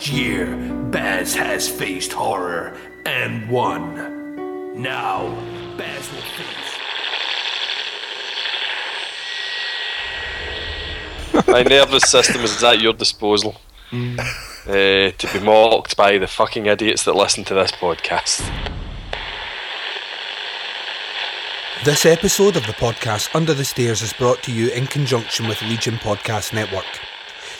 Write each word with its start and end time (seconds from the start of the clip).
For 0.00 0.06
the 0.06 0.12
last 0.12 0.22
year, 0.22 0.56
Baz 0.90 1.34
has 1.34 1.68
faced 1.68 2.12
horror 2.12 2.74
and 3.04 3.50
won. 3.50 4.80
Now, 4.80 5.28
Baz 5.76 6.10
will 6.12 6.22
face. 6.22 6.78
My 11.46 11.62
nervous 11.62 12.10
system 12.10 12.42
is 12.42 12.62
at 12.64 12.80
your 12.80 12.94
disposal 12.94 13.56
uh, 13.92 14.06
to 14.66 15.30
be 15.32 15.38
mocked 15.40 15.96
by 15.96 16.18
the 16.18 16.26
fucking 16.26 16.66
idiots 16.66 17.04
that 17.04 17.14
listen 17.14 17.44
to 17.44 17.54
this 17.54 17.72
podcast. 17.72 18.40
This 21.84 22.04
episode 22.06 22.56
of 22.56 22.66
the 22.66 22.72
podcast 22.72 23.34
Under 23.34 23.54
the 23.54 23.64
Stairs 23.64 24.02
is 24.02 24.12
brought 24.12 24.42
to 24.44 24.52
you 24.52 24.68
in 24.70 24.86
conjunction 24.86 25.48
with 25.48 25.62
Legion 25.62 25.94
Podcast 25.94 26.52
Network. 26.52 27.09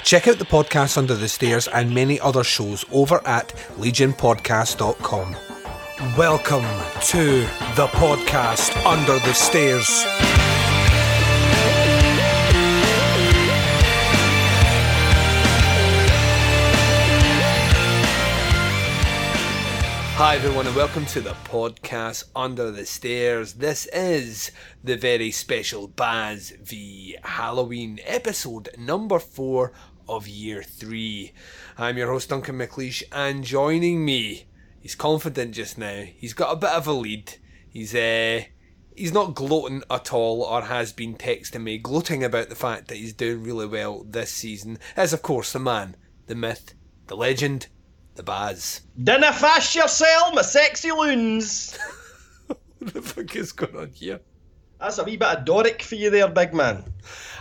Check 0.02 0.27
out 0.27 0.38
the 0.38 0.45
podcast 0.45 0.96
Under 0.96 1.14
the 1.14 1.28
Stairs 1.28 1.68
and 1.68 1.95
many 1.95 2.18
other 2.20 2.42
shows 2.42 2.84
over 2.90 3.20
at 3.27 3.48
legionpodcast.com. 3.77 5.36
Welcome 6.16 6.64
to 7.09 7.40
the 7.76 7.86
podcast 7.92 8.84
Under 8.86 9.18
the 9.18 9.34
Stairs. 9.34 10.04
Hi, 20.23 20.35
everyone, 20.37 20.66
and 20.66 20.76
welcome 20.76 21.07
to 21.07 21.23
the 21.23 21.32
podcast 21.45 22.24
Under 22.37 22.70
the 22.70 22.85
Stairs. 22.85 23.54
This 23.54 23.87
is 23.87 24.51
the 24.85 24.98
very 24.98 25.30
special 25.30 25.88
Baz 25.88 26.52
v 26.62 27.16
Halloween 27.24 28.01
episode 28.04 28.68
number 28.76 29.18
four 29.18 29.73
of 30.11 30.29
year 30.29 30.63
three. 30.63 31.33
I'm 31.79 31.97
your 31.97 32.09
host, 32.09 32.29
Duncan 32.29 32.59
McLeish, 32.59 33.03
and 33.13 33.45
joining 33.45 34.05
me, 34.05 34.47
he's 34.80 34.95
confident 34.95 35.55
just 35.55 35.79
now. 35.79 36.05
He's 36.16 36.35
got 36.35 36.53
a 36.53 36.57
bit 36.57 36.71
of 36.71 36.87
a 36.87 36.93
lead. 36.93 37.35
He's 37.69 37.95
uh, 37.95 38.43
he's 38.95 39.13
not 39.13 39.35
gloating 39.35 39.83
at 39.91 40.13
all, 40.13 40.43
or 40.43 40.63
has 40.63 40.93
been 40.93 41.15
texting 41.15 41.63
me 41.63 41.79
gloating 41.79 42.25
about 42.25 42.49
the 42.49 42.55
fact 42.55 42.88
that 42.88 42.97
he's 42.97 43.13
doing 43.13 43.43
really 43.43 43.66
well 43.66 44.05
this 44.05 44.31
season. 44.31 44.79
As 44.97 45.13
of 45.13 45.23
course 45.23 45.53
the 45.53 45.59
man, 45.59 45.97
the 46.27 46.35
myth, 46.35 46.75
the 47.07 47.16
legend, 47.16 47.69
the 48.16 48.23
Baz. 48.23 48.83
Dinna 49.03 49.33
fast 49.33 49.75
yourself, 49.75 50.35
my 50.35 50.43
sexy 50.43 50.91
loons. 50.93 51.79
What 52.81 52.95
the 52.95 53.03
fuck 53.03 53.37
is 53.37 53.53
going 53.53 53.77
on 53.77 53.91
here? 53.91 54.21
That's 54.80 54.98
a 54.98 55.04
wee 55.04 55.16
bit 55.16 55.28
of 55.28 55.45
Doric 55.45 55.82
for 55.82 55.95
you 55.95 56.10
there, 56.10 56.28
big 56.28 56.54
man. 56.54 56.84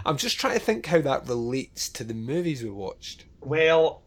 I'm 0.05 0.17
just 0.17 0.39
trying 0.39 0.53
to 0.53 0.59
think 0.59 0.85
how 0.85 1.01
that 1.01 1.27
relates 1.27 1.89
to 1.89 2.03
the 2.03 2.13
movies 2.13 2.63
we 2.63 2.69
watched. 2.69 3.25
Well, 3.41 4.01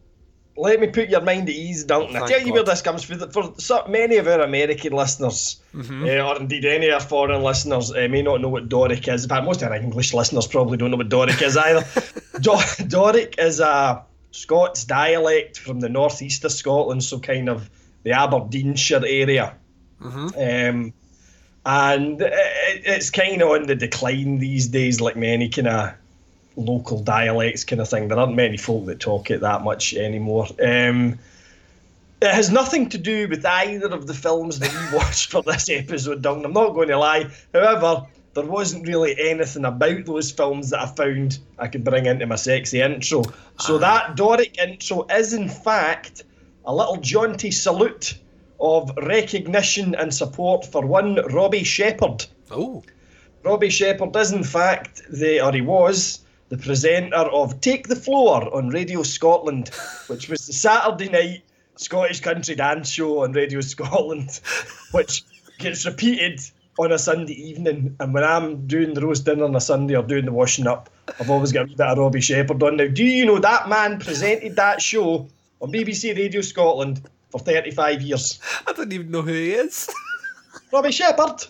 let 0.55 0.79
me 0.79 0.87
put 0.87 1.09
your 1.09 1.21
mind 1.21 1.49
at 1.49 1.55
ease, 1.55 1.83
Duncan. 1.83 2.15
I 2.15 2.19
Thank 2.19 2.31
tell 2.31 2.41
you 2.47 2.53
where 2.53 2.63
this 2.63 2.81
comes 2.83 3.03
from. 3.03 3.31
For 3.31 3.53
so 3.57 3.85
many 3.87 4.17
of 4.17 4.27
our 4.27 4.41
American 4.41 4.93
listeners, 4.93 5.59
Mm-hmm. 5.73 6.03
uh, 6.03 6.07
or 6.29 6.39
indeed 6.39 6.65
any 6.65 6.89
of 6.89 6.93
our 6.93 6.99
foreign 7.07 7.41
listeners, 7.41 7.91
uh, 7.91 8.07
may 8.07 8.21
not 8.21 8.39
know 8.41 8.49
what 8.49 8.69
Doric 8.69 9.07
is. 9.07 9.25
But 9.25 9.43
most 9.43 9.63
of 9.63 9.69
our 9.71 9.75
English 9.77 10.13
listeners 10.13 10.45
probably 10.45 10.77
don't 10.77 10.91
know 10.91 10.97
what 10.97 11.09
Doric 11.09 11.41
is 11.41 11.57
either. 11.57 11.83
Do- 12.39 12.85
Doric 12.87 13.35
is 13.39 13.59
a 13.59 14.03
Scots 14.29 14.83
dialect 14.85 15.57
from 15.59 15.79
the 15.79 15.89
northeast 15.89 16.43
of 16.45 16.51
Scotland, 16.51 17.03
so 17.03 17.19
kind 17.19 17.49
of 17.49 17.69
the 18.03 18.11
Aberdeenshire 18.11 19.03
area. 19.05 19.55
Um, 20.01 20.93
and 21.65 22.21
it, 22.21 22.31
it's 22.85 23.09
kind 23.09 23.41
of 23.41 23.49
on 23.49 23.67
the 23.67 23.75
decline 23.75 24.39
these 24.39 24.67
days, 24.67 24.99
like 24.99 25.15
many 25.15 25.49
kind 25.49 25.67
of 25.67 25.93
local 26.55 26.99
dialects 26.99 27.63
kind 27.63 27.81
of 27.81 27.89
thing. 27.89 28.07
There 28.07 28.19
aren't 28.19 28.35
many 28.35 28.57
folk 28.57 28.85
that 28.85 28.99
talk 28.99 29.31
it 29.31 29.41
that 29.41 29.63
much 29.63 29.93
anymore. 29.93 30.47
Um, 30.63 31.19
it 32.21 32.31
has 32.31 32.49
nothing 32.49 32.89
to 32.89 32.97
do 32.97 33.27
with 33.27 33.45
either 33.45 33.87
of 33.87 34.07
the 34.07 34.13
films 34.13 34.59
that 34.59 34.71
we 34.71 34.97
watched 34.97 35.31
for 35.31 35.41
this 35.41 35.69
episode, 35.69 36.21
Duncan. 36.21 36.45
I'm 36.45 36.53
not 36.53 36.73
going 36.73 36.89
to 36.89 36.97
lie. 36.97 37.29
However, 37.53 38.05
there 38.33 38.45
wasn't 38.45 38.87
really 38.87 39.15
anything 39.19 39.65
about 39.65 40.05
those 40.05 40.31
films 40.31 40.71
that 40.71 40.81
I 40.81 40.85
found 40.87 41.39
I 41.59 41.67
could 41.67 41.83
bring 41.83 42.05
into 42.05 42.25
my 42.25 42.35
sexy 42.35 42.81
intro. 42.81 43.23
So 43.59 43.77
that 43.77 44.15
Doric 44.15 44.57
intro 44.57 45.05
is, 45.09 45.33
in 45.33 45.49
fact, 45.49 46.23
a 46.65 46.73
little 46.73 46.97
jaunty 46.97 47.51
salute 47.51 48.17
of 48.59 48.91
recognition 49.03 49.95
and 49.95 50.13
support 50.13 50.65
for 50.65 50.85
one 50.85 51.15
Robbie 51.31 51.63
Shepherd. 51.63 52.25
Oh, 52.51 52.83
Robbie 53.43 53.69
Shepherd 53.69 54.15
is, 54.15 54.31
in 54.31 54.43
fact, 54.43 55.01
the 55.11 55.41
or 55.41 55.51
he 55.51 55.61
was 55.61 56.19
the 56.49 56.57
presenter 56.57 57.15
of 57.15 57.59
Take 57.61 57.87
the 57.87 57.95
Floor 57.95 58.53
on 58.55 58.69
Radio 58.69 59.03
Scotland, 59.03 59.69
which 60.07 60.29
was 60.29 60.47
the 60.47 60.53
Saturday 60.53 61.09
night 61.09 61.43
Scottish 61.75 62.19
country 62.19 62.55
dance 62.55 62.89
show 62.89 63.23
on 63.23 63.33
Radio 63.33 63.61
Scotland, 63.61 64.39
which 64.91 65.23
gets 65.57 65.85
repeated 65.85 66.39
on 66.79 66.91
a 66.91 66.97
Sunday 66.97 67.33
evening. 67.33 67.95
And 67.99 68.13
when 68.13 68.23
I'm 68.23 68.67
doing 68.67 68.93
the 68.93 69.01
roast 69.01 69.25
dinner 69.25 69.45
on 69.45 69.55
a 69.55 69.61
Sunday 69.61 69.95
or 69.95 70.03
doing 70.03 70.25
the 70.25 70.31
washing 70.31 70.67
up, 70.67 70.89
I've 71.19 71.29
always 71.29 71.51
got 71.51 71.65
a 71.65 71.67
bit 71.67 71.81
of 71.81 71.97
Robbie 71.97 72.21
Shepherd 72.21 72.61
on. 72.63 72.77
Now, 72.77 72.87
do 72.87 73.03
you 73.03 73.25
know 73.25 73.39
that 73.39 73.69
man 73.69 73.99
presented 73.99 74.55
that 74.55 74.81
show 74.81 75.27
on 75.61 75.71
BBC 75.71 76.15
Radio 76.15 76.41
Scotland 76.41 77.09
for 77.33 77.39
35 77.39 78.03
years? 78.03 78.39
I 78.67 78.73
don't 78.73 78.93
even 78.93 79.09
know 79.09 79.23
who 79.23 79.33
he 79.33 79.53
is. 79.53 79.89
Robbie 80.71 80.91
Shepherd. 80.91 81.47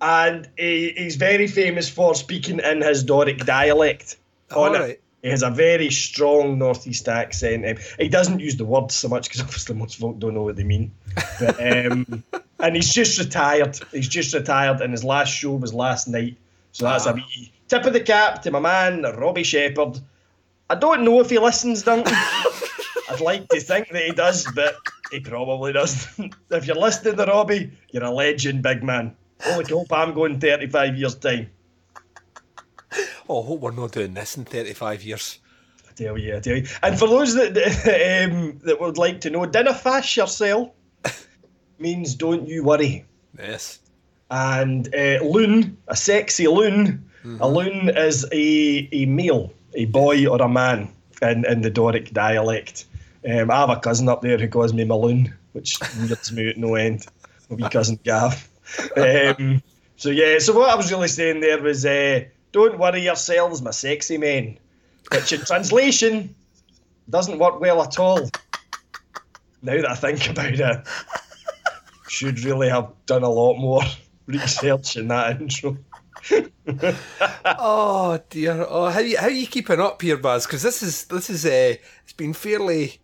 And 0.00 0.48
he, 0.56 0.94
he's 0.96 1.16
very 1.16 1.46
famous 1.46 1.90
for 1.90 2.14
speaking 2.14 2.60
in 2.60 2.80
his 2.80 3.04
Doric 3.04 3.44
dialect. 3.44 4.16
on 4.56 4.74
it. 4.74 4.78
Alright. 4.78 5.00
He 5.22 5.28
has 5.28 5.42
a 5.42 5.50
very 5.50 5.90
strong 5.90 6.58
northeast 6.58 7.06
accent. 7.06 7.66
Um, 7.66 7.76
he 7.98 8.08
doesn't 8.08 8.40
use 8.40 8.56
the 8.56 8.64
words 8.64 8.94
so 8.94 9.08
much 9.08 9.28
because 9.28 9.40
obviously 9.46 9.76
most 9.76 9.96
folk 9.96 10.18
don't 10.18 10.32
know 10.32 10.44
what 10.44 10.56
they 10.56 10.64
mean. 10.64 10.92
But, 11.38 11.60
um, 11.60 12.24
and 12.58 12.74
he's 12.74 12.90
just 12.90 13.18
retired. 13.18 13.78
He's 13.92 14.08
just 14.08 14.32
retired, 14.32 14.80
and 14.80 14.92
his 14.92 15.04
last 15.04 15.28
show 15.28 15.56
was 15.56 15.74
last 15.74 16.08
night. 16.08 16.38
So 16.72 16.86
that's 16.86 17.04
a 17.04 17.12
wee 17.12 17.52
tip 17.68 17.84
of 17.84 17.92
the 17.92 18.00
cap 18.00 18.40
to 18.42 18.50
my 18.50 18.60
man 18.60 19.02
Robbie 19.02 19.42
Shepherd. 19.42 20.00
I 20.70 20.76
don't 20.76 21.04
know 21.04 21.20
if 21.20 21.28
he 21.28 21.38
listens, 21.38 21.82
Duncan. 21.82 22.16
I'd 23.10 23.20
like 23.20 23.48
to 23.48 23.60
think 23.60 23.88
that 23.88 24.02
he 24.02 24.12
does, 24.12 24.46
but 24.54 24.76
he 25.10 25.18
probably 25.20 25.72
doesn't. 25.72 26.34
if 26.50 26.66
you're 26.66 26.76
listening 26.76 27.16
to 27.16 27.24
Robbie, 27.24 27.72
you're 27.90 28.04
a 28.04 28.10
legend, 28.10 28.62
big 28.62 28.84
man. 28.84 29.16
Only 29.46 29.64
hope 29.64 29.92
I'm 29.92 30.14
going 30.14 30.38
35 30.38 30.96
years' 30.96 31.16
time. 31.16 31.50
Oh, 33.28 33.42
I 33.42 33.46
hope 33.46 33.60
we're 33.60 33.72
not 33.72 33.92
doing 33.92 34.14
this 34.14 34.36
in 34.36 34.44
35 34.44 35.02
years. 35.02 35.38
I 35.88 35.92
tell 35.94 36.18
you, 36.18 36.36
I 36.36 36.40
tell 36.40 36.56
you. 36.56 36.66
And 36.82 36.98
for 36.98 37.08
those 37.08 37.34
that 37.34 37.48
um, 38.30 38.60
that 38.64 38.80
would 38.80 38.98
like 38.98 39.20
to 39.22 39.30
know, 39.30 39.44
dinna 39.46 39.74
fash 39.74 40.16
yourself 40.16 40.70
means 41.78 42.14
don't 42.14 42.46
you 42.46 42.62
worry. 42.62 43.04
Yes. 43.38 43.80
And 44.30 44.94
uh, 44.94 45.24
loon, 45.24 45.76
a 45.88 45.96
sexy 45.96 46.46
loon, 46.46 47.10
a 47.40 47.48
loon 47.48 47.88
is 47.88 48.24
a, 48.32 48.88
a 48.92 49.06
male, 49.06 49.52
a 49.74 49.86
boy 49.86 50.26
or 50.26 50.40
a 50.40 50.48
man 50.48 50.92
in, 51.20 51.44
in 51.46 51.62
the 51.62 51.70
Doric 51.70 52.12
dialect. 52.12 52.86
Um, 53.28 53.50
I 53.50 53.60
have 53.60 53.70
a 53.70 53.76
cousin 53.76 54.08
up 54.08 54.22
there 54.22 54.38
who 54.38 54.48
calls 54.48 54.72
me 54.72 54.84
Maloon, 54.84 55.32
which 55.52 55.78
weirds 55.98 56.32
me 56.32 56.50
at 56.50 56.56
no 56.56 56.74
end. 56.74 57.06
My 57.50 57.68
cousin 57.68 57.98
Gav. 58.02 58.48
Um, 58.96 59.62
so 59.96 60.10
yeah, 60.10 60.38
so 60.38 60.56
what 60.56 60.70
I 60.70 60.76
was 60.76 60.90
really 60.90 61.08
saying 61.08 61.40
there 61.40 61.60
was, 61.60 61.84
uh, 61.84 62.24
don't 62.52 62.78
worry 62.78 63.02
yourselves, 63.02 63.60
my 63.60 63.72
sexy 63.72 64.16
men. 64.16 64.58
Which 65.12 65.32
in 65.32 65.40
translation 65.40 66.34
doesn't 67.08 67.38
work 67.38 67.60
well 67.60 67.82
at 67.82 67.98
all. 67.98 68.30
Now 69.62 69.76
that 69.76 69.90
I 69.90 69.94
think 69.94 70.30
about 70.30 70.54
it, 70.54 70.86
should 72.08 72.40
really 72.44 72.68
have 72.68 72.90
done 73.06 73.22
a 73.22 73.28
lot 73.28 73.58
more 73.58 73.82
research 74.26 74.96
in 74.96 75.08
that 75.08 75.40
intro. 75.40 75.76
Oh 77.44 78.20
dear. 78.28 78.66
Oh, 78.68 78.90
how 78.90 79.00
you 79.00 79.16
how 79.16 79.28
you 79.28 79.46
keeping 79.46 79.80
up 79.80 80.00
here, 80.02 80.16
Baz? 80.16 80.46
Because 80.46 80.62
this 80.62 80.82
is 80.82 81.04
this 81.06 81.30
is 81.30 81.46
uh, 81.46 81.74
it's 82.04 82.12
been 82.12 82.34
fairly 82.34 83.00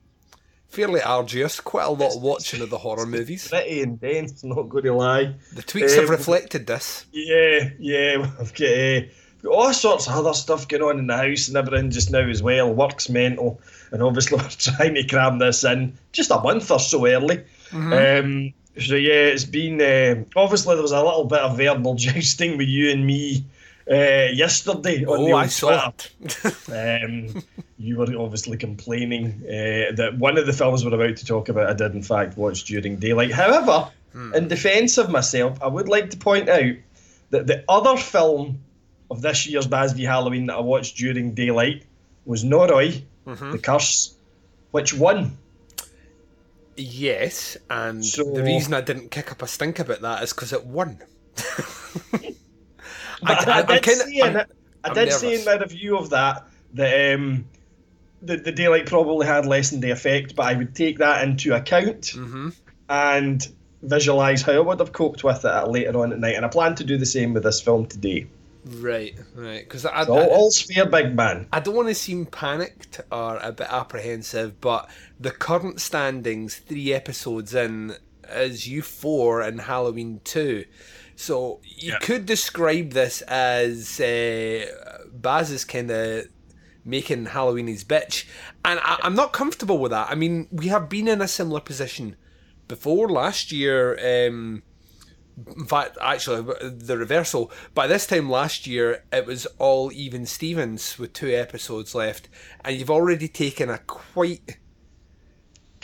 fairly 0.68 1.00
arduous. 1.02 1.60
Quite 1.60 1.86
a 1.86 1.90
lot 1.90 2.14
of 2.16 2.22
watching 2.22 2.60
of 2.62 2.70
the 2.70 2.78
horror 2.78 3.06
movies. 3.06 3.48
Pretty 3.48 3.80
intense, 3.82 4.44
not 4.44 4.68
going 4.68 4.84
to 4.84 4.94
lie. 4.94 5.34
The 5.52 5.62
tweets 5.62 5.94
have 5.96 6.04
Um, 6.04 6.10
reflected 6.10 6.66
this. 6.66 7.06
Yeah, 7.12 7.70
yeah, 7.78 8.30
I've 8.40 8.54
got, 8.54 8.68
uh, 8.68 9.00
got 9.42 9.52
all 9.52 9.72
sorts 9.72 10.06
of 10.06 10.14
other 10.14 10.34
stuff 10.34 10.68
going 10.68 10.82
on 10.82 10.98
in 10.98 11.06
the 11.06 11.16
house 11.16 11.48
and 11.48 11.56
everything 11.56 11.90
just 11.90 12.10
now 12.10 12.28
as 12.28 12.42
well. 12.42 12.72
Work's 12.72 13.08
mental, 13.08 13.60
and 13.92 14.02
obviously 14.02 14.36
we're 14.42 14.48
trying 14.48 14.94
to 14.94 15.06
cram 15.06 15.38
this 15.38 15.64
in 15.64 15.96
just 16.12 16.30
a 16.30 16.40
month 16.40 16.70
or 16.70 16.78
so 16.80 17.06
early. 17.06 17.44
Um, 17.72 18.52
so 18.78 18.94
yeah, 18.94 19.32
it's 19.32 19.44
been 19.44 19.80
uh, 19.80 20.22
obviously 20.38 20.74
there 20.74 20.82
was 20.82 20.92
a 20.92 21.02
little 21.02 21.24
bit 21.24 21.40
of 21.40 21.56
verbal 21.56 21.94
jousting 21.96 22.58
with 22.58 22.68
you 22.68 22.90
and 22.90 23.06
me 23.06 23.44
uh, 23.90 24.28
yesterday. 24.32 25.04
On 25.04 25.24
the 25.24 25.32
Oh, 25.32 25.36
I 25.36 25.42
old 25.42 25.50
saw. 25.50 25.92
Um, 26.72 27.42
you 27.78 27.96
were 27.98 28.06
obviously 28.18 28.56
complaining 28.56 29.42
uh, 29.44 29.94
that 29.96 30.16
one 30.18 30.38
of 30.38 30.46
the 30.46 30.52
films 30.52 30.84
we're 30.84 30.94
about 30.94 31.16
to 31.18 31.26
talk 31.26 31.48
about 31.48 31.68
I 31.70 31.74
did 31.74 31.94
in 31.94 32.02
fact 32.02 32.36
watch 32.36 32.64
during 32.64 32.96
daylight. 32.96 33.32
However, 33.32 33.90
in 34.34 34.48
defence 34.48 34.96
of 34.98 35.10
myself, 35.10 35.62
I 35.62 35.66
would 35.68 35.88
like 35.88 36.10
to 36.10 36.16
point 36.16 36.48
out 36.48 36.72
that 37.30 37.46
the 37.46 37.64
other 37.68 37.96
film 37.98 38.60
of 39.10 39.20
this 39.22 39.46
year's 39.46 39.66
v 39.66 40.04
Halloween 40.04 40.46
that 40.46 40.56
I 40.56 40.60
watched 40.60 40.96
during 40.96 41.34
daylight 41.34 41.84
was 42.24 42.42
Noroi, 42.44 43.02
Mm-hmm. 43.26 43.50
the 43.52 43.58
curse, 43.58 44.14
which 44.70 44.94
won. 44.94 45.36
Yes, 46.76 47.56
and 47.68 48.04
So- 48.04 48.32
the 48.32 48.42
reason 48.42 48.72
I 48.74 48.80
didn't 48.80 49.10
kick 49.10 49.32
up 49.32 49.42
a 49.42 49.46
stink 49.46 49.78
about 49.78 50.00
that 50.02 50.22
is 50.22 50.32
because 50.32 50.52
it 50.52 50.64
won. 50.64 50.98
But 53.22 53.48
I, 53.48 53.62
did 53.62 53.82
kinda- 53.82 54.04
see 54.04 54.18
in 54.20 54.26
I'm- 54.26 54.36
it, 54.36 54.46
I 54.84 55.00
I'm 55.00 55.10
see 55.10 55.34
in 55.34 55.44
my 55.44 55.56
review 55.56 55.96
of 55.98 56.10
that 56.10 56.46
that 56.74 57.14
um, 57.14 57.46
the, 58.22 58.36
the 58.36 58.52
daylight 58.52 58.86
probably 58.86 59.26
had 59.26 59.46
lessened 59.46 59.82
the 59.82 59.90
effect, 59.90 60.36
but 60.36 60.46
I 60.46 60.54
would 60.54 60.74
take 60.74 60.98
that 60.98 61.26
into 61.26 61.54
account 61.54 62.02
Mm-hmm. 62.14 62.50
and 62.88 63.48
visualise 63.82 64.42
how 64.42 64.52
I 64.52 64.58
would 64.60 64.80
have 64.80 64.92
coped 64.92 65.22
with 65.24 65.44
it 65.44 65.68
later 65.68 65.98
on 65.98 66.12
at 66.12 66.18
night. 66.18 66.34
And 66.36 66.44
I 66.44 66.48
plan 66.48 66.74
to 66.76 66.84
do 66.84 66.96
the 66.98 67.06
same 67.06 67.34
with 67.34 67.42
this 67.44 67.60
film 67.60 67.86
today. 67.86 68.26
Right, 68.64 69.14
right. 69.34 69.60
Because 69.62 69.86
I, 69.86 70.04
So 70.04 70.12
all, 70.18 70.28
all's 70.28 70.60
fair, 70.60 70.86
big 70.86 71.14
man. 71.14 71.46
I 71.52 71.60
don't 71.60 71.76
want 71.76 71.88
to 71.88 71.94
seem 71.94 72.26
panicked 72.26 73.00
or 73.12 73.36
a 73.38 73.52
bit 73.52 73.68
apprehensive, 73.70 74.60
but 74.60 74.90
the 75.20 75.30
current 75.30 75.80
standings, 75.80 76.56
three 76.56 76.92
episodes 76.92 77.54
in, 77.54 77.94
is 78.28 78.66
you 78.66 78.82
four 78.82 79.40
and 79.40 79.60
Halloween 79.60 80.20
two. 80.24 80.64
So 81.16 81.60
you 81.64 81.92
Yeah. 81.92 81.98
could 81.98 82.26
describe 82.26 82.92
this 82.92 83.22
as 83.22 83.98
uh, 84.00 84.66
Baz 85.12 85.50
is 85.50 85.64
kind 85.64 85.90
of 85.90 86.26
making 86.84 87.26
Halloween 87.26 87.66
his 87.66 87.82
bitch, 87.84 88.26
and 88.64 88.78
I, 88.80 88.98
I'm 89.02 89.14
not 89.16 89.32
comfortable 89.32 89.78
with 89.78 89.90
that. 89.90 90.08
I 90.10 90.14
mean, 90.14 90.46
we 90.52 90.68
have 90.68 90.88
been 90.88 91.08
in 91.08 91.20
a 91.20 91.26
similar 91.28 91.60
position 91.60 92.16
before 92.68 93.08
last 93.08 93.50
year. 93.50 93.98
Um, 94.28 94.62
in 95.56 95.66
fact, 95.66 95.98
actually, 96.00 96.42
the 96.70 96.96
reversal. 96.96 97.50
By 97.74 97.86
this 97.86 98.06
time 98.06 98.30
last 98.30 98.66
year, 98.66 99.04
it 99.12 99.26
was 99.26 99.46
all 99.58 99.90
even 99.92 100.24
Stevens 100.26 100.98
with 100.98 101.12
two 101.12 101.28
episodes 101.28 101.94
left, 101.94 102.28
and 102.64 102.76
you've 102.76 102.90
already 102.90 103.28
taken 103.28 103.68
a 103.68 103.78
quite 103.78 104.58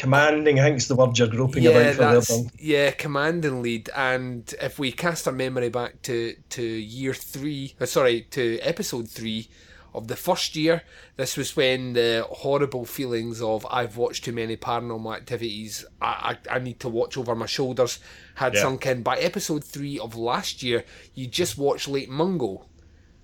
Commanding, 0.03 0.59
I 0.59 0.65
think's 0.65 0.89
the 0.89 0.97
word 0.97 1.17
you're 1.17 1.29
groping 1.29 1.63
yeah, 1.63 1.71
about 1.71 2.25
for 2.27 2.33
there, 2.33 2.51
yeah, 2.59 2.91
commanding 2.91 3.63
lead. 3.63 3.89
And 3.95 4.53
if 4.61 4.77
we 4.77 4.91
cast 4.91 5.29
our 5.29 5.33
memory 5.33 5.69
back 5.69 6.03
to 6.03 6.35
to 6.51 6.63
year 6.63 7.15
three, 7.15 7.75
uh, 7.81 7.87
sorry, 7.87 8.23
to 8.33 8.59
episode 8.63 9.09
three 9.09 9.49
of 9.95 10.09
the 10.09 10.17
first 10.17 10.57
year, 10.57 10.83
this 11.17 11.37
was 11.37 11.55
when 11.55 11.93
the 11.93 12.27
horrible 12.29 12.85
feelings 12.85 13.41
of 13.41 13.65
I've 13.71 13.97
watched 13.97 14.25
too 14.25 14.33
many 14.33 14.57
paranormal 14.57 15.15
activities. 15.15 15.85
I 16.01 16.37
I, 16.51 16.57
I 16.57 16.59
need 16.59 16.81
to 16.81 16.89
watch 16.89 17.17
over 17.17 17.37
my 17.37 17.47
shoulders 17.47 18.01
had 18.35 18.55
Yeah. 18.55 18.63
sunk 18.63 18.87
in. 18.87 19.05
By 19.05 19.19
episode 19.19 19.63
three 19.63 20.01
of 20.01 20.17
last 20.17 20.65
year, 20.65 20.85
you 21.15 21.29
just 21.29 21.57
watched 21.57 21.87
Lake 21.87 22.09
Mungo. 22.11 22.67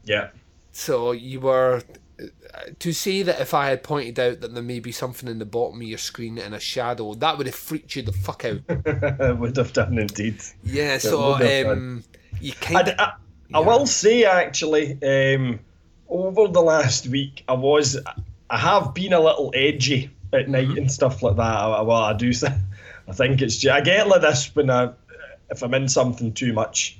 Yeah. 0.04 0.28
So 0.70 1.10
you 1.10 1.40
were 1.40 1.82
to 2.78 2.92
say 2.92 3.22
that 3.22 3.40
if 3.40 3.54
I 3.54 3.68
had 3.68 3.82
pointed 3.82 4.18
out 4.18 4.40
that 4.40 4.54
there 4.54 4.62
may 4.62 4.80
be 4.80 4.92
something 4.92 5.28
in 5.28 5.38
the 5.38 5.46
bottom 5.46 5.80
of 5.80 5.86
your 5.86 5.98
screen 5.98 6.38
in 6.38 6.52
a 6.52 6.60
shadow, 6.60 7.14
that 7.14 7.38
would 7.38 7.46
have 7.46 7.54
freaked 7.54 7.96
you 7.96 8.02
the 8.02 8.12
fuck 8.12 8.44
out. 8.44 8.60
would 9.38 9.56
have 9.56 9.72
done 9.72 9.98
indeed. 9.98 10.40
Yeah, 10.64 10.98
so 10.98 11.34
um, 11.34 12.04
you 12.40 12.52
kind 12.52 12.94
I, 12.98 13.14
I, 13.54 13.60
will 13.60 13.86
say 13.86 14.24
actually, 14.24 14.92
um, 15.02 15.60
over 16.08 16.48
the 16.48 16.60
last 16.60 17.06
week, 17.06 17.44
I 17.48 17.54
was, 17.54 17.98
I 18.50 18.58
have 18.58 18.94
been 18.94 19.12
a 19.12 19.20
little 19.20 19.52
edgy 19.54 20.10
at 20.32 20.48
night 20.48 20.76
and 20.76 20.90
stuff 20.90 21.22
like 21.22 21.36
that. 21.36 21.42
I, 21.42 21.80
well, 21.82 21.96
I 21.96 22.12
do. 22.14 22.32
I 23.08 23.12
think 23.12 23.40
it's. 23.40 23.64
I 23.66 23.80
get 23.80 24.08
like 24.08 24.20
this 24.20 24.54
when 24.54 24.70
I, 24.70 24.92
if 25.50 25.62
I'm 25.62 25.74
in 25.74 25.88
something 25.88 26.32
too 26.32 26.52
much. 26.52 26.98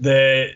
The 0.00 0.52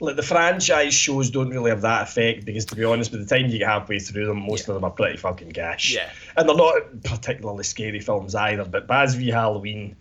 like 0.00 0.16
the 0.16 0.22
franchise 0.22 0.94
shows 0.94 1.30
don't 1.30 1.50
really 1.50 1.70
have 1.70 1.82
that 1.82 2.02
effect 2.02 2.44
because 2.44 2.64
to 2.66 2.76
be 2.76 2.84
honest, 2.84 3.10
by 3.10 3.18
the 3.18 3.26
time 3.26 3.46
you 3.46 3.58
get 3.58 3.68
halfway 3.68 3.98
through 3.98 4.26
them, 4.26 4.46
most 4.46 4.68
of 4.68 4.74
them 4.74 4.84
are 4.84 4.90
pretty 4.90 5.16
fucking 5.16 5.50
gash. 5.50 5.94
Yeah. 5.94 6.10
and 6.36 6.48
they're 6.48 6.56
not 6.56 7.02
particularly 7.04 7.64
scary 7.64 8.00
films 8.00 8.34
either. 8.34 8.64
But 8.64 8.86
Baz 8.86 9.14
v 9.14 9.30
Halloween 9.30 9.96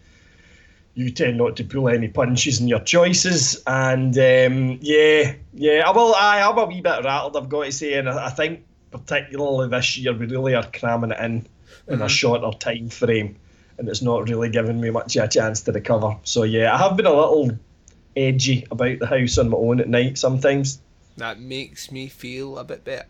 you 0.98 1.12
tend 1.12 1.38
not 1.38 1.56
to 1.56 1.64
pull 1.64 1.88
any 1.88 2.08
punches 2.08 2.60
in 2.60 2.68
your 2.68 2.80
choices. 2.80 3.62
And 3.68 4.18
um, 4.18 4.80
yeah, 4.82 5.36
yeah, 5.54 5.84
I 5.86 5.92
will. 5.92 6.16
I 6.16 6.40
am 6.40 6.58
a 6.58 6.66
wee 6.66 6.82
bit 6.82 7.04
rattled, 7.04 7.38
I've 7.38 7.50
got 7.50 7.66
to 7.66 7.72
say, 7.72 7.94
and 7.94 8.10
I, 8.10 8.26
I 8.26 8.30
think 8.32 8.66
particularly 8.90 9.70
this 9.70 9.96
year 9.96 10.14
we 10.14 10.26
really 10.26 10.56
are 10.56 10.66
cramming 10.66 11.12
it 11.12 11.20
in 11.20 11.48
in 11.88 12.02
a 12.02 12.10
shorter 12.10 12.50
time 12.58 12.90
frame, 12.90 13.36
and 13.78 13.88
it's 13.88 14.02
not 14.02 14.28
really 14.28 14.50
giving 14.50 14.82
me 14.82 14.90
much 14.90 15.16
of 15.16 15.26
a 15.26 15.28
chance 15.28 15.62
to 15.62 15.72
recover. 15.72 16.18
So 16.24 16.42
yeah, 16.42 16.74
I 16.74 16.78
have 16.80 16.98
been 16.98 17.06
a 17.06 17.14
little 17.14 17.52
edgy 18.18 18.66
about 18.72 19.00
the 19.00 19.08
house 19.08 19.38
on 19.38 19.50
my 19.50 19.58
own 19.58 19.80
at 19.80 19.88
night 19.90 20.18
sometimes. 20.18 20.82
that 21.18 21.40
makes 21.40 21.92
me 21.92 22.08
feel 22.08 22.58
a 22.58 22.64
bit 22.64 22.84
better. 22.84 23.06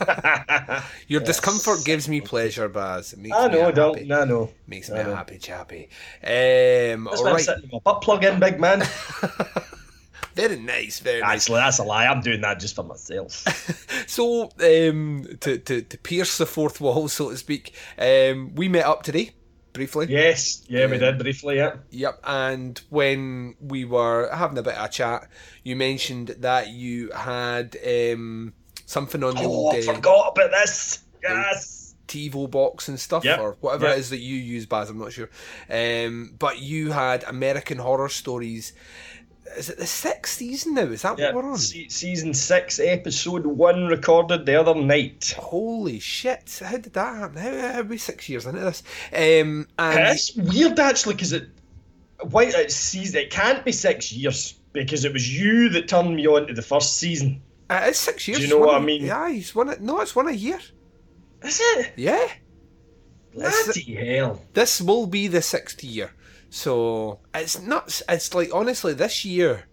Your 1.08 1.20
discomfort 1.20 1.84
gives 1.84 2.08
me 2.08 2.20
pleasure, 2.20 2.68
Baz. 2.68 3.12
It 3.12 3.18
makes 3.18 3.36
I 3.36 3.48
me 3.48 3.54
know, 3.54 3.72
happy. 3.72 3.74
don't 3.74 4.12
I 4.12 4.24
know. 4.24 4.50
Makes 4.66 4.90
me 4.90 4.98
I 5.00 5.02
know. 5.02 5.14
happy, 5.14 5.38
chappy. 5.38 5.88
Um, 6.22 7.04
That's 7.04 7.20
all 7.20 7.32
right, 7.32 7.40
sitting 7.44 7.68
my 7.72 7.78
butt 7.84 8.00
plug 8.02 8.24
in, 8.24 8.40
big 8.40 8.58
man. 8.60 8.82
very 10.34 10.58
nice, 10.58 11.00
very 11.00 11.20
nice. 11.20 11.42
Actually, 11.42 11.56
that's 11.60 11.78
a 11.78 11.84
lie. 11.84 12.06
I'm 12.06 12.20
doing 12.20 12.40
that 12.42 12.60
just 12.60 12.74
for 12.76 12.82
myself. 12.84 13.44
So, 14.10 14.50
um, 14.60 15.24
to, 15.40 15.58
to 15.58 15.82
to 15.82 15.98
pierce 15.98 16.36
the 16.38 16.46
fourth 16.46 16.80
wall, 16.80 17.06
so 17.06 17.30
to 17.30 17.36
speak, 17.36 17.74
um, 17.96 18.52
we 18.56 18.68
met 18.68 18.84
up 18.84 19.04
today 19.04 19.30
briefly. 19.72 20.06
yes, 20.08 20.62
yeah, 20.68 20.86
we 20.86 20.98
did 20.98 21.18
briefly, 21.18 21.56
yeah. 21.56 21.76
Yep, 21.90 22.20
and 22.24 22.80
when 22.90 23.54
we 23.60 23.84
were 23.84 24.30
having 24.34 24.58
a 24.58 24.62
bit 24.62 24.74
of 24.74 24.84
a 24.84 24.88
chat, 24.88 25.28
you 25.64 25.76
mentioned 25.76 26.28
that 26.40 26.68
you 26.68 27.10
had 27.10 27.76
um, 27.86 28.52
something 28.86 29.22
on 29.22 29.34
the 29.34 29.42
Oh, 29.42 29.46
old 29.46 29.74
I 29.76 29.82
forgot 29.82 30.32
about 30.36 30.50
this. 30.50 31.02
Yes. 31.22 31.94
TiVo 32.08 32.50
box 32.50 32.88
and 32.88 32.98
stuff, 32.98 33.24
Yep, 33.24 33.38
or 33.38 33.56
whatever 33.60 33.86
yep. 33.86 33.96
it 33.96 34.00
is 34.00 34.10
that 34.10 34.18
you 34.18 34.34
use, 34.34 34.66
Baz. 34.66 34.90
I'm 34.90 34.98
not 34.98 35.12
sure. 35.12 35.30
Um, 35.70 36.34
but 36.36 36.58
you 36.58 36.90
had 36.90 37.22
American 37.22 37.78
Horror 37.78 38.08
Stories. 38.08 38.72
Is 39.56 39.68
it 39.68 39.78
the 39.78 39.86
sixth 39.86 40.34
season 40.36 40.74
now? 40.74 40.82
Is 40.82 41.02
that 41.02 41.18
Yeah, 41.18 41.32
what 41.32 41.44
we're 41.44 41.50
on? 41.52 41.58
se- 41.58 41.88
season 41.88 42.32
six, 42.34 42.78
episode 42.78 43.44
one, 43.46 43.86
recorded 43.86 44.46
the 44.46 44.60
other 44.60 44.74
night. 44.74 45.34
Holy 45.36 45.98
shit! 45.98 46.60
How 46.64 46.76
did 46.76 46.92
that 46.92 47.16
happen? 47.16 47.36
How, 47.38 47.72
how 47.72 47.80
are 47.80 47.84
we 47.84 47.98
six 47.98 48.28
years 48.28 48.46
into 48.46 48.60
this? 48.60 48.82
Um, 49.12 49.66
and 49.78 49.98
It's 50.08 50.34
weird 50.36 50.78
actually 50.78 51.14
because 51.14 51.32
it, 51.32 51.48
why 52.30 52.44
it 52.44 52.70
season 52.70 53.20
it 53.22 53.30
can't 53.30 53.64
be 53.64 53.72
six 53.72 54.12
years 54.12 54.54
because 54.72 55.04
it 55.04 55.12
was 55.12 55.28
you 55.36 55.68
that 55.70 55.88
turned 55.88 56.14
me 56.14 56.26
on 56.28 56.46
to 56.46 56.54
the 56.54 56.62
first 56.62 56.96
season. 56.98 57.42
it 57.70 57.88
is 57.90 57.98
six 57.98 58.28
years. 58.28 58.38
Do 58.38 58.44
you 58.46 58.50
know 58.50 58.58
what 58.58 58.80
I 58.80 58.84
mean? 58.84 59.04
Yeah, 59.04 59.28
it's 59.30 59.54
one. 59.54 59.74
No, 59.80 60.00
it's 60.00 60.14
one 60.14 60.28
a 60.28 60.32
year. 60.32 60.60
Is 61.42 61.60
it? 61.60 61.92
Yeah. 61.96 62.28
It's- 63.34 63.64
Bloody 63.64 63.94
hell! 63.94 64.44
this 64.54 64.80
will 64.80 65.06
be 65.06 65.26
the 65.28 65.40
sixth 65.42 65.82
year. 65.84 66.12
So 66.50 67.20
it's 67.32 67.60
nuts. 67.60 68.02
It's 68.08 68.34
like 68.34 68.50
honestly, 68.52 68.92
this 68.92 69.24
year, 69.24 69.64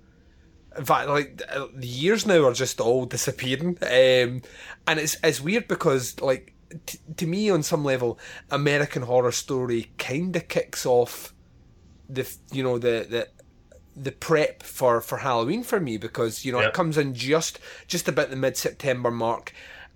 in 0.77 0.85
fact, 0.85 1.09
like 1.09 1.41
uh, 1.51 1.67
the 1.73 1.87
years 1.87 2.25
now 2.25 2.45
are 2.45 2.53
just 2.53 2.79
all 2.79 3.05
disappearing. 3.05 3.77
Um, 3.81 4.43
and 4.87 4.99
it's 4.99 5.17
it's 5.23 5.41
weird 5.41 5.67
because 5.67 6.21
like 6.21 6.53
t- 6.85 6.99
to 7.17 7.25
me 7.25 7.49
on 7.49 7.63
some 7.63 7.83
level, 7.83 8.19
American 8.51 9.01
Horror 9.01 9.31
Story 9.31 9.91
kind 9.97 10.35
of 10.35 10.47
kicks 10.47 10.85
off 10.85 11.33
the 12.07 12.31
you 12.51 12.63
know 12.63 12.77
the 12.77 13.05
the 13.09 13.27
the 13.95 14.11
prep 14.11 14.61
for 14.61 15.01
for 15.01 15.17
Halloween 15.17 15.63
for 15.63 15.79
me 15.79 15.97
because 15.97 16.45
you 16.45 16.51
know 16.51 16.59
it 16.59 16.73
comes 16.73 16.97
in 16.97 17.15
just 17.15 17.59
just 17.87 18.07
about 18.07 18.29
the 18.29 18.35
mid 18.35 18.55
September 18.55 19.09
mark. 19.09 19.51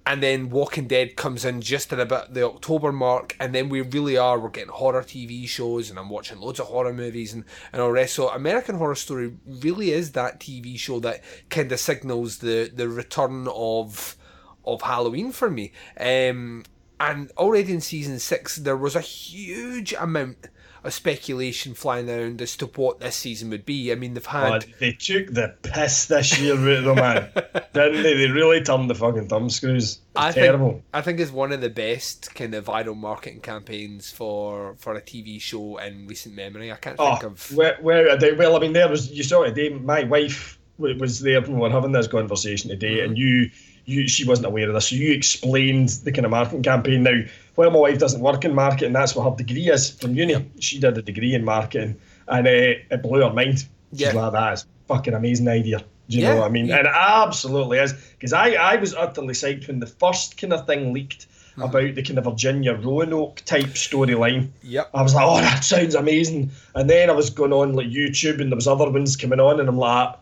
And 0.05 0.21
then 0.21 0.49
Walking 0.49 0.87
Dead 0.87 1.15
comes 1.15 1.45
in 1.45 1.61
just 1.61 1.93
at 1.93 1.99
about 1.99 2.33
the 2.33 2.43
October 2.45 2.91
mark, 2.91 3.35
and 3.39 3.53
then 3.53 3.69
we 3.69 3.81
really 3.81 4.17
are 4.17 4.39
we're 4.39 4.49
getting 4.49 4.71
horror 4.71 5.03
TV 5.03 5.47
shows, 5.47 5.89
and 5.89 5.99
I'm 5.99 6.09
watching 6.09 6.39
loads 6.39 6.59
of 6.59 6.67
horror 6.67 6.93
movies 6.93 7.33
and, 7.33 7.45
and 7.71 7.81
all 7.81 7.91
rest. 7.91 8.15
So 8.15 8.29
American 8.29 8.75
Horror 8.75 8.95
Story 8.95 9.33
really 9.45 9.91
is 9.91 10.13
that 10.13 10.39
TV 10.39 10.77
show 10.77 10.99
that 11.01 11.23
kind 11.49 11.71
of 11.71 11.79
signals 11.79 12.39
the 12.39 12.71
the 12.73 12.89
return 12.89 13.47
of 13.53 14.17
of 14.65 14.81
Halloween 14.81 15.31
for 15.31 15.49
me. 15.49 15.71
Um, 15.99 16.63
and 16.99 17.31
already 17.37 17.73
in 17.73 17.81
season 17.81 18.19
six, 18.19 18.57
there 18.57 18.77
was 18.77 18.95
a 18.95 19.01
huge 19.01 19.93
amount 19.93 20.49
of 20.83 20.93
speculation 20.93 21.73
flying 21.73 22.09
around 22.09 22.41
as 22.41 22.55
to 22.57 22.65
what 22.65 22.99
this 22.99 23.15
season 23.15 23.49
would 23.51 23.65
be. 23.65 23.91
I 23.91 23.95
mean, 23.95 24.13
they've 24.15 24.25
had. 24.25 24.65
Oh, 24.65 24.67
they 24.79 24.93
took 24.93 25.27
the 25.27 25.55
piss 25.61 26.05
this 26.07 26.39
year 26.39 26.55
with 26.55 26.83
them, 26.85 26.95
man. 26.95 27.29
Didn't 27.73 28.03
they? 28.03 28.15
They 28.17 28.29
really 28.31 28.61
turned 28.61 28.89
the 28.89 28.95
fucking 28.95 29.27
thumb 29.27 29.49
screws. 29.49 29.99
I 30.15 30.31
terrible. 30.31 30.71
think 30.71 30.83
I 30.93 31.01
think 31.01 31.19
it's 31.19 31.31
one 31.31 31.51
of 31.51 31.61
the 31.61 31.69
best 31.69 32.33
kind 32.35 32.53
of 32.55 32.65
viral 32.65 32.97
marketing 32.97 33.41
campaigns 33.41 34.11
for 34.11 34.75
for 34.77 34.95
a 34.95 35.01
TV 35.01 35.39
show 35.39 35.77
in 35.77 36.07
recent 36.07 36.35
memory. 36.35 36.71
I 36.71 36.75
can't 36.77 36.95
Oh, 36.99 37.11
think 37.15 37.23
of. 37.23 37.55
where, 37.55 37.77
where 37.81 38.09
are 38.09 38.17
they? 38.17 38.33
Well, 38.33 38.55
I 38.55 38.59
mean, 38.59 38.73
there 38.73 38.89
was 38.89 39.11
you 39.11 39.23
saw 39.23 39.43
it 39.43 39.53
today. 39.55 39.69
My 39.69 40.03
wife 40.03 40.57
was 40.77 41.19
there 41.19 41.41
we 41.41 41.53
were 41.53 41.69
having 41.69 41.91
this 41.91 42.07
conversation 42.07 42.69
today, 42.71 42.97
Mm-hmm. 42.97 43.09
and 43.09 43.17
you, 43.17 43.51
you, 43.91 44.07
she 44.07 44.25
wasn't 44.25 44.47
aware 44.47 44.67
of 44.67 44.73
this. 44.73 44.89
So 44.89 44.95
you 44.95 45.11
explained 45.13 45.89
the 46.03 46.11
kind 46.11 46.25
of 46.25 46.31
marketing 46.31 46.63
campaign. 46.63 47.03
Now, 47.03 47.21
while 47.55 47.71
my 47.71 47.79
wife 47.79 47.99
doesn't 47.99 48.21
work 48.21 48.45
in 48.45 48.55
marketing, 48.55 48.93
that's 48.93 49.15
what 49.15 49.29
her 49.29 49.35
degree 49.35 49.69
is 49.69 49.89
from 49.91 50.15
uni. 50.15 50.49
She 50.59 50.79
did 50.79 50.97
a 50.97 51.01
degree 51.01 51.33
in 51.35 51.43
marketing, 51.45 51.97
and 52.27 52.47
uh, 52.47 52.51
it 52.51 53.01
blew 53.03 53.21
her 53.21 53.33
mind. 53.33 53.59
She's 53.91 54.01
Yeah. 54.01 54.13
like, 54.13 54.31
"That 54.33 54.53
is 54.53 54.65
fucking 54.87 55.13
amazing 55.13 55.47
idea." 55.47 55.83
Do 56.09 56.17
you 56.17 56.23
Yeah, 56.23 56.33
know 56.33 56.39
what 56.41 56.47
I 56.47 56.51
mean? 56.51 56.65
yeah. 56.67 56.77
And 56.79 56.87
it 56.87 56.93
absolutely 56.95 57.77
is. 57.79 57.93
Because 57.93 58.33
I, 58.33 58.51
I 58.53 58.75
was 58.77 58.93
utterly 58.95 59.33
psyched 59.33 59.67
when 59.67 59.79
the 59.79 59.87
first 59.87 60.37
kind 60.37 60.53
of 60.53 60.65
thing 60.65 60.93
leaked 60.93 61.27
Mm-hmm. 61.51 61.61
about 61.63 61.95
the 61.95 62.01
kind 62.01 62.17
of 62.17 62.23
Virginia 62.23 62.73
Roanoke 62.73 63.41
type 63.45 63.65
storyline. 63.75 64.51
Yep. 64.63 64.89
I 64.93 65.01
was 65.01 65.13
like, 65.13 65.25
oh, 65.27 65.41
that 65.41 65.65
sounds 65.65 65.95
amazing. 65.95 66.51
And 66.75 66.89
then 66.89 67.09
I 67.09 67.13
was 67.13 67.29
going 67.29 67.51
on 67.51 67.73
like 67.73 67.87
YouTube 67.87 68.39
and 68.39 68.49
there 68.49 68.55
was 68.55 68.69
other 68.69 68.89
ones 68.89 69.17
coming 69.17 69.41
on 69.41 69.59
and 69.59 69.67
I'm 69.67 69.77
like, 69.77 70.15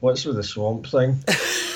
what's 0.00 0.24
with 0.24 0.36
the 0.36 0.42
swamp 0.42 0.86
thing? 0.86 1.22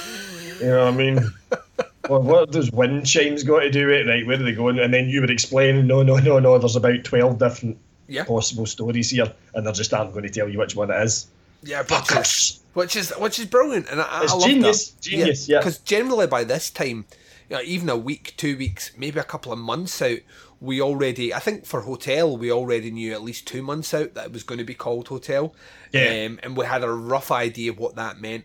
you 0.60 0.66
know 0.66 0.84
what 0.84 0.94
I 0.94 0.96
mean? 0.96 1.20
well, 2.08 2.22
what 2.22 2.50
does 2.50 2.70
wind 2.72 3.06
chimes 3.06 3.42
got 3.42 3.60
to 3.60 3.70
do 3.70 3.86
with 3.86 4.06
it? 4.06 4.08
Right, 4.08 4.26
where 4.26 4.38
are 4.38 4.42
they 4.42 4.52
going? 4.52 4.78
And 4.78 4.92
then 4.92 5.08
you 5.08 5.20
would 5.20 5.30
explain, 5.30 5.86
no, 5.86 6.02
no, 6.02 6.16
no, 6.16 6.38
no, 6.38 6.58
there's 6.58 6.76
about 6.76 7.04
12 7.04 7.38
different 7.38 7.78
Yeah. 8.08 8.24
possible 8.24 8.66
stories 8.66 9.10
here 9.10 9.32
and 9.54 9.66
they're 9.66 9.72
just 9.72 9.92
aren't 9.94 10.12
going 10.12 10.24
to 10.24 10.30
tell 10.30 10.48
you 10.48 10.58
which 10.58 10.76
one 10.76 10.90
it 10.90 11.02
is. 11.02 11.26
Yeah, 11.62 11.82
Fuckers. 11.82 12.58
which 12.74 12.94
is 12.94 13.10
which 13.12 13.38
is 13.38 13.46
brilliant, 13.46 13.88
and 13.90 13.98
I, 13.98 14.24
It's 14.24 14.32
I 14.32 14.36
love 14.36 14.46
genius, 14.46 14.90
that. 14.90 15.00
genius, 15.00 15.48
yeah. 15.48 15.60
Because 15.60 15.78
generally 15.78 16.26
by 16.26 16.44
this 16.44 16.68
time, 16.68 17.06
you 17.48 17.56
know, 17.56 17.62
even 17.62 17.88
a 17.88 17.96
week, 17.96 18.34
two 18.36 18.58
weeks, 18.58 18.90
maybe 18.98 19.18
a 19.18 19.24
couple 19.24 19.50
of 19.50 19.58
months 19.58 20.02
out, 20.02 20.18
we 20.60 20.82
already, 20.82 21.32
I 21.32 21.38
think 21.38 21.64
for 21.64 21.80
Hotel, 21.80 22.36
we 22.36 22.52
already 22.52 22.90
knew 22.90 23.12
at 23.14 23.22
least 23.22 23.46
two 23.46 23.62
months 23.62 23.94
out 23.94 24.12
that 24.12 24.26
it 24.26 24.32
was 24.32 24.42
going 24.42 24.58
to 24.58 24.64
be 24.64 24.74
called 24.74 25.08
Hotel. 25.08 25.54
Yeah. 25.92 26.26
Um, 26.26 26.38
and 26.42 26.54
we 26.54 26.66
had 26.66 26.84
a 26.84 26.92
rough 26.92 27.30
idea 27.30 27.70
of 27.70 27.78
what 27.78 27.96
that 27.96 28.20
meant. 28.20 28.44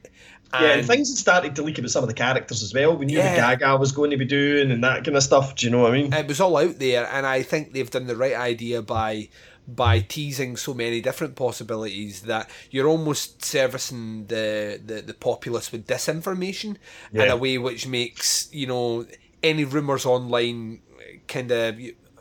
And, 0.54 0.64
Yeah, 0.66 0.72
and 0.74 0.88
things 0.88 1.10
had 1.10 1.18
started 1.18 1.56
to 1.56 1.62
leak 1.62 1.78
about 1.78 1.92
some 1.92 2.04
of 2.04 2.08
the 2.10 2.14
characters 2.16 2.64
as 2.64 2.74
well. 2.74 2.96
We 2.96 3.06
knew 3.06 3.18
Yeah. 3.18 3.50
what 3.50 3.60
Gaga 3.60 3.78
was 3.78 3.92
going 3.92 4.10
to 4.12 4.18
be 4.18 4.26
doing 4.26 4.72
and 4.72 4.84
that 4.84 5.04
kind 5.06 5.16
of 5.16 5.24
stuff. 5.24 5.56
Do 5.56 5.66
you 5.66 5.72
know 5.72 5.80
what 5.84 5.92
I 5.94 6.02
mean? 6.02 6.14
it 6.14 6.28
was 6.28 6.42
all 6.42 6.58
out 6.58 6.80
there, 6.80 7.08
and 7.12 7.26
I 7.26 7.44
think 7.44 7.74
they've 7.74 7.90
done 7.90 8.08
the 8.08 8.16
right 8.16 8.36
idea 8.36 8.82
by 8.82 9.30
by 9.68 10.00
teasing 10.00 10.58
so 10.58 10.74
many 10.74 11.00
different 11.00 11.36
possibilities 11.36 12.22
that 12.24 12.50
you're 12.72 12.88
almost 12.88 13.46
servicing 13.46 14.26
the 14.26 14.82
the, 14.84 15.02
the 15.02 15.14
populace 15.14 15.72
with 15.72 15.86
disinformation 15.86 16.76
in 17.14 17.28
a 17.30 17.38
way 17.38 17.56
which 17.60 17.86
makes 17.86 18.50
you 18.52 18.66
know 18.66 19.06
any 19.44 19.64
rumors 19.64 20.08
online 20.08 20.80
kind 21.28 21.52
of 21.52 21.80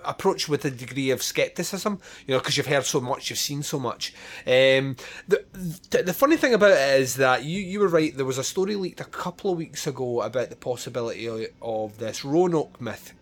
approach 0.08 0.48
with 0.48 0.64
a 0.64 0.70
degree 0.70 1.10
of 1.10 1.22
skepticism 1.22 2.00
you 2.26 2.34
know 2.34 2.40
because 2.40 2.56
you've 2.56 2.66
heard 2.66 2.84
so 2.84 3.00
much 3.00 3.30
you've 3.30 3.38
seen 3.38 3.62
so 3.62 3.78
much 3.78 4.12
um 4.46 4.96
the, 5.28 5.44
the 5.90 6.02
the 6.04 6.12
funny 6.12 6.36
thing 6.36 6.54
about 6.54 6.70
it 6.70 7.00
is 7.00 7.14
that 7.16 7.44
you 7.44 7.60
you 7.60 7.78
were 7.80 7.88
right 7.88 8.16
there 8.16 8.24
was 8.26 8.38
a 8.38 8.44
story 8.44 8.74
leaked 8.74 9.00
a 9.00 9.04
couple 9.04 9.52
of 9.52 9.58
weeks 9.58 9.86
ago 9.86 10.22
about 10.22 10.50
the 10.50 10.56
possibility 10.56 11.28
of, 11.62 11.98
this 11.98 12.24
roanoke 12.24 12.80
myth 12.80 13.12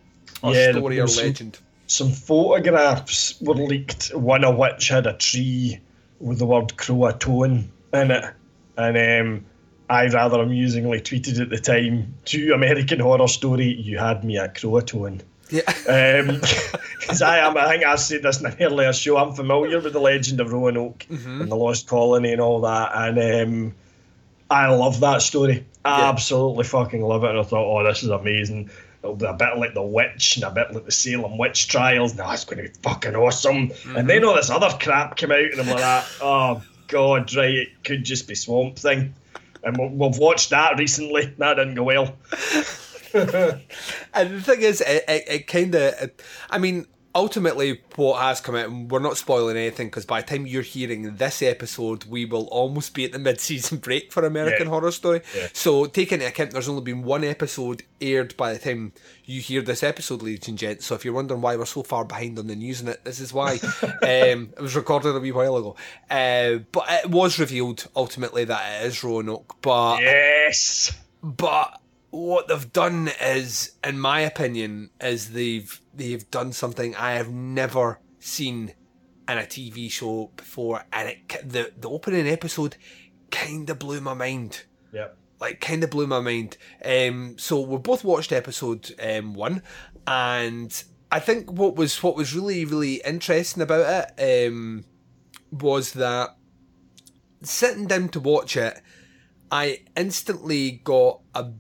or 0.43 0.55
Yeah, 0.55 0.73
story 0.73 0.99
or 0.99 1.03
was 1.03 1.17
some- 1.17 1.25
legend 1.27 1.59
Some 1.89 2.11
photographs 2.11 3.41
were 3.41 3.55
leaked. 3.55 4.09
One 4.15 4.45
of 4.45 4.57
which 4.57 4.89
had 4.89 5.07
a 5.07 5.13
tree 5.13 5.79
with 6.19 6.39
the 6.39 6.47
word 6.47 6.69
Croatoan 6.77 7.69
in 7.93 8.11
it. 8.11 8.25
And 8.77 8.97
um, 8.97 9.45
I 9.89 10.09
rather 10.09 10.41
amusingly 10.41 11.01
tweeted 11.01 11.41
at 11.41 11.51
the 11.51 11.59
time 11.59 12.15
to 12.27 12.53
American 12.53 12.99
Horror 12.99 13.29
Story, 13.29 13.67
you 13.75 13.99
had 13.99 14.25
me 14.25 14.37
at 14.37 14.57
Croatoan. 14.57 15.21
Yeah 15.51 16.21
um, 16.21 16.41
Because 17.07 17.23
I 17.23 17.39
am, 17.39 17.57
I 17.57 17.69
think 17.69 17.85
I've 17.85 18.01
said 18.01 18.23
this 18.23 18.41
in 18.41 18.47
an 18.47 18.57
earlier 18.61 18.93
show. 18.93 19.17
I'm 19.17 19.33
familiar 19.33 19.81
with 19.81 19.93
the 19.93 20.01
legend 20.01 20.41
of 20.41 20.53
Roanoke 20.53 21.07
mm-hmm. 21.09 21.43
and 21.43 21.51
the 21.51 21.55
Lost 21.55 21.87
Colony 21.87 22.33
and 22.33 22.41
all 22.41 22.63
that, 22.63 22.91
and 22.95 23.19
um, 23.69 23.75
I 24.51 24.69
love 24.75 24.99
that 25.01 25.23
story. 25.23 25.65
I 25.85 26.09
absolutely 26.09 26.65
fucking 26.65 27.03
love 27.03 27.23
it. 27.23 27.31
And 27.31 27.39
I 27.39 27.43
thought, 27.45 27.65
oh, 27.65 27.85
this 27.85 28.03
is 28.03 28.09
amazing. 28.09 28.71
It'll 29.05 29.15
be 29.15 29.25
a 29.25 29.35
bit 29.35 29.57
like 29.57 29.75
the 29.75 29.83
witch 29.83 30.37
and 30.37 30.45
a 30.45 30.51
bit 30.51 30.73
like 30.73 30.85
the 30.85 30.91
Salem 30.91 31.39
witch 31.39 31.69
trials. 31.69 32.17
No, 32.17 32.29
it's 32.33 32.45
going 32.45 32.65
to 32.65 32.69
be 32.69 32.75
fucking 32.83 33.15
awesome. 33.15 33.57
And 33.57 33.71
mm-hmm. 33.71 34.07
then 34.09 34.25
all 34.25 34.35
this 34.35 34.51
other 34.51 34.77
crap 34.81 35.17
came 35.17 35.31
out, 35.31 35.39
and 35.39 35.61
I'm 35.61 35.69
like, 35.69 35.79
that, 35.79 36.09
ah, 36.21 36.57
oh 36.61 36.63
god, 36.89 37.33
right? 37.37 37.55
It 37.55 37.85
could 37.85 38.05
just 38.05 38.27
be 38.27 38.35
Swamp 38.35 38.77
Thing. 38.79 39.15
And 39.63 39.77
we- 39.77 40.07
we've 40.07 40.19
watched 40.19 40.51
that 40.51 40.77
recently. 40.77 41.27
That 41.39 41.55
didn't 41.55 41.77
go 41.77 41.85
well. 41.85 42.17
And 44.15 44.31
the 44.37 44.41
thing 44.43 44.63
is, 44.63 44.81
it, 44.81 45.05
it, 45.09 45.25
it 45.29 45.47
kind 45.47 45.75
of, 45.75 46.11
I 46.51 46.59
mean, 46.59 46.87
ultimately, 47.15 47.81
what 47.95 48.21
has 48.21 48.41
come 48.43 48.55
out, 48.55 48.69
and 48.69 48.91
we're 48.91 48.99
not 48.99 49.17
spoiling 49.17 49.57
anything 49.57 49.87
because 49.89 50.05
by 50.05 50.21
the 50.21 50.27
time 50.27 50.47
you're 50.47 50.61
hearing 50.63 51.17
this 51.17 51.41
episode, 51.41 52.05
we 52.05 52.27
will 52.27 52.47
almost 52.49 52.93
be 52.95 53.05
at 53.07 53.13
the 53.13 53.19
mid 53.29 53.41
season 53.41 53.79
break 53.79 54.13
for 54.13 54.25
American 54.27 54.67
Yeah. 54.67 54.71
Horror 54.71 54.91
Story. 54.91 55.23
Yeah. 55.35 55.49
So, 55.55 55.87
taking 55.87 56.17
into 56.17 56.27
account, 56.29 56.51
there's 56.51 56.69
only 56.69 56.83
been 56.83 57.03
one 57.05 57.25
episode 57.25 57.83
aired 58.03 58.37
by 58.37 58.53
the 58.53 58.59
time 58.59 58.93
you 59.25 59.41
hear 59.41 59.63
this 59.63 59.83
episode, 59.83 60.21
ladies 60.23 60.47
and 60.49 60.59
gents. 60.59 60.85
So, 60.87 60.95
if 60.95 61.05
you're 61.07 61.15
wondering 61.15 61.41
why 61.41 61.57
we're 61.57 61.65
so 61.65 61.83
far 61.83 62.05
behind 62.05 62.39
on 62.39 62.47
the 62.49 62.57
news 62.57 62.83
in 62.83 62.89
it, 62.89 63.03
this 63.05 63.19
is 63.21 63.33
why. 63.33 63.53
um, 63.83 64.51
it 64.53 64.61
was 64.61 64.77
recorded 64.77 65.17
a 65.17 65.21
wee 65.21 65.33
while 65.33 65.57
ago. 65.57 65.77
Uh, 66.11 66.59
but 66.73 66.85
it 66.89 67.11
was 67.11 67.39
revealed 67.39 67.87
ultimately 67.97 68.45
that 68.45 68.83
it 68.83 68.87
is 68.87 69.03
Roanoke. 69.03 69.57
But 69.63 70.01
Yes. 70.03 70.93
but 71.23 71.81
what 72.17 72.49
they've 72.49 72.73
done 72.73 73.11
is, 73.21 73.73
in 73.85 74.01
my 74.01 74.21
opinion, 74.21 74.91
is 75.01 75.33
they've 75.33 75.81
they've 75.95 76.29
done 76.31 76.53
something 76.53 76.97
I 76.97 77.13
have 77.13 77.31
never 77.31 78.01
seen 78.19 78.73
in 79.29 79.39
a 79.39 79.43
TV 79.43 79.91
show 79.91 80.31
before, 80.37 80.85
and 80.93 81.11
it 81.11 81.49
the 81.49 81.73
the 81.77 81.91
opening 81.91 82.27
episode 82.27 82.77
kind 83.31 83.69
of 83.69 83.79
blew 83.79 84.01
my 84.01 84.15
mind. 84.15 84.65
Yeah, 84.93 85.09
Like, 85.41 85.61
kind 85.61 85.85
of 85.85 85.91
blew 85.91 86.07
my 86.07 86.21
mind. 86.21 86.57
Um, 86.83 87.37
so 87.39 87.61
we 87.61 87.77
both 87.79 88.03
watched 88.03 88.33
episode 88.33 88.95
um, 88.99 89.35
one, 89.35 89.63
and 90.07 90.85
I 91.13 91.21
think 91.21 91.53
what 91.53 91.77
was 91.77 92.03
what 92.03 92.17
was 92.17 92.35
really 92.35 92.65
really 92.65 93.03
interesting 93.05 93.63
about 93.63 94.15
it 94.19 94.49
um, 94.49 94.85
was 95.51 95.93
that 95.93 96.31
sitting 97.43 97.87
down 97.87 98.09
to 98.09 98.21
watch 98.21 98.57
it, 98.57 98.81
I 99.51 99.83
instantly 99.95 100.81
got 100.83 101.21
a 101.35 101.51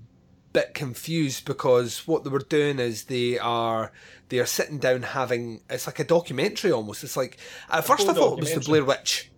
bit 0.56 0.72
confused 0.72 1.44
because 1.44 2.06
what 2.06 2.24
they 2.24 2.30
were 2.30 2.38
doing 2.38 2.78
is 2.78 3.04
they 3.04 3.38
are 3.38 3.92
they 4.30 4.38
are 4.38 4.46
sitting 4.46 4.78
down 4.78 5.02
having 5.02 5.60
it's 5.68 5.86
like 5.86 5.98
a 5.98 6.04
documentary 6.04 6.72
almost. 6.72 7.04
It's 7.04 7.14
like 7.14 7.36
at 7.68 7.84
first 7.84 8.08
I 8.08 8.14
thought 8.14 8.38
it 8.38 8.40
was 8.40 8.54
the. 8.54 8.60
Blair 8.60 8.82
Witch. 8.82 9.30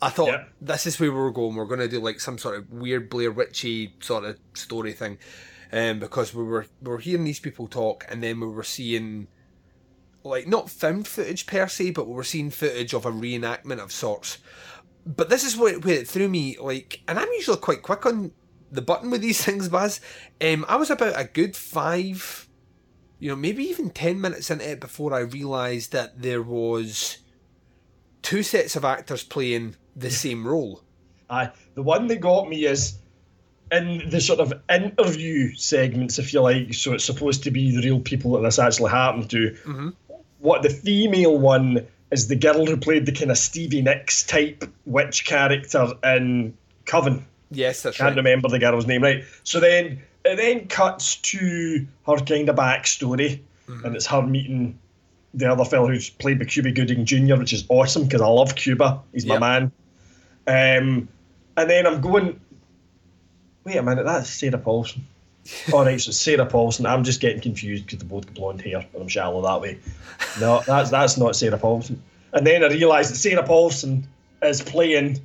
I 0.00 0.10
thought 0.10 0.44
this 0.60 0.86
is 0.86 1.00
where 1.00 1.10
we 1.10 1.18
were 1.18 1.32
going. 1.32 1.56
We're 1.56 1.64
going 1.64 1.80
to 1.80 1.88
do 1.88 1.98
like 1.98 2.20
some 2.20 2.38
sort 2.38 2.56
of 2.56 2.70
weird 2.70 3.10
Blair 3.10 3.32
Witchy 3.32 3.94
sort 3.98 4.24
of 4.24 4.38
story 4.54 4.92
thing, 4.92 5.18
um, 5.72 5.98
because 5.98 6.32
we 6.32 6.44
were 6.44 6.66
we 6.80 6.90
were 6.90 6.98
hearing 6.98 7.24
these 7.24 7.40
people 7.40 7.66
talk 7.66 8.06
and 8.08 8.22
then 8.22 8.38
we 8.38 8.46
were 8.46 8.62
seeing 8.62 9.26
like 10.22 10.46
not 10.46 10.70
found 10.70 11.08
footage 11.08 11.46
per 11.46 11.66
se, 11.66 11.90
but 11.90 12.06
we 12.06 12.14
were 12.14 12.22
seeing 12.22 12.50
footage 12.50 12.94
of 12.94 13.04
a 13.04 13.10
reenactment 13.10 13.80
of 13.82 13.90
sorts. 13.90 14.38
But 15.04 15.30
this 15.30 15.42
is 15.42 15.56
where, 15.56 15.80
where 15.80 15.98
it 15.98 16.08
threw 16.08 16.28
me, 16.28 16.58
like, 16.60 17.00
and 17.08 17.18
I'm 17.18 17.32
usually 17.32 17.56
quite 17.56 17.82
quick 17.82 18.06
on 18.06 18.30
the 18.70 18.82
button 18.82 19.10
with 19.10 19.20
these 19.20 19.44
things, 19.44 19.68
Baz. 19.68 20.00
Um, 20.40 20.64
I 20.68 20.76
was 20.76 20.90
about 20.90 21.18
a 21.18 21.24
good 21.24 21.56
five, 21.56 22.48
you 23.18 23.28
know, 23.30 23.36
maybe 23.36 23.64
even 23.64 23.90
ten 23.90 24.20
minutes 24.20 24.50
into 24.50 24.70
it 24.70 24.80
before 24.80 25.14
I 25.14 25.20
realised 25.20 25.92
that 25.92 26.20
there 26.22 26.42
was 26.42 27.18
two 28.22 28.42
sets 28.42 28.76
of 28.76 28.84
actors 28.84 29.24
playing 29.24 29.76
the 29.96 30.10
same 30.10 30.46
role. 30.46 30.82
Aye, 31.28 31.50
the 31.74 31.82
one 31.82 32.06
that 32.08 32.20
got 32.20 32.48
me 32.48 32.64
is 32.64 32.98
in 33.70 34.08
the 34.10 34.20
sort 34.20 34.40
of 34.40 34.52
interview 34.68 35.54
segments, 35.54 36.18
if 36.18 36.32
you 36.32 36.40
like. 36.40 36.74
So 36.74 36.92
it's 36.92 37.04
supposed 37.04 37.44
to 37.44 37.50
be 37.50 37.74
the 37.74 37.82
real 37.82 38.00
people 38.00 38.32
that 38.32 38.42
this 38.42 38.58
actually 38.58 38.90
happened 38.90 39.30
to. 39.30 39.50
Mm-hmm. 39.64 39.88
What 40.38 40.62
the 40.62 40.70
female 40.70 41.38
one 41.38 41.86
is 42.10 42.28
the 42.28 42.36
girl 42.36 42.66
who 42.66 42.76
played 42.76 43.06
the 43.06 43.12
kind 43.12 43.30
of 43.30 43.38
Stevie 43.38 43.82
Nicks 43.82 44.24
type 44.24 44.64
witch 44.86 45.24
character 45.24 45.92
in 46.02 46.56
Coven. 46.86 47.26
Yes, 47.50 47.82
that's 47.82 47.96
Can't 47.96 48.10
right. 48.10 48.16
remember 48.16 48.48
the 48.48 48.58
girl's 48.58 48.86
name, 48.86 49.02
right? 49.02 49.24
So 49.44 49.58
then 49.60 50.00
it 50.24 50.36
then 50.36 50.68
cuts 50.68 51.16
to 51.16 51.86
her 52.06 52.16
kind 52.18 52.48
of 52.48 52.56
backstory, 52.56 53.40
Mm-hmm. 53.68 53.84
and 53.86 53.94
it's 53.96 54.06
her 54.06 54.22
meeting 54.22 54.76
the 55.32 55.46
other 55.50 55.64
fellow 55.64 55.86
who's 55.86 56.10
played 56.10 56.40
by 56.40 56.44
Cuba 56.44 56.72
Gooding 56.72 57.04
Jr., 57.04 57.36
which 57.36 57.52
is 57.52 57.64
awesome 57.68 58.02
because 58.04 58.20
I 58.20 58.26
love 58.26 58.56
Cuba. 58.56 59.00
He's 59.12 59.24
Yep. 59.24 59.38
my 59.40 59.60
man. 59.60 59.72
Um, 60.82 61.08
and 61.56 61.70
then 61.70 61.86
I'm 61.86 62.00
going, 62.00 62.40
wait 63.64 63.76
a 63.76 63.82
minute, 63.82 64.04
that's 64.06 64.28
Sarah 64.28 64.58
Paulson. 64.58 65.06
All 65.72 65.84
right, 65.84 66.00
so 66.00 66.10
Sarah 66.10 66.46
Paulson. 66.46 66.84
I'm 66.86 67.04
just 67.04 67.20
getting 67.20 67.40
confused 67.40 67.86
because 67.86 68.00
they 68.00 68.06
both 68.06 68.26
got 68.26 68.34
blonde 68.34 68.60
hair, 68.62 68.78
and 68.92 69.02
I'm 69.02 69.08
shallow 69.08 69.40
that 69.42 69.60
way. 69.60 69.78
No, 70.40 70.62
that's 70.66 70.90
that's 70.90 71.16
not 71.16 71.36
Sarah 71.36 71.58
Paulson. 71.58 72.02
And 72.32 72.46
then 72.46 72.62
I 72.64 72.68
realised 72.68 73.12
that 73.12 73.16
Sarah 73.16 73.42
Paulson 73.44 74.06
is 74.42 74.60
playing 74.62 75.20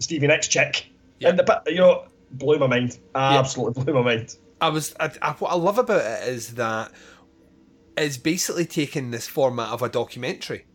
Stevie 0.00 0.26
Nicks 0.26 0.48
chick. 0.48 0.86
Yeah. 1.24 1.30
And 1.30 1.38
the 1.38 1.42
bit, 1.42 1.58
you 1.74 1.80
know, 1.80 2.06
blew 2.30 2.58
my 2.58 2.66
mind. 2.66 2.98
Absolutely 3.14 3.82
blew 3.84 3.94
my 3.94 4.02
mind. 4.02 4.36
I 4.60 4.68
was 4.68 4.94
I, 5.00 5.10
I, 5.20 5.32
what 5.32 5.50
I 5.50 5.56
love 5.56 5.78
about 5.78 6.00
it 6.00 6.28
is 6.28 6.54
that 6.54 6.92
it's 7.96 8.16
basically 8.16 8.66
taken 8.66 9.10
this 9.10 9.26
format 9.28 9.68
of 9.70 9.82
a 9.82 9.88
documentary. 9.88 10.66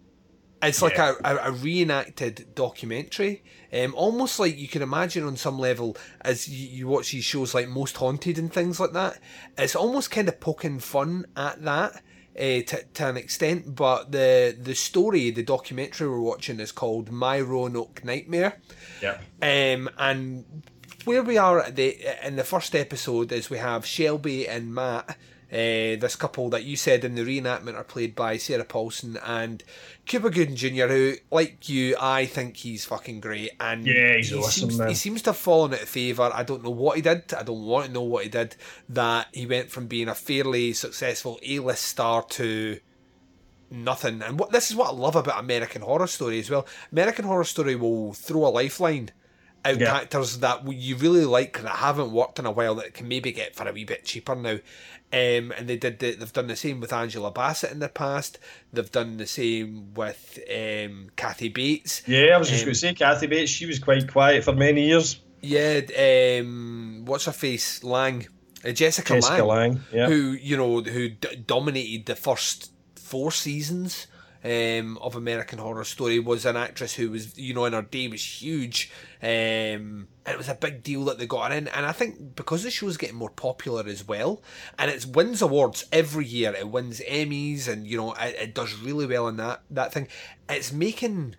It's 0.61 0.81
like 0.81 0.97
Yeah. 0.97 1.13
a, 1.23 1.35
a, 1.37 1.49
a 1.49 1.51
reenacted 1.53 2.53
documentary, 2.53 3.43
um, 3.71 3.95
almost 3.95 4.39
like 4.39 4.57
you 4.57 4.67
can 4.67 4.81
imagine 4.81 5.23
on 5.23 5.37
some 5.37 5.57
level 5.57 5.95
as 6.21 6.49
you, 6.49 6.67
you 6.67 6.87
watch 6.87 7.11
these 7.11 7.23
shows 7.23 7.53
like 7.53 7.69
Most 7.69 7.95
Haunted 7.97 8.37
and 8.37 8.51
things 8.51 8.77
like 8.79 8.91
that. 8.91 9.19
It's 9.57 9.75
almost 9.75 10.11
kind 10.11 10.27
of 10.27 10.39
poking 10.41 10.79
fun 10.79 11.25
at 11.37 11.63
that 11.63 12.03
uh, 12.37 12.61
to, 12.67 12.83
to 12.93 13.07
an 13.07 13.17
extent, 13.17 13.75
but 13.75 14.11
the 14.11 14.55
the 14.59 14.75
story, 14.75 15.31
the 15.31 15.43
documentary 15.43 16.09
we're 16.09 16.19
watching 16.19 16.59
is 16.59 16.71
called 16.71 17.11
My 17.11 17.39
Roanoke 17.39 18.03
Nightmare. 18.03 18.59
Yeah. 19.01 19.19
Um, 19.41 19.89
and 19.97 20.63
where 21.05 21.23
we 21.23 21.37
are 21.37 21.59
at 21.59 21.75
the 21.75 21.97
in 22.25 22.35
the 22.35 22.43
first 22.43 22.75
episode 22.75 23.31
is 23.31 23.49
we 23.49 23.57
have 23.57 23.85
Shelby 23.85 24.47
and 24.47 24.73
Matt. 24.73 25.17
Uh, 25.51 25.97
this 25.97 26.15
couple 26.15 26.49
that 26.49 26.63
you 26.63 26.75
said 26.75 27.03
in 27.03 27.15
the 27.15 27.23
reenactment 27.23 27.75
are 27.75 27.83
played 27.83 28.15
by 28.15 28.37
Sarah 28.37 28.63
Paulson 28.63 29.17
and 29.25 29.63
Cuba 30.05 30.29
Gooding 30.29 30.55
Jr., 30.55 30.85
who, 30.87 31.13
like 31.31 31.67
you, 31.67 31.95
I 31.99 32.25
think 32.27 32.57
he's 32.57 32.85
fucking 32.85 33.19
great. 33.19 33.51
And 33.59 33.85
Yeah, 33.87 34.17
he's 34.17 34.29
he 34.29 34.37
awesome, 34.37 34.69
seems, 34.69 34.79
man. 34.79 34.89
He 34.89 34.95
seems 34.95 35.23
to 35.23 35.31
have 35.31 35.37
fallen 35.37 35.73
out 35.73 35.81
of 35.81 35.89
favour. 35.89 36.29
I 36.31 36.43
don't 36.43 36.63
know 36.63 36.69
what 36.69 36.97
he 36.97 37.01
did. 37.01 37.33
I 37.33 37.41
don't 37.41 37.65
want 37.65 37.87
to 37.87 37.91
know 37.91 38.03
what 38.03 38.23
he 38.25 38.29
did. 38.29 38.55
That 38.89 39.27
he 39.33 39.47
went 39.47 39.71
from 39.71 39.87
being 39.87 40.07
a 40.07 40.13
fairly 40.15 40.73
successful 40.73 41.39
A-list 41.43 41.83
star 41.83 42.23
to 42.23 42.79
nothing. 43.71 44.21
And 44.21 44.39
what 44.39 44.51
this 44.51 44.69
is 44.69 44.75
what 44.75 44.89
I 44.89 44.93
love 44.93 45.15
about 45.15 45.39
American 45.39 45.81
Horror 45.81 46.07
Story 46.07 46.39
as 46.39 46.49
well. 46.49 46.67
American 46.91 47.25
Horror 47.25 47.43
Story 47.43 47.75
will 47.75 48.13
throw 48.13 48.45
a 48.45 48.49
lifeline 48.49 49.09
out 49.69 49.79
Yeah. 49.79 49.95
actors 49.95 50.39
that 50.39 50.67
you 50.71 50.95
really 50.97 51.25
like 51.25 51.61
that 51.61 51.77
haven't 51.77 52.11
worked 52.11 52.39
in 52.39 52.45
a 52.45 52.51
while 52.51 52.75
that 52.75 52.93
can 52.93 53.07
maybe 53.07 53.31
get 53.31 53.55
for 53.55 53.67
a 53.67 53.71
wee 53.73 53.85
bit 53.85 54.05
cheaper 54.05 54.35
now. 54.35 54.57
Um, 55.11 55.51
and 55.57 55.67
they 55.67 55.77
did 55.77 55.97
the, 55.99 56.13
they've 56.13 56.31
done 56.33 56.45
the 56.47 56.55
same 56.55 56.79
with 56.79 56.93
Angela 56.93 57.31
Bassett 57.31 57.71
in 57.71 57.79
the 57.79 57.89
past. 57.89 58.37
They've 58.71 58.91
done 58.91 59.17
the 59.17 59.25
same 59.25 59.93
with 59.95 60.37
um, 60.55 61.09
Kathy 61.15 61.49
Bates. 61.49 62.03
Yeah, 62.07 62.35
I 62.35 62.37
was 62.37 62.47
just 62.49 62.61
Um, 62.61 62.65
going 62.65 62.73
to 62.75 62.79
say, 62.79 62.93
Kathy 62.93 63.25
Bates, 63.27 63.49
she 63.51 63.65
was 63.65 63.79
quite 63.79 64.11
quiet 64.11 64.43
for 64.43 64.53
many 64.53 64.85
years. 64.87 65.19
Yeah, 65.41 65.79
um, 66.39 67.05
what's 67.05 67.25
her 67.25 67.31
face? 67.31 67.83
Lange, 67.83 68.27
uh, 68.63 68.71
Jessica, 68.71 69.13
Jessica 69.15 69.43
Lange, 69.43 69.47
Lange, 69.47 69.81
yeah. 69.93 70.07
who 70.07 70.33
you 70.33 70.57
know 70.57 70.81
who 70.81 71.09
d- 71.09 71.43
dominated 71.47 72.05
the 72.05 72.15
first 72.15 72.71
four 72.95 73.31
seasons 73.31 74.05
um, 74.43 74.97
of 74.99 75.15
American 75.15 75.59
Horror 75.59 75.83
Story, 75.83 76.19
was 76.19 76.45
an 76.45 76.55
actress 76.55 76.95
who 76.95 77.11
was 77.11 77.37
you 77.37 77.53
know 77.53 77.65
in 77.65 77.73
her 77.73 77.81
day 77.81 78.07
was 78.07 78.23
huge, 78.23 78.91
um, 79.21 79.27
and 79.27 80.07
it 80.27 80.37
was 80.37 80.49
a 80.49 80.55
big 80.55 80.83
deal 80.83 81.05
that 81.05 81.17
they 81.17 81.27
got 81.27 81.51
her 81.51 81.57
in. 81.57 81.67
And 81.67 81.85
I 81.85 81.91
think 81.91 82.35
because 82.35 82.63
the 82.63 82.71
show's 82.71 82.97
getting 82.97 83.15
more 83.15 83.29
popular 83.29 83.83
as 83.87 84.07
well, 84.07 84.41
and 84.77 84.89
it 84.89 85.05
wins 85.05 85.41
awards 85.41 85.85
every 85.91 86.25
year, 86.25 86.53
it 86.53 86.69
wins 86.69 87.01
Emmys, 87.01 87.67
and 87.67 87.87
you 87.87 87.97
know 87.97 88.13
it, 88.13 88.35
it 88.39 88.53
does 88.53 88.73
really 88.79 89.05
well 89.05 89.27
in 89.27 89.37
that 89.37 89.61
that 89.69 89.93
thing. 89.93 90.07
It's 90.49 90.71
making 90.71 91.35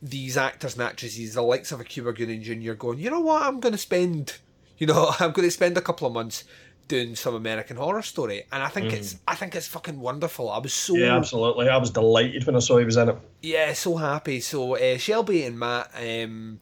these 0.00 0.36
actors 0.36 0.74
and 0.74 0.82
actresses, 0.82 1.34
the 1.34 1.42
likes 1.42 1.72
of 1.72 1.80
a 1.80 1.84
Cuba 1.84 2.12
Gooding 2.12 2.42
Jr., 2.42 2.74
going, 2.74 2.98
you 2.98 3.10
know 3.10 3.20
what, 3.20 3.42
I'm 3.42 3.60
going 3.60 3.72
to 3.72 3.78
spend, 3.78 4.38
you 4.76 4.86
know, 4.86 5.12
I'm 5.20 5.32
going 5.32 5.46
to 5.46 5.52
spend 5.52 5.76
a 5.76 5.82
couple 5.82 6.06
of 6.06 6.14
months 6.14 6.44
doing 6.88 7.14
some 7.14 7.34
American 7.34 7.76
Horror 7.76 8.02
Story, 8.02 8.44
and 8.50 8.62
I 8.62 8.68
think 8.68 8.92
it's, 8.92 9.16
I 9.28 9.34
think 9.34 9.54
it's 9.54 9.66
fucking 9.68 10.00
wonderful. 10.00 10.50
I 10.50 10.58
was 10.58 10.72
so, 10.74 10.94
Mm. 10.94 11.00
Yeah, 11.00 11.16
absolutely. 11.16 11.68
I 11.68 11.76
was 11.76 11.90
delighted 11.90 12.46
when 12.46 12.56
I 12.56 12.60
saw 12.60 12.78
he 12.78 12.84
was 12.84 12.96
in 12.96 13.10
it. 13.10 13.16
yeah, 13.42 13.72
so 13.74 13.96
happy. 13.96 14.40
So 14.40 14.76
uh, 14.76 14.96
Shelby 14.98 15.44
and 15.44 15.58
Matt, 15.58 15.90
um, 15.94 16.60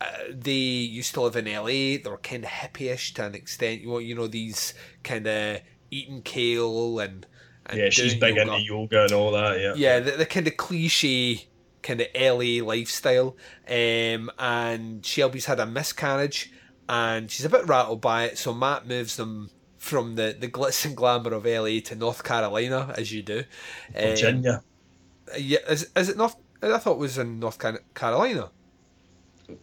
uh, 0.00 0.06
they 0.30 0.52
used 0.52 1.14
to 1.14 1.22
live 1.22 1.36
in 1.36 1.46
LA. 1.46 1.64
They 1.98 2.02
were 2.06 2.18
kind 2.18 2.44
of 2.44 2.50
hippie-ish 2.50 3.14
to 3.14 3.26
an 3.26 3.34
extent. 3.34 3.80
You 3.82 3.88
know, 3.88 3.98
you 3.98 4.14
know 4.14 4.26
these 4.26 4.74
kind 5.02 5.26
of 5.26 5.60
eating 5.90 6.22
kale 6.22 6.98
and, 7.00 7.26
and 7.66 7.78
Yeah, 7.78 7.90
she's 7.90 8.14
big 8.14 8.36
yoga 8.36 8.52
into 8.52 8.62
yoga 8.64 9.02
and 9.04 9.12
all 9.12 9.32
that, 9.32 9.60
yeah. 9.60 9.74
yeah, 9.76 10.00
the, 10.00 10.12
the 10.12 10.26
kind 10.26 10.46
of 10.46 10.56
cliche 10.56 11.48
kind 11.82 12.00
of 12.00 12.08
LA 12.14 12.64
lifestyle. 12.64 13.36
Um, 13.68 14.30
and 14.38 15.04
Shelby's 15.04 15.46
had 15.46 15.60
a 15.60 15.66
miscarriage 15.66 16.52
and 16.88 17.30
she's 17.30 17.44
a 17.46 17.48
bit 17.50 17.66
rattled 17.66 18.00
by 18.00 18.24
it. 18.24 18.38
So 18.38 18.52
Matt 18.52 18.86
moves 18.86 19.16
them 19.16 19.50
from 19.86 20.16
the, 20.16 20.36
the 20.38 20.48
glitz 20.48 20.84
and 20.84 20.96
glamour 20.96 21.32
of 21.32 21.44
LA 21.46 21.80
to 21.84 21.94
North 21.94 22.24
Carolina, 22.24 22.92
as 22.98 23.12
you 23.12 23.22
do. 23.22 23.44
Virginia. 23.94 24.62
yeah, 25.38 25.58
is, 25.68 25.88
is 25.96 26.08
it 26.08 26.16
North? 26.16 26.36
I 26.62 26.78
thought 26.78 26.92
it 26.94 26.98
was 26.98 27.16
in 27.18 27.38
North 27.38 27.58
Carolina. 27.94 28.50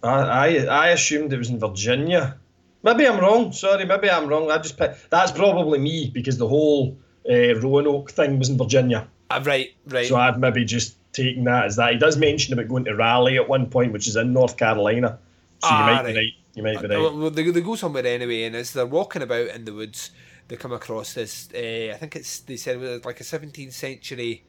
I, 0.02 0.10
I 0.10 0.48
I 0.66 0.88
assumed 0.90 1.34
it 1.34 1.38
was 1.38 1.50
in 1.50 1.60
Virginia. 1.60 2.38
Maybe 2.84 3.06
I'm 3.08 3.20
wrong. 3.20 3.52
Sorry, 3.52 3.86
maybe 3.86 4.10
I'm 4.10 4.28
wrong. 4.28 4.50
I 4.52 4.58
just 4.58 4.78
picked, 4.78 5.10
that's 5.10 5.32
probably 5.32 5.80
me 5.80 6.10
because 6.14 6.38
the 6.38 6.48
whole 6.48 6.98
uh, 7.30 7.56
Roanoke 7.60 8.12
thing 8.12 8.40
was 8.40 8.50
in 8.50 8.58
Virginia. 8.58 9.08
Uh, 9.30 9.42
right, 9.46 9.70
right. 9.88 10.06
So 10.08 10.16
I've 10.16 10.38
maybe 10.40 10.64
just 10.66 10.96
taken 11.14 11.44
that 11.46 11.66
as 11.66 11.76
that. 11.78 11.94
He 11.94 11.98
does 12.00 12.18
mention 12.18 12.54
about 12.54 12.68
going 12.68 12.86
to 12.86 12.96
Raleigh 12.96 13.38
at 13.38 13.48
one 13.50 13.70
point, 13.70 13.92
which 13.94 14.08
is 14.08 14.16
in 14.16 14.34
North 14.34 14.58
Carolina. 14.58 15.20
So 15.60 15.70
Ah, 15.72 15.80
you 15.80 15.96
might 15.96 16.04
right. 16.04 16.14
be 16.14 16.20
right. 16.20 16.34
You 16.56 16.64
might 16.64 16.82
be 16.82 16.86
Uh, 16.88 17.02
right. 17.04 17.14
Well, 17.16 17.30
they, 17.30 17.50
they 17.50 17.62
go 17.62 17.76
somewhere 17.76 18.06
anyway, 18.06 18.44
and 18.44 18.56
as 18.56 18.74
they're 18.74 18.86
walking 18.86 19.22
about 19.22 19.48
in 19.48 19.66
the 19.66 19.74
woods, 19.74 20.12
they 20.48 20.56
come 20.56 20.74
across 20.74 21.14
this. 21.14 21.50
Uh, 21.54 21.94
I 21.94 21.98
think 21.98 22.16
it's 22.16 22.40
they 22.42 22.58
said 22.58 22.76
it 22.76 22.80
was 22.80 23.06
like 23.06 23.20
a 23.22 23.24
17th 23.24 23.74
century 23.74 24.44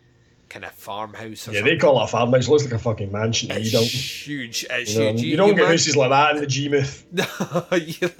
kind 0.50 0.64
of 0.66 0.72
farmhouse. 0.72 1.48
Or 1.48 1.52
Yeah, 1.52 1.60
something. 1.60 1.64
they 1.64 1.78
call 1.78 1.98
it 2.00 2.04
a 2.04 2.06
farmhouse. 2.08 2.46
It 2.46 2.50
looks 2.50 2.64
like 2.64 2.74
a 2.74 2.78
fucking 2.78 3.10
mansion. 3.10 3.50
It's 3.50 3.72
don't. 3.72 3.84
huge. 3.86 4.66
It's 4.68 4.92
You, 4.94 4.98
know, 5.00 5.10
huge. 5.12 5.22
you 5.22 5.36
don't 5.38 5.48
get 5.50 5.58
imagine, 5.60 5.70
houses 5.70 5.96
like 5.96 6.10
that 6.10 6.34
in 6.34 6.40
the 6.42 6.46
G-Mouth. 6.46 7.04
you, 7.72 8.10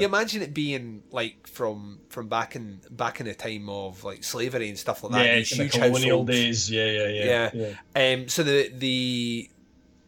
you 0.00 0.06
imagine 0.06 0.42
it 0.42 0.54
being 0.54 1.02
like 1.10 1.46
from 1.48 1.98
from 2.08 2.28
back 2.28 2.54
in 2.54 2.80
back 2.90 3.18
in 3.20 3.26
the 3.26 3.34
time 3.34 3.68
of 3.68 4.04
like 4.04 4.22
slavery 4.22 4.68
and 4.68 4.78
stuff 4.78 5.02
like 5.02 5.12
that. 5.14 5.26
Yeah, 5.26 5.36
these 5.36 5.52
in 5.52 5.58
the 5.58 5.64
huge 5.64 5.72
colonial 5.72 6.18
households. 6.20 6.30
days. 6.30 6.70
Yeah, 6.70 6.86
yeah, 6.86 7.08
yeah. 7.08 7.50
Yeah. 7.52 7.72
yeah. 7.96 8.12
Um, 8.14 8.28
so 8.28 8.42
the 8.44 8.68
the 8.68 9.50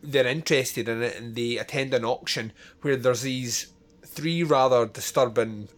they're 0.02 0.26
interested 0.26 0.88
in 0.88 1.02
it 1.02 1.16
and 1.16 1.34
they 1.34 1.58
attend 1.58 1.94
an 1.94 2.04
auction 2.04 2.52
where 2.82 2.96
there's 2.96 3.22
these 3.22 3.72
three 4.04 4.42
rather 4.42 4.86
disturbing 4.86 5.68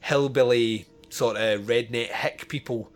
hillbilly 0.00 0.86
sort 1.08 1.36
of 1.36 1.62
redneck 1.62 2.08
hick 2.08 2.48
people 2.48 2.90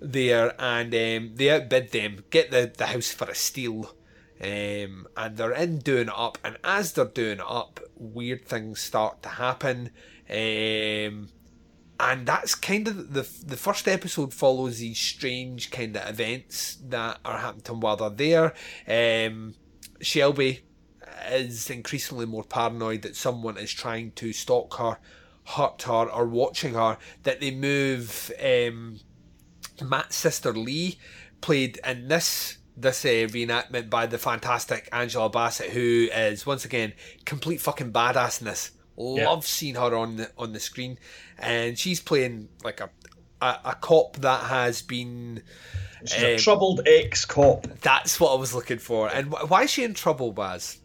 there 0.00 0.54
and 0.60 0.94
um, 0.94 1.34
they 1.34 1.50
outbid 1.50 1.90
them, 1.90 2.24
get 2.30 2.50
the, 2.50 2.72
the 2.76 2.86
house 2.86 3.10
for 3.12 3.28
a 3.28 3.34
steal. 3.34 3.94
Um, 4.40 5.06
and 5.16 5.36
they're 5.36 5.52
in 5.52 5.78
doing 5.78 6.08
it 6.08 6.14
up, 6.14 6.36
and 6.44 6.58
as 6.62 6.92
they're 6.92 7.06
doing 7.06 7.38
it 7.38 7.44
up, 7.48 7.80
weird 7.96 8.44
things 8.44 8.80
start 8.80 9.22
to 9.22 9.30
happen. 9.30 9.90
Um, 10.28 11.30
and 11.98 12.26
that's 12.26 12.54
kind 12.54 12.86
of 12.86 13.14
the 13.14 13.26
the 13.46 13.56
first 13.56 13.88
episode 13.88 14.34
follows 14.34 14.80
these 14.80 14.98
strange 14.98 15.70
kind 15.70 15.96
of 15.96 16.06
events 16.08 16.76
that 16.86 17.18
are 17.24 17.38
happening 17.38 17.80
while 17.80 17.96
they're 17.96 18.52
there. 18.86 19.26
Um, 19.26 19.54
Shelby 20.00 20.60
is 21.30 21.70
increasingly 21.70 22.26
more 22.26 22.44
paranoid 22.44 23.02
that 23.02 23.16
someone 23.16 23.56
is 23.56 23.72
trying 23.72 24.12
to 24.12 24.32
stalk 24.32 24.74
her, 24.74 24.98
hurt 25.44 25.82
her, 25.82 26.10
or 26.10 26.26
watching 26.26 26.74
her. 26.74 26.98
That 27.22 27.40
they 27.40 27.50
move 27.50 28.30
um, 28.42 29.00
Matt's 29.82 30.16
sister 30.16 30.52
Lee, 30.52 30.98
played 31.40 31.78
in 31.84 32.08
this 32.08 32.58
this 32.76 33.04
uh, 33.04 33.08
reenactment 33.08 33.88
by 33.88 34.06
the 34.06 34.18
fantastic 34.18 34.88
Angela 34.92 35.30
Bassett, 35.30 35.70
who 35.70 36.08
is 36.12 36.44
once 36.44 36.64
again 36.64 36.92
complete 37.24 37.60
fucking 37.60 37.92
badass 37.92 38.40
in 38.40 38.46
this. 38.46 38.72
Love 38.98 39.46
seeing 39.46 39.74
her 39.74 39.94
on 39.94 40.16
the 40.16 40.30
on 40.38 40.52
the 40.52 40.60
screen, 40.60 40.98
and 41.38 41.78
she's 41.78 42.00
playing 42.00 42.48
like 42.64 42.80
a 42.80 42.90
a, 43.64 43.70
a 43.70 43.74
cop 43.74 44.16
that 44.16 44.44
has 44.44 44.82
been. 44.82 45.42
She's 46.04 46.22
a 46.22 46.32
um, 46.34 46.38
troubled 46.38 46.80
ex-cop. 46.86 47.66
That's 47.80 48.20
what 48.20 48.32
I 48.32 48.36
was 48.36 48.54
looking 48.54 48.78
for. 48.78 49.08
And 49.08 49.28
wh- 49.32 49.50
why 49.50 49.62
is 49.64 49.70
she 49.70 49.82
in 49.82 49.94
trouble, 49.94 50.32
Baz? 50.32 50.78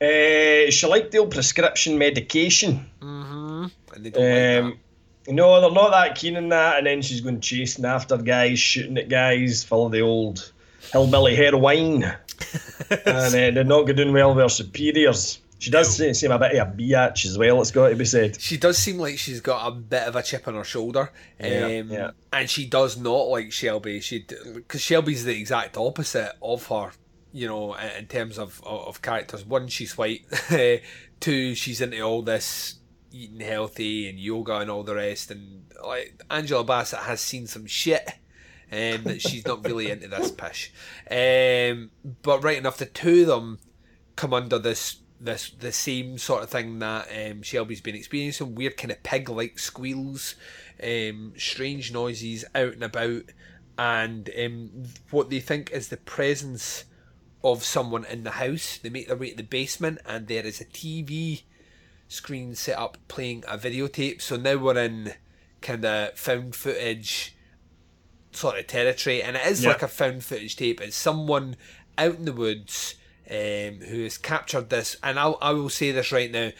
Uh, 0.00 0.70
she 0.70 0.86
liked 0.88 1.10
the 1.12 1.18
old 1.18 1.30
prescription 1.30 1.98
medication. 1.98 2.90
And 3.00 3.70
they 3.98 4.10
don't 4.10 4.64
like 4.64 4.74
Um, 4.74 4.78
no, 5.28 5.60
they're 5.60 5.70
not 5.70 5.90
that 5.90 6.16
keen 6.16 6.36
on 6.36 6.48
that. 6.48 6.78
And 6.78 6.86
then 6.86 7.02
she's 7.02 7.20
going 7.20 7.40
chasing 7.40 7.84
after 7.84 8.16
guys, 8.16 8.58
shooting 8.58 8.96
at 8.98 9.08
guys, 9.08 9.62
full 9.62 9.86
of 9.86 9.92
the 9.92 10.00
old 10.00 10.52
hillbilly 10.92 11.36
heroin. 11.36 12.04
and 12.90 13.06
uh, 13.06 13.28
they're 13.30 13.64
not 13.64 13.84
doing 13.84 14.12
well 14.12 14.34
with 14.34 14.42
her 14.42 14.48
superiors. 14.48 15.39
She 15.60 15.70
does 15.70 15.94
seem, 15.94 16.14
seem 16.14 16.30
a 16.30 16.38
bit 16.38 16.56
of 16.56 16.68
a 16.68 16.70
biatch 16.70 17.26
as 17.26 17.36
well, 17.36 17.60
it's 17.60 17.70
got 17.70 17.90
to 17.90 17.94
be 17.94 18.06
said. 18.06 18.40
She 18.40 18.56
does 18.56 18.78
seem 18.78 18.96
like 18.96 19.18
she's 19.18 19.42
got 19.42 19.68
a 19.68 19.70
bit 19.70 20.08
of 20.08 20.16
a 20.16 20.22
chip 20.22 20.48
on 20.48 20.54
her 20.54 20.64
shoulder. 20.64 21.12
Yeah, 21.38 21.80
um, 21.82 21.90
yeah. 21.90 22.10
And 22.32 22.48
she 22.48 22.66
does 22.66 22.96
not 22.96 23.28
like 23.28 23.52
Shelby. 23.52 24.00
She 24.00 24.24
Because 24.54 24.80
Shelby's 24.80 25.26
the 25.26 25.38
exact 25.38 25.76
opposite 25.76 26.32
of 26.40 26.66
her, 26.68 26.92
you 27.34 27.46
know, 27.46 27.74
in 27.74 27.90
in 27.90 28.06
terms 28.06 28.38
of, 28.38 28.62
of, 28.64 28.88
of 28.88 29.02
characters. 29.02 29.44
One, 29.44 29.68
she's 29.68 29.98
white. 29.98 30.24
Two, 31.20 31.54
she's 31.54 31.82
into 31.82 32.00
all 32.00 32.22
this 32.22 32.76
eating 33.12 33.40
healthy 33.40 34.08
and 34.08 34.18
yoga 34.18 34.60
and 34.60 34.70
all 34.70 34.82
the 34.82 34.94
rest. 34.94 35.30
And 35.30 35.64
like 35.84 36.22
Angela 36.30 36.64
Bassett 36.64 37.00
has 37.00 37.20
seen 37.20 37.46
some 37.46 37.66
shit. 37.66 38.08
Um, 38.72 39.02
that 39.02 39.20
she's 39.20 39.44
not 39.44 39.64
really 39.66 39.90
into 39.90 40.06
this 40.06 40.30
pish, 40.36 40.72
um, 41.10 41.90
but 42.22 42.44
right 42.44 42.56
enough, 42.56 42.76
the 42.76 42.86
two 42.86 43.22
of 43.22 43.26
them 43.26 43.58
come 44.14 44.32
under 44.32 44.60
this 44.60 45.00
this 45.20 45.50
the 45.50 45.72
same 45.72 46.18
sort 46.18 46.42
of 46.42 46.50
thing 46.50 46.78
that 46.78 47.08
um, 47.14 47.42
Shelby's 47.42 47.80
been 47.80 47.94
experiencing. 47.94 48.54
Weird 48.54 48.76
kind 48.76 48.90
of 48.90 49.02
pig 49.02 49.28
like 49.28 49.58
squeals 49.58 50.34
um, 50.82 51.34
strange 51.36 51.92
noises 51.92 52.44
out 52.54 52.72
and 52.72 52.84
about. 52.84 53.24
And 53.78 54.30
um, 54.38 54.70
what 55.10 55.30
they 55.30 55.40
think 55.40 55.70
is 55.70 55.88
the 55.88 55.96
presence 55.96 56.84
of 57.42 57.64
someone 57.64 58.04
in 58.04 58.24
the 58.24 58.32
house. 58.32 58.78
They 58.78 58.90
make 58.90 59.08
their 59.08 59.16
way 59.16 59.30
to 59.30 59.36
the 59.36 59.42
basement 59.42 60.00
and 60.04 60.26
there 60.26 60.44
is 60.44 60.60
a 60.60 60.66
TV 60.66 61.42
screen 62.08 62.54
set 62.54 62.78
up 62.78 62.98
playing 63.08 63.44
a 63.48 63.56
videotape. 63.56 64.20
So 64.20 64.36
now 64.36 64.56
we're 64.56 64.78
in 64.78 65.14
kind 65.62 65.84
of 65.84 66.18
found 66.18 66.54
footage 66.54 67.34
sort 68.32 68.58
of 68.58 68.66
territory. 68.66 69.22
And 69.22 69.36
it 69.36 69.46
is 69.46 69.64
like 69.64 69.82
a 69.82 69.88
found 69.88 70.24
footage 70.24 70.56
tape. 70.56 70.80
It's 70.80 70.96
someone 70.96 71.56
out 71.96 72.16
in 72.16 72.24
the 72.24 72.32
woods 72.32 72.96
um, 73.30 73.80
who 73.80 74.02
has 74.02 74.18
captured 74.18 74.70
this, 74.70 74.96
and 75.02 75.18
I, 75.18 75.28
I 75.28 75.52
will 75.52 75.68
say 75.68 75.92
this 75.92 76.10
right 76.10 76.30
now. 76.30 76.50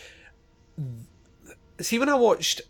See, 1.81 1.99
when 1.99 2.09
I 2.09 2.15
watched, 2.15 2.63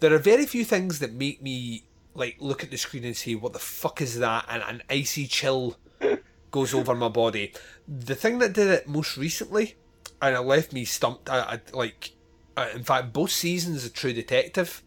there 0.00 0.12
are 0.12 0.18
very 0.18 0.44
few 0.44 0.64
things 0.64 0.98
that 0.98 1.12
make 1.12 1.40
me 1.40 1.84
like 2.14 2.36
look 2.38 2.62
at 2.62 2.70
the 2.70 2.76
screen 2.76 3.04
and 3.04 3.16
say, 3.16 3.34
"What 3.34 3.54
the 3.54 3.58
fuck 3.58 4.02
is 4.02 4.18
that?" 4.18 4.44
and 4.48 4.62
an 4.62 4.82
icy 4.90 5.26
chill 5.26 5.78
goes 6.50 6.74
over 6.74 6.94
my 6.94 7.08
body. 7.08 7.54
The 7.88 8.14
thing 8.14 8.38
that 8.40 8.52
did 8.52 8.68
it 8.68 8.88
most 8.88 9.16
recently, 9.16 9.76
and 10.20 10.36
it 10.36 10.40
left 10.40 10.74
me 10.74 10.84
stumped. 10.84 11.30
I, 11.30 11.38
I 11.40 11.60
like, 11.72 12.12
uh, 12.56 12.68
in 12.74 12.84
fact, 12.84 13.14
both 13.14 13.30
seasons 13.30 13.86
of 13.86 13.94
True 13.94 14.12
Detective 14.12 14.82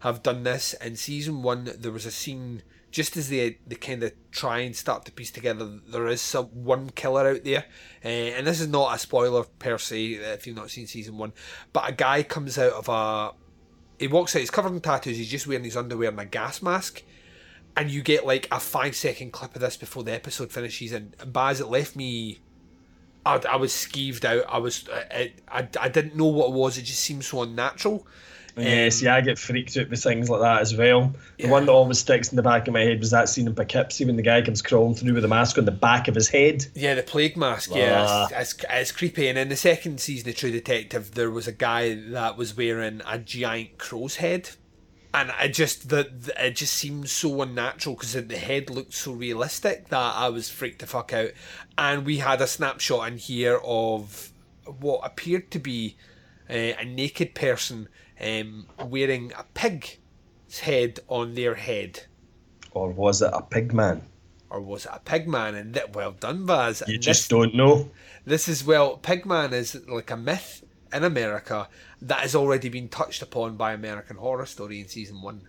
have 0.00 0.24
done 0.24 0.42
this. 0.42 0.74
In 0.74 0.96
season 0.96 1.42
one, 1.42 1.70
there 1.78 1.92
was 1.92 2.06
a 2.06 2.10
scene 2.10 2.62
just 2.90 3.16
as 3.16 3.28
they 3.28 3.58
they 3.66 3.76
kind 3.76 4.02
of 4.02 4.12
try 4.30 4.60
and 4.60 4.74
start 4.74 5.04
to 5.04 5.12
piece 5.12 5.30
together. 5.30 5.78
There 5.90 6.06
is 6.06 6.20
some 6.20 6.46
one 6.46 6.90
killer 6.90 7.28
out 7.28 7.44
there, 7.44 7.64
uh, 8.04 8.08
and 8.08 8.46
this 8.46 8.60
is 8.60 8.68
not 8.68 8.94
a 8.94 8.98
spoiler 8.98 9.44
per 9.44 9.78
se 9.78 10.12
if 10.14 10.46
you've 10.46 10.56
not 10.56 10.70
seen 10.70 10.86
season 10.86 11.18
one. 11.18 11.32
But 11.72 11.88
a 11.88 11.92
guy 11.92 12.22
comes 12.22 12.58
out 12.58 12.72
of 12.72 12.88
a 12.88 13.32
he 13.98 14.06
walks 14.06 14.34
out. 14.34 14.40
He's 14.40 14.50
covered 14.50 14.72
in 14.72 14.80
tattoos. 14.80 15.16
He's 15.16 15.28
just 15.28 15.46
wearing 15.46 15.64
his 15.64 15.76
underwear 15.76 16.10
and 16.10 16.20
a 16.20 16.24
gas 16.24 16.62
mask. 16.62 17.02
And 17.76 17.90
you 17.90 18.02
get 18.02 18.26
like 18.26 18.48
a 18.50 18.60
five 18.60 18.96
second 18.96 19.32
clip 19.32 19.54
of 19.54 19.60
this 19.60 19.76
before 19.76 20.04
the 20.04 20.12
episode 20.12 20.52
finishes. 20.52 20.92
And 20.92 21.14
Baz, 21.32 21.60
it 21.60 21.68
left 21.68 21.96
me. 21.96 22.40
I, 23.26 23.40
I 23.48 23.56
was 23.56 23.72
skeeved 23.72 24.24
out. 24.24 24.44
I 24.48 24.58
was. 24.58 24.88
I, 24.92 25.32
I, 25.48 25.68
I 25.80 25.88
didn't 25.88 26.16
know 26.16 26.26
what 26.26 26.48
it 26.48 26.54
was. 26.54 26.78
It 26.78 26.82
just 26.82 27.00
seemed 27.00 27.24
so 27.24 27.42
unnatural. 27.42 28.06
Yeah, 28.58 28.84
um, 28.84 28.90
see, 28.90 29.06
I 29.06 29.20
get 29.20 29.38
freaked 29.38 29.76
out 29.76 29.88
with 29.88 30.02
things 30.02 30.28
like 30.28 30.40
that 30.40 30.60
as 30.60 30.74
well. 30.74 31.14
The 31.36 31.44
yeah. 31.44 31.50
one 31.50 31.66
that 31.66 31.72
always 31.72 31.98
sticks 31.98 32.30
in 32.30 32.36
the 32.36 32.42
back 32.42 32.66
of 32.66 32.74
my 32.74 32.80
head 32.80 32.98
was 33.00 33.10
that 33.10 33.28
scene 33.28 33.46
in 33.46 33.54
Poughkeepsie 33.54 34.04
when 34.04 34.16
the 34.16 34.22
guy 34.22 34.42
comes 34.42 34.62
crawling 34.62 34.94
through 34.94 35.14
with 35.14 35.24
a 35.24 35.28
mask 35.28 35.58
on 35.58 35.64
the 35.64 35.70
back 35.70 36.08
of 36.08 36.14
his 36.14 36.28
head. 36.28 36.66
Yeah, 36.74 36.94
the 36.94 37.02
plague 37.02 37.36
mask. 37.36 37.70
Yeah, 37.74 38.04
ah. 38.08 38.28
it's, 38.32 38.52
it's, 38.52 38.64
it's, 38.68 38.92
creepy. 38.92 39.28
And 39.28 39.38
in 39.38 39.48
the 39.48 39.56
second 39.56 40.00
season 40.00 40.28
of 40.28 40.36
True 40.36 40.50
Detective, 40.50 41.14
there 41.14 41.30
was 41.30 41.46
a 41.46 41.52
guy 41.52 41.94
that 41.94 42.36
was 42.36 42.56
wearing 42.56 43.00
a 43.06 43.18
giant 43.18 43.78
crow's 43.78 44.16
head, 44.16 44.50
and 45.14 45.30
I 45.30 45.48
just 45.48 45.88
the, 45.88 46.10
it 46.38 46.56
just 46.56 46.74
seemed 46.74 47.08
so 47.08 47.40
unnatural 47.42 47.94
because 47.94 48.12
the 48.12 48.36
head 48.36 48.70
looked 48.70 48.94
so 48.94 49.12
realistic 49.12 49.88
that 49.88 50.14
I 50.16 50.28
was 50.28 50.50
freaked 50.50 50.80
the 50.80 50.86
fuck 50.86 51.12
out. 51.12 51.30
And 51.76 52.04
we 52.04 52.18
had 52.18 52.40
a 52.40 52.46
snapshot 52.46 53.08
in 53.08 53.18
here 53.18 53.58
of 53.64 54.32
what 54.64 55.00
appeared 55.02 55.50
to 55.52 55.58
be 55.58 55.96
uh, 56.50 56.74
a 56.78 56.84
naked 56.84 57.34
person 57.34 57.88
um, 58.20 58.66
wearing 58.86 59.32
a 59.36 59.44
pig's 59.54 59.98
head 60.60 61.00
on 61.08 61.34
their 61.34 61.54
head. 61.54 62.04
Or 62.72 62.90
was 62.90 63.22
it 63.22 63.30
a 63.32 63.42
pig 63.42 63.72
man? 63.72 64.02
Or 64.50 64.60
was 64.60 64.86
it 64.86 64.92
a 64.94 65.00
pig 65.00 65.28
man? 65.28 65.54
And 65.54 65.74
that 65.74 65.94
well 65.94 66.12
done, 66.12 66.46
Baz. 66.46 66.82
You 66.86 66.94
and 66.94 67.02
just 67.02 67.22
this, 67.22 67.28
don't 67.28 67.54
know. 67.54 67.90
This 68.24 68.48
is 68.48 68.64
well, 68.64 68.98
pigman 68.98 69.52
is 69.52 69.74
like 69.88 70.10
a 70.10 70.16
myth 70.16 70.64
in 70.92 71.04
America 71.04 71.68
that 72.02 72.20
has 72.20 72.34
already 72.34 72.68
been 72.68 72.88
touched 72.88 73.22
upon 73.22 73.56
by 73.56 73.72
American 73.72 74.16
Horror 74.16 74.46
Story 74.46 74.80
in 74.80 74.88
season 74.88 75.20
one. 75.20 75.48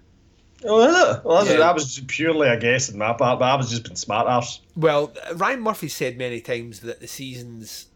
Oh, 0.65 0.81
is 0.81 1.17
it? 1.17 1.23
Well, 1.23 1.45
yeah. 1.45 1.57
that 1.57 1.73
was 1.73 2.01
purely 2.07 2.49
a 2.49 2.59
guess 2.59 2.91
on 2.91 2.97
my 2.97 3.13
part, 3.13 3.39
but 3.39 3.45
I 3.45 3.55
was 3.55 3.69
just 3.69 3.83
been 3.83 3.95
smart 3.95 4.27
ass. 4.27 4.59
Well, 4.75 5.13
Ryan 5.35 5.61
Murphy 5.61 5.87
said 5.87 6.17
many 6.17 6.41
times 6.41 6.81
that 6.81 6.99
the 6.99 7.07
seasons 7.07 7.87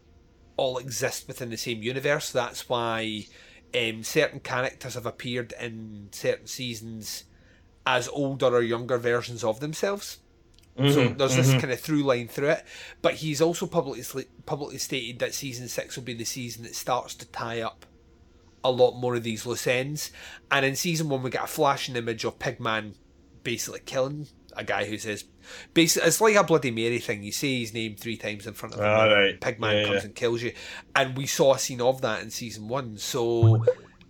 all 0.56 0.78
exist 0.78 1.28
within 1.28 1.50
the 1.50 1.58
same 1.58 1.82
universe. 1.82 2.32
That's 2.32 2.68
why 2.68 3.26
um, 3.74 4.02
certain 4.02 4.40
characters 4.40 4.94
have 4.94 5.06
appeared 5.06 5.52
in 5.60 6.08
certain 6.12 6.46
seasons 6.46 7.24
as 7.86 8.08
older 8.08 8.46
or 8.46 8.62
younger 8.62 8.98
versions 8.98 9.44
of 9.44 9.60
themselves. 9.60 10.18
Mm-hmm, 10.78 10.90
so 10.90 11.08
there's 11.08 11.32
mm-hmm. 11.32 11.52
this 11.52 11.60
kind 11.60 11.72
of 11.72 11.80
through 11.80 12.02
line 12.02 12.28
through 12.28 12.50
it. 12.50 12.64
But 13.02 13.14
he's 13.14 13.40
also 13.40 13.66
publicly 13.66 14.26
publicly 14.46 14.78
stated 14.78 15.18
that 15.20 15.34
season 15.34 15.68
six 15.68 15.96
will 15.96 16.04
be 16.04 16.14
the 16.14 16.24
season 16.24 16.64
that 16.64 16.74
starts 16.74 17.14
to 17.16 17.26
tie 17.26 17.60
up 17.60 17.86
a 18.62 18.70
lot 18.70 18.92
more 18.92 19.14
of 19.14 19.22
these 19.22 19.46
loose 19.46 19.66
ends. 19.66 20.10
And 20.50 20.64
in 20.64 20.74
season 20.74 21.08
one, 21.08 21.22
we 21.22 21.30
get 21.30 21.44
a 21.44 21.48
flashing 21.48 21.96
image 21.96 22.24
of 22.24 22.38
Pigman 22.38 22.94
basically 23.42 23.80
killing 23.84 24.26
a 24.56 24.64
guy 24.64 24.84
who 24.84 24.98
says, 24.98 25.24
basically, 25.72 26.08
it's 26.08 26.20
like 26.20 26.36
a 26.36 26.44
Bloody 26.44 26.70
Mary 26.70 26.98
thing. 26.98 27.22
You 27.22 27.32
say 27.32 27.60
his 27.60 27.74
name 27.74 27.96
three 27.96 28.16
times 28.16 28.46
in 28.46 28.54
front 28.54 28.74
of 28.74 28.80
him, 28.80 28.86
ah, 28.86 29.04
right. 29.04 29.40
Pigman 29.40 29.80
yeah, 29.80 29.84
comes 29.84 29.96
yeah. 29.96 30.06
and 30.06 30.14
kills 30.14 30.42
you. 30.42 30.52
And 30.94 31.16
we 31.16 31.26
saw 31.26 31.54
a 31.54 31.58
scene 31.58 31.80
of 31.80 32.00
that 32.02 32.22
in 32.22 32.30
season 32.30 32.68
one. 32.68 32.96
So, 32.98 33.64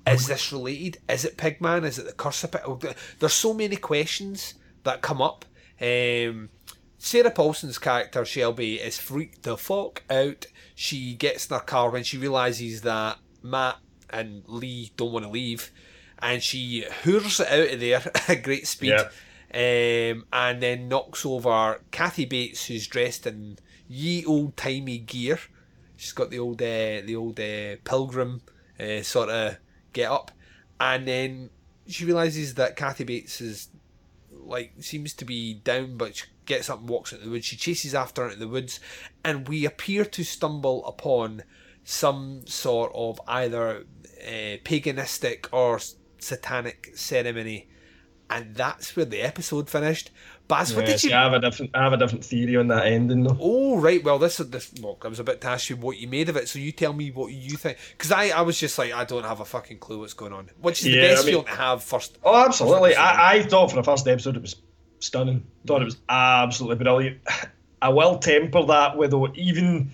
is 0.06 0.26
this 0.26 0.52
related? 0.52 0.98
Is 1.08 1.24
it 1.24 1.36
Pigman? 1.36 1.84
Is 1.84 1.98
it 1.98 2.06
the 2.06 2.12
curse 2.12 2.44
of 2.44 2.52
Pig? 2.52 2.96
There's 3.18 3.32
so 3.32 3.54
many 3.54 3.76
questions 3.76 4.54
that 4.84 5.02
come 5.02 5.22
up. 5.22 5.44
Um, 5.80 6.50
Sarah 6.98 7.30
Paulson's 7.30 7.78
character 7.78 8.24
Shelby 8.24 8.76
is 8.76 8.98
freaked 8.98 9.42
the 9.42 9.56
fuck 9.56 10.02
out. 10.08 10.46
She 10.74 11.14
gets 11.14 11.50
in 11.50 11.54
her 11.54 11.62
car 11.62 11.90
when 11.90 12.04
she 12.04 12.18
realizes 12.18 12.82
that 12.82 13.18
Matt 13.42 13.76
and 14.10 14.42
Lee 14.46 14.92
don't 14.96 15.12
want 15.12 15.24
to 15.24 15.30
leave, 15.30 15.70
and 16.20 16.42
she 16.42 16.86
hooves 17.02 17.40
it 17.40 17.48
out 17.48 17.74
of 17.74 17.80
there 17.80 18.02
at 18.28 18.42
great 18.42 18.66
speed. 18.66 18.94
Yeah 18.98 19.08
um, 19.54 20.26
and 20.32 20.60
then 20.60 20.88
knocks 20.88 21.24
over 21.24 21.80
Kathy 21.92 22.24
Bates, 22.24 22.66
who's 22.66 22.88
dressed 22.88 23.24
in 23.26 23.56
ye 23.86 24.24
old 24.24 24.56
timey 24.56 24.98
gear. 24.98 25.38
She's 25.96 26.12
got 26.12 26.30
the 26.30 26.40
old 26.40 26.60
uh, 26.60 27.02
the 27.04 27.14
old 27.16 27.38
uh, 27.38 27.76
pilgrim 27.84 28.42
uh, 28.80 29.02
sort 29.02 29.28
of 29.28 29.58
get 29.92 30.10
up, 30.10 30.32
and 30.80 31.06
then 31.06 31.50
she 31.86 32.04
realizes 32.04 32.54
that 32.54 32.74
Kathy 32.74 33.04
Bates 33.04 33.40
is 33.40 33.68
like 34.32 34.72
seems 34.80 35.14
to 35.14 35.24
be 35.24 35.54
down, 35.54 35.96
but 35.98 36.16
she 36.16 36.24
gets 36.46 36.68
up 36.68 36.80
and 36.80 36.88
walks 36.88 37.12
into 37.12 37.24
the 37.24 37.30
woods. 37.30 37.46
She 37.46 37.56
chases 37.56 37.94
after 37.94 38.22
her 38.22 38.28
into 38.28 38.40
the 38.40 38.48
woods, 38.48 38.80
and 39.24 39.46
we 39.46 39.64
appear 39.64 40.04
to 40.04 40.24
stumble 40.24 40.84
upon 40.84 41.44
some 41.84 42.44
sort 42.46 42.90
of 42.92 43.20
either 43.28 43.84
uh, 44.26 44.56
paganistic 44.64 45.46
or 45.52 45.78
satanic 46.18 46.90
ceremony 46.96 47.68
and 48.34 48.52
that's 48.56 48.96
where 48.96 49.04
the 49.04 49.20
episode 49.20 49.70
finished. 49.70 50.10
Baz, 50.48 50.74
what 50.74 50.86
did 50.86 51.02
you? 51.04 51.14
I 51.14 51.22
have 51.22 51.32
a 51.34 51.38
different, 51.38 51.70
I 51.72 51.84
have 51.84 51.92
a 51.92 51.96
different 51.96 52.24
theory 52.24 52.56
on 52.56 52.66
that 52.66 52.86
ending, 52.86 53.22
though. 53.22 53.38
Oh 53.40 53.78
right, 53.78 54.02
well 54.02 54.18
this 54.18 54.40
is 54.40 54.50
this. 54.50 54.76
Look, 54.78 55.02
I 55.04 55.08
was 55.08 55.20
about 55.20 55.40
to 55.42 55.46
ask 55.46 55.70
you 55.70 55.76
what 55.76 55.98
you 55.98 56.08
made 56.08 56.28
of 56.28 56.36
it, 56.36 56.48
so 56.48 56.58
you 56.58 56.72
tell 56.72 56.92
me 56.92 57.12
what 57.12 57.32
you 57.32 57.56
think, 57.56 57.78
because 57.92 58.10
I, 58.10 58.30
I 58.30 58.40
was 58.42 58.58
just 58.58 58.76
like, 58.76 58.92
I 58.92 59.04
don't 59.04 59.22
have 59.22 59.38
a 59.38 59.44
fucking 59.44 59.78
clue 59.78 60.00
what's 60.00 60.14
going 60.14 60.32
on. 60.32 60.50
Which 60.60 60.80
is 60.80 60.88
yeah, 60.88 61.02
the 61.02 61.08
best 61.08 61.22
I 61.22 61.26
mean, 61.26 61.32
feeling 61.32 61.46
to 61.46 61.52
have 61.52 61.82
first. 61.84 62.18
Oh, 62.24 62.44
absolutely. 62.44 62.90
First 62.90 63.00
I, 63.00 63.34
I 63.34 63.42
thought 63.44 63.70
for 63.70 63.76
the 63.76 63.84
first 63.84 64.08
episode 64.08 64.36
it 64.36 64.42
was 64.42 64.56
stunning. 64.98 65.46
Thought 65.64 65.82
it 65.82 65.86
was 65.86 65.98
absolutely 66.08 66.82
brilliant. 66.82 67.20
I 67.82 67.90
will 67.90 68.18
temper 68.18 68.64
that 68.64 68.96
with 68.96 69.12
though 69.12 69.32
even 69.34 69.92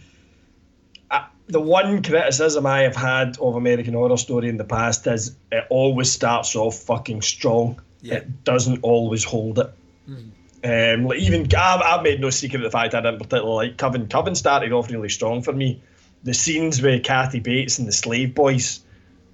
uh, 1.11 1.26
the 1.48 1.61
one 1.61 2.03
criticism 2.03 2.64
I 2.64 2.81
have 2.81 2.96
had 2.96 3.37
of 3.38 3.57
American 3.57 3.94
Horror 3.94 4.16
Story 4.16 4.48
in 4.48 4.57
the 4.57 4.64
past 4.64 5.07
is 5.07 5.37
it 5.53 5.66
always 5.68 6.11
starts 6.11 6.57
off 6.57 6.76
fucking 6.76 7.22
strong 7.22 7.81
yeah. 8.03 8.17
it 8.17 8.45
doesn't 8.45 8.81
always 8.83 9.25
hold 9.25 9.59
it. 9.59 9.73
Mm. 10.09 10.31
Um, 10.63 11.05
like 11.07 11.21
even 11.21 11.47
I've, 11.57 11.81
I've, 11.81 12.03
made 12.03 12.21
no 12.21 12.29
secret 12.31 12.59
of 12.59 12.65
the 12.65 12.71
fact 12.71 12.95
I 12.95 13.01
didn't 13.01 13.19
particularly 13.19 13.69
like 13.69 13.79
Coven. 13.79 14.09
Coven 14.09 14.35
started 14.35 14.73
off 14.73 14.91
really 14.91 15.09
strong 15.09 15.43
for 15.43 15.53
me. 15.53 15.83
The 16.23 16.35
scenes 16.35 16.83
with 16.83 17.03
Kathy 17.03 17.41
Bates 17.41 17.79
and 17.79 17.89
the 17.89 17.93
slave 17.93 18.35
boys 18.35 18.81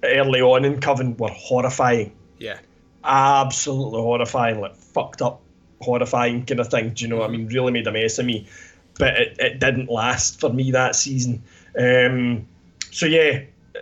early 0.03 0.41
on 0.41 0.63
in 0.63 0.79
Coven 0.79 1.17
were 1.17 1.29
horrifying. 1.29 2.13
Yeah, 2.39 2.59
absolutely 3.03 3.99
horrifying, 4.01 4.61
like 4.61 4.77
fucked 4.77 5.21
up, 5.21 5.41
horrifying 5.81 6.45
kind 6.45 6.61
of 6.61 6.69
thing. 6.69 6.91
Do 6.91 7.03
you 7.03 7.09
know? 7.09 7.19
Mm. 7.19 7.25
I 7.25 7.27
mean, 7.27 7.47
really 7.47 7.73
made 7.73 7.87
a 7.87 7.91
mess 7.91 8.19
of 8.19 8.25
me. 8.25 8.47
But 8.97 9.15
it, 9.15 9.35
it 9.39 9.59
didn't 9.59 9.89
last 9.89 10.39
for 10.39 10.51
me 10.51 10.71
that 10.71 10.95
season. 10.95 11.43
Um, 11.77 12.47
so 12.91 13.05
yeah, 13.05 13.41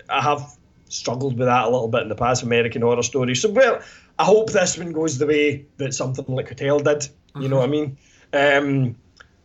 I 0.10 0.22
have 0.22 0.58
struggled 0.90 1.38
with 1.38 1.48
that 1.48 1.66
a 1.66 1.70
little 1.70 1.88
bit 1.88 2.02
in 2.02 2.10
the 2.10 2.16
past 2.16 2.44
American 2.44 2.82
Horror 2.82 3.04
Story. 3.04 3.36
So 3.36 3.52
well, 3.52 3.82
I 4.18 4.24
hope 4.24 4.52
this 4.52 4.78
one 4.78 4.92
goes 4.94 5.18
the 5.18 5.28
way 5.28 5.66
that 5.78 5.94
something 5.94 6.26
like 6.28 6.50
Hotel 6.50 6.80
did. 6.80 7.00
Mm-hmm. 7.00 7.42
You 7.42 7.50
know 7.50 7.58
what 7.58 7.66
I 7.66 7.72
mean? 7.72 7.98
Um, 8.34 8.96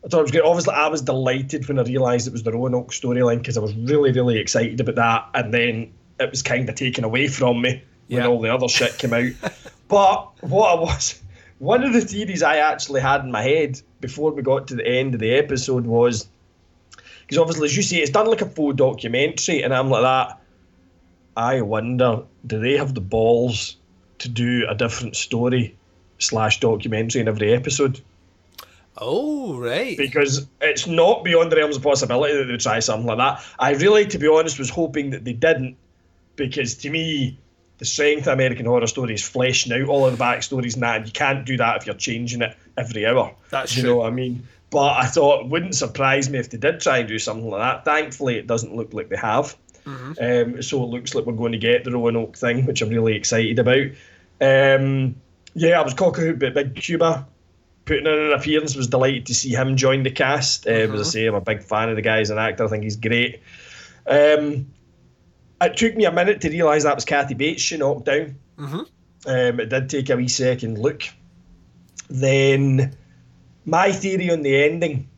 I 0.04 0.09
thought 0.09 0.20
it 0.20 0.22
was 0.22 0.30
great. 0.30 0.44
Obviously, 0.44 0.74
I 0.74 0.88
was 0.88 1.02
delighted 1.02 1.68
when 1.68 1.78
I 1.78 1.83
realised 1.83 2.26
it 2.26 2.33
was 2.33 2.42
the 2.42 2.52
Roanoke 2.52 2.90
storyline 2.90 3.38
because 3.38 3.56
I 3.56 3.61
was 3.61 3.74
really, 3.74 4.12
really 4.12 4.38
excited 4.38 4.80
about 4.80 4.94
that. 4.94 5.28
And 5.35 5.52
then 5.52 5.92
it 6.18 6.30
was 6.30 6.42
kind 6.42 6.68
of 6.68 6.74
taken 6.74 7.04
away 7.04 7.28
from 7.28 7.62
me 7.62 7.83
when 8.09 8.26
all 8.26 8.40
the 8.40 8.52
other 8.52 8.68
shit 8.68 8.98
came 8.98 9.12
out. 9.12 9.33
but 9.88 10.42
what 10.42 10.78
I 10.78 10.80
was, 10.80 11.20
one 11.59 11.85
of 11.85 11.92
the 11.92 12.00
theories 12.00 12.42
I 12.42 12.56
actually 12.56 13.00
had 13.00 13.22
in 13.22 13.30
my 13.30 13.42
head 13.42 13.80
before 14.00 14.33
we 14.33 14.42
got 14.42 14.68
to 14.68 14.74
the 14.74 14.87
end 14.87 15.14
of 15.14 15.20
the 15.20 15.35
episode 15.35 15.85
was 15.85 16.28
because 17.20 17.38
obviously, 17.38 17.66
as 17.66 17.76
you 17.76 17.83
say, 17.83 17.98
it's 17.98 18.11
done 18.11 18.26
like 18.26 18.40
a 18.40 18.46
full 18.46 18.72
documentary, 18.72 19.62
and 19.62 19.72
I'm 19.72 19.88
like 19.88 20.02
that. 20.02 20.40
I 21.37 21.61
wonder, 21.61 22.24
do 22.44 22.59
they 22.59 22.76
have 22.76 22.92
the 22.92 23.00
balls 23.00 23.76
to 24.20 24.28
do 24.28 24.66
a 24.68 24.74
different 24.74 25.16
story 25.16 25.76
slash 26.18 26.61
documentary 26.61 27.20
in 27.20 27.28
every 27.28 27.52
episode. 27.52 28.00
Oh, 28.96 29.59
right. 29.59 29.96
Because 29.96 30.46
it's 30.61 30.87
not 30.87 31.24
beyond 31.24 31.50
the 31.50 31.56
realms 31.56 31.76
of 31.76 31.83
possibility 31.83 32.35
that 32.37 32.44
they 32.44 32.52
would 32.52 32.61
try 32.61 32.80
something 32.80 33.06
like 33.06 33.18
that. 33.18 33.44
I 33.59 33.72
really, 33.72 34.06
to 34.06 34.18
be 34.18 34.28
honest, 34.28 34.59
was 34.59 34.70
hoping 34.70 35.11
that 35.11 35.24
they 35.24 35.33
didn't, 35.33 35.76
because 36.37 36.74
to 36.76 36.90
me, 36.90 37.38
the 37.78 37.87
strength 37.87 38.26
of 38.26 38.35
American 38.35 38.66
Horror 38.66 38.87
Story 38.87 39.14
is 39.14 39.26
fleshing 39.26 39.72
out 39.72 39.88
all 39.88 40.06
of 40.06 40.16
the 40.16 40.22
backstories 40.22 40.74
and 40.74 40.83
that, 40.83 40.96
and 40.96 41.06
you 41.06 41.12
can't 41.12 41.46
do 41.46 41.56
that 41.56 41.78
if 41.78 41.87
you're 41.87 41.94
changing 41.94 42.42
it 42.42 42.54
every 42.76 43.06
hour. 43.06 43.35
That's 43.48 43.72
true. 43.72 43.80
you 43.80 43.87
true. 43.87 43.94
know 43.94 44.00
what 44.00 44.09
I 44.09 44.14
mean. 44.14 44.46
But 44.68 44.98
I 44.98 45.06
thought 45.06 45.40
it 45.40 45.46
wouldn't 45.48 45.74
surprise 45.74 46.28
me 46.28 46.38
if 46.38 46.50
they 46.50 46.59
did 46.59 46.80
try 46.80 46.98
and 46.98 47.09
do 47.09 47.18
something 47.18 47.48
like 47.48 47.61
that. 47.61 47.85
Thankfully, 47.85 48.37
it 48.37 48.46
doesn't 48.46 48.76
look 48.76 48.92
like 48.92 49.09
they 49.09 49.16
have. 49.16 49.56
Um, 49.87 50.62
so 50.62 50.83
it 50.83 50.87
looks 50.87 51.14
like 51.14 51.26
we're 51.26 51.33
going 51.33 51.52
to 51.52 51.59
get 51.59 51.85
the 51.85 51.90
Roanoke 51.90 52.37
thing, 52.37 52.66
which 52.66 52.83
I'm 52.83 52.90
really 52.90 53.16
excited 53.16 53.59
about. 53.59 53.87
Um, 54.40 55.16
yeah, 55.55 55.81
I 55.81 55.83
was 55.83 55.94
cock 55.94 56.18
out 56.18 56.29
about 56.29 56.55
Big 56.55 56.74
Cuba 56.76 57.26
putting 57.85 58.07
in 58.07 58.12
an 58.18 58.33
appearance. 58.33 58.76
Was 58.76 58.88
delighted 58.88 59.26
to 59.26 59.35
see 59.35 59.50
him 59.50 59.76
join 59.76 60.03
the 60.03 60.11
cast. 60.11 60.66
Um, 60.66 60.72
As 60.94 61.00
I 61.09 61.11
say, 61.11 61.26
I'm 61.26 61.35
a 61.35 61.40
big 61.40 61.62
fan 61.62 61.88
of 61.88 61.96
the 61.96 62.03
guy 62.03 62.20
as 62.20 62.31
an 62.31 62.38
actor. 62.38 62.64
I 62.64 62.68
think 62.68 62.85
he's 62.85 62.96
great. 62.96 63.42
Um, 64.07 64.72
it 65.61 65.76
took 65.76 65.94
me 65.96 66.05
a 66.05 66.12
minute 66.12 66.40
to 66.42 66.48
realise 66.48 66.85
that 66.85 66.94
was 66.94 67.05
Kathy 67.05 67.35
Bates 67.35 67.62
she 67.62 67.76
knocked 67.76 68.07
down. 68.07 68.37
Um, 69.26 69.61
it 69.61 69.68
did 69.68 69.90
take 69.90 70.09
a 70.11 70.16
wee 70.16 70.29
second 70.29 70.79
look. 70.79 71.03
Then, 72.09 72.96
my 73.66 73.92
theory 73.92 74.31
on 74.31 74.42
the 74.42 74.64
ending, 74.64 75.09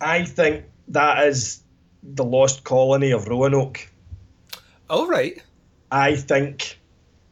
I 0.00 0.24
think 0.24 0.64
that 0.88 1.26
is 1.26 1.62
the 2.02 2.24
lost 2.24 2.64
colony 2.64 3.12
of 3.12 3.28
Roanoke. 3.28 3.88
All 4.90 5.06
right. 5.06 5.42
I 5.90 6.16
think 6.16 6.78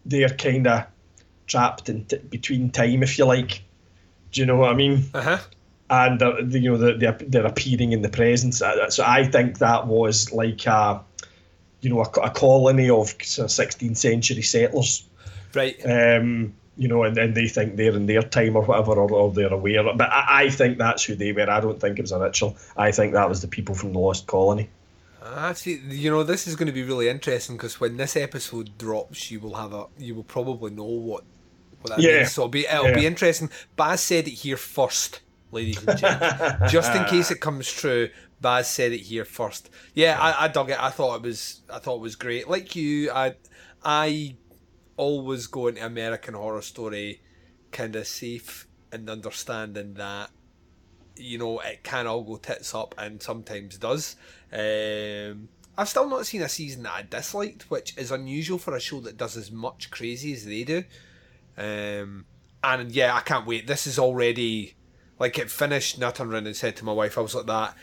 they're 0.07 0.29
kind 0.29 0.67
of 0.67 0.85
trapped 1.47 1.89
in 1.89 2.05
t- 2.05 2.19
between 2.19 2.71
time, 2.71 3.03
if 3.03 3.19
you 3.19 3.25
like. 3.27 3.63
Do 4.33 4.41
you 4.41 4.47
know 4.47 4.57
what 4.57 4.71
I 4.71 4.75
mean? 4.75 5.05
Uh 5.13 5.23
huh. 5.23 5.39
and 5.91 6.23
uh, 6.23 6.37
you 6.39 6.71
know 6.71 6.77
they're, 6.79 6.97
they're, 6.99 7.19
they're 7.29 7.47
appearing 7.47 7.93
in 7.93 8.03
the 8.03 8.09
presence. 8.09 8.63
Uh, 8.63 8.89
So 8.91 9.05
I 9.07 9.25
think 9.25 9.59
that 9.59 9.87
was 9.87 10.33
like 10.33 10.65
a, 10.67 11.03
you 11.81 11.91
know, 11.91 12.01
a, 12.01 12.21
a 12.21 12.31
colony 12.31 12.89
of 12.91 13.17
16th 13.19 13.97
century 13.97 14.43
settlers. 14.43 15.05
Right. 15.55 15.77
Um, 15.85 16.55
you 16.77 16.89
know, 16.89 17.03
and, 17.03 17.19
and 17.19 17.35
they 17.35 17.49
think 17.49 17.77
they're 17.77 17.95
in 17.97 18.07
their 18.07 18.23
time 18.23 18.57
or 18.57 18.63
whatever, 18.65 18.93
or, 18.93 19.11
or 19.13 19.33
they're 19.33 19.53
aware. 19.53 19.83
But 19.83 20.09
I, 20.11 20.45
I 20.45 20.51
think 20.51 20.79
that's 20.79 21.05
who 21.05 21.15
they 21.17 21.33
were. 21.33 21.51
I 21.51 21.61
don't 21.61 21.81
think 21.81 21.99
it 21.99 22.03
was 22.03 22.13
a 22.13 22.21
ritual. 22.21 22.57
I 22.77 22.93
think 22.93 23.13
that 23.15 23.29
was 23.29 23.43
the 23.43 23.49
people 23.49 23.75
from 23.75 23.93
the 23.93 23.99
Lost 23.99 24.27
Colony. 24.27 24.71
Ah, 25.23 25.53
see, 25.53 25.81
you 25.89 26.11
know, 26.11 26.23
this 26.23 26.47
is 26.47 26.57
going 26.57 26.67
to 26.67 26.73
be 26.73 26.83
really 26.83 27.09
interesting 27.09 27.57
because 27.57 27.79
when 27.81 27.97
this 27.97 28.17
episode 28.17 28.79
drops, 28.79 29.31
you 29.31 29.41
will 29.41 29.55
have 29.55 29.73
a, 29.75 29.87
you 29.99 30.15
will 30.15 30.25
probably 30.25 30.71
know 30.71 30.85
what, 30.85 31.25
what 31.81 31.91
that 31.91 32.01
Yeah. 32.01 32.19
means. 32.19 32.33
So 32.33 32.43
it'll 32.43 32.49
be, 32.49 32.67
it'll 32.67 32.91
be 32.91 33.03
Yeah. 33.03 33.09
interesting. 33.09 33.51
Baz 33.77 34.01
said 34.01 34.27
it 34.27 34.31
here 34.33 34.57
first, 34.57 35.21
ladies 35.51 35.83
and 35.83 35.99
gentlemen, 35.99 36.59
just 36.71 36.95
in 36.95 37.05
case 37.05 37.31
it 37.31 37.41
comes 37.41 37.71
true. 37.71 38.09
Baz 38.41 38.69
said 38.71 38.93
it 38.93 39.01
here 39.01 39.27
first. 39.27 39.69
Yeah, 39.95 40.19
I, 40.19 40.45
I 40.45 40.49
dug 40.49 40.71
it. 40.71 40.83
I 40.83 40.89
thought 40.91 41.17
it 41.17 41.23
was, 41.23 41.61
I 41.69 41.79
thought 41.79 41.97
it 41.97 42.01
was 42.03 42.17
great. 42.17 42.49
Like 42.49 42.75
you, 42.75 43.11
I, 43.13 43.35
I 43.85 44.39
always 44.97 45.47
go 45.47 45.67
into 45.69 45.85
American 45.85 46.35
Horror 46.35 46.63
Story 46.63 47.21
kind 47.73 47.95
of 47.97 48.07
safe 48.07 48.67
and 48.91 49.09
understanding 49.11 49.95
that 49.95 50.31
you 51.17 51.37
know 51.39 51.61
it 51.61 51.83
can 51.83 52.07
all 52.07 52.23
go 52.23 52.37
tits 52.37 52.75
up 52.75 52.95
and 52.97 53.23
sometimes 53.23 53.77
does. 53.79 54.17
Um, 54.53 55.49
I've 55.79 55.89
still 55.89 56.09
not 56.09 56.27
seen 56.27 56.43
a 56.43 56.49
season 56.49 56.83
that 56.83 56.93
I 56.93 57.03
disliked, 57.09 57.71
which 57.71 57.97
is 57.97 58.11
unusual 58.11 58.59
for 58.59 58.75
a 58.75 58.81
show 58.81 59.01
that 59.01 59.17
does 59.17 59.37
as 59.37 59.51
much 59.51 59.91
crazy 59.91 60.33
as 60.33 60.45
they 60.45 60.65
do. 60.65 60.85
Um, 61.57 62.27
and 62.63 62.93
yeah, 62.93 63.15
I 63.15 63.21
can't 63.21 63.47
wait. 63.47 63.67
This 63.67 63.87
is 63.87 63.99
already 63.99 64.75
like 65.19 65.39
it 65.39 65.51
finished. 65.51 65.95
and 65.95 66.05
I 66.05 66.11
turned 66.11 66.33
around 66.33 66.47
and 66.47 66.57
said 66.57 66.77
to 66.77 66.85
my 66.85 66.93
wife, 66.93 67.17
I 67.17 67.21
was 67.21 67.35
like 67.35 67.47
that. 67.47 67.77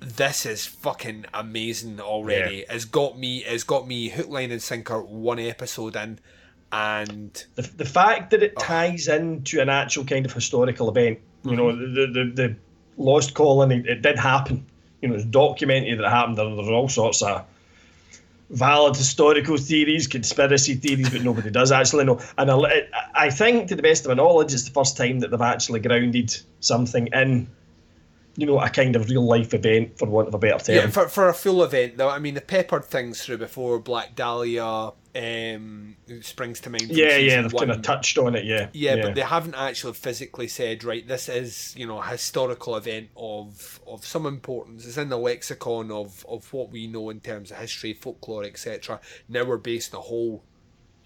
This 0.00 0.46
is 0.46 0.66
fucking 0.66 1.26
amazing 1.32 2.00
already. 2.00 2.64
It's 2.68 2.84
got 2.84 3.18
me. 3.18 3.44
It's 3.44 3.64
got 3.64 3.86
me 3.86 4.08
hook, 4.08 4.28
line, 4.28 4.50
and 4.50 4.60
sinker. 4.60 5.00
One 5.00 5.38
episode 5.38 5.94
in, 5.94 6.18
and 6.72 7.44
the, 7.54 7.62
the 7.62 7.84
fact 7.84 8.30
that 8.30 8.42
it 8.42 8.58
ties 8.58 9.06
into 9.06 9.60
an 9.60 9.68
actual 9.68 10.04
kind 10.04 10.26
of 10.26 10.32
historical 10.32 10.88
event, 10.88 11.20
you 11.44 11.54
know, 11.54 11.70
the, 11.70 12.06
the, 12.06 12.32
the 12.34 12.56
Lost 12.96 13.34
Colony, 13.34 13.84
it 13.86 14.02
did 14.02 14.18
happen. 14.18 14.66
You 15.02 15.08
know, 15.08 15.16
it's 15.16 15.24
documented 15.24 15.98
that 15.98 16.04
it 16.04 16.08
happened. 16.08 16.38
There, 16.38 16.48
there's 16.54 16.68
all 16.68 16.88
sorts 16.88 17.20
of 17.22 17.44
valid 18.50 18.96
historical 18.96 19.56
theories, 19.56 20.06
conspiracy 20.06 20.74
theories, 20.74 21.10
but 21.10 21.22
nobody 21.22 21.50
does 21.50 21.72
actually 21.72 22.04
know. 22.04 22.20
And 22.38 22.50
I, 22.50 22.82
I 23.14 23.30
think, 23.30 23.68
to 23.68 23.74
the 23.74 23.82
best 23.82 24.04
of 24.04 24.10
my 24.10 24.14
knowledge, 24.14 24.54
it's 24.54 24.64
the 24.64 24.70
first 24.70 24.96
time 24.96 25.20
that 25.20 25.30
they've 25.30 25.40
actually 25.40 25.80
grounded 25.80 26.36
something 26.60 27.08
in, 27.12 27.48
you 28.36 28.46
know, 28.46 28.58
a 28.58 28.70
kind 28.70 28.96
of 28.96 29.08
real 29.10 29.24
life 29.24 29.52
event, 29.54 29.98
for 29.98 30.08
want 30.08 30.28
of 30.28 30.34
a 30.34 30.38
better 30.38 30.64
term. 30.64 30.76
Yeah, 30.76 30.86
for, 30.88 31.08
for 31.08 31.28
a 31.28 31.34
full 31.34 31.62
event 31.62 31.96
though, 31.96 32.08
I 32.08 32.18
mean, 32.18 32.34
they 32.34 32.40
peppered 32.40 32.84
things 32.84 33.24
through 33.24 33.38
before. 33.38 33.78
Black 33.78 34.14
Dahlia 34.14 34.92
um, 35.14 35.96
springs 36.22 36.60
to 36.60 36.70
mind. 36.70 36.90
Yeah, 36.90 37.16
yeah, 37.16 37.42
they've 37.42 37.52
one. 37.52 37.68
kind 37.68 37.78
of 37.78 37.82
touched 37.82 38.16
on 38.16 38.34
it. 38.34 38.44
Yeah, 38.44 38.68
Yeah, 38.72 39.02
but 39.02 39.14
they 39.14 39.22
haven't 39.22 39.54
actually 39.54 39.92
physically 39.94 40.48
said, 40.48 40.84
right, 40.84 41.06
this 41.06 41.28
is, 41.28 41.74
you 41.76 41.86
know, 41.86 42.00
a 42.00 42.06
historical 42.06 42.76
event 42.76 43.10
of 43.16 43.80
of 43.86 44.06
some 44.06 44.26
importance. 44.26 44.86
It's 44.86 44.96
in 44.96 45.10
the 45.10 45.18
lexicon 45.18 45.90
of, 45.90 46.24
of 46.28 46.50
what 46.52 46.70
we 46.70 46.86
know 46.86 47.10
in 47.10 47.20
terms 47.20 47.50
of 47.50 47.58
history, 47.58 47.92
folklore, 47.92 48.44
etc. 48.44 49.00
Now 49.28 49.44
we're 49.44 49.58
basing 49.58 49.98
a 49.98 50.02
whole, 50.02 50.44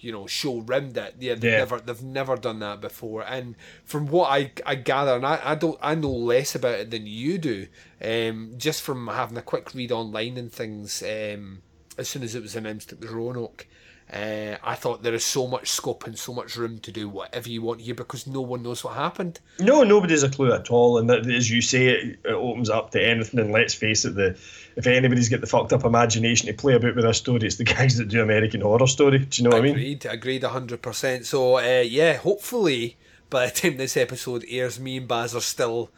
you 0.00 0.12
know, 0.12 0.26
show 0.26 0.62
around 0.62 0.96
it. 0.96 1.14
Yeah, 1.18 1.34
they've 1.34 1.44
Yeah. 1.52 1.58
never 1.58 1.80
they've 1.80 2.02
never 2.02 2.36
done 2.36 2.58
that 2.60 2.80
before. 2.80 3.22
And 3.22 3.54
from 3.84 4.06
what 4.08 4.30
I, 4.30 4.52
I 4.64 4.74
gather, 4.74 5.14
and 5.16 5.26
I, 5.26 5.40
I 5.44 5.54
don't 5.54 5.78
I 5.82 5.94
know 5.94 6.12
less 6.12 6.54
about 6.54 6.80
it 6.80 6.90
than 6.90 7.06
you 7.06 7.38
do, 7.38 7.66
um, 8.02 8.52
just 8.56 8.82
from 8.82 9.08
having 9.08 9.36
a 9.38 9.42
quick 9.42 9.74
read 9.74 9.92
online 9.92 10.36
and 10.36 10.52
things, 10.52 11.02
um, 11.02 11.62
as 11.98 12.08
soon 12.08 12.22
as 12.22 12.34
it 12.34 12.42
was 12.42 12.54
announced 12.56 12.92
it 12.92 13.00
was 13.00 13.10
Roanoke. 13.10 13.66
Uh, 14.12 14.56
I 14.62 14.76
thought 14.76 15.02
there 15.02 15.14
is 15.14 15.24
so 15.24 15.48
much 15.48 15.68
scope 15.68 16.06
and 16.06 16.16
so 16.16 16.32
much 16.32 16.56
room 16.56 16.78
to 16.80 16.92
do 16.92 17.08
whatever 17.08 17.48
you 17.48 17.60
want 17.60 17.80
here 17.80 17.94
because 17.94 18.26
no 18.26 18.40
one 18.40 18.62
knows 18.62 18.84
what 18.84 18.94
happened. 18.94 19.40
No, 19.58 19.82
nobody's 19.82 20.22
a 20.22 20.28
clue 20.28 20.52
at 20.52 20.70
all. 20.70 20.98
And 20.98 21.10
that, 21.10 21.26
as 21.26 21.50
you 21.50 21.60
say, 21.60 21.88
it, 21.88 22.18
it 22.24 22.32
opens 22.32 22.70
up 22.70 22.92
to 22.92 23.04
anything. 23.04 23.40
And 23.40 23.50
let's 23.50 23.74
face 23.74 24.04
it, 24.04 24.14
the 24.14 24.38
if 24.76 24.86
anybody's 24.86 25.28
got 25.28 25.40
the 25.40 25.46
fucked 25.48 25.72
up 25.72 25.84
imagination 25.84 26.46
to 26.46 26.54
play 26.54 26.74
about 26.74 26.94
with 26.94 27.04
this 27.04 27.18
story, 27.18 27.40
it's 27.42 27.56
the 27.56 27.64
guys 27.76 27.96
that 27.96 28.08
do 28.08 28.22
American 28.22 28.60
Horror 28.60 28.86
Story. 28.86 29.18
Do 29.18 29.42
you 29.42 29.48
know 29.48 29.56
what 29.56 29.64
I 29.64 29.66
mean? 29.66 29.74
Agreed, 29.74 30.06
agreed, 30.06 30.44
hundred 30.44 30.82
percent. 30.82 31.26
So 31.26 31.58
uh, 31.58 31.80
yeah, 31.80 32.14
hopefully 32.14 32.96
by 33.28 33.46
the 33.46 33.52
time 33.52 33.76
this 33.76 33.96
episode 33.96 34.44
airs, 34.48 34.78
me 34.78 34.98
and 34.98 35.08
Baz 35.08 35.34
are 35.34 35.40
still 35.40 35.90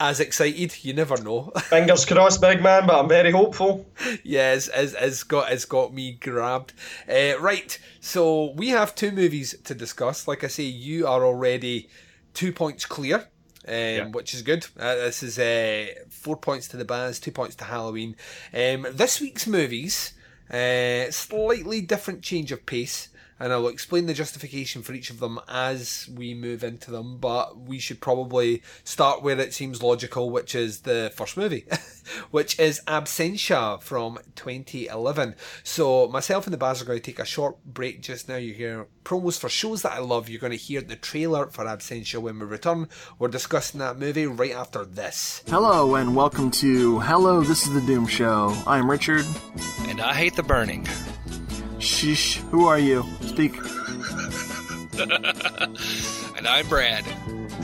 as 0.00 0.20
excited. 0.20 0.84
You 0.84 0.94
never 0.94 1.20
know. 1.22 1.52
Fingers 1.70 2.04
crossed, 2.04 2.40
big 2.40 2.62
man, 2.62 2.86
but 2.86 2.98
I'm 2.98 3.08
very 3.08 3.30
hopeful. 3.30 3.86
yes, 4.22 4.68
it's, 4.74 4.94
it's 4.98 5.22
got 5.22 5.52
it's 5.52 5.64
got 5.64 5.94
me 5.94 6.12
grabbed. 6.12 6.72
Uh, 7.08 7.38
right, 7.40 7.78
so 8.00 8.52
we 8.52 8.68
have 8.68 8.94
two 8.94 9.12
movies 9.12 9.54
to 9.64 9.74
discuss. 9.74 10.28
Like 10.28 10.44
I 10.44 10.48
say, 10.48 10.64
you 10.64 11.06
are 11.06 11.24
already 11.24 11.88
two 12.32 12.52
points 12.52 12.84
clear. 12.84 13.28
Um, 13.66 14.12
Which 14.12 14.34
is 14.34 14.42
good. 14.42 14.66
Uh, 14.78 14.94
this 14.96 15.22
is 15.22 15.38
uh, 15.38 15.86
four 16.10 16.36
points 16.36 16.68
to 16.68 16.76
the 16.76 16.84
Baz, 16.84 17.18
two 17.18 17.32
points 17.32 17.56
to 17.56 17.64
Halloween. 17.64 18.14
Um, 18.52 18.86
this 18.92 19.22
week's 19.22 19.46
movies, 19.46 20.12
uh, 20.50 21.10
slightly 21.10 21.80
different 21.80 22.20
change 22.20 22.52
of 22.52 22.66
pace, 22.66 23.08
and 23.40 23.52
I 23.52 23.56
will 23.56 23.68
explain 23.68 24.06
the 24.06 24.14
justification 24.14 24.82
for 24.82 24.92
each 24.92 25.10
of 25.10 25.20
them 25.20 25.40
as 25.48 26.08
we 26.14 26.34
move 26.34 26.62
into 26.62 26.90
them. 26.90 27.18
But 27.18 27.58
we 27.58 27.78
should 27.78 28.00
probably 28.00 28.62
start 28.84 29.22
where 29.22 29.38
it 29.38 29.54
seems 29.54 29.82
logical, 29.82 30.30
which 30.30 30.54
is 30.54 30.80
the 30.80 31.12
first 31.14 31.36
movie, 31.36 31.66
which 32.30 32.58
is 32.58 32.80
Absentia 32.86 33.80
from 33.80 34.18
2011. 34.36 35.34
So 35.62 36.08
myself 36.08 36.46
and 36.46 36.54
the 36.54 36.58
Baz 36.58 36.80
are 36.80 36.84
going 36.84 37.00
to 37.00 37.04
take 37.04 37.18
a 37.18 37.24
short 37.24 37.64
break 37.64 38.02
just 38.02 38.28
now. 38.28 38.36
You 38.36 38.54
hear 38.54 38.86
promos 39.04 39.38
for 39.38 39.48
shows 39.48 39.82
that 39.82 39.92
I 39.92 39.98
love. 39.98 40.28
You're 40.28 40.40
going 40.40 40.50
to 40.52 40.56
hear 40.56 40.80
the 40.80 40.96
trailer 40.96 41.46
for 41.48 41.64
Absentia 41.64 42.20
when 42.20 42.38
we 42.38 42.46
return. 42.46 42.88
We're 43.18 43.28
discussing 43.28 43.80
that 43.80 43.98
movie 43.98 44.26
right 44.26 44.52
after 44.52 44.84
this. 44.84 45.42
Hello 45.48 45.96
and 45.96 46.14
welcome 46.14 46.50
to 46.52 47.00
Hello, 47.00 47.42
this 47.42 47.66
is 47.66 47.74
the 47.74 47.80
Doomed 47.80 48.10
Show. 48.10 48.56
I'm 48.66 48.90
Richard. 48.90 49.26
And 49.88 50.00
I 50.00 50.14
hate 50.14 50.36
the 50.36 50.42
burning. 50.42 50.86
Shh, 51.84 52.38
who 52.50 52.66
are 52.66 52.78
you? 52.78 53.04
Speak. 53.20 53.54
And 56.36 56.46
I'm 56.48 56.68
Brad. 56.68 57.04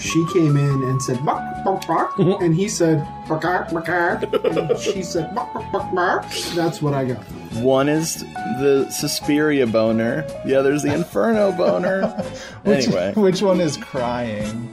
she 0.01 0.25
came 0.33 0.57
in 0.57 0.83
and 0.85 1.03
said 1.03 1.25
bark 1.25 1.43
bark 1.65 1.87
bark 1.87 2.19
and 2.19 2.55
he 2.55 2.69
said 2.69 3.07
bark 3.29 3.43
bark 3.43 3.71
bark 3.71 4.23
and 4.45 4.79
she 4.79 5.03
said 5.03 5.35
bark 5.35 5.53
bark 5.53 5.71
bark 5.73 5.95
bark 5.95 6.25
that's 6.55 6.81
what 6.81 6.95
i 6.95 7.05
got 7.05 7.19
One 7.57 7.89
is 7.89 8.23
the 8.59 8.89
Suspiria 8.91 9.67
boner, 9.67 10.23
the 10.47 10.55
other's 10.55 10.83
the 10.83 10.95
Inferno 10.95 11.53
boner. 11.53 12.09
Which, 12.65 12.87
anyway, 12.89 13.13
which 13.15 13.43
one 13.43 13.61
is 13.61 13.77
crying? 13.77 14.73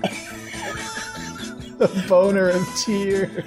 the 1.78 2.06
boner 2.08 2.50
of 2.50 2.66
tears. 2.76 3.44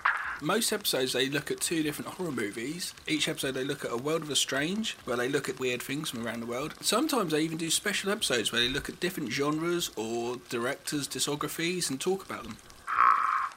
Most 0.42 0.74
episodes 0.74 1.14
they 1.14 1.30
look 1.30 1.52
at 1.52 1.62
two 1.62 1.84
different 1.84 2.12
horror 2.12 2.32
movies. 2.32 2.94
Each 3.08 3.28
episode 3.28 3.54
they 3.54 3.64
look 3.64 3.86
at 3.86 3.92
a 3.92 3.98
world 3.98 4.24
of 4.24 4.28
the 4.28 4.36
strange, 4.36 4.98
where 5.06 5.18
they 5.18 5.30
look 5.30 5.48
at 5.50 5.60
weird 5.60 5.82
things 5.82 6.10
from 6.10 6.26
around 6.26 6.42
the 6.42 6.46
world. 6.46 6.74
Sometimes 6.82 7.32
they 7.32 7.42
even 7.42 7.58
do 7.58 7.70
special 7.70 8.12
episodes 8.12 8.52
where 8.52 8.62
they 8.62 8.70
look 8.70 8.90
at 8.90 9.00
different 9.00 9.32
genres 9.32 9.92
or 9.96 10.38
directors' 10.50 11.08
discographies 11.08 11.90
and 11.90 12.00
talk 12.00 12.26
about 12.26 12.44
them. 12.44 12.58
Hmm. 12.86 13.52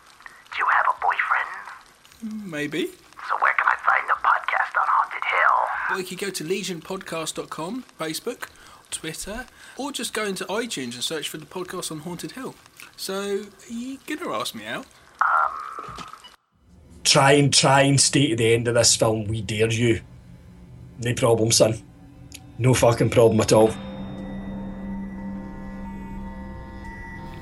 Do 0.52 0.58
you 0.58 0.66
have 0.70 0.86
a 0.88 1.00
boyfriend? 1.00 2.42
Hmm, 2.42 2.50
maybe. 2.50 2.86
So 3.28 3.36
where 3.40 3.54
can 3.54 3.66
I 3.66 3.76
find 3.84 4.08
the 4.08 4.14
podcast 4.22 4.80
on 4.80 4.86
Haunted 4.86 5.24
Hill? 5.24 5.96
Or 5.96 6.00
you 6.00 6.06
could 6.06 6.18
go 6.18 6.30
to 6.30 6.44
legionpodcast.com, 6.44 7.84
Facebook, 7.98 8.48
Twitter, 8.92 9.46
or 9.76 9.90
just 9.90 10.14
go 10.14 10.24
into 10.24 10.44
iTunes 10.44 10.94
and 10.94 11.02
search 11.02 11.28
for 11.28 11.38
the 11.38 11.46
podcast 11.46 11.90
on 11.90 12.00
Haunted 12.00 12.32
Hill. 12.32 12.54
So, 12.96 13.14
are 13.14 13.72
you 13.72 13.98
gonna 14.06 14.32
ask 14.32 14.54
me 14.54 14.66
out? 14.66 14.86
Um. 15.20 16.06
Try 17.04 17.32
and 17.32 17.52
try 17.52 17.82
and 17.82 18.00
stay 18.00 18.28
to 18.28 18.36
the 18.36 18.54
end 18.54 18.66
of 18.68 18.74
this 18.74 18.96
film. 18.96 19.26
We 19.26 19.42
dare 19.42 19.70
you. 19.70 20.00
No 20.98 21.14
problem, 21.14 21.52
son. 21.52 21.82
No 22.58 22.72
fucking 22.72 23.10
problem 23.10 23.40
at 23.40 23.52
all. 23.52 23.70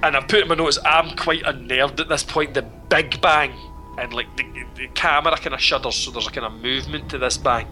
And 0.02 0.16
I 0.16 0.20
put 0.20 0.42
in 0.42 0.48
my 0.48 0.54
notes, 0.56 0.78
I'm 0.84 1.16
quite 1.16 1.42
unnerved 1.46 2.00
at 2.00 2.08
this 2.08 2.24
point. 2.24 2.52
The 2.52 2.62
big 2.62 3.22
bang 3.22 3.52
and 3.96 4.12
like 4.12 4.36
the, 4.36 4.44
the 4.74 4.88
camera 4.88 5.36
kind 5.36 5.54
of 5.54 5.60
shudders, 5.60 5.94
so 5.94 6.10
there's 6.10 6.26
a 6.26 6.30
kind 6.30 6.46
of 6.46 6.52
movement 6.60 7.08
to 7.10 7.18
this 7.18 7.38
bang. 7.38 7.66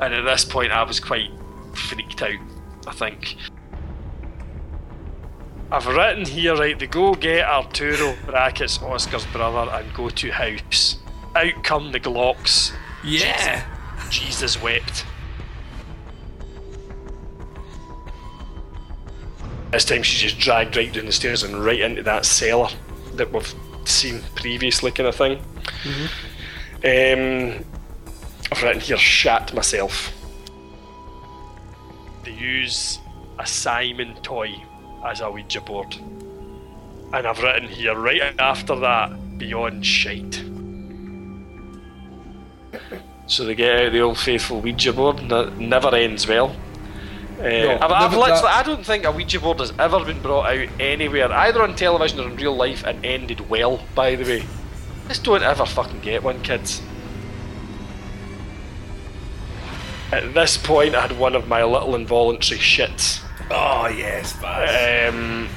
And 0.00 0.14
at 0.14 0.22
this 0.22 0.44
point, 0.44 0.70
I 0.70 0.84
was 0.84 1.00
quite 1.00 1.30
freaked 1.74 2.22
out. 2.22 2.38
I 2.86 2.92
think. 2.92 3.36
I've 5.70 5.86
written 5.86 6.24
here, 6.24 6.56
right, 6.56 6.78
they 6.78 6.86
go 6.86 7.14
get 7.14 7.46
Arturo 7.46 8.16
brackets 8.24 8.80
Oscar's 8.80 9.26
brother 9.26 9.70
and 9.70 9.92
go 9.92 10.08
to 10.08 10.30
house. 10.30 10.96
Out 11.36 11.62
come 11.62 11.92
the 11.92 12.00
Glocks. 12.00 12.72
Yeah. 13.04 13.64
Jesus 14.10 14.60
wept. 14.62 15.04
This 19.70 19.84
time 19.84 20.02
she's 20.02 20.22
just 20.22 20.38
dragged 20.38 20.76
right 20.76 20.90
down 20.90 21.04
the 21.04 21.12
stairs 21.12 21.42
and 21.42 21.62
right 21.62 21.80
into 21.80 22.02
that 22.04 22.24
cellar 22.24 22.70
that 23.14 23.30
we've 23.30 23.54
seen 23.84 24.22
previously, 24.34 24.90
kind 24.90 25.08
of 25.08 25.14
thing. 25.14 25.38
Um, 26.82 27.64
I've 28.50 28.62
written 28.62 28.80
here, 28.80 28.96
shat 28.96 29.52
myself. 29.52 30.14
They 32.24 32.32
use 32.32 33.00
a 33.38 33.46
Simon 33.46 34.14
toy 34.22 34.62
as 35.04 35.20
a 35.20 35.30
Ouija 35.30 35.60
board. 35.60 35.96
And 37.12 37.26
I've 37.26 37.42
written 37.42 37.68
here, 37.68 37.94
right 37.94 38.38
after 38.38 38.76
that, 38.76 39.38
beyond 39.38 39.84
shite. 39.86 40.42
So 43.26 43.44
they 43.44 43.54
get 43.54 43.86
out 43.86 43.92
the 43.92 44.00
old 44.00 44.18
faithful 44.18 44.60
Ouija 44.60 44.92
board, 44.92 45.20
and 45.20 45.30
it 45.32 45.58
never 45.58 45.94
ends 45.94 46.26
well. 46.26 46.54
Uh, 47.38 47.78
I've, 47.80 47.92
I've 47.92 48.16
literally—I 48.16 48.62
don't 48.64 48.84
think 48.84 49.04
a 49.04 49.12
Ouija 49.12 49.38
board 49.38 49.60
has 49.60 49.72
ever 49.78 50.04
been 50.04 50.20
brought 50.20 50.46
out 50.46 50.68
anywhere, 50.80 51.30
either 51.30 51.62
on 51.62 51.76
television 51.76 52.20
or 52.20 52.28
in 52.28 52.36
real 52.36 52.56
life, 52.56 52.84
and 52.84 53.04
ended 53.06 53.48
well. 53.48 53.80
By 53.94 54.16
the 54.16 54.24
way, 54.24 54.44
just 55.06 55.24
don't 55.24 55.42
ever 55.42 55.64
fucking 55.64 56.00
get 56.00 56.22
one, 56.22 56.42
kids. 56.42 56.82
At 60.10 60.34
this 60.34 60.56
point, 60.56 60.94
I 60.94 61.02
had 61.02 61.18
one 61.18 61.36
of 61.36 61.46
my 61.48 61.62
little 61.62 61.94
involuntary 61.94 62.58
shits. 62.58 63.22
Oh, 63.50 63.88
yes, 63.88 64.34
Baz. 64.40 65.12
Um, 65.14 65.48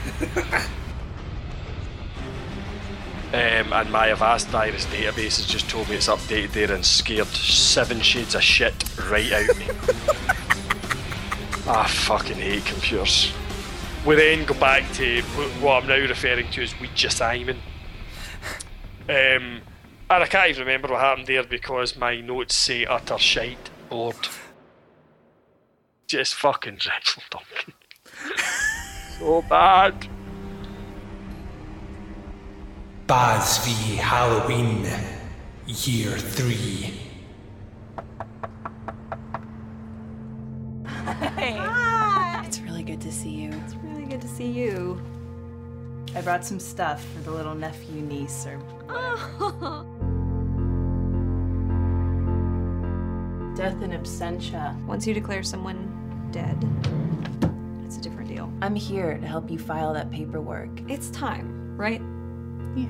um, 3.33 3.73
and 3.73 3.91
my 3.91 4.07
Avast 4.07 4.47
virus 4.47 4.85
database 4.85 5.37
has 5.37 5.45
just 5.45 5.69
told 5.69 5.89
me 5.89 5.95
it's 5.95 6.07
updated 6.07 6.51
there 6.51 6.71
and 6.71 6.85
scared 6.85 7.27
seven 7.27 7.99
shades 7.99 8.35
of 8.35 8.43
shit 8.43 8.73
right 9.09 9.31
out 9.31 9.49
of 9.49 9.59
me. 9.59 9.65
I 11.67 11.87
fucking 11.89 12.37
hate 12.37 12.65
computers. 12.65 13.33
We 14.05 14.15
then 14.15 14.45
go 14.45 14.53
back 14.53 14.91
to 14.93 15.21
what 15.59 15.83
I'm 15.83 15.89
now 15.89 15.95
referring 15.95 16.49
to 16.51 16.63
as 16.63 16.79
Ouija 16.79 17.09
Simon. 17.09 17.57
Um, 19.09 19.61
and 20.09 20.23
I 20.23 20.27
can't 20.27 20.49
even 20.49 20.61
remember 20.61 20.89
what 20.89 21.01
happened 21.01 21.27
there 21.27 21.43
because 21.43 21.97
my 21.97 22.21
notes 22.21 22.55
say 22.55 22.85
utter 22.85 23.17
shite 23.17 23.69
bored. 23.89 24.27
Just 26.07 26.35
fucking 26.35 26.77
dreadful, 26.77 27.23
Duncan. 27.29 27.73
So 29.19 29.41
bad. 29.43 30.07
Baz 33.07 33.65
v 33.65 33.95
Halloween, 33.97 34.87
Year 35.65 36.17
3. 36.17 36.93
Hey. 41.35 41.57
It's 42.45 42.59
really 42.59 42.83
good 42.83 43.01
to 43.01 43.11
see 43.11 43.29
you. 43.29 43.51
It's 43.65 43.75
really 43.75 44.05
good 44.05 44.21
to 44.21 44.27
see 44.27 44.47
you. 44.47 45.01
I 46.15 46.21
brought 46.21 46.43
some 46.43 46.59
stuff 46.59 47.03
for 47.13 47.21
the 47.21 47.31
little 47.31 47.55
nephew, 47.55 48.01
niece, 48.01 48.45
or 48.45 48.59
oh. 48.89 49.17
whatever. 49.39 49.85
Death 53.55 53.81
in 53.81 53.91
absentia. 53.91 54.75
Once 54.85 55.07
you 55.07 55.13
declare 55.13 55.43
someone 55.43 56.29
dead, 56.31 56.57
it's 57.91 57.97
a 57.97 58.09
different 58.09 58.29
deal. 58.29 58.49
I'm 58.61 58.73
here 58.73 59.17
to 59.17 59.27
help 59.27 59.51
you 59.51 59.59
file 59.59 59.93
that 59.95 60.09
paperwork. 60.11 60.69
It's 60.89 61.09
time, 61.09 61.75
right? 61.75 62.01
Yeah. 62.73 62.87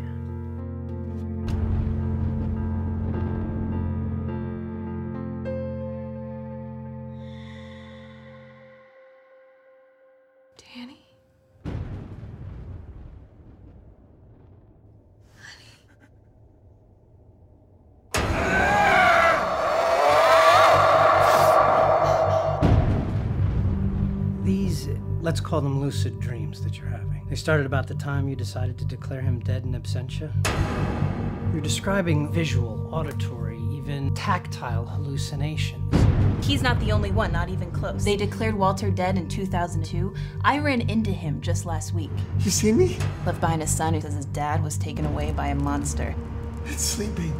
Call 25.51 25.59
them 25.59 25.81
lucid 25.81 26.17
dreams 26.21 26.61
that 26.63 26.77
you're 26.77 26.87
having. 26.87 27.25
They 27.27 27.35
started 27.35 27.65
about 27.65 27.85
the 27.85 27.95
time 27.95 28.29
you 28.29 28.37
decided 28.37 28.77
to 28.77 28.85
declare 28.85 29.19
him 29.19 29.39
dead 29.41 29.65
in 29.65 29.73
absentia. 29.73 30.31
You're 31.51 31.61
describing 31.61 32.31
visual, 32.31 32.87
auditory, 32.89 33.59
even 33.73 34.13
tactile 34.15 34.85
hallucinations. 34.85 35.93
He's 36.47 36.61
not 36.61 36.79
the 36.79 36.93
only 36.93 37.11
one, 37.11 37.33
not 37.33 37.49
even 37.49 37.69
close. 37.71 38.05
They 38.05 38.15
declared 38.15 38.55
Walter 38.55 38.89
dead 38.89 39.17
in 39.17 39.27
2002. 39.27 40.13
I 40.45 40.59
ran 40.59 40.89
into 40.89 41.11
him 41.11 41.41
just 41.41 41.65
last 41.65 41.93
week. 41.93 42.11
You 42.39 42.49
see 42.49 42.71
me? 42.71 42.97
Left 43.25 43.41
behind 43.41 43.61
a 43.61 43.67
son 43.67 43.93
who 43.93 43.99
says 43.99 44.13
his 44.15 44.27
dad 44.27 44.63
was 44.63 44.77
taken 44.77 45.05
away 45.05 45.33
by 45.33 45.47
a 45.47 45.55
monster. 45.55 46.15
It's 46.67 46.81
sleeping. 46.81 47.33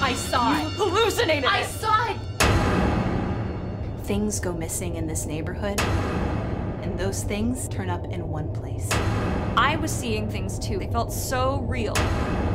I 0.00 0.14
saw 0.16 0.60
You 0.60 0.68
hallucinated 0.68 1.44
I 1.46 1.62
it. 1.62 1.66
saw 1.66 2.10
it! 2.12 2.23
Things 4.04 4.38
go 4.38 4.52
missing 4.52 4.96
in 4.96 5.06
this 5.06 5.24
neighborhood, 5.24 5.80
and 6.82 6.98
those 6.98 7.22
things 7.22 7.66
turn 7.68 7.88
up 7.88 8.04
in 8.04 8.28
one 8.28 8.52
place. 8.52 8.86
I 9.56 9.76
was 9.80 9.90
seeing 9.90 10.28
things 10.28 10.58
too. 10.58 10.78
They 10.78 10.88
felt 10.88 11.10
so 11.10 11.60
real. 11.62 11.94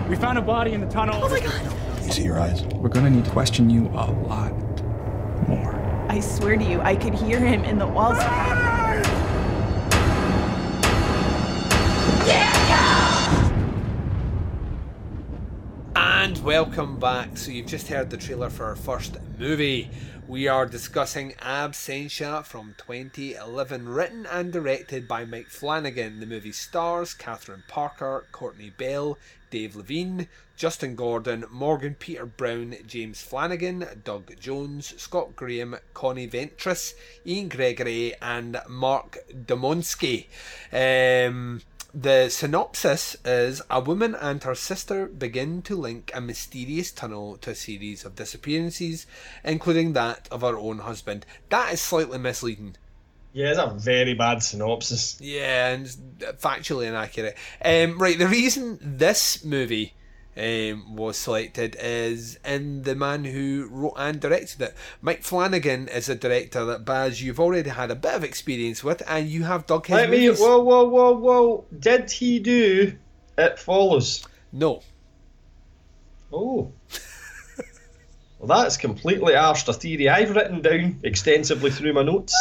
We 0.08 0.16
found 0.16 0.38
a 0.38 0.43
body 0.43 0.74
in 0.74 0.82
the 0.82 0.88
tunnel. 0.88 1.20
Oh 1.24 1.28
my 1.28 1.39
god. 1.39 2.06
You 2.06 2.12
see 2.12 2.24
your 2.24 2.39
eyes? 2.39 2.64
We're 2.76 2.89
gonna 2.89 3.10
need 3.10 3.26
to 3.26 3.32
question 3.32 3.68
you 3.68 3.88
a 3.88 4.12
lot 4.12 4.54
more. 5.50 5.76
I 6.08 6.20
swear 6.20 6.56
to 6.56 6.64
you, 6.64 6.82
I 6.82 6.95
could 6.95 7.16
hear 7.16 7.39
him 7.39 7.64
in 7.64 7.80
the 7.80 7.88
walls. 7.88 8.20
And 15.95 16.38
welcome 16.43 17.00
back. 17.00 17.38
So 17.38 17.50
you've 17.50 17.66
just 17.66 17.88
heard 17.88 18.12
the 18.12 18.18
trailer 18.18 18.52
for 18.52 18.66
our 18.66 18.76
first 18.76 19.18
movie. 19.39 19.89
We 20.30 20.47
are 20.47 20.67
discussing 20.67 21.32
Absentia 21.41 22.45
from 22.45 22.75
2011, 22.77 23.89
written 23.89 24.27
and 24.27 24.53
directed 24.53 25.07
by 25.07 25.25
Mike 25.25 25.47
Flanagan. 25.47 26.19
The 26.19 26.27
movie 26.27 26.51
stars 26.51 27.15
Catherine 27.15 27.63
Parker, 27.67 28.27
Courtney 28.32 28.69
Bell, 28.69 29.17
Dave 29.49 29.75
Levine, 29.75 30.27
Justin 30.55 30.95
Gordon, 30.95 31.45
Morgan 31.49 31.95
Peter 31.95 32.27
Brown, 32.27 32.75
James 32.86 33.23
Flanagan, 33.23 33.88
Doug 34.03 34.39
Jones, 34.39 34.93
Scott 35.01 35.36
Graham, 35.36 35.77
Connie 35.95 36.27
Ventris, 36.27 36.93
Ian 37.25 37.49
Gregory, 37.49 38.13
and 38.21 38.61
Mark 38.69 39.17
Domonsky. 39.34 40.27
Um, 40.71 41.61
the 41.94 42.30
synopsis 42.30 43.16
is 43.26 43.62
a 43.70 43.80
woman 43.80 44.16
and 44.16 44.44
her 44.44 44.56
sister 44.56 45.08
begin 45.08 45.62
to 45.64 45.76
link 45.76 46.12
a 46.14 46.22
mysterious 46.22 46.92
tunnel 46.92 47.38
to 47.38 47.52
a 47.52 47.56
series 47.56 48.06
of 48.06 48.16
disappearances, 48.16 49.08
including 49.44 49.94
that 49.94 50.28
of 50.32 50.42
her 50.42 50.58
own 50.58 50.80
husband. 50.80 51.26
That 51.50 51.74
is 51.74 51.82
slightly 51.82 52.18
misleading. 52.18 52.76
Yeah, 53.34 53.50
it's 53.50 53.60
a 53.60 53.68
very 53.68 54.16
bad 54.16 54.42
synopsis. 54.42 55.20
Yeah, 55.22 55.70
and 55.70 55.86
factually 56.40 56.88
inaccurate. 56.88 57.38
Um, 57.64 58.00
right, 58.00 58.18
the 58.18 58.28
reason 58.28 58.80
this 58.82 59.44
movie 59.44 59.94
um, 60.40 60.96
was 60.96 61.18
selected 61.18 61.76
is 61.80 62.40
in 62.46 62.84
the 62.84 62.96
man 62.96 63.26
who 63.26 63.68
wrote 63.70 63.96
and 63.98 64.20
directed 64.20 64.62
it. 64.62 64.76
Mike 65.02 65.24
Flanagan 65.24 65.88
is 65.90 66.08
a 66.08 66.16
director 66.16 66.64
that 66.66 66.86
Baz 66.86 67.22
you've 67.22 67.40
already 67.40 67.70
had 67.70 67.92
a 67.92 67.96
bit 67.96 68.14
of 68.14 68.24
experience 68.24 68.84
with, 68.84 69.04
and 69.08 69.28
you 69.28 69.44
have 69.44 69.68
dug 69.68 69.86
his 69.86 69.96
Let 69.96 70.10
me. 70.10 70.28
movies. 70.28 70.40
Whoa, 70.40 70.64
whoa, 70.64 70.86
whoa, 70.86 71.18
whoa! 71.18 71.66
Did 71.78 72.10
he 72.10 72.40
do 72.40 72.94
It 73.38 73.60
Follows? 73.60 74.26
No. 74.52 74.82
Oh. 76.32 76.72
well, 78.40 78.48
that's 78.48 78.78
completely 78.78 79.34
arsed 79.34 79.68
a 79.68 79.74
theory 79.74 80.08
I've 80.08 80.36
written 80.36 80.62
down 80.62 81.00
extensively 81.04 81.72
through 81.72 81.94
my 81.94 82.04
notes. 82.04 82.34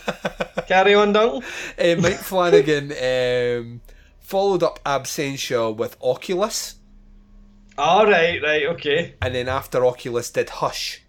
Carry 0.66 0.94
on, 0.94 1.12
Duncan. 1.12 1.42
Uh, 1.78 1.96
Mike 2.00 2.18
Flanagan 2.18 2.92
um, 2.92 3.80
followed 4.20 4.62
up 4.62 4.82
Absentia 4.84 5.74
with 5.74 5.96
Oculus. 6.00 6.76
All 7.80 8.06
right, 8.06 8.42
right, 8.42 8.66
okay. 8.74 9.14
And 9.22 9.34
then 9.34 9.48
after 9.48 9.84
Oculus 9.86 10.30
did 10.30 10.50
Hush. 10.50 11.02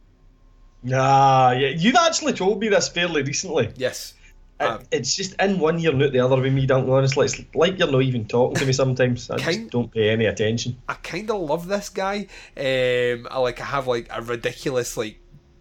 Nah, 0.83 1.51
yeah, 1.51 1.69
you've 1.69 1.95
actually 1.95 2.33
told 2.33 2.59
me 2.59 2.69
this 2.69 2.87
fairly 2.89 3.23
recently. 3.23 3.71
Yes. 3.75 4.13
It- 4.59 4.87
it's 4.91 5.15
just 5.15 5.33
in 5.41 5.57
one 5.59 5.79
ear 5.79 5.91
and 5.91 6.03
out 6.03 6.11
the 6.11 6.19
other 6.19 6.39
with 6.39 6.53
me, 6.53 6.65
Duncan, 6.67 6.91
honestly. 6.93 7.25
It's 7.25 7.41
like 7.55 7.77
you're 7.79 7.91
not 7.91 8.03
even 8.03 8.25
talking 8.25 8.57
to 8.57 8.65
me 8.65 8.73
sometimes. 8.73 9.29
I 9.29 9.37
just 9.37 9.69
don't 9.71 9.91
pay 9.91 10.09
any 10.11 10.25
attention. 10.25 10.77
I 10.87 10.93
kind 10.95 11.29
of 11.31 11.41
love 11.41 11.67
this 11.67 11.89
guy. 11.89 12.27
Um, 12.55 13.27
I 13.31 13.39
like 13.39 13.59
I 13.59 13.65
have 13.65 13.87
like 13.87 14.07
a 14.11 14.21
ridiculous 14.21 14.95
like 14.97 15.17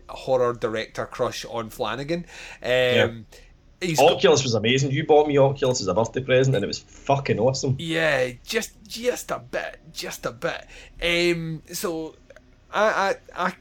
horror 0.09 0.53
director 0.53 1.07
crush 1.07 1.45
on 1.47 1.71
Flanagan. 1.71 2.27
Um, 2.63 3.27
he's 3.81 3.99
got- 3.99 4.12
Oculus 4.12 4.43
was 4.43 4.55
amazing. 4.55 4.91
You 4.91 5.05
bought 5.07 5.26
me 5.28 5.39
Oculus 5.39 5.81
as 5.81 5.87
a 5.89 5.95
birthday 5.95 6.22
present 6.22 6.55
and 6.57 6.64
it 6.64 6.68
was 6.68 6.78
fucking 6.78 7.39
awesome. 7.39 7.76
Yeah, 7.78 8.31
just 8.45 8.72
just 8.87 9.31
a 9.31 9.39
bit, 9.39 9.78
just 9.93 10.26
a 10.26 10.33
bit. 10.33 10.66
Um, 11.03 11.62
so 11.72 12.14
I 12.72 13.16
I 13.37 13.47
I 13.49 13.55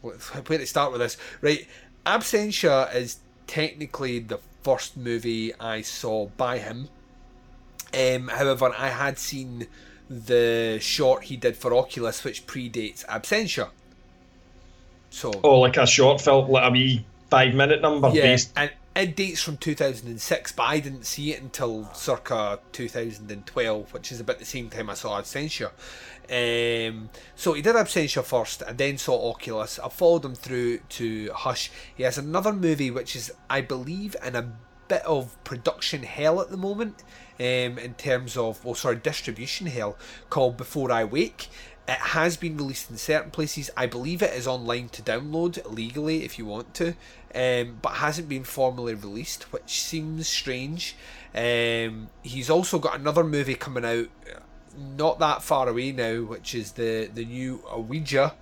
where 0.00 0.58
to 0.58 0.66
start 0.66 0.92
with 0.92 1.00
this? 1.00 1.16
Right, 1.40 1.66
Absentia 2.06 2.94
is 2.94 3.18
technically 3.46 4.20
the 4.20 4.38
first 4.62 4.96
movie 4.96 5.52
I 5.58 5.80
saw 5.82 6.26
by 6.36 6.58
him. 6.58 6.88
Um, 7.92 8.28
however, 8.28 8.72
I 8.76 8.88
had 8.90 9.18
seen 9.18 9.66
the 10.10 10.78
short 10.80 11.24
he 11.24 11.36
did 11.36 11.56
for 11.56 11.74
Oculus, 11.74 12.22
which 12.22 12.46
predates 12.46 13.04
Absentia. 13.06 13.70
So 15.10 15.32
Oh, 15.42 15.60
like 15.60 15.76
a 15.76 15.86
short 15.86 16.20
film, 16.20 16.50
like 16.50 16.68
a 16.68 16.70
wee 16.70 17.04
five 17.30 17.54
minute 17.54 17.80
number 17.82 18.08
yeah, 18.10 18.22
based. 18.22 18.52
and 18.56 18.70
it 18.98 19.14
dates 19.14 19.40
from 19.40 19.56
2006, 19.56 20.52
but 20.52 20.62
I 20.64 20.80
didn't 20.80 21.04
see 21.04 21.32
it 21.32 21.40
until 21.40 21.88
circa 21.94 22.58
2012, 22.72 23.94
which 23.94 24.10
is 24.10 24.18
about 24.18 24.40
the 24.40 24.44
same 24.44 24.68
time 24.70 24.90
I 24.90 24.94
saw 24.94 25.20
Absentia. 25.20 25.70
Um, 26.28 27.08
so 27.36 27.52
he 27.52 27.62
did 27.62 27.76
Absentia 27.76 28.24
first, 28.24 28.62
and 28.62 28.76
then 28.76 28.98
saw 28.98 29.30
Oculus. 29.30 29.78
I 29.78 29.88
followed 29.88 30.24
him 30.24 30.34
through 30.34 30.78
to 30.78 31.30
Hush. 31.32 31.70
He 31.94 32.02
has 32.02 32.18
another 32.18 32.52
movie 32.52 32.90
which 32.90 33.14
is, 33.14 33.30
I 33.48 33.60
believe, 33.60 34.16
in 34.24 34.34
a 34.34 34.52
bit 34.88 35.02
of 35.02 35.42
production 35.44 36.02
hell 36.02 36.40
at 36.40 36.50
the 36.50 36.56
moment, 36.56 37.04
um, 37.38 37.78
in 37.78 37.94
terms 37.96 38.36
of, 38.36 38.64
well, 38.64 38.74
sorry, 38.74 38.96
distribution 38.96 39.68
hell, 39.68 39.96
called 40.28 40.56
Before 40.56 40.90
I 40.90 41.04
Wake. 41.04 41.48
It 41.86 41.98
has 41.98 42.36
been 42.36 42.58
released 42.58 42.90
in 42.90 42.98
certain 42.98 43.30
places. 43.30 43.70
I 43.74 43.86
believe 43.86 44.20
it 44.22 44.34
is 44.34 44.46
online 44.46 44.90
to 44.90 45.02
download 45.02 45.64
legally 45.72 46.22
if 46.22 46.38
you 46.38 46.44
want 46.44 46.74
to, 46.74 46.94
um, 47.34 47.78
but 47.82 47.94
hasn't 47.94 48.28
been 48.28 48.44
formally 48.44 48.94
released, 48.94 49.44
which 49.52 49.80
seems 49.82 50.28
strange. 50.28 50.96
Um, 51.34 52.08
he's 52.22 52.48
also 52.50 52.78
got 52.78 52.98
another 52.98 53.22
movie 53.24 53.54
coming 53.54 53.84
out 53.84 54.06
uh, 54.34 54.40
not 54.96 55.18
that 55.18 55.42
far 55.42 55.68
away 55.68 55.92
now, 55.92 56.22
which 56.22 56.54
is 56.54 56.72
the 56.72 57.10
the 57.12 57.24
new 57.24 57.62
Ouija 57.76 58.34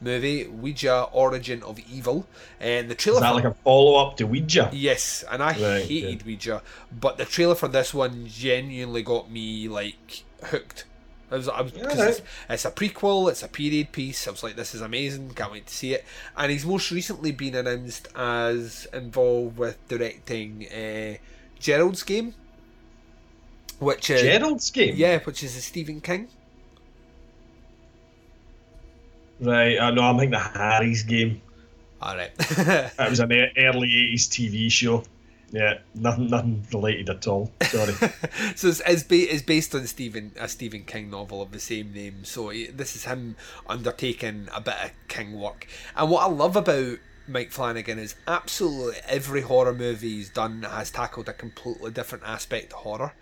movie, 0.00 0.46
Ouija: 0.48 1.04
Origin 1.12 1.62
of 1.62 1.78
Evil, 1.78 2.26
and 2.58 2.90
the 2.90 2.94
trailer. 2.94 3.18
Is 3.18 3.22
that 3.22 3.28
for- 3.28 3.34
like 3.36 3.44
a 3.44 3.54
follow 3.62 3.94
up 4.04 4.16
to 4.16 4.24
Ouija? 4.24 4.70
Yes, 4.72 5.22
and 5.30 5.42
I 5.42 5.48
Right, 5.52 5.84
hated 5.86 6.24
Ouija, 6.26 6.62
but 6.90 7.18
the 7.18 7.24
trailer 7.24 7.54
for 7.54 7.68
this 7.68 7.94
one 7.94 8.26
genuinely 8.26 9.02
got 9.02 9.30
me 9.30 9.68
like 9.68 10.24
hooked. 10.44 10.84
I 11.32 11.36
was, 11.36 11.48
I 11.48 11.60
was, 11.62 11.72
Alright. 11.74 11.98
it's, 11.98 12.22
it's 12.50 12.64
a 12.66 12.70
prequel, 12.70 13.30
it's 13.30 13.42
a 13.42 13.48
period 13.48 13.90
piece. 13.92 14.28
I 14.28 14.30
was 14.30 14.42
like, 14.42 14.54
this 14.54 14.74
is 14.74 14.82
amazing, 14.82 15.30
can't 15.30 15.50
wait 15.52 15.66
to 15.66 15.74
see 15.74 15.94
it. 15.94 16.04
And 16.36 16.52
he's 16.52 16.66
most 16.66 16.90
recently 16.90 17.32
been 17.32 17.54
announced 17.54 18.08
as 18.14 18.86
involved 18.92 19.56
with 19.56 19.78
directing 19.88 20.66
uh, 20.68 21.16
Gerald's 21.58 22.02
Game, 22.02 22.34
which 23.78 24.10
is 24.10 24.20
Gerald's 24.20 24.70
Game? 24.70 24.94
yeah, 24.96 25.20
which 25.20 25.42
is 25.42 25.56
a 25.56 25.62
Stephen 25.62 26.00
King. 26.00 26.28
Right, 29.40 29.80
I 29.80 29.90
know, 29.90 30.02
I'm 30.02 30.18
thinking 30.18 30.32
the 30.32 30.38
Harry's 30.38 31.02
game. 31.02 31.40
Alright. 32.02 32.32
it 32.38 32.92
was 33.10 33.20
an 33.20 33.32
early 33.32 33.88
80s 33.88 34.28
TV 34.28 34.70
show. 34.70 35.02
Yeah, 35.52 35.78
nothing 35.94 36.28
nothing 36.30 36.66
related 36.72 37.10
at 37.10 37.26
all. 37.28 37.52
Sorry. 37.62 37.92
so 38.56 38.68
it's, 38.68 38.80
it's, 38.86 39.02
ba- 39.02 39.32
it's 39.34 39.42
based 39.42 39.74
on 39.74 39.86
Stephen 39.86 40.32
a 40.38 40.48
Stephen 40.48 40.84
King 40.84 41.10
novel 41.10 41.42
of 41.42 41.52
the 41.52 41.60
same 41.60 41.92
name. 41.92 42.24
So 42.24 42.48
he- 42.48 42.68
this 42.68 42.96
is 42.96 43.04
him 43.04 43.36
undertaking 43.68 44.48
a 44.54 44.60
bit 44.60 44.74
of 44.82 44.90
King 45.08 45.38
work. 45.38 45.66
And 45.94 46.10
what 46.10 46.22
I 46.24 46.30
love 46.30 46.56
about 46.56 46.98
Mike 47.28 47.52
Flanagan 47.52 47.98
is 47.98 48.14
absolutely 48.26 48.98
every 49.06 49.42
horror 49.42 49.74
movie 49.74 50.08
he's 50.16 50.30
done 50.30 50.62
has 50.62 50.90
tackled 50.90 51.28
a 51.28 51.32
completely 51.32 51.90
different 51.90 52.24
aspect 52.26 52.72
of 52.72 52.80
horror, 52.80 53.12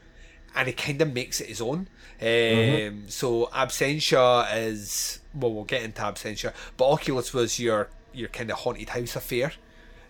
and 0.54 0.68
he 0.68 0.72
kind 0.72 1.02
of 1.02 1.12
makes 1.12 1.40
it 1.40 1.48
his 1.48 1.60
own. 1.60 1.88
Um, 2.20 2.26
Mhm. 2.26 3.10
So 3.10 3.46
Absentia 3.46 4.46
is 4.56 5.20
well, 5.34 5.52
we'll 5.52 5.64
get 5.64 5.82
into 5.82 6.00
Absentia, 6.02 6.52
but 6.76 6.88
Oculus 6.88 7.32
was 7.34 7.58
your 7.58 7.88
your 8.12 8.28
kind 8.28 8.50
of 8.50 8.58
haunted 8.58 8.88
house 8.90 9.16
affair 9.16 9.52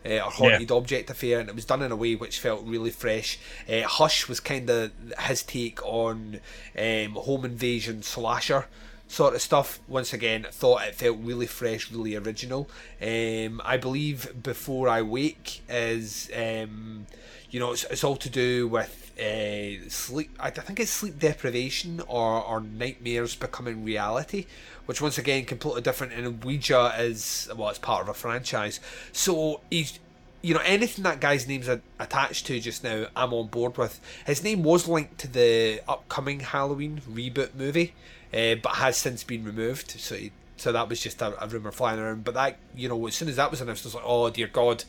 uh, 0.04 0.18
or 0.18 0.30
haunted 0.30 0.70
object 0.70 1.10
affair, 1.10 1.40
and 1.40 1.48
it 1.48 1.54
was 1.54 1.64
done 1.64 1.82
in 1.82 1.92
a 1.92 1.96
way 1.96 2.14
which 2.14 2.40
felt 2.40 2.64
really 2.64 2.90
fresh. 2.90 3.38
Uh, 3.68 3.82
Hush 3.82 4.28
was 4.28 4.40
kind 4.40 4.68
of 4.70 4.92
his 5.20 5.42
take 5.42 5.84
on 5.84 6.40
um, 6.78 7.12
home 7.12 7.44
invasion 7.44 8.02
slasher 8.02 8.66
sort 9.10 9.34
of 9.34 9.42
stuff. 9.42 9.80
Once 9.88 10.12
again, 10.12 10.46
thought 10.50 10.86
it 10.86 10.94
felt 10.94 11.18
really 11.20 11.46
fresh, 11.46 11.90
really 11.90 12.14
original. 12.16 12.70
Um, 13.02 13.60
I 13.64 13.76
believe 13.76 14.42
Before 14.42 14.88
I 14.88 15.02
Wake 15.02 15.62
is, 15.68 16.30
um, 16.34 17.06
you 17.50 17.58
know, 17.58 17.72
it's, 17.72 17.84
it's 17.84 18.04
all 18.04 18.16
to 18.16 18.30
do 18.30 18.68
with 18.68 19.12
uh, 19.20 19.88
sleep. 19.88 20.30
I 20.38 20.50
think 20.50 20.78
it's 20.78 20.92
sleep 20.92 21.18
deprivation 21.18 22.00
or, 22.06 22.42
or 22.42 22.60
nightmares 22.60 23.34
becoming 23.34 23.84
reality, 23.84 24.46
which 24.90 25.00
once 25.00 25.18
again 25.18 25.44
completely 25.44 25.80
different. 25.80 26.12
And 26.12 26.42
Ouija 26.42 26.92
is 26.98 27.48
well, 27.56 27.68
it's 27.68 27.78
part 27.78 28.02
of 28.02 28.08
a 28.08 28.12
franchise. 28.12 28.80
So 29.12 29.60
he's 29.70 30.00
you 30.42 30.52
know 30.52 30.60
anything 30.64 31.04
that 31.04 31.20
guy's 31.20 31.46
name's 31.46 31.68
attached 31.68 32.46
to 32.46 32.58
just 32.58 32.82
now 32.82 33.04
i'm 33.14 33.34
on 33.34 33.46
board 33.48 33.76
with 33.76 34.00
his 34.26 34.42
name 34.42 34.62
was 34.62 34.88
linked 34.88 35.18
to 35.18 35.28
the 35.28 35.82
upcoming 35.86 36.40
halloween 36.40 37.02
reboot 37.06 37.54
movie 37.54 37.92
uh, 38.32 38.54
but 38.62 38.76
has 38.76 38.96
since 38.96 39.22
been 39.22 39.44
removed 39.44 39.90
so 39.90 40.14
he, 40.14 40.32
so 40.56 40.72
that 40.72 40.88
was 40.88 40.98
just 40.98 41.20
a, 41.20 41.44
a 41.44 41.46
rumor 41.46 41.70
flying 41.70 42.00
around 42.00 42.24
but 42.24 42.32
that 42.32 42.56
you 42.74 42.88
know 42.88 43.06
as 43.06 43.14
soon 43.14 43.28
as 43.28 43.36
that 43.36 43.50
was 43.50 43.60
announced 43.60 43.84
i 43.84 43.88
was 43.88 43.94
like 43.94 44.04
oh 44.06 44.30
dear 44.30 44.46
god 44.46 44.82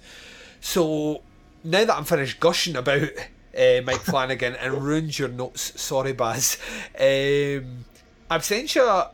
so 0.62 1.22
now 1.66 1.84
that 1.84 1.98
i'm 1.98 2.06
finished 2.06 2.40
gushing 2.40 2.78
about 2.78 3.10
uh, 3.58 3.82
mike 3.84 4.00
flanagan 4.06 4.56
and 4.56 4.82
ruined 4.82 5.20
your 5.20 5.28
notes 5.28 5.78
sorry 5.82 6.14
baz 6.14 6.58
um, 6.98 7.84
absentia 8.32 9.10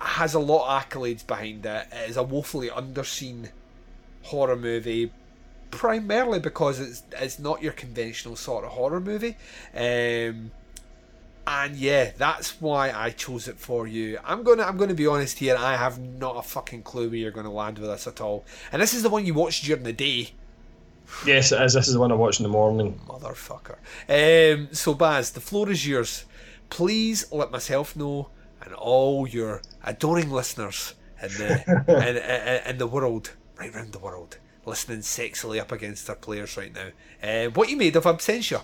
has 0.00 0.34
a 0.34 0.40
lot 0.40 0.66
of 0.68 0.88
accolades 0.88 1.26
behind 1.26 1.64
it. 1.66 1.86
It 1.92 2.10
is 2.10 2.16
a 2.16 2.22
woefully 2.22 2.68
underseen 2.68 3.50
horror 4.22 4.56
movie 4.56 5.12
primarily 5.70 6.40
because 6.40 6.80
it's 6.80 7.02
it's 7.12 7.38
not 7.38 7.62
your 7.62 7.72
conventional 7.72 8.34
sort 8.36 8.64
of 8.64 8.70
horror 8.72 9.00
movie. 9.00 9.36
Um, 9.74 10.50
and 11.46 11.74
yeah, 11.76 12.10
that's 12.16 12.60
why 12.60 12.92
I 12.92 13.10
chose 13.10 13.48
it 13.48 13.58
for 13.58 13.86
you. 13.86 14.18
I'm 14.24 14.42
gonna 14.42 14.62
I'm 14.64 14.76
gonna 14.76 14.94
be 14.94 15.06
honest 15.06 15.38
here. 15.38 15.56
I 15.58 15.76
have 15.76 15.98
not 15.98 16.36
a 16.36 16.42
fucking 16.42 16.82
clue 16.82 17.08
where 17.08 17.18
you're 17.18 17.30
gonna 17.30 17.52
land 17.52 17.78
with 17.78 17.90
this 17.90 18.06
at 18.06 18.20
all. 18.20 18.44
And 18.72 18.80
this 18.82 18.94
is 18.94 19.02
the 19.02 19.10
one 19.10 19.26
you 19.26 19.34
watched 19.34 19.64
during 19.64 19.82
the 19.84 19.92
day, 19.92 20.30
Yes, 21.26 21.50
it 21.52 21.60
is. 21.60 21.74
This 21.74 21.88
is 21.88 21.94
the 21.94 22.00
one 22.00 22.12
I 22.12 22.14
watched 22.14 22.40
in 22.40 22.44
the 22.44 22.50
morning. 22.50 23.00
motherfucker. 23.06 23.76
Um, 24.08 24.68
so 24.72 24.94
Baz, 24.94 25.32
the 25.32 25.40
floor 25.40 25.68
is 25.70 25.86
yours. 25.86 26.24
Please 26.68 27.30
let 27.32 27.50
myself 27.50 27.96
know 27.96 28.28
and 28.62 28.74
all 28.74 29.26
your 29.26 29.62
adoring 29.84 30.30
listeners 30.30 30.94
in 31.22 31.28
the 31.30 31.84
in, 32.08 32.16
in, 32.16 32.70
in 32.70 32.78
the 32.78 32.86
world, 32.86 33.32
right 33.58 33.74
round 33.74 33.92
the 33.92 33.98
world, 33.98 34.38
listening 34.66 35.00
sexily 35.00 35.60
up 35.60 35.72
against 35.72 36.06
their 36.06 36.16
players 36.16 36.56
right 36.56 36.72
now. 36.74 36.88
Uh, 37.22 37.50
what 37.50 37.68
you 37.68 37.76
made 37.76 37.96
of 37.96 38.04
Absentia? 38.04 38.62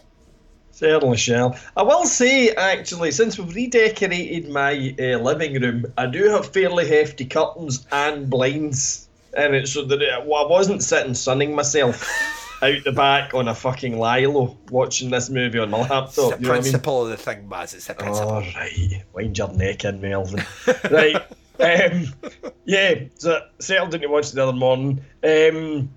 Certainly 0.71 1.17
shall. 1.17 1.59
I 1.75 1.83
will 1.83 2.05
say, 2.05 2.51
actually, 2.51 3.11
since 3.11 3.39
we've 3.39 3.55
redecorated 3.55 4.51
my 4.51 4.95
uh, 4.99 5.17
living 5.19 5.59
room, 5.61 5.87
I 5.97 6.05
do 6.07 6.25
have 6.29 6.53
fairly 6.53 6.87
hefty 6.87 7.25
curtains 7.25 7.87
and 7.91 8.29
blinds 8.29 9.09
in 9.35 9.55
it, 9.55 9.69
so 9.69 9.85
that 9.87 10.03
it, 10.03 10.27
well, 10.27 10.45
I 10.45 10.51
wasn't 10.51 10.83
sitting 10.83 11.15
sunning 11.15 11.55
myself 11.55 12.07
out 12.63 12.85
the 12.85 12.93
back 12.93 13.35
on 13.35 13.49
a 13.49 13.55
fucking 13.55 13.99
Lilo 13.99 14.57
watching 14.71 15.11
this 15.11 15.31
movie 15.31 15.59
on 15.59 15.71
my 15.71 15.81
laptop. 15.81 16.07
It's 16.07 16.17
the 16.17 16.23
you 16.23 16.29
what 16.31 16.37
I 16.37 16.41
mean? 16.41 16.63
principle 16.63 17.05
of 17.05 17.11
the 17.11 17.17
thing, 17.17 17.47
Baz. 17.49 17.75
It's 17.75 17.87
the 17.87 17.95
principle. 17.95 18.31
All 18.31 18.41
right, 18.41 19.03
wind 19.13 19.39
your 19.39 19.53
neck 19.53 19.85
in, 19.85 20.01
Melvin. 20.01 20.45
right, 20.91 21.17
um, 21.61 22.07
yeah. 22.65 22.95
So 23.15 23.41
settled 23.59 23.95
into 23.95 24.09
watch 24.09 24.33
the 24.33 24.43
other 24.43 24.53
morning. 24.53 25.05
Um, 25.23 25.91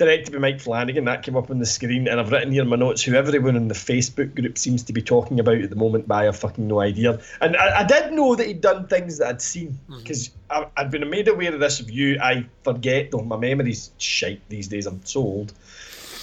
directed 0.00 0.32
by 0.32 0.38
Mike 0.38 0.60
Flanagan. 0.60 1.04
That 1.04 1.22
came 1.22 1.36
up 1.36 1.50
on 1.50 1.58
the 1.58 1.66
screen, 1.66 2.08
and 2.08 2.18
I've 2.18 2.32
written 2.32 2.50
here 2.50 2.62
in 2.62 2.68
my 2.68 2.76
notes 2.76 3.02
who 3.02 3.14
everyone 3.14 3.54
in 3.54 3.68
the 3.68 3.74
Facebook 3.74 4.34
group 4.34 4.58
seems 4.58 4.82
to 4.84 4.92
be 4.92 5.02
talking 5.02 5.38
about 5.38 5.58
at 5.58 5.70
the 5.70 5.76
moment. 5.76 6.08
But 6.08 6.14
I 6.16 6.24
have 6.24 6.36
fucking 6.38 6.66
no 6.66 6.80
idea. 6.80 7.20
And 7.40 7.56
I, 7.56 7.80
I 7.80 7.84
did 7.84 8.12
know 8.12 8.34
that 8.34 8.46
he'd 8.46 8.62
done 8.62 8.88
things 8.88 9.18
that 9.18 9.28
I'd 9.28 9.42
seen 9.42 9.78
because 9.98 10.30
I'd 10.76 10.90
been 10.90 11.08
made 11.08 11.28
aware 11.28 11.52
of 11.52 11.60
this 11.60 11.80
review. 11.80 12.18
I 12.20 12.46
forget 12.64 13.10
though. 13.10 13.22
My 13.22 13.36
memory's 13.36 13.90
shite 13.98 14.40
these 14.48 14.68
days. 14.68 14.86
I'm 14.86 15.04
so 15.04 15.20
old. 15.20 15.52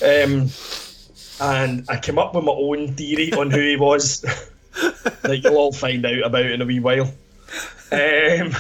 Um, 0.02 0.50
and 1.40 1.86
I 1.90 2.00
came 2.00 2.18
up 2.18 2.36
with 2.36 2.44
my 2.44 2.52
own 2.52 2.94
theory 2.96 3.34
on 3.34 3.52
who 3.52 3.60
he 3.60 3.76
was 3.76 4.22
that 5.22 5.42
you'll 5.44 5.58
all 5.58 5.72
find 5.72 6.06
out 6.06 6.26
about 6.26 6.46
in 6.46 6.62
a 6.62 6.66
wee 6.66 6.80
while. 6.80 7.12
Um, 7.92 8.54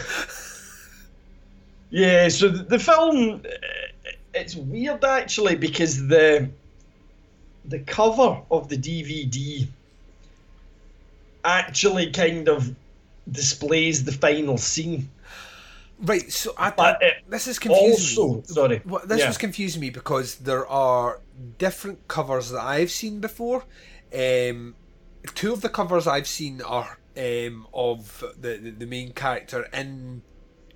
yeah, 1.89 2.27
so 2.29 2.49
the, 2.49 2.63
the 2.63 2.79
film, 2.79 3.41
uh, 3.45 4.09
it's 4.33 4.55
weird 4.55 5.03
actually 5.03 5.55
because 5.55 6.07
the 6.07 6.49
the 7.65 7.79
cover 7.79 8.41
of 8.49 8.69
the 8.69 8.77
DVD 8.77 9.67
actually 11.43 12.11
kind 12.11 12.47
of 12.47 12.73
displays 13.29 14.03
the 14.05 14.11
final 14.11 14.57
scene. 14.57 15.09
Right, 15.99 16.31
so 16.31 16.53
I, 16.57 16.95
it 17.01 17.23
this 17.27 17.47
is 17.47 17.57
confusing. 17.57 18.23
also- 18.23 18.35
me. 18.35 18.43
sorry, 18.45 18.81
this 19.05 19.19
yeah. 19.19 19.27
was 19.27 19.37
confusing 19.37 19.81
me 19.81 19.89
because 19.89 20.35
there 20.35 20.67
are 20.67 21.19
different 21.57 22.07
covers 22.07 22.49
that 22.51 22.61
I've 22.63 22.91
seen 22.91 23.19
before. 23.19 23.65
Um, 24.13 24.75
two 25.35 25.53
of 25.53 25.61
the 25.61 25.69
covers 25.69 26.07
I've 26.07 26.27
seen 26.27 26.61
are 26.61 26.97
um, 27.17 27.67
of 27.73 28.23
the, 28.39 28.57
the 28.57 28.71
the 28.71 28.85
main 28.85 29.11
character 29.13 29.67
in, 29.73 30.21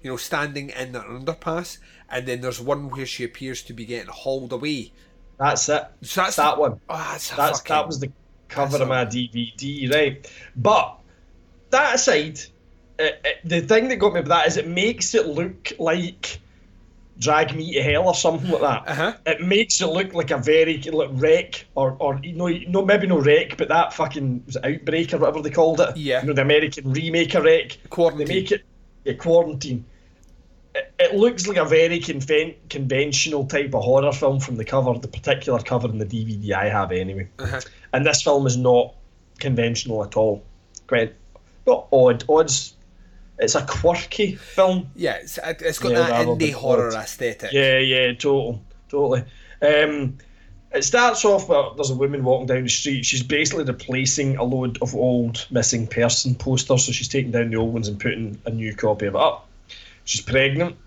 you 0.01 0.09
know, 0.09 0.17
standing 0.17 0.69
in 0.69 0.95
an 0.95 1.03
underpass, 1.03 1.77
and 2.09 2.27
then 2.27 2.41
there's 2.41 2.59
one 2.59 2.89
where 2.89 3.05
she 3.05 3.23
appears 3.23 3.61
to 3.63 3.73
be 3.73 3.85
getting 3.85 4.09
hauled 4.11 4.51
away. 4.53 4.91
That's 5.37 5.69
it. 5.69 5.83
So 6.01 6.21
that's 6.21 6.35
that 6.35 6.55
the- 6.55 6.61
one. 6.61 6.79
Oh, 6.89 6.97
that's 6.97 7.29
That's 7.29 7.59
fucking- 7.59 7.73
that 7.75 7.87
was 7.87 7.99
the 7.99 8.11
cover 8.47 8.81
of 8.81 8.87
my 8.87 9.05
DVD, 9.05 9.91
right? 9.93 10.31
But 10.55 10.97
that 11.69 11.95
aside, 11.95 12.39
uh, 12.99 13.03
uh, 13.03 13.29
the 13.45 13.61
thing 13.61 13.87
that 13.87 13.95
got 13.95 14.13
me 14.13 14.19
with 14.19 14.29
that 14.29 14.47
is 14.47 14.57
it 14.57 14.67
makes 14.67 15.15
it 15.15 15.25
look 15.27 15.71
like 15.79 16.39
Drag 17.21 17.55
Me 17.55 17.73
to 17.73 17.83
Hell 17.83 18.07
or 18.07 18.15
something 18.15 18.49
like 18.49 18.61
that. 18.61 18.87
Uh-huh. 18.87 19.13
It 19.27 19.41
makes 19.41 19.79
it 19.79 19.85
look 19.85 20.13
like 20.15 20.31
a 20.31 20.37
very 20.37 20.81
like 20.81 21.09
REC 21.13 21.65
or 21.75 21.95
or 21.99 22.19
you 22.23 22.33
know 22.33 22.47
no 22.67 22.83
maybe 22.83 23.05
no 23.05 23.19
REC, 23.19 23.57
but 23.57 23.67
that 23.67 23.93
fucking 23.93 24.43
was 24.47 24.55
it 24.55 24.65
Outbreak 24.65 25.13
or 25.13 25.19
whatever 25.19 25.41
they 25.41 25.51
called 25.51 25.79
it. 25.79 25.95
Yeah. 25.95 26.21
You 26.21 26.27
know 26.27 26.33
the 26.33 26.41
American 26.41 26.91
remake 26.91 27.35
of 27.35 27.43
REC. 27.43 27.77
Quarantine. 27.91 28.27
They 28.27 28.33
make 28.33 28.51
it 28.51 28.65
yeah, 29.03 29.13
quarantine. 29.13 29.85
It, 30.73 30.93
it 30.99 31.15
looks 31.15 31.47
like 31.47 31.57
a 31.57 31.65
very 31.65 31.99
conven- 31.99 32.55
conventional 32.69 33.45
type 33.45 33.75
of 33.75 33.83
horror 33.83 34.13
film 34.13 34.39
from 34.39 34.55
the 34.55 34.65
cover, 34.65 34.97
the 34.97 35.07
particular 35.07 35.59
cover 35.59 35.89
in 35.89 35.99
the 35.99 36.05
DVD 36.05 36.53
I 36.53 36.69
have 36.69 36.91
anyway. 36.91 37.29
Uh-huh. 37.37 37.61
And 37.93 38.03
this 38.03 38.23
film 38.23 38.47
is 38.47 38.57
not 38.57 38.95
conventional 39.37 40.03
at 40.03 40.17
all. 40.17 40.43
Quite 40.87 41.13
not 41.67 41.87
odd. 41.91 42.23
Odd's 42.27 42.75
it's 43.41 43.55
a 43.55 43.65
quirky 43.65 44.35
film. 44.35 44.89
Yeah, 44.95 45.15
it's, 45.15 45.39
it's 45.43 45.79
got 45.79 45.91
Yeah, 45.91 46.07
that 46.07 46.27
indie 46.27 46.53
horror 46.53 46.93
aesthetic. 46.93 47.51
Yeah, 47.51 47.79
yeah, 47.79 48.13
total, 48.13 48.61
totally. 48.87 49.23
Um, 49.61 50.17
it 50.71 50.83
starts 50.83 51.25
off 51.25 51.49
with 51.49 51.75
there's 51.75 51.89
a 51.89 51.95
woman 51.95 52.23
walking 52.23 52.45
down 52.45 52.63
the 52.63 52.69
street. 52.69 53.03
She's 53.03 53.23
basically 53.23 53.65
replacing 53.65 54.37
a 54.37 54.43
load 54.43 54.77
of 54.81 54.95
old 54.95 55.45
missing 55.49 55.87
person 55.87 56.35
posters. 56.35 56.85
So 56.85 56.91
she's 56.91 57.09
taking 57.09 57.31
down 57.31 57.49
the 57.49 57.57
old 57.57 57.73
ones 57.73 57.87
and 57.87 57.99
putting 57.99 58.39
a 58.45 58.51
new 58.51 58.75
copy 58.75 59.07
of 59.07 59.15
it 59.15 59.21
up. 59.21 59.47
She's 60.05 60.21
pregnant, 60.21 60.77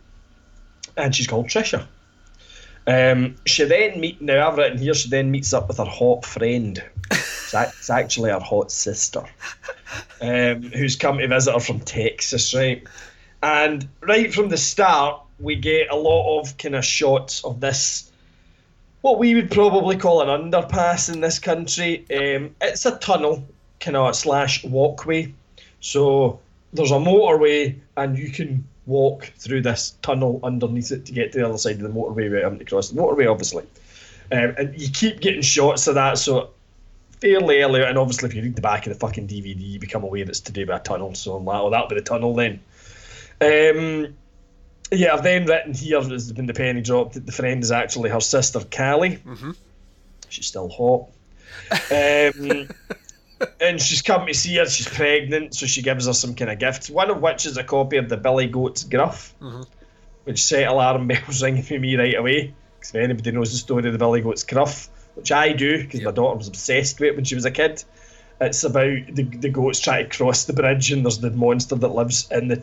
and 0.96 1.14
she's 1.14 1.26
called 1.26 1.48
Trisha. 1.48 1.86
Um, 2.86 3.36
she 3.46 3.64
then 3.64 4.00
meet 4.00 4.22
now 4.22 4.48
I've 4.48 4.57
written 4.57 4.78
here. 4.78 4.94
She 4.94 5.09
then 5.09 5.30
meets 5.30 5.52
up 5.52 5.68
with 5.68 5.78
her 5.78 5.84
hot 5.84 6.24
friend. 6.24 6.82
It's, 7.55 7.90
actually 7.90 8.30
her 8.30 8.40
hot 8.40 8.70
sister, 8.70 9.24
um, 10.20 10.62
who's 10.62 10.96
come 10.96 11.18
to 11.18 11.28
visit 11.28 11.52
her 11.52 11.61
from 11.61 11.80
Texas, 11.80 12.55
right? 12.55 12.82
And 13.42 13.88
right 14.00 14.32
from 14.32 14.48
the 14.48 14.57
start, 14.57 15.20
we 15.38 15.57
get 15.57 15.90
a 15.90 15.96
lot 15.96 16.40
of 16.40 16.57
kind 16.57 16.74
of 16.74 16.84
shots 16.84 17.44
of 17.44 17.61
this, 17.61 18.11
what 19.02 19.18
we 19.18 19.34
would 19.34 19.50
probably 19.50 19.96
call 19.96 20.22
an 20.22 20.28
underpass 20.28 21.12
in 21.12 21.20
this 21.20 21.38
country. 21.38 22.07
Um, 22.11 22.55
it's 22.61 22.86
a 22.86 22.96
tunnel, 22.96 23.44
kind 23.80 23.96
of 23.96 24.16
slash 24.16 24.64
walkway. 24.64 25.34
So 25.80 26.40
there's 26.72 26.90
a 26.90 26.94
motorway, 26.94 27.78
and 27.96 28.18
you 28.18 28.30
can 28.30 28.66
walk 28.86 29.32
through 29.36 29.62
this 29.62 29.96
tunnel 30.02 30.40
underneath 30.42 30.92
it 30.92 31.07
to 31.07 31.12
get 31.12 31.32
to 31.32 31.38
the 31.38 31.48
other 31.48 31.59
side 31.59 31.76
of 31.76 31.82
the 31.82 31.88
motorway 31.88 32.30
without 32.30 32.44
having 32.44 32.59
to 32.59 32.64
cross 32.64 32.88
the 32.88 33.00
motorway, 33.00 33.30
obviously. 33.30 33.64
Um, 34.32 34.55
and 34.57 34.80
you 34.80 34.88
keep 34.88 35.20
getting 35.20 35.42
shots 35.42 35.86
of 35.86 35.96
that, 35.96 36.16
so 36.16 36.50
fairly 37.25 37.62
early, 37.62 37.83
and 37.83 37.97
obviously 37.97 38.29
if 38.29 38.35
you 38.35 38.43
read 38.43 38.55
the 38.55 38.61
back 38.61 38.87
of 38.87 38.93
the 38.93 38.99
fucking 38.99 39.27
DVD, 39.27 39.57
you 39.59 39.79
become 39.79 40.05
aware 40.05 40.25
that 40.25 40.31
it's 40.31 40.41
to 40.41 40.53
do 40.53 40.66
with 40.66 40.77
a 40.77 40.79
tunnel. 40.81 41.14
So 41.14 41.35
I'm 41.37 41.45
like, 41.47 41.61
oh, 41.61 41.70
that'll 41.70 41.89
be 41.89 41.95
the 41.95 42.03
tunnel 42.03 42.35
then. 42.35 42.61
Um, 43.41 44.14
yeah, 44.93 45.14
I've 45.14 45.22
then 45.22 45.47
written 45.47 45.72
here 45.72 46.03
has 46.03 46.31
been 46.33 46.47
the 46.47 46.53
penny 46.55 46.83
dropped 46.83 47.14
that 47.14 47.25
the 47.25 47.33
friend 47.33 47.62
is 47.62 47.72
actually 47.72 48.11
her 48.11 48.20
sister 48.20 48.61
Callie. 48.61 49.16
Mm-hmm. 49.16 49.53
She's 50.29 50.47
still 50.47 50.68
hot. 50.68 51.09
Um, 51.91 52.68
and 53.61 53.81
she's 53.81 54.03
come 54.03 54.27
to 54.27 54.35
see 54.35 54.57
her. 54.57 54.66
She's 54.66 54.89
pregnant, 54.89 55.55
so 55.55 55.64
she 55.64 55.81
gives 55.81 56.07
her 56.07 56.12
some 56.12 56.35
kind 56.35 56.51
of 56.51 56.59
gifts. 56.59 56.91
One 56.91 57.11
of 57.11 57.22
which 57.22 57.47
is 57.47 57.57
a 57.57 57.64
copy 57.64 57.97
of 57.97 58.11
the 58.11 58.18
Billy 58.18 58.49
Goat's 58.49 58.85
Gruff, 58.85 59.35
Mhm. 59.41 59.66
which 60.25 60.45
set 60.45 60.68
alarm 60.68 61.09
bells 61.09 61.43
ringing 61.43 61.62
for 61.62 61.79
me 61.79 61.97
right 61.97 62.14
away. 62.16 62.53
Because 62.79 62.95
if 62.95 62.97
anybody 63.03 63.33
knows 63.33 63.51
the 63.51 63.57
story 63.59 63.87
of 63.87 63.93
the 63.93 63.99
Billy 63.99 64.20
Goat's 64.20 64.45
Gruff, 64.45 64.91
which 65.15 65.33
I 65.33 65.53
do, 65.53 65.79
because 65.83 66.03
my 66.03 66.11
daughter 66.11 66.37
was 66.37 66.49
obsessed 66.49 67.01
with 67.01 67.11
it 67.11 67.17
when 67.17 67.25
she 67.25 67.35
was 67.35 67.45
a 67.45 67.51
kid, 67.51 67.83
it's 68.41 68.65
about 68.65 68.99
the, 69.12 69.23
the 69.23 69.49
goats 69.49 69.81
trying 69.81 70.09
to 70.09 70.17
cross 70.17 70.45
the 70.45 70.53
bridge, 70.53 70.91
and 70.93 71.05
there's 71.05 71.19
the 71.19 71.31
monster 71.31 71.77
that 71.77 71.89
lives 71.89 72.29
in 72.31 72.49
the 72.49 72.62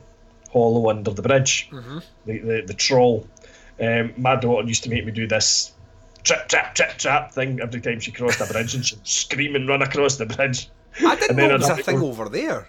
hollow 0.52 0.90
under 0.90 1.12
the 1.12 1.22
bridge, 1.22 1.70
Mhm. 1.72 2.04
the, 2.26 2.38
the, 2.40 2.62
the 2.68 2.74
troll. 2.74 3.26
Um, 3.80 4.14
my 4.18 4.36
daughter 4.36 4.68
used 4.68 4.84
to 4.84 4.90
make 4.90 5.06
me 5.06 5.12
do 5.12 5.28
this 5.28 5.72
trip, 6.24 6.48
trap, 6.50 6.76
trip, 6.76 6.98
trap 6.98 7.32
thing 7.32 7.60
every 7.62 7.80
time 7.82 8.00
she 8.00 8.12
crossed 8.12 8.42
a 8.42 8.46
bridge, 8.52 8.76
and 8.76 8.86
she'd 8.86 9.06
scream 9.08 9.56
and 9.56 9.68
run 9.68 9.82
across 9.82 10.18
the 10.18 10.26
bridge. 10.26 10.70
I 11.06 11.16
didn't 11.16 11.38
know 11.38 11.46
I'd 11.46 11.62
was 11.62 11.70
a 11.70 11.76
thing 11.78 12.00
go- 12.00 12.08
over 12.08 12.28
there. 12.30 12.68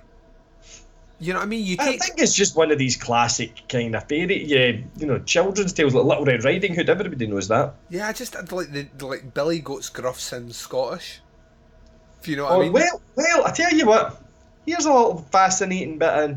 You 1.22 1.32
know 1.32 1.38
what 1.38 1.44
I 1.44 1.48
mean? 1.48 1.64
You 1.64 1.76
I 1.78 1.96
think 1.96 2.18
it's 2.18 2.34
just 2.34 2.56
one 2.56 2.72
of 2.72 2.78
these 2.78 2.96
classic 2.96 3.62
kind 3.68 3.94
of 3.94 4.08
fairy, 4.08 4.44
yeah, 4.44 4.72
you 4.98 5.06
know, 5.06 5.20
children's 5.20 5.72
tales 5.72 5.94
like 5.94 6.04
Little 6.04 6.24
Red 6.24 6.42
Riding 6.42 6.74
Hood. 6.74 6.90
Everybody 6.90 7.26
knows 7.28 7.46
that. 7.48 7.74
yeah, 7.90 8.08
I 8.08 8.12
just 8.12 8.34
like 8.52 8.72
the, 8.72 8.88
like 9.06 9.32
Billy 9.32 9.60
Goat's 9.60 9.88
gruff 9.88 10.18
sounds 10.18 10.56
Scottish. 10.56 11.20
If 12.20 12.26
you 12.26 12.36
know 12.36 12.44
what 12.44 12.52
Oh, 12.52 12.60
I 12.60 12.64
mean? 12.64 12.72
well, 12.72 13.00
well, 13.14 13.46
I 13.46 13.52
tell 13.52 13.72
you 13.72 13.86
what. 13.86 14.20
Here's 14.66 14.84
a 14.84 14.92
little 14.92 15.18
fascinating 15.30 15.98
bit 15.98 16.08
of 16.08 16.36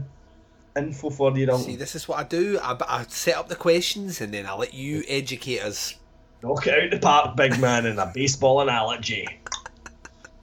info 0.78 1.10
for 1.10 1.36
you. 1.38 1.46
Don't 1.48 1.60
you 1.62 1.66
see, 1.66 1.76
this 1.76 1.96
is 1.96 2.08
what 2.08 2.20
I 2.20 2.24
do. 2.24 2.60
I, 2.62 2.78
I 2.88 3.06
set 3.08 3.36
up 3.38 3.48
the 3.50 3.56
questions 3.56 4.22
and 4.22 4.34
then 4.34 4.46
I 4.46 4.54
let 4.56 4.74
you 4.74 5.04
educate 5.08 5.60
us. 5.62 5.96
Knock 6.44 6.68
it 6.68 6.84
out 6.84 6.92
the 6.92 7.00
park, 7.00 7.36
big 7.36 7.60
man, 7.60 7.86
in 7.88 7.98
a 7.98 8.12
baseball 8.14 8.62
analogy. 8.62 9.28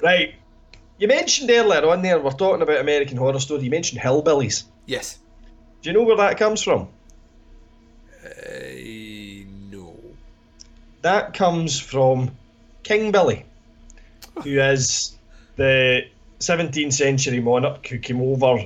Right. 0.03 0.35
You 1.03 1.09
mentioned 1.09 1.51
earlier 1.51 1.85
on 1.91 2.01
there, 2.03 2.21
we're 2.21 2.31
talking 2.31 2.63
about 2.63 2.79
American 2.79 3.17
Horror 3.17 3.41
Story. 3.41 3.65
You 3.65 3.71
mentioned 3.71 4.01
hillbillies. 4.01 4.63
Yes. 4.87 5.19
Do 5.83 5.91
you 5.91 5.95
know 5.95 6.05
where 6.05 6.17
that 6.17 6.39
comes 6.39 6.63
from? 6.63 6.87
Uh, 8.25 8.29
no. 9.69 9.97
that 11.01 11.35
comes 11.35 11.81
from 11.81 12.31
King 12.85 13.11
Billy, 13.11 13.45
who 14.45 14.61
is 14.61 15.17
the 15.57 16.03
17th 16.39 16.93
century 16.93 17.41
monarch 17.41 17.85
who 17.89 17.99
came 17.99 18.23
over 18.23 18.65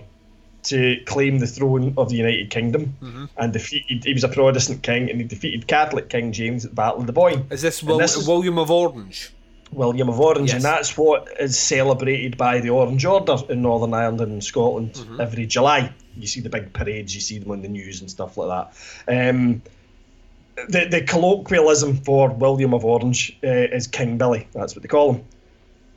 to 0.65 1.01
claim 1.07 1.39
the 1.39 1.47
throne 1.47 1.95
of 1.97 2.11
the 2.11 2.17
United 2.17 2.51
Kingdom 2.51 2.95
Mhm. 3.03 3.29
and 3.39 3.53
defeated. 3.55 4.05
He 4.05 4.13
was 4.13 4.25
a 4.25 4.29
Protestant 4.29 4.83
king 4.83 5.09
and 5.09 5.23
he 5.23 5.27
defeated 5.27 5.67
Catholic 5.69 6.11
King 6.11 6.33
James 6.33 6.67
at 6.67 6.73
the 6.73 6.75
Battle 6.75 7.01
of 7.01 7.07
the 7.07 7.15
Boyne. 7.15 7.47
Is 7.51 7.63
this, 7.63 7.83
Wil- 7.83 7.97
this 7.97 8.15
is- 8.15 8.29
William 8.29 8.59
of 8.59 8.71
Orange? 8.71 9.31
William 9.77 10.09
of 10.09 10.19
Orange, 10.19 10.49
Yes. 10.49 10.57
and 10.57 10.65
that's 10.65 10.97
what 10.97 11.29
is 11.39 11.59
celebrated 11.59 12.37
by 12.37 12.61
the 12.61 12.71
Orange 12.71 13.05
Order 13.05 13.37
in 13.49 13.63
Northern 13.63 13.93
Ireland 13.95 14.21
and 14.23 14.43
Scotland 14.43 14.95
Mhm. 14.95 15.21
every 15.21 15.47
July. 15.47 15.93
You 16.17 16.27
see 16.27 16.41
the 16.41 16.49
big 16.49 16.73
parades, 16.73 17.15
you 17.15 17.21
see 17.21 17.39
them 17.39 17.51
on 17.51 17.61
the 17.63 17.69
news 17.69 18.01
and 18.01 18.11
stuff 18.11 18.37
like 18.39 18.49
that. 18.49 19.27
Um, 19.31 19.63
the 20.69 20.87
the 20.91 21.03
colloquialism 21.03 21.99
for 21.99 22.31
William 22.31 22.73
of 22.73 22.85
Orange 22.85 23.37
uh, 23.45 23.49
is 23.77 23.87
King 23.87 24.17
Billy. 24.17 24.49
That's 24.55 24.75
what 24.75 24.83
they 24.83 24.89
call 24.89 25.13
him. 25.15 25.25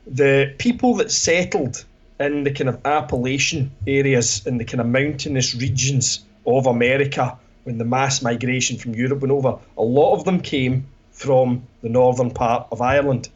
The 0.05 0.53
people 0.57 0.95
that 0.95 1.11
settled 1.11 1.85
in 2.19 2.43
the 2.43 2.51
kind 2.51 2.69
of 2.69 2.79
Appalachian 2.85 3.71
areas 3.87 4.45
in 4.45 4.57
the 4.57 4.65
kind 4.65 4.81
of 4.81 4.87
mountainous 4.87 5.55
regions 5.55 6.19
of 6.45 6.67
America 6.67 7.37
when 7.63 7.77
the 7.77 7.85
mass 7.85 8.21
migration 8.21 8.77
from 8.77 8.93
Europe 8.95 9.21
went 9.21 9.31
over, 9.31 9.57
a 9.77 9.83
lot 9.83 10.13
of 10.15 10.25
them 10.25 10.41
came 10.41 10.87
from 11.11 11.63
the 11.81 11.89
northern 11.89 12.31
part 12.31 12.67
of 12.71 12.81
Ireland. 12.81 13.29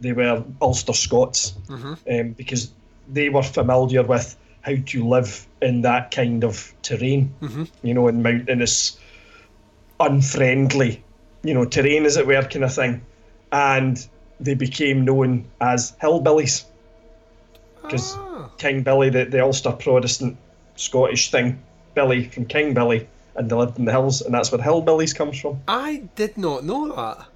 They 0.00 0.12
were 0.12 0.42
Ulster 0.60 0.92
Scots 0.94 1.54
Mhm. 1.68 1.98
um, 2.10 2.32
because 2.32 2.70
they 3.12 3.28
were 3.28 3.42
familiar 3.42 4.02
with 4.02 4.36
how 4.62 4.74
to 4.86 5.08
live 5.08 5.46
in 5.62 5.82
that 5.82 6.10
kind 6.10 6.44
of 6.44 6.72
terrain, 6.82 7.34
Mhm. 7.40 7.68
you 7.82 7.94
know, 7.94 8.08
in 8.08 8.22
mountainous, 8.22 8.98
unfriendly, 9.98 11.02
you 11.42 11.54
know, 11.54 11.64
terrain, 11.64 12.06
as 12.06 12.16
it 12.16 12.26
were, 12.26 12.42
kind 12.42 12.64
of 12.64 12.74
thing. 12.74 13.02
And 13.52 14.06
they 14.38 14.54
became 14.54 15.04
known 15.04 15.44
as 15.60 15.92
hillbillies. 16.02 16.64
Because 17.82 18.16
King 18.58 18.82
Billy, 18.82 19.10
the, 19.10 19.24
the 19.24 19.42
Ulster 19.42 19.72
Protestant 19.72 20.36
Scottish 20.76 21.30
thing, 21.30 21.60
Billy 21.94 22.28
from 22.28 22.46
King 22.46 22.72
Billy, 22.74 23.08
and 23.34 23.50
they 23.50 23.56
lived 23.56 23.78
in 23.78 23.84
the 23.84 23.92
hills, 23.92 24.22
and 24.22 24.32
that's 24.34 24.52
where 24.52 24.60
hillbillies 24.60 25.14
comes 25.14 25.40
from. 25.40 25.60
I 25.66 26.04
did 26.16 26.38
not 26.38 26.64
know 26.64 26.94
that. 26.94 27.26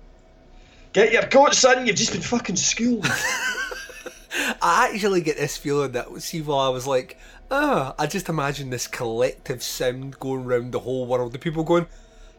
Get 0.94 1.12
your 1.12 1.26
coat, 1.26 1.54
son, 1.54 1.86
you've 1.86 1.96
just 1.96 2.12
been 2.12 2.22
fucking 2.22 2.54
schooled. 2.54 3.04
I 4.62 4.90
actually 4.92 5.22
get 5.22 5.36
this 5.36 5.56
feeling 5.56 5.90
that 5.92 6.22
see 6.22 6.40
while 6.40 6.60
I 6.60 6.68
was 6.68 6.86
like, 6.86 7.18
ah, 7.50 7.94
I 7.98 8.06
just 8.06 8.28
imagine 8.28 8.70
this 8.70 8.86
collective 8.86 9.60
sound 9.60 10.18
going 10.20 10.44
round 10.44 10.72
the 10.72 10.78
whole 10.78 11.06
world. 11.06 11.32
The 11.32 11.40
people 11.40 11.64
going, 11.64 11.86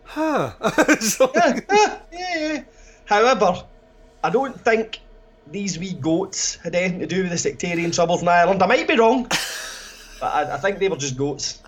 huh. 0.05 0.53
So- 1.01 1.31
yeah, 1.35 1.99
yeah. 2.13 2.63
However, 3.03 3.65
I 4.23 4.29
don't 4.29 4.59
think 4.59 5.01
these 5.51 5.77
wee 5.77 5.93
goats 5.93 6.55
had 6.55 6.75
anything 6.75 6.99
to 6.99 7.07
do 7.07 7.23
with 7.23 7.31
the 7.31 7.37
sectarian 7.37 7.91
troubles 7.91 8.21
in 8.21 8.27
Ireland. 8.29 8.63
I 8.63 8.67
might 8.67 8.87
be 8.87 8.97
wrong, 8.97 9.23
but 9.23 10.33
I, 10.33 10.53
I 10.53 10.57
think 10.57 10.79
they 10.79 10.87
were 10.87 10.95
just 10.95 11.17
goats. 11.17 11.61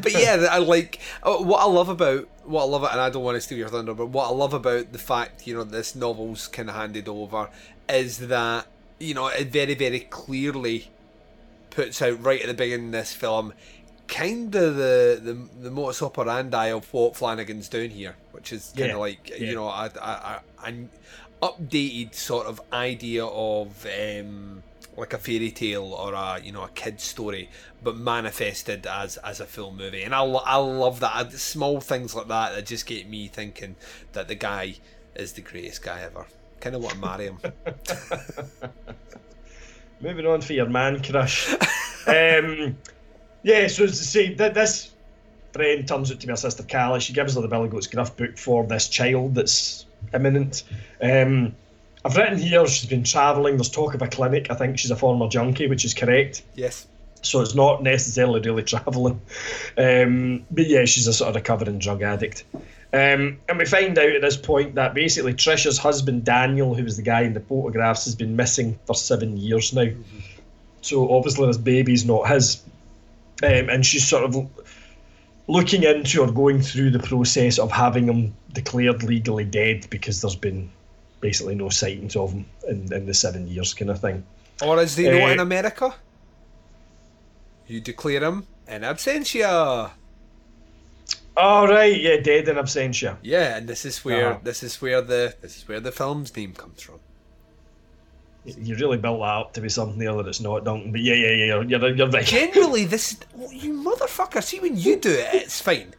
But 0.00 0.12
yeah, 0.12 0.46
I 0.50 0.58
like 0.58 0.98
uh, 1.22 1.36
what 1.36 1.60
I 1.60 1.66
love 1.66 1.88
about 1.88 2.28
what 2.44 2.62
I 2.62 2.66
love, 2.66 2.82
it, 2.84 2.90
and 2.92 3.00
I 3.00 3.10
don't 3.10 3.22
want 3.22 3.36
to 3.36 3.40
steal 3.40 3.58
your 3.58 3.68
thunder, 3.68 3.94
but 3.94 4.06
what 4.06 4.26
I 4.26 4.32
love 4.32 4.52
about 4.54 4.92
the 4.92 4.98
fact 4.98 5.46
you 5.46 5.54
know 5.54 5.64
this 5.64 5.94
novel's 5.94 6.48
kind 6.48 6.68
of 6.68 6.74
handed 6.74 7.08
over 7.08 7.48
is 7.88 8.18
that 8.28 8.66
you 8.98 9.14
know 9.14 9.28
it 9.28 9.48
very 9.48 9.74
very 9.74 10.00
clearly 10.00 10.90
puts 11.70 12.02
out 12.02 12.22
right 12.22 12.40
at 12.42 12.48
the 12.48 12.54
beginning 12.54 12.86
of 12.86 12.92
this 12.92 13.14
film 13.14 13.52
kind 14.08 14.54
of 14.54 14.76
the, 14.76 15.18
the 15.22 15.32
the 15.62 15.70
modus 15.70 16.02
operandi 16.02 16.66
of 16.66 16.92
what 16.92 17.16
Flanagan's 17.16 17.68
doing 17.68 17.90
here, 17.90 18.14
which 18.32 18.52
is 18.52 18.72
kind 18.76 18.90
of 18.90 18.96
Yeah, 18.96 18.96
like 18.96 19.30
yeah. 19.30 19.36
you 19.36 19.54
know 19.54 19.68
a, 19.68 19.90
a, 19.96 20.00
a, 20.00 20.42
an 20.64 20.90
updated 21.42 22.14
sort 22.14 22.46
of 22.46 22.60
idea 22.72 23.24
of 23.24 23.86
um, 23.86 24.62
like 24.96 25.12
a 25.12 25.18
fairy 25.18 25.50
tale 25.50 25.84
or 25.94 26.12
a 26.12 26.40
you 26.42 26.52
know 26.52 26.62
a 26.64 26.68
kid's 26.68 27.02
story, 27.04 27.48
but 27.82 27.96
manifested 27.96 28.86
as 28.86 29.16
as 29.18 29.40
a 29.40 29.46
full 29.46 29.72
movie. 29.72 30.02
And 30.02 30.14
I, 30.14 30.22
I 30.22 30.56
love 30.56 31.00
that 31.00 31.14
Uh, 31.14 31.30
small 31.30 31.80
things 31.80 32.14
like 32.14 32.28
that 32.28 32.54
that 32.54 32.66
just 32.66 32.86
get 32.86 33.08
me 33.08 33.28
thinking 33.28 33.76
that 34.12 34.28
the 34.28 34.34
guy 34.34 34.76
is 35.14 35.32
the 35.32 35.40
greatest 35.42 35.82
guy 35.82 36.00
ever. 36.02 36.26
Kind 36.60 36.76
of 36.76 36.82
want 36.82 36.94
to 36.94 37.00
marry 37.00 37.24
him. 37.26 37.38
Moving 40.00 40.26
on 40.26 40.40
for 40.40 40.52
your 40.52 40.68
man 40.68 41.02
crush. 41.02 41.52
um, 42.06 42.76
yeah, 43.42 43.66
so 43.68 43.84
as 43.84 44.00
I 44.00 44.04
say, 44.04 44.34
th- 44.34 44.54
this 44.54 44.90
friend 45.52 45.86
turns 45.86 46.10
out 46.10 46.20
to 46.20 46.26
be 46.26 46.32
her 46.32 46.36
sister 46.36 46.64
Callie. 46.64 47.00
She 47.00 47.12
gives 47.12 47.34
her 47.34 47.40
the 47.40 47.48
Billy 47.48 47.68
Goat's 47.68 47.86
Gruff 47.86 48.16
book 48.16 48.36
for 48.36 48.64
this 48.66 48.88
child 48.88 49.34
that's 49.34 49.86
imminent. 50.12 50.64
Um, 51.00 51.54
I've 52.04 52.16
written 52.16 52.38
here 52.38 52.66
she's 52.66 52.88
been 52.88 53.04
travelling. 53.04 53.56
There's 53.56 53.70
talk 53.70 53.94
of 53.94 54.02
a 54.02 54.08
clinic. 54.08 54.50
I 54.50 54.54
think 54.54 54.78
she's 54.78 54.90
a 54.90 54.96
former 54.96 55.28
junkie, 55.28 55.68
which 55.68 55.84
is 55.84 55.94
correct. 55.94 56.42
Yes. 56.54 56.86
So 57.22 57.40
it's 57.40 57.54
not 57.54 57.82
necessarily 57.82 58.40
really 58.40 58.62
travelling. 58.64 59.20
Um, 59.78 60.44
but 60.50 60.66
yeah, 60.66 60.84
she's 60.84 61.06
a 61.06 61.12
sort 61.12 61.30
of 61.30 61.36
recovering 61.36 61.78
drug 61.78 62.02
addict. 62.02 62.44
Um, 62.94 63.38
and 63.48 63.56
we 63.56 63.64
find 63.64 63.98
out 63.98 64.10
at 64.10 64.20
this 64.20 64.36
point 64.36 64.74
that 64.74 64.92
basically 64.92 65.32
Trisha's 65.32 65.78
husband 65.78 66.24
Daniel, 66.24 66.74
who 66.74 66.84
was 66.84 66.96
the 66.96 67.02
guy 67.02 67.22
in 67.22 67.32
the 67.32 67.40
photographs, 67.40 68.04
has 68.04 68.14
been 68.14 68.36
missing 68.36 68.78
for 68.86 68.94
seven 68.94 69.36
years 69.38 69.72
now. 69.72 69.88
So 70.82 71.10
obviously 71.14 71.46
this 71.46 71.56
baby's 71.56 72.04
not 72.04 72.28
his. 72.28 72.62
Um, 73.42 73.70
and 73.70 73.86
she's 73.86 74.06
sort 74.06 74.24
of 74.24 74.50
looking 75.48 75.84
into 75.84 76.20
or 76.20 76.30
going 76.30 76.60
through 76.60 76.90
the 76.90 76.98
process 76.98 77.58
of 77.58 77.70
having 77.70 78.08
him 78.08 78.34
declared 78.52 79.02
legally 79.02 79.44
dead 79.44 79.86
because 79.88 80.20
there's 80.20 80.36
been 80.36 80.70
basically 81.22 81.54
no 81.54 81.70
sightings 81.70 82.14
of 82.16 82.32
him 82.32 82.44
in, 82.68 82.92
in 82.92 83.06
the 83.06 83.14
seven 83.14 83.48
years 83.48 83.72
kind 83.72 83.90
of 83.90 84.00
thing. 84.00 84.22
Or 84.60 84.78
as 84.78 84.94
they 84.96 85.04
know 85.08 85.26
Uh, 85.26 85.30
in 85.32 85.40
America, 85.40 85.94
you 87.66 87.80
declare 87.80 88.22
him 88.22 88.46
in 88.68 88.82
absentia. 88.82 89.90
Oh 91.34 91.66
right, 91.66 91.98
yeah, 91.98 92.18
dead 92.20 92.48
in 92.48 92.56
absentia. 92.56 93.16
Yeah, 93.22 93.56
and 93.56 93.66
this 93.66 93.86
is 93.86 94.04
where 94.04 94.32
Uh-huh. 94.32 94.40
this 94.42 94.62
is 94.62 94.82
where 94.82 95.00
the 95.00 95.34
this 95.40 95.56
is 95.56 95.66
where 95.68 95.80
the 95.80 95.92
film's 95.92 96.36
name 96.36 96.52
comes 96.52 96.82
from. 96.82 97.00
You 98.44 98.74
really 98.76 98.98
built 98.98 99.20
that 99.20 99.36
up 99.40 99.52
to 99.54 99.60
be 99.60 99.68
something 99.68 99.98
there 99.98 100.12
that 100.14 100.26
it's 100.26 100.40
not, 100.40 100.64
Duncan. 100.64 100.90
But 100.90 101.00
yeah, 101.00 101.14
yeah, 101.14 101.30
yeah, 101.30 101.62
you're, 101.62 101.94
you're, 101.94 102.10
right. 102.10 102.26
Genuinely, 102.26 102.84
this 102.84 103.16
you 103.50 103.72
motherfucker. 103.72 104.42
See 104.42 104.58
when 104.60 104.76
you 104.76 104.96
do 104.96 105.10
it, 105.10 105.28
it's 105.32 105.60
fine. 105.60 105.94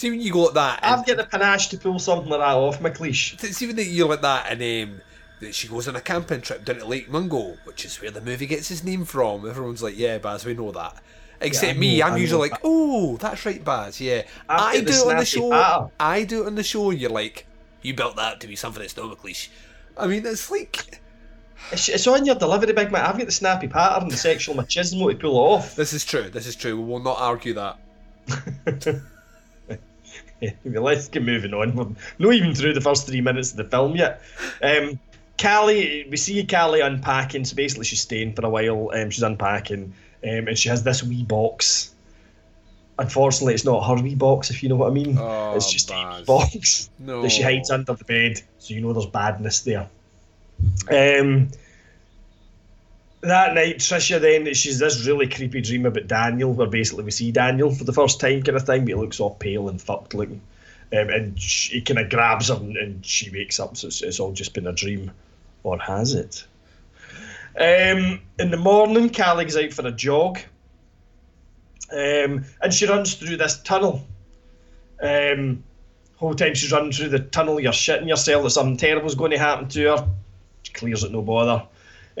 See 0.00 0.08
when 0.08 0.22
you 0.22 0.32
go 0.32 0.44
like 0.44 0.54
that. 0.54 0.80
I've 0.82 1.04
got 1.04 1.18
the 1.18 1.24
panache 1.26 1.68
to 1.68 1.76
pull 1.76 1.98
something 1.98 2.30
like 2.30 2.40
that 2.40 2.54
off, 2.56 2.80
McLeish. 2.80 3.38
See 3.52 3.66
when 3.66 3.76
you're 3.78 4.08
like 4.08 4.22
that, 4.22 4.46
and 4.48 4.62
um, 4.92 5.02
that 5.40 5.54
she 5.54 5.68
goes 5.68 5.88
on 5.88 5.94
a 5.94 6.00
camping 6.00 6.40
trip 6.40 6.64
down 6.64 6.76
to 6.76 6.86
Lake 6.86 7.10
Mungo, 7.10 7.58
which 7.64 7.84
is 7.84 8.00
where 8.00 8.10
the 8.10 8.22
movie 8.22 8.46
gets 8.46 8.70
its 8.70 8.82
name 8.82 9.04
from. 9.04 9.46
Everyone's 9.46 9.82
like, 9.82 9.98
"Yeah, 9.98 10.16
Baz, 10.16 10.46
we 10.46 10.54
know 10.54 10.72
that." 10.72 10.96
Except 11.42 11.76
I 11.76 11.78
me, 11.78 11.98
know, 11.98 12.06
I'm 12.06 12.12
I 12.14 12.16
usually 12.16 12.48
like, 12.48 12.60
"Oh, 12.64 13.18
that's 13.18 13.44
right, 13.44 13.62
Baz. 13.62 14.00
Yeah, 14.00 14.22
I 14.48 14.80
do 14.80 14.86
it 14.86 15.06
on 15.06 15.16
the 15.18 15.24
show. 15.26 15.50
pattern. 15.50 15.90
I 16.00 16.24
do 16.24 16.44
it 16.44 16.46
on 16.46 16.54
the 16.54 16.62
show, 16.62 16.90
and 16.92 16.98
you're 16.98 17.10
like, 17.10 17.46
you 17.82 17.92
built 17.92 18.16
that 18.16 18.40
to 18.40 18.46
be 18.46 18.56
something 18.56 18.80
that's 18.80 18.96
not 18.96 19.14
McLeish. 19.14 19.48
I 19.98 20.06
mean, 20.06 20.24
it's 20.24 20.50
like 20.50 21.02
It's, 21.72 21.90
it's 21.90 22.06
on 22.06 22.24
your 22.24 22.36
delivery, 22.36 22.72
big 22.72 22.90
man. 22.90 23.04
I've 23.04 23.18
got 23.18 23.26
the 23.26 23.32
snappy 23.32 23.68
pattern, 23.68 24.08
the 24.08 24.16
sexual 24.16 24.54
machismo 24.54 25.10
to 25.10 25.16
pull 25.18 25.36
off. 25.36 25.76
this 25.76 25.92
is 25.92 26.06
true. 26.06 26.30
This 26.30 26.46
is 26.46 26.56
true. 26.56 26.74
We 26.80 26.84
will 26.90 27.00
not 27.00 27.18
argue 27.20 27.52
that. 27.52 27.78
Let's 30.64 31.08
get 31.08 31.22
moving 31.22 31.54
on. 31.54 31.74
We're 31.74 31.86
not 32.18 32.34
even 32.34 32.54
through 32.54 32.74
the 32.74 32.80
first 32.80 33.06
three 33.06 33.20
minutes 33.20 33.50
of 33.50 33.56
the 33.58 33.64
film 33.64 33.96
yet. 33.96 34.22
Um, 34.62 34.98
Callie, 35.40 36.06
we 36.10 36.16
see 36.16 36.44
Callie 36.46 36.80
unpacking. 36.80 37.44
So 37.44 37.56
basically, 37.56 37.84
she's 37.84 38.00
staying 38.00 38.34
for 38.34 38.44
a 38.44 38.50
while. 38.50 38.90
Um, 38.94 39.10
she's 39.10 39.22
unpacking, 39.22 39.92
um, 40.24 40.48
and 40.48 40.58
she 40.58 40.68
has 40.68 40.82
this 40.82 41.02
wee 41.02 41.24
box. 41.24 41.94
Unfortunately, 42.98 43.54
it's 43.54 43.64
not 43.64 43.80
her 43.86 44.02
wee 44.02 44.14
box, 44.14 44.50
if 44.50 44.62
you 44.62 44.68
know 44.68 44.76
what 44.76 44.90
I 44.90 44.94
mean. 44.94 45.16
Oh, 45.18 45.54
it's 45.56 45.72
just 45.72 45.88
a 45.90 45.94
Baz. 45.94 46.26
box 46.26 46.90
No. 46.98 47.22
that 47.22 47.30
she 47.30 47.42
hides 47.42 47.70
under 47.70 47.94
the 47.94 48.04
bed, 48.04 48.42
so 48.58 48.74
you 48.74 48.82
know 48.82 48.92
there's 48.92 49.06
badness 49.06 49.60
there. 49.60 49.88
Um, 50.90 51.48
that 53.22 53.54
night, 53.54 53.78
Tricia 53.78 54.20
then 54.20 54.52
she's 54.54 54.78
this 54.78 55.06
really 55.06 55.28
creepy 55.28 55.60
dream 55.60 55.86
about 55.86 56.06
Daniel, 56.06 56.52
where 56.52 56.66
basically 56.66 57.04
we 57.04 57.10
see 57.10 57.32
Daniel 57.32 57.70
for 57.70 57.84
the 57.84 57.92
first 57.92 58.20
time, 58.20 58.42
kind 58.42 58.56
of 58.56 58.64
thing, 58.64 58.82
but 58.82 58.88
he 58.88 58.94
looks 58.94 59.20
all 59.20 59.34
pale 59.34 59.68
and 59.68 59.80
fucked 59.80 60.14
looking, 60.14 60.40
um, 60.92 61.10
and 61.10 61.40
she, 61.40 61.74
he 61.74 61.80
kind 61.82 61.98
of 61.98 62.08
grabs 62.10 62.48
her, 62.48 62.54
and, 62.54 62.76
and 62.76 63.04
she 63.04 63.30
wakes 63.30 63.60
up. 63.60 63.76
So 63.76 63.88
it's, 63.88 64.02
it's 64.02 64.20
all 64.20 64.32
just 64.32 64.54
been 64.54 64.66
a 64.66 64.72
dream, 64.72 65.10
or 65.62 65.78
has 65.78 66.14
it? 66.14 66.44
Um, 67.56 68.20
in 68.38 68.50
the 68.50 68.56
morning, 68.56 69.10
Callie 69.10 69.44
goes 69.44 69.56
out 69.56 69.72
for 69.72 69.86
a 69.86 69.92
jog, 69.92 70.38
um, 71.92 72.44
and 72.62 72.72
she 72.72 72.86
runs 72.86 73.14
through 73.14 73.36
this 73.36 73.60
tunnel. 73.62 74.06
Um, 75.02 75.64
whole 76.16 76.34
time 76.34 76.54
she's 76.54 76.72
running 76.72 76.92
through 76.92 77.08
the 77.08 77.18
tunnel, 77.18 77.60
you're 77.60 77.72
shitting 77.72 78.08
yourself 78.08 78.44
that 78.44 78.50
something 78.50 78.76
terrible's 78.76 79.14
going 79.14 79.30
to 79.30 79.38
happen 79.38 79.68
to 79.68 79.82
her. 79.84 80.08
She 80.62 80.72
clears 80.72 81.02
it 81.02 81.12
no 81.12 81.22
bother. 81.22 81.66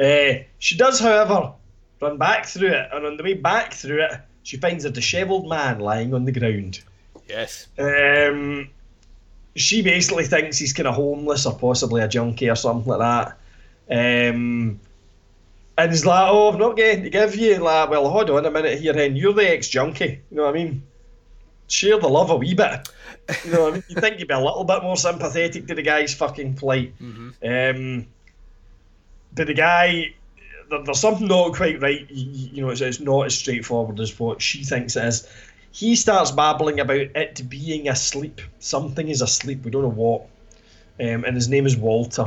Uh, 0.00 0.42
she 0.58 0.76
does, 0.76 0.98
however, 0.98 1.52
run 2.00 2.16
back 2.16 2.46
through 2.46 2.70
it, 2.70 2.88
and 2.92 3.04
on 3.04 3.16
the 3.16 3.22
way 3.22 3.34
back 3.34 3.74
through 3.74 4.02
it, 4.02 4.12
she 4.42 4.56
finds 4.56 4.84
a 4.84 4.90
dishevelled 4.90 5.48
man 5.48 5.80
lying 5.80 6.14
on 6.14 6.24
the 6.24 6.32
ground. 6.32 6.80
Yes. 7.28 7.68
Um, 7.78 8.70
she 9.54 9.82
basically 9.82 10.24
thinks 10.24 10.58
he's 10.58 10.72
kind 10.72 10.88
of 10.88 10.94
homeless 10.94 11.46
or 11.46 11.56
possibly 11.56 12.02
a 12.02 12.08
junkie 12.08 12.48
or 12.48 12.56
something 12.56 12.90
like 12.90 13.00
that. 13.00 13.36
Um, 13.90 14.80
and 15.76 15.90
he's 15.90 16.06
like, 16.06 16.28
"Oh, 16.30 16.48
I'm 16.48 16.58
not 16.58 16.76
getting 16.76 17.04
to 17.04 17.10
give 17.10 17.36
you." 17.36 17.56
Like, 17.56 17.90
well, 17.90 18.08
hold 18.08 18.30
on 18.30 18.46
a 18.46 18.50
minute 18.50 18.80
here, 18.80 18.92
then 18.92 19.16
You're 19.16 19.32
the 19.32 19.50
ex-junkie. 19.50 20.20
You 20.30 20.36
know 20.36 20.44
what 20.44 20.50
I 20.50 20.58
mean? 20.58 20.82
Share 21.68 21.98
the 21.98 22.08
love 22.08 22.30
a 22.30 22.36
wee 22.36 22.54
bit. 22.54 22.88
You 23.44 23.52
know 23.52 23.62
what 23.62 23.70
I 23.70 23.74
mean? 23.74 23.84
You 23.88 23.96
think 23.96 24.18
you'd 24.18 24.28
be 24.28 24.34
a 24.34 24.40
little 24.40 24.64
bit 24.64 24.82
more 24.82 24.96
sympathetic 24.96 25.66
to 25.68 25.74
the 25.74 25.82
guy's 25.82 26.14
fucking 26.14 26.54
plight. 26.54 26.94
Um, 27.44 28.06
but 29.34 29.46
the 29.46 29.54
guy, 29.54 30.14
there, 30.68 30.82
there's 30.84 31.00
something 31.00 31.28
not 31.28 31.54
quite 31.54 31.80
right. 31.80 32.06
You, 32.10 32.48
you 32.52 32.62
know, 32.62 32.70
it's, 32.70 32.80
it's 32.80 33.00
not 33.00 33.26
as 33.26 33.38
straightforward 33.38 34.00
as 34.00 34.18
what 34.18 34.42
she 34.42 34.64
thinks 34.64 34.96
it 34.96 35.04
is. 35.04 35.28
He 35.72 35.94
starts 35.94 36.32
babbling 36.32 36.80
about 36.80 36.96
it 36.96 37.48
being 37.48 37.88
asleep. 37.88 38.40
Something 38.58 39.08
is 39.08 39.22
asleep. 39.22 39.64
We 39.64 39.70
don't 39.70 39.82
know 39.82 39.88
what. 39.88 40.22
Um, 40.98 41.24
and 41.24 41.36
his 41.36 41.48
name 41.48 41.66
is 41.66 41.76
Walter. 41.76 42.26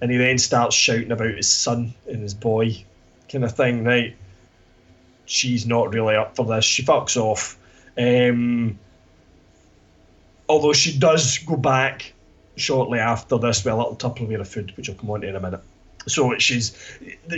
And 0.00 0.10
he 0.10 0.16
then 0.16 0.38
starts 0.38 0.74
shouting 0.74 1.12
about 1.12 1.34
his 1.34 1.50
son 1.50 1.92
and 2.08 2.22
his 2.22 2.32
boy, 2.32 2.84
kind 3.30 3.44
of 3.44 3.54
thing. 3.54 3.84
Right? 3.84 4.16
She's 5.26 5.66
not 5.66 5.92
really 5.92 6.16
up 6.16 6.36
for 6.36 6.46
this. 6.46 6.64
She 6.64 6.82
fucks 6.82 7.18
off. 7.18 7.58
Um, 7.98 8.78
although 10.48 10.72
she 10.72 10.98
does 10.98 11.38
go 11.38 11.56
back 11.56 12.14
shortly 12.56 12.98
after 12.98 13.38
this 13.38 13.64
with 13.64 13.74
a 13.74 13.76
little 13.76 13.96
Tupperware 13.96 14.40
of 14.40 14.48
food, 14.48 14.76
which 14.76 14.88
I'll 14.88 14.96
come 14.96 15.10
on 15.10 15.20
to 15.20 15.28
in 15.28 15.36
a 15.36 15.40
minute. 15.40 15.60
So 16.06 16.36
she's 16.38 16.76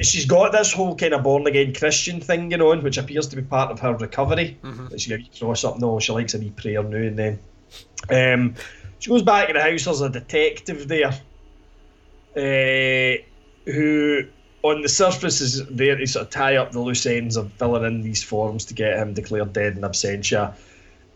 she's 0.02 0.26
got 0.26 0.52
this 0.52 0.72
whole 0.72 0.94
kind 0.94 1.14
of 1.14 1.22
born 1.22 1.46
again 1.46 1.74
Christian 1.74 2.20
thing 2.20 2.48
going 2.48 2.62
on, 2.62 2.82
which 2.82 2.98
appears 2.98 3.28
to 3.28 3.36
be 3.36 3.42
part 3.42 3.70
of 3.70 3.80
her 3.80 3.94
recovery. 3.94 4.58
That 4.90 5.00
She 5.00 5.14
wee 5.14 5.30
cross 5.38 5.64
up, 5.64 5.78
no, 5.78 5.98
she 5.98 6.12
likes 6.12 6.34
a 6.34 6.38
wee 6.38 6.50
prayer 6.50 6.82
now 6.82 6.96
and 6.96 7.18
then. 7.18 7.38
Um, 8.08 8.54
she 8.98 9.10
goes 9.10 9.22
back 9.22 9.48
to 9.48 9.54
the 9.54 9.60
house. 9.60 9.84
There's 9.84 10.00
a 10.00 10.08
detective 10.08 10.86
there, 10.86 11.12
uh, 12.36 13.22
who 13.70 14.22
on 14.62 14.82
the 14.82 14.88
surface 14.88 15.40
is 15.40 15.66
there 15.66 15.96
to 15.96 16.06
sort 16.06 16.26
of 16.26 16.30
tie 16.30 16.56
up 16.56 16.70
the 16.70 16.80
loose 16.80 17.04
ends 17.04 17.36
of 17.36 17.52
filling 17.54 17.84
in 17.84 18.02
these 18.02 18.22
forms 18.22 18.66
to 18.66 18.74
get 18.74 18.96
him 18.96 19.12
declared 19.12 19.52
dead 19.52 19.76
in 19.76 19.82
absentia. 19.82 20.54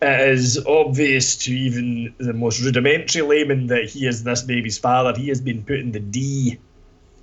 It 0.01 0.29
is 0.29 0.63
obvious 0.67 1.37
to 1.37 1.53
even 1.53 2.13
the 2.17 2.33
most 2.33 2.61
rudimentary 2.61 3.21
layman 3.21 3.67
that 3.67 3.85
he 3.85 4.05
is 4.05 4.23
this 4.23 4.43
baby's 4.43 4.77
father. 4.77 5.17
He 5.17 5.29
has 5.29 5.41
been 5.41 5.63
putting 5.63 5.91
the 5.91 5.99
D 5.99 6.59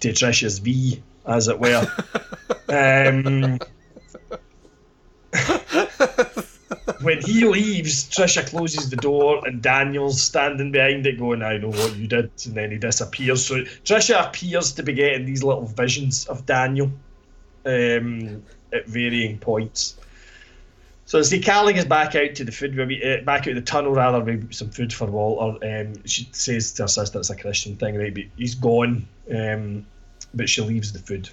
to 0.05 0.12
Trisha's 0.12 0.59
V, 0.59 1.02
as 1.26 1.48
it 1.48 1.59
were. 1.59 1.86
um, 2.68 3.59
when 7.00 7.20
he 7.22 7.44
leaves, 7.44 8.05
Trisha 8.11 8.46
closes 8.46 8.90
the 8.90 8.96
door 8.96 9.46
and 9.46 9.62
Daniel's 9.62 10.22
standing 10.22 10.72
behind 10.72 11.07
it 11.07 11.18
going, 11.18 11.42
I 11.42 11.57
know 11.57 11.70
what 11.70 11.96
you 11.96 12.07
did. 12.07 12.30
And 12.44 12.55
then 12.55 12.70
he 12.70 12.78
disappears. 12.78 13.46
So 13.46 13.57
Trisha 13.84 14.28
appears 14.28 14.72
to 14.74 14.82
be 14.82 14.92
getting 14.92 15.24
these 15.24 15.42
little 15.42 15.64
visions 15.64 16.26
of 16.26 16.44
Daniel 16.44 16.90
um, 17.64 18.42
at 18.72 18.86
varying 18.86 19.38
points. 19.38 19.96
So 21.07 21.18
as 21.18 21.30
the 21.30 21.40
Callie 21.40 21.76
is 21.76 21.84
back 21.84 22.14
out 22.14 22.34
to 22.36 22.44
the 22.44 22.52
food, 22.52 22.78
uh, 22.78 23.24
back 23.24 23.46
out 23.46 23.55
the 23.55 23.61
tunnel 23.61 23.92
rather, 23.92 24.20
with 24.20 24.55
some 24.55 24.70
food 24.70 24.92
for 24.92 25.07
Walter. 25.07 25.64
Um, 25.66 26.07
she 26.07 26.28
says 26.32 26.72
to 26.74 26.82
her 26.82 26.88
sister 26.88 27.18
it's 27.18 27.30
a 27.30 27.36
Christian 27.36 27.76
thing, 27.76 27.96
right? 27.96 28.14
But 28.14 28.24
he's 28.36 28.55
gone, 28.55 29.07
um, 29.30 29.86
but 30.35 30.49
she 30.49 30.62
leaves 30.62 30.93
the 30.93 30.99
food. 30.99 31.28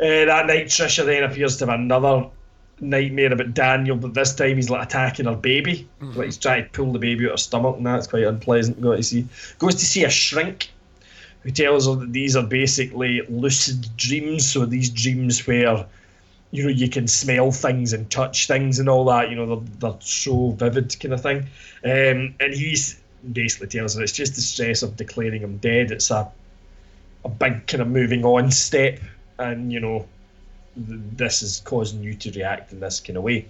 Uh, 0.00 0.26
that 0.26 0.46
night, 0.46 0.66
Trisha 0.66 1.04
then 1.04 1.22
appears 1.22 1.56
to 1.58 1.66
have 1.66 1.78
another 1.78 2.28
nightmare 2.80 3.32
about 3.32 3.54
Daniel, 3.54 3.96
but 3.96 4.14
this 4.14 4.34
time 4.34 4.56
he's 4.56 4.70
like 4.70 4.86
attacking 4.86 5.26
her 5.26 5.36
baby. 5.36 5.88
Like 6.00 6.26
he's 6.26 6.38
trying 6.38 6.64
to 6.64 6.70
pull 6.70 6.92
the 6.92 6.98
baby 6.98 7.24
out 7.24 7.28
of 7.28 7.32
her 7.32 7.36
stomach, 7.38 7.76
and 7.76 7.86
that's 7.86 8.06
quite 8.06 8.24
unpleasant. 8.24 8.80
Got 8.80 8.96
to 8.96 9.02
see. 9.02 9.26
Goes 9.58 9.76
to 9.76 9.86
see 9.86 10.04
a 10.04 10.10
shrink 10.10 10.70
who 11.42 11.50
tells 11.50 11.86
her 11.86 11.94
that 11.94 12.12
these 12.12 12.36
are 12.36 12.42
basically 12.42 13.22
lucid 13.28 13.86
dreams. 13.96 14.50
So 14.50 14.66
these 14.66 14.90
dreams 14.90 15.46
where 15.46 15.86
you 16.50 16.64
know 16.64 16.70
you 16.70 16.88
can 16.88 17.06
smell 17.06 17.52
things 17.52 17.92
and 17.92 18.10
touch 18.10 18.46
things 18.46 18.78
and 18.78 18.88
all 18.88 19.04
that. 19.06 19.30
You 19.30 19.36
know 19.36 19.56
they're, 19.56 19.90
they're 19.90 20.00
so 20.00 20.50
vivid, 20.50 20.98
kind 21.00 21.14
of 21.14 21.22
thing. 21.22 21.38
Um, 21.84 22.34
and 22.40 22.52
he's 22.52 23.00
basically 23.32 23.68
tells 23.68 23.94
her 23.94 24.02
it's 24.02 24.12
just 24.12 24.34
the 24.34 24.40
stress 24.40 24.82
of 24.82 24.96
declaring 24.96 25.42
him 25.42 25.58
dead. 25.58 25.90
It's 25.90 26.10
a 26.10 26.30
a 27.24 27.28
big 27.28 27.66
kind 27.66 27.80
of 27.80 27.88
moving 27.88 28.24
on 28.24 28.50
step, 28.50 29.00
and 29.38 29.72
you 29.72 29.80
know 29.80 30.06
th- 30.74 31.00
this 31.16 31.42
is 31.42 31.60
causing 31.64 32.02
you 32.02 32.14
to 32.14 32.30
react 32.32 32.72
in 32.72 32.80
this 32.80 33.00
kind 33.00 33.16
of 33.16 33.22
way. 33.22 33.46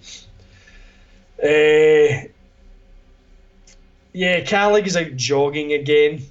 Uh, 1.41 2.27
yeah, 4.13 4.45
Callie 4.45 4.85
is 4.85 4.95
out 4.95 5.15
jogging 5.15 5.73
again. 5.73 6.25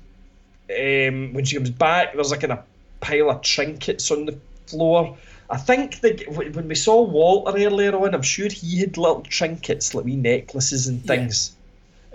Um, 0.70 1.34
when 1.34 1.44
she 1.44 1.56
comes 1.56 1.70
back, 1.70 2.14
there's 2.14 2.30
like 2.30 2.42
a 2.42 2.48
kind 2.48 2.58
of 2.58 2.64
pile 3.00 3.30
of 3.30 3.42
trinkets 3.42 4.10
on 4.10 4.24
the 4.24 4.38
floor. 4.66 5.16
I 5.50 5.58
think 5.58 6.00
the, 6.00 6.24
when 6.30 6.68
we 6.68 6.74
saw 6.74 7.02
Walter 7.02 7.58
earlier 7.58 7.94
on, 7.94 8.14
I'm 8.14 8.22
sure 8.22 8.48
he 8.48 8.78
had 8.80 8.96
little 8.96 9.20
trinkets, 9.20 9.94
like 9.94 10.06
wee 10.06 10.16
necklaces 10.16 10.86
and 10.86 11.04
things. 11.04 11.54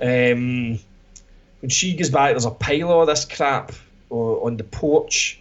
Um, 0.01 0.80
when 1.61 1.69
she 1.69 1.95
goes 1.95 2.09
back, 2.09 2.32
there's 2.32 2.45
a 2.45 2.51
pile 2.51 3.01
of 3.01 3.07
this 3.07 3.25
crap 3.25 3.71
on 4.10 4.57
the 4.57 4.64
porch. 4.64 5.39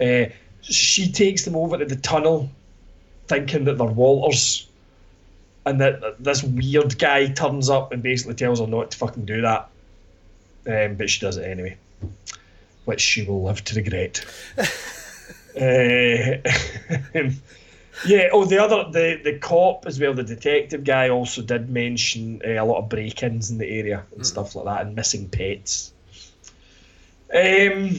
Uh, 0.00 0.26
she 0.62 1.10
takes 1.10 1.44
them 1.44 1.56
over 1.56 1.78
to 1.78 1.84
the 1.84 1.96
tunnel, 1.96 2.50
thinking 3.28 3.64
that 3.64 3.78
they're 3.78 3.86
Walter's, 3.86 4.66
and 5.66 5.80
that 5.80 6.22
this 6.22 6.42
weird 6.42 6.98
guy 6.98 7.28
turns 7.28 7.68
up 7.68 7.92
and 7.92 8.02
basically 8.02 8.34
tells 8.34 8.60
her 8.60 8.66
not 8.66 8.90
to 8.90 8.98
fucking 8.98 9.24
do 9.24 9.42
that. 9.42 9.68
Um, 10.66 10.96
but 10.96 11.08
she 11.08 11.20
does 11.20 11.36
it 11.36 11.44
anyway, 11.44 11.76
which 12.84 13.00
she 13.00 13.24
will 13.24 13.42
live 13.44 13.64
to 13.64 13.74
regret. 13.76 14.24
uh, 14.58 14.62
yeah. 18.06 18.28
Oh, 18.32 18.44
the 18.44 18.58
other 18.58 18.90
the 18.90 19.20
the 19.22 19.38
cop 19.38 19.86
as 19.86 20.00
well, 20.00 20.14
the 20.14 20.22
detective 20.22 20.84
guy 20.84 21.08
also 21.08 21.42
did 21.42 21.70
mention 21.70 22.40
uh, 22.44 22.62
a 22.62 22.64
lot 22.64 22.78
of 22.78 22.88
break-ins 22.88 23.50
in 23.50 23.58
the 23.58 23.68
area 23.68 24.04
and 24.14 24.26
stuff 24.26 24.54
like 24.54 24.64
that, 24.66 24.86
and 24.86 24.94
missing 24.94 25.28
pets. 25.28 25.92
Um, 27.32 27.96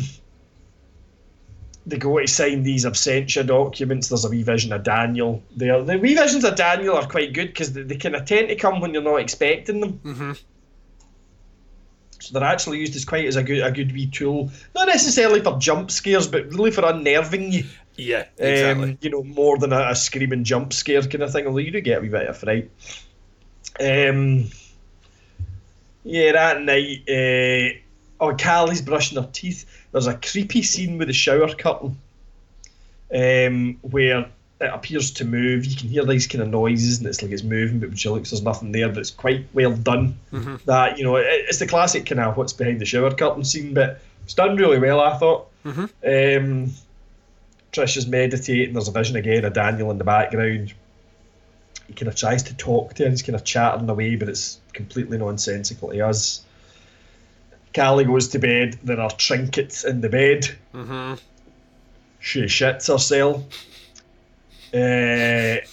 they 1.86 1.98
go 1.98 2.20
to 2.20 2.28
sign 2.28 2.64
these 2.64 2.86
absentia 2.86 3.46
documents. 3.46 4.10
There's 4.10 4.26
a 4.26 4.30
wee 4.30 4.44
vision 4.44 4.72
of 4.74 4.84
Daniel 4.84 5.42
there. 5.56 5.82
The 5.84 5.98
wee 5.98 6.16
visions 6.16 6.44
of 6.44 6.56
Daniel 6.56 6.96
are 6.96 7.08
quite 7.08 7.34
good 7.34 7.48
because 7.48 7.74
they, 7.74 7.84
they 7.84 7.98
kind 7.98 8.16
of 8.16 8.26
tend 8.26 8.50
to 8.50 8.56
come 8.56 8.80
when 8.80 8.94
you're 8.94 9.02
not 9.02 9.18
expecting 9.18 9.80
them. 9.80 10.00
Mm-hmm. 10.04 10.32
So 12.20 12.38
they're 12.38 12.48
actually 12.48 12.80
used 12.80 12.96
as 12.96 13.04
quite 13.04 13.26
as 13.26 13.36
a 13.36 13.44
good 13.44 13.66
a 13.66 13.72
good 13.72 13.92
wee 13.94 14.06
tool, 14.06 14.52
not 14.76 14.88
necessarily 14.88 15.42
for 15.42 15.58
jump 15.58 15.90
scares, 15.90 16.28
but 16.28 16.46
really 16.54 16.70
for 16.70 16.86
unnerving 16.86 17.52
you. 17.52 17.66
Yeah, 17.96 18.26
exactly. 18.38 18.92
Um, 18.92 18.98
you 19.02 19.10
know, 19.10 19.24
more 19.24 19.58
than 19.58 19.74
a, 19.74 19.90
a 19.90 19.96
screaming 19.96 20.44
jump 20.44 20.74
scare 20.74 21.02
kind 21.02 21.24
of 21.24 21.32
thing. 21.32 21.48
Although 21.48 21.60
you 21.60 21.72
do 21.72 21.82
get 21.82 21.98
a 21.98 22.02
wee 22.02 22.10
bit 22.10 22.28
of 22.28 22.38
fright. 22.38 22.70
Um, 23.80 24.50
yeah, 26.04 26.32
that 26.34 26.62
night, 26.62 27.04
uh, 27.10 27.80
oh, 28.22 28.34
Callie's 28.36 28.82
brushing 28.82 29.22
her 29.22 29.28
teeth. 29.34 29.66
There's 29.92 30.08
a 30.08 30.14
creepy 30.16 30.62
scene 30.64 30.98
with 30.98 31.08
the 31.10 31.14
shower 31.14 31.54
curtain, 31.54 31.98
um, 33.14 33.78
where 33.82 34.28
it 34.62 34.70
appears 34.74 35.12
to 35.12 35.26
move. 35.26 35.66
You 35.66 35.76
can 35.76 35.90
hear 35.90 36.06
these 36.06 36.28
kind 36.28 36.42
of 36.44 36.50
noises, 36.50 37.00
and 37.00 37.08
it's 37.08 37.22
like 37.22 37.32
it's 37.32 37.44
moving, 37.44 37.80
but 37.80 37.90
when 37.90 37.98
she 37.98 38.10
looks, 38.10 38.30
there's 38.30 38.44
nothing 38.44 38.72
there. 38.72 38.88
But 38.90 39.00
it's 39.00 39.12
quite 39.12 39.48
well 39.54 39.74
done. 39.76 40.18
Mhm. 40.32 40.64
That 40.66 40.98
you 40.98 41.04
know, 41.04 41.16
it, 41.18 41.26
it's 41.28 41.60
the 41.60 41.68
classic 41.68 42.06
kind 42.06 42.22
of 42.22 42.38
what's 42.38 42.54
behind 42.54 42.80
the 42.80 42.86
shower 42.86 43.12
curtain 43.14 43.44
scene, 43.44 43.74
but 43.74 44.00
it's 44.24 44.34
done 44.36 44.56
really 44.56 44.80
well. 44.80 45.02
I 45.02 45.18
thought. 45.18 45.48
Mhm. 45.66 45.90
Um, 46.06 46.72
Trish 47.74 47.96
is 47.98 48.06
meditating. 48.06 48.74
There's 48.74 48.88
a 48.90 48.92
vision 48.92 49.16
again 49.16 49.46
of 49.46 49.54
Daniel 49.54 49.92
in 49.92 49.98
the 49.98 50.04
background. 50.04 50.74
He 51.88 51.94
kind 51.94 52.08
of 52.10 52.16
tries 52.16 52.44
to 52.44 52.54
talk 52.56 52.94
to 52.96 53.04
her. 53.06 53.10
He's 53.10 53.22
kind 53.22 53.36
of 53.36 53.44
chattering 53.44 53.90
away, 53.90 54.16
but 54.16 54.30
it's 54.30 54.60
completely 54.74 55.18
nonsensical 55.18 55.90
to 55.90 56.02
us. 56.02 56.44
Callie 57.76 58.06
goes 58.06 58.28
to 58.30 58.40
bed. 58.40 58.78
There 58.84 59.00
are 59.00 59.12
trinkets 59.12 59.84
in 59.84 60.02
the 60.02 60.10
bed. 60.10 60.50
Mm-hmm. 60.74 61.16
She 62.20 62.44
shits 62.44 62.88
herself. 62.88 63.44
Uh, 64.74 65.64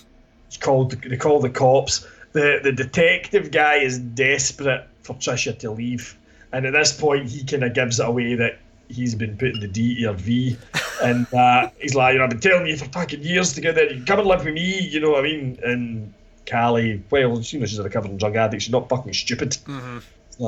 it's 0.46 0.57
called. 0.59 0.92
They 1.03 1.16
call 1.16 1.40
the 1.40 1.51
cops. 1.51 2.07
The 2.32 2.61
the 2.62 2.72
detective 2.72 3.51
guy 3.51 3.76
is 3.76 3.99
desperate 3.99 4.86
for 5.03 5.14
Trisha 5.16 5.59
to 5.59 5.70
leave, 5.70 6.16
and 6.53 6.66
at 6.66 6.72
this 6.72 6.99
point 6.99 7.28
he 7.28 7.44
kind 7.44 7.64
of 7.64 7.74
gives 7.74 8.01
it 8.01 8.07
away 8.07 8.34
that 8.34 8.59
he's 8.88 9.14
been 9.14 9.36
putting 9.36 9.61
the 9.61 9.68
D 9.68 10.03
her 10.05 10.12
V, 10.12 10.57
and 11.03 11.32
uh, 11.34 11.70
he's 11.78 11.94
like, 11.94 12.14
you 12.14 12.18
know, 12.18 12.24
I've 12.24 12.30
been 12.30 12.40
telling 12.40 12.66
you 12.66 12.76
for 12.76 12.86
fucking 12.86 13.22
years 13.22 13.53
to 13.55 13.61
get 13.61 13.74
there. 13.74 13.88
You 13.88 13.96
can 13.96 14.07
come 14.07 14.20
and 14.20 14.28
live 14.28 14.44
with 14.44 14.55
me. 14.55 14.80
You 14.80 15.01
know 15.01 15.11
what 15.11 15.20
I 15.20 15.22
mean? 15.22 15.59
And 15.62 16.14
Callie, 16.51 17.03
well, 17.11 17.40
you 17.40 17.61
know, 17.61 17.66
she's 17.66 17.78
a 17.78 17.82
recovering 17.82 18.16
drug 18.16 18.36
addict. 18.36 18.62
She's 18.62 18.72
not 18.72 18.88
fucking 18.88 19.12
stupid. 19.12 19.51
Mm-hmm. 19.51 19.99
It's 20.28 20.40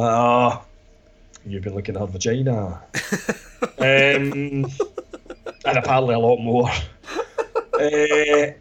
you've 1.46 1.62
been 1.62 1.74
looking 1.74 1.96
at 1.96 2.00
her 2.00 2.06
vagina. 2.06 2.80
um, 3.78 4.66
and 5.64 5.78
apparently 5.78 6.14
a 6.14 6.18
lot 6.18 6.38
more. 6.38 6.68
uh, 7.74 8.52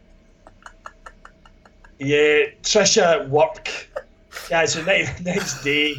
yeah, 1.99 2.45
Trisha 2.63 3.21
at 3.21 3.29
work. 3.29 3.69
Yeah, 4.49 4.65
so 4.65 4.83
next, 4.83 5.21
next 5.23 5.63
day, 5.63 5.95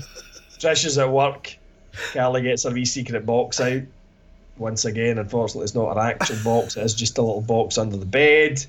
Trisha's 0.59 0.99
at 0.99 1.11
work. 1.11 1.57
Callie 2.13 2.43
gets 2.43 2.65
her 2.65 2.71
wee 2.71 2.85
secret 2.85 3.27
box 3.27 3.61
out. 3.61 3.83
Once 4.57 4.85
again, 4.85 5.19
unfortunately, 5.19 5.65
it's 5.65 5.75
not 5.75 5.97
an 5.97 5.99
actual 5.99 6.37
box. 6.45 6.77
It's 6.77 6.95
just 6.95 7.19
a 7.19 7.23
little 7.23 7.41
box 7.41 7.79
under 7.79 7.97
the 7.97 8.07
bed. 8.07 8.65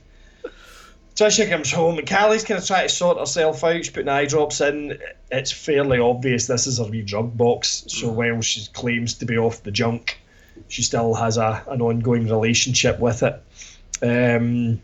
Trisha 1.22 1.48
comes 1.48 1.72
home 1.72 2.00
and 2.00 2.08
Callie's 2.08 2.44
kind 2.44 2.60
of 2.60 2.66
trying 2.66 2.88
to 2.88 2.94
sort 2.94 3.20
herself 3.20 3.64
out. 3.64 3.76
She's 3.78 3.92
putting 3.92 4.10
eye 4.10 4.26
drops 4.26 4.60
in. 4.60 4.98
It's 5.30 5.52
fairly 5.52 6.00
obvious 6.00 6.48
this 6.48 6.66
is 6.66 6.80
her 6.80 6.86
wee 6.86 7.04
drug 7.04 7.38
box. 7.38 7.84
So 7.90 8.10
while 8.12 8.42
she 8.42 8.66
claims 8.74 9.14
to 9.16 9.26
be 9.26 9.38
off 9.38 9.62
the 9.62 9.70
junk, 9.70 10.20
she 10.68 10.82
still 10.82 11.14
has 11.14 11.38
a 11.38 11.64
an 11.68 11.80
ongoing 11.80 12.26
relationship 12.26 13.00
with 13.00 13.22
it. 13.22 13.40
Um, 14.02 14.82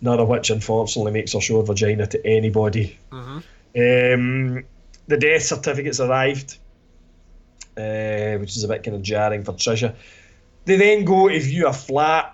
none 0.00 0.18
of 0.18 0.28
which, 0.28 0.48
unfortunately, 0.48 1.12
makes 1.12 1.34
her 1.34 1.42
show 1.42 1.58
her 1.58 1.66
vagina 1.66 2.06
to 2.06 2.26
anybody. 2.26 2.98
Um, 3.12 4.64
the 5.08 5.18
death 5.18 5.42
certificates 5.42 6.00
arrived, 6.00 6.56
uh, 7.76 8.38
which 8.38 8.56
is 8.56 8.64
a 8.64 8.68
bit 8.68 8.82
kind 8.82 8.96
of 8.96 9.02
jarring 9.02 9.44
for 9.44 9.52
Trisha. 9.52 9.94
They 10.64 10.76
then 10.76 11.04
go 11.04 11.28
to 11.28 11.38
view 11.38 11.66
a 11.66 11.72
flat. 11.74 12.31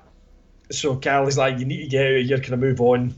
So 0.70 0.96
Carly's 0.96 1.38
like, 1.38 1.58
you 1.58 1.64
need 1.64 1.82
to 1.84 1.88
get 1.88 2.06
out 2.06 2.12
of 2.20 2.26
here, 2.26 2.38
kind 2.38 2.54
of 2.54 2.60
move 2.60 2.80
on, 2.80 3.14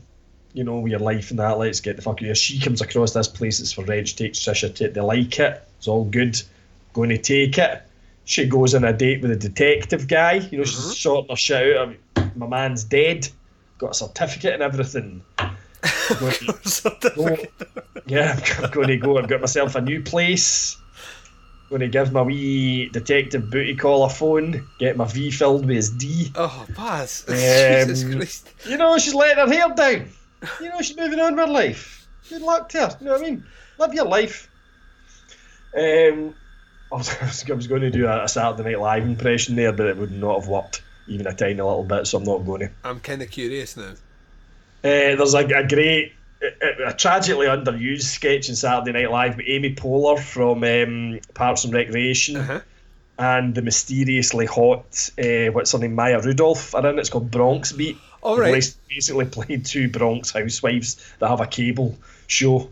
you 0.53 0.63
know, 0.63 0.79
with 0.79 0.91
your 0.91 0.99
life 0.99 1.29
and 1.31 1.39
that. 1.39 1.57
Let's 1.57 1.81
get 1.81 1.95
the 1.97 2.01
fuck 2.01 2.13
out 2.13 2.19
of 2.21 2.25
here. 2.25 2.35
She 2.35 2.59
comes 2.59 2.81
across 2.81 3.13
this 3.13 3.27
place 3.27 3.59
that's 3.59 3.73
for 3.73 3.83
rent. 3.83 4.07
She 4.07 4.15
takes 4.15 4.39
Trisha 4.39 4.73
to 4.75 4.85
it. 4.85 4.93
They 4.93 5.01
like 5.01 5.37
it. 5.39 5.61
It's 5.77 5.87
all 5.87 6.05
good. 6.05 6.41
Going 6.93 7.09
to 7.09 7.17
take 7.17 7.57
it. 7.57 7.83
She 8.25 8.45
goes 8.45 8.75
on 8.75 8.83
a 8.83 8.93
date 8.93 9.21
with 9.21 9.31
a 9.31 9.35
detective 9.35 10.07
guy. 10.07 10.33
You 10.33 10.59
know, 10.59 10.63
she's 10.63 10.97
sorting 10.97 11.29
her 11.31 11.35
shit 11.35 11.77
out. 11.77 11.87
I 11.87 12.21
mean, 12.21 12.31
my 12.35 12.47
man's 12.47 12.83
dead. 12.83 13.27
Got 13.77 13.91
a 13.91 13.93
certificate 13.95 14.53
and 14.53 14.63
everything. 14.63 15.23
Going 16.19 16.33
to 16.33 17.11
go- 17.15 17.37
yeah, 18.05 18.39
I'm 18.61 18.71
going 18.71 18.89
to 18.89 18.97
go. 18.97 19.17
I've 19.17 19.27
got 19.27 19.39
myself 19.41 19.75
a 19.75 19.81
new 19.81 20.01
place. 20.03 20.77
Going 21.71 21.79
to 21.79 21.87
give 21.87 22.11
my 22.11 22.21
wee 22.21 22.89
detective 22.89 23.49
booty 23.49 23.77
call 23.77 24.03
a 24.03 24.09
phone. 24.09 24.67
Get 24.77 24.97
my 24.97 25.05
V 25.05 25.31
filled 25.31 25.65
with 25.65 25.77
his 25.77 25.89
D. 25.89 26.29
Oh, 26.35 26.65
Baz. 26.75 27.23
Um, 27.29 27.35
Jesus 27.87 28.13
Christ. 28.13 28.49
You 28.67 28.75
know, 28.75 28.97
she's 28.97 29.13
letting 29.13 29.37
her 29.37 29.49
hair 29.49 29.73
down. 29.73 30.09
You 30.59 30.67
know, 30.67 30.81
she's 30.81 30.97
moving 30.97 31.21
on 31.21 31.37
with 31.37 31.47
her 31.47 31.51
life. 31.51 32.09
Good 32.27 32.41
luck 32.41 32.67
to 32.69 32.87
her. 32.87 32.97
You 32.99 33.05
know 33.05 33.13
what 33.13 33.21
I 33.21 33.23
mean? 33.23 33.45
Live 33.77 33.93
your 33.93 34.03
life. 34.03 34.49
Um, 35.73 36.35
I 36.91 36.95
was, 36.97 37.15
I 37.49 37.53
was 37.53 37.67
going 37.67 37.83
to 37.83 37.89
do 37.89 38.05
a, 38.05 38.25
a 38.25 38.27
Saturday 38.27 38.71
Night 38.71 38.81
Live 38.81 39.03
impression 39.03 39.55
there, 39.55 39.71
but 39.71 39.85
it 39.85 39.95
would 39.95 40.11
not 40.11 40.41
have 40.41 40.49
worked 40.49 40.83
even 41.07 41.25
a 41.25 41.33
tiny 41.33 41.53
little 41.53 41.85
bit, 41.85 42.05
so 42.05 42.17
I'm 42.17 42.25
not 42.25 42.39
going 42.39 42.61
to. 42.61 42.71
I'm 42.83 42.99
kind 42.99 43.21
of 43.21 43.31
curious 43.31 43.77
now. 43.77 43.91
Uh, 44.83 45.15
there's 45.15 45.33
a, 45.35 45.45
a 45.45 45.65
great, 45.65 46.15
a, 46.87 46.93
tragically 46.93 47.47
underused 47.47 48.03
sketch 48.03 48.49
in 48.49 48.55
Saturday 48.55 48.91
Night 48.91 49.11
Live 49.11 49.37
with 49.37 49.45
Amy 49.47 49.75
Poehler 49.75 50.19
from 50.19 50.63
um, 50.63 51.19
Parks 51.33 51.63
and 51.63 51.73
Recreation 51.73 52.61
and 53.21 53.53
the 53.53 53.61
mysteriously 53.61 54.47
hot, 54.47 55.09
uh, 55.19 55.51
what's 55.51 55.71
her 55.73 55.77
name, 55.77 55.93
Maya 55.93 56.19
Rudolph 56.19 56.73
are 56.73 56.87
in. 56.87 56.97
It's 56.97 57.09
called 57.09 57.29
Bronx 57.29 57.71
Beat. 57.71 57.97
All 58.23 58.37
They 58.37 58.61
Basically 58.89 59.25
playing 59.31 59.61
two 59.61 59.89
Bronx 59.89 60.31
housewives 60.31 61.13
that 61.19 61.27
have 61.27 61.39
a 61.39 61.45
cable 61.45 61.95
show. 62.25 62.69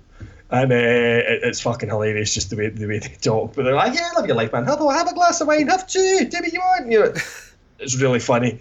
And 0.49 0.71
uh, 0.71 0.75
it, 0.75 1.41
it's 1.43 1.61
fucking 1.61 1.89
hilarious 1.89 2.33
just 2.33 2.49
the 2.49 2.55
way 2.55 2.69
the 2.69 2.87
way 2.87 2.97
they 2.97 3.15
talk. 3.21 3.55
But 3.55 3.63
they're 3.63 3.75
like, 3.75 3.93
yeah, 3.93 4.09
I 4.11 4.19
love 4.19 4.25
your 4.25 4.35
life, 4.35 4.51
man. 4.51 4.65
Have 4.65 4.81
a, 4.81 4.91
have 4.91 5.07
a 5.07 5.13
glass 5.13 5.39
of 5.41 5.47
wine. 5.47 5.67
Have 5.67 5.85
two. 5.85 6.27
Do 6.27 6.37
what 6.39 6.51
you 6.51 6.59
want. 6.59 6.91
You 6.91 6.99
know, 6.99 7.13
it's 7.77 8.01
really 8.01 8.19
funny. 8.19 8.59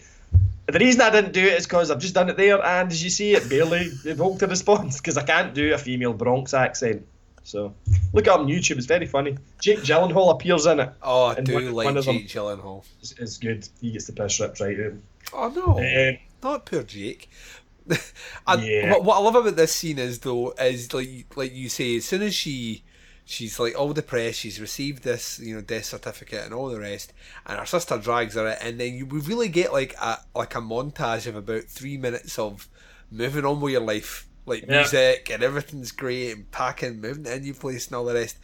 The 0.70 0.78
reason 0.78 1.00
I 1.00 1.10
didn't 1.10 1.32
do 1.32 1.40
it 1.44 1.54
is 1.54 1.66
because 1.66 1.90
I've 1.90 1.98
just 1.98 2.14
done 2.14 2.28
it 2.28 2.36
there, 2.36 2.62
and 2.64 2.90
as 2.92 3.02
you 3.02 3.08
see, 3.10 3.32
it 3.34 3.48
barely 3.48 3.90
evoked 4.04 4.42
a 4.42 4.46
response 4.46 4.98
because 4.98 5.16
I 5.16 5.24
can't 5.24 5.54
do 5.54 5.72
a 5.72 5.78
female 5.78 6.12
Bronx 6.12 6.52
accent. 6.52 7.06
So 7.42 7.74
look 8.12 8.26
it 8.26 8.28
up 8.30 8.40
on 8.40 8.46
YouTube; 8.48 8.76
it's 8.76 8.84
very 8.86 9.06
funny. 9.06 9.38
Jake 9.62 9.78
Gyllenhaal 9.78 10.30
appears 10.34 10.66
in 10.66 10.80
it. 10.80 10.90
Oh, 11.02 11.26
I 11.28 11.40
do 11.40 11.54
one- 11.54 11.72
like 11.72 11.84
one 11.94 12.02
Jake 12.02 12.28
Gyllenhaal. 12.28 12.84
is, 13.00 13.12
is 13.18 13.38
good. 13.38 13.66
He 13.80 13.92
gets 13.92 14.06
the 14.06 14.12
piss 14.12 14.38
ripped 14.40 14.60
right 14.60 14.76
out. 14.78 14.92
Oh 15.32 15.48
no, 15.48 15.78
Um, 15.78 16.18
not 16.42 16.66
poor 16.66 16.82
Jake. 16.82 17.30
and 18.46 18.62
Yeah. 18.62 18.90
what, 18.90 19.04
what 19.04 19.16
I 19.16 19.20
love 19.20 19.34
about 19.36 19.56
this 19.56 19.74
scene 19.74 19.98
is 19.98 20.18
though 20.18 20.50
is 20.60 20.92
like 20.92 21.24
like 21.34 21.54
you 21.54 21.70
say, 21.70 21.96
as 21.96 22.04
soon 22.04 22.20
as 22.20 22.34
she 22.34 22.82
she's 23.28 23.60
like 23.60 23.78
all 23.78 23.92
depressed, 23.92 24.38
she's 24.40 24.60
received 24.60 25.02
this 25.04 25.38
you 25.38 25.54
know 25.54 25.60
death 25.60 25.84
certificate 25.84 26.44
and 26.44 26.54
all 26.54 26.68
the 26.68 26.80
rest, 26.80 27.12
and 27.46 27.58
her 27.58 27.66
sister 27.66 27.98
drags 27.98 28.34
her, 28.34 28.48
in, 28.48 28.56
and 28.60 28.80
then 28.80 28.94
you, 28.94 29.04
we 29.06 29.20
really 29.20 29.48
get 29.48 29.72
like 29.72 29.94
a 30.00 30.18
like 30.34 30.54
a 30.54 30.60
montage 30.60 31.26
of 31.26 31.36
about 31.36 31.64
three 31.64 31.96
minutes 31.98 32.38
of 32.38 32.68
moving 33.10 33.44
on 33.44 33.60
with 33.60 33.72
your 33.72 33.82
life, 33.82 34.26
like 34.46 34.62
Yeah. 34.62 34.80
music 34.80 35.30
and 35.30 35.42
everything's 35.42 35.92
great 35.92 36.32
and 36.32 36.50
packing, 36.50 37.00
moving 37.00 37.24
to 37.24 37.32
a 37.34 37.38
new 37.40 37.54
place 37.54 37.86
and 37.86 37.96
all 37.96 38.04
the 38.06 38.14
rest. 38.14 38.38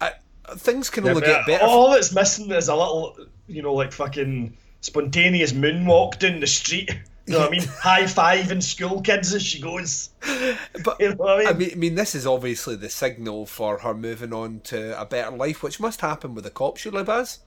I, 0.00 0.12
things 0.56 0.88
can 0.88 1.04
Yeah, 1.04 1.10
only 1.10 1.22
get 1.22 1.46
better. 1.46 1.64
All 1.64 1.90
that's 1.90 2.14
missing 2.14 2.50
is 2.52 2.68
a 2.68 2.74
little, 2.76 3.16
you 3.48 3.62
know, 3.62 3.74
like 3.74 3.92
fucking 3.92 4.56
spontaneous 4.80 5.52
moonwalk 5.52 6.18
down 6.20 6.40
the 6.40 6.46
street. 6.46 6.90
You 7.28 7.34
know 7.34 7.40
what 7.40 7.48
I 7.48 7.50
mean? 7.50 7.68
High 7.68 8.06
five 8.06 8.50
and 8.50 8.62
school 8.64 9.00
kids 9.02 9.34
as 9.34 9.42
she 9.42 9.60
goes. 9.60 10.10
But 10.84 11.00
you 11.00 11.10
know 11.10 11.16
what 11.16 11.36
I 11.36 11.38
mean? 11.38 11.48
I 11.48 11.52
mean, 11.52 11.70
I 11.72 11.74
mean, 11.74 11.94
this 11.94 12.14
is 12.14 12.26
obviously 12.26 12.76
the 12.76 12.88
signal 12.88 13.46
for 13.46 13.78
her 13.78 13.94
moving 13.94 14.32
on 14.32 14.60
to 14.64 15.00
a 15.00 15.04
better 15.04 15.36
life, 15.36 15.62
which 15.62 15.78
must 15.80 16.00
happen 16.00 16.34
with 16.34 16.44
the 16.44 16.50
cop, 16.50 16.76
surely, 16.76 17.04
Baz. 17.04 17.40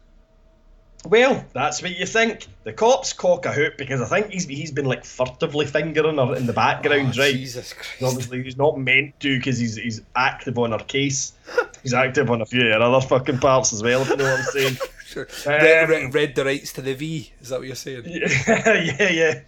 Well, 1.06 1.44
that's 1.54 1.82
what 1.82 1.98
you 1.98 2.06
think. 2.06 2.46
The 2.64 2.74
cops 2.74 3.12
cock 3.12 3.48
a 3.48 3.52
hoop 3.52 3.76
because 3.76 4.02
I 4.04 4.06
think 4.06 4.32
he's 4.32 4.46
he's 4.46 4.72
been 4.72 4.86
like 4.86 5.04
furtively 5.04 5.66
fingering 5.66 6.18
her 6.18 6.36
in 6.36 6.46
the 6.46 6.54
background, 6.54 7.16
Oh, 7.18 7.22
right? 7.22 7.34
Jesus 7.34 7.74
Christ. 7.74 8.04
Obviously, 8.04 8.44
he's 8.44 8.58
not 8.58 8.78
meant 8.78 9.20
to 9.22 9.36
because 9.38 9.58
he's 9.58 9.78
he's 9.78 10.02
active 10.16 10.60
on 10.60 10.74
her 10.74 10.78
case. 10.78 11.34
He's 11.82 11.96
active 11.96 12.30
on 12.30 12.42
a 12.42 12.46
few 12.46 12.68
of 12.68 12.74
her 12.74 12.82
other 12.82 13.06
fucking 13.08 13.40
parts 13.40 13.74
as 13.74 13.82
well. 13.82 14.04
If 14.04 14.10
you 14.10 14.18
know 14.18 14.26
what 14.26 14.40
I'm 14.40 14.46
saying. 14.46 14.78
Sure. 15.12 15.28
Um, 15.46 15.52
read, 15.52 15.90
read, 15.90 16.14
read 16.14 16.36
the 16.36 16.46
rights 16.46 16.72
to 16.72 16.82
the 16.82 16.94
V. 16.94 17.34
Is 17.42 17.50
that 17.50 17.60
what 17.60 17.68
you're 17.68 17.76
saying? 17.76 18.04
Yeah, 18.08 18.74
yeah, 18.82 19.10
yeah. 19.10 19.40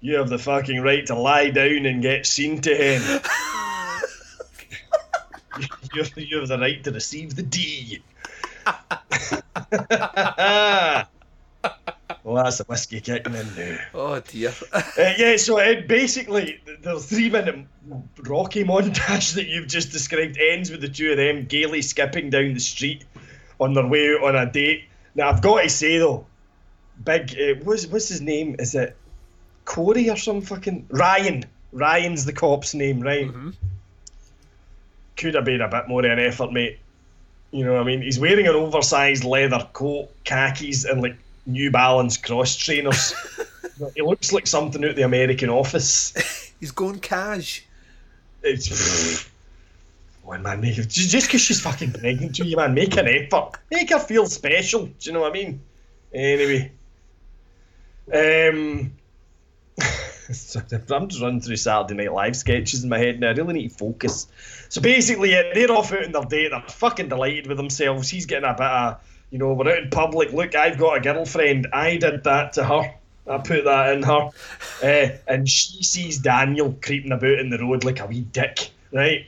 You 0.00 0.16
have 0.16 0.28
the 0.28 0.38
fucking 0.38 0.80
right 0.80 1.04
to 1.06 1.16
lie 1.16 1.50
down 1.50 1.86
and 1.86 2.02
get 2.02 2.26
seen 2.26 2.60
to 2.60 2.74
him. 2.74 3.02
you, 5.94 6.04
you 6.16 6.38
have 6.38 6.48
the 6.48 6.58
right 6.58 6.82
to 6.84 6.92
receive 6.92 7.34
the 7.34 7.42
D. 7.42 8.02
well, 12.22 12.44
that's 12.44 12.58
the 12.58 12.64
whiskey 12.68 13.00
kicking 13.00 13.34
in 13.34 13.56
now. 13.56 13.78
Oh 13.94 14.20
dear. 14.20 14.52
Uh, 14.72 14.82
yeah, 14.96 15.36
so 15.36 15.58
uh, 15.58 15.80
basically, 15.86 16.60
the, 16.64 16.76
the 16.80 17.00
three 17.00 17.30
minute 17.30 17.66
Rocky 18.20 18.64
montage 18.64 19.34
that 19.34 19.46
you've 19.46 19.68
just 19.68 19.90
described 19.90 20.38
ends 20.38 20.70
with 20.70 20.80
the 20.80 20.88
two 20.88 21.10
of 21.10 21.16
them 21.16 21.46
gaily 21.46 21.82
skipping 21.82 22.30
down 22.30 22.54
the 22.54 22.60
street 22.60 23.04
on 23.58 23.74
their 23.74 23.86
way 23.86 24.14
out 24.14 24.22
on 24.22 24.36
a 24.36 24.50
date. 24.50 24.84
Now, 25.14 25.30
I've 25.30 25.42
got 25.42 25.62
to 25.62 25.68
say 25.68 25.98
though, 25.98 26.26
big, 27.02 27.36
uh, 27.36 27.54
what's, 27.64 27.86
what's 27.86 28.08
his 28.08 28.20
name? 28.20 28.56
Is 28.58 28.74
it 28.74 28.96
Corey 29.68 30.08
or 30.08 30.16
some 30.16 30.40
fucking. 30.40 30.86
Ryan. 30.88 31.44
Ryan's 31.72 32.24
the 32.24 32.32
cop's 32.32 32.72
name, 32.72 33.00
right? 33.00 33.30
Could 35.18 35.34
have 35.34 35.44
been 35.44 35.60
a 35.60 35.68
bit 35.68 35.88
more 35.88 36.04
of 36.04 36.10
an 36.10 36.18
effort, 36.18 36.52
mate. 36.52 36.78
You 37.50 37.66
know 37.66 37.74
what 37.74 37.82
I 37.82 37.84
mean? 37.84 38.00
He's 38.00 38.18
wearing 38.18 38.46
an 38.46 38.54
oversized 38.54 39.24
leather 39.24 39.68
coat, 39.74 40.08
khakis, 40.24 40.86
and 40.86 41.02
like 41.02 41.16
New 41.44 41.70
Balance 41.70 42.16
cross 42.16 42.56
trainers. 42.56 43.14
he 43.94 44.00
looks 44.00 44.32
like 44.32 44.46
something 44.46 44.82
out 44.82 44.90
of 44.90 44.96
the 44.96 45.02
American 45.02 45.50
Office. 45.50 46.14
He's 46.60 46.70
going 46.70 47.00
cash. 47.00 47.64
It's. 48.42 49.28
One 50.22 50.42
man, 50.42 50.60
make 50.60 50.76
it, 50.76 50.88
just 50.88 51.26
because 51.26 51.40
she's 51.40 51.60
fucking 51.60 51.92
pregnant 51.92 52.36
to 52.36 52.44
you, 52.44 52.56
man, 52.56 52.74
make 52.74 52.96
an 52.98 53.08
effort. 53.08 53.52
Make 53.70 53.90
her 53.90 53.98
feel 53.98 54.26
special. 54.26 54.84
Do 54.86 54.92
you 55.00 55.12
know 55.12 55.20
what 55.20 55.30
I 55.30 55.32
mean? 55.32 55.60
Anyway. 56.12 56.72
Um. 58.12 58.92
I'm 60.90 61.08
just 61.08 61.22
running 61.22 61.40
through 61.40 61.56
Saturday 61.56 61.94
Night 61.94 62.12
Live 62.12 62.36
sketches 62.36 62.84
in 62.84 62.90
my 62.90 62.98
head 62.98 63.18
now. 63.18 63.28
I 63.28 63.32
really 63.32 63.54
need 63.54 63.70
to 63.70 63.76
focus. 63.76 64.26
So 64.68 64.80
basically, 64.82 65.30
yeah, 65.30 65.54
they're 65.54 65.72
off 65.72 65.92
out 65.92 66.04
on 66.04 66.12
their 66.12 66.22
date. 66.22 66.50
They're 66.50 66.62
fucking 66.68 67.08
delighted 67.08 67.46
with 67.46 67.56
themselves. 67.56 68.10
He's 68.10 68.26
getting 68.26 68.48
a 68.48 68.52
bit 68.52 68.60
of, 68.60 69.00
you 69.30 69.38
know, 69.38 69.54
we're 69.54 69.70
out 69.70 69.84
in 69.84 69.90
public. 69.90 70.32
Look, 70.32 70.54
I've 70.54 70.76
got 70.76 70.98
a 70.98 71.00
girlfriend. 71.00 71.68
I 71.72 71.96
did 71.96 72.24
that 72.24 72.52
to 72.54 72.64
her. 72.64 72.94
I 73.26 73.38
put 73.38 73.64
that 73.64 73.92
in 73.94 74.02
her. 74.02 74.30
Uh, 74.82 75.16
and 75.26 75.48
she 75.48 75.82
sees 75.82 76.18
Daniel 76.18 76.76
creeping 76.82 77.12
about 77.12 77.38
in 77.38 77.48
the 77.48 77.58
road 77.58 77.84
like 77.84 78.00
a 78.00 78.06
wee 78.06 78.20
dick, 78.20 78.70
right? 78.92 79.26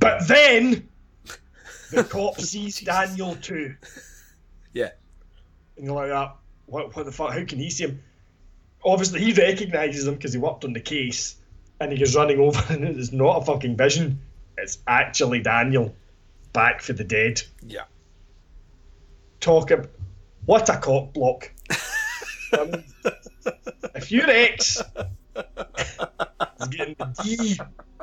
But 0.00 0.28
then 0.28 0.86
the 1.90 2.04
cop 2.04 2.40
sees 2.40 2.80
Daniel 2.80 3.36
too. 3.36 3.74
Yeah. 4.74 4.90
And 5.78 5.86
you're 5.86 5.94
like, 5.94 6.10
ah, 6.12 6.34
what, 6.66 6.94
what 6.94 7.06
the 7.06 7.12
fuck? 7.12 7.32
How 7.32 7.44
can 7.44 7.58
he 7.58 7.70
see 7.70 7.84
him? 7.84 8.02
Obviously, 8.84 9.20
he 9.20 9.32
recognises 9.32 10.06
him 10.06 10.14
because 10.14 10.32
he 10.32 10.38
worked 10.38 10.64
on 10.64 10.72
the 10.72 10.80
case. 10.80 11.36
And 11.80 11.90
he 11.90 11.98
goes 11.98 12.14
running 12.14 12.38
over, 12.38 12.62
and 12.72 12.84
it's 12.84 13.12
not 13.12 13.42
a 13.42 13.44
fucking 13.44 13.76
vision. 13.76 14.20
It's 14.56 14.78
actually 14.86 15.40
Daniel 15.40 15.94
back 16.52 16.80
for 16.80 16.92
the 16.92 17.04
dead. 17.04 17.42
Yeah. 17.66 17.84
Talk 19.40 19.70
about 19.70 19.90
what 20.46 20.68
a 20.68 20.78
cop 20.78 21.12
block. 21.12 21.52
I 22.52 22.64
mean, 22.64 22.74
um, 22.74 22.84
if 23.96 24.12
your 24.12 24.30
ex 24.30 24.80
is 24.80 26.68
getting 26.68 26.94
the 26.96 27.22
D 27.24 27.58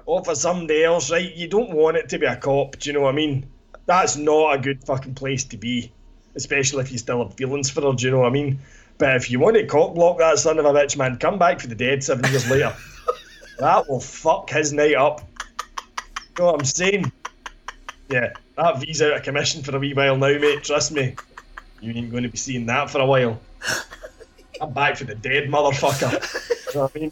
off 0.06 0.28
of 0.28 0.38
somebody 0.38 0.84
else, 0.84 1.10
right, 1.10 1.34
you 1.34 1.48
don't 1.48 1.72
want 1.72 1.96
it 1.98 2.10
to 2.10 2.20
be 2.20 2.26
a 2.26 2.36
cop, 2.36 2.78
do 2.78 2.90
you 2.90 2.94
know 2.94 3.02
what 3.02 3.14
I 3.14 3.16
mean? 3.16 3.50
that's 3.86 4.16
not 4.16 4.56
a 4.56 4.58
good 4.58 4.84
fucking 4.86 5.16
place 5.16 5.44
to 5.46 5.58
be, 5.58 5.92
especially 6.36 6.84
if 6.84 6.92
you 6.92 6.98
still 6.98 7.24
have 7.26 7.36
feelings 7.36 7.70
for 7.70 7.82
her. 7.82 7.94
Do 7.94 8.06
you 8.06 8.12
know 8.12 8.20
what 8.20 8.28
I 8.28 8.32
mean? 8.32 8.60
But 9.02 9.16
if 9.16 9.32
you 9.32 9.40
want 9.40 9.56
to 9.56 9.66
cock 9.66 9.96
block 9.96 10.20
that 10.20 10.38
son 10.38 10.60
of 10.60 10.66
a 10.66 10.72
bitch, 10.72 10.96
man, 10.96 11.18
come 11.18 11.40
back 11.40 11.60
for 11.60 11.66
the 11.66 11.74
dead 11.74 12.04
seven 12.04 12.24
years 12.30 12.48
later. 12.48 12.72
that 13.58 13.90
will 13.90 14.00
fuck 14.00 14.52
his 14.52 14.74
night 14.74 14.94
up. 14.94 15.28
You 16.14 16.16
know 16.38 16.46
what 16.52 16.60
I'm 16.60 16.66
saying? 16.66 17.12
Yeah, 18.10 18.32
that 18.58 18.80
V's 18.80 19.02
out 19.02 19.14
of 19.14 19.24
commission 19.24 19.64
for 19.64 19.76
a 19.76 19.80
wee 19.80 19.96
while 19.96 20.18
now, 20.18 20.38
mate. 20.38 20.64
Trust 20.64 20.92
me. 20.92 21.16
You 21.82 21.94
ain't 21.94 22.12
going 22.12 22.22
to 22.22 22.30
be 22.30 22.38
seeing 22.38 22.68
that 22.68 22.92
for 22.92 23.00
a 23.00 23.06
while. 23.08 23.42
I'm 24.62 24.72
back 24.72 24.98
for 24.98 25.06
the 25.06 25.16
dead 25.16 25.46
motherfucker. 25.46 26.12
you 26.68 26.76
know 26.76 26.84
what 26.84 26.92
I 26.96 27.00
mean? 27.00 27.12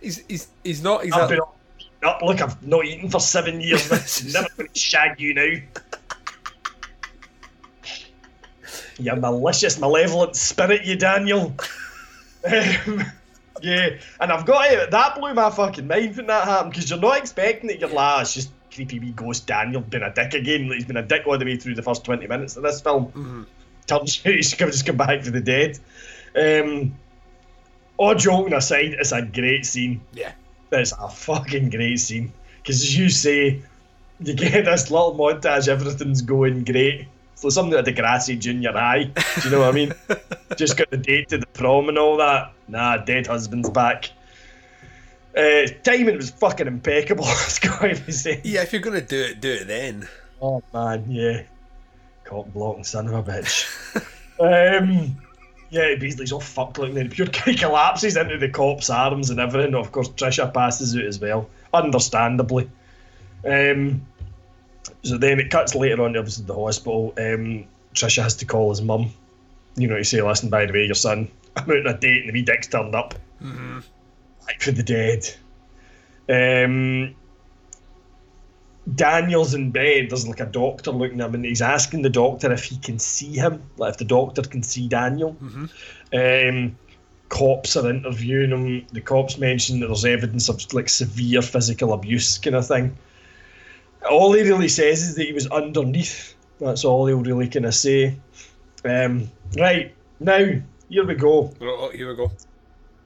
He's 0.00 0.24
he's 0.26 0.48
he's 0.64 0.82
not 0.82 1.02
I've 1.02 1.06
exactly. 1.06 1.36
been 1.36 2.08
up. 2.08 2.22
Look, 2.22 2.42
I've 2.42 2.60
not 2.66 2.86
eaten 2.86 3.08
for 3.08 3.20
seven 3.20 3.60
years. 3.60 3.88
I'm 3.92 4.32
never 4.32 4.48
going 4.56 4.68
to 4.68 4.80
shag 4.80 5.20
you 5.20 5.32
now. 5.32 5.54
You 8.98 9.16
malicious, 9.16 9.78
malevolent 9.78 10.36
spirit, 10.36 10.84
you 10.84 10.96
Daniel. 10.96 11.54
Um, 12.46 13.02
yeah, 13.62 13.96
and 14.20 14.30
I've 14.30 14.44
got 14.44 14.70
it. 14.70 14.90
That 14.90 15.14
blew 15.18 15.32
my 15.32 15.48
fucking 15.48 15.86
mind 15.86 16.14
when 16.18 16.26
that 16.26 16.44
happened 16.44 16.72
because 16.72 16.90
you're 16.90 16.98
not 16.98 17.16
expecting 17.16 17.70
it. 17.70 17.80
You're 17.80 17.88
like, 17.88 17.98
"Ah, 17.98 18.20
it's 18.20 18.34
just 18.34 18.50
creepy 18.70 18.98
wee 18.98 19.12
ghost 19.12 19.46
Daniel 19.46 19.80
being 19.80 20.02
a 20.02 20.12
dick 20.12 20.34
again. 20.34 20.64
He's 20.70 20.84
been 20.84 20.98
a 20.98 21.02
dick 21.02 21.26
all 21.26 21.38
the 21.38 21.44
way 21.46 21.56
through 21.56 21.74
the 21.74 21.82
first 21.82 22.04
twenty 22.04 22.26
minutes 22.26 22.58
of 22.58 22.62
this 22.62 22.82
film. 22.82 23.46
Turns 23.86 24.20
out 24.26 24.32
he's 24.34 24.52
just 24.52 24.84
come 24.84 24.98
back 24.98 25.22
for 25.22 25.30
the 25.30 25.40
dead. 25.40 25.78
Um, 26.36 26.94
all 27.96 28.14
joking 28.14 28.52
aside, 28.52 28.96
it's 28.98 29.12
a 29.12 29.22
great 29.22 29.64
scene. 29.64 30.00
Yeah. 30.12 30.32
It's 30.72 30.92
a 30.92 31.08
fucking 31.08 31.70
great 31.70 32.00
scene. 32.00 32.32
Because 32.58 32.82
as 32.82 32.96
you 32.96 33.08
say, 33.08 33.62
you 34.20 34.34
get 34.34 34.64
this 34.64 34.90
little 34.90 35.14
montage, 35.14 35.68
everything's 35.68 36.22
going 36.22 36.64
great. 36.64 37.06
So 37.44 37.50
something 37.50 37.74
like 37.74 37.84
Degrassi 37.84 38.38
Junior 38.38 38.72
High. 38.72 39.02
Do 39.02 39.22
you 39.44 39.50
know 39.50 39.60
what 39.60 39.68
I 39.68 39.72
mean? 39.72 39.92
Just 40.56 40.78
got 40.78 40.90
the 40.90 40.96
date 40.96 41.28
to 41.28 41.36
the 41.36 41.46
prom 41.48 41.90
and 41.90 41.98
all 41.98 42.16
that. 42.16 42.52
Nah, 42.68 42.96
dead 42.96 43.26
husband's 43.26 43.68
back. 43.68 44.10
Uh, 45.36 45.66
timing 45.82 46.16
was 46.16 46.30
fucking 46.30 46.66
impeccable. 46.66 47.26
It's 47.28 47.58
got 47.58 47.82
to 47.82 48.12
said. 48.12 48.46
Yeah, 48.46 48.62
if 48.62 48.72
you're 48.72 48.80
gonna 48.80 49.02
do 49.02 49.20
it, 49.20 49.42
do 49.42 49.52
it 49.52 49.66
then. 49.66 50.08
Oh 50.40 50.62
man, 50.72 51.04
yeah. 51.10 51.42
Cock 52.24 52.46
blocking 52.46 52.82
son 52.82 53.08
of 53.08 53.28
a 53.28 53.30
bitch. 53.30 53.68
um, 54.80 55.14
yeah, 55.68 55.96
Beasley's 55.96 56.32
all 56.32 56.40
fucked 56.40 56.78
like 56.78 56.94
then 56.94 57.10
pure 57.10 57.28
he 57.44 57.56
collapses 57.56 58.16
into 58.16 58.38
the 58.38 58.48
cop's 58.48 58.88
arms 58.88 59.28
and 59.28 59.38
everything. 59.38 59.74
Of 59.74 59.92
course, 59.92 60.08
Trisha 60.08 60.50
passes 60.54 60.96
out 60.96 61.04
as 61.04 61.20
well, 61.20 61.50
understandably. 61.74 62.70
Um, 63.46 64.00
so 65.02 65.18
then 65.18 65.40
it 65.40 65.50
cuts 65.50 65.74
later 65.74 66.02
on, 66.02 66.16
obviously, 66.16 66.44
the 66.44 66.54
hospital. 66.54 67.14
Um, 67.18 67.66
Trisha 67.94 68.22
has 68.22 68.36
to 68.36 68.44
call 68.44 68.70
his 68.70 68.82
mum, 68.82 69.12
you 69.76 69.88
know, 69.88 69.96
to 69.96 70.04
say, 70.04 70.20
listen, 70.22 70.50
by 70.50 70.66
the 70.66 70.72
way, 70.72 70.84
your 70.84 70.94
son, 70.94 71.28
I'm 71.56 71.70
out 71.70 71.86
on 71.86 71.86
a 71.86 71.98
date 71.98 72.20
and 72.20 72.28
the 72.28 72.32
wee 72.32 72.42
dick's 72.42 72.66
turned 72.66 72.94
up. 72.94 73.14
Mm-hmm. 73.42 73.80
Back 74.46 74.60
for 74.60 74.72
the 74.72 74.82
dead. 74.82 75.28
Um, 76.28 77.14
Daniel's 78.94 79.54
in 79.54 79.70
bed. 79.70 80.10
There's 80.10 80.28
like 80.28 80.40
a 80.40 80.46
doctor 80.46 80.90
looking 80.90 81.20
at 81.20 81.28
him, 81.28 81.34
and 81.36 81.44
he's 81.44 81.62
asking 81.62 82.02
the 82.02 82.10
doctor 82.10 82.52
if 82.52 82.64
he 82.64 82.76
can 82.76 82.98
see 82.98 83.32
him, 83.32 83.62
like 83.76 83.92
if 83.92 83.98
the 83.98 84.04
doctor 84.04 84.42
can 84.42 84.62
see 84.62 84.88
Daniel. 84.88 85.36
Um, 86.12 86.76
cops 87.30 87.76
are 87.76 87.88
interviewing 87.88 88.50
him. 88.50 88.86
The 88.92 89.00
cops 89.00 89.38
mention 89.38 89.80
that 89.80 89.86
there's 89.86 90.04
evidence 90.04 90.48
of 90.48 90.72
like 90.74 90.88
severe 90.88 91.40
physical 91.40 91.92
abuse, 91.92 92.38
kind 92.38 92.56
of 92.56 92.66
thing. 92.66 92.96
All 94.10 94.32
he 94.32 94.42
really 94.42 94.68
says 94.68 95.02
is 95.02 95.14
that 95.16 95.24
he 95.24 95.32
was 95.32 95.46
underneath. 95.48 96.34
That's 96.60 96.84
all 96.84 97.06
he'll 97.06 97.22
really 97.22 97.48
kind 97.48 97.66
of 97.66 97.74
say. 97.74 98.16
Um, 98.84 99.30
right 99.58 99.94
now, 100.20 100.44
here 100.88 101.06
we 101.06 101.14
go 101.14 101.52
Oh, 101.60 101.90
here 101.90 102.10
we 102.10 102.16
go. 102.16 102.30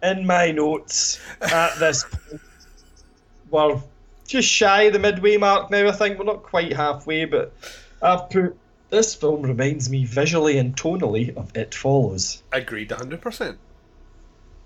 in 0.02 0.26
my 0.26 0.50
notes 0.50 1.20
at 1.40 1.78
this 1.78 2.04
point, 2.04 2.40
we're 3.50 3.80
just 4.26 4.48
shy 4.48 4.82
of 4.82 4.92
the 4.92 4.98
midway 4.98 5.36
mark 5.36 5.70
now. 5.70 5.86
I 5.88 5.92
think 5.92 6.18
we're 6.18 6.24
not 6.24 6.42
quite 6.42 6.72
halfway, 6.72 7.24
but 7.26 7.52
I've 8.02 8.28
put 8.28 8.56
this 8.90 9.14
film 9.14 9.42
reminds 9.42 9.88
me 9.88 10.04
visually 10.04 10.58
and 10.58 10.76
tonally 10.76 11.34
of 11.36 11.56
It 11.56 11.74
Follows. 11.74 12.42
Agreed, 12.52 12.90
hundred 12.90 13.20
percent. 13.20 13.58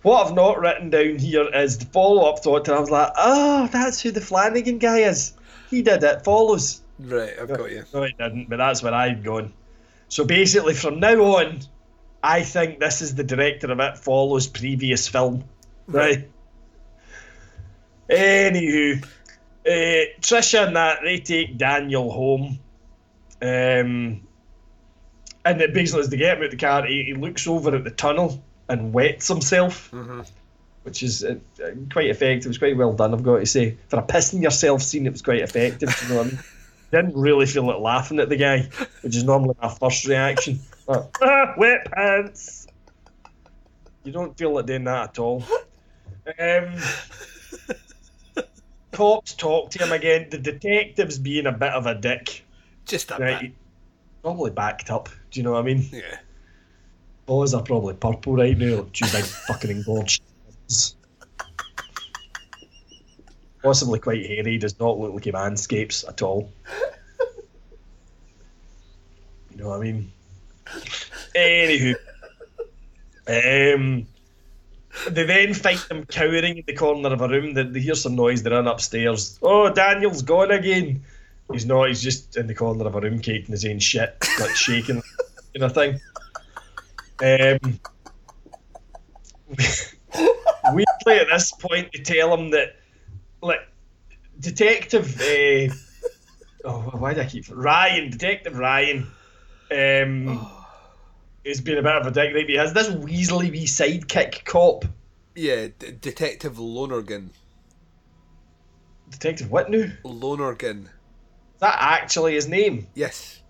What 0.02 0.26
I've 0.26 0.34
not 0.34 0.58
written 0.58 0.90
down 0.90 1.18
here 1.18 1.48
is 1.54 1.78
the 1.78 1.84
follow 1.86 2.28
up 2.28 2.40
thought, 2.40 2.66
and 2.66 2.76
I 2.76 2.80
was 2.80 2.90
like, 2.90 3.12
oh, 3.16 3.68
that's 3.70 4.00
who 4.00 4.10
the 4.10 4.20
Flanagan 4.20 4.78
guy 4.78 4.98
is. 5.00 5.32
He 5.72 5.80
did 5.80 6.04
It 6.04 6.22
Follows. 6.22 6.82
Right, 6.98 7.32
I've 7.40 7.48
got 7.48 7.70
you. 7.70 7.84
No, 7.94 8.02
he 8.02 8.12
didn't, 8.12 8.50
but 8.50 8.58
that's 8.58 8.82
where 8.82 8.92
I've 8.92 9.24
gone. 9.24 9.54
So 10.08 10.24
basically, 10.24 10.74
from 10.74 11.00
now 11.00 11.18
on, 11.22 11.60
I 12.22 12.42
think 12.42 12.78
this 12.78 13.00
is 13.00 13.14
the 13.14 13.24
director 13.24 13.72
of 13.72 13.80
It 13.80 13.96
Follows' 13.96 14.46
previous 14.46 15.08
film. 15.08 15.44
Right. 15.86 16.28
Anywho, 18.10 19.02
uh, 19.02 19.68
Trisha 20.20 20.66
and 20.66 20.76
that, 20.76 20.98
they 21.02 21.18
take 21.18 21.56
Daniel 21.56 22.10
home. 22.10 22.58
Um, 23.40 24.20
and 25.44 25.60
it 25.60 25.72
basically, 25.72 26.02
as 26.02 26.10
they 26.10 26.18
get 26.18 26.36
him 26.36 26.42
out 26.42 26.44
of 26.44 26.50
the 26.50 26.56
car, 26.58 26.86
he, 26.86 27.04
he 27.04 27.14
looks 27.14 27.48
over 27.48 27.74
at 27.74 27.84
the 27.84 27.90
tunnel 27.90 28.44
and 28.68 28.92
wets 28.92 29.26
himself, 29.26 29.90
which 30.82 31.02
is 31.02 31.24
uh, 31.24 31.36
quite 31.90 32.08
effective. 32.08 32.46
It 32.46 32.48
was 32.48 32.58
quite 32.58 32.76
well 32.76 32.92
done, 32.92 33.14
I've 33.14 33.22
got 33.22 33.38
to 33.38 33.46
say. 33.46 33.76
For 33.88 33.98
a 33.98 34.02
pissing 34.02 34.42
yourself 34.42 34.82
scene, 34.82 35.06
it 35.06 35.12
was 35.12 35.22
quite 35.22 35.40
effective. 35.40 35.94
You 36.02 36.08
know 36.08 36.16
what 36.16 36.26
I 36.26 36.30
mean? 36.30 36.38
Didn't 36.90 37.16
really 37.16 37.46
feel 37.46 37.66
like 37.66 37.78
laughing 37.78 38.18
at 38.18 38.28
the 38.28 38.36
guy, 38.36 38.68
which 39.00 39.16
is 39.16 39.24
normally 39.24 39.56
my 39.62 39.68
first 39.68 40.06
reaction. 40.06 40.60
Like, 40.86 41.04
ah, 41.22 41.54
wet 41.56 41.90
pants. 41.90 42.66
You 44.04 44.12
don't 44.12 44.36
feel 44.36 44.54
like 44.54 44.66
doing 44.66 44.84
that 44.84 45.10
at 45.10 45.18
all. 45.18 45.42
Um, 46.38 46.76
cops 48.90 49.34
talk 49.34 49.70
to 49.70 49.78
him 49.82 49.92
again. 49.92 50.28
The 50.30 50.38
detective's 50.38 51.18
being 51.18 51.46
a 51.46 51.52
bit 51.52 51.72
of 51.72 51.86
a 51.86 51.94
dick. 51.94 52.44
Just 52.84 53.10
a 53.10 53.16
right. 53.16 53.40
bit. 53.40 53.52
Probably 54.22 54.50
backed 54.50 54.90
up. 54.90 55.08
Do 55.30 55.40
you 55.40 55.44
know 55.44 55.52
what 55.52 55.60
I 55.60 55.62
mean? 55.62 55.88
Yeah. 55.90 56.18
Boys 57.24 57.54
are 57.54 57.62
probably 57.62 57.94
purple 57.94 58.36
right 58.36 58.56
now, 58.58 58.86
two 58.92 59.06
big 59.06 59.24
fucking 59.24 59.70
engorged. 59.70 60.22
Possibly 63.62 63.98
quite 63.98 64.26
hairy, 64.26 64.58
does 64.58 64.78
not 64.80 64.98
look 64.98 65.14
like 65.14 65.24
he 65.24 65.32
manscapes 65.32 66.06
at 66.08 66.22
all. 66.22 66.52
You 69.50 69.58
know 69.58 69.68
what 69.68 69.80
I 69.80 69.82
mean? 69.82 70.12
Anywho. 71.36 71.94
Um, 73.28 74.06
they 75.10 75.24
then 75.24 75.54
find 75.54 75.78
him 75.90 76.04
cowering 76.06 76.58
in 76.58 76.64
the 76.66 76.74
corner 76.74 77.12
of 77.12 77.20
a 77.20 77.28
room. 77.28 77.54
They, 77.54 77.62
they 77.64 77.80
hear 77.80 77.94
some 77.94 78.16
noise, 78.16 78.42
they 78.42 78.50
run 78.50 78.66
upstairs. 78.66 79.38
Oh, 79.42 79.72
Daniel's 79.72 80.22
gone 80.22 80.50
again. 80.50 81.04
He's 81.52 81.66
not, 81.66 81.88
he's 81.88 82.02
just 82.02 82.36
in 82.36 82.46
the 82.46 82.54
corner 82.54 82.86
of 82.86 82.94
a 82.94 83.00
room 83.00 83.18
caking 83.18 83.52
his 83.52 83.64
own 83.64 83.78
shit, 83.78 84.16
like 84.40 84.54
shaking, 84.56 85.02
kind 85.54 85.62
of 85.62 85.74
thing. 85.74 86.00
Um, 87.22 87.80
weirdly, 90.72 91.20
at 91.20 91.28
this 91.28 91.52
point, 91.52 91.90
they 91.92 92.02
tell 92.02 92.34
him 92.36 92.50
that, 92.50 92.76
like, 93.42 93.60
Detective. 94.40 95.20
Uh, 95.20 95.72
oh, 96.64 96.80
why 96.98 97.14
do 97.14 97.20
I 97.20 97.26
keep 97.26 97.44
Ryan? 97.50 98.10
Detective 98.10 98.58
Ryan. 98.58 99.06
Um, 99.70 100.46
has 101.46 101.60
been 101.60 101.78
a 101.78 101.82
bit 101.82 101.92
of 101.92 102.06
a 102.06 102.10
dick. 102.10 102.34
Right? 102.34 102.48
He 102.48 102.56
has 102.56 102.72
this 102.72 102.88
weaselly 102.88 103.50
wee 103.50 103.66
sidekick 103.66 104.44
cop. 104.44 104.84
Yeah, 105.34 105.68
D- 105.78 105.92
Detective 106.00 106.58
Lonergan. 106.58 107.30
Detective 109.10 109.50
what 109.50 109.70
now? 109.70 109.78
Is 109.78 109.92
Lonergan. 110.04 110.88
that 111.60 111.76
actually 111.78 112.34
his 112.34 112.48
name? 112.48 112.86
Yes. 112.94 113.41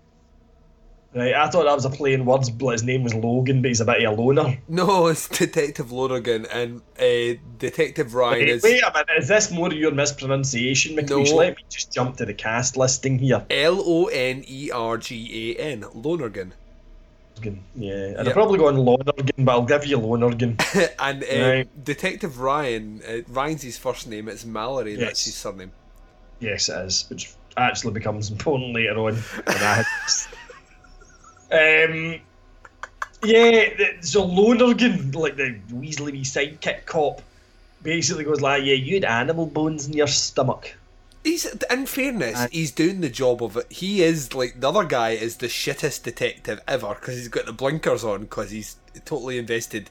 Right, 1.15 1.35
I 1.35 1.47
thought 1.47 1.65
that 1.65 1.75
was 1.75 1.85
a 1.85 1.91
play 1.91 2.13
in 2.13 2.25
words, 2.25 2.49
but 2.49 2.69
his 2.69 2.81
name 2.83 3.03
was 3.03 3.13
Logan, 3.13 3.61
but 3.61 3.67
he's 3.67 3.81
a 3.81 3.85
bit 3.85 4.03
of 4.03 4.17
a 4.17 4.21
loner. 4.21 4.57
No, 4.67 5.07
it's 5.07 5.27
Detective 5.29 5.91
Lonergan 5.91 6.47
and 6.47 6.81
uh, 6.99 7.39
Detective 7.59 8.15
Ryan 8.15 8.39
Wait, 8.39 8.49
is 8.49 8.63
wait 8.63 8.81
a 8.81 8.91
minute, 8.91 9.09
is 9.19 9.27
this 9.27 9.51
more 9.51 9.71
your 9.71 9.91
mispronunciation, 9.91 10.95
McLeish? 10.95 11.29
No. 11.29 11.35
Let 11.35 11.57
me 11.57 11.63
just 11.69 11.93
jump 11.93 12.17
to 12.17 12.25
the 12.25 12.33
cast 12.33 12.77
listing 12.77 13.19
here. 13.19 13.45
L 13.51 13.79
O 13.85 14.05
N 14.07 14.43
E 14.47 14.71
R 14.71 14.97
G 14.97 15.55
A 15.59 15.61
N. 15.61 15.85
Lonergan. 15.93 16.53
Yeah, 17.43 17.53
Yep. 17.75 18.17
I'm 18.19 18.31
probably 18.31 18.57
going 18.57 18.77
Lonergan, 18.77 19.29
but 19.45 19.51
I'll 19.51 19.63
give 19.65 19.85
you 19.85 19.97
Lonergan. 19.97 20.57
and 20.99 21.23
uh, 21.23 21.27
Right. 21.27 21.83
Detective 21.83 22.39
Ryan, 22.39 23.01
uh, 23.07 23.17
Ryan's 23.27 23.61
his 23.61 23.77
first 23.77 24.07
name, 24.07 24.27
it's 24.29 24.45
Mallory, 24.45 24.95
that's 24.95 25.21
Yes. 25.21 25.25
his 25.25 25.35
surname. 25.35 25.71
Yes, 26.39 26.69
it 26.69 26.85
is, 26.85 27.05
which 27.09 27.33
actually 27.55 27.93
becomes 27.93 28.31
important 28.31 28.73
later 28.73 28.97
on. 28.97 29.17
when 31.53 31.61
I 31.61 31.65
had- 31.65 31.89
um, 31.89 32.21
yeah, 33.23 33.73
the, 33.77 33.97
so 34.01 34.25
Lonergan, 34.25 35.11
like 35.11 35.37
the 35.37 35.57
Weasley 35.71 36.11
wee 36.11 36.23
sidekick 36.23 36.85
cop, 36.85 37.21
basically 37.81 38.23
goes 38.25 38.41
like, 38.41 38.63
"Yeah, 38.63 38.73
you 38.73 38.95
had 38.95 39.05
animal 39.05 39.45
bones 39.45 39.87
in 39.87 39.93
your 39.93 40.07
stomach." 40.07 40.75
He's 41.23 41.45
in 41.45 41.85
fairness, 41.85 42.47
he's 42.51 42.71
doing 42.71 42.99
the 42.99 43.09
job 43.09 43.41
of 43.41 43.55
it. 43.55 43.71
He 43.71 44.03
is 44.03 44.33
like 44.33 44.59
the 44.59 44.67
other 44.67 44.83
guy 44.83 45.11
is 45.11 45.37
the 45.37 45.47
shittest 45.47 46.03
detective 46.03 46.59
ever 46.67 46.95
because 46.95 47.15
he's 47.15 47.29
got 47.29 47.45
the 47.45 47.53
blinkers 47.53 48.03
on 48.03 48.21
because 48.21 48.51
he's 48.51 48.75
totally 49.05 49.37
invested. 49.37 49.89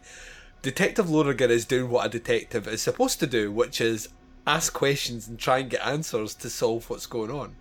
Detective 0.61 1.09
Lonergan 1.09 1.51
is 1.51 1.65
doing 1.65 1.91
what 1.91 2.05
a 2.07 2.09
detective 2.11 2.69
is 2.69 2.83
supposed 2.83 3.19
to 3.21 3.27
do, 3.27 3.51
which 3.51 3.81
is 3.81 4.11
ask 4.47 4.75
questions 4.75 5.27
and 5.27 5.39
try 5.39 5.59
and 5.59 5.71
get 5.71 5.85
answers 5.87 6.35
to 6.35 6.51
solve 6.51 6.91
what's 6.91 7.07
going 7.07 7.31
on. 7.31 7.57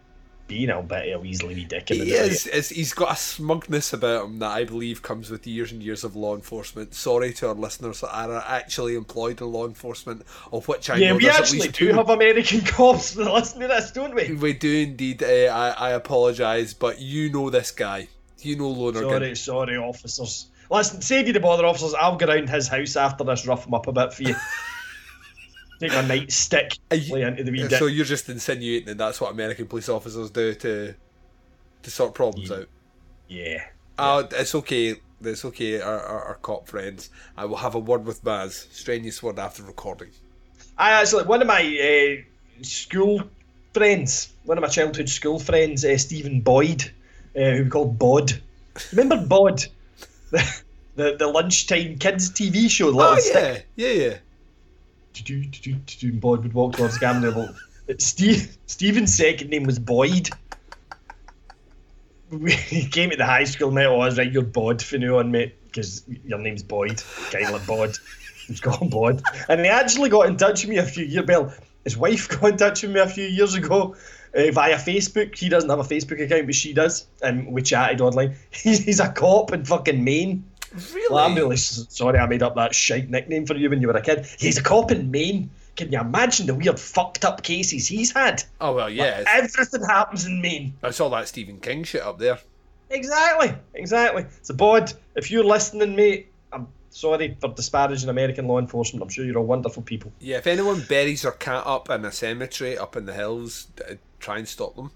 A 0.52 0.82
bit 0.84 1.14
of 1.14 1.22
a 1.22 1.24
Weasley 1.24 1.56
wee 1.56 1.66
dick 1.66 1.92
in 1.92 1.98
He 1.98 2.04
the 2.04 2.10
day. 2.12 2.18
is, 2.18 2.48
is. 2.48 2.70
He's 2.70 2.94
got 2.94 3.14
a 3.14 3.16
smugness 3.16 3.94
about 3.94 4.26
him 4.26 4.40
that 4.40 4.52
I 4.52 4.66
believe 4.66 5.02
comes 5.02 5.30
with 5.30 5.48
years 5.48 5.72
and 5.72 5.82
years 5.82 6.04
of 6.04 6.16
law 6.16 6.36
enforcement. 6.36 6.94
Sorry 6.94 7.34
to 7.34 7.48
our 7.48 7.54
listeners 7.54 8.02
that 8.02 8.14
are 8.14 8.44
actually 8.46 8.96
employed 8.96 9.42
in 9.42 9.52
law 9.52 9.66
enforcement, 9.66 10.24
of 10.52 10.68
which 10.68 10.90
I 10.90 10.98
yeah, 10.98 11.10
know 11.10 11.18
we 11.18 11.30
actually 11.30 11.68
do 11.70 11.72
two. 11.72 11.94
have 11.94 12.10
American 12.10 12.62
cops 12.66 13.14
that 13.14 13.32
listen 13.32 13.62
to 13.62 13.68
this, 13.68 13.92
don't 13.92 14.14
we? 14.14 14.34
We 14.34 14.54
do 14.54 14.82
indeed. 14.84 15.24
Uh, 15.24 15.28
I, 15.28 15.70
I 15.70 15.90
apologise, 15.92 16.74
but 16.74 17.00
you 17.00 17.32
know 17.32 17.50
this 17.50 17.72
guy. 17.72 18.10
You 18.40 18.58
know 18.58 18.70
Lonergan. 18.70 19.10
Sorry, 19.10 19.36
sorry, 19.36 19.78
officers. 19.78 20.48
Listen, 20.70 21.02
save 21.02 21.28
you 21.28 21.34
the 21.34 21.40
bother, 21.40 21.66
officers. 21.66 21.94
I'll 21.94 22.16
go 22.16 22.28
round 22.28 22.50
his 22.50 22.68
house 22.68 22.96
after 22.96 23.24
this, 23.24 23.46
rough 23.46 23.68
him 23.68 23.74
up 23.74 23.88
a 23.88 23.92
bit 23.92 24.14
for 24.14 24.24
you. 24.24 24.36
Take 25.82 25.94
my 25.94 26.04
nightstick, 26.04 26.78
lay 27.10 27.24
into 27.24 27.44
the 27.44 27.52
wee 27.52 27.68
dick. 27.68 27.80
So 27.80 27.88
you're 27.88 28.06
just 28.06 28.30
insinuating 28.30 28.86
that 28.86 28.98
that's 29.00 29.20
what 29.20 29.32
American 29.32 29.66
police 29.66 29.90
officers 29.90 30.30
do 30.30 30.54
to 30.54 30.94
to 31.82 31.92
sort 31.92 32.14
problems 32.14 32.52
out. 32.52 32.68
Yeah. 33.28 33.64
Uh, 33.98 34.24
it's 34.32 34.54
okay. 34.56 34.96
It's 35.22 35.44
okay. 35.46 35.82
Our, 35.82 36.00
our, 36.00 36.24
our 36.26 36.36
cop 36.36 36.68
friends. 36.68 37.10
I 37.36 37.46
will 37.46 37.58
have 37.58 37.74
a 37.76 37.80
word 37.80 38.06
with 38.06 38.24
Baz. 38.24 38.68
Strenuous 38.72 39.24
word 39.24 39.40
after 39.40 39.64
recording. 39.64 40.10
I 40.78 40.92
actually, 40.92 41.24
one 41.26 41.42
of 41.42 41.48
my 41.48 41.62
uh, 41.62 42.64
school 42.64 43.24
friends, 43.74 44.34
one 44.44 44.58
of 44.58 44.62
my 44.62 44.68
childhood 44.68 45.10
school 45.10 45.40
friends, 45.40 45.84
uh, 45.84 45.98
Stephen 45.98 46.42
Boyd, 46.42 46.92
uh, 47.36 47.40
who 47.40 47.64
we 47.64 47.70
called 47.70 47.98
Bod. 47.98 48.40
Remember 48.92 49.18
Bod? 49.26 49.66
The, 50.32 50.62
the, 50.96 51.16
the 51.20 51.28
lunchtime 51.28 51.98
kids 51.98 52.30
TV 52.30 52.70
show, 52.70 52.86
little 52.86 53.02
Oh 53.02 53.18
stick. 53.18 53.68
yeah, 53.76 53.88
yeah, 53.88 54.04
yeah. 54.04 54.10
do, 54.10 54.18
do, 54.18 54.18
do, 54.18 54.18
do, 54.18 55.01
and 55.20 56.22
Bod 56.22 56.44
would 56.44 56.54
walk 56.54 56.76
towards. 56.76 57.00
Well, 57.02 57.56
Steve, 57.98 58.58
Stephen's 58.68 59.14
second 59.14 59.50
name 59.50 59.64
was 59.64 59.80
Boyd. 59.80 60.30
He 62.48 62.88
came 62.88 63.10
to 63.10 63.18
the 63.18 63.26
high 63.26 63.44
school, 63.44 63.72
mate. 63.72 63.88
Oh, 63.88 64.00
I 64.00 64.06
was 64.06 64.18
right, 64.18 64.32
you're 64.32 64.44
Bod 64.44 64.82
for 64.82 64.98
now 64.98 65.18
on, 65.18 65.32
mate, 65.32 65.54
because 65.66 66.04
your 66.26 66.40
name's 66.40 66.64
Boyd. 66.64 67.04
Guy 67.30 67.50
like 67.50 67.68
Bod. 67.68 67.98
He's 68.48 68.62
got 68.62 68.90
Bod. 68.90 69.22
And 69.50 69.60
he 69.60 69.68
actually 69.68 70.10
got 70.10 70.28
in 70.28 70.38
touch 70.38 70.64
with 70.64 70.70
me 70.70 70.78
a 70.78 70.86
few 70.86 71.06
years 71.06 71.26
Well, 71.28 71.54
his 71.84 71.98
wife 71.98 72.30
got 72.40 72.52
in 72.52 72.58
touch 72.58 72.84
with 72.84 72.92
me 72.92 73.02
a 73.02 73.08
few 73.08 73.26
years 73.26 73.56
ago 73.56 73.96
uh, 74.36 74.52
via 74.52 74.78
Facebook. 74.78 75.38
He 75.38 75.50
doesn't 75.50 75.70
have 75.70 75.80
a 75.80 75.84
Facebook 75.84 76.22
account, 76.22 76.46
but 76.46 76.56
she 76.56 76.74
does. 76.74 77.08
And 77.22 77.52
we 77.52 77.62
chatted 77.62 78.02
online. 78.02 78.36
He's 78.50 79.00
a 79.00 79.12
cop 79.12 79.52
in 79.52 79.66
fucking 79.66 80.04
Maine. 80.04 80.46
Really? 80.94 81.06
Well, 81.10 81.26
I'm 81.26 81.36
really 81.36 81.58
sorry 81.58 82.18
I 82.20 82.26
made 82.28 82.44
up 82.44 82.56
that 82.56 82.74
shite 82.74 83.10
nickname 83.10 83.46
for 83.46 83.56
you 83.56 83.70
when 83.70 83.82
you 83.82 83.88
were 83.88 83.94
a 83.94 84.02
kid. 84.02 84.26
He's 84.40 84.58
a 84.58 84.64
cop 84.64 84.92
in 84.92 85.12
Maine. 85.12 85.50
Can 85.76 85.92
you 85.92 86.00
imagine 86.00 86.48
the 86.48 86.54
weird 86.56 86.80
fucked 86.80 87.24
up 87.26 87.44
cases 87.44 87.88
he's 87.88 88.12
had? 88.12 88.44
Oh 88.60 88.74
well, 88.74 88.90
yeah. 88.90 89.22
it's- 89.22 89.54
Everything 89.56 89.84
happens 89.88 90.26
in 90.26 90.42
Maine. 90.42 90.74
I 90.84 90.92
saw 90.92 91.10
that 91.10 91.28
Stephen 91.28 91.60
King 91.60 91.84
shit 91.84 92.02
up 92.02 92.20
there. 92.20 92.40
Exactly, 92.90 93.54
exactly. 93.74 94.26
So, 94.42 94.54
Bod, 94.54 94.92
if 95.16 95.32
you're 95.32 95.46
listening, 95.46 95.96
mate, 95.96 96.28
I'm 96.52 96.68
sorry 96.90 97.38
for 97.40 97.48
disparaging 97.54 98.10
American 98.10 98.48
law 98.48 98.60
enforcement. 98.60 99.02
I'm 99.02 99.08
sure 99.10 99.24
you're 99.24 99.38
all 99.38 99.46
wonderful 99.46 99.82
people. 99.82 100.12
Yeah, 100.20 100.38
if 100.38 100.48
anyone 100.48 100.84
buries 100.90 101.22
their 101.22 101.32
cat 101.32 101.64
up 101.66 101.90
in 101.90 102.04
a 102.04 102.12
cemetery 102.12 102.78
up 102.78 102.98
in 102.98 103.06
the 103.06 103.14
hills, 103.14 103.68
try 104.20 104.40
and 104.40 104.48
stop 104.48 104.76
them. 104.76 104.92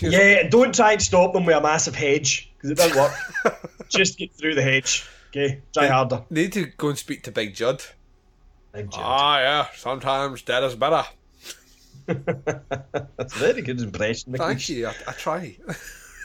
Yeah, 0.00 0.40
and 0.40 0.50
don't 0.50 0.74
try 0.74 0.92
and 0.92 1.02
stop 1.02 1.32
them 1.32 1.44
with 1.44 1.56
a 1.56 1.60
massive 1.60 1.94
hedge 1.94 2.50
because 2.56 2.70
it 2.70 2.76
doesn't 2.76 2.96
work. 2.96 3.68
Just 3.88 4.18
get 4.18 4.32
through 4.34 4.54
the 4.54 4.62
hedge. 4.62 5.06
Okay, 5.30 5.60
try 5.72 5.86
harder. 5.86 6.24
Need 6.30 6.52
to 6.54 6.66
go 6.66 6.88
and 6.88 6.98
speak 6.98 7.22
to 7.24 7.30
Big 7.32 7.54
Judd. 7.54 7.82
Big 8.72 8.90
Judd. 8.90 9.00
Ah, 9.02 9.38
yeah. 9.40 9.66
Sometimes 9.76 10.42
dead 10.42 10.64
is 10.64 10.74
better. 10.74 11.04
That's 12.06 13.36
a 13.36 13.38
very 13.38 13.62
good 13.62 13.80
impression. 13.80 14.32
Thank 14.34 14.68
you. 14.68 14.88
I, 14.88 14.94
I 15.08 15.12
try. 15.12 15.56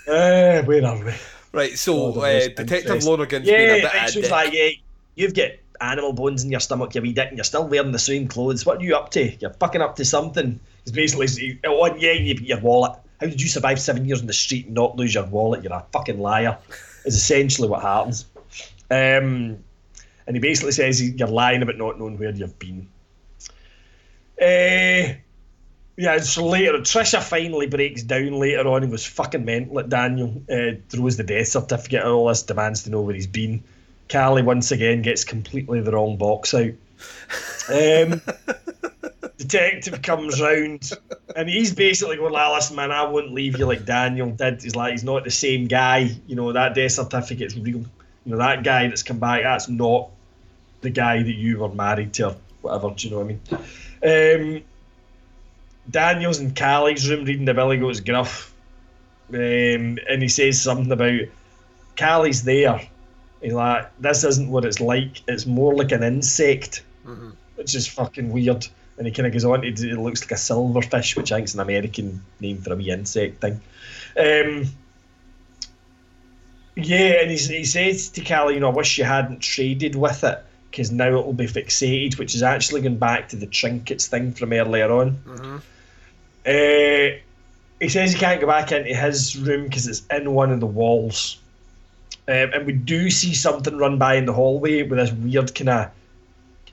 Uh, 0.07 0.63
where 0.63 0.86
are 0.86 1.03
we? 1.03 1.11
Right, 1.51 1.78
so 1.78 2.13
Oh, 2.15 2.22
uh, 2.22 2.47
Detective 2.47 3.03
Lonergan's 3.03 3.45
yeah, 3.45 3.57
been 3.57 3.70
a 3.70 3.74
bit 3.74 3.84
right, 3.84 3.95
of 3.95 4.01
a 4.01 4.05
it's 4.05 4.13
dick. 4.13 4.32
like, 4.32 4.53
yeah, 4.53 4.70
you've 5.15 5.34
got 5.34 5.49
animal 5.82 6.13
bones 6.13 6.45
in 6.45 6.49
your 6.49 6.61
stomach, 6.61 6.95
you 6.95 7.01
wee 7.01 7.11
dick, 7.11 7.28
and 7.28 7.38
you're 7.38 7.43
still 7.43 7.68
wearing 7.68 7.91
the 7.91 7.99
same 7.99 8.30
clothes. 8.30 8.65
What 8.65 8.78
are 8.78 8.84
you 8.86 8.95
up 8.95 9.09
to? 9.11 9.30
You're 9.36 9.51
fucking 9.55 9.82
up 9.82 9.97
to 9.97 10.05
something. 10.05 10.61
It's 10.84 10.91
basically, 10.91 11.59
oh, 11.65 11.93
yeah, 11.97 12.13
your 12.13 12.61
wallet. 12.61 12.97
How 13.20 13.28
did 13.28 13.41
you 13.41 13.47
survive 13.47 13.80
seven 13.80 14.05
years 14.05 14.22
in 14.22 14.28
the 14.28 14.34
street 14.34 14.65
and 14.65 14.76
not 14.76 14.95
lose 14.95 15.13
your 15.13 15.26
wallet? 15.26 15.63
You're 15.63 15.74
a 15.74 15.86
fucking 15.91 16.20
liar. 16.20 16.57
Is 17.05 17.15
essentially 17.15 17.70
what 17.70 17.82
happens. 17.82 18.26
Um, 18.91 19.63
and 20.28 20.36
he 20.36 20.39
basically 20.39 20.74
says 20.74 21.01
you're 21.01 21.28
lying 21.28 21.61
about 21.61 21.78
not 21.78 21.99
knowing 21.99 22.18
where 22.18 22.32
you've 22.32 22.59
been. 22.59 22.88
Uh, 24.39 25.15
yeah, 25.95 26.20
so 26.20 26.45
later, 26.45 26.74
Trisha 26.74 27.24
finally 27.24 27.65
breaks 27.65 28.03
down 28.03 28.34
later 28.34 28.68
on 28.68 28.84
and 28.84 28.91
goes 28.91 29.05
fucking 29.05 29.45
mental 29.45 29.80
at 29.80 29.89
Daniel, 29.89 30.43
uh, 30.51 30.74
throws 30.89 31.18
the 31.18 31.24
death 31.24 31.47
certificate 31.47 32.01
and 32.01 32.11
all 32.11 32.28
this, 32.28 32.43
demands 32.43 32.84
to 32.84 32.91
know 32.91 33.01
where 33.01 33.15
he's 33.15 33.26
been. 33.26 33.63
Callie 34.11 34.43
once 34.43 34.72
again 34.72 35.01
gets 35.01 35.24
completely 35.24 35.82
the 35.82 35.91
wrong 35.91 36.18
box 36.18 36.53
out. 36.53 36.74
Um, 37.70 38.22
detective 39.38 40.01
comes 40.01 40.41
round 40.41 40.91
and 41.35 41.47
he's 41.47 41.73
basically 41.73 42.17
going, 42.17 42.33
like, 42.33 42.53
listen, 42.53 42.75
man, 42.75 42.91
I 42.91 43.03
wouldn't 43.03 43.33
leave 43.33 43.57
you 43.57 43.65
like 43.65 43.85
Daniel 43.85 44.31
did. 44.31 44.61
He's 44.61 44.75
like, 44.75 44.91
he's 44.91 45.03
not 45.03 45.23
the 45.23 45.31
same 45.31 45.67
guy. 45.67 46.09
You 46.27 46.35
know, 46.35 46.51
that 46.53 46.75
death 46.75 46.93
certificate's 46.93 47.55
real. 47.55 47.77
You 47.77 47.88
know, 48.25 48.38
that 48.38 48.63
guy 48.63 48.88
that's 48.88 49.03
come 49.03 49.19
back, 49.19 49.43
that's 49.43 49.69
not 49.69 50.09
the 50.81 50.89
guy 50.89 51.23
that 51.23 51.35
you 51.35 51.59
were 51.59 51.69
married 51.69 52.13
to 52.15 52.29
or 52.29 52.35
whatever. 52.61 52.93
Do 52.95 53.07
you 53.07 53.13
know 53.13 53.21
what 53.21 53.61
I 54.03 54.38
mean? 54.41 54.55
Um, 54.57 54.63
Daniel's 55.89 56.39
in 56.39 56.53
Callie's 56.53 57.09
room 57.09 57.23
reading 57.25 57.45
the 57.45 57.53
Billy 57.53 57.77
Goat's 57.77 57.99
Gruff. 58.01 58.53
Um, 59.29 59.97
and 60.09 60.21
he 60.21 60.27
says 60.27 60.61
something 60.61 60.91
about 60.91 61.21
Callie's 61.95 62.43
there. 62.43 62.81
He's 63.41 63.53
like, 63.53 63.89
this 63.99 64.23
isn't 64.23 64.49
what 64.49 64.65
it's 64.65 64.80
like. 64.80 65.22
It's 65.27 65.45
more 65.45 65.76
like 65.76 65.91
an 65.91 66.03
insect, 66.03 66.84
which 67.55 67.76
is 67.76 67.88
fucking 67.88 68.31
weird. 68.31 68.68
And 68.98 69.06
he 69.06 69.14
kind 69.14 69.28
of 69.28 69.34
goes 69.34 69.45
on 69.45 69.61
to 69.61 69.68
it 69.68 69.99
looks 69.99 70.22
like 70.22 70.32
a 70.32 70.36
silverfish, 70.36 71.15
which 71.15 71.32
I 71.32 71.36
think 71.36 71.48
is 71.48 71.53
an 71.53 71.60
American 71.60 72.24
name 72.40 72.61
for 72.61 72.74
a 72.74 72.76
wee 72.76 72.90
insect 72.90 73.41
thing. 73.41 73.61
Um, 74.18 74.65
yeah, 76.76 77.22
and 77.22 77.32
he's, 77.32 77.48
he 77.48 77.65
says 77.65 78.10
to 78.10 78.24
Callie, 78.24 78.56
you 78.56 78.60
know, 78.60 78.72
I 78.72 78.74
wish 78.74 78.98
you 78.98 79.03
hadn't 79.03 79.40
traded 79.40 79.95
with 79.95 80.24
it 80.24 80.44
because 80.69 80.91
now 80.91 81.07
it'll 81.07 81.34
be 81.34 81.48
fixated, 81.48 82.18
which 82.18 82.36
is 82.36 82.44
actually 82.44 82.82
going 82.82 82.98
back 82.98 83.30
to 83.30 83.36
the 83.36 83.48
trinkets 83.48 84.07
thing 84.07 84.32
from 84.32 84.53
earlier 84.53 84.91
on. 84.91 85.18
Mm-hmm. 85.26 85.57
Uh, 86.45 87.18
he 87.80 87.90
says 87.90 88.14
he 88.14 88.19
can't 88.19 88.41
go 88.41 88.48
back 88.48 88.72
into 88.72 88.94
his 88.94 89.36
room 89.36 89.64
because 89.64 89.88
it's 89.88 90.03
in 90.11 90.32
one 90.34 90.52
of 90.52 90.60
the 90.60 90.68
walls. 90.68 91.40
Um, 92.28 92.52
and 92.53 92.65
we 92.65 92.74
do 92.74 93.10
see 93.10 93.34
something 93.34 93.78
run 93.78 93.98
by 93.98 94.15
in 94.15 94.26
the 94.26 94.34
hallway 94.34 94.84
with 94.84 94.99
this 94.99 95.11
weird 95.11 95.56
kind 95.56 95.69
of 95.69 95.91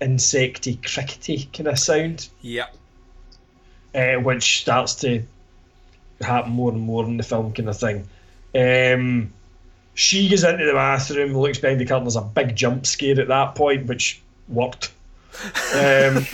insecty, 0.01 0.77
crickety 0.83 1.49
kind 1.53 1.69
of 1.69 1.79
sound, 1.79 2.29
Yep. 2.43 2.75
uh, 3.95 4.15
which 4.17 4.61
starts 4.61 4.95
to 4.97 5.23
happen 6.21 6.53
more 6.53 6.73
and 6.73 6.81
more 6.81 7.05
in 7.05 7.17
the 7.17 7.23
film, 7.23 7.53
kind 7.53 7.69
of 7.69 7.79
thing. 7.79 8.07
Um, 8.55 9.33
she 9.95 10.29
goes 10.29 10.45
into 10.45 10.65
the 10.65 10.73
bathroom, 10.73 11.35
looks 11.37 11.59
behind 11.59 11.81
the 11.81 11.85
curtain. 11.85 12.05
There's 12.05 12.17
a 12.17 12.21
big 12.23 12.57
jump 12.57 12.87
scare 12.87 13.21
at 13.21 13.29
that 13.29 13.55
point, 13.55 13.87
which 13.87 14.21
worked. 14.49 14.93
Um, 15.75 16.27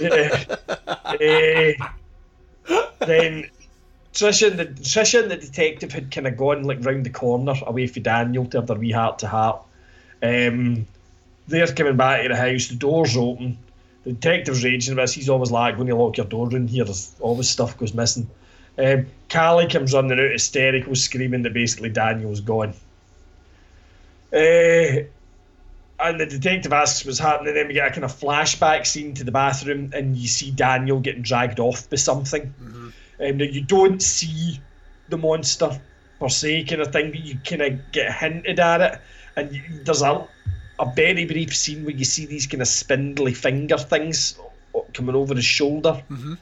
yeah. 0.00 0.44
Eh, 1.20 1.74
then 3.00 3.48
Trisha 4.14 4.50
and 4.50 4.58
the 4.58 4.64
Trisha 4.66 5.20
and 5.22 5.30
the 5.30 5.36
detective 5.36 5.92
had 5.92 6.10
kind 6.10 6.26
of 6.26 6.36
gone 6.38 6.64
like 6.64 6.84
round 6.84 7.04
the 7.04 7.10
corner 7.10 7.54
away 7.66 7.86
from 7.86 8.02
Daniel 8.04 8.46
to 8.46 8.58
have 8.58 8.66
their 8.66 8.78
wee 8.78 8.90
heart 8.92 9.18
to 9.20 9.28
heart. 9.28 9.62
Um, 10.22 10.86
they're 11.48 11.66
coming 11.68 11.96
back 11.96 12.22
to 12.22 12.28
the 12.28 12.36
house. 12.36 12.68
The 12.68 12.76
door's 12.76 13.16
open. 13.16 13.58
The 14.04 14.12
detective's 14.12 14.64
raging 14.64 14.94
about 14.94 15.02
this. 15.02 15.14
He's 15.14 15.28
always 15.28 15.50
like, 15.50 15.78
when 15.78 15.86
you 15.86 15.96
lock 15.96 16.16
your 16.16 16.26
door 16.26 16.54
in 16.54 16.66
here, 16.68 16.84
there's 16.84 17.14
always 17.20 17.48
stuff 17.48 17.76
goes 17.78 17.94
missing. 17.94 18.28
Um, 18.78 19.06
Callie 19.30 19.68
comes 19.68 19.92
running 19.92 20.12
out 20.12 20.30
hysterical, 20.30 20.94
screaming 20.94 21.42
that 21.42 21.52
basically 21.52 21.90
Daniel's 21.90 22.40
gone. 22.40 22.74
Uh, 24.32 25.04
and 26.00 26.18
the 26.18 26.26
detective 26.26 26.72
asks 26.72 27.04
what's 27.04 27.18
happening. 27.18 27.54
Then 27.54 27.68
we 27.68 27.74
get 27.74 27.86
a 27.86 27.90
kind 27.90 28.04
of 28.04 28.12
flashback 28.12 28.86
scene 28.86 29.14
to 29.14 29.24
the 29.24 29.30
bathroom, 29.30 29.92
and 29.94 30.16
you 30.16 30.26
see 30.26 30.50
Daniel 30.50 31.00
getting 31.00 31.22
dragged 31.22 31.60
off 31.60 31.88
by 31.88 31.96
something. 31.96 32.52
Um, 33.20 33.36
now 33.36 33.44
you 33.44 33.62
don't 33.62 34.02
see 34.02 34.60
the 35.10 35.18
monster 35.18 35.80
per 36.18 36.28
se, 36.28 36.64
kind 36.64 36.80
of 36.80 36.92
thing, 36.92 37.10
but 37.10 37.20
you 37.20 37.38
kind 37.44 37.62
of 37.62 37.92
get 37.92 38.12
hinted 38.12 38.58
at 38.58 38.80
it. 38.80 39.00
And 39.36 39.54
you, 39.54 39.62
there's 39.84 40.02
a 40.02 40.26
a 40.78 40.90
very 40.94 41.24
brief 41.24 41.54
scene 41.56 41.84
where 41.84 41.94
you 41.94 42.04
see 42.04 42.26
these 42.26 42.46
kind 42.46 42.62
of 42.62 42.68
spindly 42.68 43.34
finger 43.34 43.78
things 43.78 44.38
coming 44.94 45.14
over 45.14 45.34
his 45.34 45.44
shoulder. 45.44 46.02
Mhm. 46.10 46.38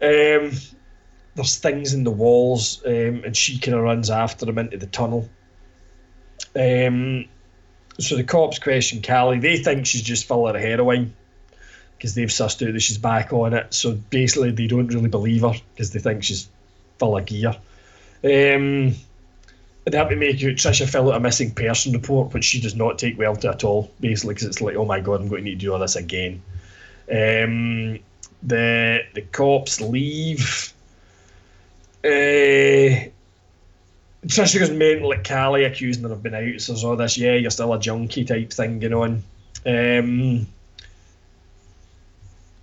Um, 0.00 0.58
there's 1.34 1.58
things 1.58 1.94
in 1.94 2.04
the 2.04 2.10
walls, 2.10 2.82
um, 2.84 3.22
and 3.24 3.36
she 3.36 3.58
kind 3.58 3.76
of 3.76 3.82
runs 3.82 4.10
after 4.10 4.48
him 4.48 4.58
into 4.58 4.76
the 4.76 4.86
tunnel. 4.86 5.28
Um, 6.54 7.26
so 7.98 8.16
the 8.16 8.24
cops 8.24 8.58
question 8.58 9.02
Callie. 9.02 9.38
They 9.38 9.58
think 9.58 9.86
she's 9.86 10.02
just 10.02 10.26
full 10.26 10.48
of 10.48 10.56
heroin 10.56 11.14
because 11.96 12.14
they've 12.14 12.28
sussed 12.28 12.66
out 12.66 12.72
that 12.72 12.80
she's 12.80 12.98
back 12.98 13.32
on 13.32 13.54
it. 13.54 13.72
So 13.72 13.92
basically, 13.92 14.50
they 14.50 14.66
don't 14.66 14.88
really 14.88 15.08
believe 15.08 15.42
her 15.42 15.54
because 15.74 15.92
they 15.92 16.00
think 16.00 16.24
she's 16.24 16.48
full 16.98 17.16
of 17.16 17.24
gear. 17.26 17.54
Um, 18.24 18.94
they 19.84 19.98
have 19.98 20.10
to 20.10 20.16
make 20.16 20.38
Trisha 20.38 20.88
fill 20.88 21.10
out 21.10 21.16
a 21.16 21.20
missing 21.20 21.52
person 21.52 21.92
report, 21.92 22.32
which 22.32 22.44
she 22.44 22.60
does 22.60 22.76
not 22.76 22.98
take 22.98 23.18
well 23.18 23.34
to 23.36 23.50
at 23.50 23.64
all. 23.64 23.90
Basically, 24.00 24.34
because 24.34 24.48
it's 24.48 24.60
like, 24.60 24.76
oh 24.76 24.84
my 24.84 25.00
god, 25.00 25.20
I'm 25.20 25.28
going 25.28 25.44
to 25.44 25.50
need 25.50 25.60
to 25.60 25.66
do 25.66 25.72
all 25.72 25.78
this 25.78 25.96
again. 25.96 26.42
Um, 27.10 27.98
the 28.42 29.00
the 29.14 29.22
cops 29.32 29.80
leave. 29.80 30.72
Uh, 32.04 33.10
Trisha 34.26 34.60
goes 34.60 34.70
mental 34.70 35.12
at 35.12 35.26
Callie, 35.26 35.64
accusing 35.64 36.04
her 36.04 36.12
of 36.12 36.22
being 36.22 36.34
out. 36.34 36.60
So 36.60 36.72
there's 36.72 36.84
all 36.84 36.96
this, 36.96 37.18
yeah, 37.18 37.34
you're 37.34 37.50
still 37.50 37.72
a 37.72 37.80
junkie 37.80 38.24
type 38.24 38.52
thing 38.52 38.78
going 38.78 38.94
on. 38.94 39.22
Um, 39.66 40.46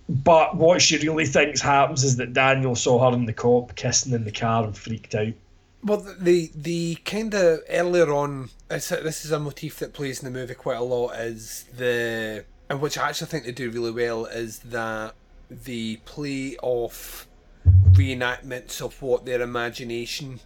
but 0.08 0.56
what 0.56 0.82
she 0.82 0.98
really 0.98 1.26
thinks 1.26 1.60
happens 1.60 2.02
is 2.02 2.16
that 2.16 2.32
Daniel 2.32 2.74
saw 2.74 3.10
her 3.10 3.14
and 3.14 3.28
the 3.28 3.32
cop 3.32 3.76
kissing 3.76 4.12
in 4.12 4.24
the 4.24 4.32
car 4.32 4.64
and 4.64 4.76
freaked 4.76 5.14
out. 5.14 5.34
Well, 5.82 6.06
the 6.18 6.50
the 6.54 6.96
kind 7.06 7.32
of 7.34 7.60
earlier 7.68 8.12
on, 8.12 8.50
this 8.68 8.92
is 9.24 9.30
a 9.30 9.40
motif 9.40 9.78
that 9.78 9.94
plays 9.94 10.22
in 10.22 10.30
the 10.30 10.38
movie 10.38 10.54
quite 10.54 10.76
a 10.76 10.82
lot. 10.82 11.12
Is 11.16 11.64
the 11.76 12.44
and 12.68 12.80
which 12.80 12.98
I 12.98 13.08
actually 13.08 13.28
think 13.28 13.44
they 13.44 13.52
do 13.52 13.70
really 13.70 13.90
well 13.90 14.26
is 14.26 14.60
that 14.60 15.14
the 15.50 15.96
play 16.04 16.56
off 16.62 17.26
reenactments 17.66 18.80
of 18.80 19.00
what 19.02 19.24
their 19.24 19.40
imagination 19.40 20.40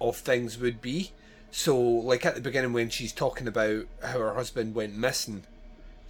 of 0.00 0.16
things 0.16 0.58
would 0.58 0.80
be. 0.80 1.12
So, 1.50 1.78
like 1.78 2.24
at 2.24 2.34
the 2.34 2.40
beginning 2.40 2.72
when 2.72 2.88
she's 2.88 3.12
talking 3.12 3.46
about 3.46 3.86
how 4.02 4.18
her 4.20 4.34
husband 4.34 4.74
went 4.74 4.96
missing, 4.96 5.44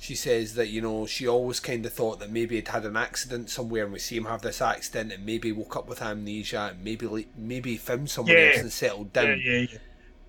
she 0.02 0.16
says 0.16 0.54
that 0.56 0.66
you 0.68 0.80
know 0.80 1.06
she 1.06 1.28
always 1.28 1.60
kind 1.60 1.86
of 1.86 1.92
thought 1.92 2.18
that 2.18 2.28
maybe 2.30 2.56
he'd 2.56 2.66
had 2.66 2.84
an 2.84 2.96
accident 2.96 3.48
somewhere 3.48 3.84
and 3.84 3.92
we 3.92 4.00
see 4.00 4.16
him 4.16 4.24
have 4.24 4.42
this 4.42 4.60
accident 4.60 5.12
and 5.12 5.24
maybe 5.24 5.52
woke 5.52 5.76
up 5.76 5.88
with 5.88 6.02
amnesia 6.02 6.70
and 6.72 6.82
maybe 6.82 7.06
like, 7.06 7.28
maybe 7.36 7.76
found 7.76 8.10
someone 8.10 8.34
Yeah. 8.36 8.50
else 8.52 8.58
and 8.62 8.72
settled 8.72 9.12
down. 9.12 9.40
Yeah, 9.44 9.58
yeah. 9.70 9.78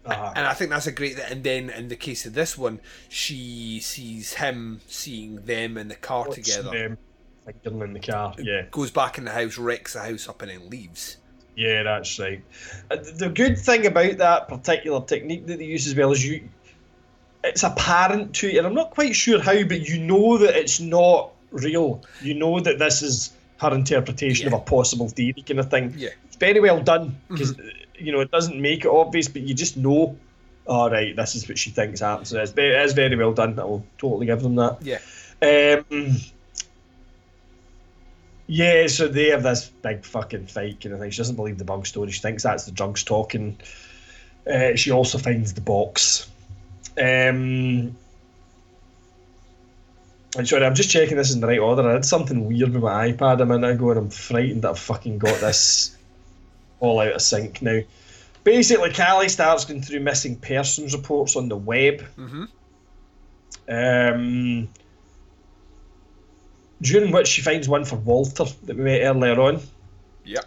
Uh-huh. 0.06 0.34
And 0.36 0.46
I 0.46 0.54
think 0.54 0.70
that's 0.70 0.86
a 0.86 0.92
great. 0.92 1.18
And 1.18 1.44
then 1.44 1.72
in 1.72 1.88
the 1.88 1.96
case 1.96 2.26
of 2.28 2.34
this 2.34 2.56
one, 2.56 2.82
she 3.10 3.80
sees 3.80 4.34
him 4.34 4.82
seeing 4.88 5.38
them 5.46 5.76
in 5.78 5.88
the 5.88 5.96
car 5.96 6.28
together. 6.28 6.70
them 6.70 6.98
fingering 7.64 7.82
in 7.90 7.94
the 7.94 8.00
car. 8.00 8.36
Yeah, 8.38 8.64
Goes 8.70 8.92
back 8.92 9.18
in 9.18 9.26
the 9.26 9.32
house, 9.32 9.58
wrecks 9.58 9.94
the 9.94 10.02
house 10.02 10.30
up, 10.30 10.42
and 10.44 10.52
then 10.52 10.70
leaves. 10.70 11.18
yeah, 11.56 11.82
that's 11.84 12.20
right. 12.20 12.44
Uh, 12.92 12.98
The 13.16 13.30
good 13.30 13.58
thing 13.58 13.86
about 13.88 14.18
that 14.18 14.48
particular 14.50 15.02
technique 15.06 15.48
that 15.48 15.58
they 15.58 15.66
use 15.66 15.88
as 15.88 15.96
well 15.96 16.12
is 16.12 16.24
you, 16.26 16.48
it's 17.44 17.64
apparent 17.64 18.36
to 18.36 18.50
you, 18.50 18.58
and 18.58 18.68
I'm 18.68 18.74
not 18.74 18.92
quite 18.92 19.16
sure 19.16 19.42
how, 19.42 19.64
but 19.64 19.88
you 19.88 20.00
know 20.00 20.38
that 20.38 20.56
it's 20.56 20.80
not 20.80 21.32
real. 21.52 22.04
You 22.22 22.36
know 22.36 22.60
that 22.60 22.80
this 22.80 23.02
is 23.02 23.34
her 23.60 23.74
interpretation 23.74 24.48
of 24.48 24.54
a 24.54 24.60
possible 24.60 25.10
theory 25.10 25.44
kind 25.46 25.60
of 25.60 25.70
thing. 25.70 25.94
Yeah. 25.98 26.10
It's 26.26 26.38
very 26.38 26.60
well 26.60 26.82
done 26.82 27.18
because 27.30 27.56
you 27.96 28.12
know 28.12 28.20
it 28.20 28.32
doesn't 28.32 28.60
make 28.60 28.86
it 28.86 28.90
obvious, 28.90 29.28
but 29.28 29.42
you 29.42 29.54
just 29.54 29.78
know. 29.78 30.18
All 30.66 30.90
right, 30.90 31.14
this 31.14 31.36
is 31.36 31.46
what 31.50 31.58
she 31.58 31.72
thinks 31.72 32.00
happens. 32.00 32.30
So 32.30 32.40
it's 32.42 32.52
very, 32.52 32.74
it 32.74 32.86
is 32.86 32.94
very 32.94 33.18
well 33.18 33.34
done. 33.34 33.60
I 33.60 33.66
will 33.66 33.86
totally 33.98 34.28
give 34.28 34.42
them 34.42 34.56
that. 34.56 34.78
Yeah. 34.82 35.00
Um, 35.42 36.16
yeah, 38.48 38.88
so 38.88 39.10
they 39.10 39.30
have 39.30 39.44
this 39.44 39.68
big 39.68 40.06
fucking 40.06 40.48
fight 40.48 40.80
kind 40.80 40.94
of 40.94 41.02
thing. 41.02 41.12
She 41.12 41.18
doesn't 41.18 41.36
believe 41.36 41.58
the 41.58 41.66
bug 41.66 41.86
story. 41.86 42.12
She 42.12 42.22
thinks 42.22 42.44
that's 42.44 42.66
the 42.66 42.72
drugs 42.72 43.04
talking. 43.04 43.58
Uh, 44.46 44.76
she 44.76 44.92
also 44.92 45.18
finds 45.18 45.54
the 45.54 45.62
box. 45.62 46.30
Um, 46.98 47.96
and 50.36 50.48
sorry, 50.48 50.66
I'm 50.66 50.76
just 50.76 50.90
checking 50.90 51.18
this 51.18 51.34
in 51.34 51.42
the 51.42 51.48
right 51.48 51.60
order. 51.60 51.88
I 51.90 51.94
did 51.94 52.06
something 52.06 52.48
weird 52.48 52.74
with 52.74 52.84
my 52.84 53.12
iPad 53.12 53.42
a 53.42 53.46
minute 53.46 53.72
ago, 53.72 53.92
and 53.92 54.00
I'm 54.00 54.10
frightened 54.10 54.64
that 54.64 54.72
I've 54.72 54.80
fucking 54.80 55.20
got 55.20 55.40
this 55.40 55.96
all 56.80 57.00
out 57.00 57.14
of 57.14 57.22
sync 57.22 57.62
now. 57.62 57.82
Basically, 58.44 58.92
Callie 58.92 59.30
starts 59.30 59.66
going 59.66 59.82
through 59.82 60.02
missing 60.02 60.36
persons 60.36 60.94
reports 60.94 61.36
on 61.36 61.50
the 61.50 61.56
web. 61.56 62.04
Mm-hmm. 62.18 62.44
Um, 63.70 64.70
during 66.82 67.12
which 67.14 67.28
she 67.28 67.42
finds 67.42 67.70
one 67.70 67.86
for 67.86 67.96
Walter 67.96 68.44
that 68.64 68.76
we 68.76 68.84
met 68.84 69.02
earlier 69.02 69.40
on. 69.40 69.62
Yeah. 70.26 70.42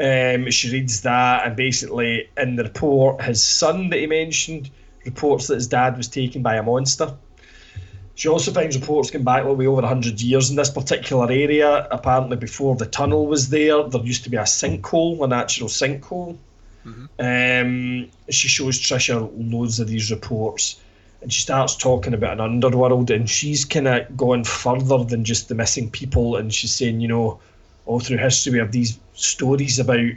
Um, 0.00 0.50
she 0.50 0.72
reads 0.72 1.02
that, 1.02 1.46
and 1.46 1.56
basically, 1.56 2.28
in 2.36 2.56
the 2.56 2.64
report, 2.64 3.22
his 3.22 3.42
son 3.42 3.90
that 3.90 3.98
he 3.98 4.06
mentioned 4.06 4.70
reports 5.06 5.46
that 5.46 5.54
his 5.54 5.68
dad 5.68 5.96
was 5.96 6.08
taken 6.08 6.42
by 6.42 6.56
a 6.56 6.62
monster. 6.62 7.14
She 8.14 8.28
also 8.28 8.50
finds 8.50 8.78
reports 8.78 9.10
going 9.10 9.24
back 9.24 9.44
way 9.44 9.66
over 9.66 9.82
100 9.82 10.20
years 10.20 10.48
in 10.50 10.56
this 10.56 10.70
particular 10.70 11.30
area. 11.30 11.86
Apparently, 11.90 12.36
before 12.36 12.74
the 12.74 12.86
tunnel 12.86 13.26
was 13.26 13.50
there, 13.50 13.82
there 13.82 14.02
used 14.02 14.24
to 14.24 14.30
be 14.30 14.38
a 14.38 14.44
sinkhole, 14.44 15.22
a 15.22 15.28
natural 15.28 15.68
sinkhole. 15.68 16.38
Um, 17.18 18.08
she 18.30 18.48
shows 18.48 18.78
Trisha 18.78 19.30
loads 19.52 19.80
of 19.80 19.88
these 19.88 20.10
reports, 20.10 20.80
and 21.20 21.32
she 21.32 21.42
starts 21.42 21.76
talking 21.76 22.14
about 22.14 22.34
an 22.34 22.40
underworld, 22.40 23.10
and 23.10 23.28
she's 23.28 23.64
kind 23.64 23.88
of 23.88 24.16
going 24.16 24.44
further 24.44 25.04
than 25.04 25.24
just 25.24 25.48
the 25.48 25.54
missing 25.54 25.90
people, 25.90 26.36
and 26.36 26.54
she's 26.54 26.72
saying, 26.72 27.00
you 27.00 27.08
know, 27.08 27.40
all 27.86 28.00
through 28.00 28.18
history 28.18 28.52
we 28.52 28.58
have 28.58 28.72
these 28.72 28.98
stories 29.14 29.78
about, 29.78 29.98
you 29.98 30.16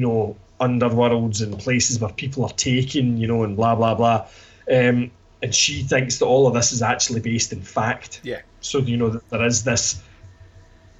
know, 0.00 0.36
underworlds 0.60 1.42
and 1.42 1.58
places 1.58 2.00
where 2.00 2.12
people 2.12 2.44
are 2.44 2.52
taken, 2.52 3.16
you 3.16 3.26
know, 3.26 3.42
and 3.42 3.56
blah 3.56 3.74
blah 3.74 3.94
blah. 3.94 4.26
Um, 4.70 5.10
and 5.42 5.54
she 5.54 5.82
thinks 5.82 6.18
that 6.18 6.26
all 6.26 6.46
of 6.46 6.54
this 6.54 6.72
is 6.72 6.82
actually 6.82 7.20
based 7.20 7.52
in 7.52 7.62
fact. 7.62 8.20
Yeah. 8.22 8.40
So 8.60 8.78
you 8.78 8.96
know 8.96 9.08
that 9.10 9.28
there 9.30 9.44
is 9.44 9.64
this 9.64 10.02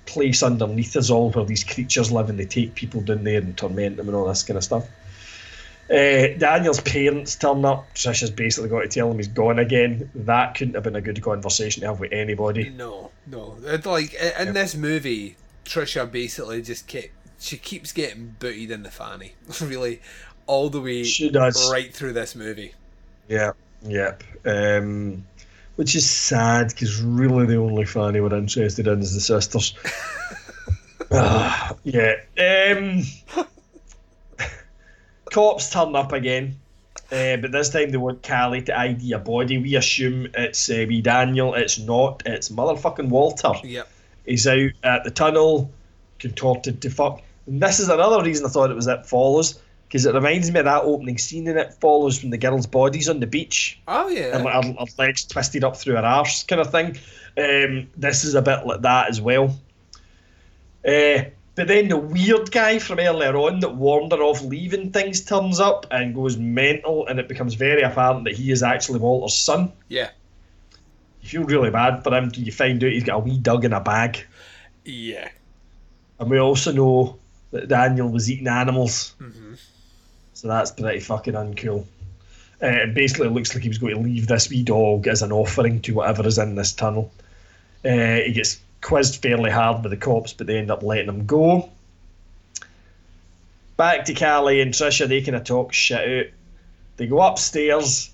place 0.07 0.43
underneath 0.43 0.97
us 0.97 1.11
all 1.11 1.31
where 1.31 1.45
these 1.45 1.63
creatures 1.63 2.11
live 2.11 2.31
and 2.31 2.39
they 2.39 2.47
take 2.47 2.75
people 2.75 3.01
down 3.01 3.23
there 3.23 3.39
and 3.39 3.57
torment 3.57 3.97
them 3.97 4.09
and 4.09 4.17
all 4.17 4.27
this 4.27 4.43
kind 4.43 4.57
of 4.57 4.65
stuff. 4.65 4.89
Uh, 5.91 6.39
Daniel's 6.39 6.81
parents 6.81 7.35
turn 7.35 7.65
up. 7.65 7.93
Trisha's 7.95 8.31
basically 8.31 8.69
got 8.69 8.83
to 8.83 8.89
tell 8.89 9.11
him 9.11 9.17
he's 9.17 9.27
gone 9.27 9.59
again. 9.59 10.09
That 10.15 10.55
couldn't 10.55 10.75
have 10.75 10.85
been 10.85 10.95
a 10.95 11.01
good 11.01 11.21
conversation 11.21 11.81
to 11.81 11.89
have 11.89 11.99
with 11.99 12.13
anybody. 12.13 12.71
No, 12.71 13.11
no. 13.27 13.57
It's 13.65 13.87
like 13.87 14.15
in 14.39 14.55
this 14.55 14.77
movie, 14.77 15.37
Trisha 15.65 16.11
basically 16.11 16.63
just 16.63 16.87
kept 16.87 17.11
she 17.41 17.57
keeps 17.57 17.93
getting 17.93 18.37
booted 18.39 18.71
in 18.71 18.83
the 18.85 18.91
fanny, 18.91 19.33
really, 19.61 20.01
all 20.47 20.71
the 20.71 20.81
way 20.81 21.03
She 21.03 21.31
does. 21.31 21.71
right 21.73 21.93
through 21.93 22.13
this 22.13 22.35
movie. 22.37 22.75
Yeah, 23.29 23.53
yep. 23.83 24.23
Um, 24.45 25.25
which 25.77 25.95
is 25.95 26.09
sad 26.09 26.69
because 26.69 27.01
really 27.01 27.47
the 27.47 27.57
only 27.57 27.85
fanny 27.87 28.21
we're 28.21 28.35
interested 28.37 28.87
in 28.87 29.01
is 29.01 29.15
the 29.15 29.21
sisters. 29.21 29.75
Ah, 31.13 31.75
yeah. 31.83 32.15
Um, 32.39 33.03
cops 35.33 35.71
turn 35.71 35.97
up 35.97 36.13
again, 36.13 36.57
uh, 37.11 37.37
but 37.39 37.51
this 37.51 37.71
time 37.71 37.91
they 37.91 37.97
want 37.97 38.23
Callie 38.23 38.63
to 38.63 38.79
ID 38.79 39.13
a 39.13 39.19
body. 39.19 39.59
We 39.59 39.75
assume 39.75 40.29
it's 40.35 40.71
uh, 40.71 40.85
wee 40.89 41.01
Daniel. 41.03 41.55
It's 41.55 41.79
not. 41.79 42.23
It's 42.27 42.49
motherfucking 42.51 43.09
Walter. 43.09 43.53
Yep. 43.65 43.89
He's 44.27 44.47
out 44.47 44.71
at 44.85 45.03
the 45.05 45.11
tunnel, 45.11 45.73
contorted 46.21 46.81
to 46.83 46.91
fuck. 46.91 47.23
And 47.51 47.61
this 47.61 47.81
is 47.81 47.89
another 47.89 48.23
reason 48.23 48.47
I 48.47 48.49
thought 48.49 48.71
it 48.71 48.77
was 48.77 48.87
It 48.87 49.05
Follows, 49.05 49.61
because 49.89 50.07
it 50.07 50.15
reminds 50.15 50.53
me 50.53 50.61
of 50.61 50.67
that 50.67 50.85
opening 50.85 51.19
scene 51.19 51.49
in 51.49 51.59
It 51.59 51.75
Follows 51.75 52.23
when 52.23 52.31
the 52.31 52.39
girl's 52.39 52.69
body's 52.69 53.09
on 53.09 53.19
the 53.19 53.27
beach. 53.27 53.81
Oh 53.89 54.09
yeah. 54.09 54.37
And 54.37 54.45
like, 54.45 54.65
her, 54.65 54.73
her 54.73 54.87
legs 54.99 55.25
twisted 55.25 55.65
up 55.65 55.77
through 55.77 55.97
her 55.97 56.05
arse 56.05 56.45
kind 56.45 56.61
of 56.61 56.71
thing. 56.71 56.97
Um, 57.37 57.91
this 57.97 58.23
is 58.23 58.37
a 58.37 58.43
bit 58.43 58.67
like 58.67 58.83
that 58.83 59.09
as 59.09 59.21
well. 59.21 59.59
Uh, 60.87 61.25
but 61.57 61.67
then 61.67 61.89
the 61.89 61.97
weird 61.97 62.53
guy 62.53 62.79
from 62.79 63.01
earlier 63.01 63.37
on 63.37 63.59
that 63.61 63.75
warned 63.75 64.13
her 64.13 64.23
off 64.23 64.43
leaving 64.43 64.93
things 64.93 65.23
turns 65.23 65.59
up 65.59 65.87
and 65.91 66.15
goes 66.15 66.37
mental, 66.37 67.09
and 67.09 67.19
it 67.19 67.27
becomes 67.27 67.55
very 67.55 67.83
apparent 67.83 68.25
that 68.25 68.37
he 68.37 68.53
is 68.53 68.63
actually 68.63 69.01
Walter's 69.01 69.37
son. 69.37 69.73
Yeah. 69.89 70.11
You 71.21 71.29
feel 71.29 71.45
really 71.45 71.71
bad 71.71 72.05
for 72.05 72.15
him 72.15 72.31
till 72.31 72.45
you 72.45 72.53
find 72.53 72.83
out 72.83 72.93
he's 72.93 73.03
got 73.03 73.17
a 73.17 73.19
wee 73.19 73.39
dog 73.39 73.65
in 73.65 73.73
a 73.73 73.81
bag. 73.81 74.25
Yeah. 74.85 75.29
And 76.21 76.31
we 76.31 76.39
also 76.39 76.73
know 76.73 77.19
that 77.53 77.69
Daniel 77.69 78.09
was 78.09 78.31
eating 78.31 78.49
animals. 78.49 79.15
Mm-hmm. 79.21 79.55
So 80.35 80.49
that's 80.49 80.71
pretty 80.71 81.01
fucking 81.01 81.35
uncool. 81.35 81.85
Uh, 82.63 82.67
it 82.67 82.95
basically 82.95 83.29
looks 83.29 83.55
like 83.55 83.63
he 83.63 83.69
was 83.69 83.79
going 83.79 83.95
to 83.95 84.01
leave 84.01 84.27
this 84.27 84.51
wee 84.51 84.63
dog 84.63 85.07
as 85.07 85.23
an 85.23 85.33
offering 85.33 85.81
to 85.83 85.95
whatever 85.95 86.27
is 86.27 86.39
in 86.39 86.55
this 86.55 86.73
tunnel. 86.73 87.11
Uh, 87.85 88.17
he 88.17 88.33
gets 88.33 88.61
quizzed 88.83 89.23
fairly 89.23 89.51
hard 89.51 89.83
by 89.83 89.89
the 89.89 89.97
cops, 89.97 90.33
but 90.33 90.47
they 90.47 90.59
end 90.59 90.71
up 90.71 90.83
letting 90.83 91.09
him 91.09 91.27
go. 91.27 91.71
Back 93.77 94.05
to 94.07 94.15
Callie 94.15 94.61
and 94.61 94.75
Trisha, 94.75 95.09
they 95.09 95.23
kind 95.23 95.37
of 95.37 95.45
talk 95.45 95.73
shit 95.73 96.27
out. 96.27 96.33
They 96.99 97.07
go 97.07 97.23
upstairs. 97.23 98.11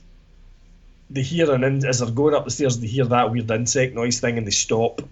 They 1.10 1.22
hear 1.22 1.52
an 1.52 1.64
in- 1.64 1.84
as 1.84 1.98
they're 1.98 2.10
going 2.10 2.34
up 2.34 2.44
the 2.44 2.50
stairs, 2.52 2.78
they 2.78 2.86
hear 2.86 3.04
that 3.06 3.32
weird 3.32 3.50
insect 3.50 3.94
noise 3.94 4.20
thing, 4.20 4.38
and 4.38 4.46
they 4.46 4.52
stop. 4.52 5.02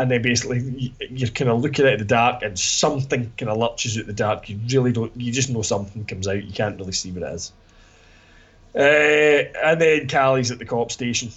And 0.00 0.10
then 0.10 0.22
basically 0.22 0.60
you- 0.60 0.92
you're 1.10 1.28
kind 1.28 1.50
of 1.50 1.60
looking 1.60 1.86
at 1.86 1.98
the 1.98 2.04
dark, 2.04 2.42
and 2.42 2.58
something 2.58 3.32
kind 3.36 3.50
of 3.50 3.58
lurches 3.58 3.96
out 3.96 4.02
of 4.02 4.06
the 4.06 4.12
dark. 4.12 4.48
You 4.48 4.58
really 4.72 4.92
don't. 4.92 5.12
You 5.16 5.30
just 5.32 5.50
know 5.50 5.62
something 5.62 6.04
comes 6.06 6.26
out. 6.26 6.42
You 6.42 6.52
can't 6.52 6.78
really 6.78 6.92
see 6.92 7.12
what 7.12 7.22
it 7.22 7.34
is. 7.34 7.52
Uh, 8.74 8.78
and 9.64 9.80
then 9.80 10.08
Callie's 10.08 10.50
at 10.50 10.58
the 10.58 10.64
cop 10.64 10.90
station, 10.92 11.30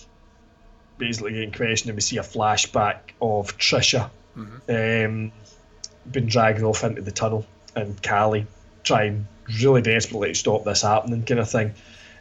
basically 0.97 1.33
getting 1.33 1.51
questioned, 1.51 1.89
and 1.89 1.97
we 1.97 2.01
see 2.01 2.17
a 2.17 2.21
flashback 2.23 2.97
of 3.21 3.57
Trisha 3.57 4.09
um, 4.69 5.31
been 6.11 6.25
dragged 6.27 6.61
off 6.63 6.83
into 6.83 7.01
the 7.01 7.11
tunnel, 7.11 7.45
and 7.75 8.01
Callie 8.03 8.45
trying 8.83 9.27
really 9.61 9.81
desperately 9.81 10.29
to 10.29 10.35
stop 10.35 10.63
this 10.63 10.81
happening, 10.83 11.23
kind 11.23 11.39
of 11.39 11.49
thing. 11.49 11.73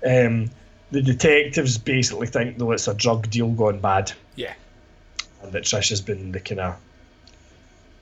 Um, 0.04 0.50
the 0.90 1.02
detectives 1.02 1.78
basically 1.78 2.26
think 2.26 2.58
though 2.58 2.72
it's 2.72 2.88
a 2.88 2.94
drug 2.94 3.30
deal 3.30 3.48
gone 3.50 3.80
bad. 3.80 4.12
And 5.42 5.52
that 5.52 5.64
Trisha's 5.64 6.00
been 6.00 6.32
the 6.32 6.40
kind 6.40 6.60
of 6.60 6.76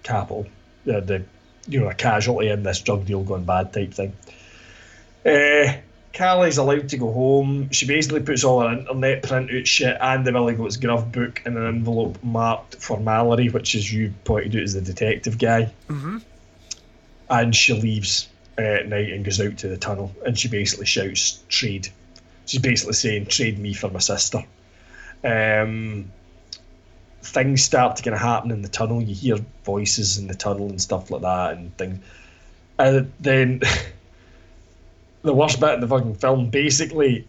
capital, 0.02 0.46
uh, 0.88 1.00
the 1.00 1.24
you 1.68 1.80
know 1.80 1.88
a 1.88 1.94
casualty 1.94 2.48
in 2.48 2.62
this 2.62 2.80
drug 2.80 3.06
deal 3.06 3.22
gone 3.22 3.44
bad 3.44 3.72
type 3.72 3.92
thing. 3.92 4.12
Uh, 5.24 5.72
Callie's 6.12 6.58
allowed 6.58 6.88
to 6.88 6.98
go 6.98 7.12
home. 7.12 7.70
She 7.70 7.86
basically 7.86 8.20
puts 8.20 8.42
all 8.42 8.60
her 8.60 8.72
internet 8.72 9.22
printout 9.22 9.66
shit 9.66 9.96
and 10.00 10.26
the 10.26 10.32
Billy 10.32 10.54
Goat's 10.54 10.76
Gruff 10.76 11.10
book 11.10 11.42
in 11.46 11.56
an 11.56 11.66
envelope 11.66 12.22
marked 12.22 12.76
for 12.76 12.98
Mallory, 12.98 13.48
which 13.48 13.74
is 13.74 13.92
you 13.92 14.12
pointed 14.24 14.56
out 14.56 14.62
as 14.62 14.74
the 14.74 14.80
detective 14.80 15.38
guy. 15.38 15.72
Mm-hmm. 15.88 16.18
And 17.28 17.54
she 17.54 17.74
leaves 17.74 18.28
uh, 18.58 18.62
at 18.62 18.88
night 18.88 19.12
and 19.12 19.24
goes 19.24 19.40
out 19.40 19.56
to 19.58 19.68
the 19.68 19.76
tunnel 19.76 20.12
and 20.26 20.36
she 20.36 20.48
basically 20.48 20.86
shouts, 20.86 21.44
Trade. 21.48 21.88
She's 22.46 22.60
basically 22.60 22.94
saying, 22.94 23.26
Trade 23.26 23.58
me 23.58 23.72
for 23.72 23.88
my 23.88 24.00
sister. 24.00 24.44
Um, 25.22 26.10
things 27.22 27.62
start 27.62 27.96
to 27.96 28.02
kind 28.02 28.14
of 28.14 28.20
happen 28.20 28.50
in 28.50 28.62
the 28.62 28.68
tunnel. 28.68 29.02
You 29.02 29.14
hear 29.14 29.36
voices 29.64 30.18
in 30.18 30.26
the 30.26 30.34
tunnel 30.34 30.68
and 30.68 30.80
stuff 30.80 31.10
like 31.10 31.22
that, 31.22 31.52
and 31.52 31.76
things. 31.76 31.98
And 32.78 33.12
then 33.20 33.60
the 35.22 35.34
worst 35.34 35.60
bit 35.60 35.70
of 35.70 35.80
the 35.80 35.88
fucking 35.88 36.16
film, 36.16 36.50
basically, 36.50 37.26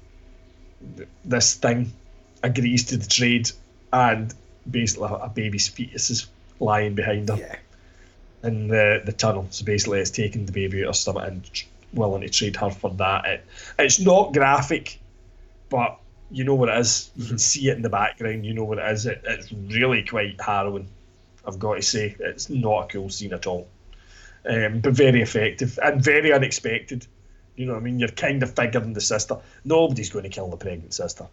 this 1.25 1.55
thing 1.55 1.93
agrees 2.43 2.85
to 2.85 2.97
the 2.97 3.07
trade, 3.07 3.51
and 3.91 4.33
basically 4.69 5.09
a 5.11 5.29
baby's 5.29 5.67
fetus 5.67 6.09
is 6.09 6.27
lying 6.59 6.95
behind 6.95 7.29
her 7.29 7.59
in 8.43 8.67
the 8.67 9.01
the 9.05 9.13
tunnel. 9.13 9.47
So 9.51 9.65
basically, 9.65 9.99
it's 9.99 10.11
taking 10.11 10.45
the 10.45 10.51
baby 10.51 10.79
out 10.79 10.81
of 10.81 10.87
her 10.87 10.93
stomach 10.93 11.27
and 11.27 11.63
willing 11.93 12.21
to 12.21 12.29
trade 12.29 12.55
her 12.55 12.69
for 12.69 12.91
that. 12.91 13.25
It, 13.25 13.45
it's 13.77 13.99
not 13.99 14.33
graphic, 14.33 14.99
but 15.69 15.97
you 16.31 16.43
know 16.43 16.55
what 16.55 16.69
it 16.69 16.77
is. 16.79 17.11
You 17.15 17.27
can 17.27 17.37
see 17.37 17.69
it 17.69 17.75
in 17.75 17.81
the 17.81 17.89
background. 17.89 18.45
You 18.45 18.53
know 18.53 18.63
what 18.63 18.77
it 18.77 18.89
is. 18.91 19.05
It, 19.05 19.21
it's 19.25 19.51
really 19.51 20.03
quite 20.03 20.39
harrowing. 20.39 20.87
I've 21.45 21.59
got 21.59 21.75
to 21.75 21.81
say, 21.81 22.15
it's 22.19 22.49
not 22.49 22.85
a 22.85 22.87
cool 22.87 23.09
scene 23.09 23.33
at 23.33 23.47
all, 23.47 23.67
um, 24.47 24.79
but 24.79 24.93
very 24.93 25.21
effective 25.21 25.79
and 25.83 26.03
very 26.03 26.31
unexpected. 26.31 27.07
You 27.55 27.65
know 27.65 27.73
what 27.73 27.79
I 27.79 27.83
mean? 27.83 27.99
You're 27.99 28.09
kind 28.09 28.41
of 28.43 28.55
figuring 28.55 28.93
the 28.93 29.01
sister. 29.01 29.37
Nobody's 29.65 30.09
going 30.09 30.23
to 30.23 30.29
kill 30.29 30.49
the 30.49 30.57
pregnant 30.57 30.93
sister. 30.93 31.27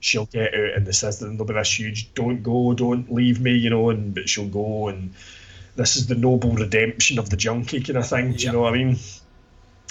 She'll 0.00 0.26
get 0.26 0.54
out, 0.54 0.74
and 0.76 0.86
the 0.86 0.92
sister, 0.92 1.26
and 1.26 1.38
there'll 1.38 1.46
be 1.46 1.54
this 1.54 1.78
huge 1.78 2.12
"Don't 2.14 2.42
go, 2.42 2.72
don't 2.72 3.12
leave 3.12 3.40
me," 3.40 3.52
you 3.52 3.70
know, 3.70 3.90
and 3.90 4.14
but 4.14 4.28
she'll 4.28 4.48
go, 4.48 4.88
and 4.88 5.12
this 5.76 5.96
is 5.96 6.06
the 6.06 6.14
noble 6.14 6.52
redemption 6.52 7.18
of 7.18 7.30
the 7.30 7.36
junkie 7.36 7.80
kind 7.80 7.98
of 7.98 8.08
thing. 8.08 8.32
Do 8.32 8.44
you 8.44 8.52
know 8.52 8.62
what 8.62 8.74
I 8.74 8.76
mean? 8.76 8.98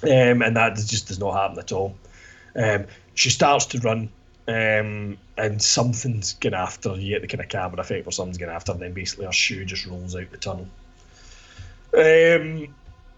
Um, 0.03 0.41
and 0.41 0.55
that 0.55 0.75
just 0.77 1.07
does 1.07 1.19
not 1.19 1.33
happen 1.33 1.59
at 1.59 1.71
all. 1.71 1.95
Um, 2.55 2.85
she 3.13 3.29
starts 3.29 3.65
to 3.67 3.79
run, 3.79 4.09
um, 4.49 5.17
and 5.37 5.61
something's 5.61 6.33
going 6.33 6.55
after. 6.55 6.95
You 6.95 7.13
get 7.13 7.21
the 7.21 7.27
kind 7.27 7.43
of 7.43 7.49
camera 7.49 7.79
effect 7.81 8.05
where 8.05 8.11
something's 8.11 8.39
going 8.39 8.51
after 8.51 8.71
and 8.71 8.81
then 8.81 8.93
basically 8.93 9.25
her 9.25 9.31
shoe 9.31 9.63
just 9.63 9.85
rolls 9.85 10.15
out 10.15 10.31
the 10.31 10.37
tunnel. 10.37 10.67
Um, 11.93 12.73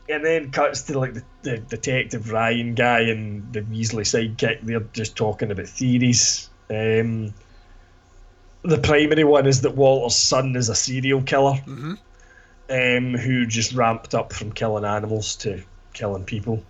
and 0.09 0.25
then 0.25 0.51
cuts 0.51 0.83
to 0.83 0.99
like 0.99 1.13
the, 1.13 1.23
the 1.43 1.57
detective 1.59 2.31
Ryan 2.31 2.75
guy 2.75 3.01
and 3.01 3.53
the 3.53 3.61
Weasley 3.61 4.03
sidekick. 4.03 4.61
They're 4.61 4.81
just 4.93 5.15
talking 5.15 5.51
about 5.51 5.67
theories. 5.67 6.49
Um, 6.69 7.33
the 8.63 8.77
primary 8.77 9.23
one 9.23 9.47
is 9.47 9.61
that 9.61 9.75
Walter's 9.75 10.15
son 10.15 10.55
is 10.55 10.69
a 10.69 10.75
serial 10.75 11.21
killer 11.21 11.53
Mm-hmm. 11.65 11.93
um, 12.69 13.19
who 13.19 13.45
just 13.45 13.73
ramped 13.73 14.13
up 14.13 14.33
from 14.33 14.51
killing 14.51 14.85
animals 14.85 15.37
to 15.37 15.63
killing 15.93 16.25
people. 16.25 16.63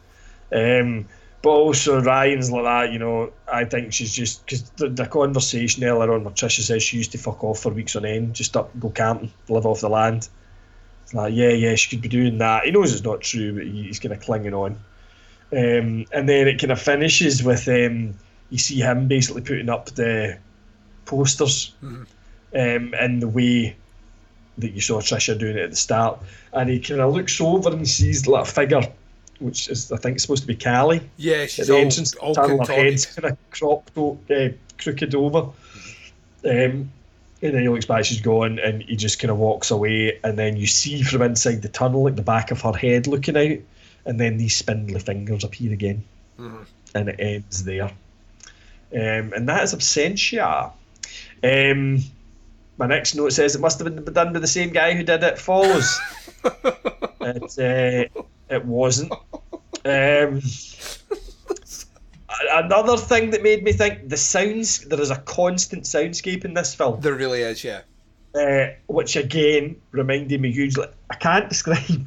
Um, 0.54 1.08
but 1.44 1.50
also 1.50 2.02
Ryan's 2.02 2.52
like 2.52 2.64
that, 2.64 2.92
you 2.94 3.00
know. 3.00 3.32
I 3.52 3.66
think 3.66 3.94
she's 3.94 4.14
just 4.14 4.46
because 4.46 4.70
the, 4.72 4.90
the 4.90 5.06
conversation 5.08 5.84
earlier 5.84 6.14
on 6.14 6.24
where 6.24 6.34
Trisha 6.34 6.62
says 6.62 6.84
she 6.84 6.98
used 6.98 7.12
to 7.14 7.18
fuck 7.18 7.44
off 7.44 7.60
for 7.62 7.72
weeks 7.72 7.96
on 7.96 8.06
end, 8.06 8.36
just 8.36 8.56
up 8.56 8.70
go 8.80 8.90
camping, 8.90 9.32
live 9.50 9.66
off 9.66 9.82
the 9.82 9.90
land. 9.90 10.30
It's 11.04 11.14
like 11.14 11.34
yeah, 11.34 11.50
yeah, 11.50 11.76
she 11.76 11.90
could 11.90 12.02
be 12.02 12.10
doing 12.10 12.38
that. 12.40 12.66
He 12.66 12.72
knows 12.72 12.94
it's 12.94 13.04
not 13.04 13.22
true, 13.22 13.54
but 13.56 13.64
he- 13.64 13.84
he's 13.84 14.00
kind 14.00 14.14
of 14.14 14.22
clinging 14.22 14.54
on. 14.54 14.72
Um, 15.54 16.06
and 16.14 16.30
then 16.30 16.48
it 16.48 16.60
kind 16.62 16.72
of 16.72 16.82
finishes 16.82 17.44
with 17.44 17.68
um, 17.68 18.14
you 18.50 18.58
see 18.58 18.80
him 18.80 19.08
basically 19.08 19.42
putting 19.42 19.68
up 19.70 19.88
the 19.88 20.38
posters 21.06 21.74
um, 21.82 22.94
in 22.94 23.20
the 23.20 23.28
way 23.28 23.76
that 24.58 24.72
you 24.72 24.82
saw 24.82 25.02
Trisha 25.02 25.38
doing 25.38 25.58
it 25.58 25.64
at 25.64 25.70
the 25.72 25.76
start, 25.76 26.20
and 26.54 26.70
he 26.70 26.80
kind 26.80 27.02
of 27.02 27.14
looks 27.14 27.42
over 27.42 27.70
and 27.72 27.88
sees 27.88 28.28
like 28.28 28.44
a 28.48 28.50
figure, 28.50 28.82
which 29.42 29.68
is 29.70 29.92
I 29.92 29.98
think 29.98 30.20
supposed 30.20 30.44
to 30.44 30.48
be 30.48 30.56
Callie. 30.56 31.02
Yeah, 31.18 31.44
At 31.44 31.50
the 31.68 31.74
all, 31.74 31.80
entrance, 31.80 32.14
all 32.16 32.36
tunnel, 32.36 32.66
her 32.66 32.74
head's 32.74 33.06
kind 33.06 33.32
of 33.34 33.38
cropped, 33.52 33.98
uh, 33.98 34.50
crooked 34.78 35.16
over. 35.16 35.50
Um, 36.44 36.92
and 37.44 37.56
then 37.56 37.62
he 37.64 37.70
looks 37.70 37.86
back, 37.86 38.06
she's 38.06 38.22
gone, 38.22 38.60
and 38.60 38.84
he 38.84 38.96
just 38.96 39.20
kind 39.20 39.32
of 39.32 39.38
walks 39.38 39.72
away. 39.72 40.20
And 40.24 40.38
then 40.38 40.58
you 40.58 40.68
see 40.68 41.02
from 41.02 41.24
inside 41.24 41.62
the 41.64 41.70
tunnel, 41.70 42.04
like 42.04 42.16
the 42.16 42.22
back 42.22 42.52
of 42.52 42.62
her 42.62 42.74
head 42.74 43.08
looking 43.08 43.36
out, 43.36 43.58
and 44.06 44.20
then 44.20 44.38
these 44.38 44.56
spindly 44.56 45.00
fingers 45.00 45.44
appear 45.44 45.74
again, 45.74 46.04
Mhm. 46.40 46.66
and 46.94 47.10
it 47.10 47.16
ends 47.20 47.64
there. 47.64 47.92
Um, 48.94 49.34
and 49.34 49.50
that 49.50 49.64
is 49.64 49.74
Absentia. 49.74 50.72
Um, 51.44 52.04
my 52.78 52.86
next 52.88 53.16
note 53.16 53.34
says 53.34 53.56
it 53.56 53.62
must 53.62 53.80
have 53.80 53.94
been 53.96 54.14
done 54.14 54.34
by 54.34 54.40
the 54.40 54.48
same 54.48 54.72
guy 54.72 54.94
who 54.94 55.04
did 55.04 55.24
It 55.24 55.40
Follows. 55.40 56.00
it, 56.44 58.12
uh, 58.16 58.22
it 58.52 58.66
wasn't. 58.66 59.14
Um, 59.86 60.42
another 62.52 62.98
thing 62.98 63.32
that 63.32 63.44
made 63.44 63.64
me 63.64 63.72
think 63.72 64.10
the 64.10 64.18
sounds 64.18 64.80
there 64.88 65.00
is 65.02 65.12
a 65.12 65.18
constant 65.18 65.84
soundscape 65.84 66.46
in 66.46 66.54
this 66.54 66.76
film. 66.76 67.02
There 67.02 67.14
really 67.14 67.42
is, 67.42 67.64
yeah. 67.64 67.82
Uh, 68.36 68.68
which 68.88 69.16
again 69.16 69.76
reminded 69.92 70.40
me 70.40 70.52
hugely. 70.52 70.88
I 71.10 71.16
can't 71.16 71.50
describe, 71.50 72.06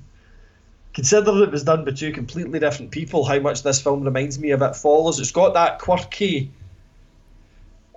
considering 0.92 1.42
it 1.42 1.50
was 1.50 1.64
done 1.64 1.84
by 1.84 1.90
two 1.92 2.12
completely 2.12 2.58
different 2.60 2.90
people, 2.90 3.24
how 3.24 3.38
much 3.40 3.62
this 3.62 3.80
film 3.80 4.02
reminds 4.02 4.38
me 4.38 4.50
of 4.50 4.62
It 4.62 4.76
Follows. 4.76 5.20
It's 5.20 5.32
got 5.32 5.54
that 5.54 5.78
quirky 5.78 6.50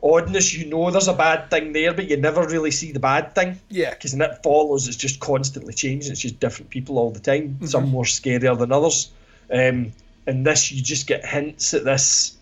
oddness. 0.02 0.54
You 0.54 0.66
know 0.68 0.92
there's 0.92 1.08
a 1.08 1.14
bad 1.14 1.50
thing 1.50 1.74
there, 1.74 1.94
but 1.94 2.10
you 2.10 2.18
never 2.18 2.46
really 2.48 2.72
see 2.72 2.92
the 2.92 3.00
bad 3.00 3.36
thing. 3.36 3.60
Yeah. 3.70 3.92
Because 3.92 4.14
in 4.14 4.22
It 4.22 4.40
Follows, 4.44 4.88
it's 4.88 4.98
just 4.98 5.20
constantly 5.20 5.74
changing. 5.74 6.12
It's 6.12 6.22
just 6.22 6.40
different 6.40 6.70
people 6.70 6.98
all 6.98 7.12
the 7.12 7.20
time. 7.20 7.66
Some 7.68 7.90
more 7.90 8.04
scarier 8.04 8.58
than 8.58 8.72
others. 8.72 9.12
Um, 9.52 9.94
in 10.26 10.44
this, 10.44 10.72
you 10.72 10.82
just 10.82 11.08
get 11.08 11.26
hints 11.26 11.74
at 11.74 11.84
this 11.84 12.36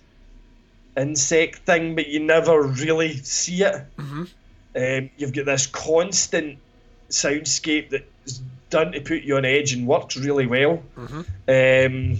insect 0.97 1.59
thing, 1.59 1.95
but 1.95 2.07
you 2.07 2.19
never 2.19 2.61
really 2.61 3.17
see 3.17 3.63
it. 3.63 3.83
Mm-hmm. 3.97 4.23
Um, 4.75 5.09
you've 5.17 5.33
got 5.33 5.45
this 5.45 5.67
constant 5.67 6.57
soundscape 7.09 7.89
that's 7.91 8.41
done 8.69 8.91
to 8.91 9.01
put 9.01 9.23
you 9.23 9.37
on 9.37 9.45
edge 9.45 9.73
and 9.73 9.87
works 9.87 10.17
really 10.17 10.47
well. 10.47 10.83
Mm-hmm. 10.97 11.21
Um, 11.47 12.19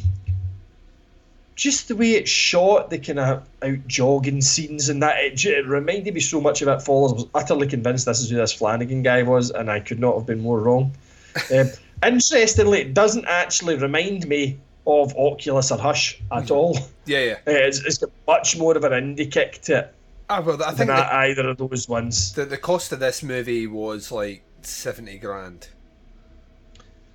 just 1.56 1.88
the 1.88 1.96
way 1.96 2.12
it's 2.12 2.30
shot, 2.30 2.90
the 2.90 3.00
kind 3.00 3.20
of 3.20 3.48
out 3.64 3.88
jogging 3.88 4.42
scenes 4.42 4.90
and 4.90 5.02
that, 5.02 5.24
it, 5.24 5.46
it 5.46 5.66
reminded 5.66 6.14
me 6.14 6.20
so 6.20 6.42
much 6.42 6.62
of 6.62 6.68
It 6.68 6.82
Follows. 6.82 7.12
I 7.12 7.16
was 7.16 7.28
utterly 7.34 7.68
convinced 7.68 8.06
this 8.06 8.20
is 8.20 8.30
who 8.30 8.38
this 8.38 8.54
Flanagan 8.54 9.04
guy 9.04 9.24
was, 9.24 9.52
and 9.52 9.72
I 9.72 9.80
could 9.80 10.00
not 10.00 10.16
have 10.16 10.26
been 10.26 10.42
more 10.42 10.60
wrong. 10.60 10.94
um, 11.56 11.70
interestingly, 12.04 12.82
it 12.82 12.94
doesn't 12.94 13.26
actually 13.26 13.78
remind 13.78 14.28
me 14.28 14.60
of 14.86 15.16
Oculus 15.18 15.72
or 15.72 15.78
Hush 15.78 16.22
at 16.32 16.52
all. 16.52 16.78
Yeah, 17.06 17.20
yeah. 17.20 17.34
Uh, 17.48 17.52
It's, 17.52 18.04
much 18.28 18.58
more 18.58 18.76
of 18.76 18.84
an 18.84 18.92
indie 18.92 19.32
kick 19.32 19.62
to 19.64 19.80
it 19.80 19.96
Ah, 20.30 20.42
well, 20.42 20.62
I 20.64 20.68
than 20.72 20.76
think 20.76 20.90
the, 20.90 21.16
either 21.16 21.50
of 21.50 21.58
those 21.58 21.88
ones. 21.88 22.34
the, 22.34 22.46
the 22.46 22.58
cost 22.58 22.92
of 22.92 23.00
this 23.00 23.22
movie 23.22 23.68
was 23.68 24.12
like 24.12 24.44
70 24.64 25.20
grand. 25.20 25.68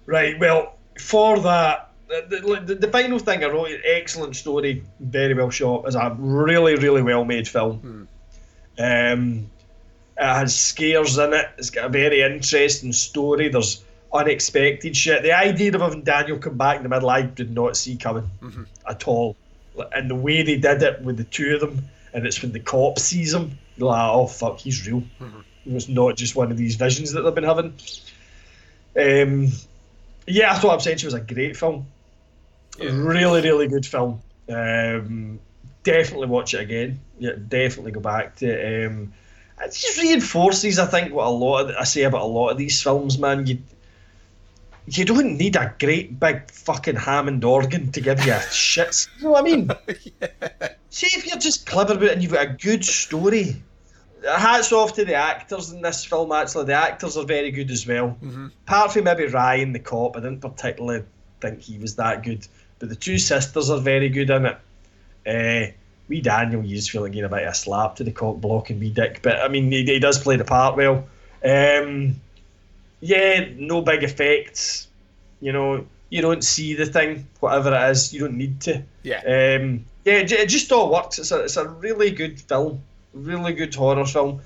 Right, 0.06 0.38
well, 0.38 0.76
for 0.98 1.40
that, 1.40 1.89
the, 2.28 2.62
the, 2.66 2.74
the 2.74 2.88
final 2.88 3.18
thing 3.18 3.44
I 3.44 3.48
wrote, 3.48 3.70
excellent 3.84 4.36
story, 4.36 4.82
very 4.98 5.34
well 5.34 5.50
shot, 5.50 5.86
is 5.88 5.94
a 5.94 6.16
really, 6.18 6.74
really 6.76 7.02
well 7.02 7.24
made 7.24 7.46
film. 7.48 8.08
Um, 8.78 9.50
it 10.16 10.24
has 10.24 10.58
scares 10.58 11.18
in 11.18 11.32
it, 11.32 11.48
it's 11.56 11.70
got 11.70 11.86
a 11.86 11.88
very 11.88 12.22
interesting 12.22 12.92
story, 12.92 13.48
there's 13.48 13.84
unexpected 14.12 14.96
shit. 14.96 15.22
The 15.22 15.32
idea 15.32 15.72
of 15.74 15.80
having 15.80 16.02
Daniel 16.02 16.38
come 16.38 16.56
back 16.56 16.78
in 16.78 16.82
the 16.82 16.88
middle, 16.88 17.08
I 17.10 17.22
did 17.22 17.54
not 17.54 17.76
see 17.76 17.96
coming 17.96 18.28
at 18.88 19.06
all. 19.06 19.36
And 19.92 20.10
the 20.10 20.16
way 20.16 20.42
they 20.42 20.56
did 20.56 20.82
it 20.82 21.00
with 21.02 21.16
the 21.16 21.24
two 21.24 21.54
of 21.54 21.60
them, 21.60 21.88
and 22.12 22.26
it's 22.26 22.42
when 22.42 22.52
the 22.52 22.60
cop 22.60 22.98
sees 22.98 23.32
him, 23.32 23.56
you're 23.76 23.88
like, 23.88 24.10
oh 24.12 24.26
fuck, 24.26 24.58
he's 24.58 24.86
real. 24.86 25.04
It 25.64 25.72
was 25.72 25.88
not 25.88 26.16
just 26.16 26.34
one 26.34 26.50
of 26.50 26.56
these 26.58 26.74
visions 26.74 27.12
that 27.12 27.22
they've 27.22 27.34
been 27.34 27.44
having. 27.44 27.74
Um, 28.98 29.52
yeah, 30.26 30.52
I 30.52 30.58
thought 30.58 30.80
Absentia 30.80 31.04
was 31.04 31.14
a 31.14 31.20
great 31.20 31.56
film. 31.56 31.86
Really, 32.78 33.42
really 33.42 33.68
good 33.68 33.86
film. 33.86 34.20
Um, 34.48 35.40
definitely 35.82 36.26
watch 36.28 36.54
it 36.54 36.60
again. 36.60 37.00
Yeah, 37.18 37.32
definitely 37.48 37.92
go 37.92 38.00
back 38.00 38.36
to 38.36 38.46
it. 38.46 38.86
Um, 38.86 39.12
it 39.62 39.72
just 39.72 40.00
reinforces, 40.00 40.78
I 40.78 40.86
think, 40.86 41.12
what 41.12 41.26
a 41.26 41.30
lot 41.30 41.70
of, 41.70 41.76
I 41.76 41.84
say 41.84 42.02
about 42.02 42.22
a 42.22 42.26
lot 42.26 42.50
of 42.50 42.58
these 42.58 42.82
films, 42.82 43.18
man. 43.18 43.46
You 43.46 43.58
you 44.86 45.04
don't 45.04 45.36
need 45.36 45.56
a 45.56 45.74
great 45.78 46.18
big 46.18 46.50
fucking 46.50 46.96
Hammond 46.96 47.44
organ 47.44 47.92
to 47.92 48.00
give 48.00 48.24
you 48.24 48.32
a 48.32 48.40
shit. 48.50 49.08
You 49.18 49.24
know 49.24 49.30
what 49.32 49.40
I 49.40 49.44
mean? 49.44 49.70
See 50.90 51.06
if 51.16 51.26
you're 51.26 51.38
just 51.38 51.66
clever 51.66 51.92
about 51.92 52.04
it 52.04 52.12
and 52.12 52.22
you've 52.22 52.32
got 52.32 52.46
a 52.46 52.52
good 52.52 52.84
story. 52.84 53.62
Hats 54.26 54.72
off 54.72 54.94
to 54.94 55.04
the 55.04 55.14
actors 55.14 55.70
in 55.70 55.80
this 55.80 56.04
film. 56.04 56.32
Actually, 56.32 56.64
the 56.66 56.74
actors 56.74 57.16
are 57.16 57.24
very 57.24 57.50
good 57.50 57.70
as 57.70 57.86
well. 57.86 58.18
Apart 58.66 58.92
from 58.92 59.04
maybe 59.04 59.26
Ryan, 59.26 59.72
the 59.72 59.78
cop, 59.78 60.16
I 60.16 60.20
didn't 60.20 60.40
particularly 60.40 61.04
think 61.40 61.60
he 61.60 61.78
was 61.78 61.96
that 61.96 62.22
good. 62.22 62.46
But 62.80 62.88
the 62.88 62.96
two 62.96 63.18
sisters 63.18 63.70
are 63.70 63.78
very 63.78 64.08
good 64.08 64.30
in 64.30 64.46
it. 64.46 64.56
Uh, 65.26 65.72
wee 66.08 66.20
Daniel, 66.20 66.64
you 66.64 66.74
just 66.76 66.90
feel 66.90 67.02
like 67.02 67.12
getting 67.12 67.26
a 67.26 67.28
bit 67.28 67.44
of 67.44 67.52
a 67.52 67.54
slap 67.54 67.96
to 67.96 68.04
the 68.04 68.10
cock 68.10 68.38
block 68.40 68.70
and 68.70 68.80
wee 68.80 68.90
Dick. 68.90 69.20
But 69.22 69.36
I 69.40 69.48
mean, 69.48 69.70
he, 69.70 69.84
he 69.84 69.98
does 70.00 70.18
play 70.18 70.36
the 70.36 70.44
part 70.44 70.76
well. 70.76 71.06
Um, 71.44 72.16
yeah, 73.00 73.46
no 73.56 73.82
big 73.82 74.02
effects. 74.02 74.88
You 75.40 75.52
know, 75.52 75.86
you 76.08 76.20
don't 76.22 76.42
see 76.42 76.74
the 76.74 76.86
thing, 76.86 77.26
whatever 77.40 77.72
it 77.74 77.90
is. 77.90 78.12
You 78.12 78.20
don't 78.20 78.36
need 78.36 78.60
to. 78.62 78.82
Yeah. 79.02 79.18
Um, 79.18 79.84
yeah, 80.04 80.14
it, 80.14 80.48
just 80.48 80.72
all 80.72 80.90
works. 80.90 81.18
It's 81.18 81.30
a, 81.30 81.44
it's 81.44 81.56
a 81.56 81.68
really 81.68 82.10
good 82.10 82.40
film, 82.40 82.82
really 83.12 83.52
good 83.52 83.74
horror 83.74 84.06
film. 84.06 84.40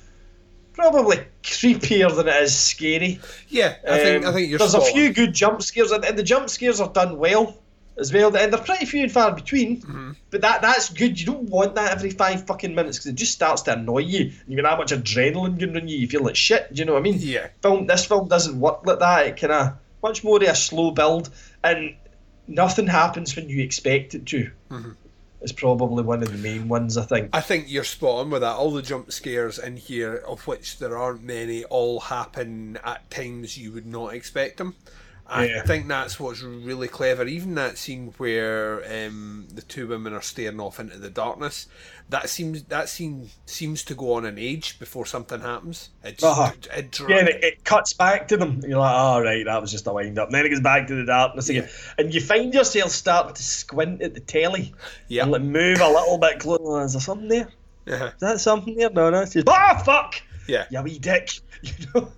Probably 0.73 1.19
creepier 1.45 2.15
than 2.15 2.27
it 2.27 2.43
is 2.43 2.57
scary. 2.57 3.21
Yeah, 3.49 3.77
I 3.89 3.99
think 3.99 4.25
I 4.25 4.29
Um, 4.29 4.35
think 4.35 4.51
you're. 4.51 4.59
There's 4.59 4.75
a 4.75 4.81
few 4.81 5.07
on. 5.07 5.13
good 5.13 5.33
jump 5.33 5.63
scares, 5.63 5.93
and, 5.93 6.05
and 6.05 6.19
the 6.19 6.25
jump 6.25 6.51
scares 6.51 6.81
are 6.81 6.89
done 6.93 7.17
well 7.17 7.57
as 7.99 8.13
well. 8.13 8.37
And 8.37 8.53
they're 8.53 8.61
pretty 8.61 8.87
few 8.87 9.03
and 9.03 9.13
far 9.13 9.33
between. 9.33 9.81
Mm-hmm. 9.81 10.13
But 10.31 10.41
that 10.43 10.63
that's 10.63 10.91
good. 10.91 11.19
You 11.19 11.27
don't 11.27 11.49
want 11.49 11.75
that 11.77 11.93
every 11.93 12.11
five 12.11 12.47
fucking 12.47 12.75
minutes 12.75 12.99
because 12.99 13.13
it 13.13 13.17
just 13.17 13.33
starts 13.33 13.63
to 13.63 13.75
annoy 13.75 13.99
you. 13.99 14.21
And 14.21 14.33
you 14.49 14.57
got 14.57 14.71
that 14.71 14.79
much 14.79 14.93
adrenaline 14.93 15.59
going 15.59 15.77
on 15.77 15.89
you. 15.89 15.99
You 15.99 16.09
feel 16.09 16.23
like 16.23 16.37
shit. 16.37 16.73
Do 16.73 16.79
you 16.81 16.85
know 16.85 16.95
what 16.95 17.01
I 17.01 17.03
mean? 17.03 17.17
Yeah. 17.19 17.49
Film. 17.63 17.87
This 17.87 18.07
film 18.07 18.29
doesn't 18.29 18.59
work 18.59 18.87
like 18.87 18.99
that. 18.99 19.27
It 19.27 19.37
kind 19.37 19.53
of 19.53 19.73
much 20.03 20.23
more 20.23 20.37
of 20.37 20.43
a 20.43 20.55
slow 20.55 20.91
build, 20.91 21.31
and 21.63 21.97
nothing 22.47 22.87
happens 22.87 23.35
when 23.35 23.49
you 23.49 23.63
expect 23.63 24.15
it 24.15 24.27
to. 24.27 24.51
Mhm. 24.71 24.97
It's 25.41 25.53
probably 25.53 26.03
one 26.03 26.23
of 26.23 26.33
the 26.33 26.39
main 26.39 26.69
ones, 26.69 26.97
I 26.97 27.05
think. 27.05 27.29
I 27.35 27.43
think 27.43 27.67
you're 27.69 27.85
spot 27.85 28.21
on 28.21 28.31
with 28.31 28.41
that. 28.41 28.57
All 28.57 28.71
the 28.71 28.81
jump 28.81 29.13
scares 29.13 29.59
in 29.59 29.77
here, 29.77 30.17
of 30.17 30.47
which 30.47 30.79
there 30.79 30.97
aren't 30.97 31.23
many, 31.23 31.65
all 31.65 32.01
happen 32.01 32.79
at 32.83 33.11
times 33.11 33.59
you 33.59 33.73
would 33.73 33.85
not 33.87 34.15
expect 34.15 34.57
them. 34.57 34.75
I 35.35 35.47
Yeah. 35.47 35.63
think 35.63 35.89
that's 35.89 36.21
what's 36.21 36.43
really 36.43 36.87
clever. 36.89 37.25
Even 37.25 37.55
that 37.57 37.77
scene 37.77 38.15
where 38.19 38.83
um, 38.85 39.49
the 39.53 39.63
two 39.63 39.87
women 39.89 40.13
are 40.13 40.23
staring 40.23 40.61
off 40.61 40.79
into 40.79 40.97
the 40.99 41.11
darkness, 41.11 41.67
that 42.11 42.29
seems 42.29 42.63
that 42.65 42.89
scene 42.89 43.31
seems 43.47 43.83
to 43.85 43.95
go 43.95 44.15
on 44.15 44.25
an 44.25 44.39
age 44.39 44.79
before 44.79 45.07
something 45.07 45.41
happens. 45.41 45.89
It 46.05 46.19
just, 46.19 46.25
Uh-huh. 46.25 46.53
it 46.77 46.91
dra- 46.93 47.11
Yeah, 47.11 47.17
and 47.19 47.29
it, 47.31 47.43
it 47.45 47.65
cuts 47.65 47.93
back 47.95 48.29
to 48.29 48.37
them. 48.37 48.61
You're 48.67 48.79
like, 48.79 48.95
oh, 48.97 49.21
right, 49.23 49.45
that 49.45 49.61
was 49.61 49.71
just 49.73 49.87
a 49.87 49.93
wind 49.93 50.19
up. 50.19 50.29
And 50.29 50.35
then 50.37 50.47
it 50.47 50.51
goes 50.51 50.61
back 50.61 50.87
to 50.89 50.95
the 50.95 51.05
darkness 51.05 51.49
again. 51.49 51.69
And 51.99 52.15
you 52.15 52.21
find 52.21 52.55
yourself 52.55 52.91
starting 52.93 53.35
to 53.35 53.43
squint 53.43 54.03
at 54.03 54.15
the 54.15 54.21
telly. 54.21 54.73
Yeah. 55.09 55.25
And 55.25 55.33
like 55.33 55.43
move 55.43 55.81
a 55.81 55.89
little 55.89 56.19
bit 56.19 56.39
closer. 56.39 56.85
Is 56.85 56.93
there 56.93 57.01
something 57.01 57.29
there? 57.29 57.49
Yeah. 57.87 58.09
Is 58.09 58.21
that 58.21 58.41
something 58.41 58.77
there? 58.77 58.91
No, 58.91 59.11
no. 59.11 59.23
It's 59.23 59.33
just, 59.33 59.49
ah, 59.49 59.83
fuck! 59.85 60.23
Yeah. 60.47 60.67
You 60.71 60.83
wee 60.83 60.99
dick. 60.99 61.31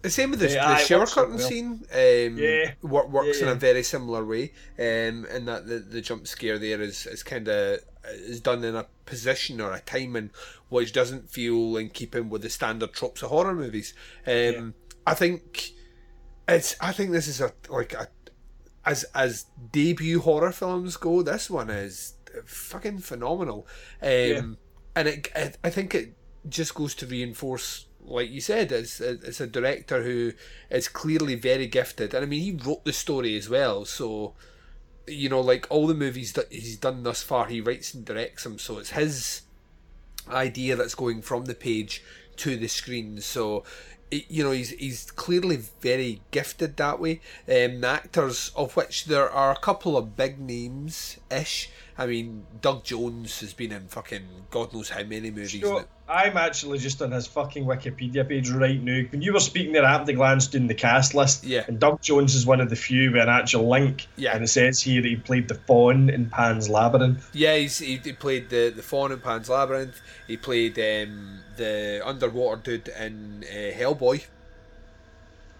The 0.03 0.11
same 0.11 0.31
with 0.33 0.41
the, 0.41 0.51
Yeah, 0.51 0.75
the 0.75 0.85
shower 0.85 1.07
curtain 1.07 1.37
well. 1.37 1.49
scene. 1.49 1.85
Um, 1.93 2.39
Yeah. 2.39 2.73
wor- 2.83 3.07
works 3.09 3.41
Yeah, 3.41 3.47
in 3.47 3.53
a 3.53 3.55
very 3.55 3.83
similar 3.83 4.25
way. 4.25 4.53
Um, 4.79 5.27
in 5.27 5.45
that 5.47 5.67
the, 5.67 5.79
the 5.79 6.01
jump 6.01 6.27
scare 6.27 6.59
there 6.59 6.81
is, 6.81 7.07
is 7.07 7.23
kind 7.23 7.47
of 7.49 7.81
is 8.05 8.41
done 8.41 8.65
in 8.65 8.75
a 8.77 8.87
position 9.05 9.61
or 9.61 9.73
a 9.73 9.81
timing 9.81 10.31
which 10.69 10.93
doesn't 10.93 11.31
feel 11.31 11.77
in 11.77 11.91
keeping 11.91 12.29
with 12.29 12.43
the 12.43 12.51
standard 12.51 12.93
tropes 12.93 13.23
of 13.23 13.31
horror 13.31 13.55
movies. 13.55 13.95
Um, 14.27 14.75
I 15.07 15.15
think 15.15 15.71
it's. 16.49 16.75
I 16.81 16.93
think 16.93 17.13
this 17.13 17.29
is 17.29 17.41
a 17.41 17.53
like 17.69 17.93
a 17.95 18.09
as 18.85 19.05
as 19.15 19.47
debut 19.73 20.21
horror 20.21 20.53
films 20.53 20.97
go. 20.97 21.23
This 21.23 21.49
one 21.51 21.71
is 21.71 22.15
fucking 22.45 22.99
phenomenal. 22.99 23.67
Um, 24.03 24.09
Yeah. 24.11 24.43
and 24.97 25.09
it, 25.09 25.29
it, 25.37 25.59
I 25.63 25.71
think 25.71 25.95
it 25.95 26.17
just 26.49 26.75
goes 26.75 26.95
to 26.97 27.07
reinforce, 27.07 27.87
like 28.07 28.31
you 28.31 28.41
said, 28.41 28.73
it's 28.73 29.01
it's 29.01 29.41
a 29.41 29.47
director 29.47 30.03
who 30.03 30.33
is 30.71 30.89
clearly 30.89 31.35
very 31.35 31.67
gifted, 31.67 32.15
and 32.15 32.25
I 32.25 32.27
mean 32.29 32.43
he 32.43 32.53
wrote 32.53 32.85
the 32.85 32.93
story 32.93 33.37
as 33.37 33.49
well, 33.49 33.85
so 33.85 34.35
you 35.07 35.29
know, 35.29 35.41
like 35.41 35.67
all 35.71 35.87
the 35.87 35.95
movies 35.95 36.33
that 36.33 36.53
he's 36.53 36.77
done 36.77 37.03
thus 37.03 37.23
far, 37.23 37.47
he 37.47 37.61
writes 37.61 37.95
and 37.95 38.05
directs 38.05 38.45
them, 38.45 38.59
so 38.59 38.79
it's 38.79 38.91
his 38.91 39.43
idea 40.29 40.77
that's 40.77 40.95
going 40.95 41.23
from 41.23 41.45
the 41.45 41.55
page 41.55 42.03
to 42.37 42.57
the 42.57 42.69
screen. 42.69 43.21
So, 43.21 43.65
you 44.11 44.43
know, 44.43 44.51
he's 44.51 44.71
he's 44.71 45.11
clearly 45.13 45.57
very 45.81 46.21
gifted 46.31 46.77
that 46.77 47.01
way. 47.01 47.21
Um, 47.49 47.81
the 47.81 47.89
actors, 47.89 48.51
of 48.57 48.77
which 48.77 49.07
there 49.07 49.31
are 49.31 49.53
a 49.53 49.59
couple 49.59 49.97
of 49.97 50.17
big 50.17 50.41
names 50.41 51.19
ish. 51.31 51.71
I 51.99 52.07
mean, 52.07 52.47
Doug 52.61 52.85
Jones 52.85 53.41
has 53.41 53.55
been 53.55 53.73
in 53.73 53.89
fucking 53.89 54.27
God 54.51 54.75
knows 54.75 54.91
how 54.91 55.03
many 55.05 55.31
movies. 55.31 55.63
Now. 55.63 55.85
I'm 56.09 56.37
actually 56.37 56.79
just 56.79 57.03
on 57.03 57.11
his 57.11 57.27
fucking 57.27 57.65
Wikipedia 57.65 58.29
page 58.29 58.51
right 58.51 58.81
now. 58.81 59.03
When 59.11 59.23
you 59.23 59.33
were 59.33 59.41
speaking 59.41 59.73
there, 59.73 59.85
I 59.85 59.91
happened 59.91 60.07
to 60.07 60.13
glance 60.13 60.47
down 60.47 60.69
the 60.69 60.75
cast 60.75 61.15
list. 61.15 61.43
Yeah. 61.43 61.65
And 61.67 61.81
Doug 61.81 62.01
Jones 62.01 62.37
is 62.37 62.47
one 62.47 62.61
of 62.61 62.71
the 62.71 62.77
few 62.77 63.11
with 63.11 63.23
an 63.23 63.29
actual 63.29 63.69
link. 63.69 64.07
Yeah. 64.17 64.35
And 64.35 64.45
it 64.45 64.49
says 64.49 64.81
here 64.81 65.03
that 65.03 65.09
he 65.09 65.17
played 65.17 65.49
the 65.49 65.57
Faun 65.57 66.09
in 66.09 66.31
Pan's 66.31 66.69
Labyrinth. 66.69 67.29
Yeah, 67.33 67.57
he's, 67.57 67.79
he, 67.79 67.97
he 67.97 68.13
played 68.13 68.51
the 68.51 68.71
the 68.71 68.83
faun 68.83 69.11
in 69.11 69.19
Pan's 69.21 69.49
Labyrinth. 69.49 70.01
He 70.29 70.37
played 70.37 70.79
um, 70.79 71.41
the 71.57 72.01
underwater 72.05 72.61
dude 72.63 72.89
in 72.89 73.45
uh, 73.45 73.77
Hellboy. 73.77 74.25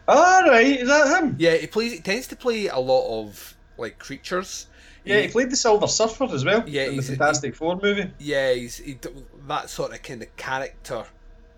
Alright, 0.09 0.81
is 0.81 0.89
that 0.89 1.21
him? 1.21 1.37
Yeah, 1.39 1.57
he 1.57 1.67
plays. 1.67 1.93
He 1.93 1.99
tends 1.99 2.29
to 2.29 2.37
play 2.37 2.69
a 2.69 2.79
lot 2.79 3.21
of 3.21 3.57
like 3.77 3.99
creatures. 3.99 4.69
Yeah, 5.07 5.21
he 5.21 5.29
played 5.29 5.51
the 5.51 5.57
Silver 5.57 5.87
Surfer 5.87 6.25
as 6.25 6.45
well. 6.45 6.65
Yeah, 6.67 6.87
in 6.87 6.97
the 6.97 7.03
Fantastic 7.03 7.55
Four 7.55 7.79
movie. 7.81 8.11
Yeah, 8.19 8.53
he's 8.53 8.79
he, 8.79 8.99
that 9.47 9.71
sort 9.71 9.93
of 9.93 10.03
kind 10.03 10.23
of 10.23 10.35
character 10.37 11.05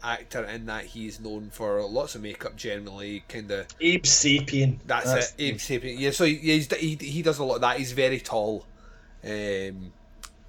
actor 0.02 0.44
in 0.44 0.66
that 0.66 0.84
he's 0.84 1.18
known 1.18 1.50
for 1.50 1.82
lots 1.82 2.14
of 2.14 2.22
makeup 2.22 2.56
generally, 2.56 3.24
kind 3.28 3.50
of. 3.50 3.66
Abe 3.80 4.04
Sapien. 4.04 4.78
That's, 4.86 5.32
it, 5.32 5.34
Abe 5.38 5.56
Sapien. 5.56 5.98
Yeah, 5.98 6.10
so 6.10 6.24
he, 6.24 6.36
he's, 6.36 6.72
he 6.74 6.94
he 6.96 7.22
does 7.22 7.38
a 7.38 7.44
lot 7.44 7.56
of 7.56 7.60
that. 7.62 7.78
He's 7.78 7.92
very 7.92 8.20
tall. 8.20 8.66
Um, 9.24 9.92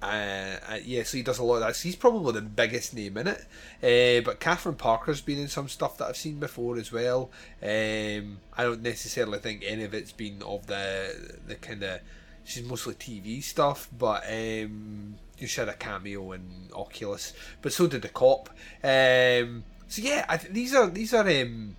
uh, 0.02 0.56
uh, 0.68 0.78
yeah, 0.84 1.02
so 1.02 1.16
he 1.16 1.22
does 1.22 1.38
a 1.38 1.42
lot 1.42 1.56
of 1.56 1.60
that. 1.60 1.76
So 1.76 1.84
he's 1.84 1.96
probably 1.96 2.32
the 2.32 2.42
biggest 2.42 2.94
name 2.94 3.16
in 3.18 3.28
it. 3.28 3.40
Uh, 3.82 4.24
but 4.24 4.40
Catherine 4.40 4.76
Parker's 4.76 5.20
been 5.20 5.38
in 5.38 5.48
some 5.48 5.68
stuff 5.68 5.98
that 5.98 6.08
I've 6.08 6.16
seen 6.16 6.38
before 6.38 6.78
as 6.78 6.92
well. 6.92 7.30
Um, 7.62 8.38
I 8.56 8.64
don't 8.64 8.82
necessarily 8.82 9.38
think 9.38 9.64
any 9.66 9.84
of 9.84 9.94
it's 9.94 10.12
been 10.12 10.42
of 10.42 10.66
the 10.66 11.38
the 11.46 11.54
kind 11.54 11.82
of. 11.82 12.00
She's 12.44 12.64
mostly 12.64 12.94
TV 12.94 13.42
stuff, 13.42 13.88
but 13.96 14.24
um, 14.28 15.16
she 15.38 15.60
had 15.60 15.68
a 15.68 15.74
cameo 15.74 16.32
in 16.32 16.42
Oculus. 16.74 17.32
But 17.62 17.72
so 17.72 17.86
did 17.86 18.02
the 18.02 18.08
cop. 18.08 18.50
Um, 18.82 19.64
so 19.88 20.02
yeah, 20.02 20.24
I 20.28 20.36
th- 20.36 20.52
these 20.52 20.74
are 20.74 20.88
these 20.88 21.14
are 21.14 21.28
um, 21.28 21.76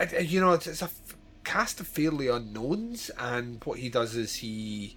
I- 0.00 0.18
you 0.18 0.40
know 0.40 0.52
it's, 0.52 0.66
it's 0.66 0.82
a 0.82 0.86
f- 0.86 1.16
cast 1.44 1.80
of 1.80 1.86
fairly 1.88 2.28
unknowns, 2.28 3.10
and 3.18 3.62
what 3.64 3.78
he 3.78 3.88
does 3.88 4.16
is 4.16 4.36
he 4.36 4.96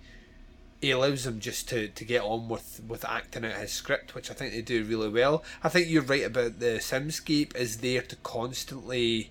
he 0.82 0.92
allows 0.92 1.26
them 1.26 1.42
just 1.42 1.68
to, 1.68 1.90
to 1.90 2.06
get 2.06 2.22
on 2.22 2.48
with, 2.48 2.82
with 2.88 3.04
acting 3.04 3.44
out 3.44 3.56
his 3.58 3.74
script, 3.74 4.16
which 4.16 4.32
I 4.32 4.34
think 4.34 4.54
they 4.54 4.62
do 4.62 4.86
really 4.86 5.10
well. 5.10 5.44
I 5.62 5.68
think 5.68 5.90
you're 5.90 6.02
right 6.02 6.24
about 6.24 6.60
the 6.60 6.78
soundscape 6.80 7.54
is 7.54 7.80
there 7.80 8.02
to 8.04 8.16
constantly 8.18 9.30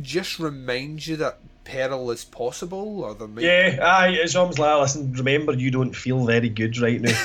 just 0.00 0.38
remind 0.38 1.06
you 1.06 1.16
that 1.16 1.38
peril 1.66 2.10
as 2.10 2.24
possible, 2.24 3.02
or 3.02 3.14
there 3.14 3.28
might 3.28 3.44
Yeah, 3.44 3.78
aye, 3.82 4.08
it's 4.10 4.34
almost 4.36 4.58
like, 4.58 4.80
listen, 4.80 5.12
remember 5.12 5.52
you 5.52 5.70
don't 5.70 5.94
feel 5.94 6.24
very 6.24 6.48
good 6.48 6.78
right 6.78 7.00
now. 7.00 7.18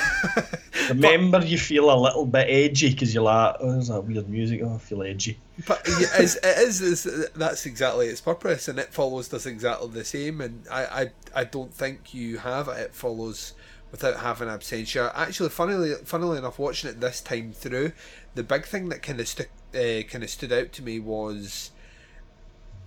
remember 0.89 1.45
you 1.45 1.57
feel 1.57 1.93
a 1.93 1.95
little 1.95 2.25
bit 2.25 2.47
edgy 2.49 2.89
because 2.89 3.13
you're 3.13 3.23
like, 3.23 3.55
oh, 3.59 3.71
there's 3.71 3.87
that 3.87 4.01
weird 4.01 4.27
music, 4.27 4.61
oh, 4.63 4.75
I 4.75 4.77
feel 4.79 5.03
edgy. 5.03 5.37
But 5.67 5.87
yeah, 5.87 6.07
it's, 6.17 6.35
it 6.37 6.57
is, 6.57 6.81
is 6.81 7.29
that's 7.35 7.65
exactly 7.65 8.07
its 8.07 8.19
purpose, 8.19 8.67
and 8.67 8.79
it 8.79 8.91
follows 8.91 9.29
does 9.29 9.45
exactly 9.45 9.89
the 9.89 10.03
same. 10.03 10.41
And 10.41 10.65
I, 10.69 10.85
I, 10.85 11.11
I 11.41 11.43
don't 11.43 11.73
think 11.73 12.13
you 12.13 12.39
have 12.39 12.67
it 12.67 12.93
follows 12.95 13.53
without 13.91 14.17
having 14.17 14.47
absentia. 14.47 15.11
Actually, 15.13 15.49
funnily, 15.49 15.93
funnily 16.03 16.39
enough, 16.39 16.57
watching 16.57 16.89
it 16.89 16.99
this 16.99 17.21
time 17.21 17.53
through, 17.53 17.91
the 18.33 18.43
big 18.43 18.65
thing 18.65 18.89
that 18.89 19.03
kind 19.03 19.19
of 19.19 19.27
stuck, 19.27 19.49
uh, 19.75 20.01
kind 20.09 20.23
of 20.23 20.29
stood 20.29 20.51
out 20.51 20.71
to 20.73 20.81
me 20.81 20.99
was, 20.99 21.71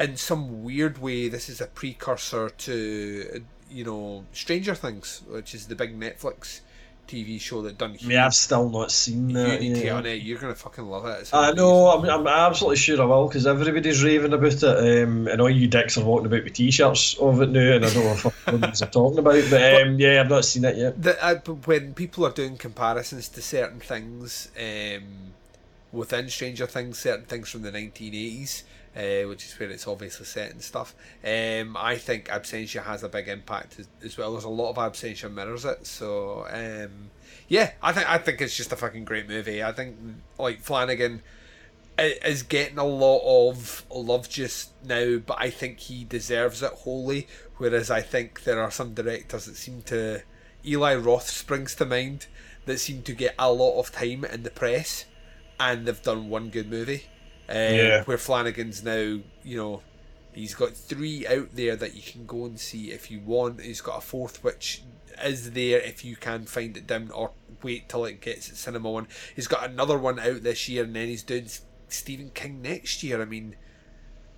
in 0.00 0.16
some 0.16 0.64
weird 0.64 0.98
way, 0.98 1.28
this 1.28 1.48
is 1.48 1.60
a 1.60 1.66
precursor 1.66 2.50
to, 2.50 3.30
uh, 3.34 3.38
you 3.70 3.84
know, 3.84 4.24
Stranger 4.32 4.74
Things, 4.74 5.22
which 5.28 5.54
is 5.54 5.66
the 5.66 5.74
big 5.74 5.98
Netflix 5.98 6.60
TV 7.06 7.40
show 7.40 7.62
that 7.62 7.76
done. 7.78 7.96
I 8.02 8.06
mean, 8.06 8.18
I've 8.18 8.34
still 8.34 8.68
not 8.70 8.90
seen 8.90 9.30
You 9.30 9.36
that. 9.36 9.60
need 9.60 9.74
to 9.74 9.84
yeah. 9.84 9.96
on 9.96 10.06
it. 10.06 10.22
You're 10.22 10.38
gonna 10.38 10.54
fucking 10.54 10.86
love 10.86 11.04
it. 11.06 11.30
I 11.32 11.52
know, 11.52 11.88
I'm, 11.90 12.08
I'm 12.08 12.26
absolutely 12.26 12.76
sure 12.76 13.00
I 13.00 13.04
will 13.04 13.28
because 13.28 13.46
everybody's 13.46 14.02
raving 14.02 14.32
about 14.32 14.62
it, 14.62 14.64
um, 14.64 15.28
and 15.28 15.40
all 15.40 15.50
you 15.50 15.68
dicks 15.68 15.98
are 15.98 16.04
walking 16.04 16.26
about 16.26 16.44
with 16.44 16.54
t-shirts 16.54 17.14
of 17.18 17.42
it 17.42 17.50
now, 17.50 17.76
and 17.76 17.84
I 17.84 17.92
don't 17.92 18.04
know 18.04 18.32
what 18.44 18.78
they're 18.78 18.88
talking 18.88 19.18
about, 19.18 19.44
but 19.50 19.82
um, 19.82 19.98
yeah, 19.98 20.20
I've 20.20 20.30
not 20.30 20.44
seen 20.44 20.64
it 20.64 20.76
yet. 20.76 21.02
The, 21.02 21.22
uh, 21.22 21.34
but 21.36 21.66
when 21.66 21.94
people 21.94 22.26
are 22.26 22.32
doing 22.32 22.56
comparisons 22.56 23.28
to 23.30 23.42
certain 23.42 23.80
things 23.80 24.50
um, 24.58 25.34
within 25.92 26.28
Stranger 26.30 26.66
Things, 26.66 26.98
certain 26.98 27.26
things 27.26 27.50
from 27.50 27.62
the 27.62 27.70
1980s, 27.72 28.62
uh, 28.96 29.28
which 29.28 29.44
is 29.44 29.58
where 29.58 29.70
it's 29.70 29.86
obviously 29.86 30.26
set 30.26 30.50
and 30.52 30.62
stuff, 30.62 30.94
um, 31.24 31.76
I 31.76 31.96
think 31.96 32.28
Absentia 32.28 32.84
has 32.84 33.02
a 33.02 33.08
big 33.08 33.28
impact 33.28 33.78
as, 33.78 33.88
as 34.02 34.16
well. 34.16 34.32
There's 34.32 34.44
a 34.44 34.48
lot 34.48 34.70
of 34.70 34.76
Absentia 34.76 35.32
mirrors 35.32 35.64
it, 35.64 35.86
so 35.86 36.46
um, 36.50 37.10
yeah, 37.48 37.72
I 37.82 37.92
think 37.92 38.08
I 38.08 38.18
think 38.18 38.40
it's 38.40 38.56
just 38.56 38.72
a 38.72 38.76
fucking 38.76 39.04
great 39.04 39.28
movie. 39.28 39.62
I 39.62 39.72
think 39.72 39.96
like 40.38 40.60
Flanagan 40.60 41.22
is 41.98 42.42
getting 42.42 42.78
a 42.78 42.84
lot 42.84 43.50
of 43.50 43.84
love 43.90 44.28
just 44.28 44.72
now, 44.84 45.18
but 45.18 45.36
I 45.40 45.50
think 45.50 45.78
he 45.78 46.04
deserves 46.04 46.62
it 46.62 46.72
wholly. 46.72 47.28
Whereas 47.56 47.90
I 47.90 48.00
think 48.00 48.42
there 48.42 48.60
are 48.60 48.70
some 48.70 48.94
directors 48.94 49.46
that 49.46 49.56
seem 49.56 49.82
to, 49.82 50.22
Eli 50.66 50.96
Roth 50.96 51.28
springs 51.28 51.74
to 51.76 51.84
mind, 51.84 52.26
that 52.66 52.80
seem 52.80 53.02
to 53.02 53.12
get 53.12 53.34
a 53.38 53.52
lot 53.52 53.78
of 53.78 53.92
time 53.92 54.24
in 54.24 54.42
the 54.42 54.50
press, 54.50 55.04
and 55.60 55.86
they've 55.86 56.02
done 56.02 56.30
one 56.30 56.48
good 56.48 56.68
movie. 56.68 57.04
Um, 57.48 57.56
Yeah. 57.56 58.02
Where 58.04 58.18
Flanagan's 58.18 58.82
now, 58.82 59.20
you 59.42 59.56
know, 59.56 59.82
he's 60.32 60.54
got 60.54 60.72
three 60.74 61.26
out 61.26 61.48
there 61.54 61.76
that 61.76 61.94
you 61.94 62.02
can 62.02 62.26
go 62.26 62.44
and 62.44 62.58
see 62.58 62.90
if 62.90 63.10
you 63.10 63.20
want. 63.20 63.60
He's 63.60 63.80
got 63.80 63.98
a 63.98 64.00
fourth 64.00 64.42
which 64.42 64.82
is 65.22 65.52
there 65.52 65.78
if 65.80 66.04
you 66.04 66.16
can 66.16 66.44
find 66.44 66.76
it 66.76 66.86
down 66.86 67.10
or 67.10 67.32
wait 67.62 67.88
till 67.88 68.04
it 68.04 68.20
gets 68.20 68.48
at 68.50 68.56
cinema 68.56 68.90
one. 68.90 69.08
He's 69.34 69.46
got 69.46 69.68
another 69.68 69.98
one 69.98 70.18
out 70.18 70.42
this 70.42 70.68
year, 70.68 70.84
and 70.84 70.94
then 70.94 71.08
he's 71.08 71.22
doing 71.22 71.48
Stephen 71.88 72.30
King 72.30 72.62
next 72.62 73.02
year. 73.02 73.22
I 73.22 73.24
mean, 73.24 73.56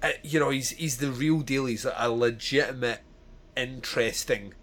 uh, 0.03 0.11
you 0.23 0.39
know, 0.39 0.51
he's 0.51 0.71
he's 0.71 0.99
the 0.99 1.11
real 1.11 1.41
deal. 1.41 1.67
He's 1.67 1.87
a 1.87 2.11
legitimate, 2.11 3.01
interesting 3.57 4.55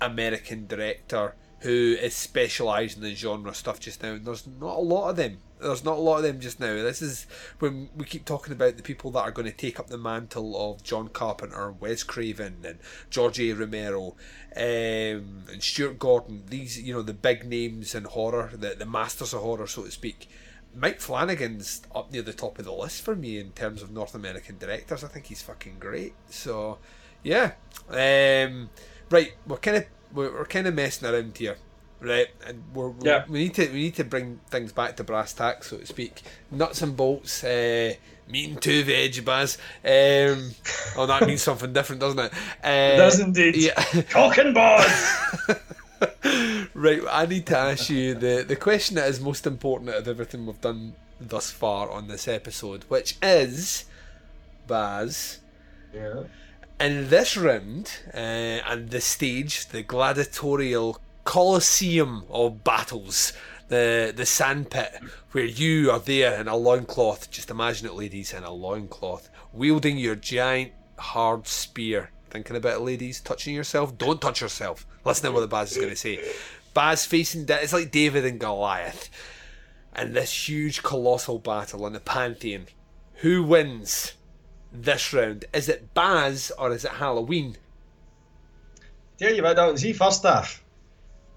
American 0.00 0.66
director 0.66 1.34
who 1.60 1.96
is 2.00 2.14
specialising 2.14 3.02
in 3.02 3.08
the 3.08 3.14
genre 3.14 3.54
stuff 3.54 3.80
just 3.80 4.02
now. 4.02 4.12
And 4.12 4.24
there's 4.24 4.46
not 4.46 4.76
a 4.76 4.80
lot 4.80 5.10
of 5.10 5.16
them. 5.16 5.38
There's 5.60 5.84
not 5.84 5.98
a 5.98 6.00
lot 6.00 6.18
of 6.18 6.22
them 6.22 6.38
just 6.38 6.60
now. 6.60 6.74
This 6.74 7.02
is 7.02 7.26
when 7.58 7.90
we 7.96 8.04
keep 8.04 8.24
talking 8.24 8.52
about 8.52 8.76
the 8.76 8.82
people 8.82 9.10
that 9.10 9.22
are 9.22 9.32
going 9.32 9.50
to 9.50 9.56
take 9.56 9.80
up 9.80 9.88
the 9.88 9.98
mantle 9.98 10.54
of 10.56 10.84
John 10.84 11.08
Carpenter, 11.08 11.72
Wes 11.72 12.04
Craven, 12.04 12.58
and 12.64 12.78
George 13.10 13.40
A. 13.40 13.52
Romero, 13.52 14.14
um, 14.54 15.44
and 15.50 15.60
Stuart 15.60 15.98
Gordon. 15.98 16.44
These, 16.46 16.80
you 16.80 16.94
know, 16.94 17.02
the 17.02 17.12
big 17.12 17.44
names 17.44 17.94
in 17.94 18.04
horror, 18.04 18.50
the 18.52 18.76
the 18.78 18.86
masters 18.86 19.34
of 19.34 19.42
horror, 19.42 19.66
so 19.66 19.82
to 19.82 19.90
speak. 19.90 20.28
Mike 20.74 21.00
Flanagan's 21.00 21.82
up 21.92 22.12
near 22.12 22.22
the 22.22 22.32
top 22.32 22.58
of 22.58 22.64
the 22.64 22.72
list 22.72 23.02
for 23.02 23.16
me 23.16 23.38
in 23.38 23.50
terms 23.50 23.82
of 23.82 23.90
North 23.90 24.14
American 24.14 24.58
directors. 24.58 25.02
I 25.02 25.08
think 25.08 25.26
he's 25.26 25.42
fucking 25.42 25.78
great. 25.80 26.14
So, 26.30 26.78
yeah. 27.24 27.52
Um, 27.88 28.70
right, 29.10 29.32
we're 29.46 29.56
kind 29.56 29.78
of 29.78 29.86
we're, 30.12 30.32
we're 30.32 30.44
kind 30.44 30.66
of 30.66 30.74
messing 30.74 31.08
around 31.08 31.36
here, 31.36 31.56
right? 32.00 32.28
And 32.46 32.62
we're, 32.74 32.88
we're- 32.90 33.00
Yeah. 33.10 33.24
we 33.28 33.40
need 33.44 33.54
to 33.54 33.66
we 33.68 33.82
need 33.84 33.94
to 33.96 34.04
bring 34.04 34.40
things 34.50 34.72
back 34.72 34.96
to 34.96 35.04
brass 35.04 35.32
tacks, 35.32 35.68
so 35.70 35.78
to 35.78 35.86
speak. 35.86 36.22
Nuts 36.50 36.82
and 36.82 36.96
bolts. 36.96 37.42
Uh, 37.44 37.94
meeting 38.30 38.56
two 38.56 38.84
veg, 38.84 39.24
Baz. 39.24 39.56
Um, 39.84 40.50
oh, 40.96 41.06
that 41.06 41.26
means 41.26 41.42
something 41.42 41.72
different, 41.72 42.00
doesn't 42.00 42.18
it? 42.18 42.32
Uh, 42.62 42.94
It 42.94 42.96
does 42.98 43.20
indeed. 43.20 43.56
Yeah. 43.56 44.02
Cock 44.10 44.38
and 44.38 44.54
balls! 44.54 45.16
Right, 46.74 47.00
I 47.10 47.26
need 47.26 47.46
to 47.46 47.56
ask 47.58 47.90
you 47.90 48.14
the, 48.14 48.44
the 48.46 48.54
question 48.54 48.94
that 48.96 49.08
is 49.08 49.18
most 49.20 49.46
important 49.48 49.90
out 49.90 49.96
of 49.96 50.06
everything 50.08 50.46
we've 50.46 50.60
done 50.60 50.94
thus 51.20 51.50
far 51.50 51.90
on 51.90 52.06
this 52.06 52.28
episode, 52.28 52.84
which 52.88 53.16
is, 53.20 53.84
Baz, 54.68 55.38
Yeah. 55.92 56.24
In 56.80 57.08
this 57.08 57.36
round 57.36 57.90
uh, 58.14 58.16
and 58.16 58.90
the 58.90 59.00
stage, 59.00 59.66
the 59.66 59.82
gladiatorial 59.82 61.00
coliseum 61.24 62.24
of 62.30 62.64
battles, 62.64 63.32
the 63.68 64.12
the 64.14 64.26
sandpit, 64.26 65.00
where 65.32 65.44
you 65.44 65.90
are 65.90 65.98
there 65.98 66.40
in 66.40 66.48
a 66.48 66.56
loincloth, 66.56 67.30
just 67.30 67.50
imagine 67.50 67.86
it, 67.86 67.94
ladies, 67.94 68.32
in 68.32 68.44
a 68.44 68.52
loincloth, 68.52 69.28
wielding 69.52 69.98
your 69.98 70.14
giant 70.14 70.72
hard 70.98 71.46
spear. 71.46 72.10
Thinking 72.30 72.56
about 72.56 72.76
it, 72.76 72.84
ladies, 72.84 73.20
touching 73.20 73.54
yourself? 73.54 73.96
Don't 73.96 74.20
touch 74.20 74.42
yourself. 74.42 74.86
Listen 75.04 75.26
to 75.26 75.32
what 75.32 75.40
the 75.40 75.46
Baz 75.46 75.72
is 75.72 75.78
going 75.78 75.88
to 75.90 75.96
say. 75.96 76.20
Baz 76.74 77.06
facing, 77.06 77.46
Da- 77.46 77.56
it's 77.56 77.72
like 77.72 77.90
David 77.90 78.26
and 78.26 78.38
Goliath. 78.38 79.08
And 79.94 80.14
this 80.14 80.48
huge 80.48 80.82
colossal 80.82 81.38
battle 81.38 81.86
in 81.86 81.94
the 81.94 82.00
Pantheon. 82.00 82.66
Who 83.16 83.42
wins 83.42 84.12
this 84.72 85.12
round? 85.12 85.44
Is 85.52 85.68
it 85.68 85.94
Baz 85.94 86.52
or 86.58 86.72
is 86.72 86.84
it 86.84 86.92
Halloween? 86.92 87.56
Tell 89.18 89.32
you 89.32 89.40
about 89.40 89.56
that, 89.56 89.78
see 89.78 89.92
first 89.92 90.24
off. 90.24 90.62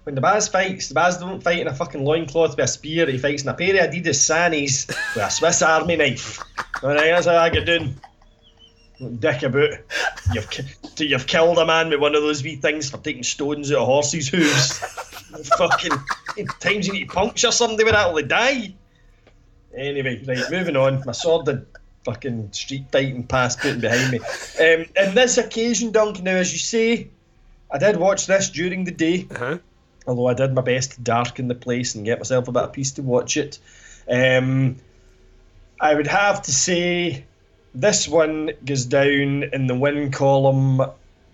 When 0.04 0.14
the 0.14 0.20
Baz 0.20 0.48
fights, 0.48 0.88
the 0.88 0.94
Baz 0.94 1.18
don't 1.18 1.42
fight 1.42 1.60
in 1.60 1.68
a 1.68 1.74
fucking 1.74 2.04
loincloth 2.04 2.56
with 2.56 2.64
a 2.64 2.68
spear, 2.68 3.06
he 3.06 3.18
fights 3.18 3.42
in 3.42 3.48
a 3.48 3.54
pair 3.54 3.84
of 3.84 3.90
Adidas 3.90 4.18
Sannies 4.18 4.88
with 5.14 5.24
a 5.24 5.30
Swiss 5.30 5.62
Army 5.62 5.96
knife. 5.96 6.40
Alright, 6.82 7.10
that's 7.10 7.26
how 7.26 7.36
I 7.36 7.50
get 7.50 7.66
doing. 7.66 7.96
Dick 9.18 9.42
about. 9.42 9.70
You've, 10.32 10.48
you've 10.98 11.26
killed 11.26 11.58
a 11.58 11.66
man 11.66 11.90
with 11.90 12.00
one 12.00 12.14
of 12.14 12.22
those 12.22 12.42
wee 12.42 12.56
things 12.56 12.90
for 12.90 12.98
taking 12.98 13.22
stones 13.22 13.72
out 13.72 13.78
of 13.78 13.86
horses' 13.86 14.28
hooves. 14.28 14.78
fucking 15.58 15.92
times 16.60 16.86
you 16.86 16.92
need 16.92 17.08
to 17.08 17.14
puncture 17.14 17.50
somebody 17.50 17.84
with 17.84 17.94
that 17.94 18.08
will 18.08 18.16
they 18.16 18.22
die. 18.22 18.74
Anyway, 19.76 20.22
right, 20.26 20.50
moving 20.50 20.76
on. 20.76 21.02
My 21.04 21.12
sword 21.12 21.46
had 21.46 21.66
fucking 22.04 22.52
street 22.52 22.84
fighting 22.90 23.24
past 23.24 23.60
putting 23.60 23.80
behind 23.80 24.10
me. 24.12 24.18
Um, 24.18 24.86
in 24.96 25.14
this 25.14 25.38
occasion, 25.38 25.92
Duncan, 25.92 26.24
now 26.24 26.36
as 26.36 26.52
you 26.52 26.58
say, 26.58 27.08
I 27.70 27.78
did 27.78 27.96
watch 27.96 28.26
this 28.26 28.50
during 28.50 28.84
the 28.84 28.90
day. 28.90 29.26
Uh-huh. 29.30 29.58
Although 30.06 30.26
I 30.26 30.34
did 30.34 30.52
my 30.52 30.62
best 30.62 30.92
to 30.92 31.00
darken 31.00 31.46
the 31.48 31.54
place 31.54 31.94
and 31.94 32.04
get 32.04 32.18
myself 32.18 32.48
a 32.48 32.52
bit 32.52 32.62
of 32.64 32.72
peace 32.72 32.90
to 32.92 33.02
watch 33.02 33.36
it. 33.36 33.58
Um, 34.10 34.76
I 35.80 35.94
would 35.94 36.08
have 36.08 36.42
to 36.42 36.52
say 36.52 37.24
this 37.74 38.08
one 38.08 38.50
goes 38.64 38.84
down 38.84 39.44
in 39.52 39.66
the 39.68 39.74
win 39.76 40.10
column 40.10 40.82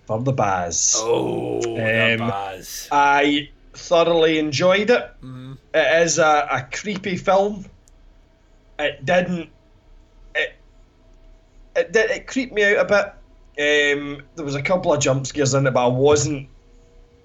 for 0.07 0.21
the 0.23 0.33
Baz. 0.33 0.95
Oh, 0.99 1.61
the 1.63 2.15
Um, 2.21 2.29
Baz. 2.29 2.89
I 2.93 3.49
thoroughly 3.73 4.39
enjoyed 4.39 4.91
it. 4.91 5.11
Mhm. 5.23 5.57
It 5.75 6.03
is 6.03 6.19
a, 6.19 6.47
a 6.51 6.69
creepy 6.71 7.17
film. 7.17 7.65
It 8.79 9.05
didn't. 9.05 9.49
It 11.79 11.87
it 11.87 11.93
did 11.93 12.11
it 12.11 12.27
creeped 12.27 12.53
me 12.53 12.65
out 12.65 12.79
a 12.79 12.85
bit. 12.85 13.95
Um, 13.97 14.23
there 14.37 14.45
was 14.45 14.55
a 14.55 14.63
couple 14.63 14.93
of 14.93 15.01
jump 15.01 15.27
scares 15.27 15.55
in 15.55 15.67
it, 15.67 15.73
but 15.73 15.85
I 15.85 15.89
wasn't 15.89 16.49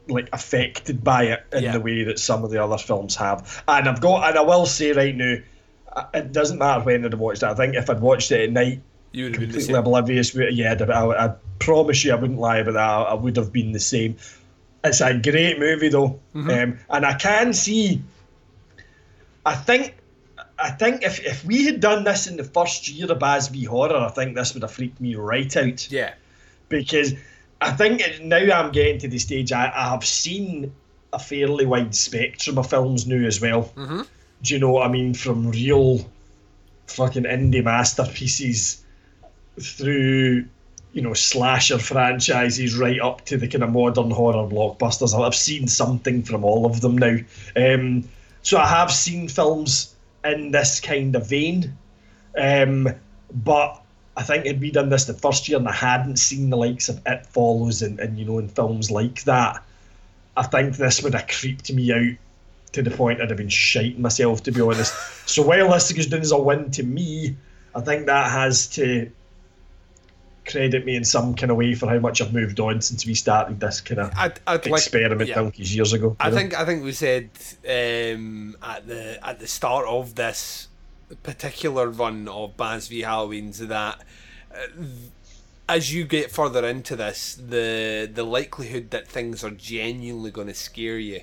like 0.10 0.30
affected 0.34 1.04
by 1.04 1.24
it 1.26 1.46
in 1.54 1.64
Yeah. 1.64 1.72
the 1.74 1.80
way 1.80 2.04
that 2.04 2.20
some 2.20 2.44
of 2.44 2.52
the 2.52 2.64
other 2.64 2.78
films 2.78 3.16
have. 3.16 3.64
And 3.68 3.88
I've 3.88 4.02
got, 4.02 4.28
and 4.30 4.38
I 4.38 4.42
will 4.42 4.66
say 4.66 4.92
right 4.92 5.16
now, 5.16 5.36
uh, 5.94 6.06
it 6.14 6.32
doesn't 6.32 6.58
matter 6.58 6.84
when 6.84 7.06
I'd 7.06 7.12
have 7.14 7.20
watched 7.20 7.44
it. 7.44 7.48
I 7.48 7.54
think 7.54 7.76
if 7.76 7.90
I'd 7.90 8.02
watched 8.02 8.32
it 8.32 8.42
at 8.42 8.52
night, 8.52 8.82
You 9.12 9.26
would 9.26 9.34
been 9.34 9.42
completely 9.44 9.62
same. 9.68 9.76
oblivious. 9.76 10.34
Yeah, 10.36 10.74
I, 10.74 11.26
I, 11.28 11.34
promise 11.60 12.04
you, 12.04 12.12
I 12.12 12.16
wouldn't 12.16 12.40
lie 12.40 12.58
about 12.58 12.74
that. 12.74 12.80
I, 12.82 13.02
I 13.04 13.14
would 13.14 13.38
have 13.38 13.54
been 13.54 13.72
the 13.72 13.80
same. 13.80 14.18
It's 14.84 15.00
a 15.00 15.14
great 15.18 15.60
movie 15.60 15.88
though, 15.90 16.20
Mhm. 16.36 16.64
um, 16.64 16.80
and 16.90 17.06
I 17.06 17.14
can 17.14 17.54
see. 17.54 18.02
I 19.46 19.56
think, 19.56 19.96
I 20.64 20.70
think 20.70 21.04
if 21.04 21.20
if 21.20 21.44
we 21.44 21.66
had 21.66 21.82
done 21.82 22.06
this 22.06 22.26
in 22.26 22.38
the 22.38 22.44
first 22.46 22.88
year 22.88 23.12
of 23.12 23.20
Baz 23.20 23.50
v 23.50 23.66
Horror, 23.66 23.98
I 23.98 24.08
think 24.08 24.34
this 24.34 24.54
would 24.54 24.64
have 24.64 24.72
freaked 24.72 25.02
me 25.02 25.16
right 25.16 25.58
out. 25.58 25.92
Yeah. 25.92 26.14
Because 26.70 27.14
I 27.60 27.72
think 27.72 28.02
now 28.22 28.38
I'm 28.38 28.72
getting 28.72 28.98
to 29.00 29.10
the 29.10 29.20
stage 29.20 29.52
I, 29.52 29.66
I 29.76 29.90
have 29.90 30.06
seen 30.06 30.74
a 31.12 31.20
fairly 31.20 31.66
wide 31.66 31.94
spectrum 31.94 32.58
of 32.58 32.70
films 32.70 33.06
now 33.06 33.28
as 33.28 33.42
well. 33.42 33.74
Mm-hmm. 33.76 34.02
Do 34.42 34.54
you 34.54 34.60
know 34.62 34.70
what 34.70 34.88
I 34.88 34.90
mean? 34.90 35.14
From 35.14 35.52
real 35.52 36.10
fucking 36.88 37.24
indie 37.24 37.64
masterpieces 37.64 38.86
through, 39.60 40.46
you 40.94 41.02
know, 41.02 41.14
slasher 41.14 41.78
franchises 41.78 42.78
right 42.78 43.02
up 43.02 43.26
to 43.26 43.38
the 43.38 43.50
kind 43.50 43.66
of 43.66 43.72
modern 43.72 44.12
horror 44.12 44.48
blockbusters. 44.48 45.14
I've 45.14 45.36
seen 45.36 45.68
something 45.68 46.24
from 46.24 46.46
all 46.46 46.66
of 46.66 46.80
them 46.80 46.98
now. 46.98 47.18
Um, 47.58 48.08
so 48.44 48.58
I 48.58 48.68
have 48.68 48.92
seen 48.94 49.28
films 49.28 49.93
in 50.24 50.52
this 50.52 50.80
kind 50.80 51.16
of 51.16 51.30
vein. 51.30 51.78
Um, 52.38 52.90
but 53.32 53.82
I 54.16 54.24
think 54.24 54.46
had 54.46 54.62
we 54.62 54.72
done 54.72 54.90
this 54.90 55.06
the 55.06 55.14
first 55.14 55.48
year 55.48 55.58
and 55.58 55.68
I 55.68 55.74
hadn't 55.74 56.18
seen 56.18 56.50
the 56.50 56.58
likes 56.58 56.90
of 56.90 57.02
It 57.06 57.26
Follows 57.26 57.82
and, 57.82 58.00
and 58.00 58.18
you 58.18 58.26
know, 58.26 58.40
in 58.40 58.48
films 58.48 58.92
like 58.92 59.24
that, 59.24 59.64
I 60.38 60.44
think 60.44 60.78
this 60.78 61.02
would 61.02 61.14
have 61.14 61.28
creeped 61.28 61.72
me 61.72 61.92
out 61.92 62.18
to 62.74 62.82
the 62.82 62.92
point 62.92 63.22
I'd 63.22 63.30
have 63.30 63.38
been 63.38 63.50
shiting 63.50 64.02
myself, 64.02 64.44
to 64.44 64.52
be 64.52 64.62
honest. 64.62 64.94
so 65.28 65.44
while 65.44 65.70
this 65.72 65.92
goes 65.92 66.08
down 66.08 66.22
as 66.22 66.32
a 66.32 66.38
win 66.38 66.72
to 66.72 66.84
me, 66.84 67.36
I 67.76 67.82
think 67.82 68.06
that 68.08 68.32
has 68.32 68.68
to 68.68 69.10
credit 70.46 70.86
me 70.86 70.96
in 70.96 71.06
some 71.06 71.36
kind 71.36 71.52
of 71.52 71.58
way 71.58 71.74
for 71.74 71.90
how 71.90 72.00
much 72.00 72.22
I've 72.22 72.34
moved 72.34 72.60
on 72.60 72.82
since 72.82 73.06
we 73.06 73.14
started 73.14 73.60
this 73.60 73.82
kind 73.82 74.02
of 74.02 74.14
I'd, 74.16 74.40
I'd 74.48 74.66
like- 74.66 74.82
experiment 74.82 75.30
yeah. 75.30 75.36
donkeys 75.36 75.76
years 75.76 75.94
ago. 75.94 76.16
I 76.20 76.30
know? 76.30 76.36
think 76.36 76.60
I 76.60 76.66
think 76.66 76.84
we 76.84 76.92
said 76.92 77.30
um, 77.68 78.56
at 78.62 78.88
the 78.88 79.20
at 79.28 79.40
the 79.40 79.48
start 79.48 79.86
of 79.88 80.16
this 80.16 80.68
particular 81.22 81.88
run 81.90 82.28
of 82.28 82.58
Baz 82.58 82.88
v 82.88 83.02
Halloween's 83.02 83.60
that 83.60 84.04
uh, 84.54 84.84
as 85.70 85.94
you 85.94 86.04
get 86.06 86.32
further 86.32 86.66
into 86.68 86.96
this, 86.96 87.36
the 87.36 88.10
the 88.14 88.24
likelihood 88.24 88.92
that 88.92 89.08
things 89.08 89.44
are 89.44 89.52
genuinely 89.52 90.32
going 90.32 90.48
to 90.48 90.54
scare 90.54 90.98
you 90.98 91.22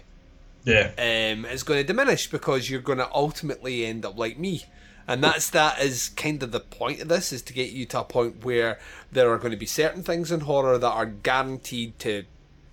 Yeah. 0.65 0.91
um, 0.99 1.45
is 1.47 1.62
going 1.62 1.81
to 1.81 1.87
diminish 1.87 2.31
because 2.31 2.69
you're 2.69 2.81
going 2.81 2.99
to 2.99 3.11
ultimately 3.12 3.87
end 3.87 4.05
up 4.05 4.19
like 4.19 4.39
me. 4.39 4.65
And 5.09 5.24
that's 5.24 5.51
that 5.51 5.81
is 5.81 6.11
kind 6.11 6.41
of 6.43 6.53
the 6.53 6.61
point 6.61 7.01
of 7.01 7.09
this 7.09 7.32
is 7.32 7.43
to 7.43 7.53
get 7.53 7.70
you 7.70 7.85
to 7.87 8.01
a 8.01 8.05
point 8.05 8.45
where 8.45 8.78
there 9.11 9.31
are 9.32 9.39
going 9.39 9.51
to 9.51 9.57
be 9.57 9.66
certain 9.66 10.05
things 10.05 10.31
in 10.31 10.41
horror 10.41 10.78
that 10.78 10.91
are 10.91 11.07
guaranteed 11.07 11.99
to 12.01 12.24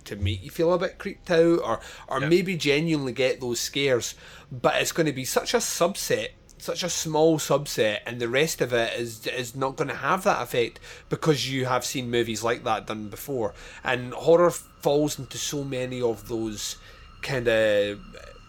to 0.04 0.16
make 0.16 0.42
you 0.42 0.50
feel 0.50 0.72
a 0.72 0.78
bit 0.78 0.98
creeped 0.98 1.30
out 1.30 1.60
or 1.64 1.80
or 2.06 2.20
maybe 2.20 2.56
genuinely 2.56 3.12
get 3.12 3.40
those 3.40 3.58
scares. 3.60 4.14
But 4.52 4.80
it's 4.80 4.92
going 4.92 5.06
to 5.06 5.12
be 5.12 5.24
such 5.24 5.52
a 5.52 5.58
subset, 5.58 6.28
such 6.58 6.82
a 6.82 6.88
small 6.88 7.38
subset, 7.38 7.98
and 8.06 8.20
the 8.20 8.28
rest 8.28 8.60
of 8.60 8.72
it 8.72 8.94
is 8.98 9.26
is 9.26 9.56
not 9.56 9.76
going 9.76 9.88
to 9.88 9.96
have 9.96 10.22
that 10.24 10.40
effect 10.40 10.78
because 11.08 11.50
you 11.50 11.64
have 11.64 11.84
seen 11.84 12.10
movies 12.10 12.44
like 12.44 12.62
that 12.64 12.86
done 12.86 13.08
before. 13.08 13.52
And 13.82 14.12
horror 14.14 14.50
falls 14.50 15.18
into 15.18 15.38
so 15.38 15.64
many 15.64 16.00
of 16.00 16.28
those 16.28 16.76
kind 17.22 17.48
of 17.48 18.00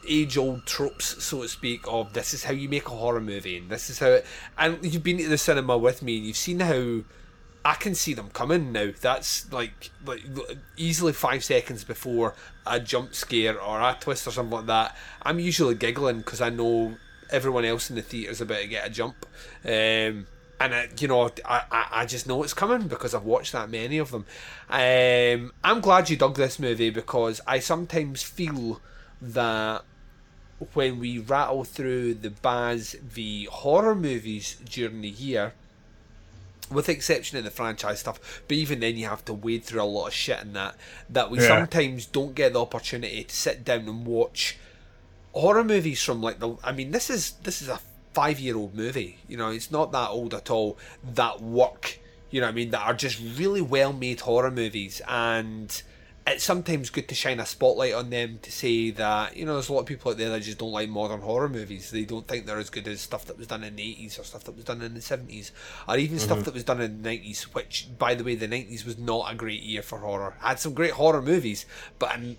age 0.08 0.38
old 0.38 0.66
tropes, 0.66 1.24
so 1.24 1.42
to 1.44 1.48
speak, 1.48 1.82
of 1.88 2.14
this 2.14 2.34
is 2.34 2.44
how 2.44 2.54
you 2.54 2.70
make 2.70 2.88
a 2.88 2.92
horror 2.92 3.22
movie, 3.22 3.58
and 3.58 3.70
this 3.70 3.90
is 3.90 4.00
how 4.00 4.08
it. 4.08 4.26
And 4.58 4.84
you've 4.84 5.04
been 5.04 5.18
to 5.18 5.28
the 5.28 5.38
cinema 5.38 5.78
with 5.78 6.02
me, 6.02 6.18
and 6.18 6.26
you've 6.26 6.38
seen 6.38 6.60
how 6.60 7.02
I 7.66 7.76
can 7.76 7.94
see 7.96 8.14
them 8.14 8.30
coming 8.30 8.72
now. 8.72 8.92
That's 9.00 9.52
like 9.52 9.92
like 10.06 10.22
easily 10.78 11.14
five 11.14 11.44
seconds 11.44 11.84
before 11.84 12.36
a 12.66 12.80
jump 12.80 13.14
scare 13.14 13.60
or 13.60 13.80
a 13.80 13.98
twist 14.00 14.28
or 14.28 14.32
something 14.32 14.58
like 14.58 14.68
that. 14.68 14.96
I'm 15.22 15.40
usually 15.40 15.76
giggling 15.76 16.20
because 16.20 16.42
I 16.42 16.50
know 16.50 16.96
everyone 17.30 17.66
else 17.66 17.90
in 17.90 17.96
the 17.96 18.02
theatre's 18.02 18.42
about 18.42 18.62
to 18.62 18.68
get 18.68 18.88
a 18.88 18.90
jump. 18.90 19.26
Um, 19.66 20.28
and 20.60 20.74
I, 20.76 20.90
you 21.00 21.08
know, 21.08 21.30
I, 21.46 21.62
I, 21.72 21.88
I 21.92 22.06
just 22.06 22.28
know 22.28 22.44
it's 22.44 22.54
coming 22.54 22.88
because 22.88 23.14
I've 23.14 23.24
watched 23.24 23.54
that 23.54 23.70
many 23.70 23.98
of 23.98 24.12
them. 24.12 24.26
Um, 24.70 25.52
I'm 25.64 25.80
glad 25.82 26.10
you 26.10 26.18
dug 26.18 26.36
this 26.36 26.60
movie 26.60 26.90
because 26.90 27.40
I 27.48 27.60
sometimes 27.60 28.22
feel 28.24 28.82
that 29.22 29.84
when 30.74 31.00
we 31.00 31.18
rattle 31.20 31.64
through 31.64 32.16
the 32.16 32.30
Baz 32.30 32.94
v 33.02 33.46
horror 33.46 33.96
movies 33.96 34.58
during 34.66 35.02
the 35.02 35.10
year, 35.10 35.54
with 36.70 36.86
the 36.88 36.92
exception 36.92 37.38
of 37.38 37.44
the 37.46 37.50
franchise 37.52 38.02
stuff, 38.02 38.42
but 38.48 38.56
even 38.56 38.80
then 38.82 38.98
you 38.98 39.08
have 39.08 39.26
to 39.26 39.34
wade 39.34 39.64
through 39.64 39.82
a 39.82 39.84
lot 39.84 40.08
of 40.08 40.14
shit 40.14 40.42
in 40.42 40.54
that, 40.54 40.76
that 41.10 41.32
we 41.32 41.40
Yeah. 41.40 41.48
sometimes 41.48 42.06
don't 42.06 42.36
get 42.36 42.54
the 42.54 42.62
opportunity 42.62 43.24
to 43.24 43.36
sit 43.36 43.64
down 43.64 43.88
and 43.88 44.06
watch 44.06 44.58
horror 45.32 45.64
movies 45.64 46.04
from 46.04 46.22
like 46.22 46.40
the 46.40 46.56
I 46.64 46.72
mean 46.72 46.92
this 46.92 47.10
is 47.10 47.32
this 47.44 47.62
is 47.62 47.70
a 47.70 47.80
five 48.14 48.40
year 48.40 48.56
old 48.58 48.76
movie. 48.76 49.20
You 49.28 49.38
know, 49.38 49.50
it's 49.50 49.72
not 49.72 49.92
that 49.92 50.10
old 50.10 50.34
at 50.34 50.50
all 50.50 50.78
that 51.14 51.42
work, 51.42 52.00
you 52.32 52.42
know 52.42 52.48
what 52.48 52.52
I 52.52 52.56
mean, 52.56 52.72
that 52.72 52.82
are 52.86 52.94
just 52.94 53.20
really 53.38 53.62
well 53.62 53.94
made 53.94 54.22
horror 54.22 54.52
movies 54.52 55.02
and 55.08 55.82
it's 56.28 56.44
sometimes 56.44 56.92
good 56.92 57.08
to 57.08 57.16
shine 57.16 57.40
a 57.40 57.46
spotlight 57.46 57.94
on 57.94 58.12
them 58.12 58.38
to 58.44 58.52
say 58.52 58.92
that, 58.92 59.36
you 59.36 59.46
know, 59.46 59.54
there's 59.54 59.70
a 59.70 59.74
lot 59.74 59.80
of 59.80 59.86
people 59.88 60.12
out 60.12 60.18
there 60.20 60.30
that 60.30 60.44
just 60.44 60.60
don't 60.60 60.72
like 60.72 60.88
modern 60.88 61.22
horror 61.22 61.50
movies. 61.50 61.90
They 61.90 62.04
don't 62.04 62.28
think 62.28 62.46
they're 62.46 62.60
as 62.60 62.70
good 62.70 62.88
as 62.88 63.02
stuff 63.02 63.26
that 63.26 63.38
was 63.38 63.48
done 63.48 63.64
in 63.64 63.76
the 63.76 63.82
80s 63.84 64.20
or 64.20 64.24
stuff 64.24 64.44
that 64.44 64.56
was 64.56 64.64
done 64.66 64.84
in 64.84 64.94
the 64.94 65.02
70s 65.02 65.52
or 65.88 65.98
even 65.98 66.20
stuff 66.20 66.40
Mhm. 66.40 66.44
that 66.44 66.54
was 66.54 66.64
done 66.64 66.82
in 66.82 67.02
the 67.02 67.10
90s, 67.10 67.56
which, 67.56 67.88
by 67.98 68.14
the 68.14 68.24
way, 68.24 68.36
the 68.36 68.48
90s 68.48 68.86
was 68.86 69.00
not 69.00 69.32
a 69.32 69.36
great 69.36 69.64
year 69.64 69.82
for 69.82 70.00
horror. 70.00 70.36
I 70.44 70.50
Had 70.50 70.60
some 70.60 70.74
great 70.76 70.92
horror 70.92 71.24
movies, 71.24 71.66
but 71.98 72.16
in 72.16 72.38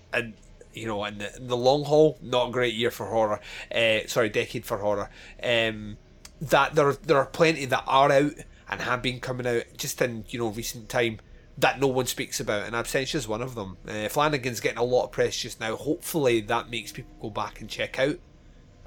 you 0.73 0.87
know, 0.87 1.03
in 1.05 1.17
the, 1.19 1.35
in 1.35 1.47
the 1.47 1.57
long 1.57 1.83
haul, 1.85 2.17
not 2.21 2.49
a 2.49 2.51
great 2.51 2.73
year 2.73 2.91
for 2.91 3.05
horror. 3.07 3.39
Uh, 3.73 3.99
sorry, 4.07 4.29
decade 4.29 4.65
for 4.65 4.77
horror. 4.77 5.09
Um, 5.43 5.97
that 6.41 6.75
there 6.75 6.93
there 6.93 7.17
are 7.17 7.25
plenty 7.25 7.65
that 7.65 7.83
are 7.87 8.11
out 8.11 8.33
and 8.69 8.81
have 8.81 9.01
been 9.01 9.19
coming 9.19 9.45
out 9.47 9.63
just 9.77 10.01
in 10.01 10.25
you 10.29 10.39
know 10.39 10.47
recent 10.47 10.89
time 10.89 11.19
that 11.57 11.79
no 11.79 11.87
one 11.87 12.05
speaks 12.07 12.39
about, 12.39 12.65
and 12.65 12.73
Absentia 12.73 13.15
is 13.15 13.27
one 13.27 13.41
of 13.41 13.53
them. 13.55 13.77
Uh, 13.87 14.07
Flanagan's 14.07 14.59
getting 14.61 14.79
a 14.79 14.83
lot 14.83 15.03
of 15.05 15.11
press 15.11 15.35
just 15.37 15.59
now. 15.59 15.75
Hopefully, 15.75 16.41
that 16.41 16.69
makes 16.71 16.91
people 16.91 17.11
go 17.21 17.29
back 17.29 17.61
and 17.61 17.69
check 17.69 17.99
out 17.99 18.15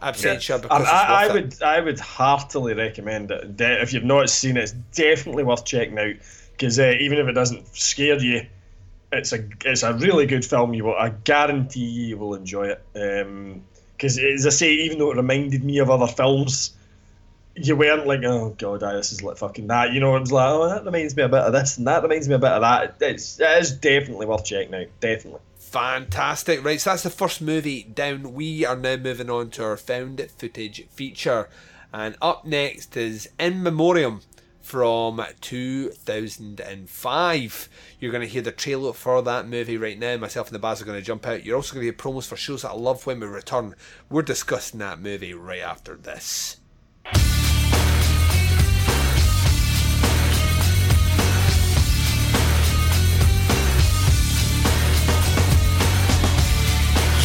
Absentia 0.02 0.48
Yeah. 0.48 0.58
because 0.58 0.88
I, 0.88 1.04
I 1.04 1.24
it's 1.26 1.32
worth 1.32 1.36
it. 1.36 1.44
would 1.44 1.62
I 1.62 1.80
would 1.80 2.00
heartily 2.00 2.74
recommend 2.74 3.30
it. 3.30 3.56
De- 3.56 3.80
if 3.82 3.92
you've 3.92 4.04
not 4.04 4.28
seen 4.30 4.56
it, 4.56 4.62
it's 4.64 4.72
definitely 4.92 5.44
worth 5.44 5.64
checking 5.64 5.98
out 5.98 6.14
because 6.52 6.78
uh, 6.78 6.94
even 6.98 7.18
if 7.18 7.28
it 7.28 7.32
doesn't 7.32 7.76
scare 7.76 8.18
you, 8.18 8.46
it's 9.14 9.32
a 9.32 9.48
it's 9.64 9.82
a 9.82 9.94
really 9.94 10.26
good 10.26 10.44
film. 10.44 10.74
You 10.74 10.84
will 10.84 10.96
I 10.96 11.10
guarantee 11.10 11.80
you 11.80 12.18
will 12.18 12.34
enjoy 12.34 12.68
it. 12.68 12.82
Um, 12.94 13.62
because 13.96 14.18
as 14.18 14.46
I 14.46 14.50
say, 14.50 14.72
even 14.72 14.98
though 14.98 15.12
it 15.12 15.16
reminded 15.16 15.64
me 15.64 15.78
of 15.78 15.88
other 15.88 16.08
films, 16.08 16.74
you 17.54 17.76
weren't 17.76 18.06
like, 18.06 18.24
oh 18.24 18.54
god, 18.58 18.82
aye, 18.82 18.94
this 18.94 19.12
is 19.12 19.22
like 19.22 19.36
fucking 19.36 19.68
that. 19.68 19.92
You 19.92 20.00
know, 20.00 20.16
it 20.16 20.20
was 20.20 20.32
like, 20.32 20.50
oh, 20.50 20.68
that 20.68 20.84
reminds 20.84 21.16
me 21.16 21.22
a 21.22 21.28
bit 21.28 21.40
of 21.40 21.52
this 21.52 21.78
and 21.78 21.86
that 21.86 22.02
reminds 22.02 22.28
me 22.28 22.34
a 22.34 22.38
bit 22.38 22.50
of 22.50 22.62
that. 22.62 22.96
It's 23.00 23.40
it 23.40 23.58
is 23.58 23.72
definitely 23.72 24.26
worth 24.26 24.44
checking 24.44 24.74
out. 24.74 24.88
Definitely. 25.00 25.40
Fantastic. 25.58 26.64
Right, 26.64 26.80
so 26.80 26.90
that's 26.90 27.02
the 27.02 27.10
first 27.10 27.42
movie 27.42 27.82
down. 27.82 28.34
We 28.34 28.64
are 28.64 28.76
now 28.76 28.96
moving 28.96 29.30
on 29.30 29.50
to 29.50 29.64
our 29.64 29.76
found 29.76 30.24
footage 30.38 30.86
feature. 30.88 31.48
And 31.92 32.16
up 32.20 32.44
next 32.44 32.96
is 32.96 33.28
In 33.38 33.62
Memoriam 33.62 34.20
from 34.64 35.22
2005. 35.42 37.68
You're 38.00 38.10
going 38.10 38.26
to 38.26 38.28
hear 38.28 38.40
the 38.40 38.50
trailer 38.50 38.94
for 38.94 39.20
that 39.20 39.46
movie 39.46 39.76
right 39.76 39.98
now. 39.98 40.16
Myself 40.16 40.48
and 40.48 40.54
the 40.54 40.58
Baz 40.58 40.80
are 40.80 40.86
going 40.86 40.98
to 40.98 41.04
jump 41.04 41.26
out. 41.26 41.44
You're 41.44 41.56
also 41.56 41.74
going 41.74 41.82
to 41.82 41.86
hear 41.86 41.92
promos 41.92 42.26
for 42.26 42.36
shows 42.36 42.62
that 42.62 42.70
I 42.70 42.74
love 42.74 43.04
when 43.06 43.20
we 43.20 43.26
return. 43.26 43.74
We're 44.08 44.22
discussing 44.22 44.80
that 44.80 45.00
movie 45.00 45.34
right 45.34 45.60
after 45.60 45.96
this. 45.96 46.60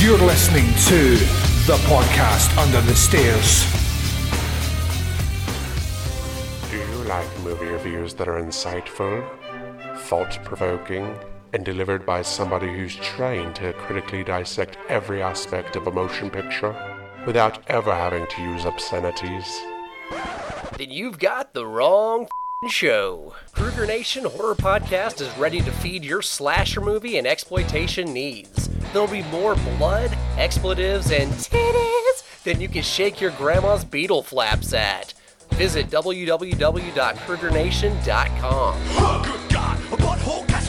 You're 0.01 0.17
listening 0.17 0.67
to 0.87 1.15
the 1.65 1.77
podcast 1.87 2.57
Under 2.57 2.81
the 2.81 2.95
Stairs. 2.95 3.88
Like 7.09 7.39
movie 7.39 7.65
reviews 7.65 8.13
that 8.13 8.27
are 8.27 8.39
insightful, 8.39 9.27
thought 10.01 10.37
provoking, 10.43 11.17
and 11.53 11.65
delivered 11.65 12.05
by 12.05 12.21
somebody 12.21 12.67
who's 12.67 12.95
trained 12.97 13.55
to 13.55 13.73
critically 13.73 14.23
dissect 14.23 14.77
every 14.89 15.19
aspect 15.19 15.75
of 15.75 15.87
a 15.87 15.91
motion 15.91 16.29
picture 16.29 16.75
without 17.25 17.67
ever 17.67 17.95
having 17.95 18.27
to 18.27 18.43
use 18.43 18.63
obscenities? 18.63 19.59
Then 20.77 20.91
you've 20.91 21.17
got 21.17 21.55
the 21.55 21.65
wrong 21.65 22.27
show. 22.67 23.33
Kruger 23.53 23.87
Nation 23.87 24.25
Horror 24.25 24.53
Podcast 24.53 25.19
is 25.19 25.35
ready 25.35 25.61
to 25.61 25.71
feed 25.71 26.05
your 26.05 26.21
slasher 26.21 26.79
movie 26.79 27.17
and 27.17 27.25
exploitation 27.25 28.13
needs. 28.13 28.69
There'll 28.93 29.07
be 29.07 29.23
more 29.23 29.55
blood, 29.55 30.15
expletives, 30.37 31.11
and 31.11 31.31
titties 31.31 32.43
than 32.43 32.61
you 32.61 32.69
can 32.69 32.83
shake 32.83 33.19
your 33.19 33.31
grandma's 33.31 33.83
beetle 33.83 34.21
flaps 34.21 34.73
at. 34.73 35.15
Visit 35.51 35.89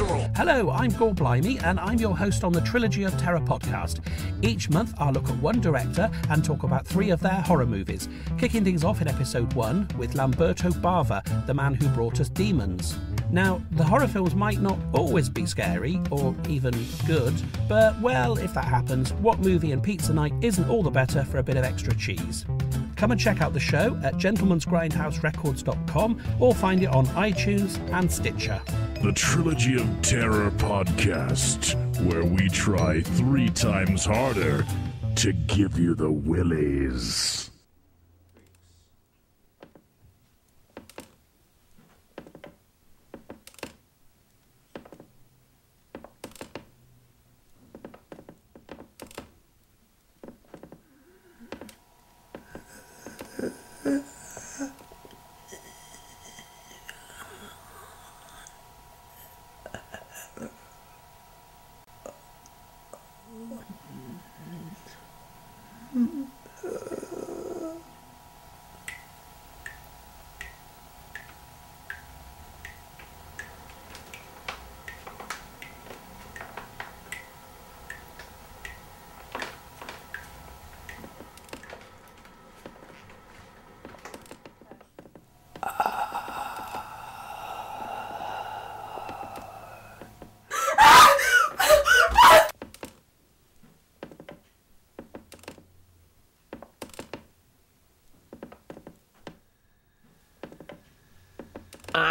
www.krugernation.com. 0.01 0.35
Hello, 0.35 0.70
I'm 0.70 0.90
Gore 0.93 1.14
Blimey, 1.14 1.59
and 1.59 1.78
I'm 1.78 1.98
your 1.98 2.16
host 2.16 2.44
on 2.44 2.52
the 2.52 2.60
Trilogy 2.62 3.05
of 3.05 3.16
Terror 3.18 3.40
podcast. 3.40 4.01
Each 4.43 4.70
month, 4.70 4.94
I'll 4.98 5.12
look 5.12 5.28
at 5.28 5.36
one 5.36 5.60
director 5.60 6.10
and 6.31 6.44
talk 6.44 6.62
about 6.62 6.86
three 6.86 7.10
of 7.10 7.20
their 7.20 7.43
horror 7.43 7.66
movies, 7.66 8.09
kicking 8.39 8.64
things 8.64 8.85
off 8.85 9.02
in 9.02 9.09
episode 9.09 9.52
one 9.52 9.89
with 9.98 10.14
Lamberto 10.14 10.70
Bava, 10.70 11.47
the 11.47 11.55
man 11.55 11.74
who 11.74 11.89
brought 11.89 12.20
us 12.20 12.28
Demons. 12.28 12.98
Now, 13.31 13.60
the 13.72 13.85
horror 13.85 14.09
films 14.09 14.35
might 14.35 14.60
not 14.60 14.78
always 14.93 15.28
be 15.28 15.47
scary 15.47 16.01
or 16.10 16.35
even 16.48 16.74
good, 17.06 17.35
but 17.68 18.01
well, 18.01 18.39
if 18.39 18.55
that 18.55 18.64
happens, 18.64 19.12
what 19.14 19.39
movie 19.40 19.72
and 19.72 19.82
pizza 19.82 20.12
night 20.12 20.32
isn't 20.40 20.68
all 20.68 20.82
the 20.82 20.90
better 20.90 21.24
for 21.24 21.39
a 21.39 21.43
bit 21.43 21.56
of 21.56 21.64
extra 21.64 21.94
cheese? 21.94 22.44
Come 22.97 23.12
and 23.12 23.20
check 23.20 23.40
out 23.40 23.52
the 23.52 23.60
show 23.60 23.98
at 24.02 24.14
gentlemansgrindhouserecords.com 24.14 26.22
or 26.39 26.55
find 26.55 26.82
it 26.82 26.89
on 26.89 27.06
iTunes 27.06 27.78
and 27.93 28.10
Stitcher. 28.10 28.60
The 29.02 29.12
Trilogy 29.12 29.77
of 29.77 29.90
Terror 30.03 30.51
podcast, 30.53 31.75
where 32.07 32.25
we 32.25 32.49
try 32.49 33.01
three 33.03 33.51
times 33.51 34.05
harder 34.05 34.65
to 35.17 35.33
give 35.33 35.79
you 35.79 35.95
the 35.95 36.11
willies. 36.11 37.49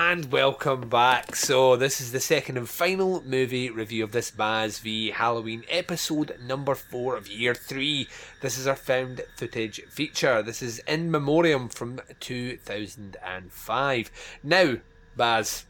And 0.10 0.32
welcome 0.32 0.90
back. 0.90 1.36
So, 1.36 1.76
this 1.76 2.02
is 2.02 2.12
the 2.12 2.20
second 2.20 2.58
and 2.58 2.68
final 2.68 3.22
movie 3.26 3.70
review 3.70 4.04
of 4.04 4.12
this 4.12 4.32
Baz 4.32 4.80
v 4.80 5.12
Halloween 5.12 5.64
episode 5.70 6.36
number 6.44 6.74
four 6.74 7.16
of 7.16 7.28
year 7.28 7.54
three. 7.54 8.08
This 8.42 8.58
is 8.58 8.66
our 8.66 8.76
found 8.76 9.22
footage 9.36 9.84
feature. 9.84 10.42
This 10.42 10.64
is 10.64 10.80
In 10.88 11.12
Memoriam 11.12 11.70
from 11.70 12.02
2005. 12.22 14.12
Now, 14.42 14.78
Baz. 15.16 15.66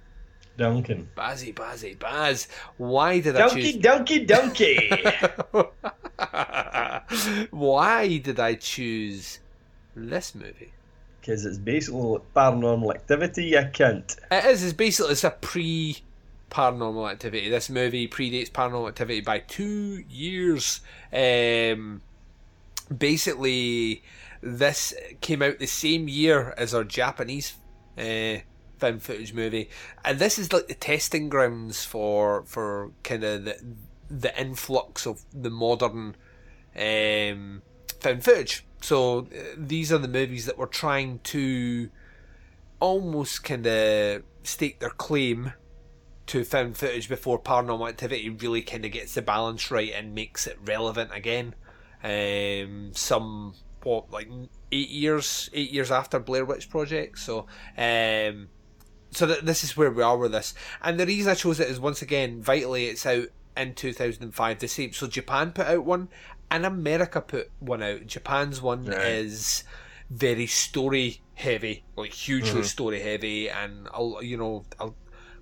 Duncan. 0.56 1.10
Bazzy, 1.18 1.53
Bazzy, 1.53 1.99
Baz. 1.99 2.48
Why 2.78 3.20
did 3.20 3.36
I 3.36 3.49
choose. 3.49 3.76
Donkey, 3.76 4.24
donkey, 4.26 4.90
donkey. 4.90 5.03
Why 7.52 8.18
did 8.20 8.40
I 8.40 8.53
choose 8.53 9.40
this 9.98 10.34
movie? 10.34 10.72
Because 11.19 11.45
it's 11.45 11.57
basically 11.57 12.19
paranormal 12.35 12.93
activity, 12.93 13.45
you 13.45 13.57
cunt. 13.57 14.17
It 14.31 14.45
is. 14.45 14.63
It's 14.63 14.73
basically 14.73 15.11
it's 15.11 15.23
a 15.23 15.31
pre 15.31 15.99
paranormal 16.49 17.11
activity. 17.11 17.49
This 17.49 17.69
movie 17.69 18.07
predates 18.07 18.51
paranormal 18.51 18.89
activity 18.89 19.21
by 19.21 19.39
two 19.39 20.03
years. 20.09 20.81
Um, 21.13 22.01
basically, 22.95 24.03
this 24.41 24.93
came 25.21 25.41
out 25.41 25.59
the 25.59 25.67
same 25.67 26.07
year 26.07 26.53
as 26.57 26.73
our 26.73 26.83
Japanese 26.83 27.55
uh, 27.97 28.37
found 28.77 29.03
footage 29.03 29.33
movie, 29.33 29.69
and 30.03 30.19
this 30.19 30.39
is 30.39 30.53
like 30.53 30.67
the 30.67 30.73
testing 30.73 31.29
grounds 31.29 31.83
for 31.83 32.43
for 32.43 32.91
kind 33.03 33.23
of 33.23 33.45
the 33.45 33.61
the 34.09 34.39
influx 34.39 35.05
of 35.05 35.23
the 35.33 35.51
modern 35.51 36.15
um, 36.75 37.61
found 37.99 38.23
footage. 38.23 38.65
So 38.81 39.19
uh, 39.19 39.55
these 39.57 39.91
are 39.91 39.97
the 39.97 40.07
movies 40.07 40.45
that 40.45 40.57
were 40.57 40.67
trying 40.67 41.19
to 41.26 41.89
almost 42.80 43.43
kind 43.43 43.67
of 43.67 44.23
stake 44.43 44.80
their 44.80 44.89
claim 44.89 45.53
to 46.27 46.43
found 46.43 46.77
footage 46.77 47.09
before 47.09 47.41
paranormal 47.41 47.89
activity 47.89 48.30
really 48.30 48.61
kind 48.61 48.85
of 48.85 48.91
gets 48.91 49.15
the 49.15 49.21
balance 49.21 49.71
right 49.71 49.91
and 49.93 50.13
makes 50.13 50.47
it 50.47 50.57
relevant 50.63 51.09
again. 51.13 51.55
Um, 52.03 52.91
some 52.93 53.55
what 53.84 54.11
like 54.11 54.30
eight 54.71 54.89
years, 54.89 55.49
eight 55.53 55.71
years 55.71 55.91
after 55.91 56.19
Blair 56.19 56.45
Witch 56.45 56.69
Project. 56.69 57.17
So, 57.17 57.47
um, 57.77 58.49
so 59.11 59.26
th- 59.26 59.41
this 59.41 59.63
is 59.63 59.76
where 59.76 59.91
we 59.91 60.03
are 60.03 60.17
with 60.17 60.31
this. 60.31 60.53
And 60.81 60.99
the 60.99 61.05
reason 61.05 61.31
I 61.31 61.35
chose 61.35 61.59
it 61.59 61.67
is 61.67 61.80
once 61.80 62.01
again, 62.01 62.41
vitally, 62.41 62.85
it's 62.85 63.05
out 63.05 63.27
in 63.57 63.73
2005. 63.73 64.59
The 64.59 64.67
same. 64.67 64.93
So 64.93 65.07
Japan 65.07 65.51
put 65.51 65.67
out 65.67 65.85
one, 65.85 66.09
and 66.51 66.65
America 66.65 67.21
put 67.21 67.51
one 67.59 67.81
out. 67.84 68.07
Japan's 68.07 68.61
one 68.61 68.85
Right. 68.85 68.99
is 69.07 69.63
very 70.09 70.47
story 70.47 71.21
heavy, 71.35 71.84
like 71.95 72.13
hugely 72.13 72.61
Mhm. 72.61 72.65
story 72.65 73.01
heavy, 73.01 73.49
and 73.49 73.88
you 74.21 74.38
know. 74.38 74.65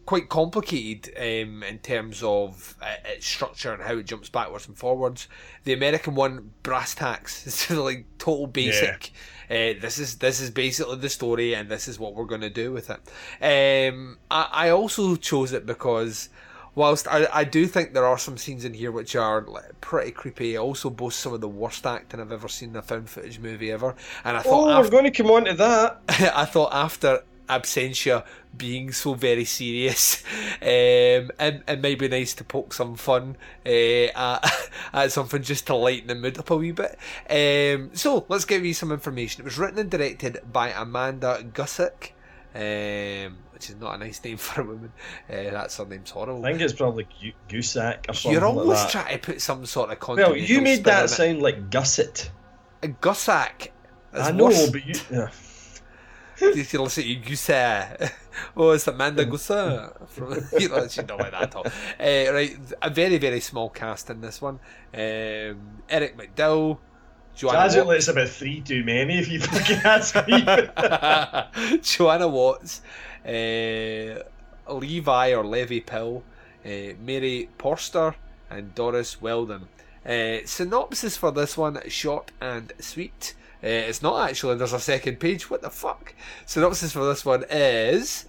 Quite 0.05 0.29
complicated 0.29 1.13
um, 1.17 1.63
in 1.63 1.79
terms 1.79 2.23
of 2.23 2.75
uh, 2.81 2.95
its 3.03 3.27
structure 3.27 3.73
and 3.73 3.83
how 3.83 3.97
it 3.97 4.05
jumps 4.05 4.29
backwards 4.29 4.65
and 4.65 4.77
forwards. 4.77 5.27
The 5.65 5.73
American 5.73 6.15
one, 6.15 6.51
brass 6.63 6.95
tacks, 6.95 7.43
it's 7.45 7.69
like 7.69 8.05
total 8.17 8.47
basic. 8.47 9.11
Uh, 9.49 9.75
this 9.81 9.97
is 9.99 10.19
this 10.19 10.39
is 10.39 10.49
basically 10.49 10.95
the 10.95 11.09
story, 11.09 11.53
and 11.53 11.67
this 11.67 11.89
is 11.89 11.99
what 11.99 12.15
we're 12.15 12.23
going 12.23 12.39
to 12.39 12.49
do 12.49 12.71
with 12.71 12.89
it. 12.89 13.91
Um, 13.91 14.17
I, 14.31 14.47
I 14.53 14.69
also 14.69 15.17
chose 15.17 15.51
it 15.51 15.65
because 15.65 16.29
whilst 16.77 17.07
I, 17.07 17.27
I 17.33 17.43
do 17.43 17.65
think 17.65 17.93
there 17.93 18.05
are 18.05 18.19
some 18.19 18.37
scenes 18.37 18.63
in 18.63 18.75
here 18.75 18.91
which 18.91 19.15
are 19.15 19.41
like, 19.41 19.81
pretty 19.81 20.11
creepy, 20.11 20.53
it 20.53 20.59
also 20.59 20.91
boasts 20.91 21.19
some 21.19 21.33
of 21.33 21.41
the 21.41 21.47
worst 21.49 21.87
acting 21.87 22.19
I've 22.19 22.31
ever 22.31 22.47
seen 22.47 22.69
in 22.69 22.75
a 22.75 22.83
found 22.83 23.09
footage 23.09 23.39
movie 23.39 23.71
ever. 23.71 23.95
And 24.23 24.37
I 24.37 24.41
thought 24.41 24.69
Oh, 24.69 24.81
we're 24.81 24.89
going 24.89 25.05
to 25.05 25.11
come 25.11 25.31
on 25.31 25.45
to 25.45 25.55
that. 25.55 26.01
I 26.35 26.45
thought 26.45 26.71
after 26.71 27.23
Absentia 27.49 28.23
being 28.55 28.91
so 28.91 29.15
very 29.15 29.43
serious, 29.43 30.23
um, 30.61 31.31
it, 31.39 31.63
it 31.67 31.81
might 31.81 31.97
be 31.97 32.09
nice 32.09 32.35
to 32.35 32.43
poke 32.43 32.73
some 32.73 32.95
fun 32.95 33.37
uh, 33.65 33.69
at, 33.69 34.69
at 34.93 35.11
something 35.11 35.41
just 35.41 35.65
to 35.67 35.75
lighten 35.75 36.09
the 36.09 36.15
mood 36.15 36.37
up 36.37 36.51
a 36.51 36.55
wee 36.55 36.73
bit. 36.73 36.95
Um, 37.27 37.89
so 37.95 38.27
let's 38.29 38.45
give 38.45 38.63
you 38.63 38.75
some 38.75 38.91
information. 38.91 39.41
It 39.41 39.45
was 39.45 39.57
written 39.57 39.79
and 39.79 39.89
directed 39.89 40.41
by 40.53 40.69
Amanda 40.69 41.43
Gusick. 41.53 42.11
Um, 42.53 43.37
which 43.57 43.71
is 43.71 43.75
not 43.77 43.95
a 43.95 43.97
nice 43.97 44.23
name 44.23 44.37
for 44.47 44.61
a 44.61 44.63
woman. 44.63 44.91
Uh, 45.27 45.49
that's 45.49 45.77
her 45.77 45.85
name's 45.85 46.11
horrible. 46.11 46.45
I 46.45 46.49
think 46.49 46.61
it's 46.61 46.73
probably 46.73 47.07
Goosack 47.49 48.07
or 48.07 48.13
something 48.13 48.33
You're 48.33 48.41
like 48.47 48.55
always 48.55 48.83
that. 48.83 48.91
trying 48.91 49.13
to 49.13 49.19
put 49.19 49.41
some 49.41 49.65
sort 49.65 49.89
of 49.89 50.07
Well, 50.07 50.37
you 50.37 50.61
made 50.61 50.83
that 50.83 51.09
sound 51.09 51.41
like 51.41 51.71
gusset. 51.71 52.29
A 52.83 52.89
Gussack. 52.89 53.69
I 54.13 54.31
know, 54.31 54.49
but 54.71 54.85
you. 54.85 54.93
Yeah. 55.11 55.29
you 56.41 56.65
can 56.65 56.81
listen 56.81 57.03
to 57.03 57.15
Gusa. 57.15 58.11
Oh, 58.55 58.69
it's 58.69 58.87
Amanda 58.87 59.25
Gusa. 59.25 60.07
From, 60.09 60.37
you 60.59 60.69
know, 60.69 60.87
she 60.87 61.01
don't 61.01 61.19
like 61.19 61.31
that 61.31 61.41
at 61.41 61.55
all. 61.55 61.65
Uh, 61.65 62.33
right, 62.33 62.55
a 62.83 62.91
very, 62.91 63.17
very 63.17 63.39
small 63.39 63.71
cast 63.71 64.11
in 64.11 64.21
this 64.21 64.39
one. 64.39 64.59
Um, 64.93 65.81
Eric 65.89 66.15
McDowell, 66.15 66.77
Joanna 67.35 67.69
Jazz 67.69 67.85
Watts, 67.85 68.07
about 68.07 68.29
three 68.29 68.61
too 68.61 68.83
many 68.83 69.17
if 69.17 69.27
you 69.29 69.39
fucking 69.39 69.77
ask 69.77 70.15
me. 70.27 71.79
Joanna 71.81 72.27
Watts, 72.27 72.81
uh, 73.27 74.23
Levi 74.73 75.33
or 75.33 75.45
Levy 75.45 75.81
Pill, 75.81 76.23
uh, 76.65 76.69
Mary 76.99 77.49
Porster, 77.57 78.15
and 78.49 78.73
Doris 78.73 79.21
Weldon. 79.21 79.67
Uh, 80.05 80.37
synopsis 80.45 81.17
for 81.17 81.31
this 81.31 81.57
one 81.57 81.81
short 81.89 82.31
and 82.39 82.71
sweet. 82.79 83.33
Uh, 83.63 83.67
it's 83.67 84.01
not 84.01 84.29
actually, 84.29 84.55
there's 84.55 84.73
a 84.73 84.79
second 84.79 85.19
page. 85.19 85.49
What 85.49 85.61
the 85.61 85.69
fuck? 85.69 86.13
Synopsis 86.45 86.93
for 86.93 87.05
this 87.05 87.25
one 87.25 87.43
is 87.49 88.25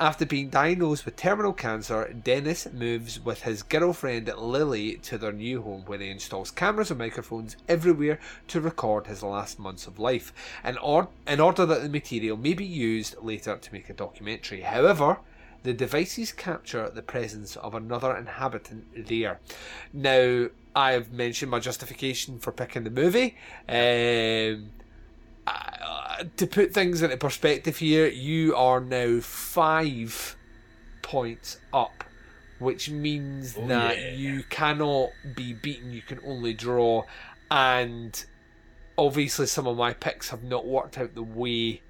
After 0.00 0.24
being 0.24 0.48
diagnosed 0.48 1.04
with 1.04 1.16
terminal 1.16 1.52
cancer, 1.52 2.12
Dennis 2.12 2.68
moves 2.72 3.18
with 3.18 3.42
his 3.42 3.64
girlfriend 3.64 4.30
Lily 4.38 4.94
to 4.98 5.18
their 5.18 5.32
new 5.32 5.62
home 5.62 5.82
where 5.86 5.98
he 5.98 6.08
installs 6.08 6.52
cameras 6.52 6.92
and 6.92 6.98
microphones 6.98 7.56
everywhere 7.68 8.20
to 8.46 8.60
record 8.60 9.08
his 9.08 9.24
last 9.24 9.58
months 9.58 9.88
of 9.88 9.98
life, 9.98 10.32
in, 10.64 10.78
or- 10.78 11.08
in 11.26 11.40
order 11.40 11.66
that 11.66 11.82
the 11.82 11.88
material 11.88 12.36
may 12.36 12.54
be 12.54 12.64
used 12.64 13.16
later 13.20 13.56
to 13.56 13.72
make 13.72 13.90
a 13.90 13.92
documentary. 13.92 14.60
However, 14.60 15.18
the 15.64 15.72
devices 15.72 16.30
capture 16.30 16.88
the 16.88 17.02
presence 17.02 17.56
of 17.56 17.74
another 17.74 18.16
inhabitant 18.16 19.08
there. 19.08 19.40
Now, 19.92 20.46
I've 20.76 21.12
mentioned 21.12 21.50
my 21.50 21.58
justification 21.58 22.38
for 22.38 22.52
picking 22.52 22.84
the 22.84 22.90
movie. 22.90 23.36
Um, 23.68 24.70
uh, 25.50 26.24
to 26.36 26.46
put 26.46 26.72
things 26.72 27.02
into 27.02 27.16
perspective 27.16 27.78
here, 27.78 28.06
you 28.06 28.54
are 28.56 28.80
now 28.80 29.20
five 29.20 30.36
points 31.02 31.58
up, 31.72 32.04
which 32.58 32.90
means 32.90 33.56
Oh, 33.58 33.66
that 33.68 33.98
yeah. 33.98 34.12
you 34.12 34.42
cannot 34.44 35.10
be 35.34 35.52
beaten, 35.52 35.92
you 35.92 36.02
can 36.02 36.20
only 36.24 36.54
draw. 36.54 37.04
And 37.50 38.22
obviously, 38.96 39.46
some 39.46 39.66
of 39.66 39.76
my 39.76 39.92
picks 39.94 40.30
have 40.30 40.42
not 40.42 40.66
worked 40.66 40.98
out 40.98 41.14
the 41.14 41.22
way 41.22 41.82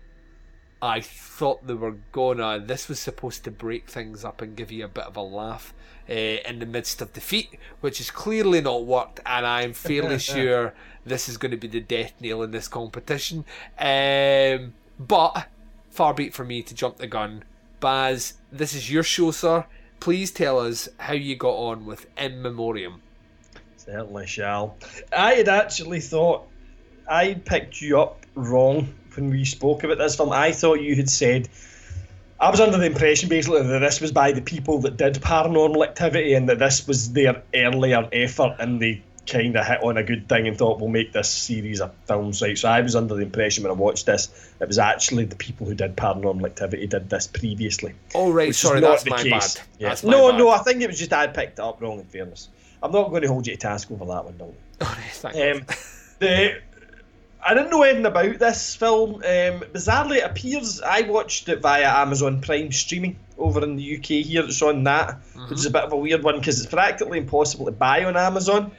I 0.80 1.00
thought 1.00 1.66
they 1.66 1.74
were 1.74 1.96
gonna. 2.12 2.60
This 2.60 2.88
was 2.88 3.00
supposed 3.00 3.44
to 3.44 3.50
break 3.50 3.88
things 3.88 4.24
up 4.24 4.40
and 4.40 4.56
give 4.56 4.70
you 4.70 4.84
a 4.84 4.88
bit 4.88 5.04
of 5.04 5.16
a 5.16 5.22
laugh 5.22 5.74
uh, 6.08 6.12
in 6.12 6.60
the 6.60 6.66
midst 6.66 7.02
of 7.02 7.12
defeat, 7.12 7.58
which 7.80 7.98
has 7.98 8.10
clearly 8.10 8.60
not 8.60 8.84
worked, 8.84 9.20
and 9.26 9.44
I'm 9.46 9.72
fairly 9.72 10.18
sure 10.20 10.74
this 11.04 11.28
is 11.28 11.36
going 11.36 11.50
to 11.50 11.56
be 11.56 11.68
the 11.68 11.80
death 11.80 12.12
nail 12.20 12.42
in 12.42 12.52
this 12.52 12.68
competition. 12.68 13.44
Um, 13.78 14.74
but 14.98 15.48
far 15.90 16.14
be 16.14 16.26
it 16.26 16.34
from 16.34 16.48
me 16.48 16.62
to 16.62 16.74
jump 16.74 16.98
the 16.98 17.06
gun. 17.06 17.42
Baz, 17.80 18.34
this 18.52 18.74
is 18.74 18.90
your 18.90 19.02
show, 19.02 19.30
sir. 19.30 19.66
Please 20.00 20.30
tell 20.30 20.60
us 20.60 20.88
how 20.98 21.12
you 21.12 21.34
got 21.34 21.54
on 21.54 21.86
with 21.86 22.06
In 22.16 22.40
Memoriam. 22.40 23.02
Certainly 23.76 24.26
shall. 24.26 24.76
I 25.16 25.34
had 25.34 25.48
actually 25.48 26.00
thought 26.00 26.46
I 27.08 27.34
picked 27.34 27.80
you 27.80 28.00
up 28.00 28.26
wrong 28.38 28.94
when 29.14 29.30
we 29.30 29.44
spoke 29.44 29.84
about 29.84 29.98
this 29.98 30.16
film. 30.16 30.32
I 30.32 30.52
thought 30.52 30.80
you 30.80 30.94
had 30.94 31.10
said 31.10 31.48
I 32.40 32.50
was 32.50 32.60
under 32.60 32.78
the 32.78 32.86
impression 32.86 33.28
basically 33.28 33.62
that 33.62 33.80
this 33.80 34.00
was 34.00 34.12
by 34.12 34.32
the 34.32 34.42
people 34.42 34.78
that 34.80 34.96
did 34.96 35.14
paranormal 35.14 35.84
activity 35.84 36.34
and 36.34 36.48
that 36.48 36.58
this 36.58 36.86
was 36.86 37.12
their 37.12 37.42
earlier 37.52 38.08
effort 38.12 38.56
and 38.60 38.80
they 38.80 39.02
kind 39.26 39.56
of 39.56 39.66
hit 39.66 39.82
on 39.82 39.96
a 39.96 40.02
good 40.02 40.28
thing 40.28 40.46
and 40.46 40.56
thought 40.56 40.78
we'll 40.78 40.88
make 40.88 41.12
this 41.12 41.28
series 41.28 41.80
of 41.80 41.92
films 42.06 42.40
right. 42.40 42.56
So 42.56 42.68
I 42.68 42.80
was 42.80 42.94
under 42.94 43.14
the 43.14 43.22
impression 43.22 43.64
when 43.64 43.72
I 43.72 43.74
watched 43.74 44.06
this 44.06 44.52
it 44.60 44.68
was 44.68 44.78
actually 44.78 45.24
the 45.24 45.36
people 45.36 45.66
who 45.66 45.74
did 45.74 45.96
paranormal 45.96 46.46
activity 46.46 46.86
did 46.86 47.10
this 47.10 47.26
previously. 47.26 47.94
Oh, 48.14 48.32
right, 48.32 48.54
sorry, 48.54 48.80
not 48.80 48.90
that's 48.90 49.02
the 49.02 49.10
my 49.10 49.22
case. 49.22 49.56
bad. 49.56 49.66
Yeah. 49.78 49.88
That's 49.88 50.04
my 50.04 50.12
no, 50.12 50.30
bad. 50.30 50.38
no, 50.38 50.48
I 50.50 50.58
think 50.58 50.80
it 50.80 50.86
was 50.86 50.98
just 50.98 51.12
I 51.12 51.26
picked 51.26 51.58
it 51.58 51.62
up 51.62 51.80
wrong. 51.82 51.98
In 51.98 52.06
fairness, 52.06 52.48
I'm 52.82 52.92
not 52.92 53.10
going 53.10 53.22
to 53.22 53.28
hold 53.28 53.46
you 53.48 53.54
to 53.54 53.60
task 53.60 53.90
over 53.90 54.04
that 54.04 54.24
one, 54.24 54.36
Dalton. 54.38 54.56
Um, 55.24 55.66
the 56.20 56.60
I 57.44 57.54
didn't 57.54 57.70
know 57.70 57.82
anything 57.82 58.06
about 58.06 58.38
this 58.38 58.74
film. 58.74 59.14
Um, 59.16 59.20
bizarrely, 59.72 60.16
it 60.18 60.24
appears 60.24 60.80
I 60.82 61.02
watched 61.02 61.48
it 61.48 61.60
via 61.60 61.88
Amazon 61.88 62.40
Prime 62.40 62.72
streaming 62.72 63.16
over 63.38 63.62
in 63.62 63.76
the 63.76 63.96
UK. 63.98 64.06
Here, 64.26 64.42
it's 64.44 64.60
on 64.60 64.84
that, 64.84 65.20
which 65.48 65.60
is 65.60 65.66
a 65.66 65.70
bit 65.70 65.82
of 65.84 65.92
a 65.92 65.96
weird 65.96 66.22
one 66.24 66.38
because 66.38 66.60
it's 66.60 66.72
practically 66.72 67.18
impossible 67.18 67.66
to 67.66 67.72
buy 67.72 68.04
on 68.04 68.16
Amazon. 68.16 68.72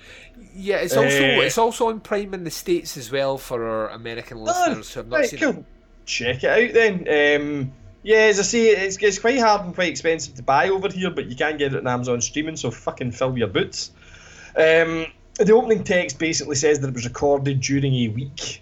Yeah, 0.55 0.77
it's 0.77 0.95
also 0.97 1.07
Uh, 1.07 1.41
it's 1.41 1.57
also 1.57 1.87
on 1.87 2.01
Prime 2.01 2.33
in 2.33 2.43
the 2.43 2.51
States 2.51 2.97
as 2.97 3.11
well 3.11 3.37
for 3.37 3.63
our 3.67 3.89
American 3.89 4.37
listeners 4.39 4.93
who 4.93 4.99
have 4.99 5.07
not 5.07 5.17
Right, 5.19 5.29
seen 5.29 5.39
cool. 5.39 5.49
it. 5.51 5.65
Check 6.05 6.43
it 6.43 6.49
out 6.49 6.73
then. 6.73 7.41
Um, 7.41 7.71
Yeah, 8.01 8.17
as 8.29 8.39
I 8.39 8.43
say, 8.43 8.67
it's, 8.69 8.97
it's 8.97 9.19
quite 9.19 9.39
hard 9.39 9.65
and 9.65 9.75
quite 9.75 9.89
expensive 9.89 10.33
to 10.35 10.43
buy 10.43 10.69
over 10.69 10.89
here, 10.89 11.09
but 11.11 11.27
you 11.27 11.35
can 11.35 11.57
get 11.57 11.73
it 11.73 11.79
on 11.79 11.87
Amazon 11.87 12.21
streaming, 12.21 12.55
so 12.55 12.71
fucking 12.71 13.11
fill 13.11 13.37
your 13.37 13.49
boots. 13.49 13.91
Um, 14.55 15.07
the 15.39 15.53
opening 15.53 15.83
text 15.83 16.19
basically 16.19 16.55
says 16.55 16.79
that 16.81 16.89
it 16.89 16.93
was 16.93 17.05
recorded 17.05 17.61
during 17.61 17.93
a 17.93 18.07
week 18.09 18.61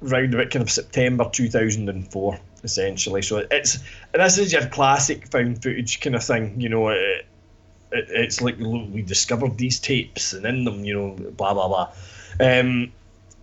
round 0.00 0.34
about 0.34 0.50
kind 0.50 0.62
of 0.62 0.70
September 0.70 1.28
2004, 1.30 2.38
essentially. 2.64 3.22
So 3.22 3.46
it's 3.50 3.78
this 4.12 4.38
is 4.38 4.52
your 4.52 4.66
classic 4.66 5.28
found 5.28 5.62
footage 5.62 6.00
kind 6.00 6.16
of 6.16 6.24
thing, 6.24 6.60
you 6.60 6.68
know. 6.68 6.88
It, 6.88 7.26
it, 7.92 8.06
it's 8.10 8.40
like 8.40 8.58
look, 8.58 8.88
we 8.92 9.02
discovered 9.02 9.58
these 9.58 9.78
tapes, 9.78 10.32
and 10.32 10.44
in 10.46 10.64
them, 10.64 10.84
you 10.84 10.94
know, 10.94 11.30
blah 11.32 11.54
blah 11.54 11.68
blah. 11.68 11.92
Um, 12.40 12.92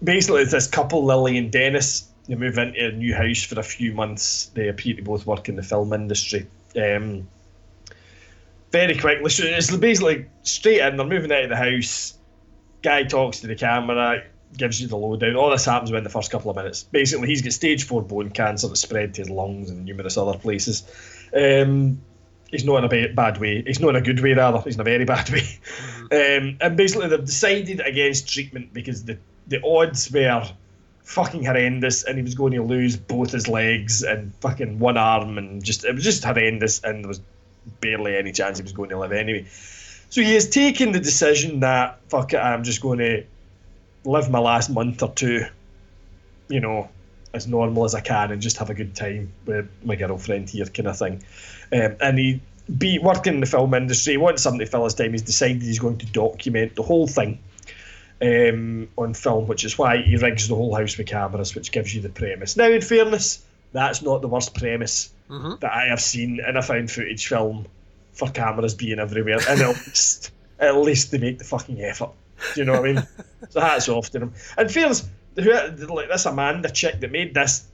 basically, 0.04 0.42
it's 0.42 0.52
this 0.52 0.68
couple, 0.68 1.04
Lily 1.04 1.38
and 1.38 1.52
Dennis. 1.52 2.10
They 2.28 2.36
move 2.36 2.58
into 2.58 2.88
a 2.88 2.92
new 2.92 3.14
house 3.14 3.44
for 3.44 3.60
a 3.60 3.64
few 3.64 3.94
months. 3.94 4.48
They 4.56 4.70
appear 4.70 4.96
to 4.96 5.04
both 5.04 5.28
work 5.28 5.48
in 5.50 5.56
the 5.56 5.64
film 5.64 5.94
industry. 5.94 6.48
Um, 6.76 7.28
very 8.72 8.98
quickly, 8.98 9.30
so 9.30 9.44
it's 9.46 9.76
basically 9.76 10.26
straight 10.44 10.82
in. 10.82 10.98
They're 10.98 11.06
moving 11.06 11.32
out 11.32 11.44
of 11.44 11.50
the 11.50 11.56
house. 11.56 12.16
Guy 12.86 13.04
talks 13.04 13.40
to 13.40 13.48
the 13.48 13.56
camera, 13.56 14.24
gives 14.56 14.80
you 14.80 14.88
the 14.88 14.96
lowdown. 14.96 15.36
All 15.36 15.50
this 15.50 15.66
happens 15.66 15.92
within 15.92 16.04
the 16.04 16.10
first 16.12 16.32
couple 16.32 16.52
of 16.52 16.56
minutes. 16.56 16.84
Basically, 16.84 17.28
he's 17.28 17.42
got 17.42 17.52
stage 17.52 17.84
four 17.84 18.04
bone 18.04 18.30
cancer 18.30 18.68
that's 18.68 18.82
spread 18.82 19.16
to 19.16 19.22
his 19.22 19.30
lungs 19.30 19.72
and 19.72 19.86
numerous 19.86 20.18
other 20.18 20.38
places. 20.38 20.84
Um, 21.36 22.00
he's 22.52 22.64
not 22.64 22.78
in 22.78 22.84
a 22.84 22.88
ba- 22.88 23.14
bad 23.14 23.40
way. 23.40 23.64
He's 23.64 23.80
not 23.80 23.90
in 23.90 23.96
a 23.96 24.02
good 24.02 24.20
way, 24.20 24.34
rather. 24.34 24.62
He's 24.62 24.76
in 24.76 24.82
a 24.82 24.84
very 24.84 25.04
bad 25.16 25.32
way. 25.32 25.60
Um, 26.12 26.58
and 26.62 26.78
basically, 26.78 27.08
they've 27.08 27.26
decided 27.26 27.82
against 27.82 28.32
treatment 28.32 28.72
because 28.72 29.04
the, 29.04 29.18
the 29.48 29.66
odds 29.66 30.12
were 30.12 30.48
fucking 31.04 31.44
horrendous, 31.44 32.04
and 32.04 32.18
he 32.18 32.24
was 32.24 32.36
going 32.36 32.54
to 32.54 32.62
lose 32.62 32.98
both 32.98 33.32
his 33.32 33.48
legs 33.48 34.04
and 34.04 34.32
fucking 34.42 34.78
one 34.78 34.98
arm, 34.98 35.40
and 35.40 35.64
just 35.64 35.86
it 35.86 35.96
was 35.96 36.04
just 36.04 36.24
horrendous, 36.24 36.82
and 36.84 37.04
there 37.04 37.08
was 37.10 37.22
barely 37.82 38.16
any 38.16 38.32
chance 38.32 38.60
he 38.60 38.64
was 38.64 38.74
going 38.74 38.90
to 38.90 39.00
live 39.00 39.12
anyway. 39.12 39.46
So 40.16 40.22
he 40.22 40.34
has 40.36 40.48
taken 40.48 40.94
the 40.94 41.00
decision 41.02 41.60
that 41.60 42.00
fuck 42.08 42.32
it, 42.32 42.38
I'm 42.38 42.64
just 42.64 42.80
going 42.80 43.00
to 43.00 43.26
live 44.06 44.30
my 44.30 44.40
last 44.40 44.70
month 44.70 45.04
or 45.04 45.12
two, 45.12 45.46
you 46.48 46.62
know, 46.62 46.88
as 47.34 47.48
normal 47.48 47.84
as 47.84 47.94
I 47.94 48.00
can 48.00 48.32
and 48.32 48.42
just 48.42 48.56
have 48.60 48.70
a 48.70 48.74
good 48.74 48.96
time 48.96 49.34
with 49.46 49.68
my 49.84 49.98
girlfriend 49.98 50.50
here, 50.50 50.68
kind 50.68 50.88
of 50.88 50.98
thing. 50.98 51.22
Um, 51.74 51.98
and 52.00 52.18
he 52.18 52.42
be 52.78 52.98
working 52.98 53.34
in 53.34 53.40
the 53.42 53.46
film 53.46 53.74
industry, 53.74 54.14
he 54.14 54.18
wants 54.18 54.42
something 54.42 54.62
to 54.62 54.66
fill 54.66 54.86
his 54.86 54.94
time. 54.94 55.12
He's 55.12 55.22
decided 55.22 55.62
he's 55.62 55.80
going 55.80 55.98
to 55.98 56.06
document 56.06 56.78
the 56.78 56.84
whole 56.84 57.08
thing 57.08 57.38
um, 58.22 58.88
on 58.98 59.16
film, 59.16 59.48
which 59.48 59.66
is 59.66 59.78
why 59.78 59.98
he 60.02 60.16
rigs 60.16 60.48
the 60.48 60.56
whole 60.56 60.74
house 60.74 60.98
with 60.98 61.08
cameras, 61.08 61.56
which 61.56 61.74
gives 61.74 61.94
you 61.94 62.00
the 62.00 62.08
premise. 62.08 62.56
Now, 62.56 62.70
in 62.70 62.80
fairness, 62.80 63.44
that's 63.74 64.02
not 64.02 64.22
the 64.22 64.30
worst 64.30 64.56
premise 64.56 65.12
Mhm. 65.30 65.60
that 65.60 65.74
I 65.74 65.88
have 65.88 66.00
seen 66.00 66.40
in 66.40 66.56
a 66.56 66.62
found 66.62 66.90
footage 66.90 67.28
film 67.28 67.66
for 68.16 68.30
cameras 68.30 68.74
being 68.74 69.00
everywhere, 69.00 69.40
and 69.48 69.62
at 69.62 69.76
least 69.86 70.32
at 70.60 70.76
least 70.78 71.12
they 71.12 71.18
make 71.18 71.38
the 71.38 71.44
fucking 71.44 71.82
effort. 71.82 72.12
Do 72.54 72.62
you 72.62 72.66
know 72.66 72.82
what 72.82 72.90
I 72.90 72.94
mean? 72.94 73.08
so 73.50 73.62
hats 73.62 73.90
off 73.90 74.10
to 74.12 74.20
them. 74.20 74.34
And 74.58 74.72
fairness, 74.72 75.08
who 75.36 75.52
like 75.52 76.10
this 76.10 76.26
Amanda 76.26 76.70
chick 76.70 77.00
that 77.02 77.12
made 77.12 77.34
this 77.34 77.66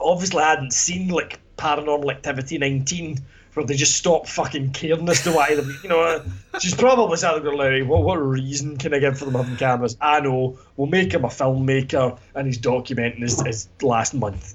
obviously 0.00 0.42
hadn't 0.42 0.72
seen 0.72 1.08
like 1.08 1.40
Paranormal 1.56 2.10
Activity 2.10 2.58
19, 2.58 3.18
where 3.54 3.66
they 3.66 3.74
just 3.74 3.96
stop 3.96 4.26
fucking 4.26 4.70
caring 4.72 5.08
as 5.08 5.22
to 5.22 5.32
why 5.32 5.54
them. 5.54 5.76
You 5.82 5.88
know, 5.88 6.00
uh, 6.00 6.24
she's 6.60 6.74
probably 6.74 7.16
sat 7.16 7.32
there 7.32 7.42
going, 7.42 7.56
Larry, 7.56 7.82
what, 7.82 8.02
what 8.02 8.16
reason 8.16 8.76
can 8.76 8.94
I 8.94 8.98
give 8.98 9.18
for 9.18 9.24
them 9.26 9.34
having 9.34 9.56
cameras? 9.56 9.96
I 10.00 10.20
know, 10.20 10.58
we'll 10.76 10.88
make 10.88 11.12
him 11.12 11.24
a 11.24 11.28
filmmaker 11.28 12.18
and 12.34 12.46
he's 12.46 12.58
documenting 12.58 13.18
his, 13.18 13.40
his 13.40 13.68
last 13.82 14.14
month. 14.14 14.54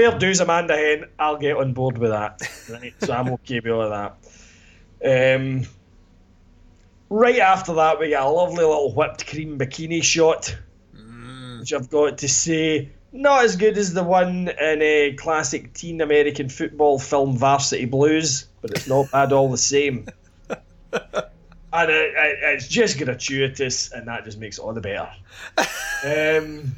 Fair 0.00 0.18
dues, 0.18 0.40
Amanda 0.40 0.74
Hen. 0.74 1.04
I'll 1.18 1.36
get 1.36 1.58
on 1.58 1.74
board 1.74 1.98
with 1.98 2.10
that. 2.10 2.40
Right, 2.70 2.94
so 3.00 3.12
I'm 3.12 3.28
okay 3.34 3.60
with 3.60 3.70
all 3.70 3.82
of 3.82 3.90
that. 5.02 5.36
Um, 5.36 5.64
right 7.10 7.38
after 7.38 7.74
that, 7.74 8.00
we 8.00 8.08
get 8.08 8.22
a 8.22 8.26
lovely 8.26 8.64
little 8.64 8.94
whipped 8.94 9.26
cream 9.26 9.58
bikini 9.58 10.02
shot, 10.02 10.56
which 11.58 11.74
I've 11.74 11.90
got 11.90 12.16
to 12.16 12.28
say, 12.30 12.88
not 13.12 13.44
as 13.44 13.56
good 13.56 13.76
as 13.76 13.92
the 13.92 14.02
one 14.02 14.48
in 14.48 14.80
a 14.80 15.12
classic 15.18 15.74
teen 15.74 16.00
American 16.00 16.48
football 16.48 16.98
film 16.98 17.36
Varsity 17.36 17.84
Blues, 17.84 18.46
but 18.62 18.70
it's 18.70 18.88
not 18.88 19.10
bad 19.10 19.34
all 19.34 19.50
the 19.50 19.58
same. 19.58 20.06
And 21.72 21.88
it, 21.88 22.14
it, 22.16 22.38
it's 22.42 22.66
just 22.66 22.98
gratuitous, 22.98 23.92
and 23.92 24.08
that 24.08 24.24
just 24.24 24.38
makes 24.38 24.58
it 24.58 24.62
all 24.62 24.72
the 24.72 24.80
better. 24.80 25.08
Um, 26.02 26.74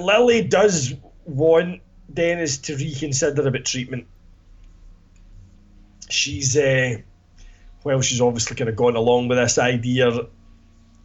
Lily 0.00 0.42
does 0.42 0.94
want 1.26 1.82
Dennis 2.12 2.58
to 2.58 2.76
reconsider 2.76 3.46
about 3.46 3.64
treatment. 3.64 4.06
She's, 6.08 6.56
uh, 6.56 6.98
well, 7.84 8.00
she's 8.00 8.20
obviously 8.20 8.56
kind 8.56 8.70
of 8.70 8.76
gone 8.76 8.96
along 8.96 9.28
with 9.28 9.38
this 9.38 9.58
idea. 9.58 10.26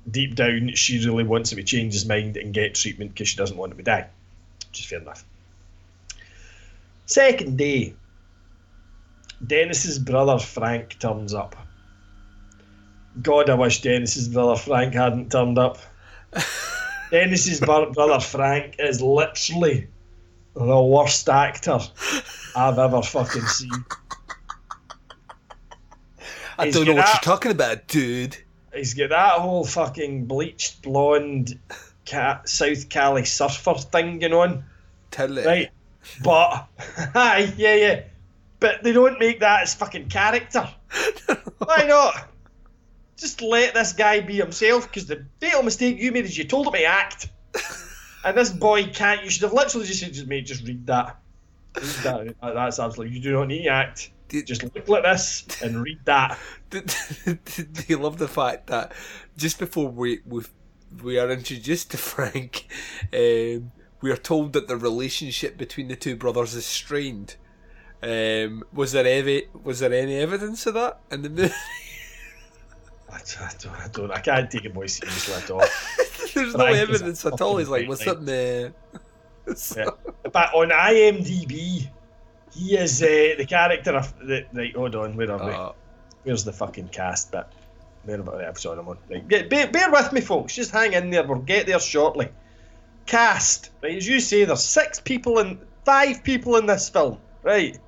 Deep 0.09 0.35
down, 0.35 0.73
she 0.73 1.05
really 1.05 1.23
wants 1.23 1.51
him 1.51 1.57
to 1.57 1.63
change 1.63 1.93
his 1.93 2.05
mind 2.05 2.37
and 2.37 2.53
get 2.53 2.75
treatment 2.75 3.11
because 3.13 3.29
she 3.29 3.37
doesn't 3.37 3.57
want 3.57 3.71
him 3.71 3.77
to 3.77 3.83
die, 3.83 4.07
which 4.69 4.79
is 4.79 4.85
fair 4.85 4.99
enough. 4.99 5.23
Second 7.05 7.57
day, 7.57 7.93
Dennis's 9.45 9.99
brother 9.99 10.39
Frank 10.39 10.99
turns 10.99 11.33
up. 11.33 11.55
God, 13.21 13.49
I 13.49 13.55
wish 13.55 13.81
Dennis's 13.81 14.29
brother 14.29 14.55
Frank 14.55 14.93
hadn't 14.93 15.31
turned 15.31 15.57
up. 15.57 15.79
Dennis's 17.11 17.59
brother 17.59 18.19
Frank 18.19 18.75
is 18.79 19.01
literally 19.01 19.87
the 20.55 20.81
worst 20.81 21.27
actor 21.29 21.79
I've 22.55 22.77
ever 22.79 23.01
fucking 23.01 23.41
seen. 23.43 23.71
I 26.57 26.65
He's 26.65 26.75
don't 26.75 26.85
know 26.85 26.93
what 26.93 27.05
that- 27.05 27.13
you're 27.25 27.33
talking 27.33 27.51
about, 27.51 27.87
dude. 27.87 28.37
He's 28.73 28.93
got 28.93 29.09
that 29.09 29.33
whole 29.33 29.65
fucking 29.65 30.25
bleached 30.25 30.81
blonde 30.81 31.59
cat 32.05 32.47
South 32.47 32.87
Cali 32.87 33.25
surfer 33.25 33.73
thing 33.75 34.19
going 34.19 34.33
on. 34.33 34.63
Tell 35.11 35.37
it. 35.37 35.45
Right. 35.45 35.69
But 36.23 36.67
aye, 37.15 37.53
yeah, 37.57 37.75
yeah. 37.75 38.01
But 38.61 38.83
they 38.83 38.93
don't 38.93 39.19
make 39.19 39.39
that 39.41 39.63
as 39.63 39.75
fucking 39.75 40.07
character. 40.09 40.69
Why 41.57 41.83
not? 41.87 42.29
Just 43.17 43.41
let 43.41 43.73
this 43.73 43.93
guy 43.93 44.21
be 44.21 44.35
himself, 44.35 44.87
because 44.87 45.05
the 45.07 45.25
fatal 45.39 45.63
mistake 45.63 45.99
you 45.99 46.11
made 46.11 46.25
is 46.25 46.37
you 46.37 46.43
told 46.45 46.67
him 46.67 46.73
to 46.73 46.83
act. 46.85 47.27
And 48.23 48.37
this 48.37 48.49
boy 48.49 48.85
can't. 48.85 49.23
You 49.23 49.29
should 49.29 49.43
have 49.43 49.53
literally 49.53 49.87
just 49.87 49.99
said, 49.99 50.13
"Just 50.13 50.27
mate, 50.27 50.45
just 50.45 50.65
read 50.67 50.85
that." 50.87 51.17
Read 51.75 51.85
that. 52.03 52.35
That's 52.41 52.79
absolutely. 52.79 53.15
You 53.15 53.21
do 53.21 53.31
not 53.33 53.47
need 53.47 53.63
to 53.63 53.69
act. 53.69 54.11
Just 54.29 54.63
look 54.63 54.87
like 54.87 55.03
this 55.03 55.45
and 55.61 55.81
read 55.83 55.99
that. 56.05 56.37
Do 56.69 56.77
you 57.87 57.97
love 57.97 58.17
the 58.17 58.29
fact 58.29 58.67
that 58.67 58.93
just 59.35 59.59
before 59.59 59.89
we 59.89 60.21
we, 60.25 60.43
we 61.03 61.19
are 61.19 61.29
introduced 61.29 61.91
to 61.91 61.97
Frank, 61.97 62.65
um, 63.13 63.73
we 63.99 64.09
are 64.09 64.17
told 64.17 64.53
that 64.53 64.69
the 64.69 64.77
relationship 64.77 65.57
between 65.57 65.89
the 65.89 65.97
two 65.97 66.15
brothers 66.15 66.55
is 66.55 66.65
strained. 66.65 67.35
Um, 68.01 68.63
was 68.73 68.93
there 68.93 69.03
evi- 69.03 69.47
was 69.63 69.79
there 69.79 69.93
any 69.93 70.15
evidence 70.15 70.65
of 70.65 70.75
that 70.75 70.99
in 71.11 71.23
the 71.23 71.29
movie? 71.29 71.53
I 73.11 73.19
don't, 73.61 73.73
I 73.73 73.87
don't. 73.87 74.11
I 74.11 74.19
can't 74.19 74.49
take 74.49 74.65
a 74.65 74.69
boy 74.69 74.87
seriously 74.87 75.33
at 75.33 75.51
all. 75.51 75.63
There's 76.33 76.55
no 76.55 76.65
evidence 76.65 77.25
at 77.25 77.41
all. 77.41 77.57
He's 77.57 77.69
like, 77.69 77.87
what's 77.87 78.07
up 78.07 78.23
there? 78.25 78.73
Yeah. 79.75 79.89
But 80.31 80.53
on 80.53 80.69
IMDb, 80.69 81.89
he 82.53 82.77
is 82.77 83.01
uh, 83.01 83.35
the 83.37 83.45
character 83.45 83.91
of. 83.91 84.17
The, 84.19 84.45
right, 84.53 84.73
hold 84.75 84.95
on, 84.95 85.17
where 85.17 85.31
are 85.31 85.45
we? 85.45 85.51
Uh, 85.51 85.71
Where's 86.23 86.43
the 86.43 86.53
fucking 86.53 86.89
cast 86.89 87.31
bit? 87.31 87.47
Where 88.03 88.19
about 88.19 88.37
the 88.37 88.47
episode 88.47 88.77
I'm 88.77 88.87
on? 88.87 88.97
Right, 89.09 89.27
get, 89.27 89.49
bear, 89.49 89.67
bear 89.67 89.91
with 89.91 90.13
me, 90.13 90.21
folks. 90.21 90.55
Just 90.55 90.71
hang 90.71 90.93
in 90.93 91.09
there. 91.09 91.25
We'll 91.25 91.39
get 91.39 91.65
there 91.65 91.79
shortly. 91.79 92.29
Cast. 93.07 93.71
Right, 93.81 93.97
as 93.97 94.07
you 94.07 94.19
say, 94.19 94.45
there's 94.45 94.63
six 94.63 94.99
people 94.99 95.39
in, 95.39 95.59
five 95.85 96.23
people 96.23 96.55
in 96.57 96.67
this 96.67 96.87
film. 96.87 97.17
Right. 97.43 97.79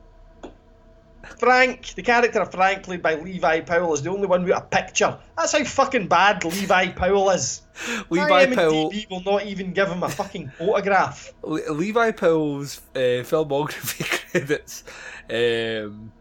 Frank, 1.24 1.94
the 1.96 2.02
character 2.02 2.42
of 2.42 2.52
Frank, 2.52 2.84
played 2.84 3.02
by 3.02 3.16
Levi 3.16 3.62
Powell, 3.62 3.94
is 3.94 4.02
the 4.02 4.10
only 4.10 4.28
one 4.28 4.44
with 4.44 4.56
a 4.56 4.62
picture. 4.62 5.18
That's 5.38 5.54
how 5.54 5.64
fucking 5.64 6.08
bad 6.08 6.44
Levi 6.44 6.90
Powell 6.90 7.30
is. 7.32 7.62
Levi 8.10 8.46
IMDb 8.46 8.56
Powell- 8.56 8.94
will 9.10 9.24
not 9.24 9.46
even 9.46 9.74
give 9.74 9.88
him 9.88 10.04
a 10.04 10.10
fucking 10.10 10.50
photograph. 10.58 11.34
Le- 11.42 11.72
Levi 11.72 12.12
Powell's 12.12 12.82
uh, 12.96 13.24
filmography 13.24 14.04
credits 14.32 14.84
um, 15.30 16.12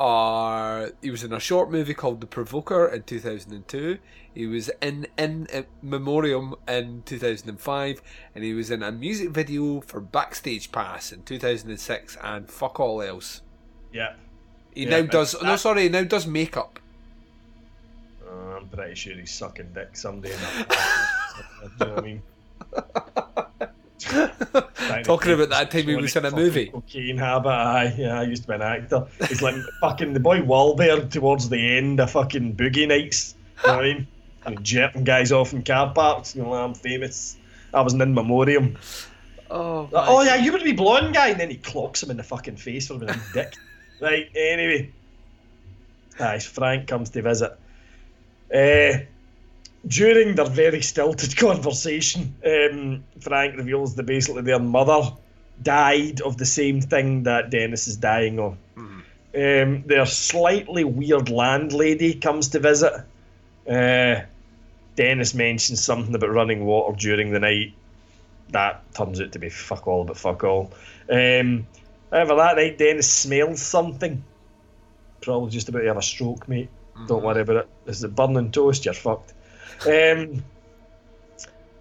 are 0.00 0.92
he 1.02 1.10
was 1.10 1.24
in 1.24 1.32
a 1.32 1.40
short 1.40 1.70
movie 1.70 1.94
called 1.94 2.20
The 2.20 2.26
Provoker 2.26 2.86
in 2.86 3.02
2002. 3.02 3.98
He 4.34 4.46
was 4.46 4.70
in 4.80 5.06
in 5.18 5.46
uh, 5.52 5.62
Memoriam 5.82 6.54
in 6.66 7.02
2005, 7.04 8.02
and 8.34 8.44
he 8.44 8.54
was 8.54 8.70
in 8.70 8.82
a 8.82 8.92
music 8.92 9.30
video 9.30 9.80
for 9.80 10.00
Backstage 10.00 10.72
Pass 10.72 11.12
in 11.12 11.22
2006, 11.22 12.16
and 12.22 12.48
fuck 12.50 12.80
all 12.80 13.02
else. 13.02 13.42
Yeah. 13.92 14.14
He 14.78 14.84
Yeah, 14.84 15.00
now 15.00 15.06
does 15.06 15.34
no 15.42 15.56
sorry, 15.56 15.82
he 15.82 15.88
now 15.88 16.04
does 16.04 16.24
makeup. 16.24 16.78
Uh, 18.24 18.58
I'm 18.58 18.68
pretty 18.68 18.94
sure 18.94 19.14
he's 19.14 19.32
sucking 19.32 19.72
dick 19.74 19.96
someday. 19.96 20.32
In 20.32 20.40
that 20.40 21.02
you 21.80 21.86
know 21.86 21.94
what 21.94 21.98
I 21.98 22.06
mean? 22.06 22.22
back 24.12 24.98
in 24.98 25.02
the 25.02 25.02
Talking 25.02 25.32
about 25.32 25.48
that 25.48 25.72
time 25.72 25.88
he 25.88 25.96
was 25.96 26.14
in 26.14 26.24
a 26.24 26.30
movie. 26.30 26.66
Cocaine 26.66 27.18
habit, 27.18 27.48
aye. 27.48 27.94
Yeah, 27.98 28.20
I 28.20 28.22
used 28.22 28.42
to 28.42 28.48
be 28.48 28.54
an 28.54 28.62
actor. 28.62 29.04
He's 29.26 29.42
like 29.42 29.56
fucking 29.80 30.12
the 30.12 30.20
boy 30.20 30.42
Wahlberg 30.42 31.10
towards 31.10 31.48
the 31.48 31.76
end 31.76 31.98
of 31.98 32.12
fucking 32.12 32.54
Boogie 32.54 32.86
Nights. 32.86 33.34
You 33.64 33.70
know 33.70 33.76
what 33.78 33.84
I 33.84 33.88
mean? 33.94 34.06
And 34.46 34.64
jerking 34.64 35.02
guys 35.02 35.32
off 35.32 35.52
in 35.52 35.64
car 35.64 35.92
parks. 35.92 36.36
You 36.36 36.44
know, 36.44 36.54
I'm 36.54 36.72
famous. 36.72 37.36
I 37.74 37.80
was 37.80 37.92
an 37.92 38.00
in 38.00 38.14
memoriam. 38.14 38.78
Oh, 39.50 39.90
oh 39.92 40.22
yeah, 40.22 40.36
you 40.36 40.52
were 40.52 40.60
the 40.60 40.72
blonde 40.72 41.12
guy, 41.12 41.30
and 41.30 41.40
then 41.40 41.50
he 41.50 41.56
clocks 41.56 42.02
him 42.02 42.10
in 42.10 42.16
the 42.16 42.22
fucking 42.22 42.56
face 42.56 42.86
for 42.86 42.98
being 42.98 43.10
a 43.10 43.20
dick. 43.34 43.56
Right, 44.00 44.30
anyway. 44.34 44.92
Aye, 46.20 46.38
Frank 46.38 46.88
comes 46.88 47.10
to 47.10 47.22
visit. 47.22 47.52
Uh, 48.52 48.98
during 49.86 50.34
their 50.34 50.46
very 50.46 50.82
stilted 50.82 51.36
conversation, 51.36 52.34
um, 52.44 53.04
Frank 53.20 53.56
reveals 53.56 53.94
that 53.96 54.04
basically 54.04 54.42
their 54.42 54.58
mother 54.58 55.12
died 55.62 56.20
of 56.20 56.36
the 56.36 56.46
same 56.46 56.80
thing 56.80 57.24
that 57.24 57.50
Dennis 57.50 57.88
is 57.88 57.96
dying 57.96 58.38
of. 58.38 58.56
Um, 59.34 59.82
their 59.86 60.06
slightly 60.06 60.84
weird 60.84 61.28
landlady 61.28 62.14
comes 62.14 62.48
to 62.48 62.58
visit. 62.58 62.92
Uh, 63.68 64.22
Dennis 64.96 65.34
mentions 65.34 65.84
something 65.84 66.14
about 66.14 66.30
running 66.30 66.64
water 66.64 66.96
during 66.96 67.30
the 67.30 67.38
night. 67.38 67.74
That 68.50 68.82
turns 68.94 69.20
out 69.20 69.32
to 69.32 69.38
be 69.38 69.50
fuck 69.50 69.86
all 69.86 70.04
but 70.04 70.16
fuck 70.16 70.42
all. 70.44 70.72
Um, 71.10 71.66
however, 72.10 72.36
that 72.36 72.56
night 72.56 72.78
Dennis 72.78 73.10
smells 73.10 73.62
something. 73.62 74.22
Probably 75.20 75.50
just 75.50 75.68
about 75.68 75.80
to 75.80 75.88
have 75.88 75.96
a 75.96 76.02
stroke, 76.02 76.48
mate. 76.48 76.70
Don't 77.06 77.22
worry 77.22 77.42
about 77.42 77.56
it. 77.56 77.68
it. 77.86 77.90
Is 77.90 78.04
it 78.04 78.14
burning 78.14 78.50
toast? 78.50 78.84
You're 78.84 78.94
fucked. 78.94 79.32
Um, 79.86 80.42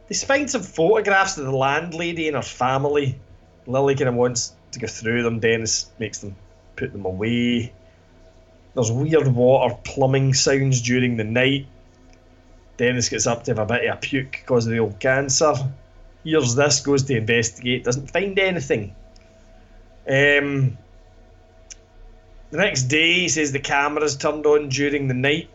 they 0.08 0.16
find 0.16 0.50
some 0.50 0.62
photographs 0.62 1.38
of 1.38 1.46
the 1.46 1.52
landlady 1.52 2.28
and 2.28 2.36
her 2.36 2.42
family. 2.42 3.20
Lily 3.66 3.96
kind 3.96 4.10
of 4.10 4.16
wants 4.16 4.54
to 4.72 4.80
go 4.80 4.88
through 4.88 5.24
them. 5.24 5.40
Dennis 5.40 5.90
makes 6.00 6.20
them 6.20 6.36
put 6.76 6.94
them 6.94 7.06
away. 7.06 7.74
There's 8.74 8.92
weird 8.92 9.28
water 9.28 9.76
plumbing 9.84 10.34
sounds 10.34 10.82
during 10.82 11.18
the 11.18 11.24
night. 11.24 11.68
Dennis 12.78 13.10
gets 13.10 13.26
up 13.26 13.44
to 13.46 13.52
have 13.52 13.60
a 13.60 13.66
bit 13.66 13.90
of 13.90 13.98
a 13.98 14.00
puke 14.00 14.32
because 14.32 14.68
of 14.68 14.72
the 14.72 14.80
old 14.80 15.00
cancer. 15.00 15.54
Hears 16.24 16.56
this, 16.56 16.82
goes 16.82 17.04
to 17.04 17.18
investigate, 17.18 17.84
doesn't 17.84 18.12
find 18.12 18.38
anything. 18.38 18.96
Um, 20.08 20.78
the 22.50 22.58
next 22.58 22.84
day, 22.84 23.14
he 23.14 23.30
says 23.30 23.52
the 23.52 23.60
camera's 23.60 24.16
turned 24.16 24.46
on 24.46 24.70
during 24.70 25.08
the 25.08 25.14
night. 25.14 25.50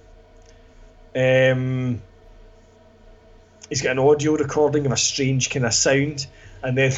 Um, 1.14 2.02
he's 3.68 3.80
got 3.80 3.92
an 3.92 3.98
audio 3.98 4.32
recording 4.34 4.84
of 4.84 4.92
a 4.92 4.96
strange 4.96 5.48
kind 5.48 5.64
of 5.64 5.72
sound, 5.72 6.26
and 6.62 6.76
then 6.76 6.92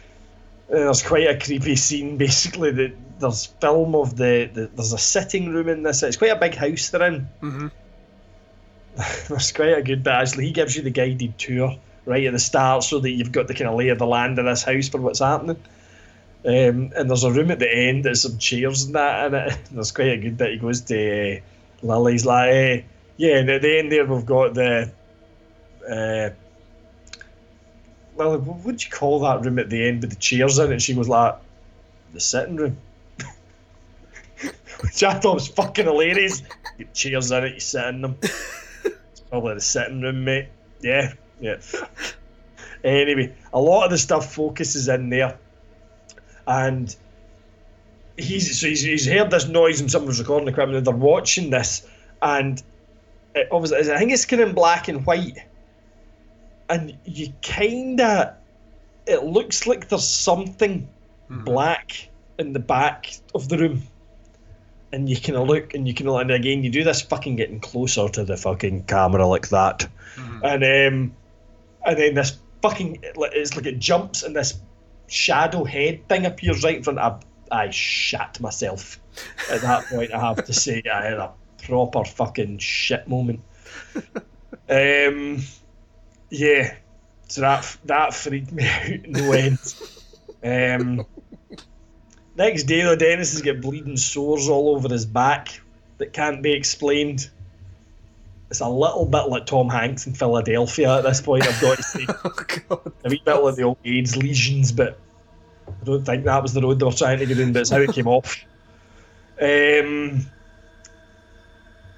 there's 0.68 1.02
quite 1.02 1.28
a 1.28 1.38
creepy 1.38 1.76
scene. 1.76 2.16
Basically, 2.16 2.72
that 2.72 3.20
there's 3.20 3.46
film 3.46 3.94
of 3.94 4.16
the, 4.16 4.50
the 4.52 4.70
there's 4.74 4.92
a 4.92 4.98
sitting 4.98 5.52
room 5.52 5.68
in 5.68 5.84
this. 5.84 6.02
It's 6.02 6.16
quite 6.16 6.32
a 6.32 6.36
big 6.36 6.54
house 6.54 6.90
they're 6.90 7.06
in. 7.06 7.28
Mm-hmm. 7.40 7.68
There's 9.28 9.52
quite 9.52 9.78
a 9.78 9.82
good 9.82 10.02
bit 10.02 10.10
actually. 10.10 10.46
He 10.46 10.50
gives 10.50 10.74
you 10.74 10.82
the 10.82 10.90
guided 10.90 11.38
tour 11.38 11.76
right 12.06 12.24
at 12.24 12.32
the 12.32 12.40
start, 12.40 12.82
so 12.82 12.98
that 12.98 13.10
you've 13.10 13.30
got 13.30 13.46
the 13.46 13.54
kind 13.54 13.70
of 13.70 13.76
lay 13.76 13.88
of 13.90 13.98
the 13.98 14.06
land 14.06 14.40
of 14.40 14.46
this 14.46 14.64
house 14.64 14.88
for 14.88 15.00
what's 15.00 15.20
happening. 15.20 15.62
Um, 16.44 16.92
and 16.96 17.10
there's 17.10 17.24
a 17.24 17.30
room 17.30 17.50
at 17.50 17.58
the 17.58 17.70
end. 17.70 18.04
There's 18.04 18.22
some 18.22 18.38
chairs 18.38 18.84
and 18.84 18.94
that 18.94 19.26
in 19.26 19.34
it. 19.34 19.58
There's 19.72 19.92
quite 19.92 20.12
a 20.12 20.16
good 20.16 20.38
bit. 20.38 20.52
He 20.52 20.56
goes 20.56 20.80
to 20.82 21.36
uh, 21.36 21.40
Lily's 21.82 22.24
like, 22.24 22.50
eh, 22.50 22.82
yeah. 23.18 23.36
And 23.38 23.50
at 23.50 23.60
the 23.60 23.78
end 23.78 23.92
there, 23.92 24.06
we've 24.06 24.24
got 24.24 24.54
the. 24.54 24.90
Uh, 25.86 26.30
Lily, 28.16 28.38
what 28.38 28.64
would 28.64 28.82
you 28.82 28.90
call 28.90 29.20
that 29.20 29.44
room 29.44 29.58
at 29.58 29.68
the 29.68 29.86
end 29.86 30.00
with 30.00 30.10
the 30.10 30.16
chairs 30.16 30.58
in 30.58 30.72
it? 30.72 30.80
She 30.80 30.94
goes 30.94 31.08
like, 31.08 31.36
the 32.12 32.20
sitting 32.20 32.56
room. 32.56 32.76
Which 34.80 35.02
I 35.02 35.14
thought 35.14 35.34
was 35.34 35.48
fucking 35.48 35.84
hilarious. 35.84 36.42
Get 36.78 36.94
chairs 36.94 37.30
in 37.30 37.44
it, 37.44 37.54
you 37.54 37.60
sit 37.60 37.84
in 37.86 38.02
them. 38.02 38.16
it's 38.22 39.20
probably 39.28 39.54
the 39.54 39.60
sitting 39.60 40.00
room, 40.00 40.24
mate. 40.24 40.48
Yeah, 40.80 41.12
yeah. 41.40 41.56
anyway, 42.84 43.34
a 43.52 43.60
lot 43.60 43.84
of 43.84 43.90
the 43.90 43.98
stuff 43.98 44.34
focuses 44.34 44.88
in 44.88 45.10
there, 45.10 45.38
and 46.50 46.96
he's 48.18 48.60
so 48.60 48.66
he's, 48.66 48.82
he's 48.82 49.06
heard 49.06 49.30
this 49.30 49.46
noise 49.46 49.80
and 49.80 49.90
someone's 49.90 50.18
recording 50.18 50.46
the 50.46 50.52
equipment, 50.52 50.78
and 50.78 50.86
they're 50.86 50.94
watching 50.94 51.50
this, 51.50 51.86
and 52.20 52.62
it 53.34 53.48
obviously 53.52 53.92
I 53.92 53.98
think 53.98 54.10
it's 54.10 54.26
kind 54.26 54.42
of 54.42 54.54
black 54.54 54.88
and 54.88 55.06
white, 55.06 55.38
and 56.68 56.98
you 57.04 57.32
kinda 57.40 58.36
it 59.06 59.24
looks 59.24 59.66
like 59.66 59.88
there's 59.88 60.06
something 60.06 60.88
black 61.44 62.08
in 62.38 62.52
the 62.52 62.58
back 62.58 63.14
of 63.34 63.48
the 63.48 63.58
room. 63.58 63.82
And 64.92 65.08
you 65.08 65.16
can 65.16 65.36
look, 65.36 65.72
and 65.74 65.86
you 65.86 65.94
can, 65.94 66.08
and 66.08 66.32
again, 66.32 66.64
you 66.64 66.70
do 66.70 66.82
this 66.82 67.00
fucking 67.00 67.36
getting 67.36 67.60
closer 67.60 68.08
to 68.08 68.24
the 68.24 68.36
fucking 68.36 68.84
camera 68.84 69.24
like 69.24 69.48
that, 69.50 69.88
and 70.42 70.64
um, 70.64 71.14
and 71.86 71.96
then 71.96 72.14
this 72.14 72.38
fucking, 72.60 72.98
it's 73.02 73.54
like 73.54 73.66
it 73.66 73.78
jumps, 73.78 74.24
and 74.24 74.34
this 74.34 74.60
shadow 75.10 75.64
head 75.64 76.08
thing 76.08 76.24
appears 76.24 76.64
right 76.64 76.76
in 76.76 76.82
front. 76.82 76.98
I, 76.98 77.18
I 77.50 77.70
shat 77.70 78.40
myself 78.40 79.00
at 79.50 79.60
that 79.60 79.86
point. 79.86 80.12
I 80.12 80.20
have 80.20 80.44
to 80.44 80.52
say, 80.52 80.82
I 80.90 81.04
had 81.04 81.18
a 81.18 81.32
proper 81.62 82.04
fucking 82.04 82.58
shit 82.58 83.06
moment. 83.08 83.40
Um, 84.70 85.42
yeah, 86.30 86.76
so 87.26 87.40
that 87.40 87.76
that 87.86 88.14
freaked 88.14 88.52
me 88.52 88.64
out 88.64 89.08
no 89.08 89.32
end. 89.32 89.58
Um, 90.44 91.06
next 92.36 92.64
day, 92.64 92.82
though, 92.82 92.94
Dennis 92.94 93.32
has 93.32 93.42
got 93.42 93.60
bleeding 93.60 93.96
sores 93.96 94.48
all 94.48 94.76
over 94.76 94.88
his 94.88 95.06
back 95.06 95.60
that 95.98 96.12
can't 96.12 96.40
be 96.40 96.52
explained. 96.52 97.28
It's 98.50 98.60
a 98.60 98.68
little 98.68 99.06
bit 99.06 99.28
like 99.28 99.46
Tom 99.46 99.68
Hanks 99.68 100.06
in 100.06 100.12
Philadelphia 100.12 100.98
at 100.98 101.02
this 101.02 101.20
point. 101.20 101.46
I've 101.46 101.60
got 101.60 101.76
to 101.76 101.82
say, 101.82 102.04
a 102.70 103.08
wee 103.08 103.22
bit 103.24 103.34
like 103.34 103.54
the 103.54 103.62
old 103.62 103.78
AIDS 103.84 104.16
lesions, 104.16 104.72
but 104.72 104.98
I 105.68 105.84
don't 105.84 106.04
think 106.04 106.24
that 106.24 106.42
was 106.42 106.52
the 106.52 106.60
road 106.60 106.80
they 106.80 106.84
were 106.84 106.92
trying 106.92 107.20
to 107.20 107.26
get 107.26 107.38
in. 107.38 107.52
But 107.52 107.60
it's 107.60 107.70
how 107.70 107.78
it 107.78 107.92
came 107.92 108.06
off. 108.08 108.44
Um, 109.40 110.26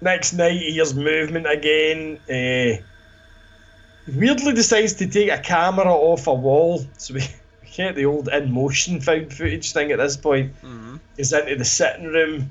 next 0.03 0.35
night, 0.35 0.61
he 0.61 0.73
hears 0.73 0.95
movement 0.95 1.47
again. 1.51 2.19
Uh, 2.29 2.83
he 4.05 4.13
weirdly 4.19 4.53
decides 4.53 4.93
to 4.95 5.07
take 5.07 5.31
a 5.31 5.39
camera 5.39 5.87
off 5.87 6.27
a 6.27 6.35
wall, 6.35 6.85
so 6.99 7.15
we, 7.15 7.23
get 7.73 7.95
the 7.95 8.05
old 8.05 8.29
in 8.29 8.53
motion 8.53 9.01
found 9.01 9.33
footage 9.33 9.73
thing 9.73 9.91
at 9.93 9.99
this 9.99 10.17
point. 10.17 10.53
He's 11.17 11.33
into 11.33 11.57
the 11.57 11.65
sitting 11.65 12.07
room. 12.07 12.51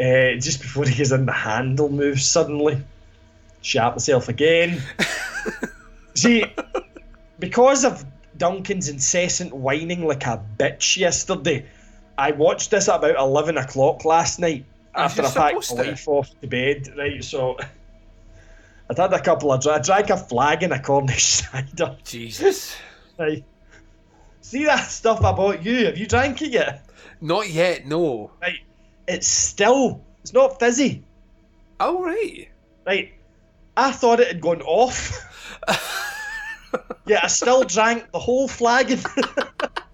Uh, 0.00 0.40
just 0.40 0.62
before 0.62 0.86
he 0.86 0.94
gets 0.94 1.12
in, 1.12 1.26
the 1.26 1.32
handle 1.32 1.90
moves 1.90 2.26
suddenly. 2.26 2.82
Shat 3.62 3.94
myself 3.94 4.28
again. 4.28 4.82
See, 6.14 6.44
because 7.38 7.84
of 7.84 8.04
Duncan's 8.36 8.88
incessant 8.88 9.52
whining 9.52 10.06
like 10.06 10.26
a 10.26 10.44
bitch 10.58 10.96
yesterday, 10.96 11.66
I 12.18 12.32
watched 12.32 12.70
this 12.70 12.88
at 12.88 12.96
about 12.96 13.16
11 13.16 13.56
o'clock 13.56 14.04
last 14.04 14.38
night 14.38 14.66
after 14.94 15.22
I 15.22 15.30
packed 15.30 15.74
my 15.74 15.82
wife 15.82 16.08
off 16.08 16.40
to 16.40 16.46
bed. 16.46 16.88
Right, 16.96 17.22
so 17.24 17.56
I'd 18.90 18.98
had 18.98 19.12
a 19.12 19.20
couple 19.20 19.52
of. 19.52 19.62
Drinks. 19.62 19.88
I 19.88 19.94
drank 19.94 20.10
a 20.10 20.16
flag 20.16 20.62
and 20.62 20.72
a 20.72 20.78
Cornish 20.78 21.24
cider. 21.24 21.96
Jesus. 22.04 22.76
Right. 23.18 23.44
See 24.40 24.64
that 24.64 24.84
stuff 24.90 25.22
I 25.24 25.32
bought 25.32 25.62
you? 25.62 25.86
Have 25.86 25.96
you 25.96 26.06
drank 26.06 26.42
it 26.42 26.50
yet? 26.50 26.86
Not 27.20 27.48
yet, 27.48 27.86
no. 27.86 28.32
Right. 28.40 28.58
It's 29.06 29.28
still. 29.28 30.04
It's 30.20 30.32
not 30.32 30.58
fizzy. 30.58 31.04
Oh, 31.80 32.02
right. 32.02 32.48
Right. 32.86 33.12
I 33.76 33.92
thought 33.92 34.20
it 34.20 34.28
had 34.28 34.40
gone 34.40 34.62
off. 34.62 35.18
yeah, 37.06 37.20
I 37.22 37.28
still 37.28 37.64
drank 37.64 38.10
the 38.12 38.18
whole 38.18 38.48
flagon. 38.48 38.98
it 39.16 39.48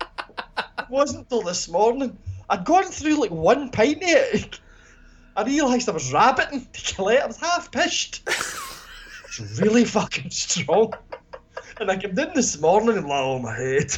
wasn't 0.90 1.28
till 1.28 1.42
this 1.42 1.68
morning. 1.68 2.18
I'd 2.50 2.64
gone 2.64 2.84
through 2.84 3.20
like 3.20 3.30
one 3.30 3.70
pint 3.70 4.02
of 4.02 4.09
it. 4.09 4.60
I 5.36 5.44
realised 5.44 5.88
I 5.88 5.92
was 5.92 6.12
rabbiting 6.12 6.66
to 6.72 6.80
kill 6.80 7.09
it. 7.09 7.20
I 7.20 7.26
was 7.26 7.38
half 7.38 7.70
pissed. 7.70 8.22
It's 8.26 9.60
really 9.60 9.84
fucking 9.84 10.30
strong. 10.30 10.94
And 11.80 11.90
I 11.90 11.96
came 11.96 12.18
in 12.18 12.32
this 12.34 12.60
morning 12.60 12.96
and 12.96 13.06
like, 13.06 13.20
oh 13.22 13.38
my 13.38 13.55
head. 13.55 13.96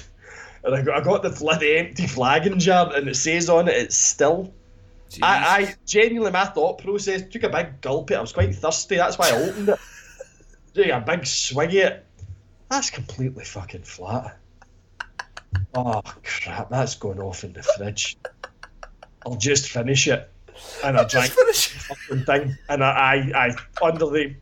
And 0.65 0.75
I 0.75 0.83
got, 0.83 1.01
I 1.01 1.01
got 1.03 1.23
the, 1.23 1.31
the 1.31 1.79
empty 1.79 2.07
flagon 2.07 2.59
jar 2.59 2.95
and 2.95 3.09
it 3.09 3.17
says 3.17 3.49
on 3.49 3.69
it, 3.69 3.77
it's 3.77 3.97
still. 3.97 4.53
I, 5.23 5.63
I 5.63 5.75
genuinely, 5.87 6.31
my 6.31 6.45
thought 6.45 6.79
process 6.79 7.23
took 7.29 7.43
a 7.43 7.49
big 7.49 7.81
gulp 7.81 8.11
it. 8.11 8.15
I 8.15 8.21
was 8.21 8.33
quite 8.33 8.55
thirsty. 8.55 8.97
That's 8.97 9.19
why 9.19 9.31
I 9.31 9.33
opened 9.33 9.69
it. 9.71 9.79
Took 10.75 10.87
a 10.87 11.01
big 11.01 11.27
swig 11.27 11.71
of 11.71 11.75
it. 11.75 12.07
That's 12.71 12.91
completely 12.91 13.45
fucking 13.45 13.83
flat. 13.83 14.39
Oh 15.75 16.03
crap! 16.23 16.71
That's 16.71 16.95
going 16.95 17.21
off 17.21 17.43
in 17.43 17.53
the 17.53 17.63
fridge. 17.63 18.17
I'll 19.27 19.35
just 19.35 19.69
finish 19.69 20.07
it, 20.07 20.31
and 20.85 20.97
I 20.97 21.05
drank 21.05 21.33
the 21.33 21.53
fucking 21.53 22.25
thing, 22.25 22.57
and 22.69 22.85
I, 22.85 23.33
I, 23.35 23.47
I 23.47 23.85
under 23.85 24.07
the 24.07 24.37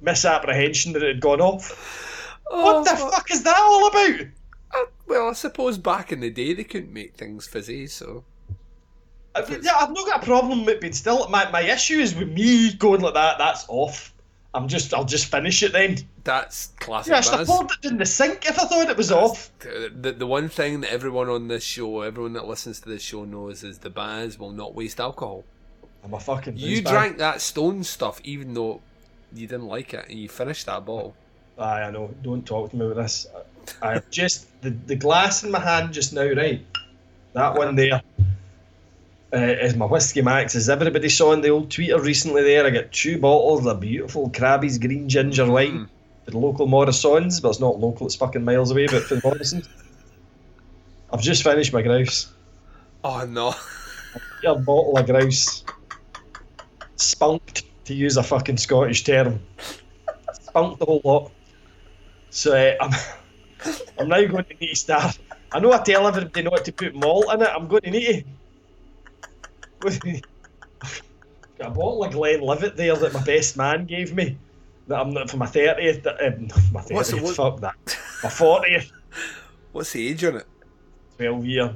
misapprehension 0.00 0.92
that 0.92 1.02
it 1.02 1.14
had 1.14 1.20
gone 1.20 1.40
off. 1.40 2.38
Oh, 2.48 2.64
what 2.64 2.84
the 2.84 2.96
fuck 2.96 3.30
is 3.30 3.42
that 3.42 3.56
all 3.58 3.88
about? 3.88 4.26
Uh, 4.74 4.84
well, 5.06 5.30
I 5.30 5.32
suppose 5.32 5.78
back 5.78 6.12
in 6.12 6.20
the 6.20 6.30
day 6.30 6.54
they 6.54 6.64
couldn't 6.64 6.92
make 6.92 7.16
things 7.16 7.46
fizzy, 7.46 7.88
so. 7.88 8.24
I- 9.34 9.58
yeah, 9.62 9.72
I've 9.80 9.90
not 9.92 10.06
got 10.06 10.22
a 10.22 10.24
problem 10.24 10.64
with 10.64 10.80
being 10.80 10.92
still. 10.92 11.28
My, 11.28 11.50
my 11.50 11.62
issue 11.62 11.98
is 11.98 12.14
with 12.14 12.28
me 12.28 12.72
going 12.74 13.00
like 13.00 13.14
that. 13.14 13.38
That's 13.38 13.64
off. 13.68 14.12
I'm 14.54 14.68
just. 14.68 14.92
I'll 14.92 15.06
just 15.06 15.30
finish 15.30 15.62
it 15.62 15.72
then. 15.72 15.96
That's 16.24 16.72
classic. 16.78 17.10
Yeah, 17.12 17.18
I 17.18 17.20
should 17.22 17.38
have 17.38 17.46
poured 17.46 17.70
it 17.82 17.90
in 17.90 17.96
the 17.96 18.04
sink 18.04 18.44
if 18.46 18.58
I 18.60 18.66
thought 18.66 18.90
it 18.90 18.96
was 18.96 19.10
off. 19.10 19.50
The, 19.60 20.12
the, 20.12 20.26
one 20.26 20.48
thing 20.50 20.82
that 20.82 20.92
everyone 20.92 21.30
on 21.30 21.48
this 21.48 21.64
show, 21.64 22.02
everyone 22.02 22.34
that 22.34 22.46
listens 22.46 22.80
to 22.80 22.88
this 22.90 23.02
show 23.02 23.24
knows 23.24 23.64
is 23.64 23.78
the 23.78 23.88
Baz 23.88 24.38
will 24.38 24.52
not 24.52 24.74
waste 24.74 25.00
alcohol. 25.00 25.44
I'm 26.04 26.12
a 26.12 26.20
fucking. 26.20 26.58
You 26.58 26.82
drank 26.82 27.16
that 27.18 27.40
stone 27.40 27.82
stuff 27.84 28.20
even 28.24 28.52
though 28.52 28.82
you 29.32 29.46
didn't 29.46 29.66
like 29.68 29.94
it 29.94 30.06
and 30.10 30.18
you 30.18 30.28
finished 30.28 30.66
that 30.66 30.84
bottle. 30.84 31.16
Aye, 31.58 31.82
I 31.84 31.90
know. 31.90 32.14
Don't 32.22 32.44
talk 32.44 32.70
to 32.70 32.76
me 32.76 32.84
about 32.84 32.96
this. 32.96 33.26
I 33.82 33.94
I 33.94 34.00
just 34.10 34.48
the, 34.60 34.70
the 34.70 34.96
glass 34.96 35.44
in 35.44 35.50
my 35.50 35.60
hand 35.60 35.92
just 35.94 36.12
now, 36.12 36.28
right? 36.30 36.64
That 37.32 37.54
one 37.56 37.74
there 37.76 38.02
uh, 39.32 39.38
is 39.38 39.74
my 39.76 39.86
whiskey 39.86 40.22
max. 40.22 40.54
As 40.54 40.68
everybody 40.68 41.08
saw 41.08 41.32
in 41.32 41.40
the 41.40 41.48
old 41.48 41.70
Twitter 41.70 42.00
recently, 42.00 42.42
there 42.42 42.66
I 42.66 42.70
got 42.70 42.92
two 42.92 43.18
bottles 43.18 43.66
of 43.66 43.80
beautiful 43.80 44.30
Crabbie's 44.30 44.78
green 44.78 45.08
ginger 45.08 45.50
wine 45.50 45.88
for 46.24 46.30
the 46.32 46.38
local 46.38 46.66
Morrisons, 46.66 47.40
but 47.40 47.50
it's 47.50 47.60
not 47.60 47.78
local. 47.78 48.06
It's 48.06 48.16
fucking 48.16 48.44
miles 48.44 48.70
away. 48.70 48.86
But 48.86 49.04
for 49.04 49.16
the 49.16 49.22
Morrisons, 49.24 49.68
I've 51.12 51.22
just 51.22 51.42
finished 51.42 51.72
my 51.72 51.82
grouse. 51.82 52.30
Oh 53.04 53.24
no! 53.24 53.54
A 54.44 54.54
bottle 54.54 54.98
of 54.98 55.06
grouse, 55.06 55.64
spunked 56.96 57.64
to 57.86 57.94
use 57.94 58.16
a 58.16 58.22
fucking 58.22 58.58
Scottish 58.58 59.04
term. 59.04 59.40
Spunked 60.32 60.78
the 60.78 60.84
whole 60.84 61.00
lot. 61.04 61.32
So 62.30 62.54
uh, 62.54 62.74
I'm, 62.80 62.92
I'm 63.98 64.08
now 64.08 64.24
going 64.26 64.44
to 64.44 64.54
need 64.60 64.70
to 64.70 64.76
start. 64.76 65.18
I 65.52 65.60
know 65.60 65.72
I 65.72 65.78
tell 65.78 66.06
everybody 66.06 66.42
not 66.42 66.64
to 66.66 66.72
put 66.72 66.94
malt 66.94 67.32
in 67.32 67.42
it. 67.42 67.48
I'm 67.48 67.66
going 67.66 67.82
to 67.82 67.90
need 67.90 68.06
to. 68.06 68.24
Got 69.82 71.68
a 71.68 71.70
bottle 71.70 72.04
of 72.04 72.12
Glenlivet 72.12 72.76
there 72.76 72.96
that 72.96 73.12
my 73.12 73.22
best 73.24 73.56
man 73.56 73.86
gave 73.86 74.14
me. 74.14 74.38
That 74.88 75.00
I'm 75.00 75.10
not 75.12 75.30
for 75.30 75.36
my 75.36 75.46
thirtieth. 75.46 76.06
Um, 76.06 76.48
my 76.72 76.80
thirtieth. 76.82 77.36
Fuck 77.36 77.60
that. 77.60 77.74
My 78.22 78.30
fortieth. 78.30 78.90
What's 79.72 79.92
the 79.92 80.08
age 80.08 80.24
on 80.24 80.36
it? 80.36 80.46
Twelve 81.16 81.44
year. 81.46 81.74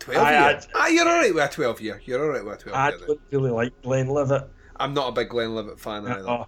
12 0.00 0.22
I- 0.26 0.50
year? 0.50 0.60
ah, 0.74 0.86
you're 0.88 1.08
alright 1.08 1.34
with 1.34 1.44
a 1.44 1.48
12 1.48 1.80
year. 1.80 2.02
You're 2.04 2.22
alright 2.22 2.44
with 2.44 2.54
a 2.60 2.62
12 2.64 2.76
I 2.76 2.88
year. 2.90 2.98
then. 2.98 3.06
don't 3.08 3.20
really 3.30 3.50
like 3.50 3.82
Glenlivet. 3.82 4.50
I'm 4.76 4.92
not 4.92 5.08
a 5.08 5.12
big 5.12 5.30
Glenlivet 5.30 5.78
fan 5.80 6.06
either. 6.06 6.28
Oh, 6.28 6.46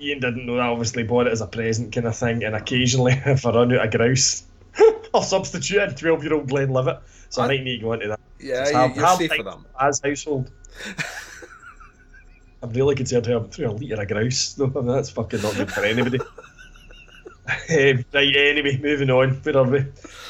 Ian 0.00 0.20
didn't 0.20 0.44
know 0.44 0.56
that. 0.56 0.62
Obviously 0.68 1.02
bought 1.04 1.26
it 1.26 1.32
as 1.32 1.40
a 1.40 1.46
present 1.46 1.94
kind 1.94 2.06
of 2.06 2.14
thing, 2.16 2.44
and 2.44 2.54
occasionally, 2.54 3.12
if 3.26 3.46
I 3.46 3.52
run 3.52 3.72
out 3.74 3.86
of 3.86 3.92
grouse, 3.92 4.44
I'll 5.14 5.22
substitute 5.22 5.78
a 5.78 5.94
twelve-year-old 5.94 6.48
Glenlivet. 6.48 6.98
So 7.34 7.42
I, 7.42 7.48
might 7.48 7.64
need 7.64 7.78
to 7.78 7.82
go 7.82 7.92
into 7.94 8.06
that. 8.06 8.20
Yeah, 8.38 8.68
you- 8.68 8.76
have- 8.76 8.96
you're 8.96 9.06
have 9.06 9.18
safe 9.18 9.32
for 9.32 9.42
them. 9.42 9.66
As 9.80 10.00
household. 10.04 10.52
I'm 12.62 12.70
really 12.70 12.94
concerned 12.94 13.26
having 13.26 13.50
through 13.50 13.70
a 13.70 13.72
litre 13.72 14.00
of 14.00 14.08
grouse. 14.08 14.56
No, 14.56 14.66
I 14.66 14.68
mean, 14.68 14.86
that's 14.86 15.10
fucking 15.10 15.42
not 15.42 15.54
good 15.56 15.72
for 15.72 15.84
anybody. 15.84 16.20
um, 17.48 18.04
right, 18.14 18.36
anyway, 18.36 18.78
moving 18.80 19.10
on. 19.10 19.30
Where 19.30 19.56
are 19.58 19.64
we? 19.64 19.80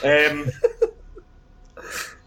Um, 0.03 0.51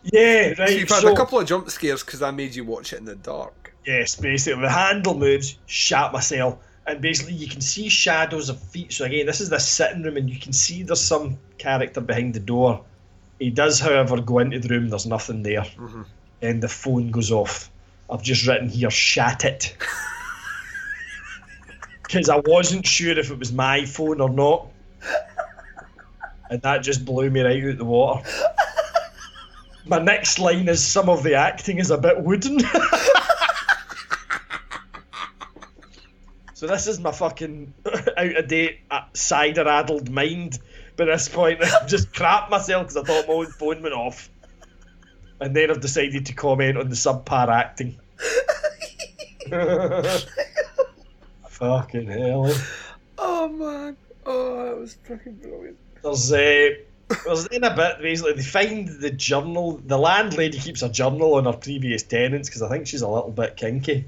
yeah, 0.03 0.49
right. 0.49 0.57
So 0.57 0.65
you've 0.65 0.89
had 0.89 1.01
so- 1.01 1.13
a 1.13 1.15
couple 1.17 1.39
of 1.39 1.47
jump 1.47 1.69
scares 1.71 2.03
because 2.03 2.21
I 2.21 2.29
made 2.29 2.53
you 2.53 2.63
watch 2.63 2.93
it 2.93 2.99
in 2.99 3.05
the 3.05 3.15
dark. 3.15 3.73
Yes, 3.85 4.15
basically 4.15 4.61
the 4.61 4.69
handle 4.69 5.17
moves, 5.17 5.57
shat 5.65 6.13
myself, 6.13 6.59
and 6.85 7.01
basically 7.01 7.33
you 7.33 7.47
can 7.47 7.61
see 7.61 7.89
shadows 7.89 8.49
of 8.49 8.61
feet. 8.61 8.93
So 8.93 9.05
again, 9.05 9.25
this 9.25 9.41
is 9.41 9.49
the 9.49 9.59
sitting 9.59 10.03
room, 10.03 10.17
and 10.17 10.29
you 10.29 10.39
can 10.39 10.53
see 10.53 10.83
there's 10.83 11.01
some 11.01 11.39
character 11.57 11.99
behind 11.99 12.35
the 12.35 12.39
door. 12.41 12.85
He 13.39 13.49
does, 13.49 13.79
however, 13.79 14.19
go 14.21 14.39
into 14.39 14.59
the 14.59 14.69
room. 14.69 14.89
There's 14.89 15.05
nothing 15.05 15.43
there, 15.43 15.65
and 16.41 16.61
the 16.61 16.67
phone 16.67 17.11
goes 17.11 17.31
off. 17.31 17.69
I've 18.09 18.23
just 18.23 18.47
written 18.47 18.69
here, 18.69 18.89
shat 18.89 19.45
it, 19.45 19.75
because 22.03 22.29
I 22.29 22.41
wasn't 22.45 22.85
sure 22.85 23.17
if 23.17 23.29
it 23.29 23.37
was 23.37 23.51
my 23.51 23.85
phone 23.85 24.21
or 24.21 24.29
not, 24.29 24.67
and 26.49 26.61
that 26.61 26.79
just 26.79 27.05
blew 27.05 27.29
me 27.29 27.41
right 27.41 27.63
out 27.63 27.69
of 27.69 27.77
the 27.77 27.85
water. 27.85 28.27
My 29.85 29.99
next 29.99 30.39
line 30.39 30.67
is 30.67 30.83
some 30.83 31.09
of 31.09 31.23
the 31.23 31.35
acting 31.35 31.77
is 31.77 31.91
a 31.91 31.97
bit 31.97 32.21
wooden. 32.21 32.59
So 36.57 36.65
this 36.65 36.87
is 36.87 36.99
my 36.99 37.11
fucking 37.11 37.71
out 38.17 38.35
of 38.35 38.47
date, 38.47 38.79
uh, 38.89 39.01
cider 39.13 39.67
addled 39.67 40.09
mind. 40.09 40.57
But 40.97 41.09
at 41.09 41.15
this 41.15 41.29
point, 41.29 41.63
I've 41.81 41.87
just 41.87 42.11
crapped 42.11 42.49
myself 42.49 42.87
because 42.87 42.97
I 42.97 43.03
thought 43.03 43.27
my 43.27 43.33
own 43.35 43.45
phone 43.45 43.81
went 43.81 43.95
off. 43.95 44.29
And 45.39 45.55
then 45.55 45.69
I've 45.69 45.79
decided 45.79 46.25
to 46.25 46.33
comment 46.33 46.77
on 46.77 46.89
the 46.89 46.95
subpar 46.95 47.47
acting. 47.47 47.99
fucking 51.47 52.07
hell. 52.07 52.51
Oh 53.19 53.47
man. 53.47 53.95
Oh, 54.25 54.65
that 54.65 54.77
was 54.77 54.97
fucking 55.07 55.35
brilliant. 55.35 55.77
There's 56.03 56.31
uh, 56.33 56.69
there's 57.25 57.45
in 57.47 57.63
a 57.63 57.75
bit 57.75 58.01
basically 58.01 58.33
they 58.33 58.43
find 58.43 58.87
the 58.87 59.11
journal. 59.11 59.79
The 59.85 59.97
landlady 59.97 60.57
keeps 60.57 60.81
a 60.81 60.89
journal 60.89 61.35
on 61.35 61.45
her 61.45 61.53
previous 61.53 62.01
tenants 62.03 62.49
because 62.49 62.63
I 62.63 62.69
think 62.69 62.87
she's 62.87 63.01
a 63.01 63.07
little 63.07 63.31
bit 63.31 63.55
kinky. 63.55 64.05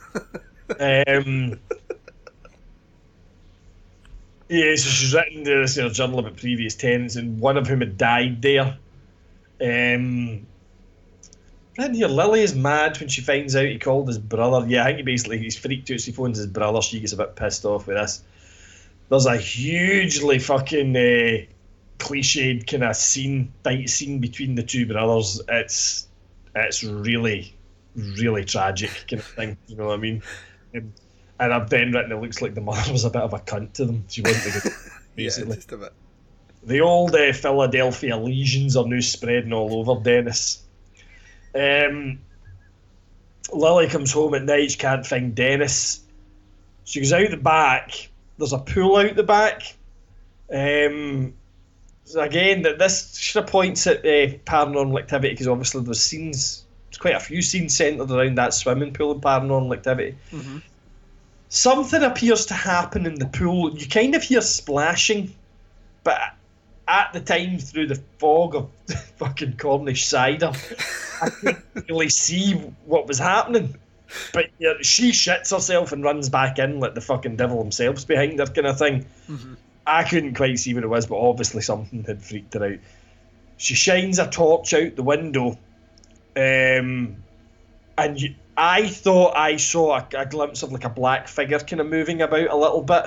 um, 0.80 1.60
yeah, 4.48 4.74
so 4.76 4.88
she's 4.88 5.14
written 5.14 5.44
this 5.44 5.76
in 5.76 5.84
her 5.84 5.90
journal 5.90 6.20
about 6.20 6.36
previous 6.36 6.74
tenants, 6.74 7.16
and 7.16 7.40
one 7.40 7.56
of 7.56 7.66
whom 7.66 7.80
had 7.80 7.98
died 7.98 8.42
there. 8.42 8.78
Um, 9.60 10.46
then 11.76 11.94
here, 11.94 12.08
Lily 12.08 12.42
is 12.42 12.54
mad 12.54 12.98
when 12.98 13.08
she 13.08 13.20
finds 13.20 13.54
out 13.54 13.66
he 13.66 13.78
called 13.78 14.08
his 14.08 14.18
brother. 14.18 14.66
Yeah, 14.66 14.82
I 14.82 14.86
think 14.86 14.98
he 14.98 15.02
basically 15.04 15.38
he's 15.38 15.56
freaked 15.56 15.90
out. 15.90 16.00
So 16.00 16.06
he 16.06 16.12
phones 16.12 16.38
his 16.38 16.48
brother. 16.48 16.82
She 16.82 16.98
gets 16.98 17.12
a 17.12 17.16
bit 17.16 17.36
pissed 17.36 17.64
off 17.64 17.86
with 17.86 17.96
this. 17.96 18.22
There's 19.08 19.26
a 19.26 19.36
hugely 19.36 20.38
fucking 20.38 20.96
uh, 20.96 21.46
cliched 21.98 22.66
kind 22.66 22.84
of 22.84 22.96
scene, 22.96 23.52
fight 23.62 23.88
scene 23.88 24.18
between 24.18 24.54
the 24.54 24.62
two 24.62 24.86
brothers. 24.86 25.40
It's 25.48 26.08
it's 26.54 26.82
really, 26.82 27.54
really 27.94 28.44
tragic 28.44 28.90
kind 29.08 29.20
of 29.20 29.26
thing. 29.26 29.56
You 29.68 29.76
know 29.76 29.86
what 29.86 29.94
I 29.94 29.98
mean? 29.98 30.22
Um, 30.74 30.92
and 31.40 31.52
I've 31.52 31.70
then 31.70 31.92
written 31.92 32.12
it 32.12 32.20
looks 32.20 32.42
like 32.42 32.54
the 32.54 32.60
mother 32.60 32.92
was 32.92 33.04
a 33.04 33.10
bit 33.10 33.22
of 33.22 33.32
a 33.32 33.38
cunt 33.38 33.74
to 33.74 33.84
them. 33.84 34.04
She 34.08 34.22
wasn't 34.22 34.56
a 34.56 34.60
good, 34.60 34.72
basically. 35.16 35.50
Yeah, 35.50 35.56
just 35.56 35.72
a 35.72 35.76
bit. 35.76 35.92
The 36.64 36.80
old 36.80 37.14
uh, 37.14 37.32
Philadelphia 37.32 38.16
legions 38.16 38.76
are 38.76 38.86
now 38.86 39.00
spreading 39.00 39.52
all 39.52 39.74
over 39.74 40.02
Dennis. 40.02 40.62
Um, 41.54 42.18
Lily 43.52 43.88
comes 43.88 44.12
home 44.12 44.34
at 44.34 44.44
night. 44.44 44.72
She 44.72 44.78
can't 44.78 45.06
find 45.06 45.34
Dennis. 45.34 46.00
She 46.84 47.00
goes 47.00 47.12
out 47.12 47.30
the 47.30 47.36
back. 47.36 48.08
There's 48.36 48.52
a 48.52 48.58
pool 48.58 48.96
out 48.96 49.14
the 49.14 49.22
back. 49.22 49.74
Um, 50.52 51.34
so 52.04 52.20
again, 52.20 52.62
that 52.62 52.78
this 52.78 53.08
sort 53.10 53.44
of 53.44 53.50
points 53.50 53.86
at 53.86 53.98
uh, 53.98 54.34
paranormal 54.46 54.98
activity 54.98 55.34
because 55.34 55.48
obviously 55.48 55.82
there's 55.82 56.02
scenes. 56.02 56.64
There's 56.88 56.98
quite 56.98 57.14
a 57.14 57.20
few 57.20 57.42
scenes 57.42 57.76
centered 57.76 58.10
around 58.10 58.36
that 58.38 58.54
swimming 58.54 58.94
pool 58.94 59.12
and 59.12 59.22
paranormal 59.22 59.76
activity. 59.76 60.16
Something 61.48 62.02
appears 62.02 62.46
to 62.46 62.54
happen 62.54 63.06
in 63.06 63.14
the 63.14 63.26
pool. 63.26 63.76
You 63.76 63.86
kind 63.88 64.14
of 64.14 64.22
hear 64.22 64.42
splashing, 64.42 65.34
but 66.04 66.20
at 66.86 67.12
the 67.12 67.20
time 67.20 67.58
through 67.58 67.86
the 67.86 68.02
fog 68.18 68.54
of 68.54 68.70
fucking 69.16 69.56
Cornish 69.56 70.06
cider, 70.06 70.52
I 71.22 71.30
couldn't 71.30 71.64
really 71.88 72.10
see 72.10 72.54
what 72.84 73.06
was 73.06 73.18
happening. 73.18 73.76
But 74.32 74.46
yeah, 74.58 74.74
she 74.80 75.10
shits 75.10 75.50
herself 75.54 75.92
and 75.92 76.02
runs 76.02 76.28
back 76.28 76.58
in 76.58 76.80
like 76.80 76.94
the 76.94 77.00
fucking 77.00 77.36
devil 77.36 77.62
himself's 77.62 78.04
behind 78.04 78.38
her, 78.38 78.46
kind 78.46 78.66
of 78.66 78.78
thing. 78.78 79.06
I 79.86 80.04
couldn't 80.04 80.34
quite 80.34 80.58
see 80.58 80.74
what 80.74 80.84
it 80.84 80.88
was, 80.88 81.06
but 81.06 81.16
obviously 81.16 81.62
something 81.62 82.04
had 82.04 82.22
freaked 82.22 82.54
her 82.54 82.64
out. 82.64 82.78
She 83.56 83.74
shines 83.74 84.18
a 84.18 84.28
torch 84.28 84.72
out 84.74 84.96
the 84.96 85.02
window, 85.02 85.58
um, 86.36 87.16
and 87.96 88.20
you, 88.20 88.34
I 88.58 88.88
thought 88.88 89.36
I 89.36 89.56
saw 89.56 89.98
a, 89.98 90.06
a 90.16 90.26
glimpse 90.26 90.64
of 90.64 90.72
like 90.72 90.84
a 90.84 90.88
black 90.88 91.28
figure 91.28 91.60
kind 91.60 91.80
of 91.80 91.86
moving 91.86 92.20
about 92.20 92.50
a 92.50 92.56
little 92.56 92.82
bit. 92.82 93.04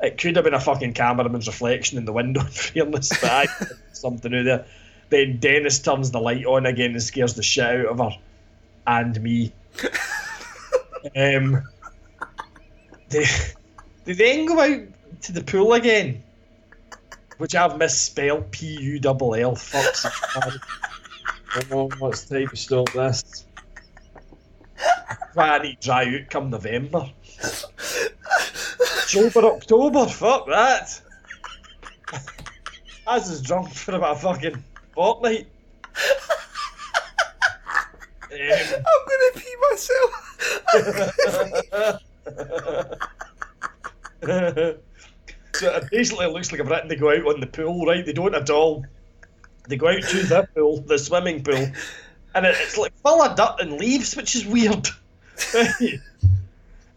It 0.00 0.18
could 0.18 0.36
have 0.36 0.44
been 0.44 0.54
a 0.54 0.60
fucking 0.60 0.92
cameraman's 0.92 1.48
reflection 1.48 1.98
in 1.98 2.04
the 2.04 2.12
window, 2.12 2.40
in 2.44 2.46
fairness, 2.46 3.08
but 3.20 3.30
I 3.30 3.46
something 3.92 4.32
out 4.32 4.44
there. 4.44 4.66
Then 5.10 5.38
Dennis 5.38 5.80
turns 5.80 6.12
the 6.12 6.20
light 6.20 6.46
on 6.46 6.64
again 6.64 6.92
and 6.92 7.02
scares 7.02 7.34
the 7.34 7.42
shit 7.42 7.64
out 7.64 7.86
of 7.86 7.98
her 7.98 8.18
and 8.86 9.20
me. 9.20 9.52
um, 11.16 11.64
they, 13.08 13.26
they 14.04 14.12
then 14.12 14.46
go 14.46 14.60
out 14.60 14.82
to 15.22 15.32
the 15.32 15.42
pool 15.42 15.72
again, 15.72 16.22
which 17.38 17.56
I've 17.56 17.78
misspelled 17.78 18.52
P 18.52 18.80
U 18.80 19.00
double 19.00 19.34
L. 19.34 19.56
Fuck's. 19.56 20.06
Oh, 21.72 21.90
what's 21.98 22.24
the 22.24 22.40
type 22.40 22.52
of 22.52 22.58
stop 22.58 22.92
this? 22.92 23.44
Why 25.34 25.58
I 25.58 25.76
dry 25.80 26.04
out 26.04 26.30
come 26.30 26.50
November. 26.50 27.10
October, 28.80 29.46
October, 29.46 30.06
fuck 30.06 30.46
that. 30.48 31.00
Baz 33.06 33.30
is 33.30 33.40
drunk 33.40 33.72
for 33.72 33.94
about 33.94 34.16
a 34.16 34.18
fucking 34.18 34.62
fortnight. 34.94 35.46
Um, 38.30 38.38
I'm 38.40 39.02
gonna 39.08 39.32
pee 39.34 39.56
myself. 39.70 40.12
so 45.54 45.74
it 45.76 45.90
basically 45.90 46.26
looks 46.26 46.52
like 46.52 46.60
I've 46.60 46.68
written 46.68 46.90
to 46.90 46.96
go 46.96 47.10
out 47.10 47.26
on 47.26 47.40
the 47.40 47.46
pool, 47.46 47.86
right? 47.86 48.04
They 48.04 48.12
don't 48.12 48.34
at 48.34 48.50
all. 48.50 48.84
They 49.68 49.76
go 49.76 49.88
out 49.88 50.02
to 50.02 50.22
the 50.22 50.46
pool, 50.54 50.82
the 50.82 50.98
swimming 50.98 51.42
pool, 51.42 51.66
and 52.34 52.46
it, 52.46 52.56
it's 52.60 52.78
like 52.78 52.92
full 53.02 53.22
of 53.22 53.36
dirt 53.36 53.56
and 53.60 53.72
leaves, 53.78 54.16
which 54.16 54.34
is 54.34 54.46
weird. 54.46 54.88
and 55.54 56.00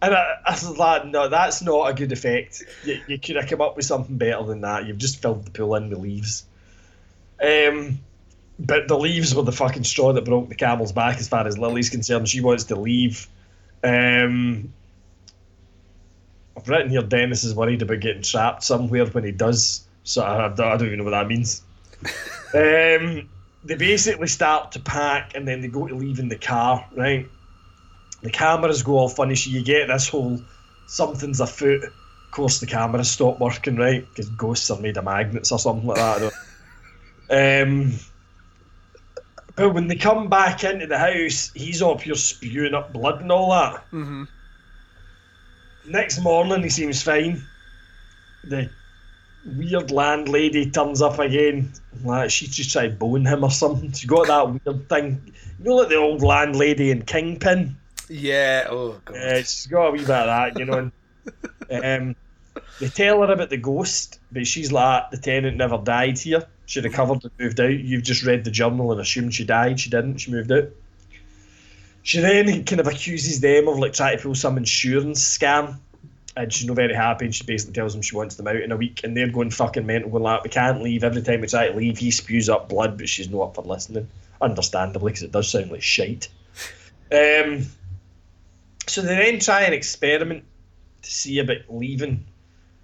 I, 0.02 0.36
I 0.46 0.52
was 0.52 0.78
like, 0.78 1.06
no, 1.06 1.30
that's 1.30 1.62
not 1.62 1.90
a 1.90 1.94
good 1.94 2.12
effect. 2.12 2.64
You, 2.84 3.02
you 3.08 3.20
could 3.20 3.36
have 3.36 3.48
come 3.48 3.62
up 3.62 3.76
with 3.76 3.86
something 3.86 4.18
better 4.18 4.44
than 4.44 4.62
that. 4.62 4.86
You've 4.86 4.98
just 4.98 5.22
filled 5.22 5.46
the 5.46 5.52
pool 5.52 5.76
in 5.76 5.90
with 5.90 6.00
leaves. 6.00 6.46
Um, 7.42 8.00
but 8.60 8.88
the 8.88 8.98
leaves 8.98 9.34
were 9.34 9.44
the 9.44 9.52
fucking 9.52 9.84
straw 9.84 10.14
that 10.14 10.26
broke 10.26 10.50
the 10.50 10.56
camel's 10.56 10.92
back 10.92 11.18
as 11.18 11.28
far 11.28 11.48
as 11.48 11.58
Lily's 11.58 11.90
concerned. 11.90 12.28
She 12.28 12.42
wants 12.42 12.66
to 12.66 12.76
leave. 12.76 13.28
Um, 13.84 14.74
I've 16.56 16.68
written 16.70 16.90
here 16.92 17.02
Dennis 17.02 17.44
is 17.44 17.56
worried 17.56 17.82
about 17.82 18.00
getting 18.02 18.22
trapped 18.22 18.64
somewhere 18.64 19.06
when 19.08 19.24
he 19.24 19.32
does. 19.32 19.88
So 20.04 20.22
I, 20.22 20.46
I 20.46 20.50
don't 20.50 20.86
even 20.86 21.00
know 21.00 21.06
what 21.06 21.12
that 21.12 21.28
means. 21.28 21.64
um, 22.54 23.30
they 23.64 23.76
basically 23.76 24.28
start 24.28 24.72
to 24.74 24.80
pack 24.80 25.36
and 25.36 25.48
then 25.48 25.62
they 25.62 25.68
go 25.68 25.88
to 25.88 25.96
leave 25.96 26.20
in 26.20 26.30
the 26.30 26.38
car, 26.38 26.88
right? 26.96 27.28
The 28.22 28.32
cameras 28.32 28.84
go 28.84 28.98
all 28.98 29.10
funny, 29.10 29.36
so 29.36 29.50
you 29.50 29.64
get 29.64 29.88
this 29.88 30.10
whole 30.10 30.42
something's 30.88 31.40
afoot. 31.40 31.84
Of 31.84 32.32
course, 32.32 32.60
the 32.60 32.68
cameras 32.68 33.10
stop 33.10 33.40
working, 33.40 33.76
right? 33.76 34.08
Because 34.08 34.30
ghosts 34.30 34.70
are 34.72 34.80
made 34.80 34.98
of 34.98 35.06
magnets 35.06 35.52
or 35.52 35.60
something 35.60 35.88
like 35.88 35.98
that. 35.98 36.34
Um, 37.30 37.94
but 39.56 39.74
when 39.74 39.88
they 39.88 39.96
come 39.96 40.30
back 40.30 40.64
into 40.64 40.88
the 40.88 40.98
house, 40.98 41.52
he's 41.54 41.82
up 41.82 42.02
here 42.02 42.16
spewing 42.16 42.74
up 42.74 42.94
blood 42.94 43.22
and 43.22 43.32
all 43.32 43.52
that. 43.52 43.86
Mm-hmm. 43.92 44.24
Next 45.88 46.20
morning, 46.20 46.64
he 46.64 46.70
seems 46.70 47.02
fine. 47.02 47.44
The 48.44 48.70
weird 49.46 49.92
landlady 49.92 50.70
turns 50.70 51.02
up 51.02 51.20
again. 51.20 51.72
Like 52.04 52.30
she 52.30 52.48
just 52.48 52.72
tried 52.72 53.00
bone 53.00 53.26
him 53.26 53.44
or 53.44 53.52
something. 53.52 53.92
She 53.92 54.08
got 54.08 54.28
that 54.28 54.50
weird 54.50 54.90
thing. 54.90 55.34
You 55.60 55.66
know, 55.66 55.76
like 55.76 55.90
the 55.90 55.96
old 55.96 56.22
landlady 56.22 56.92
in 56.92 57.04
Kingpin. 57.04 57.76
Yeah. 58.10 58.68
Oh 58.70 59.00
god. 59.06 59.16
Yeah, 59.16 59.38
she's 59.38 59.68
got 59.68 59.88
a 59.88 59.92
wee 59.92 60.00
bit 60.00 60.10
of 60.10 60.26
that, 60.26 60.60
you 60.60 60.66
know. 60.66 60.92
and, 61.70 61.86
um, 62.10 62.16
they 62.80 62.90
tell 62.90 63.22
her 63.22 63.32
about 63.32 63.50
the 63.50 63.58
ghost, 63.58 64.20
but 64.32 64.46
she's 64.48 64.72
like, 64.72 65.12
the 65.12 65.18
tenant 65.18 65.58
never 65.58 65.78
died 65.78 66.18
here. 66.18 66.46
She 66.66 66.82
recovered 66.82 67.24
and 67.24 67.32
moved 67.40 67.60
out. 67.60 67.72
You've 67.72 68.04
just 68.04 68.26
read 68.26 68.44
the 68.44 68.52
journal 68.52 68.92
and 68.92 69.00
assumed 69.00 69.34
she 69.34 69.46
died. 69.46 69.80
She 69.80 69.90
didn't. 69.90 70.18
She 70.18 70.32
moved 70.32 70.52
out. 70.52 70.70
She 72.04 72.20
then 72.20 72.64
kind 72.66 72.82
of 72.82 72.88
accuses 72.88 73.40
them 73.40 73.68
of 73.68 73.78
like 73.78 73.94
trying 73.94 74.18
to 74.18 74.24
pull 74.24 74.36
some 74.36 74.58
insurance 74.58 75.38
scam. 75.38 75.78
And 76.38 76.52
she's 76.52 76.66
not 76.66 76.78
very 76.78 76.94
happy 76.94 77.26
and 77.26 77.36
she 77.36 77.44
basically 77.44 77.74
tells 77.74 77.94
him 77.94 78.02
she 78.02 78.16
wants 78.16 78.36
them 78.36 78.48
out 78.48 78.56
in 78.56 78.72
a 78.72 78.78
week 78.78 79.02
and 79.04 79.16
they're 79.18 79.28
going 79.28 79.52
fucking 79.52 79.86
mental, 79.86 80.10
going 80.10 80.24
like, 80.24 80.44
we 80.44 80.50
can't 80.50 80.82
leave. 80.82 81.04
Every 81.04 81.22
time 81.22 81.42
we 81.42 81.48
try 81.48 81.68
to 81.68 81.76
leave, 81.76 81.98
he 81.98 82.10
spews 82.10 82.48
up 82.48 82.70
blood, 82.70 82.98
but 82.98 83.10
she's 83.10 83.30
not 83.30 83.42
up 83.42 83.56
for 83.56 83.64
listening. 83.64 84.08
Understandably, 84.40 85.12
because 85.12 85.24
it 85.24 85.32
does 85.32 85.50
sound 85.50 85.72
like 85.72 85.82
shite. 85.82 86.30
Um, 87.12 87.66
so 88.88 89.02
they 89.02 89.16
then 89.16 89.40
try 89.40 89.64
an 89.64 89.74
experiment 89.74 90.46
to 91.02 91.12
see 91.12 91.40
about 91.40 91.58
leaving. 91.70 92.26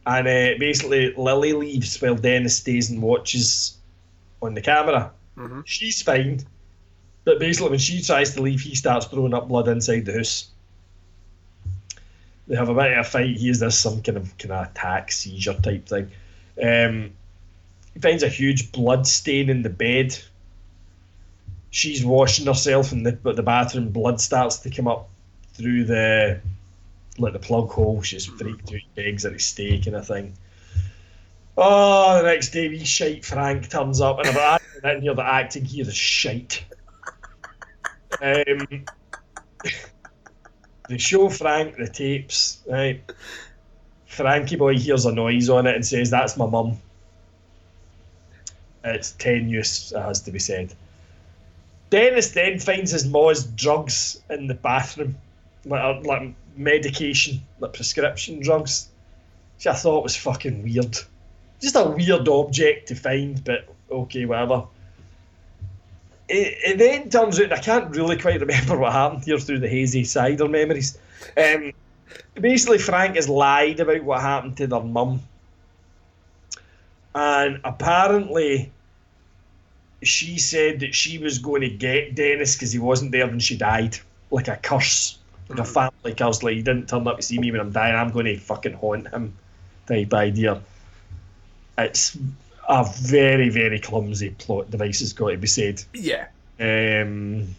And 0.06 0.28
uh, 0.28 0.60
basically, 0.60 1.14
Lily 1.15 1.53
leaves 1.53 2.02
while 2.02 2.15
Dennis 2.15 2.57
stays 2.57 2.90
and 2.90 3.02
watches 3.02 3.78
on 4.41 4.53
the 4.53 4.61
camera. 4.61 5.11
Mm-hmm. 5.38 5.61
She's 5.65 6.02
fine. 6.02 6.41
But 7.24 7.40
basically, 7.40 7.72
when 7.72 7.80
she 7.80 8.02
tries 8.02 8.34
to 8.36 8.41
leave, 8.41 8.61
he 8.61 8.76
starts 8.76 9.06
throwing 9.06 9.34
up 9.34 9.48
blood 9.48 9.68
inside 9.68 10.06
the 10.06 10.14
house. 10.14 10.49
They 12.48 12.56
have 12.56 12.69
a 12.69 12.74
bit 12.74 12.94
of 12.94 13.06
a 13.06 13.10
fight. 13.10 13.36
He 13.36 13.49
is 13.49 13.60
this 13.60 13.78
some 13.78 14.02
kind 14.02 14.18
of 14.18 14.38
kind 14.38 14.53
of 14.53 14.68
attack 14.68 15.11
seizure 15.11 15.53
type 15.53 15.88
thing. 15.88 16.11
Um, 16.61 17.11
he 17.94 17.99
finds 17.99 18.24
a 18.24 18.30
huge 18.30 18.72
blood 18.72 19.06
stain 19.06 19.49
in 19.49 19.64
the 19.64 19.69
bed. 19.69 20.18
She's 21.69 22.06
washing 22.06 22.45
herself 22.45 22.91
in 22.91 23.03
the 23.03 23.11
but 23.11 23.36
the 23.36 23.44
bathroom. 23.44 23.90
Blood 23.90 24.22
starts 24.22 24.57
to 24.60 24.69
come 24.69 24.88
up 24.88 25.10
through 25.53 25.86
the 25.86 26.40
like 27.18 27.34
the 27.34 27.40
plug 27.40 27.69
hole. 27.69 28.02
She's 28.02 28.26
freaked 28.26 28.72
out, 28.74 28.80
begs 28.95 29.26
at 29.26 29.34
his 29.34 29.45
steak 29.45 29.88
and 29.88 29.95
a 29.95 30.03
thing. 30.03 30.34
Oh, 31.57 32.22
the 32.22 32.24
next 32.24 32.49
day, 32.49 32.69
wee 32.69 32.86
shite 32.86 33.26
Frank 33.26 33.69
turns 33.69 33.99
up, 33.99 34.19
and 34.19 34.38
I've 34.38 34.61
in 34.84 35.02
here 35.02 35.15
the 35.15 35.26
acting 35.26 35.65
here 35.65 35.88
is 35.88 35.95
shite. 35.95 36.64
Um, 38.22 38.86
they 40.90 40.98
show 40.98 41.30
Frank 41.30 41.78
the 41.78 41.88
tapes, 41.88 42.60
right? 42.68 43.02
Frankie 44.08 44.56
boy 44.56 44.78
hears 44.78 45.06
a 45.06 45.12
noise 45.12 45.50
on 45.50 45.68
it 45.68 45.76
and 45.76 45.86
says, 45.86 46.10
"That's 46.10 46.38
my 46.38 46.46
mum." 46.46 46.80
It's 48.84 49.12
tenuous, 49.12 49.92
it 49.92 50.00
has 50.00 50.22
to 50.22 50.32
be 50.32 50.40
said. 50.40 50.74
Dennis 51.90 52.32
then 52.32 52.60
finds 52.60 52.92
his 52.92 53.06
ma's 53.06 53.46
drugs 53.46 54.22
in 54.30 54.48
the 54.48 54.54
bathroom, 54.54 55.18
like, 55.66 55.82
uh, 55.82 56.02
like 56.02 56.34
medication, 56.56 57.42
like 57.60 57.74
prescription 57.74 58.40
drugs, 58.42 58.90
which 59.58 59.68
I 59.68 59.74
thought 59.74 60.04
was 60.04 60.16
fucking 60.16 60.64
weird. 60.64 60.98
Just 61.62 61.76
a 61.76 61.84
weird 61.84 62.28
object 62.28 62.90
to 62.90 62.96
find, 62.96 63.44
but 63.44 63.68
okay, 63.90 64.26
whatever. 64.26 64.66
It, 66.30 66.58
it 66.66 66.78
then 66.78 67.10
turns 67.10 67.40
out 67.40 67.54
I 67.54 67.60
can't 67.60 67.95
really 67.95 68.18
quite 68.18 68.41
remember 68.41 68.78
what 68.78 68.91
happened 68.91 69.24
here 69.24 69.40
through 69.40 69.60
the 69.60 69.70
hazy 69.70 70.04
cider 70.04 70.48
memories. 70.48 70.98
Um, 71.38 71.72
basically, 72.36 72.80
Frank 72.80 73.16
has 73.16 73.30
lied 73.30 73.80
about 73.80 74.04
what 74.04 74.22
happened 74.22 74.58
to 74.58 74.68
their 74.68 74.82
mum, 74.82 75.22
and 77.16 77.62
apparently, 77.64 78.72
she 80.04 80.38
said 80.38 80.82
that 80.82 80.94
she 80.94 81.18
was 81.18 81.40
going 81.40 81.62
to 81.62 81.70
get 81.70 82.16
Dennis 82.16 82.56
because 82.56 82.72
he 82.72 82.80
wasn't 82.80 83.12
there 83.12 83.28
when 83.28 83.40
she 83.40 83.58
died, 83.58 83.98
like 84.30 84.48
a 84.48 84.58
curse, 84.58 85.18
like 85.49 85.60
a 85.60 85.66
family 85.66 86.14
curse. 86.14 86.44
Like 86.44 86.56
he 86.56 86.62
didn't 86.62 86.90
turn 86.90 87.08
up 87.08 87.18
to 87.18 87.24
see 87.24 87.40
me 87.40 87.52
when 87.52 87.62
I'm 87.62 87.72
dying. 87.72 87.95
I'm 87.95 88.12
going 88.12 88.26
to 88.26 88.38
fucking 88.38 88.74
haunt 88.74 89.08
him, 89.08 89.34
type 89.88 90.14
idea. 90.14 90.62
It's 91.78 92.18
a 92.68 92.85
very 92.99 93.49
very 93.49 93.80
clumsy 93.80 94.31
plot 94.31 94.69
device. 94.69 94.99
Has 94.99 95.14
got 95.14 95.31
to 95.31 95.38
be 95.38 95.48
said. 95.48 95.84
Yeah. 95.94 96.27
Um, 96.60 97.56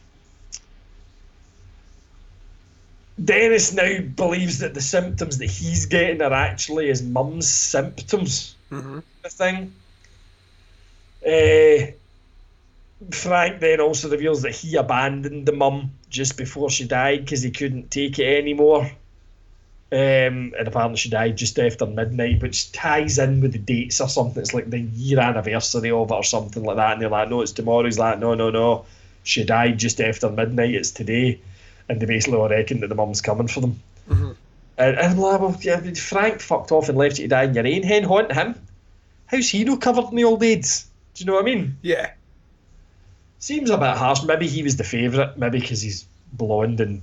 Dennis 3.23 3.73
now 3.73 4.01
believes 4.01 4.59
that 4.61 4.75
the 4.75 4.81
symptoms 4.81 5.39
that 5.39 5.47
he's 5.47 5.87
getting 5.87 6.23
are 6.23 6.33
actually 6.33 6.89
his 6.89 7.03
mum's 7.03 7.49
symptoms. 7.51 8.55
Mm-hmm. 8.71 9.01
The 9.23 9.29
thing. 9.29 9.73
Uh, 11.27 11.93
Frank 13.11 13.61
then 13.61 13.81
also 13.81 14.09
reveals 14.09 14.43
that 14.43 14.55
he 14.55 14.77
abandoned 14.77 15.47
the 15.47 15.53
mum 15.53 15.93
just 16.11 16.37
before 16.37 16.71
she 16.71 16.87
died 16.87 17.25
because 17.25 17.43
he 17.43 17.51
couldn't 17.51 17.91
take 17.91 18.19
it 18.19 18.39
anymore. 18.39 18.91
Um, 19.91 20.53
and 20.59 20.69
apparently 20.69 20.99
she 20.99 21.09
died 21.09 21.37
just 21.37 21.59
after 21.59 21.87
midnight, 21.87 22.43
which 22.43 22.73
ties 22.73 23.19
in 23.19 23.41
with 23.41 23.53
the 23.53 23.59
dates 23.59 24.01
or 24.03 24.09
something. 24.09 24.43
It's 24.43 24.53
like 24.53 24.69
the 24.69 24.81
year 24.81 25.19
anniversary 25.19 25.91
of 25.91 26.11
it 26.11 26.15
or 26.15 26.25
something 26.25 26.63
like 26.63 26.77
that. 26.77 26.93
And 26.93 27.03
they're 27.03 27.09
like, 27.09 27.31
no, 27.31 27.41
it's 27.41 27.53
tomorrow. 27.53 27.85
He's 27.85 27.99
like, 27.99 28.19
no, 28.19 28.35
no, 28.35 28.51
no. 28.51 28.85
She 29.23 29.45
died 29.45 29.79
just 29.79 30.01
after 30.01 30.29
midnight. 30.29 30.75
It's 30.75 30.91
today. 30.91 31.41
And 31.89 32.01
they 32.01 32.07
basically 32.07 32.39
all 32.39 32.51
reckon 32.51 32.81
that 32.81 32.89
the 32.89 32.95
mum's 32.95 33.23
coming 33.23 33.49
for 33.49 33.61
them. 33.61 33.81
Mhm. 34.11 34.37
And, 34.77 34.97
and 34.97 35.07
I'm 35.13 35.19
like, 35.19 35.41
well, 35.41 35.57
yeah, 35.63 35.81
Frank 35.95 36.41
fucked 36.41 36.71
off 36.71 36.91
and 36.91 36.99
left 36.99 37.19
you 37.19 37.25
to 37.25 37.29
die 37.29 37.45
in 37.45 37.55
your 37.55 37.67
own 37.67 37.83
hen 37.83 38.05
haunt 38.05 38.33
him. 38.33 38.55
How's 39.27 39.49
he 39.49 39.65
not 39.65 39.81
covered 39.81 40.11
in 40.11 40.17
the 40.17 40.25
old 40.25 40.43
AIDS? 40.43 40.87
Do 41.15 41.25
you 41.25 41.27
know 41.27 41.35
what 41.35 41.43
I 41.43 41.45
mean? 41.47 41.79
Yeah. 41.83 42.13
Seems 43.39 43.71
a 43.71 43.79
bit 43.79 43.97
harsh. 43.97 44.23
Maybe 44.23 44.47
he 44.49 44.63
was 44.63 44.77
the 44.77 44.85
favourite. 44.85 45.39
Maybe 45.39 45.61
because 45.61 45.81
he's 45.81 46.07
blonde 46.33 46.81
and 46.81 47.01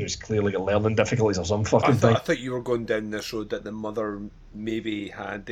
know, 0.00 0.04
he's 0.04 0.16
clearly 0.16 0.52
learning 0.52 0.96
difficulties 0.96 1.38
or 1.38 1.44
some 1.44 1.64
fucking 1.64 1.90
I, 1.90 1.94
thing. 1.94 2.16
I 2.16 2.18
thought 2.18 2.38
you 2.38 2.52
were 2.52 2.62
going 2.62 2.86
down 2.86 3.10
this 3.10 3.32
road 3.32 3.50
that 3.50 3.64
the 3.64 3.72
mother 3.72 4.20
maybe 4.54 5.08
had 5.08 5.50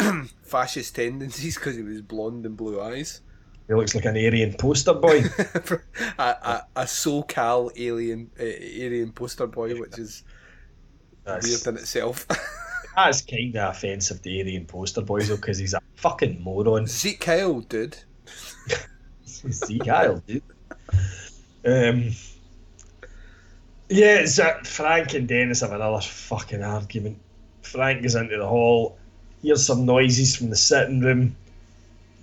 uh, 0.00 0.24
fascist 0.42 0.94
tendencies 0.94 1.56
because 1.56 1.76
he 1.76 1.82
was 1.82 2.00
blonde 2.00 2.46
and 2.46 2.56
blue 2.56 2.80
eyes. 2.80 3.20
He 3.66 3.74
looks 3.74 3.94
like 3.94 4.04
an 4.04 4.16
Aryan 4.16 4.54
poster 4.54 4.92
boy. 4.92 5.22
a, 6.18 6.22
a, 6.22 6.66
a 6.76 6.82
SoCal 6.82 7.70
alien 7.78 8.30
uh, 8.38 8.42
Aryan 8.42 9.12
poster 9.12 9.46
boy, 9.46 9.78
which 9.80 9.98
is 9.98 10.22
weird 11.26 11.66
in 11.66 11.76
itself. 11.76 12.26
That's 12.96 13.22
kind 13.22 13.56
of 13.56 13.70
offensive 13.70 14.22
to 14.22 14.40
Aryan 14.40 14.66
poster 14.66 15.00
boys, 15.00 15.28
though, 15.28 15.36
because 15.36 15.58
he's 15.58 15.74
a 15.74 15.80
fucking 15.94 16.42
moron. 16.42 16.86
Zeke 16.86 17.20
Kyle, 17.20 17.60
dude. 17.60 17.96
Zeke 19.26 19.84
Kyle, 19.84 20.22
dude. 20.26 20.42
Um, 21.64 22.10
yeah, 23.94 24.26
uh, 24.42 24.64
Frank 24.64 25.14
and 25.14 25.28
Dennis 25.28 25.60
have 25.60 25.70
another 25.70 26.00
fucking 26.00 26.62
argument. 26.62 27.18
Frank 27.62 28.02
goes 28.02 28.16
into 28.16 28.36
the 28.36 28.46
hall. 28.46 28.98
hears 29.40 29.64
some 29.64 29.86
noises 29.86 30.34
from 30.34 30.50
the 30.50 30.56
sitting 30.56 31.00
room, 31.00 31.36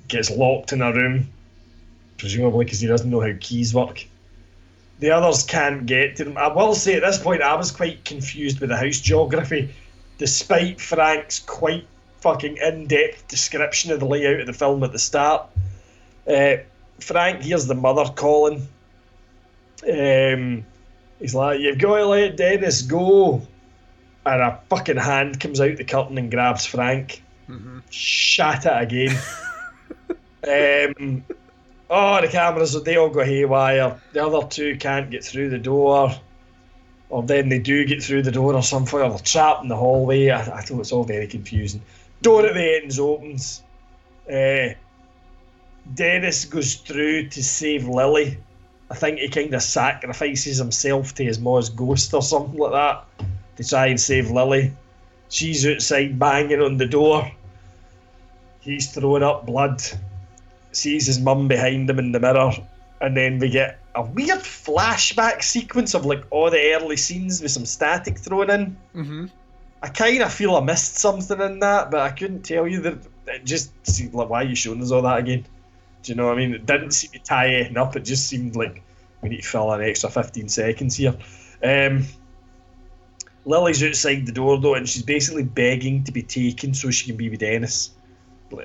gets 0.09 0.29
locked 0.29 0.73
in 0.73 0.81
a 0.81 0.91
room, 0.91 1.29
presumably 2.17 2.65
because 2.65 2.81
he 2.81 2.87
doesn't 2.87 3.09
know 3.09 3.21
how 3.21 3.33
keys 3.39 3.73
work. 3.73 4.05
The 4.99 5.11
others 5.11 5.43
can't 5.43 5.85
get 5.85 6.17
to 6.17 6.25
them. 6.25 6.37
I 6.37 6.49
will 6.49 6.75
say 6.75 6.95
at 6.95 7.03
this 7.03 7.17
point, 7.17 7.41
I 7.41 7.55
was 7.55 7.71
quite 7.71 8.03
confused 8.03 8.59
with 8.59 8.69
the 8.69 8.77
house 8.77 8.99
geography, 8.99 9.73
despite 10.17 10.81
Frank's 10.81 11.39
quite 11.39 11.87
fucking 12.19 12.57
in 12.57 12.87
depth 12.87 13.29
description 13.29 13.91
of 13.91 14.01
the 14.01 14.05
layout 14.05 14.41
of 14.41 14.47
the 14.47 14.53
film 14.53 14.83
at 14.83 14.91
the 14.91 14.99
start. 14.99 15.47
Uh, 16.27 16.57
Frank 16.99 17.41
hears 17.41 17.65
the 17.65 17.75
mother 17.75 18.11
calling. 18.13 18.67
Um, 19.89 20.65
he's 21.21 21.35
like, 21.35 21.59
You've 21.59 21.77
got 21.77 21.97
to 21.97 22.05
let 22.05 22.37
Dennis 22.37 22.81
go. 22.81 23.41
And 24.25 24.41
a 24.41 24.59
fucking 24.69 24.97
hand 24.97 25.39
comes 25.39 25.61
out 25.61 25.77
the 25.77 25.83
curtain 25.83 26.17
and 26.17 26.29
grabs 26.29 26.65
Frank. 26.65 27.23
Shat 27.89 28.65
it 28.65 28.81
again. 28.81 29.17
um, 30.99 31.23
oh, 31.89 32.21
the 32.21 32.27
cameras, 32.27 32.81
they 32.83 32.97
all 32.97 33.09
go 33.09 33.23
haywire. 33.23 33.99
The 34.13 34.25
other 34.25 34.47
two 34.47 34.77
can't 34.77 35.09
get 35.09 35.23
through 35.23 35.49
the 35.49 35.57
door. 35.57 36.11
Or 37.09 37.23
then 37.23 37.49
they 37.49 37.59
do 37.59 37.83
get 37.85 38.01
through 38.01 38.21
the 38.21 38.31
door 38.31 38.53
or 38.53 38.63
something, 38.63 38.99
or 38.99 39.09
they're 39.09 39.19
trapped 39.19 39.63
in 39.63 39.69
the 39.69 39.75
hallway. 39.75 40.29
I, 40.29 40.39
I 40.39 40.61
thought 40.61 40.79
it's 40.79 40.91
all 40.91 41.03
very 41.03 41.27
confusing. 41.27 41.81
Door 42.21 42.45
at 42.45 42.53
the 42.53 42.81
ends 42.81 42.99
opens. 42.99 43.63
Uh, 44.31 44.69
Dennis 45.93 46.45
goes 46.45 46.75
through 46.75 47.29
to 47.29 47.43
save 47.43 47.87
Lily. 47.87 48.37
I 48.91 48.93
think 48.93 49.19
he 49.19 49.29
kind 49.29 49.53
of 49.53 49.63
sacrifices 49.63 50.57
himself 50.57 51.15
to 51.15 51.23
his 51.23 51.39
mom's 51.39 51.69
ghost 51.69 52.13
or 52.13 52.21
something 52.21 52.59
like 52.59 52.73
that 52.73 53.05
to 53.55 53.63
try 53.63 53.87
and 53.87 53.99
save 53.99 54.29
Lily. 54.29 54.73
She's 55.29 55.65
outside 55.65 56.19
banging 56.19 56.61
on 56.61 56.75
the 56.75 56.85
door. 56.85 57.31
He's 58.59 58.91
throwing 58.91 59.23
up 59.23 59.45
blood. 59.45 59.81
Sees 60.73 61.07
his 61.07 61.21
mum 61.21 61.47
behind 61.47 61.89
him 61.89 61.99
in 61.99 62.11
the 62.11 62.19
mirror. 62.19 62.51
And 62.99 63.15
then 63.15 63.39
we 63.39 63.49
get 63.49 63.79
a 63.95 64.01
weird 64.01 64.39
flashback 64.39 65.41
sequence 65.41 65.93
of 65.93 66.05
like 66.05 66.25
all 66.29 66.49
the 66.49 66.73
early 66.73 66.97
scenes 66.97 67.41
with 67.41 67.51
some 67.51 67.65
static 67.65 68.17
thrown 68.19 68.49
in. 68.49 68.77
Mm-hmm. 68.93 69.25
I 69.81 69.87
kind 69.87 70.21
of 70.21 70.33
feel 70.33 70.57
I 70.57 70.59
missed 70.59 70.97
something 70.97 71.39
in 71.39 71.59
that, 71.59 71.91
but 71.91 72.01
I 72.01 72.09
couldn't 72.09 72.43
tell 72.43 72.67
you 72.67 72.81
that. 72.81 72.97
It 73.27 73.45
just 73.45 73.71
seemed 73.87 74.13
like, 74.13 74.29
why 74.29 74.41
are 74.41 74.45
you 74.45 74.55
showing 74.55 74.81
us 74.81 74.91
all 74.91 75.03
that 75.03 75.19
again? 75.19 75.45
Do 76.03 76.11
you 76.11 76.15
know 76.15 76.27
what 76.27 76.33
I 76.33 76.37
mean? 76.37 76.53
It 76.53 76.65
didn't 76.65 76.91
seem 76.91 77.11
to 77.11 77.19
tie 77.19 77.49
anything 77.53 77.77
up. 77.77 77.95
It 77.95 78.01
just 78.01 78.27
seemed 78.27 78.55
like 78.55 78.81
we 79.21 79.29
need 79.29 79.41
to 79.41 79.47
fill 79.47 79.71
an 79.71 79.81
extra 79.81 80.09
15 80.09 80.49
seconds 80.49 80.95
here. 80.95 81.15
Um, 81.63 82.05
Lily's 83.45 83.83
outside 83.83 84.25
the 84.25 84.31
door 84.31 84.59
though, 84.59 84.75
and 84.75 84.87
she's 84.87 85.03
basically 85.03 85.43
begging 85.43 86.03
to 86.03 86.11
be 86.11 86.23
taken 86.23 86.73
so 86.73 86.91
she 86.91 87.07
can 87.07 87.17
be 87.17 87.29
with 87.29 87.39
Dennis. 87.39 87.91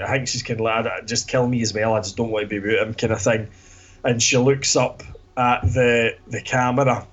I 0.02 0.12
think 0.12 0.28
she's 0.28 0.42
kind 0.42 0.60
of 0.60 0.64
like, 0.64 1.06
just 1.06 1.28
kill 1.28 1.46
me 1.46 1.62
as 1.62 1.72
well. 1.72 1.94
I 1.94 2.00
just 2.00 2.16
don't 2.16 2.30
want 2.30 2.44
to 2.44 2.48
be 2.48 2.58
with 2.58 2.78
him, 2.78 2.94
kind 2.94 3.12
of 3.12 3.22
thing. 3.22 3.48
And 4.04 4.22
she 4.22 4.36
looks 4.36 4.76
up 4.76 5.02
at 5.36 5.62
the 5.62 6.16
the 6.26 6.40
camera, 6.40 7.06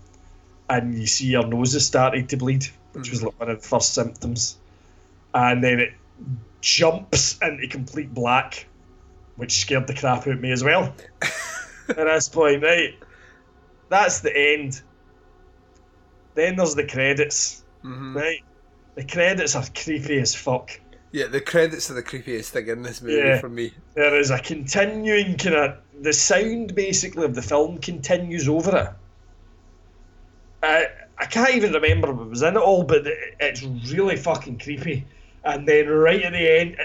and 0.70 0.98
you 0.98 1.08
see 1.08 1.34
her 1.34 1.46
nose 1.46 1.74
has 1.74 1.86
started 1.86 2.30
to 2.30 2.38
bleed, 2.38 2.68
which 2.94 3.12
was 3.12 3.24
like 3.24 3.40
one 3.40 3.50
of 3.50 3.62
the 3.62 3.68
first 3.68 3.94
symptoms. 3.94 4.58
And 5.34 5.64
then 5.64 5.80
it 5.80 5.94
jumps 6.62 7.38
into 7.42 7.68
complete 7.68 8.14
black, 8.14 8.68
which 9.36 9.60
scared 9.60 9.88
the 9.88 9.94
crap 9.94 10.20
out 10.22 10.28
of 10.28 10.40
me 10.42 10.52
as 10.52 10.64
well. 10.64 10.94
At 11.90 11.96
this 11.96 12.30
point, 12.30 12.64
right? 12.64 12.96
That's 13.90 14.22
the 14.22 14.36
end. 14.36 14.82
Then 16.36 16.56
there's 16.56 16.76
the 16.76 16.86
credits, 16.88 17.64
Mhm. 17.84 18.16
right? 18.16 18.40
The 18.96 19.04
credits 19.06 19.56
are 19.56 19.66
creepy 19.76 20.20
as 20.20 20.34
fuck. 20.36 20.80
Yeah, 21.12 21.28
the 21.28 21.42
credits 21.42 21.92
are 21.92 21.94
the 21.94 22.02
creepiest 22.04 22.50
thing 22.50 22.68
in 22.68 22.82
this 22.82 23.02
movie 23.02 23.18
Yeah. 23.18 23.40
for 23.40 23.50
me. 23.50 23.72
There 23.96 24.18
is 24.20 24.32
a 24.32 24.40
continuing 24.40 25.38
kind 25.38 25.56
of 25.56 25.78
the 26.02 26.14
sound 26.14 26.74
basically 26.74 27.24
of 27.26 27.36
the 27.36 27.42
film 27.42 27.78
continues 27.78 28.48
over 28.50 28.76
it. 28.78 28.90
I 30.64 30.88
I 31.20 31.26
can't 31.26 31.52
even 31.54 31.74
remember 31.74 32.12
what 32.12 32.30
was 32.30 32.42
in 32.42 32.56
it 32.56 32.60
all, 32.60 32.84
but 32.84 33.04
it's 33.40 33.62
really 33.94 34.16
fucking 34.18 34.58
creepy. 34.60 35.06
And 35.44 35.68
then 35.68 35.88
right 35.88 36.24
at 36.24 36.34
the 36.34 36.60
end, 36.60 36.78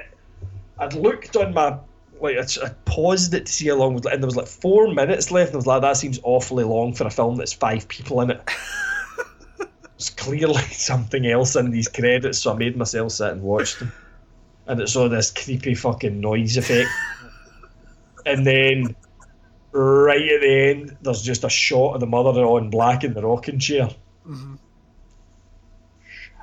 I'd 0.78 0.92
looked 0.94 1.34
on 1.36 1.54
my 1.54 1.78
like 2.20 2.36
I 2.36 2.66
I 2.66 2.69
paused 2.85 3.35
it 3.35 3.47
to 3.47 3.53
see 3.53 3.69
how 3.69 3.77
long 3.77 3.93
it 3.93 4.05
was, 4.05 4.07
and 4.07 4.23
there 4.23 4.27
was 4.27 4.36
like 4.36 4.47
four 4.47 4.93
minutes 4.93 5.31
left. 5.31 5.49
And 5.49 5.57
I 5.57 5.59
was 5.59 5.66
like, 5.66 5.82
that 5.82 5.97
seems 5.97 6.19
awfully 6.23 6.65
long 6.65 6.93
for 6.93 7.07
a 7.07 7.11
film 7.11 7.36
that's 7.36 7.53
five 7.53 7.89
people 7.89 8.20
in 8.20 8.31
it. 8.31 8.40
There's 9.59 10.11
clearly 10.11 10.62
something 10.73 11.27
else 11.27 11.57
in 11.57 11.70
these 11.70 11.89
credits, 11.89 12.39
so 12.39 12.53
I 12.53 12.57
made 12.57 12.77
myself 12.77 13.12
sit 13.12 13.32
and 13.32 13.43
watch 13.43 13.78
them. 13.78 13.93
And 14.66 14.81
it's 14.81 14.95
all 14.95 15.09
this 15.09 15.31
creepy 15.31 15.74
fucking 15.74 16.20
noise 16.20 16.57
effect. 16.57 16.90
and 18.27 18.47
then 18.47 18.95
right 19.73 20.20
at 20.20 20.40
the 20.40 20.70
end, 20.70 20.97
there's 21.03 21.23
just 21.23 21.45
a 21.45 21.49
shot 21.49 21.95
of 21.95 22.01
the 22.01 22.07
mother 22.07 22.45
on 22.45 22.70
black 22.70 23.03
in 23.03 23.15
the 23.15 23.23
rocking 23.23 23.59
chair. 23.59 23.89
Mm-hmm. 24.27 24.55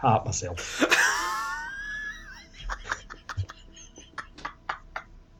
Hat 0.01 0.25
myself. 0.25 0.83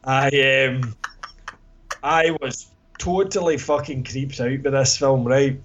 I 0.06 0.68
um 0.68 0.96
I 2.04 2.38
was 2.42 2.68
totally 3.00 3.58
fucking 3.58 4.04
creeped 4.04 4.40
out 4.40 4.64
by 4.64 4.70
this 4.70 4.98
film, 4.98 5.26
right? 5.26 5.60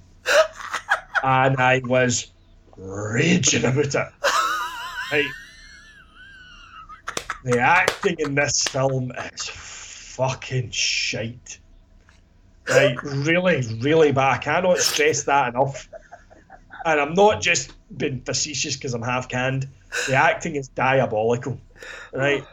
And 1.23 1.57
I 1.59 1.83
was 1.85 2.33
raging 2.77 3.65
about 3.65 3.95
it. 3.95 4.09
Right. 5.13 5.27
The 7.45 7.59
acting 7.59 8.17
in 8.19 8.35
this 8.35 8.65
film 8.65 9.13
is 9.13 9.49
fucking 9.49 10.71
shite. 10.71 11.59
Right, 12.69 13.03
really, 13.03 13.63
really 13.81 14.13
bad. 14.13 14.37
I 14.37 14.39
cannot 14.39 14.79
stress 14.79 15.25
that 15.25 15.49
enough. 15.55 15.89
And 16.85 17.01
I'm 17.01 17.15
not 17.15 17.41
just 17.41 17.73
being 17.97 18.23
facetious 18.23 18.77
because 18.77 18.95
I'm 18.95 19.03
half 19.03 19.29
canned. 19.29 19.67
The 20.07 20.15
acting 20.15 20.57
is 20.57 20.69
diabolical. 20.69 21.59
Right? 22.13 22.45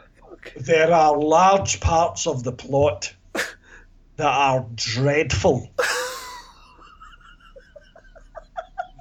There 0.56 0.92
are 0.92 1.16
large 1.16 1.80
parts 1.80 2.26
of 2.26 2.44
the 2.44 2.52
plot 2.52 3.14
that 3.34 4.26
are 4.26 4.66
dreadful. 4.74 5.70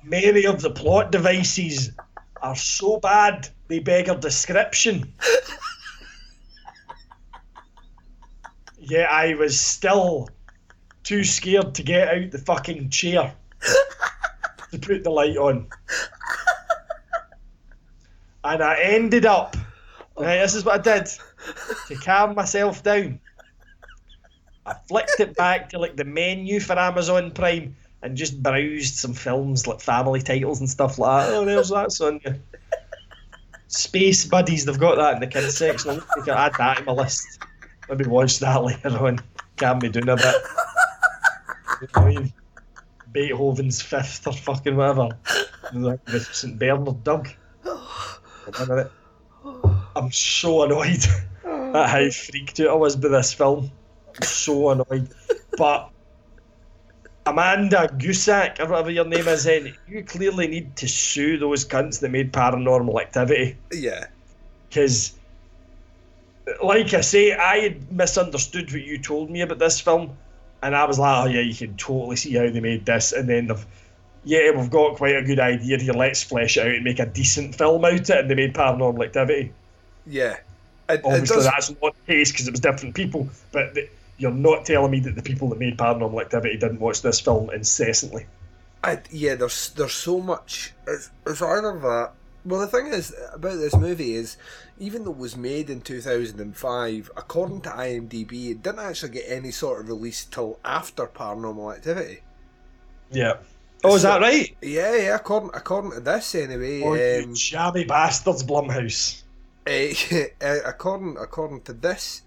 Many 0.03 0.45
of 0.45 0.61
the 0.61 0.69
plot 0.69 1.11
devices 1.11 1.91
are 2.41 2.55
so 2.55 2.99
bad 2.99 3.49
they 3.67 3.79
beggar 3.79 4.15
description. 4.15 5.11
Yet 8.79 9.09
I 9.09 9.33
was 9.33 9.59
still 9.59 10.29
too 11.03 11.23
scared 11.23 11.75
to 11.75 11.83
get 11.83 12.07
out 12.07 12.31
the 12.31 12.37
fucking 12.37 12.89
chair 12.89 13.33
to 14.71 14.79
put 14.79 15.03
the 15.03 15.09
light 15.09 15.35
on. 15.35 15.67
And 18.43 18.63
I 18.63 18.79
ended 18.79 19.25
up, 19.25 19.57
oh. 20.15 20.23
right, 20.23 20.37
this 20.37 20.55
is 20.55 20.63
what 20.63 20.87
I 20.87 20.99
did 20.99 21.09
to 21.87 21.95
calm 21.95 22.35
myself 22.35 22.83
down. 22.83 23.19
I 24.65 24.75
flicked 24.87 25.19
it 25.19 25.35
back 25.35 25.69
to 25.69 25.79
like 25.79 25.95
the 25.95 26.03
menu 26.03 26.59
for 26.59 26.77
Amazon 26.77 27.31
Prime 27.31 27.75
and 28.01 28.17
just 28.17 28.43
browsed 28.43 28.95
some 28.95 29.13
films 29.13 29.65
like 29.65 29.79
family 29.79 30.21
titles 30.21 30.59
and 30.59 30.69
stuff 30.69 30.99
like 30.99 31.27
that. 31.27 31.33
Oh, 31.33 31.45
there's 31.45 31.69
that 31.69 31.91
son. 31.91 32.19
Space 33.67 34.25
Buddies, 34.25 34.65
they've 34.65 34.79
got 34.79 34.95
that 34.95 35.15
in 35.15 35.19
the 35.21 35.27
kids 35.27 35.57
section. 35.57 35.91
I'm 35.91 36.23
going 36.25 36.25
to 36.25 36.39
add 36.39 36.53
that 36.57 36.77
to 36.77 36.83
my 36.83 36.91
list. 36.93 37.39
Maybe 37.89 38.05
watch 38.05 38.39
that 38.39 38.63
later 38.63 39.05
on. 39.05 39.19
Calm 39.55 39.79
me 39.79 39.89
down 39.89 40.09
a 40.09 40.15
bit. 40.15 40.35
You 41.81 41.87
know 41.95 42.01
I 42.01 42.05
mean? 42.05 42.33
Beethoven's 43.11 43.81
fifth 43.81 44.27
or 44.27 44.33
fucking 44.33 44.75
whatever. 44.75 45.09
St 46.31 46.59
Bernard 46.59 47.03
Doug. 47.03 47.29
I'm 49.95 50.11
so 50.11 50.63
annoyed 50.63 51.05
at 51.75 51.89
how 51.89 52.09
freaked 52.09 52.59
out 52.59 52.69
I 52.69 52.73
was 52.73 52.95
by 52.95 53.09
this 53.09 53.33
film. 53.33 53.71
I'm 54.15 54.21
so 54.23 54.69
annoyed. 54.71 55.09
But 55.57 55.89
Amanda 57.25 57.89
Gusack, 57.97 58.59
or 58.59 58.67
whatever 58.67 58.89
your 58.89 59.05
name 59.05 59.27
is, 59.27 59.43
then 59.43 59.75
you 59.87 60.03
clearly 60.03 60.47
need 60.47 60.75
to 60.77 60.87
sue 60.87 61.37
those 61.37 61.65
cunts 61.65 61.99
that 61.99 62.09
made 62.09 62.31
paranormal 62.31 63.01
activity. 63.01 63.57
Yeah. 63.71 64.05
Because, 64.69 65.13
like 66.63 66.93
I 66.93 67.01
say, 67.01 67.33
I 67.33 67.57
had 67.59 67.91
misunderstood 67.91 68.71
what 68.71 68.81
you 68.81 68.97
told 68.97 69.29
me 69.29 69.41
about 69.41 69.59
this 69.59 69.81
film, 69.81 70.15
and 70.61 70.75
I 70.75 70.85
was 70.85 70.99
like, 70.99 71.25
oh 71.25 71.29
yeah, 71.29 71.41
you 71.41 71.53
can 71.53 71.75
totally 71.75 72.15
see 72.15 72.33
how 72.33 72.49
they 72.49 72.59
made 72.59 72.85
this, 72.85 73.11
and 73.11 73.29
then 73.29 73.47
they've, 73.47 73.65
yeah, 74.23 74.51
we've 74.51 74.71
got 74.71 74.95
quite 74.95 75.15
a 75.15 75.23
good 75.23 75.39
idea 75.39 75.77
here, 75.77 75.93
let's 75.93 76.23
flesh 76.23 76.57
it 76.57 76.61
out 76.61 76.75
and 76.75 76.83
make 76.83 76.99
a 76.99 77.05
decent 77.05 77.55
film 77.55 77.83
out 77.85 77.93
of 77.93 77.99
it, 77.99 78.09
and 78.09 78.31
they 78.31 78.35
made 78.35 78.53
paranormal 78.53 79.05
activity. 79.05 79.53
Yeah. 80.05 80.37
It, 80.89 80.95
it 80.95 81.01
Obviously, 81.03 81.35
does, 81.35 81.45
that's 81.45 81.69
not 81.81 81.95
the 82.05 82.13
case 82.13 82.31
because 82.31 82.47
it 82.47 82.51
was 82.51 82.59
different 82.59 82.95
people, 82.95 83.29
but 83.51 83.73
the, 83.73 83.89
you're 84.17 84.31
not 84.31 84.65
telling 84.65 84.91
me 84.91 84.99
that 85.01 85.15
the 85.15 85.21
people 85.21 85.49
that 85.49 85.59
made 85.59 85.77
paranormal 85.77 86.21
activity 86.21 86.57
didn't 86.57 86.79
watch 86.79 87.01
this 87.01 87.19
film 87.19 87.49
incessantly. 87.51 88.25
I, 88.83 89.01
yeah, 89.11 89.35
there's 89.35 89.69
there's 89.71 89.93
so 89.93 90.19
much. 90.21 90.73
It's, 90.87 91.09
it's 91.25 91.41
either 91.41 91.79
that 91.79 92.13
Well, 92.45 92.61
the 92.61 92.67
thing 92.67 92.87
is 92.87 93.13
about 93.33 93.57
this 93.57 93.77
movie 93.77 94.13
is, 94.15 94.37
even 94.77 95.03
though 95.03 95.11
it 95.11 95.17
was 95.17 95.35
made 95.35 95.69
in 95.69 95.81
2005, 95.81 97.11
according 97.17 97.61
to 97.61 97.69
IMDb, 97.69 98.51
it 98.51 98.63
didn't 98.63 98.79
actually 98.79 99.11
get 99.11 99.25
any 99.27 99.51
sort 99.51 99.81
of 99.81 99.89
release 99.89 100.25
till 100.25 100.59
after 100.63 101.07
Paranormal 101.07 101.75
Activity. 101.75 102.21
Yeah. 103.11 103.37
Oh, 103.83 103.95
is 103.95 104.03
that 104.03 104.21
right? 104.21 104.55
Yeah, 104.61 104.95
yeah. 104.95 105.15
According 105.15 105.51
according 105.53 105.91
to 105.91 105.99
this, 105.99 106.35
anyway. 106.35 106.81
Oh, 106.81 106.93
you 106.95 107.25
um, 107.25 107.35
shabby 107.35 107.83
bastards, 107.83 108.43
Blumhouse. 108.43 109.23
Uh, 109.67 109.93
uh, 110.41 110.59
according 110.65 111.17
according 111.17 111.61
to 111.61 111.73
this, 111.73 112.21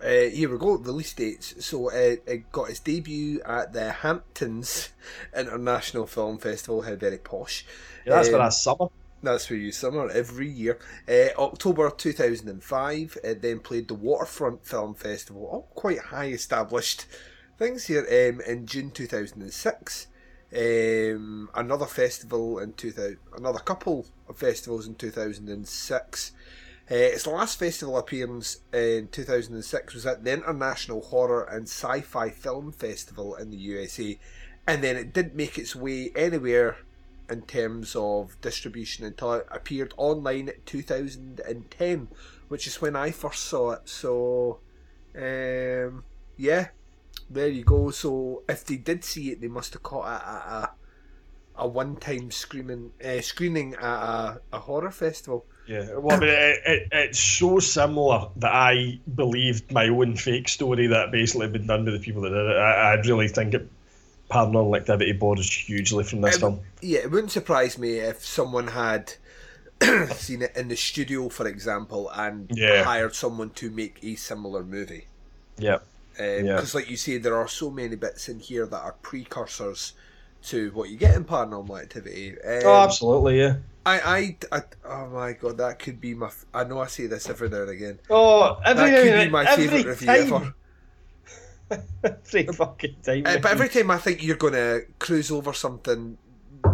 uh, 0.00 0.30
here 0.30 0.50
we 0.50 0.58
go. 0.58 0.76
Release 0.76 1.12
dates. 1.12 1.64
So 1.64 1.90
uh, 1.90 2.16
it 2.26 2.52
got 2.52 2.70
its 2.70 2.80
debut 2.80 3.40
at 3.44 3.72
the 3.72 3.90
Hamptons 3.90 4.90
International 5.36 6.06
Film 6.06 6.38
Festival. 6.38 6.82
How 6.82 6.94
very 6.94 7.18
posh. 7.18 7.66
Yeah, 8.06 8.16
that's 8.16 8.28
Um, 8.28 8.32
for 8.32 8.38
that 8.38 8.52
summer. 8.52 8.86
That's 9.22 9.46
for 9.46 9.54
you 9.54 9.72
summer 9.72 10.10
every 10.10 10.50
year. 10.50 10.78
Uh, 11.08 11.30
October 11.38 11.90
2005, 11.90 13.18
it 13.24 13.40
then 13.40 13.60
played 13.60 13.88
the 13.88 13.94
Waterfront 13.94 14.66
Film 14.66 14.94
Festival. 14.94 15.46
All 15.46 15.68
quite 15.74 15.98
high 15.98 16.26
established 16.26 17.06
things 17.58 17.86
here. 17.86 18.00
Um, 18.02 18.42
in 18.42 18.66
June 18.66 18.90
2006, 18.90 20.08
um, 20.54 21.48
another 21.54 21.86
festival 21.86 22.58
in 22.58 22.74
2000, 22.74 23.16
another 23.38 23.60
couple 23.60 24.06
festivals 24.32 24.86
in 24.86 24.94
2006. 24.94 26.32
Uh, 26.90 26.94
its 26.94 27.26
last 27.26 27.58
festival 27.58 27.96
appearance 27.96 28.58
in 28.72 29.08
2006 29.08 29.94
was 29.94 30.04
at 30.04 30.22
the 30.22 30.32
International 30.32 31.00
Horror 31.00 31.44
and 31.44 31.62
Sci-Fi 31.62 32.28
Film 32.30 32.72
Festival 32.72 33.34
in 33.36 33.50
the 33.50 33.56
USA, 33.56 34.18
and 34.66 34.84
then 34.84 34.96
it 34.96 35.14
didn't 35.14 35.34
make 35.34 35.56
its 35.58 35.74
way 35.74 36.12
anywhere 36.14 36.76
in 37.30 37.42
terms 37.42 37.96
of 37.96 38.38
distribution 38.42 39.06
until 39.06 39.32
it 39.32 39.46
appeared 39.50 39.94
online 39.96 40.48
in 40.48 40.54
2010, 40.66 42.08
which 42.48 42.66
is 42.66 42.80
when 42.82 42.96
I 42.96 43.10
first 43.10 43.44
saw 43.44 43.72
it. 43.72 43.88
So, 43.88 44.60
um, 45.16 46.04
yeah, 46.36 46.68
there 47.30 47.48
you 47.48 47.64
go. 47.64 47.90
So, 47.90 48.42
if 48.46 48.64
they 48.64 48.76
did 48.76 49.04
see 49.04 49.30
it, 49.30 49.40
they 49.40 49.48
must 49.48 49.72
have 49.72 49.82
caught 49.82 50.16
it 50.16 50.26
at 50.26 50.52
a, 50.52 50.70
a 51.56 51.66
one-time 51.68 52.30
screaming 52.30 52.92
uh, 53.04 53.20
screening 53.20 53.74
at 53.74 53.82
a, 53.82 54.40
a 54.52 54.58
horror 54.58 54.90
festival. 54.90 55.44
Yeah, 55.66 55.96
well, 55.96 56.16
I 56.16 56.20
mean, 56.20 56.28
it, 56.28 56.60
it, 56.66 56.88
it's 56.92 57.18
so 57.18 57.58
similar 57.58 58.28
that 58.36 58.52
I 58.52 59.00
believed 59.14 59.72
my 59.72 59.88
own 59.88 60.14
fake 60.16 60.48
story 60.48 60.88
that 60.88 61.10
basically 61.10 61.46
had 61.46 61.52
been 61.52 61.66
done 61.66 61.84
by 61.86 61.92
the 61.92 61.98
people 62.00 62.22
that 62.22 62.30
did 62.30 62.46
it. 62.50 62.56
I, 62.56 62.92
I 62.92 62.94
really 63.00 63.28
think 63.28 63.54
it, 63.54 63.68
Paranormal 64.30 64.76
Activity 64.76 65.12
borrows 65.12 65.50
hugely 65.50 66.04
from 66.04 66.20
this 66.20 66.38
film. 66.38 66.60
Yeah, 66.82 67.00
it 67.00 67.10
wouldn't 67.10 67.32
surprise 67.32 67.78
me 67.78 67.98
if 67.98 68.24
someone 68.26 68.68
had 68.68 69.14
seen 70.12 70.42
it 70.42 70.56
in 70.56 70.68
the 70.68 70.76
studio, 70.76 71.28
for 71.28 71.46
example, 71.46 72.10
and 72.10 72.50
Yeah. 72.54 72.84
hired 72.84 73.14
someone 73.14 73.50
to 73.50 73.70
make 73.70 73.98
a 74.02 74.16
similar 74.16 74.64
movie. 74.64 75.06
Yeah. 75.58 75.78
Because, 76.12 76.74
Yeah. 76.74 76.78
like 76.78 76.90
you 76.90 76.96
say, 76.96 77.18
there 77.18 77.36
are 77.36 77.48
so 77.48 77.70
many 77.70 77.96
bits 77.96 78.28
in 78.28 78.38
here 78.40 78.66
that 78.66 78.80
are 78.82 78.94
precursors 79.02 79.92
to 80.44 80.70
what 80.72 80.90
you 80.90 80.96
get 80.96 81.14
in 81.14 81.24
Paranormal 81.24 81.80
Activity. 81.80 82.32
Um, 82.32 82.60
oh, 82.64 82.82
absolutely, 82.82 83.40
yeah. 83.40 83.56
I, 83.86 84.36
I, 84.50 84.56
I, 84.58 84.62
oh 84.86 85.08
my 85.08 85.32
god, 85.32 85.58
that 85.58 85.78
could 85.78 86.00
be 86.00 86.14
my. 86.14 86.26
f- 86.26 86.46
I 86.54 86.64
know 86.64 86.80
I 86.80 86.86
say 86.86 87.06
this 87.06 87.28
every 87.28 87.48
now 87.48 87.62
and 87.62 87.70
again. 87.70 87.98
Oh, 88.08 88.60
every 88.64 88.90
that 88.90 89.02
could 89.02 89.24
be 89.24 89.30
my 89.30 89.44
every 89.44 89.66
favourite 89.68 89.86
review 89.86 90.06
time. 90.06 90.54
ever. 91.70 91.86
every 92.04 92.46
fucking 92.46 92.96
time. 93.02 93.26
Uh, 93.26 93.38
but 93.38 93.50
every 93.52 93.68
time 93.68 93.90
I 93.90 93.98
think 93.98 94.22
you're 94.22 94.36
going 94.36 94.54
to 94.54 94.86
cruise 94.98 95.30
over 95.30 95.52
something, 95.52 96.16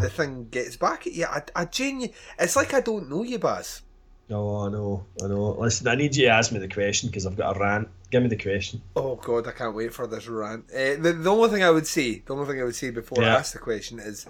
the 0.00 0.08
thing 0.08 0.48
gets 0.50 0.76
back 0.76 1.06
at 1.06 1.12
you. 1.12 1.26
I, 1.26 1.42
I 1.56 1.64
genuinely, 1.64 2.14
it's 2.38 2.56
like 2.56 2.74
I 2.74 2.80
don't 2.80 3.10
know 3.10 3.22
you, 3.24 3.38
Baz. 3.38 3.82
No, 4.30 4.58
I 4.58 4.68
know, 4.68 5.04
I 5.20 5.26
know. 5.26 5.56
Listen, 5.58 5.88
I 5.88 5.96
need 5.96 6.14
you 6.14 6.26
to 6.26 6.30
ask 6.30 6.52
me 6.52 6.60
the 6.60 6.68
question 6.68 7.08
because 7.08 7.26
I've 7.26 7.36
got 7.36 7.56
a 7.56 7.58
rant. 7.58 7.88
Give 8.12 8.22
me 8.22 8.28
the 8.28 8.36
question. 8.36 8.80
Oh 8.94 9.16
god, 9.16 9.48
I 9.48 9.50
can't 9.50 9.74
wait 9.74 9.92
for 9.92 10.06
this 10.06 10.28
rant. 10.28 10.70
Uh, 10.70 10.94
the, 11.00 11.16
the 11.20 11.30
only 11.30 11.48
thing 11.48 11.64
I 11.64 11.70
would 11.70 11.86
say, 11.86 12.20
the 12.24 12.34
only 12.34 12.46
thing 12.46 12.60
I 12.60 12.64
would 12.64 12.76
say 12.76 12.90
before 12.90 13.24
I 13.24 13.26
ask 13.26 13.52
the 13.52 13.58
question 13.58 13.98
is, 13.98 14.26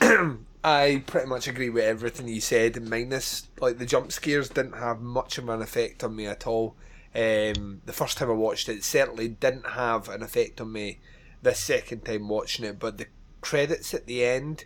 I 0.64 1.02
pretty 1.06 1.26
much 1.26 1.48
agree 1.48 1.68
with 1.68 1.84
everything 1.84 2.28
you 2.28 2.40
said. 2.40 2.82
Minus 2.82 3.48
like 3.60 3.76
the 3.76 3.84
jump 3.84 4.10
scares 4.10 4.48
didn't 4.48 4.78
have 4.78 5.02
much 5.02 5.36
of 5.36 5.50
an 5.50 5.60
effect 5.60 6.02
on 6.02 6.16
me 6.16 6.26
at 6.26 6.46
all. 6.46 6.74
Um, 7.14 7.82
the 7.84 7.92
first 7.92 8.16
time 8.16 8.30
I 8.30 8.34
watched 8.34 8.70
it, 8.70 8.78
it 8.78 8.84
certainly 8.84 9.28
didn't 9.28 9.72
have 9.72 10.08
an 10.08 10.22
effect 10.22 10.62
on 10.62 10.72
me. 10.72 11.00
The 11.42 11.54
second 11.54 12.06
time 12.06 12.28
watching 12.28 12.64
it, 12.64 12.78
but 12.78 12.96
the 12.96 13.06
credits 13.42 13.92
at 13.92 14.06
the 14.06 14.24
end 14.24 14.64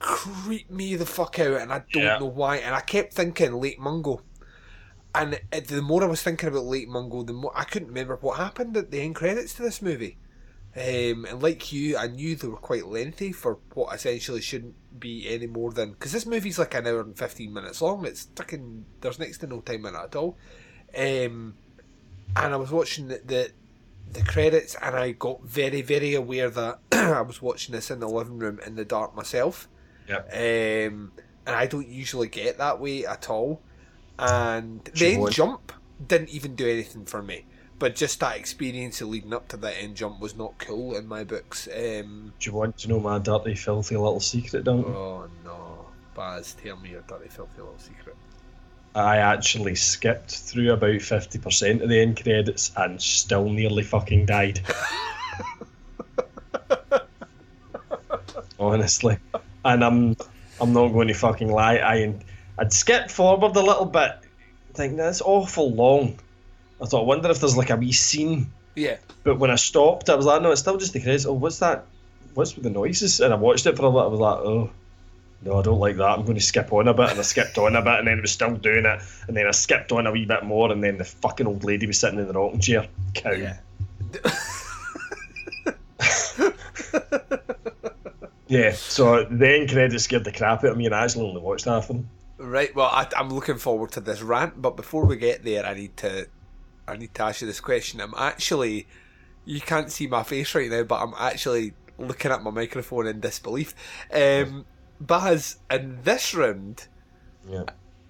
creep 0.00 0.70
me 0.70 0.96
the 0.96 1.06
fuck 1.06 1.38
out, 1.38 1.60
and 1.60 1.72
I 1.72 1.84
don't 1.92 2.02
Yeah. 2.02 2.18
know 2.18 2.26
why. 2.26 2.56
And 2.56 2.74
I 2.74 2.80
kept 2.80 3.14
thinking 3.14 3.52
Lake 3.60 3.78
Mungo. 3.78 4.22
And 5.14 5.40
it, 5.52 5.68
the 5.68 5.82
more 5.82 6.02
I 6.02 6.06
was 6.06 6.22
thinking 6.22 6.48
about 6.48 6.64
Lake 6.64 6.88
Mungo, 6.88 7.22
the 7.22 7.32
more 7.32 7.52
I 7.54 7.64
couldn't 7.64 7.88
remember 7.88 8.16
what 8.20 8.38
happened 8.38 8.76
at 8.76 8.90
the 8.90 9.00
end 9.00 9.14
credits 9.14 9.54
to 9.54 9.62
this 9.62 9.82
movie. 9.82 10.16
Um, 10.76 11.24
and 11.24 11.42
like 11.42 11.72
you, 11.72 11.96
I 11.96 12.06
knew 12.06 12.36
they 12.36 12.46
were 12.46 12.56
quite 12.56 12.86
lengthy 12.86 13.32
for 13.32 13.58
what 13.74 13.92
essentially 13.94 14.40
shouldn't 14.40 14.76
be 15.00 15.28
any 15.28 15.48
more 15.48 15.72
than 15.72 15.92
because 15.92 16.12
this 16.12 16.26
movie's 16.26 16.60
like 16.60 16.74
an 16.74 16.86
hour 16.86 17.00
and 17.00 17.18
fifteen 17.18 17.52
minutes 17.52 17.82
long. 17.82 18.04
It's 18.06 18.28
fucking 18.36 18.84
there's 19.00 19.18
next 19.18 19.38
to 19.38 19.48
no 19.48 19.60
time 19.62 19.84
in 19.86 19.96
it 19.96 19.98
at 20.00 20.14
all. 20.14 20.36
Um, 20.96 21.54
and 22.36 22.54
I 22.54 22.56
was 22.56 22.70
watching 22.70 23.08
the, 23.08 23.20
the 23.24 23.50
the 24.12 24.22
credits, 24.22 24.76
and 24.80 24.94
I 24.94 25.10
got 25.10 25.42
very 25.42 25.82
very 25.82 26.14
aware 26.14 26.48
that 26.50 26.78
I 26.92 27.22
was 27.22 27.42
watching 27.42 27.74
this 27.74 27.90
in 27.90 27.98
the 27.98 28.08
living 28.08 28.38
room 28.38 28.60
in 28.64 28.76
the 28.76 28.84
dark 28.84 29.16
myself. 29.16 29.68
Yep. 30.10 30.28
Um, 30.34 31.12
and 31.46 31.56
I 31.56 31.66
don't 31.66 31.88
usually 31.88 32.28
get 32.28 32.58
that 32.58 32.78
way 32.80 33.06
at 33.06 33.30
all. 33.30 33.62
And 34.18 34.84
the 34.84 34.96
Sure 34.96 35.08
end 35.08 35.20
won't. 35.22 35.32
jump 35.34 35.72
didn't 36.06 36.28
even 36.30 36.54
do 36.54 36.68
anything 36.68 37.06
for 37.06 37.22
me. 37.22 37.46
But 37.78 37.94
just 37.96 38.20
that 38.20 38.36
experience 38.36 39.00
of 39.00 39.08
leading 39.08 39.32
up 39.32 39.48
to 39.48 39.56
that 39.56 39.74
end 39.80 39.96
jump 39.96 40.20
was 40.20 40.36
not 40.36 40.58
cool 40.58 40.94
in 40.96 41.06
my 41.06 41.24
books. 41.24 41.66
Um, 41.68 42.34
Do 42.38 42.50
you 42.50 42.54
want 42.54 42.76
to 42.78 42.88
know 42.88 43.00
my 43.00 43.18
dirty, 43.18 43.54
filthy 43.54 43.96
little 43.96 44.20
secret, 44.20 44.64
don't 44.64 44.80
you? 44.86 44.94
oh 44.94 45.28
no, 45.42 45.86
Baz, 46.14 46.54
tell 46.62 46.76
me 46.76 46.90
your 46.90 47.00
dirty, 47.08 47.30
filthy 47.30 47.62
little 47.62 47.78
secret. 47.78 48.16
I 48.94 49.18
actually 49.18 49.76
skipped 49.76 50.30
through 50.30 50.72
about 50.72 50.90
50% 50.90 51.80
of 51.80 51.88
the 51.88 52.00
end 52.00 52.22
credits 52.22 52.72
and 52.76 53.00
still 53.00 53.48
nearly 53.48 53.84
fucking 53.84 54.26
died. 54.26 54.60
Honestly. 58.58 59.16
And 59.64 59.84
I'm 59.84 60.16
I'm 60.60 60.72
not 60.72 60.88
going 60.88 61.08
to 61.08 61.14
fucking 61.14 61.50
lie. 61.50 61.78
I 61.78 62.14
I'd 62.58 62.72
skip 62.72 63.10
forward 63.10 63.56
a 63.56 63.62
little 63.62 63.86
bit, 63.86 64.12
thinking 64.74 64.98
that's 64.98 65.22
awful 65.22 65.72
long. 65.72 66.18
I 66.80 66.86
thought, 66.86 67.02
I 67.02 67.06
wonder 67.06 67.30
if 67.30 67.40
there's 67.40 67.56
like 67.56 67.70
a 67.70 67.76
wee 67.76 67.92
scene. 67.92 68.52
Yeah. 68.74 68.96
But 69.24 69.38
when 69.38 69.50
I 69.50 69.56
stopped, 69.56 70.08
I 70.08 70.14
was 70.14 70.26
like, 70.26 70.42
no, 70.42 70.50
it's 70.50 70.60
still 70.60 70.76
just 70.76 70.92
the 70.92 71.00
credits. 71.00 71.26
Oh, 71.26 71.32
what's 71.32 71.58
that? 71.58 71.86
What's 72.34 72.54
with 72.54 72.64
the 72.64 72.70
noises? 72.70 73.20
And 73.20 73.32
I 73.34 73.36
watched 73.36 73.66
it 73.66 73.76
for 73.76 73.84
a 73.84 73.88
little. 73.88 74.02
I 74.02 74.06
was 74.06 74.20
like, 74.20 74.38
oh, 74.38 74.70
no, 75.42 75.58
I 75.58 75.62
don't 75.62 75.78
like 75.78 75.96
that. 75.96 76.18
I'm 76.18 76.24
going 76.24 76.36
to 76.36 76.42
skip 76.42 76.72
on 76.72 76.88
a 76.88 76.94
bit, 76.94 77.10
and 77.10 77.18
I 77.18 77.22
skipped 77.22 77.58
on 77.58 77.76
a 77.76 77.82
bit, 77.82 77.98
and 77.98 78.06
then 78.06 78.18
it 78.18 78.22
was 78.22 78.32
still 78.32 78.54
doing 78.54 78.84
it, 78.84 79.00
and 79.26 79.36
then 79.36 79.46
I 79.46 79.50
skipped 79.52 79.92
on 79.92 80.06
a 80.06 80.12
wee 80.12 80.26
bit 80.26 80.44
more, 80.44 80.70
and 80.70 80.82
then 80.82 80.98
the 80.98 81.04
fucking 81.04 81.46
old 81.46 81.64
lady 81.64 81.86
was 81.86 81.98
sitting 81.98 82.18
in 82.18 82.26
the 82.26 82.34
rocking 82.34 82.60
chair. 82.60 82.86
Cow. 83.14 83.32
Yeah. 83.32 83.56
so 88.72 89.24
then 89.30 89.68
credits 89.68 90.04
scared 90.04 90.24
the 90.24 90.32
crap 90.32 90.64
out 90.64 90.70
of 90.72 90.76
me, 90.76 90.86
and 90.86 90.94
I 90.94 91.04
actually 91.04 91.28
only 91.28 91.40
watched 91.40 91.66
half 91.66 91.88
of 91.90 91.96
them. 91.96 92.10
Right. 92.38 92.74
Well, 92.74 92.86
I, 92.90 93.06
I'm 93.16 93.30
looking 93.30 93.58
forward 93.58 93.92
to 93.92 94.00
this 94.00 94.22
rant, 94.22 94.60
but 94.60 94.76
before 94.76 95.04
we 95.04 95.16
get 95.16 95.44
there, 95.44 95.64
I 95.64 95.74
need 95.74 95.96
to, 95.98 96.26
I 96.88 96.96
need 96.96 97.14
to 97.14 97.22
ask 97.22 97.40
you 97.42 97.46
this 97.46 97.60
question. 97.60 98.00
I'm 98.00 98.14
actually, 98.16 98.86
you 99.44 99.60
can't 99.60 99.90
see 99.92 100.06
my 100.06 100.22
face 100.22 100.54
right 100.54 100.70
now, 100.70 100.82
but 100.84 101.02
I'm 101.02 101.14
actually 101.18 101.74
looking 101.98 102.30
at 102.30 102.42
my 102.42 102.50
microphone 102.50 103.06
in 103.06 103.20
disbelief. 103.20 103.74
Um, 104.12 104.64
Baz, 105.00 105.58
in 105.70 105.98
this 106.02 106.34
round, 106.34 106.88
Yeah. 107.48 107.64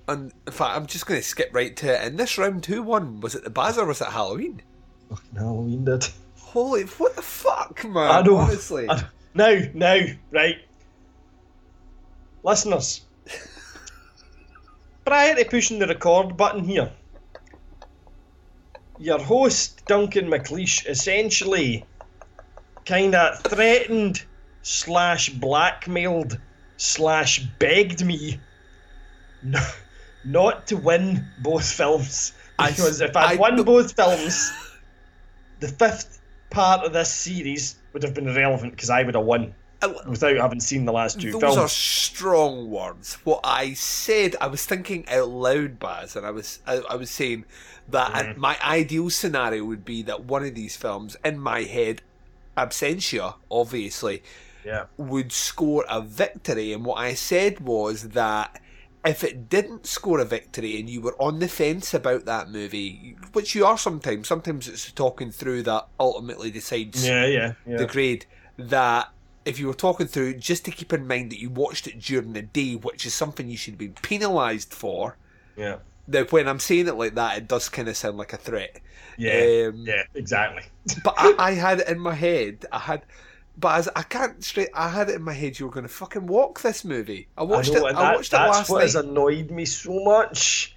and 0.09 0.33
in 0.47 0.53
fact, 0.53 0.77
I'm 0.77 0.87
just 0.87 1.07
going 1.07 1.21
to 1.21 1.27
skip 1.27 1.51
right 1.53 1.77
to 1.79 2.01
it. 2.01 2.07
In 2.07 2.17
this 2.17 2.39
round, 2.39 2.65
who 2.67 2.83
won? 2.83 3.21
Was 3.21 3.35
it 3.35 3.45
the 3.45 3.51
Baz 3.51 3.79
or 3.79 3.87
was 3.87 4.01
it 4.01 4.09
Halloween? 4.09 4.63
Fucking 5.09 5.37
Halloween 5.39 5.85
did. 5.85 6.07
Holy, 6.39 6.85
what 6.85 7.17
the 7.17 7.23
fuck, 7.23 7.85
man? 7.85 8.11
I 8.11 8.23
know. 8.23 8.37
Honestly. 8.37 8.89
I 8.89 8.97
know. 8.97 9.07
Now, 9.35 9.61
now, 9.75 10.01
right. 10.31 10.59
Listeners, 12.43 13.03
prior 15.05 15.35
to 15.35 15.45
pushing 15.45 15.79
the 15.79 15.87
record 15.87 16.37
button 16.37 16.65
here, 16.65 16.91
your 18.99 19.19
host, 19.19 19.85
Duncan 19.87 20.27
McLeish, 20.27 20.87
essentially 20.87 21.85
kind 22.85 23.15
of 23.15 23.41
threatened 23.43 24.25
slash 24.63 25.29
blackmailed 25.29 26.39
slash 26.77 27.41
begged 27.59 28.05
me 28.05 28.41
not 30.25 30.67
to 30.67 30.77
win 30.77 31.27
both 31.39 31.71
films. 31.71 32.33
Because 32.59 33.01
if 33.01 33.17
I'd 33.17 33.39
won 33.39 33.63
both 33.63 33.97
films, 33.97 34.53
the 35.61 35.69
fifth 35.69 36.20
part 36.51 36.85
of 36.85 36.93
this 36.93 37.13
series 37.13 37.77
would 37.93 38.03
have 38.03 38.15
been 38.15 38.35
relevant 38.35 38.73
because 38.73 38.91
I 38.91 39.03
would 39.03 39.15
have 39.15 39.25
won. 39.25 39.55
without 40.07 40.37
having 40.37 40.61
seen 40.61 40.85
the 40.85 40.93
last 40.93 41.19
two 41.19 41.33
Those 41.33 41.41
films. 41.41 41.55
Those 41.57 41.65
are 41.65 41.69
strong 41.69 42.69
words. 42.71 43.15
What 43.25 43.41
I 43.45 43.73
said, 43.73 44.37
I 44.39 44.47
was 44.49 44.67
thinking 44.67 45.09
out 45.09 45.31
loud, 45.31 45.79
Baz, 45.79 46.17
and 46.17 46.27
I 46.27 46.31
was 46.33 46.59
I, 46.67 46.83
I 46.91 46.97
was 46.97 47.09
saying 47.11 47.47
that 47.89 48.13
Mhm. 48.13 48.37
my 48.37 48.59
ideal 48.63 49.09
scenario 49.09 49.65
would 49.65 49.87
be 49.87 50.03
that 50.03 50.25
one 50.25 50.45
of 50.45 50.55
these 50.55 50.77
films, 50.77 51.17
in 51.25 51.39
my 51.39 51.63
head, 51.63 52.03
Absentia, 52.59 53.37
obviously, 53.51 54.23
Yeah. 54.67 54.85
would 54.99 55.33
score 55.33 55.87
a 55.89 56.03
victory. 56.03 56.75
And 56.75 56.85
what 56.85 56.99
I 56.99 57.15
said 57.15 57.61
was 57.61 58.11
that 58.11 58.61
if 59.05 59.25
it 59.25 59.49
didn't 59.49 59.87
score 59.87 60.21
a 60.21 60.25
victory 60.25 60.79
and 60.79 60.89
you 60.91 61.01
were 61.01 61.17
on 61.21 61.39
the 61.39 61.49
fence 61.49 61.95
about 61.95 62.27
that 62.27 62.51
movie, 62.51 63.17
which 63.33 63.55
you 63.55 63.65
are 63.65 63.79
sometimes, 63.79 64.29
sometimes 64.29 64.69
it's 64.69 64.93
talking 64.93 65.31
through 65.31 65.63
that 65.65 65.89
ultimately 65.99 66.51
decides 66.51 67.07
Yeah, 67.07 67.25
yeah, 67.27 67.53
yeah. 67.67 67.77
the 67.79 67.87
grade, 67.87 68.27
that 68.59 69.09
if 69.47 69.59
you 69.59 69.67
were 69.69 69.75
talking 69.75 70.07
through, 70.07 70.35
just 70.35 70.65
to 70.67 70.71
keep 70.71 70.93
in 70.93 71.07
mind 71.07 71.33
that 71.33 71.41
you 71.41 71.49
watched 71.49 71.87
it 71.87 71.99
during 72.01 72.35
the 72.35 72.43
day, 72.43 72.75
which 72.75 73.07
is 73.07 73.15
something 73.15 73.49
you 73.49 73.57
should 73.57 73.79
be 73.79 73.89
penalised 73.89 74.75
for. 74.75 75.17
Yeah. 75.57 75.79
Now, 76.07 76.25
when 76.25 76.49
I'm 76.49 76.59
saying 76.61 76.89
it 76.89 76.97
like 76.97 77.15
that, 77.15 77.39
it 77.39 77.49
does 77.49 77.69
kind 77.69 77.89
of 77.89 77.97
sound 77.97 78.19
like 78.19 78.33
a 78.33 78.37
threat. 78.37 78.81
Yeah, 79.17 79.69
Um, 79.69 79.85
yeah, 79.87 80.03
exactly. 80.15 80.65
but 81.05 81.15
I, 81.17 81.35
I 81.39 81.51
had 81.53 81.81
it 81.81 81.89
in 81.89 81.99
my 82.01 82.15
head. 82.15 82.67
I 82.73 82.79
had, 82.81 83.03
but 83.59 83.77
as 83.79 83.89
I 83.95 84.03
can't 84.03 84.43
straight. 84.45 84.69
I 84.75 84.89
had 84.89 85.09
it 85.11 85.17
in 85.17 85.23
my 85.23 85.33
head. 85.35 85.59
You 85.59 85.67
were 85.67 85.73
going 85.73 85.87
to 85.87 85.93
fucking 85.93 86.27
walk 86.27 86.61
this 86.63 86.85
movie. 86.85 87.29
I 87.37 87.43
watched 87.43 87.73
know, 87.73 87.87
it. 87.87 87.97
I 87.97 88.03
that- 88.03 88.17
watched 88.17 88.33
it 88.33 88.37
last 88.37 88.47
night. 88.47 88.55
that's 88.59 88.71
what 88.71 88.83
has 88.83 88.95
annoyed 88.95 89.51
me 89.51 89.65
so 89.65 90.03
much 90.05 90.77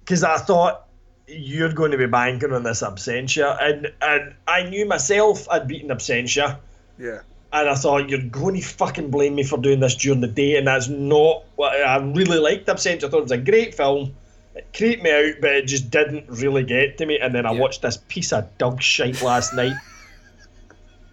because 0.00 0.24
I 0.24 0.38
thought 0.38 0.86
you're 1.26 1.72
going 1.72 1.90
to 1.92 1.98
be 1.98 2.06
banking 2.06 2.52
on 2.52 2.62
this 2.62 2.82
Absentia, 2.82 3.56
and 3.62 3.92
and 4.02 4.34
I 4.46 4.64
knew 4.64 4.86
myself 4.86 5.48
I'd 5.48 5.66
beaten 5.66 5.88
Absentia, 5.88 6.58
Yeah. 6.98 7.20
and 7.52 7.68
I 7.68 7.74
thought 7.74 8.10
you're 8.10 8.20
going 8.20 8.56
to 8.56 8.60
fucking 8.60 9.10
blame 9.10 9.34
me 9.34 9.42
for 9.44 9.56
doing 9.58 9.80
this 9.80 9.94
during 9.96 10.20
the 10.20 10.26
day, 10.26 10.56
and 10.56 10.66
that's 10.66 10.88
not 10.88 11.44
what 11.56 11.72
I 11.74 11.96
really 11.96 12.38
liked 12.38 12.66
Absentia. 12.66 13.04
I 13.04 13.08
thought 13.08 13.18
it 13.20 13.22
was 13.22 13.30
a 13.32 13.38
great 13.38 13.74
film. 13.74 14.14
It 14.54 14.68
creeped 14.76 15.02
me 15.02 15.10
out, 15.10 15.40
but 15.40 15.52
it 15.52 15.66
just 15.66 15.90
didn't 15.90 16.26
really 16.28 16.62
get 16.62 16.98
to 16.98 17.06
me. 17.06 17.18
And 17.18 17.34
then 17.34 17.44
I 17.46 17.52
watched 17.52 17.80
this 17.82 17.96
piece 18.08 18.32
of 18.32 18.56
dog 18.58 18.80
shite 18.82 19.20
last 19.22 19.54
night, 19.54 19.72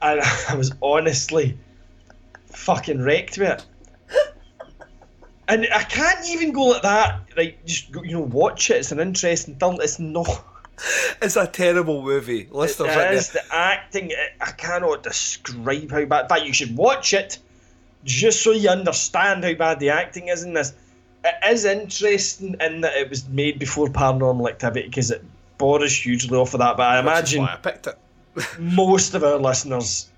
and 0.01 0.21
I 0.49 0.55
was 0.55 0.71
honestly 0.81 1.57
fucking 2.47 3.01
wrecked 3.01 3.37
with 3.37 3.49
it. 3.49 3.65
And 5.47 5.67
I 5.73 5.83
can't 5.83 6.25
even 6.29 6.53
go 6.53 6.67
like 6.67 6.83
that. 6.83 7.21
Like, 7.35 7.65
just 7.65 7.91
go, 7.91 8.03
you 8.03 8.13
know, 8.13 8.21
watch 8.21 8.69
it. 8.69 8.77
It's 8.77 8.93
an 8.93 9.01
interesting 9.01 9.55
film. 9.55 9.77
It's 9.81 9.99
not. 9.99 10.45
It's 11.21 11.35
a 11.35 11.45
terrible 11.45 12.01
movie. 12.01 12.47
Listeners, 12.49 12.95
It 12.95 13.13
is 13.13 13.29
the 13.33 13.43
acting. 13.51 14.11
I 14.39 14.49
cannot 14.49 15.03
describe 15.03 15.91
how 15.91 16.05
bad. 16.05 16.23
In 16.23 16.29
fact, 16.29 16.45
you 16.45 16.53
should 16.53 16.75
watch 16.75 17.13
it 17.13 17.37
just 18.03 18.41
so 18.41 18.49
you 18.49 18.67
understand 18.69 19.43
how 19.43 19.53
bad 19.53 19.79
the 19.79 19.91
acting 19.91 20.29
is 20.29 20.43
in 20.43 20.53
this. 20.53 20.73
It 21.23 21.35
is 21.51 21.65
interesting 21.65 22.55
in 22.59 22.81
that 22.81 22.95
it 22.95 23.11
was 23.11 23.27
made 23.29 23.59
before 23.59 23.89
Paranormal 23.89 24.49
Activity 24.49 24.87
because 24.87 25.11
it 25.11 25.23
borrows 25.59 25.95
hugely 25.95 26.35
off 26.35 26.55
of 26.55 26.61
that. 26.61 26.77
But 26.77 26.87
I 26.87 26.99
Which 26.99 27.11
imagine 27.11 27.41
why 27.43 27.53
I 27.53 27.57
picked 27.57 27.85
it. 27.85 27.97
Most 28.59 29.13
of 29.13 29.23
our 29.23 29.37
listeners, 29.37 30.09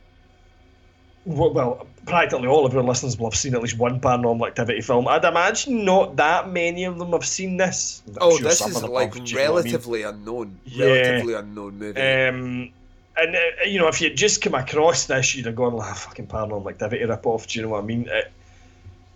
well, 1.26 1.88
practically 2.06 2.48
all 2.48 2.66
of 2.66 2.76
our 2.76 2.84
listeners 2.84 3.18
will 3.18 3.30
have 3.30 3.38
seen 3.38 3.56
at 3.56 3.62
least 3.62 3.78
one 3.78 4.00
Paranormal 4.00 4.48
Activity 4.48 4.82
film. 4.82 5.08
I'd 5.08 5.24
imagine 5.24 5.86
not 5.86 6.18
that 6.18 6.50
many 6.50 6.84
of 6.84 7.00
them 7.00 7.12
have 7.12 7.26
seen 7.26 7.58
this. 7.58 8.04
I'm 8.08 8.18
oh, 8.22 8.38
sure 8.38 8.50
this 8.50 8.62
is 8.62 8.84
like 8.84 9.14
have, 9.14 9.16
know 9.16 9.22
I 9.22 9.26
mean? 9.26 9.36
relatively 9.36 10.04
unknown. 10.04 10.60
Yeah. 10.66 10.86
Relatively 10.86 11.34
unknown 11.36 11.80
movie. 11.80 12.00
Um, 12.02 12.72
and 13.16 13.36
uh, 13.36 13.40
you 13.66 13.80
know, 13.80 13.88
if 13.88 14.02
you 14.02 14.14
just 14.14 14.42
come 14.42 14.56
across 14.56 15.06
this, 15.06 15.36
you'd 15.36 15.46
have 15.46 15.56
gone 15.56 15.74
like, 15.76 15.92
"Ah, 15.92 15.94
"Fucking 15.94 16.28
paranormal 16.28 16.70
activity 16.70 17.06
rip 17.06 17.26
off." 17.28 17.48
Do 17.48 17.60
you 17.60 17.64
know 17.66 17.72
what 17.72 17.84
I 17.84 17.86
mean? 17.86 18.08
It, 18.10 18.32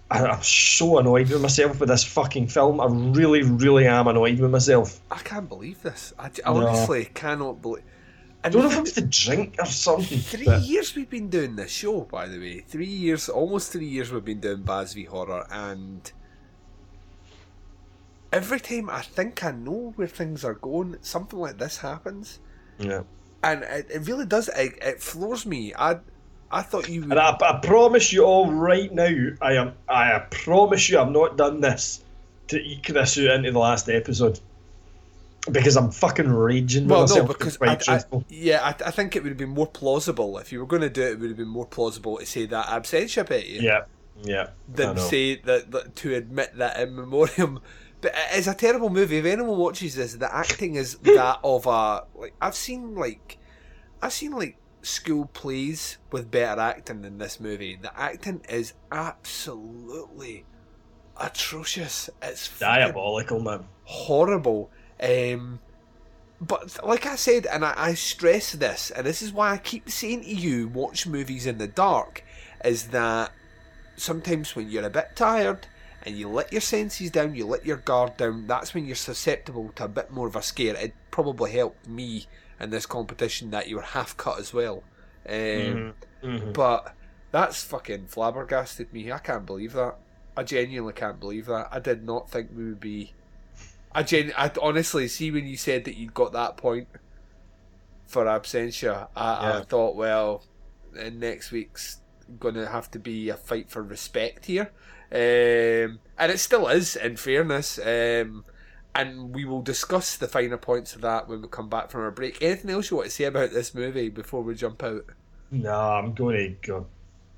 I, 0.10 0.26
I'm 0.26 0.44
so 0.44 1.00
annoyed 1.00 1.30
with 1.30 1.42
myself 1.42 1.80
with 1.80 1.90
this 1.90 2.04
fucking 2.04 2.48
film. 2.48 2.80
I 2.80 2.86
really, 2.86 3.42
really 3.42 3.88
am 3.88 4.08
annoyed 4.08 4.40
with 4.40 4.52
myself. 4.52 5.02
I 5.12 5.18
can't 5.18 5.50
believe 5.50 5.82
this. 5.82 6.14
I, 6.18 6.28
I 6.46 6.54
No. 6.54 6.68
honestly 6.68 7.06
cannot 7.14 7.62
believe. 7.62 7.84
I 8.48 8.50
don't 8.50 8.64
know 8.64 8.70
if 8.72 8.78
it 8.78 8.82
was 8.82 8.94
the 8.94 9.02
drink 9.02 9.56
or 9.60 9.66
something. 9.66 10.20
Three 10.20 10.46
but- 10.46 10.62
years 10.62 10.96
we've 10.96 11.10
been 11.10 11.30
doing 11.30 11.56
this 11.58 11.70
show, 11.72 12.02
by 12.02 12.28
the 12.28 12.40
way. 12.40 12.62
Three 12.62 12.86
years, 12.86 13.28
almost 13.30 13.72
three 13.74 13.86
years 13.88 14.12
we've 14.12 14.24
been 14.24 14.40
doing 14.40 14.62
Baz 14.64 14.94
v 14.94 15.04
Horror, 15.04 15.46
and 15.52 16.10
every 18.32 18.60
time 18.60 18.90
I 18.90 19.02
think 19.02 19.44
I 19.44 19.52
know 19.52 19.94
where 19.96 20.08
things 20.08 20.44
are 20.44 20.54
going, 20.54 20.98
something 21.02 21.40
like 21.40 21.58
this 21.58 21.78
happens, 21.78 22.40
Yeah. 22.80 23.04
and 23.44 23.64
it, 23.64 23.88
it 23.90 24.08
really 24.08 24.26
does. 24.26 24.50
It, 24.50 24.78
it 24.82 25.02
floors 25.02 25.46
me. 25.46 25.74
I, 25.78 25.98
I 26.52 26.62
thought 26.62 26.88
you. 26.90 27.02
Would, 27.02 27.12
And 27.12 27.20
I, 27.20 27.36
I 27.42 27.60
promise 27.62 28.12
you 28.14 28.24
all 28.24 28.52
right 28.52 28.92
now, 28.94 29.14
I 29.42 29.54
am. 29.54 29.74
I 29.90 30.20
promise 30.32 30.90
you, 30.90 31.00
I've 31.00 31.12
not 31.12 31.38
done 31.38 31.62
this 31.62 32.04
to 32.48 32.58
eke 32.58 32.88
this 32.88 33.18
out 33.18 33.32
into 33.32 33.52
the 33.52 33.60
last 33.60 33.90
episode 33.90 34.40
because 35.52 35.78
I'm 35.78 35.92
fucking 35.92 36.30
raging 36.30 36.88
well, 36.88 37.08
no, 37.08 37.24
because 37.24 37.58
I, 37.62 37.78
I, 37.88 38.02
yeah, 38.30 38.64
I, 38.64 38.88
I 38.88 38.92
think 38.92 39.16
it 39.16 39.24
would 39.24 39.30
have 39.30 39.38
been 39.38 39.50
more 39.50 39.68
plausible 39.68 40.38
if 40.38 40.52
you 40.52 40.60
were 40.60 40.66
going 40.66 40.82
to 40.82 40.90
do 40.90 41.02
it. 41.02 41.14
It 41.14 41.20
would 41.20 41.30
have 41.30 41.38
been 41.38 41.48
more 41.48 41.66
plausible 41.66 42.18
to 42.18 42.26
say 42.26 42.46
that 42.46 42.68
absentia 42.68 43.30
at 43.30 43.48
you. 43.48 43.62
yeah, 43.62 43.86
yeah. 44.24 44.50
Than 44.68 44.98
say 44.98 45.38
that, 45.38 45.72
that 45.72 45.96
to 45.98 46.16
admit 46.16 46.58
that 46.58 46.80
in 46.80 46.96
memoriam. 46.96 47.60
But 48.00 48.14
it's 48.32 48.46
a 48.46 48.54
terrible 48.54 48.92
movie. 48.92 49.18
If 49.18 49.26
anyone 49.26 49.58
watches 49.58 49.96
this, 49.96 50.14
the 50.14 50.32
acting 50.32 50.76
is 50.76 50.98
that 51.02 51.40
of 51.44 51.66
a 51.66 52.04
like 52.14 52.36
I've 52.40 52.54
seen 52.54 52.94
like 52.94 53.40
I've 54.04 54.14
seen 54.14 54.34
like 54.34 54.58
school 54.84 55.26
plays 55.26 55.98
with 56.12 56.30
better 56.30 56.62
acting 56.62 57.02
than 57.02 57.18
this 57.18 57.40
movie. 57.40 57.76
The 57.76 57.98
acting 58.00 58.42
is 58.50 58.74
absolutely 58.92 60.46
atrocious. 61.20 62.10
It's 62.22 62.58
diabolical, 62.60 63.40
man. 63.40 63.66
horrible. 63.84 64.70
Um, 65.02 65.60
but 66.40 66.84
like 66.86 67.06
I 67.06 67.16
said, 67.16 67.46
and 67.48 67.66
I, 67.66 67.74
I 67.76 67.94
stress 67.94 68.52
this, 68.52 68.92
and 68.92 69.06
this 69.06 69.22
is 69.22 69.34
why 69.34 69.52
I 69.52 69.58
keep 69.58 69.90
saying 69.90 70.22
to 70.22 70.34
you, 70.34 70.68
watch 70.68 71.08
movies 71.08 71.46
in 71.46 71.58
the 71.58 71.68
dark, 71.68 72.24
is 72.64 72.88
that 72.90 73.32
sometimes 73.96 74.56
when 74.56 74.70
you're 74.70 74.86
a 74.86 74.90
bit 74.90 75.16
tired 75.16 75.68
and 76.04 76.16
you 76.16 76.30
let 76.30 76.52
your 76.52 76.62
senses 76.62 77.10
down, 77.12 77.36
you 77.36 77.46
let 77.46 77.66
your 77.66 77.78
guard 77.78 78.18
down, 78.18 78.46
that's 78.48 78.74
when 78.74 78.86
you're 78.86 78.96
susceptible 78.96 79.72
to 79.76 79.86
a 79.86 79.88
bit 79.88 80.12
more 80.12 80.28
of 80.28 80.36
a 80.36 80.42
scare. 80.42 80.76
It 80.76 80.94
probably 81.12 81.52
helped 81.52 81.88
me 81.88 82.28
in 82.60 82.70
this 82.70 82.86
competition 82.86 83.52
that 83.52 83.68
you 83.68 83.78
were 83.78 83.82
half 83.82 84.16
cut 84.18 84.40
as 84.40 84.54
well. 84.54 84.84
Um, 85.28 85.34
Mhm, 85.34 85.94
mhm. 86.24 86.54
But 86.54 86.94
that's 87.32 87.64
fucking 87.64 88.08
flabbergasted 88.08 88.94
me. 88.94 89.12
I 89.12 89.18
can't 89.18 89.46
believe 89.46 89.74
that. 89.74 89.96
I 90.36 90.44
genuinely 90.44 90.94
can't 90.94 91.20
believe 91.20 91.48
that. 91.48 91.68
I 91.72 91.80
did 91.80 92.04
not 92.04 92.30
think 92.30 92.52
we 92.56 92.66
would 92.66 92.80
be. 92.80 93.14
I 93.98 94.04
gen. 94.04 94.32
I 94.38 94.52
honestly 94.62 95.08
see 95.08 95.32
when 95.32 95.48
you 95.48 95.58
said 95.58 95.86
that 95.86 95.98
you'd 95.98 96.14
got 96.14 96.32
that 96.34 96.56
point 96.56 96.88
for 98.06 98.26
Absentia. 98.26 99.08
I, 99.16 99.58
I 99.58 99.62
thought, 99.64 99.96
well, 99.96 100.44
next 100.94 101.50
week's 101.50 102.02
going 102.40 102.54
to 102.54 102.68
have 102.68 102.92
to 102.92 103.00
be 103.00 103.30
a 103.30 103.36
fight 103.36 103.72
for 103.72 103.82
respect 103.82 104.46
here, 104.46 104.70
um, 105.12 105.98
and 106.20 106.32
it 106.32 106.38
still 106.38 106.68
is. 106.68 106.96
In 106.96 107.18
fairness, 107.18 107.80
um, 107.80 108.46
and 108.94 109.34
we 109.34 109.46
will 109.46 109.64
discuss 109.64 110.16
the 110.16 110.28
finer 110.28 110.58
points 110.58 110.94
of 110.94 111.02
that 111.02 111.28
when 111.28 111.42
we 111.42 111.48
come 111.48 111.68
back 111.68 111.90
from 111.90 112.02
our 112.02 112.12
break. 112.12 112.40
Anything 112.40 112.70
else 112.70 112.92
you 112.92 112.98
want 112.98 113.10
to 113.10 113.16
say 113.16 113.24
about 113.24 113.50
this 113.50 113.74
movie 113.74 114.10
before 114.10 114.44
we 114.44 114.54
jump 114.54 114.84
out? 114.84 115.06
No, 115.50 115.74
I'm 115.74 116.14
going 116.14 116.38
to 116.38 116.68
go 116.68 116.86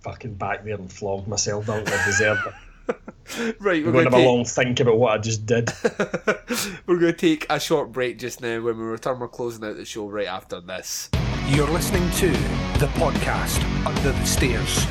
fucking 0.02 0.34
back 0.34 0.66
there 0.66 0.76
and 0.76 0.92
flog 0.92 1.26
myself. 1.26 1.68
Don't 1.68 1.90
I 1.90 2.06
deserve 2.06 2.40
it? 2.46 2.54
Right, 3.60 3.86
we're 3.86 3.92
going 3.92 4.06
to 4.06 4.10
gonna 4.10 4.18
have 4.18 4.26
a 4.26 4.30
long 4.30 4.44
think 4.44 4.80
about 4.80 4.98
what 4.98 5.14
I 5.14 5.18
just 5.20 5.46
did. 5.46 5.72
We're 6.88 6.98
going 7.00 7.14
to 7.14 7.14
take 7.14 7.46
a 7.50 7.60
short 7.60 7.92
break 7.92 8.18
just 8.18 8.42
now. 8.42 8.60
When 8.60 8.76
we 8.78 8.84
return, 8.84 9.20
we're 9.20 9.28
closing 9.28 9.64
out 9.64 9.78
the 9.78 9.86
show 9.86 10.08
right 10.08 10.28
after 10.28 10.60
this. 10.60 11.10
You're 11.48 11.70
listening 11.70 12.10
to 12.12 12.28
the 12.80 12.90
podcast 12.96 13.64
Under 13.86 14.12
the 14.12 14.26
Stairs. 14.26 14.86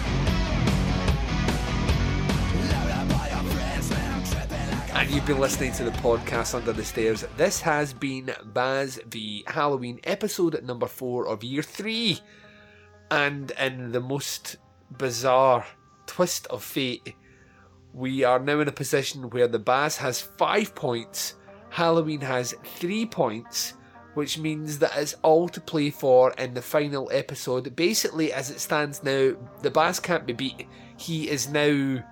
And 4.95 5.11
you've 5.11 5.27
been 5.27 5.41
listening 5.41 5.73
to 5.73 5.85
the 5.85 5.91
podcast 5.91 6.55
Under 6.55 6.73
the 6.73 6.85
Stairs. 6.85 7.25
This 7.37 7.61
has 7.61 7.93
been 7.93 8.33
Baz 8.45 9.01
the 9.11 9.45
Halloween, 9.49 9.99
episode 10.05 10.63
number 10.65 10.87
four 10.87 11.27
of 11.27 11.43
year 11.43 11.63
three. 11.63 12.21
And 13.11 13.51
in 13.59 13.91
the 13.91 14.01
most 14.01 14.57
bizarre 14.97 15.67
twist 16.07 16.47
of 16.49 16.63
fate, 16.63 17.15
we 17.99 18.23
are 18.25 18.39
now 18.39 18.61
in 18.61 18.69
a 18.69 18.73
position 18.73 19.29
where 19.31 19.49
the 19.49 19.59
Baz 19.59 19.97
has 19.99 20.21
five 20.21 20.75
points, 20.75 21.35
Halloween 21.71 22.21
has 22.21 22.55
three 22.65 23.05
points, 23.05 23.75
which 24.15 24.39
means 24.39 24.79
that 24.79 24.97
it's 24.97 25.15
all 25.23 25.49
to 25.49 25.61
play 25.61 25.91
for 25.91 26.33
in 26.33 26.55
the 26.55 26.63
final 26.63 27.11
episode. 27.13 27.75
Basically, 27.77 28.33
as 28.33 28.51
it 28.51 28.61
stands 28.61 29.03
now, 29.03 29.33
the 29.63 29.71
Baz 29.71 30.01
can't 30.01 30.27
be 30.27 30.33
beat. 30.33 30.67
He 30.97 31.29
is 31.29 31.49
now. 31.49 32.03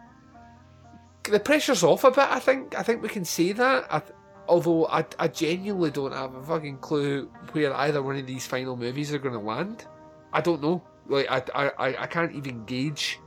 The 1.25 1.41
pressure's 1.41 1.83
off 1.83 2.05
a 2.05 2.11
bit, 2.11 2.19
I 2.31 2.39
think. 2.39 2.79
I 2.79 2.83
think 2.83 3.03
we 3.03 3.09
can 3.09 3.25
say 3.25 3.53
that. 3.53 3.87
I 3.91 3.99
th- 4.01 4.13
although 4.49 4.87
I, 4.87 5.05
I 5.19 5.27
genuinely 5.29 5.91
don't 5.91 6.13
have 6.13 6.35
a 6.35 6.43
fucking 6.43 6.79
clue 6.79 7.29
where 7.53 7.75
either 7.75 8.03
one 8.03 8.17
of 8.17 8.27
these 8.27 8.47
final 8.47 8.77
movies 8.77 9.13
are 9.13 9.19
going 9.19 9.35
to 9.35 9.41
land. 9.41 9.87
I 10.33 10.41
don't 10.41 10.63
know. 10.63 10.85
Like 11.09 11.29
I, 11.31 11.71
I- 11.79 12.03
I 12.03 12.07
can't 12.07 12.33
even 12.35 12.65
gauge 12.65 13.19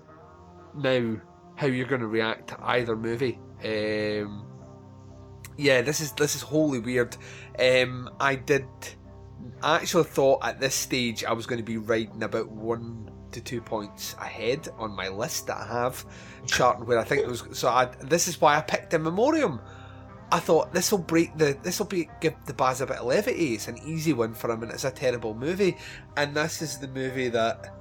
now 0.76 1.20
how 1.60 1.68
you're 1.68 1.86
going 1.86 2.00
to 2.00 2.08
react 2.08 2.48
to 2.48 2.58
either 2.62 2.96
movie. 2.96 3.38
Um, 3.66 4.46
yeah, 5.58 5.82
this 5.82 6.00
is 6.00 6.14
this 6.14 6.34
is 6.34 6.42
wholly 6.42 6.80
weird. 6.80 7.18
Um, 7.60 8.10
I 8.18 8.36
did 8.36 8.66
I 9.62 9.76
actually 9.76 10.06
thought 10.06 10.40
at 10.42 10.62
this 10.62 10.74
stage 10.74 11.26
I 11.26 11.34
was 11.34 11.46
going 11.46 11.60
to 11.60 11.66
be 11.66 11.76
riding 11.76 12.24
about 12.24 12.50
one 12.50 13.12
to 13.32 13.42
two 13.42 13.60
points 13.60 14.16
ahead 14.22 14.70
on 14.78 14.96
my 14.96 15.10
list 15.10 15.48
that 15.48 15.58
I 15.58 15.68
have 15.68 16.06
charting 16.46 16.86
where 16.86 16.98
I 16.98 17.04
think 17.04 17.24
it 17.24 17.28
was. 17.28 17.44
So 17.52 17.68
I, 17.68 17.86
this 18.04 18.30
is 18.30 18.40
why 18.40 18.58
I 18.58 18.62
picked 18.62 18.94
In 18.94 19.04
Memoriam. 19.04 19.60
I 20.32 20.40
thought 20.40 20.74
this 20.74 20.92
will 20.92 21.00
break 21.00 21.38
the 21.38 21.58
this 21.62 21.78
will 21.78 21.88
be 21.88 22.08
give 22.22 22.36
the 22.46 22.54
Baz 22.54 22.80
a 22.80 22.86
bit 22.86 22.98
of 22.98 23.06
levity. 23.06 23.56
It's 23.56 23.68
an 23.68 23.80
easy 23.86 24.14
one 24.14 24.34
for 24.34 24.50
him, 24.50 24.64
and 24.64 24.72
it's 24.72 24.86
a 24.86 24.92
terrible 24.92 25.34
movie. 25.34 25.76
And 26.16 26.34
this 26.34 26.62
is 26.62 26.78
the 26.78 26.88
movie 26.88 27.28
that 27.30 27.79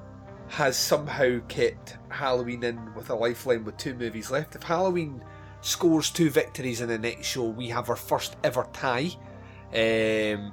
has 0.49 0.77
somehow 0.77 1.39
kept 1.49 1.99
Halloween 2.09 2.65
in 2.65 2.95
with 2.95 3.11
a 3.11 3.15
lifeline 3.15 3.65
with 3.65 3.77
two 3.77 3.95
movies 3.95 4.31
left. 4.31 4.55
If 4.55 4.63
Halloween 4.63 5.23
scores 5.61 6.11
two 6.11 6.31
victories 6.31 6.81
in 6.81 6.89
the 6.89 6.99
next 6.99 7.27
show, 7.27 7.45
we 7.45 7.69
have 7.69 7.91
our 7.91 7.97
first 7.97 8.37
ever 8.43 8.67
tie. 8.73 9.11
Um, 9.75 10.53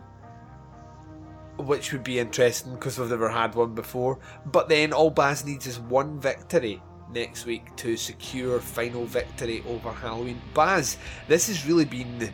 which 1.57 1.93
would 1.93 2.03
be 2.03 2.19
interesting 2.19 2.73
because 2.73 2.99
we've 2.99 3.09
never 3.09 3.29
had 3.29 3.55
one 3.55 3.73
before. 3.73 4.19
But 4.45 4.67
then 4.67 4.93
all 4.93 5.09
Baz 5.09 5.45
needs 5.45 5.67
is 5.67 5.79
one 5.79 6.19
victory 6.19 6.81
next 7.13 7.45
week 7.45 7.75
to 7.77 7.95
secure 7.95 8.59
final 8.59 9.05
victory 9.05 9.63
over 9.67 9.91
Halloween. 9.91 10.41
Baz, 10.53 10.97
this 11.27 11.47
has 11.47 11.65
really 11.65 11.85
been 11.85 12.33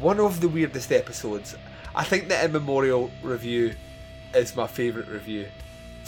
one 0.00 0.18
of 0.18 0.40
the 0.40 0.48
weirdest 0.48 0.92
episodes. 0.92 1.54
I 1.94 2.04
think 2.04 2.28
the 2.28 2.44
In 2.44 2.52
Memoriam 2.52 3.10
review 3.22 3.74
is 4.34 4.56
my 4.56 4.66
favourite 4.66 5.08
review. 5.08 5.46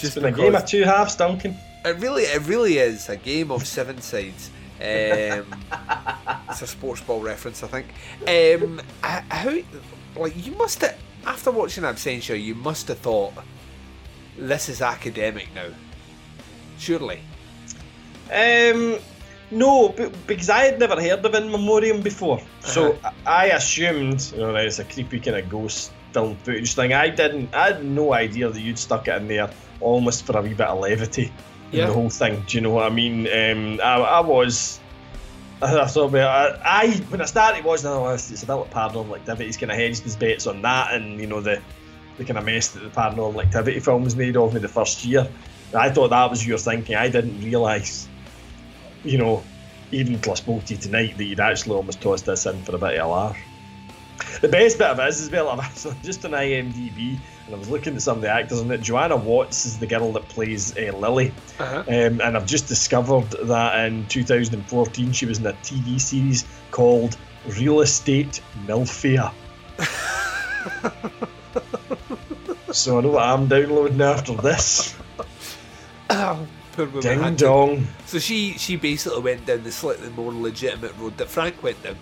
Just 0.00 0.14
been 0.14 0.24
a 0.24 0.32
game 0.32 0.54
of 0.54 0.64
two 0.66 0.82
halves, 0.84 1.16
Duncan. 1.16 1.56
It 1.84 1.96
really, 1.98 2.24
it 2.24 2.46
really 2.46 2.78
is 2.78 3.08
a 3.08 3.16
game 3.16 3.50
of 3.50 3.66
seven 3.66 4.00
sides. 4.00 4.50
Um, 4.80 5.54
it's 6.48 6.62
a 6.62 6.66
sports 6.66 7.00
ball 7.02 7.20
reference, 7.20 7.62
I 7.62 7.66
think. 7.68 8.62
Um, 8.62 8.80
how, 9.02 9.56
like, 10.16 10.46
you 10.46 10.52
must 10.52 10.80
have, 10.80 10.96
after 11.26 11.50
watching 11.50 11.84
Absentia, 11.84 12.42
you 12.42 12.54
must 12.54 12.88
have 12.88 12.98
thought, 12.98 13.34
this 14.38 14.68
is 14.68 14.80
academic 14.82 15.48
now. 15.54 15.68
Surely. 16.78 17.20
Um, 18.32 18.96
no, 19.50 19.94
because 20.26 20.48
I 20.48 20.64
had 20.64 20.78
never 20.78 21.00
heard 21.00 21.24
of 21.24 21.34
In 21.34 21.50
Memoriam 21.50 22.00
before, 22.00 22.40
so 22.60 22.92
Uh-huh. 22.92 23.10
I 23.26 23.46
assumed, 23.46 24.32
you 24.32 24.38
know, 24.38 24.54
it's 24.54 24.78
a 24.78 24.84
creepy 24.84 25.20
kind 25.20 25.36
of 25.36 25.48
ghost 25.48 25.92
film 26.12 26.36
footage 26.36 26.74
thing. 26.74 26.92
I 26.92 27.08
didn't, 27.08 27.54
I 27.54 27.66
had 27.68 27.84
no 27.84 28.12
idea 28.12 28.48
that 28.50 28.60
you'd 28.60 28.78
stuck 28.78 29.08
it 29.08 29.16
in 29.20 29.28
there 29.28 29.50
almost 29.80 30.24
for 30.24 30.36
a 30.38 30.42
wee 30.42 30.50
bit 30.54 30.66
of 30.66 30.78
levity 30.80 31.32
in 31.72 31.78
Yeah. 31.78 31.86
the 31.86 31.92
whole 31.92 32.10
thing. 32.10 32.42
Do 32.46 32.56
you 32.56 32.60
know 32.62 32.70
what 32.70 32.86
I 32.86 32.90
mean? 32.94 33.26
Um, 33.26 33.80
I, 33.82 33.96
I 33.96 34.20
was. 34.20 34.78
I 35.62 35.86
thought, 35.86 36.10
well, 36.12 36.26
I, 36.28 36.58
I 36.64 36.90
when 37.10 37.20
I 37.20 37.26
started 37.26 37.64
watching, 37.64 37.86
oh, 37.88 38.08
it's, 38.08 38.30
it's 38.30 38.42
a 38.42 38.46
bit 38.46 38.54
like 38.54 38.70
paranormal 38.70 39.14
activity. 39.16 39.44
He's 39.44 39.58
kind 39.58 39.70
of 39.70 39.76
hedged 39.76 40.02
his 40.04 40.16
bets 40.16 40.46
on 40.46 40.62
that, 40.62 40.94
and 40.94 41.20
you 41.20 41.26
know 41.26 41.42
the 41.42 41.60
the 42.16 42.24
kind 42.24 42.38
of 42.38 42.46
mess 42.46 42.68
that 42.68 42.80
the 42.80 42.88
paranormal 42.88 43.44
activity 43.44 43.78
films 43.80 44.16
made 44.16 44.36
of 44.38 44.54
me 44.54 44.60
the 44.60 44.68
first 44.68 45.04
year. 45.04 45.28
I 45.74 45.90
thought 45.90 46.08
that 46.08 46.30
was 46.30 46.46
your 46.46 46.56
thinking. 46.58 46.96
I 46.96 47.08
didn't 47.10 47.42
realise 47.44 48.08
you 49.04 49.18
know, 49.18 49.42
even 49.92 50.14
until 50.14 50.32
I 50.32 50.36
spoke 50.36 50.64
to 50.66 50.74
you 50.74 50.80
tonight, 50.80 51.16
that 51.16 51.24
you'd 51.24 51.40
actually 51.40 51.76
almost 51.76 52.00
tossed 52.00 52.26
this 52.26 52.46
in 52.46 52.62
for 52.62 52.74
a 52.76 52.78
bit 52.78 52.98
of 52.98 53.06
a 53.06 53.10
laugh. 53.10 53.38
The 54.40 54.48
best 54.48 54.78
bit 54.78 54.88
of 54.88 54.98
it 54.98 55.08
is 55.08 55.20
as 55.20 55.30
well, 55.30 55.48
I'm 55.48 55.60
actually 55.60 55.96
just 56.02 56.24
on 56.24 56.32
IMDb 56.32 57.18
and 57.46 57.54
I 57.54 57.58
was 57.58 57.68
looking 57.68 57.96
at 57.96 58.02
some 58.02 58.18
of 58.18 58.22
the 58.22 58.30
actors 58.30 58.60
in 58.60 58.70
it. 58.70 58.80
Joanna 58.80 59.16
Watts 59.16 59.66
is 59.66 59.78
the 59.78 59.86
girl 59.86 60.12
that 60.12 60.28
plays 60.28 60.76
uh, 60.76 60.92
Lily. 60.96 61.32
Uh-huh. 61.58 61.84
Um, 61.88 62.20
and 62.20 62.36
I've 62.36 62.46
just 62.46 62.68
discovered 62.68 63.30
that 63.44 63.86
in 63.86 64.06
2014 64.06 65.12
she 65.12 65.26
was 65.26 65.38
in 65.38 65.46
a 65.46 65.52
TV 65.54 66.00
series 66.00 66.44
called 66.70 67.16
Real 67.58 67.80
Estate 67.80 68.40
Milfia. 68.66 69.32
so 72.72 72.98
I 72.98 73.00
know 73.00 73.10
what 73.10 73.24
I'm 73.24 73.48
downloading 73.48 74.00
after 74.00 74.34
this. 74.34 74.94
Oh, 76.10 76.46
poor 76.72 76.86
woman 76.86 77.02
Ding 77.02 77.36
dong. 77.36 77.86
So 78.06 78.18
she 78.18 78.52
she 78.58 78.76
basically 78.76 79.22
went 79.22 79.46
down 79.46 79.64
the 79.64 79.72
slightly 79.72 80.10
more 80.10 80.32
legitimate 80.32 80.96
road 80.98 81.16
that 81.18 81.28
Frank 81.28 81.62
went 81.62 81.82
down. 81.82 81.96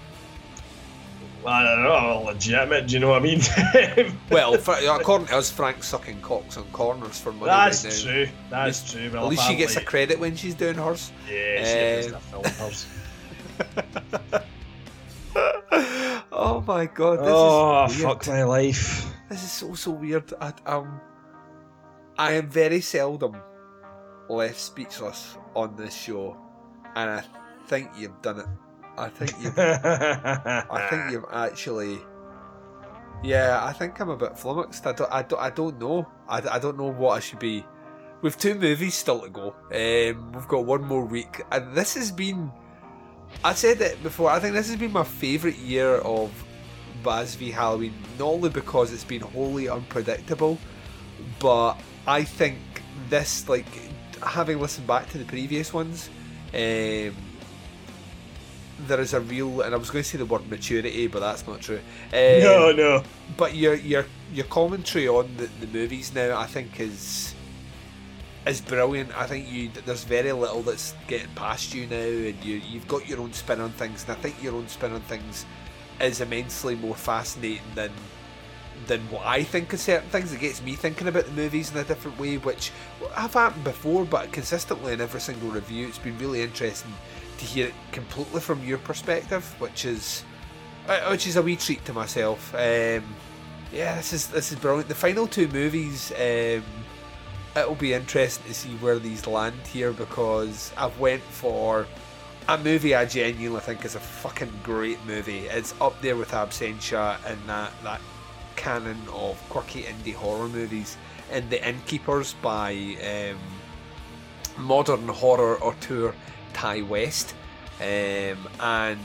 I 1.47 1.63
don't 1.65 1.83
know, 1.85 2.23
legitimate, 2.27 2.89
do 2.89 2.95
you 2.95 3.01
know 3.01 3.11
what 3.11 3.23
I 3.23 3.25
mean? 3.25 3.41
Well, 4.31 4.57
Fra- 4.59 4.81
according 4.95 5.29
to 5.29 5.37
us, 5.37 5.51
Frank's 5.51 5.87
sucking 5.89 6.21
cocks 6.21 6.57
on 6.57 6.65
corners 6.73 7.19
for 7.21 7.33
money 7.33 7.47
That's 7.47 7.85
right 7.85 7.95
true. 7.95 8.29
That's 8.51 8.53
At 8.53 8.67
least- 8.67 8.93
true. 8.93 9.11
Well, 9.13 9.25
At 9.25 9.31
least 9.31 9.47
she 9.47 9.55
gets 9.57 9.77
a 9.77 9.85
credit 9.85 10.19
when 10.19 10.37
she's 10.37 10.55
doing 10.55 10.75
hers. 10.75 11.13
Yeah, 11.31 12.03
she 12.05 12.09
Um, 12.09 12.15
a 12.15 12.21
film 12.21 12.45
hers. 12.45 12.87
oh 16.33 16.63
my 16.67 16.87
god! 16.87 17.19
This 17.21 17.29
Oh, 17.31 17.85
is 17.87 17.97
weird. 17.99 18.09
fuck 18.09 18.27
my 18.27 18.43
life. 18.45 19.07
This 19.29 19.43
is 19.43 19.53
so 19.53 19.75
so 19.75 19.91
weird. 19.93 20.33
I, 20.41 20.53
um, 20.67 21.01
I 22.17 22.33
am 22.33 22.49
very 22.51 22.81
seldom 22.81 23.37
left 24.29 24.59
speechless 24.61 25.37
on 25.55 25.77
this 25.77 25.95
show, 25.95 26.37
and 26.95 27.11
I 27.11 27.23
think 27.67 27.91
you've 27.97 28.21
done 28.23 28.41
it. 28.41 28.47
I 28.99 29.09
think 29.09 29.33
you've. 29.41 29.59
I 29.59 30.87
think 30.91 31.13
you've 31.13 31.25
actually. 31.33 31.99
Yeah, 33.23 33.61
I 33.63 33.73
think 33.73 33.99
I'm 34.01 34.11
a 34.11 34.17
bit 34.17 34.37
flummoxed. 34.37 34.87
I 34.87 34.93
don't. 34.93 35.13
I 35.13 35.23
don't. 35.23 35.41
I 35.41 35.51
don't 35.51 35.79
know. 35.79 36.07
I, 36.29 36.43
I 36.57 36.59
don't 36.59 36.77
know 36.77 36.91
what 36.91 37.17
I 37.17 37.21
should 37.21 37.39
be. 37.39 37.65
We've 38.21 38.37
two 38.37 38.55
movies 38.55 38.95
still 38.95 39.21
to 39.21 39.29
go. 39.29 39.55
Um, 39.73 40.33
we've 40.33 40.49
got 40.49 40.65
one 40.65 40.83
more 40.85 41.05
week, 41.05 41.43
and 41.53 41.75
this 41.75 41.95
has 41.95 42.11
been. 42.11 42.51
I 43.45 43.55
said 43.55 43.81
it 43.81 44.03
before. 44.03 44.31
I 44.31 44.41
think 44.41 44.55
this 44.55 44.69
has 44.69 44.77
been 44.77 44.93
my 44.93 45.05
favourite 45.05 45.59
year 45.59 45.97
of 45.97 46.33
Baz 47.03 47.35
v 47.35 47.51
Halloween, 47.51 47.95
not 48.19 48.27
only 48.27 48.51
because 48.51 48.93
it's 48.93 49.05
been 49.05 49.21
wholly 49.21 49.69
unpredictable, 49.69 50.59
but 51.39 51.75
I 52.07 52.25
think 52.25 52.59
this, 53.09 53.49
like, 53.49 53.67
having 54.23 54.61
listened 54.61 54.87
back 54.87 55.09
to 55.11 55.19
the 55.19 55.25
previous 55.25 55.73
ones, 55.73 56.11
um, 56.55 57.15
there 58.87 59.01
is 59.01 59.15
a 59.15 59.21
real, 59.21 59.63
and 59.63 59.75
I 59.75 59.79
was 59.79 59.91
going 59.91 60.05
to 60.05 60.09
say 60.09 60.19
the 60.19 60.25
word 60.27 60.49
maturity, 60.49 61.07
but 61.09 61.21
that's 61.21 61.47
not 61.47 61.61
true. 61.61 61.81
Um, 62.13 62.41
No, 62.43 62.73
no. 62.73 63.03
But 63.37 63.55
your 63.55 63.75
your 63.75 64.07
your 64.33 64.47
commentary 64.47 65.09
on 65.09 65.37
the, 65.37 65.47
the 65.61 65.67
movies 65.67 66.15
now, 66.15 66.39
I 66.39 66.47
think, 66.47 66.81
is 66.81 67.35
is 68.47 68.61
brilliant. 68.61 69.17
I 69.17 69.27
think 69.27 69.51
you 69.51 69.71
there's 69.85 70.05
very 70.05 70.33
little 70.33 70.63
that's 70.63 70.95
getting 71.07 71.29
past 71.35 71.75
you 71.75 71.87
now, 71.87 71.97
and 71.97 72.43
you 72.45 72.63
you've 72.69 72.89
got 72.89 73.09
your 73.09 73.21
own 73.21 73.33
spin 73.33 73.61
on 73.61 73.71
things, 73.71 74.05
and 74.05 74.13
I 74.13 74.21
think 74.21 74.43
your 74.43 74.55
own 74.55 74.69
spin 74.69 74.93
on 74.93 75.01
things 75.03 75.45
is 76.01 76.21
immensely 76.21 76.77
more 76.77 76.95
fascinating 76.95 77.63
than 77.75 77.91
than 78.87 79.01
what 79.11 79.27
I 79.27 79.43
think 79.43 79.73
of 79.73 79.81
certain 79.81 80.09
things. 80.09 80.33
It 80.33 80.41
gets 80.41 80.63
me 80.63 80.75
thinking 80.75 81.09
about 81.09 81.25
the 81.25 81.33
movies 81.33 81.73
in 81.73 81.79
a 81.79 81.85
different 81.85 82.19
way, 82.19 82.39
which 82.39 82.71
have 83.15 83.35
happened 83.35 83.65
before, 83.65 84.05
but 84.05 84.33
consistently 84.33 84.93
in 84.93 85.01
every 85.01 85.21
single 85.21 85.51
review, 85.51 85.89
it's 85.89 85.99
been 85.99 86.17
really 86.19 86.43
interesting 86.43 86.95
to 87.39 87.45
hear 87.45 87.69
it 87.69 87.75
completely 87.93 88.41
from 88.41 88.63
your 88.65 88.79
perspective, 88.79 89.45
which 89.59 89.85
is 89.85 90.25
uh, 90.89 91.09
which 91.11 91.27
is 91.27 91.37
a 91.37 91.43
wee 91.43 91.57
treat 91.57 91.85
to 91.85 91.93
myself. 91.93 92.55
Um, 92.55 93.05
yeah, 93.73 93.97
this 93.97 94.13
is 94.13 94.29
this 94.29 94.53
is 94.53 94.59
brilliant. 94.59 94.89
The 94.89 94.95
final 94.95 95.27
two 95.27 95.49
movies, 95.49 96.13
um, 96.13 96.65
it'll 97.57 97.75
be 97.75 97.93
interesting 97.93 98.47
to 98.47 98.55
see 98.55 98.75
where 98.77 98.99
these 98.99 99.27
land 99.27 99.67
here 99.67 99.93
because 99.93 100.73
I've 100.77 100.99
went 100.99 101.23
for 101.23 101.87
a 102.49 102.57
movie 102.57 102.95
I 102.95 103.05
genuinely 103.05 103.61
think 103.61 103.85
is 103.85 103.95
a 103.95 104.01
fucking 104.01 104.53
great 104.63 104.99
movie. 105.07 105.41
It's 105.47 105.75
up 105.81 106.01
there 106.01 106.17
with 106.17 106.31
Absentia 106.31 107.19
and 107.27 107.39
that 107.47 107.73
that 107.83 108.01
canon 108.57 109.01
of 109.13 109.37
quirky 109.49 109.83
indie 109.83 110.15
horror 110.15 110.49
movies. 110.49 110.97
And 111.31 111.49
The 111.51 111.67
Innkeepers 111.67 112.35
by 112.41 112.73
um, 113.05 113.39
modern 114.65 115.07
horror 115.09 115.63
auteur 115.63 116.15
Ti 116.61 116.83
West, 116.83 117.35
um, 117.81 118.49
and 118.61 119.01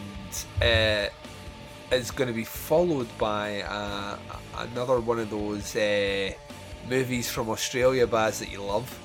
uh, 0.62 1.08
is 1.92 2.12
going 2.12 2.28
to 2.28 2.34
be 2.34 2.44
followed 2.44 3.08
by 3.18 3.62
uh, 3.62 4.18
another 4.58 5.00
one 5.00 5.20
of 5.20 5.30
those 5.30 5.76
uh, 5.76 6.32
movies 6.90 7.30
from 7.30 7.50
Australia, 7.50 8.08
Baz, 8.08 8.40
that 8.40 8.52
you 8.52 8.62
love. 8.62 9.00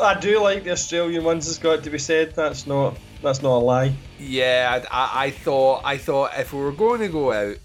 I 0.00 0.18
do 0.18 0.40
like 0.40 0.64
the 0.64 0.70
Australian 0.70 1.24
ones. 1.24 1.48
It's 1.48 1.58
got 1.58 1.82
to 1.82 1.90
be 1.90 1.98
said. 1.98 2.34
That's 2.34 2.66
not. 2.66 2.96
That's 3.22 3.42
not 3.42 3.56
a 3.56 3.64
lie. 3.64 3.94
Yeah, 4.18 4.82
I, 4.90 5.26
I, 5.26 5.30
thought 5.30 5.82
I 5.84 5.96
thought 5.96 6.32
if 6.36 6.52
we 6.52 6.60
were 6.60 6.72
going 6.72 7.00
to 7.00 7.08
go 7.08 7.32
out, 7.32 7.56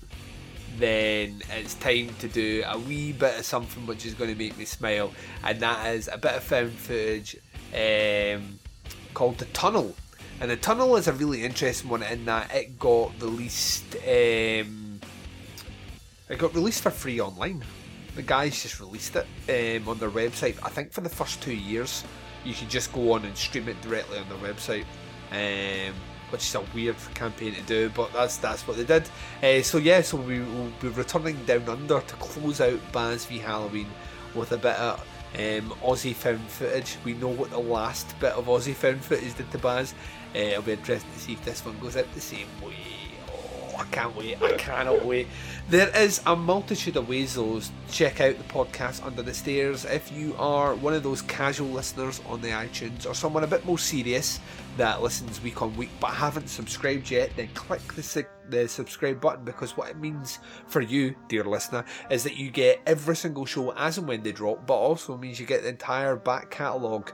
then 0.77 1.41
it's 1.57 1.73
time 1.75 2.09
to 2.19 2.27
do 2.27 2.63
a 2.67 2.77
wee 2.77 3.11
bit 3.11 3.39
of 3.39 3.45
something 3.45 3.87
which 3.87 4.05
is 4.05 4.13
going 4.13 4.31
to 4.31 4.37
make 4.37 4.57
me 4.57 4.65
smile, 4.65 5.11
and 5.43 5.59
that 5.61 5.95
is 5.95 6.09
a 6.11 6.17
bit 6.17 6.35
of 6.35 6.43
found 6.43 6.73
footage 6.73 7.37
um, 7.73 8.59
called 9.17 9.39
The 9.39 9.45
Tunnel. 9.45 9.95
And 10.39 10.51
The 10.51 10.57
Tunnel 10.57 10.95
is 10.95 11.07
a 11.07 11.13
really 11.13 11.43
interesting 11.43 11.89
one 11.89 12.03
in 12.03 12.25
that 12.25 12.53
it 12.53 12.77
got 12.77 13.19
released. 13.19 13.95
Um, 13.95 14.99
it 16.29 16.37
got 16.37 16.53
released 16.53 16.83
for 16.83 16.91
free 16.91 17.19
online. 17.19 17.63
The 18.15 18.21
guys 18.21 18.61
just 18.61 18.79
released 18.79 19.15
it 19.15 19.25
um, 19.81 19.89
on 19.89 19.97
their 19.97 20.11
website. 20.11 20.59
I 20.61 20.69
think 20.69 20.91
for 20.91 21.01
the 21.01 21.09
first 21.09 21.41
two 21.41 21.55
years. 21.55 22.03
you 22.45 22.53
can 22.53 22.69
just 22.69 22.93
go 22.93 23.13
on 23.13 23.25
and 23.25 23.35
stream 23.35 23.67
it 23.67 23.81
directly 23.81 24.19
on 24.19 24.29
their 24.29 24.53
website. 24.53 24.85
Um, 25.31 25.95
which 26.29 26.43
is 26.43 26.53
a 26.53 26.61
weird 26.75 26.97
campaign 27.15 27.55
to 27.55 27.61
do, 27.61 27.89
but 27.95 28.13
that's 28.13 28.37
that's 28.37 28.67
what 28.67 28.77
they 28.77 28.83
did. 28.83 29.09
Uh, 29.41 29.63
so 29.63 29.77
yeah, 29.79 30.01
so 30.01 30.17
we 30.17 30.41
will 30.41 30.71
be 30.79 30.89
returning 30.89 31.43
down 31.45 31.67
under 31.69 32.01
to 32.01 32.15
close 32.17 32.59
out 32.61 32.79
Baz 32.91 33.25
v 33.25 33.39
Halloween 33.39 33.87
with 34.35 34.51
a 34.51 34.57
bit 34.57 34.75
of 34.75 35.03
um, 35.35 35.71
Aussie 35.83 36.15
found 36.15 36.41
footage. 36.49 36.97
We 37.03 37.13
know 37.13 37.27
what 37.27 37.51
the 37.51 37.59
last 37.59 38.19
bit 38.19 38.33
of 38.33 38.45
Aussie 38.45 38.73
found 38.73 39.03
footage 39.03 39.35
did 39.35 39.51
to 39.51 39.57
Baz. 39.57 39.93
Uh, 40.35 40.39
it'll 40.39 40.63
be 40.63 40.73
interesting 40.73 41.11
to 41.11 41.19
see 41.19 41.33
if 41.33 41.45
this 41.45 41.65
one 41.65 41.77
goes 41.79 41.97
out 41.97 42.11
the 42.13 42.21
same 42.21 42.47
way. 42.63 42.75
Oh, 43.29 43.77
I 43.77 43.83
can't 43.85 44.15
wait! 44.15 44.41
I 44.41 44.53
cannot 44.53 45.05
wait. 45.05 45.27
There 45.69 45.95
is 45.95 46.21
a 46.25 46.35
multitude 46.35 46.95
of 46.95 47.09
ways, 47.09 47.35
though. 47.35 47.61
Check 47.91 48.21
out 48.21 48.37
the 48.37 48.43
podcast 48.45 49.05
Under 49.05 49.21
the 49.21 49.33
Stairs 49.33 49.85
if 49.85 50.11
you 50.11 50.35
are 50.39 50.75
one 50.75 50.93
of 50.93 51.03
those 51.03 51.21
casual 51.21 51.69
listeners 51.69 52.21
on 52.27 52.41
the 52.41 52.49
iTunes 52.49 53.05
or 53.05 53.13
someone 53.13 53.43
a 53.43 53.47
bit 53.47 53.65
more 53.65 53.79
serious 53.79 54.39
that 54.77 55.01
listens 55.01 55.41
week 55.41 55.61
on 55.61 55.75
week 55.75 55.89
but 55.99 56.11
haven't 56.11 56.47
subscribed 56.47 57.11
yet. 57.11 57.31
Then 57.35 57.49
click 57.53 57.81
the 57.93 58.03
the 58.49 58.67
subscribe 58.67 59.21
button 59.21 59.45
because 59.45 59.75
what 59.77 59.89
it 59.89 59.97
means 59.97 60.39
for 60.67 60.81
you, 60.81 61.15
dear 61.27 61.43
listener, 61.43 61.85
is 62.09 62.23
that 62.23 62.37
you 62.37 62.49
get 62.49 62.81
every 62.85 63.15
single 63.15 63.45
show 63.45 63.71
as 63.71 63.97
and 63.97 64.07
when 64.07 64.23
they 64.23 64.31
drop, 64.31 64.65
but 64.65 64.75
also 64.75 65.17
means 65.17 65.39
you 65.39 65.45
get 65.45 65.63
the 65.63 65.69
entire 65.69 66.15
back 66.15 66.51
catalogue 66.51 67.11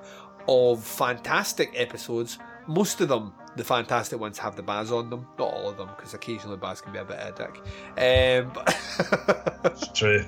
of 0.48 0.84
fantastic 0.84 1.72
episodes. 1.76 2.38
Most 2.68 3.02
of 3.02 3.10
them 3.10 3.34
the 3.56 3.64
fantastic 3.64 4.20
ones 4.20 4.38
have 4.40 4.56
the 4.56 4.64
Baz 4.64 4.92
on 4.92 5.10
them, 5.10 5.28
not 5.38 5.54
all 5.54 5.70
of 5.70 5.78
them, 5.78 5.90
because 5.96 6.14
occasionally 6.14 6.58
Baz 6.58 6.82
can 6.82 6.92
be 6.92 7.00
a 7.00 7.06
bit 7.06 7.18
of 7.18 7.40
a 7.40 7.44
dick. 7.44 8.46
Um, 8.46 8.52
but 8.54 9.62
it's 9.66 9.88
true. 9.90 10.26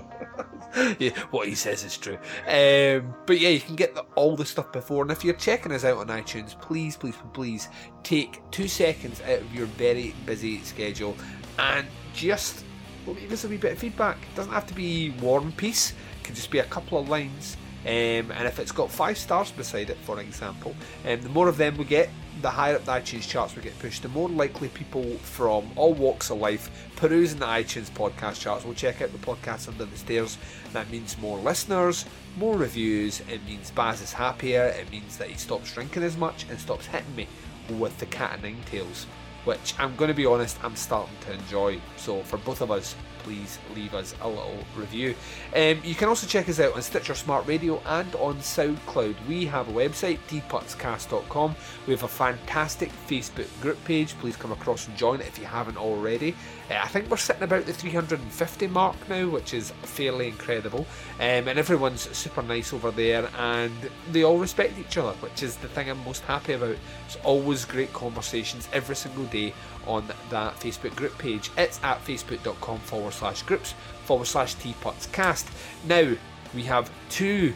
yeah, 0.99 1.17
what 1.31 1.47
he 1.47 1.55
says 1.55 1.83
is 1.83 1.97
true. 1.97 2.17
Um, 2.47 3.15
but 3.25 3.39
yeah, 3.39 3.49
you 3.49 3.59
can 3.59 3.75
get 3.75 3.95
the, 3.95 4.01
all 4.15 4.35
the 4.35 4.45
stuff 4.45 4.71
before. 4.71 5.01
And 5.01 5.11
if 5.11 5.23
you're 5.23 5.33
checking 5.33 5.71
us 5.71 5.83
out 5.83 5.97
on 5.97 6.07
iTunes, 6.07 6.59
please, 6.59 6.95
please, 6.95 7.15
please 7.33 7.69
take 8.03 8.41
two 8.51 8.67
seconds 8.67 9.21
out 9.21 9.39
of 9.39 9.53
your 9.53 9.65
very 9.67 10.13
busy 10.25 10.61
schedule 10.61 11.15
and 11.57 11.87
just 12.13 12.63
leave 13.07 13.31
us 13.31 13.43
a 13.43 13.47
wee 13.47 13.57
bit 13.57 13.73
of 13.73 13.79
feedback. 13.79 14.17
It 14.17 14.35
doesn't 14.35 14.53
have 14.53 14.67
to 14.67 14.73
be 14.73 15.11
war 15.21 15.39
and 15.39 15.55
peace. 15.55 15.91
It 15.91 16.23
can 16.23 16.35
just 16.35 16.51
be 16.51 16.59
a 16.59 16.65
couple 16.65 16.99
of 16.99 17.09
lines. 17.09 17.57
Um, 17.85 18.31
and 18.31 18.47
if 18.47 18.57
it's 18.59 18.71
got 18.71 18.91
five 18.91 19.17
stars 19.17 19.51
beside 19.51 19.91
it, 19.91 19.97
for 19.97 20.19
example, 20.19 20.75
um, 21.07 21.21
the 21.21 21.29
more 21.29 21.47
of 21.47 21.57
them 21.57 21.77
we 21.77 21.85
get, 21.85 22.09
the 22.41 22.49
higher 22.49 22.75
up 22.75 22.85
the 22.85 22.91
iTunes 22.91 23.27
charts 23.27 23.55
we 23.55 23.61
get 23.61 23.77
pushed, 23.79 24.01
the 24.01 24.09
more 24.09 24.29
likely 24.29 24.67
people 24.69 25.03
from 25.17 25.69
all 25.75 25.93
walks 25.93 26.29
of 26.29 26.37
life 26.37 26.69
perusing 26.95 27.39
the 27.39 27.45
iTunes 27.45 27.89
podcast 27.89 28.39
charts 28.41 28.65
will 28.65 28.73
check 28.73 29.01
out 29.01 29.11
the 29.11 29.17
podcast 29.19 29.67
under 29.67 29.85
the 29.85 29.97
stairs. 29.97 30.37
That 30.73 30.89
means 30.89 31.17
more 31.17 31.37
listeners, 31.37 32.05
more 32.37 32.57
reviews. 32.57 33.21
It 33.31 33.45
means 33.45 33.71
Baz 33.71 34.01
is 34.01 34.13
happier. 34.13 34.65
It 34.65 34.91
means 34.91 35.17
that 35.17 35.29
he 35.29 35.35
stops 35.35 35.73
drinking 35.73 36.03
as 36.03 36.17
much 36.17 36.45
and 36.49 36.59
stops 36.59 36.85
hitting 36.87 37.15
me 37.15 37.27
with 37.69 37.97
the 37.97 38.05
cat 38.05 38.35
of 38.35 38.43
nine 38.43 38.57
tails, 38.65 39.05
which 39.45 39.73
I'm 39.79 39.95
going 39.95 40.09
to 40.09 40.13
be 40.13 40.25
honest, 40.25 40.57
I'm 40.63 40.75
starting 40.75 41.15
to 41.21 41.33
enjoy. 41.33 41.79
So 41.97 42.21
for 42.23 42.37
both 42.37 42.61
of 42.61 42.71
us, 42.71 42.95
please 43.25 43.57
leave 43.73 43.95
us 43.95 44.13
a 44.21 44.29
little 44.29 44.63
review. 44.75 45.15
Um, 45.55 45.81
you 45.83 45.95
can 45.95 46.07
also 46.07 46.27
check 46.27 46.47
us 46.47 46.59
out 46.59 46.75
on 46.75 46.81
Stitcher 46.83 47.15
Smart 47.15 47.47
Radio 47.47 47.81
and 47.87 48.13
on 48.15 48.35
SoundCloud. 48.35 49.15
We 49.27 49.47
have 49.47 49.67
a 49.67 49.71
website, 49.71 50.19
tputscast.com. 50.29 51.55
We 51.87 51.93
have 51.93 52.03
a 52.03 52.07
fantastic 52.07 52.91
Facebook 53.07 53.47
group 53.61 53.83
page. 53.83 54.15
Please 54.19 54.35
come 54.35 54.51
across 54.51 54.87
and 54.87 54.95
join 54.95 55.21
it 55.21 55.27
if 55.27 55.39
you 55.39 55.45
haven't 55.45 55.77
already. 55.77 56.35
Uh, 56.69 56.79
I 56.81 56.87
think 56.87 57.09
we're 57.09 57.17
sitting 57.17 57.43
about 57.43 57.65
the 57.65 57.73
350 57.73 58.67
mark 58.67 58.95
now, 59.07 59.29
which 59.29 59.53
is 59.53 59.71
fairly 59.83 60.27
incredible. 60.27 60.87
Um, 61.19 61.47
and 61.47 61.59
everyone's 61.59 62.09
super 62.17 62.41
nice 62.41 62.73
over 62.73 62.91
there, 62.91 63.29
and 63.37 63.73
they 64.11 64.23
all 64.23 64.39
respect 64.39 64.79
each 64.79 64.97
other, 64.97 65.13
which 65.17 65.43
is 65.43 65.57
the 65.57 65.67
thing 65.67 65.89
I'm 65.89 66.03
most 66.03 66.23
happy 66.23 66.53
about. 66.53 66.77
It's 67.05 67.17
always 67.23 67.65
great 67.65 67.93
conversations 67.93 68.67
every 68.73 68.95
single 68.95 69.25
day 69.25 69.53
on 69.85 70.07
that 70.29 70.55
Facebook 70.55 70.95
group 70.95 71.15
page. 71.17 71.51
It's 71.57 71.79
at 71.83 72.03
facebook.com 72.03 72.79
forward 72.79 73.13
slash 73.13 73.43
groups 73.43 73.75
forward 74.05 74.25
slash 74.25 74.55
tputscast. 74.55 75.47
Now, 75.87 76.15
we 76.55 76.63
have 76.63 76.89
two 77.09 77.53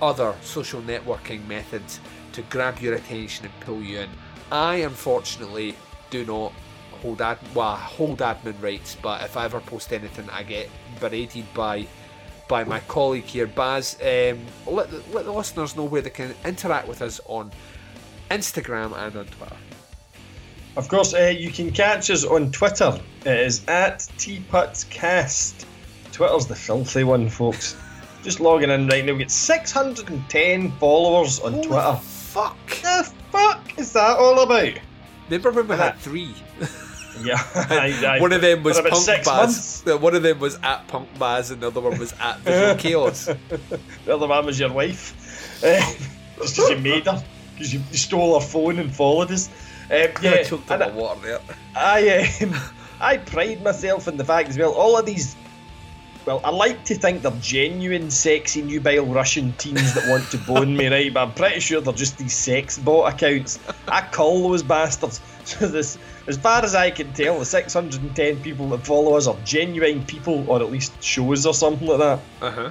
other 0.00 0.34
social 0.42 0.80
networking 0.82 1.46
methods 1.48 1.98
to 2.32 2.42
grab 2.42 2.78
your 2.78 2.94
attention 2.94 3.46
and 3.46 3.60
pull 3.60 3.80
you 3.80 4.00
in. 4.00 4.10
I 4.52 4.76
unfortunately 4.76 5.76
do 6.10 6.24
not 6.24 6.52
hold 7.04 7.20
ad 7.20 7.38
well 7.54 7.68
I 7.68 7.76
hold 7.76 8.18
admin 8.20 8.60
rights, 8.62 8.96
but 9.00 9.22
if 9.22 9.36
I 9.36 9.44
ever 9.44 9.60
post 9.60 9.92
anything, 9.92 10.28
I 10.30 10.42
get 10.42 10.70
berated 11.00 11.44
by 11.52 11.86
by 12.48 12.64
my 12.64 12.80
colleague 12.80 13.24
here, 13.24 13.46
Baz. 13.46 13.96
Um, 14.00 14.40
let, 14.66 14.90
the, 14.90 15.02
let 15.12 15.24
the 15.26 15.32
listeners 15.32 15.76
know 15.76 15.84
where 15.84 16.02
they 16.02 16.10
can 16.10 16.34
interact 16.44 16.88
with 16.88 17.02
us 17.02 17.20
on 17.26 17.50
Instagram 18.30 18.96
and 18.96 19.16
on 19.16 19.26
Twitter. 19.26 19.56
Of 20.76 20.88
course, 20.88 21.14
uh, 21.14 21.32
you 21.36 21.50
can 21.50 21.70
catch 21.70 22.10
us 22.10 22.24
on 22.24 22.50
Twitter. 22.52 22.98
It 23.24 23.40
is 23.40 23.64
at 23.68 23.98
TPutsCast. 24.18 25.64
Twitter's 26.12 26.46
the 26.46 26.56
filthy 26.56 27.04
one, 27.04 27.28
folks. 27.28 27.76
Just 28.22 28.40
logging 28.40 28.70
in 28.70 28.88
right 28.88 29.04
now. 29.04 29.12
We 29.12 29.20
get 29.20 29.30
610 29.30 30.72
followers 30.72 31.40
on 31.40 31.52
Holy 31.52 31.66
Twitter. 31.66 31.96
Fuck! 32.02 32.70
The 32.82 33.12
fuck 33.30 33.78
is 33.78 33.92
that 33.92 34.16
all 34.16 34.40
about? 34.40 34.72
Remember 35.28 35.52
when 35.52 35.68
we 35.68 35.76
had 35.76 35.96
three? 35.98 36.34
Yeah, 37.22 37.40
I, 37.54 38.16
I, 38.16 38.20
one 38.20 38.32
of 38.32 38.40
them 38.40 38.62
was 38.62 38.80
Punk 38.80 38.92
Baz. 39.06 39.26
months. 39.26 39.86
Uh, 39.86 39.96
One 39.98 40.14
of 40.16 40.22
them 40.22 40.40
was 40.40 40.58
at 40.62 40.86
Punk 40.88 41.08
Baz, 41.18 41.50
and 41.52 41.60
the 41.62 41.68
other 41.68 41.80
one 41.80 41.98
was 41.98 42.12
at 42.20 42.38
Visual 42.40 42.74
Chaos. 42.76 43.26
The 44.04 44.14
other 44.14 44.26
one 44.26 44.46
was 44.46 44.58
your 44.58 44.72
wife. 44.72 45.14
Because 46.34 46.58
you 46.58 46.76
made 46.78 47.06
her. 47.06 47.22
Because 47.54 47.72
you, 47.72 47.80
you 47.92 47.96
stole 47.96 48.38
her 48.40 48.44
phone 48.44 48.80
and 48.80 48.92
followed 48.94 49.30
us. 49.30 49.48
Um, 49.90 50.08
yeah, 50.20 50.30
I 50.30 50.42
choked 50.42 50.68
on 50.72 50.80
my 50.80 50.90
water 50.90 51.20
there. 51.20 51.40
I 51.76 52.36
um, 52.42 52.54
I 53.00 53.18
pride 53.18 53.62
myself 53.62 54.08
in 54.08 54.16
the 54.16 54.24
fact 54.24 54.48
as 54.48 54.58
well. 54.58 54.72
All 54.72 54.98
of 54.98 55.06
these, 55.06 55.36
well, 56.26 56.40
I 56.42 56.50
like 56.50 56.84
to 56.86 56.94
think 56.94 57.22
they're 57.22 57.32
genuine, 57.40 58.10
sexy, 58.10 58.62
nubile 58.62 59.04
Russian 59.04 59.52
teens 59.54 59.94
that 59.94 60.08
want 60.08 60.30
to 60.30 60.38
bone 60.38 60.74
me, 60.76 60.88
right? 60.88 61.12
But 61.12 61.28
I'm 61.28 61.34
pretty 61.34 61.60
sure 61.60 61.80
they're 61.82 61.92
just 61.92 62.16
these 62.16 62.36
sex 62.36 62.78
bot 62.78 63.12
accounts. 63.12 63.58
I 63.88 64.00
call 64.02 64.48
those 64.48 64.62
bastards. 64.62 65.20
So 65.44 65.68
this, 65.68 65.98
as 66.26 66.38
far 66.38 66.64
as 66.64 66.74
I 66.74 66.90
can 66.90 67.12
tell, 67.12 67.38
the 67.38 67.44
610 67.44 68.40
people 68.40 68.70
that 68.70 68.86
follow 68.86 69.14
us 69.14 69.26
are 69.26 69.36
genuine 69.44 70.02
people, 70.06 70.48
or 70.48 70.62
at 70.62 70.72
least 70.72 71.02
shows 71.02 71.44
or 71.44 71.52
something 71.52 71.86
like 71.86 71.98
that. 71.98 72.20
Uh 72.40 72.50
huh. 72.50 72.70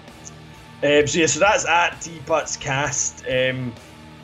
Um, 0.81 1.05
so 1.05 1.19
yeah, 1.19 1.27
so 1.27 1.39
that's 1.39 1.67
at 1.67 1.91
TPutsCast. 2.01 3.51
Um, 3.51 3.71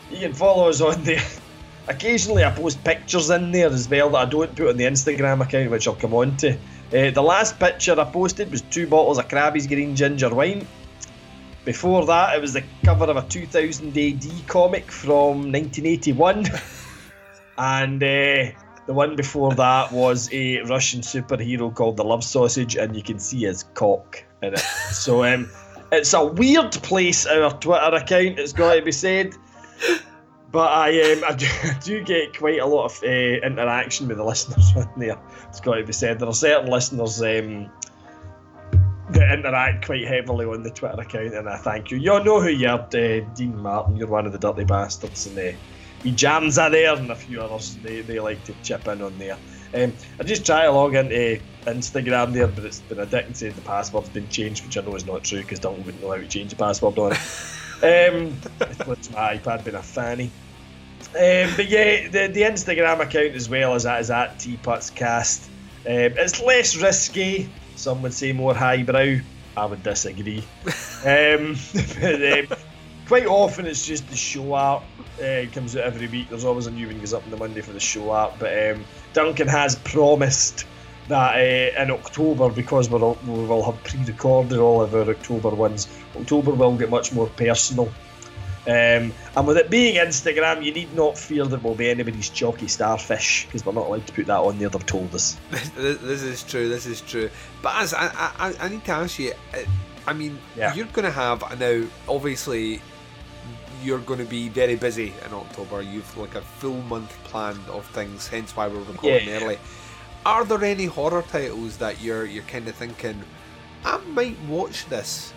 you 0.09 0.17
can 0.17 0.33
follow 0.33 0.67
us 0.67 0.81
on 0.81 1.03
there. 1.03 1.21
Occasionally, 1.87 2.43
I 2.43 2.49
post 2.49 2.83
pictures 2.83 3.29
in 3.29 3.51
there 3.51 3.67
as 3.67 3.87
well 3.87 4.09
that 4.09 4.17
I 4.17 4.25
don't 4.25 4.55
put 4.55 4.69
on 4.69 4.77
the 4.77 4.85
Instagram 4.85 5.41
account, 5.41 5.69
which 5.69 5.87
I'll 5.87 5.93
come 5.93 6.15
on 6.15 6.35
to. 6.37 6.57
Uh, 6.89 7.11
the 7.11 7.21
last 7.21 7.59
picture 7.59 7.99
I 7.99 8.03
posted 8.03 8.49
was 8.49 8.61
two 8.61 8.87
bottles 8.87 9.19
of 9.19 9.29
Crabbie's 9.29 9.67
Green 9.67 9.95
Ginger 9.95 10.33
Wine. 10.33 10.67
Before 11.63 12.03
that, 12.07 12.35
it 12.35 12.41
was 12.41 12.53
the 12.53 12.63
cover 12.83 13.05
of 13.05 13.17
a 13.17 13.21
2000 13.21 13.95
AD 13.95 14.47
comic 14.47 14.89
from 14.89 15.51
1981. 15.51 16.47
and 17.59 18.01
uh, 18.01 18.51
the 18.87 18.93
one 18.93 19.15
before 19.15 19.53
that 19.53 19.91
was 19.91 20.29
a 20.33 20.61
Russian 20.63 21.01
superhero 21.01 21.71
called 21.71 21.97
the 21.97 22.03
Love 22.03 22.23
Sausage, 22.23 22.75
and 22.75 22.95
you 22.95 23.03
can 23.03 23.19
see 23.19 23.41
his 23.41 23.65
cock 23.75 24.23
in 24.41 24.53
it. 24.55 24.59
so 24.59 25.23
um, 25.23 25.47
it's 25.91 26.13
a 26.13 26.25
weird 26.25 26.71
place, 26.71 27.27
our 27.27 27.51
Twitter 27.59 27.95
account, 27.95 28.39
it's 28.39 28.53
got 28.53 28.73
to 28.73 28.81
be 28.81 28.91
said. 28.91 29.35
But 30.51 30.71
I, 30.71 31.11
um, 31.11 31.23
I, 31.27 31.33
do, 31.35 31.47
I 31.63 31.77
do 31.83 32.03
get 32.03 32.37
quite 32.37 32.59
a 32.59 32.65
lot 32.65 32.85
of 32.85 33.03
uh, 33.03 33.07
interaction 33.07 34.07
with 34.07 34.17
the 34.17 34.23
listeners 34.23 34.73
on 34.75 34.91
there. 34.97 35.17
It's 35.47 35.61
got 35.61 35.75
to 35.75 35.83
be 35.83 35.93
said. 35.93 36.19
There 36.19 36.29
are 36.29 36.33
certain 36.33 36.69
listeners 36.69 37.21
um, 37.21 37.69
that 39.11 39.33
interact 39.33 39.85
quite 39.85 40.07
heavily 40.07 40.45
on 40.45 40.63
the 40.63 40.71
Twitter 40.71 40.99
account, 40.99 41.33
and 41.33 41.49
I 41.49 41.57
thank 41.57 41.91
you. 41.91 41.97
You 41.97 42.23
know 42.23 42.41
who 42.41 42.49
you 42.49 42.67
are, 42.67 42.79
uh, 42.79 43.19
Dean 43.35 43.57
Martin. 43.57 43.97
You're 43.97 44.07
one 44.07 44.25
of 44.25 44.31
the 44.31 44.39
dirty 44.39 44.65
bastards, 44.65 45.27
and 45.27 45.37
uh, 45.37 45.57
we 46.03 46.11
jams 46.11 46.57
are 46.57 46.69
there, 46.69 46.95
and 46.95 47.11
a 47.11 47.15
few 47.15 47.41
others. 47.41 47.77
They, 47.77 48.01
they 48.01 48.19
like 48.19 48.43
to 48.45 48.55
chip 48.63 48.87
in 48.87 49.01
on 49.01 49.17
there. 49.17 49.37
Um, 49.73 49.93
I 50.19 50.23
just 50.23 50.45
try 50.45 50.65
to 50.65 50.71
log 50.71 50.95
into 50.95 51.39
Instagram 51.65 52.33
there, 52.33 52.47
but 52.47 52.65
it's 52.65 52.79
been 52.81 52.99
a 52.99 53.05
dick 53.05 53.25
and 53.27 53.37
said 53.37 53.53
the 53.53 53.61
password's 53.61 54.09
been 54.09 54.29
changed, 54.29 54.65
which 54.65 54.77
I 54.77 54.81
know 54.81 54.95
is 54.95 55.05
not 55.05 55.23
true 55.23 55.41
because 55.41 55.59
Dylan 55.59 55.85
wouldn't 55.85 56.01
know 56.01 56.09
how 56.11 56.17
to 56.17 56.27
change 56.27 56.49
the 56.49 56.55
password 56.55 56.97
on 56.97 57.13
it. 57.13 57.19
Um, 57.83 58.35
it's 58.59 59.09
my 59.11 59.37
iPad 59.37 59.63
being 59.63 59.77
a 59.77 59.81
fanny. 59.81 60.31
Um, 61.15 61.53
but 61.55 61.69
yeah, 61.69 62.09
the, 62.09 62.27
the 62.27 62.41
Instagram 62.41 62.99
account 62.99 63.35
as 63.35 63.49
well 63.49 63.73
is 63.75 63.85
at, 63.85 64.01
is 64.01 64.11
at 64.11 64.37
TPutsCast. 64.37 65.47
Um, 65.47 66.17
it's 66.17 66.41
less 66.41 66.75
risky. 66.75 67.49
Some 67.77 68.01
would 68.01 68.13
say 68.13 68.33
more 68.33 68.53
highbrow. 68.53 69.19
I 69.55 69.65
would 69.65 69.81
disagree. 69.81 70.43
um, 71.05 71.55
but, 72.01 72.51
um, 72.51 72.57
quite 73.07 73.25
often 73.25 73.65
it's 73.65 73.85
just 73.85 74.07
the 74.09 74.15
show 74.15 74.53
art. 74.53 74.83
Uh, 75.19 75.23
it 75.23 75.53
comes 75.53 75.75
out 75.75 75.83
every 75.83 76.07
week. 76.07 76.29
There's 76.29 76.45
always 76.45 76.67
a 76.67 76.71
new 76.71 76.87
one 76.87 76.99
goes 76.99 77.13
up 77.13 77.23
on 77.23 77.31
the 77.31 77.37
Monday 77.37 77.61
for 77.61 77.71
the 77.71 77.79
show 77.79 78.11
art. 78.11 78.33
But 78.39 78.71
um, 78.71 78.83
Duncan 79.13 79.47
has 79.47 79.75
promised 79.77 80.65
that 81.09 81.35
uh, 81.35 81.81
in 81.83 81.91
October, 81.91 82.49
because 82.49 82.89
we're, 82.89 83.01
all- 83.01 83.17
we 83.27 83.33
will 83.45 83.63
have 83.63 83.83
pre-recorded 83.83 84.57
all 84.59 84.81
of 84.81 84.95
our 84.95 85.09
October 85.09 85.49
ones, 85.49 85.87
October 86.17 86.51
will 86.51 86.75
get 86.77 86.89
much 86.89 87.11
more 87.13 87.27
personal. 87.27 87.91
Um, 88.67 89.13
and 89.35 89.47
with 89.47 89.57
it 89.57 89.69
being 89.71 89.95
Instagram, 89.95 90.63
you 90.63 90.71
need 90.71 90.93
not 90.95 91.17
fear 91.17 91.45
that 91.45 91.63
will 91.63 91.75
be 91.75 91.89
anybody's 91.89 92.29
chalky 92.29 92.67
starfish 92.67 93.45
because 93.45 93.65
we're 93.65 93.71
not 93.73 93.87
allowed 93.87 94.05
to 94.05 94.13
put 94.13 94.27
that 94.27 94.37
on 94.39 94.59
there. 94.59 94.69
They've 94.69 94.85
told 94.85 95.13
us. 95.15 95.37
this, 95.75 95.97
this 95.97 96.21
is 96.21 96.43
true. 96.43 96.69
This 96.69 96.85
is 96.85 97.01
true. 97.01 97.29
But 97.63 97.75
as 97.77 97.93
I, 97.93 98.07
I, 98.37 98.53
I 98.59 98.69
need 98.69 98.85
to 98.85 98.91
ask 98.91 99.17
you, 99.17 99.33
uh, 99.55 99.59
I 100.05 100.13
mean, 100.13 100.37
you're 100.55 100.85
going 100.87 101.05
to 101.05 101.11
have 101.11 101.41
now. 101.59 101.83
Obviously, 102.07 102.81
you're 103.81 103.99
going 103.99 104.19
to 104.19 104.25
be 104.25 104.49
very 104.49 104.75
busy 104.75 105.13
in 105.25 105.33
October. 105.33 105.81
You've 105.81 106.15
like 106.17 106.35
a 106.35 106.41
full 106.41 106.81
month 106.83 107.17
planned 107.23 107.67
of 107.69 107.85
things. 107.87 108.27
Hence 108.27 108.55
why 108.55 108.67
we're 108.67 108.79
recording 108.81 109.29
Yeah. 109.29 109.39
early. 109.41 109.57
Are 110.29 110.45
there 110.45 110.63
any 110.63 110.85
horror 110.85 111.23
titles 111.23 111.77
that 111.77 112.03
you're 112.03 112.23
you're 112.23 112.43
kind 112.43 112.67
of 112.67 112.75
thinking, 112.75 113.19
I 113.83 113.97
might 114.09 114.39
watch 114.41 114.85
this 114.85 115.33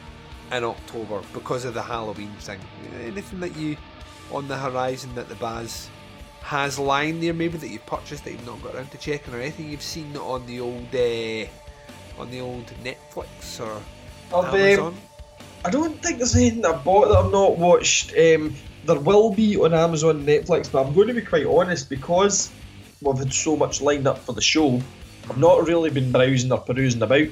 in 0.53 0.65
October 0.65 1.23
because 1.33 1.65
of 1.65 1.73
the 1.73 1.81
Halloween 1.81 2.31
thing? 2.41 2.61
Anything 3.03 3.41
that 3.41 3.57
you 3.57 3.79
on 4.31 4.49
the 4.49 4.57
horizon 4.59 5.15
that 5.15 5.31
the 5.31 5.35
Baz 5.37 5.89
has 6.43 6.79
lying 6.79 7.21
there, 7.21 7.33
maybe 7.33 7.57
that 7.57 7.69
you've 7.69 7.87
purchased 7.87 8.25
that 8.25 8.33
you've 8.33 8.45
not 8.45 8.63
got 8.63 8.75
around 8.75 8.91
to 8.91 8.99
checking, 8.99 9.33
or 9.33 9.41
anything 9.41 9.71
you've 9.71 9.81
seen 9.81 10.15
on 10.15 10.45
the 10.45 10.61
old 10.61 10.95
uh, 10.95 12.21
on 12.21 12.31
the 12.31 12.41
old 12.41 12.67
Netflix 12.85 13.61
or 13.61 13.81
I've, 14.29 14.53
um, 14.53 14.61
Amazon? 14.61 14.97
I 15.65 15.71
don't 15.71 16.03
think 16.03 16.19
there's 16.19 16.37
anything 16.37 16.67
I 16.67 16.73
bought 16.73 17.09
that 17.09 17.17
I've 17.17 17.33
not 17.33 17.57
watched. 17.57 18.11
Um, 18.11 18.55
there 18.85 19.01
will 19.01 19.33
be 19.33 19.57
on 19.57 19.73
Amazon 19.73 20.27
Netflix, 20.27 20.71
but 20.71 20.85
I'm 20.85 20.93
going 20.93 21.09
to 21.09 21.15
be 21.15 21.23
quite 21.23 21.47
honest 21.47 21.89
because 21.89 22.53
we've 23.03 23.19
had 23.19 23.33
so 23.33 23.57
much 23.57 23.81
lined 23.81 24.07
up 24.07 24.19
for 24.19 24.33
the 24.33 24.41
show. 24.41 24.81
I've 25.29 25.39
not 25.39 25.67
really 25.67 25.91
been 25.91 26.11
browsing 26.11 26.53
or 26.53 26.59
perusing 26.59 27.03
about, 27.03 27.29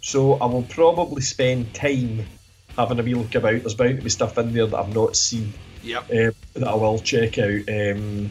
so 0.00 0.34
I 0.34 0.46
will 0.46 0.64
probably 0.64 1.22
spend 1.22 1.74
time 1.74 2.26
having 2.76 2.98
a 2.98 3.02
wee 3.02 3.14
look 3.14 3.34
about. 3.34 3.60
There's 3.60 3.74
bound 3.74 3.98
to 3.98 4.02
be 4.02 4.10
stuff 4.10 4.38
in 4.38 4.52
there 4.52 4.66
that 4.66 4.78
I've 4.78 4.94
not 4.94 5.16
seen 5.16 5.52
Yep. 5.82 6.04
uh, 6.04 6.30
that 6.54 6.68
I 6.68 6.74
will 6.74 6.98
check 6.98 7.38
out. 7.38 7.68
Um, 7.68 8.30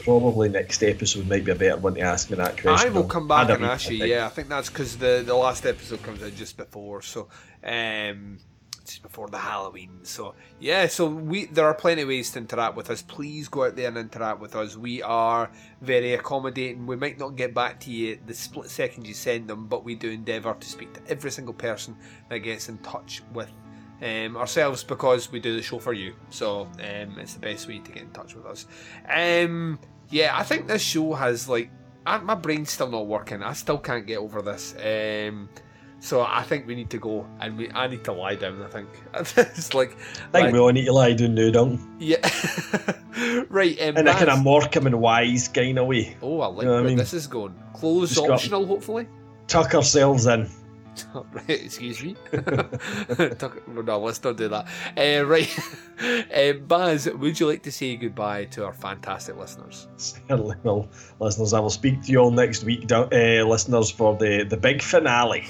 probably 0.00 0.48
next 0.50 0.82
episode 0.82 1.26
might 1.28 1.44
be 1.44 1.52
a 1.52 1.54
better 1.54 1.78
one 1.78 1.94
to 1.94 2.00
ask 2.02 2.28
me 2.30 2.36
that 2.36 2.60
question. 2.60 2.90
I 2.90 2.94
will 2.94 3.04
come 3.04 3.26
back 3.26 3.48
and 3.48 3.64
ask 3.64 3.88
you. 3.90 4.04
Yeah, 4.04 4.26
I 4.26 4.28
think 4.28 4.48
that's 4.48 4.68
because 4.68 4.98
the 4.98 5.22
the 5.24 5.34
last 5.34 5.64
episode 5.64 6.02
comes 6.02 6.22
out 6.22 6.34
just 6.34 6.56
before, 6.56 7.02
so 7.02 7.28
um, 7.64 8.38
just 8.84 9.02
before 9.02 9.28
the 9.28 9.38
Halloween. 9.38 9.90
So 10.02 10.34
yeah, 10.60 10.86
so 10.86 11.06
we 11.06 11.46
there 11.46 11.66
are 11.66 11.74
plenty 11.74 12.02
of 12.02 12.08
ways 12.08 12.30
to 12.32 12.38
interact 12.38 12.76
with 12.76 12.90
us. 12.90 13.02
Please 13.02 13.48
go 13.48 13.64
out 13.64 13.76
there 13.76 13.88
and 13.88 13.98
interact 13.98 14.40
with 14.40 14.54
us. 14.54 14.76
We 14.76 15.02
are 15.02 15.50
very 15.80 16.14
accommodating. 16.14 16.86
We 16.86 16.96
might 16.96 17.18
not 17.18 17.36
get 17.36 17.54
back 17.54 17.80
to 17.80 17.90
you 17.90 18.18
the 18.26 18.34
split 18.34 18.70
second 18.70 19.06
you 19.06 19.14
send 19.14 19.48
them, 19.48 19.66
but 19.66 19.84
we 19.84 19.94
do 19.94 20.10
endeavour 20.10 20.54
to 20.58 20.68
speak 20.68 20.92
to 20.94 21.00
every 21.10 21.30
single 21.30 21.54
person 21.54 21.96
that 22.28 22.38
gets 22.38 22.68
in 22.68 22.78
touch 22.78 23.22
with. 23.32 23.50
Um, 24.02 24.36
ourselves 24.36 24.82
because 24.84 25.30
we 25.30 25.38
do 25.40 25.54
the 25.54 25.62
show 25.62 25.78
for 25.78 25.92
you, 25.92 26.14
so 26.28 26.62
um, 26.62 27.18
it's 27.18 27.34
the 27.34 27.40
best 27.40 27.68
way 27.68 27.78
to 27.78 27.92
get 27.92 28.02
in 28.02 28.10
touch 28.10 28.34
with 28.34 28.44
us. 28.44 28.66
Um, 29.08 29.78
yeah, 30.10 30.36
I 30.36 30.42
think 30.42 30.66
this 30.66 30.82
show 30.82 31.14
has 31.14 31.48
like 31.48 31.70
I, 32.06 32.18
my 32.18 32.34
brain's 32.34 32.70
still 32.70 32.90
not 32.90 33.06
working. 33.06 33.42
I 33.42 33.52
still 33.54 33.78
can't 33.78 34.06
get 34.06 34.18
over 34.18 34.42
this. 34.42 34.74
Um, 34.74 35.48
so 36.00 36.22
I 36.22 36.42
think 36.42 36.66
we 36.66 36.74
need 36.74 36.90
to 36.90 36.98
go 36.98 37.26
and 37.40 37.56
we 37.56 37.70
I 37.70 37.86
need 37.86 38.04
to 38.04 38.12
lie 38.12 38.34
down. 38.34 38.62
I 38.62 38.68
think 38.68 38.88
it's 39.14 39.74
like 39.74 39.96
I 40.32 40.42
think 40.42 40.52
we 40.52 40.58
all 40.58 40.70
need 40.70 40.84
to 40.86 40.92
lie 40.92 41.12
down 41.14 41.34
now, 41.34 41.50
don't 41.50 41.98
we? 41.98 42.06
yeah, 42.16 42.30
right. 43.48 43.80
Um, 43.80 43.96
In 43.96 44.08
a 44.08 44.12
kind 44.12 44.30
of 44.30 44.42
Morecambe 44.42 44.86
and 44.86 45.00
Wise 45.00 45.48
kind 45.48 45.78
of 45.78 45.86
way. 45.86 46.16
Oh, 46.22 46.40
I 46.40 46.46
like 46.46 46.62
You 46.62 46.68
know 46.68 46.74
what 46.76 46.84
I 46.84 46.88
mean? 46.88 46.98
this 46.98 47.14
is 47.14 47.26
going. 47.26 47.54
Clothes 47.74 48.14
Just 48.14 48.28
optional, 48.28 48.66
hopefully. 48.66 49.08
Tuck 49.46 49.74
ourselves 49.74 50.26
in. 50.26 50.48
right, 51.32 51.48
excuse 51.50 52.02
me. 52.04 52.14
Tuck- 53.36 53.66
no, 53.66 53.98
let's 53.98 54.22
not 54.22 54.36
do 54.36 54.48
that. 54.48 54.66
Uh, 54.96 55.24
right, 55.26 55.50
uh, 56.32 56.52
Baz, 56.52 57.08
would 57.10 57.40
you 57.40 57.48
like 57.48 57.62
to 57.64 57.72
say 57.72 57.96
goodbye 57.96 58.44
to 58.46 58.64
our 58.64 58.72
fantastic 58.72 59.36
listeners? 59.36 59.88
Certainly 59.96 60.56
will, 60.62 60.88
listeners. 61.18 61.52
I 61.52 61.58
will 61.58 61.70
speak 61.70 62.02
to 62.04 62.12
you 62.12 62.18
all 62.20 62.30
next 62.30 62.62
week, 62.62 62.90
uh, 62.92 63.06
listeners, 63.10 63.90
for 63.90 64.16
the, 64.16 64.44
the 64.44 64.56
big 64.56 64.82
finale. 64.82 65.44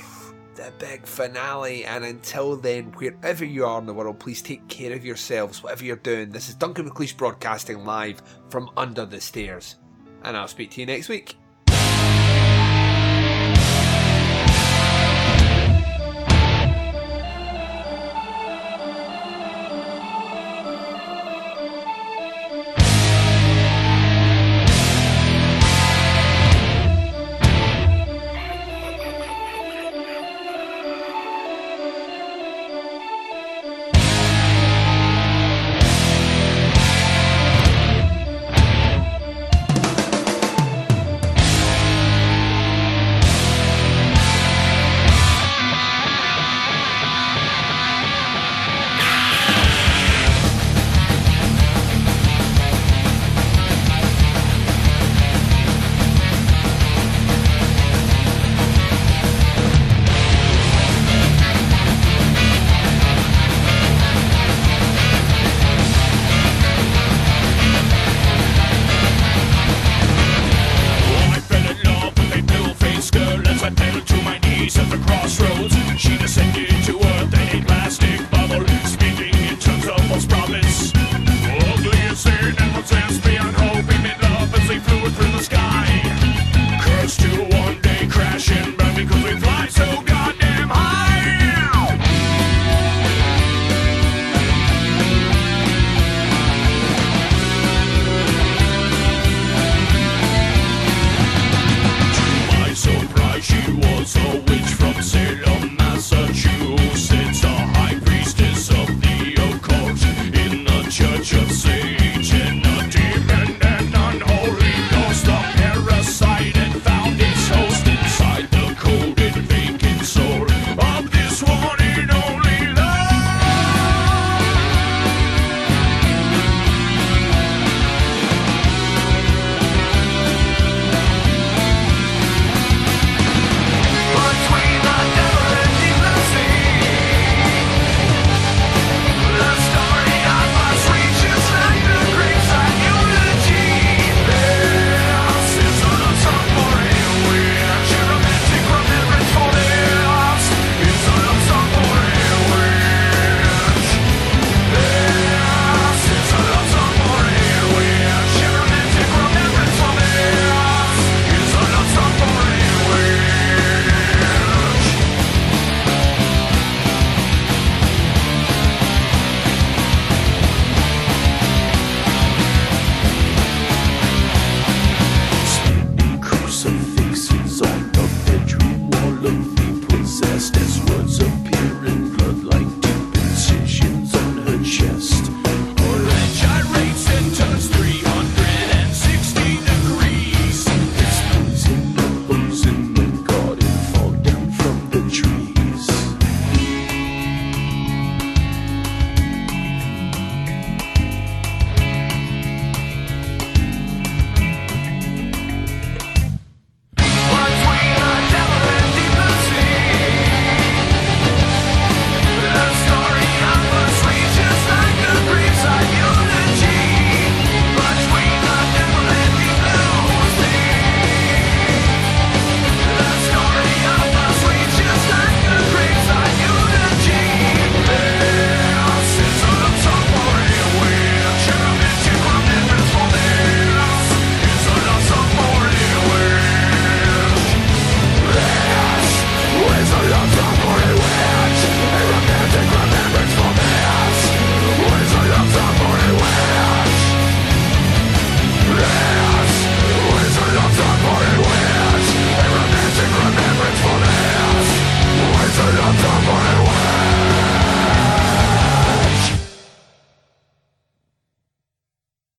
The 0.54 0.72
big 0.78 1.06
finale. 1.06 1.84
And 1.84 2.04
until 2.04 2.56
then, 2.56 2.92
wherever 2.92 3.44
you 3.44 3.64
are 3.64 3.78
in 3.78 3.86
the 3.86 3.94
world, 3.94 4.18
please 4.18 4.42
take 4.42 4.66
care 4.68 4.92
of 4.92 5.04
yourselves, 5.04 5.62
whatever 5.62 5.84
you're 5.84 5.96
doing. 5.96 6.30
This 6.30 6.48
is 6.48 6.54
Duncan 6.54 6.88
McLeish 6.88 7.16
broadcasting 7.16 7.84
live 7.84 8.22
from 8.48 8.70
under 8.76 9.06
the 9.06 9.20
stairs. 9.20 9.76
And 10.22 10.36
I'll 10.36 10.48
speak 10.48 10.70
to 10.72 10.80
you 10.80 10.86
next 10.86 11.08
week. 11.08 11.36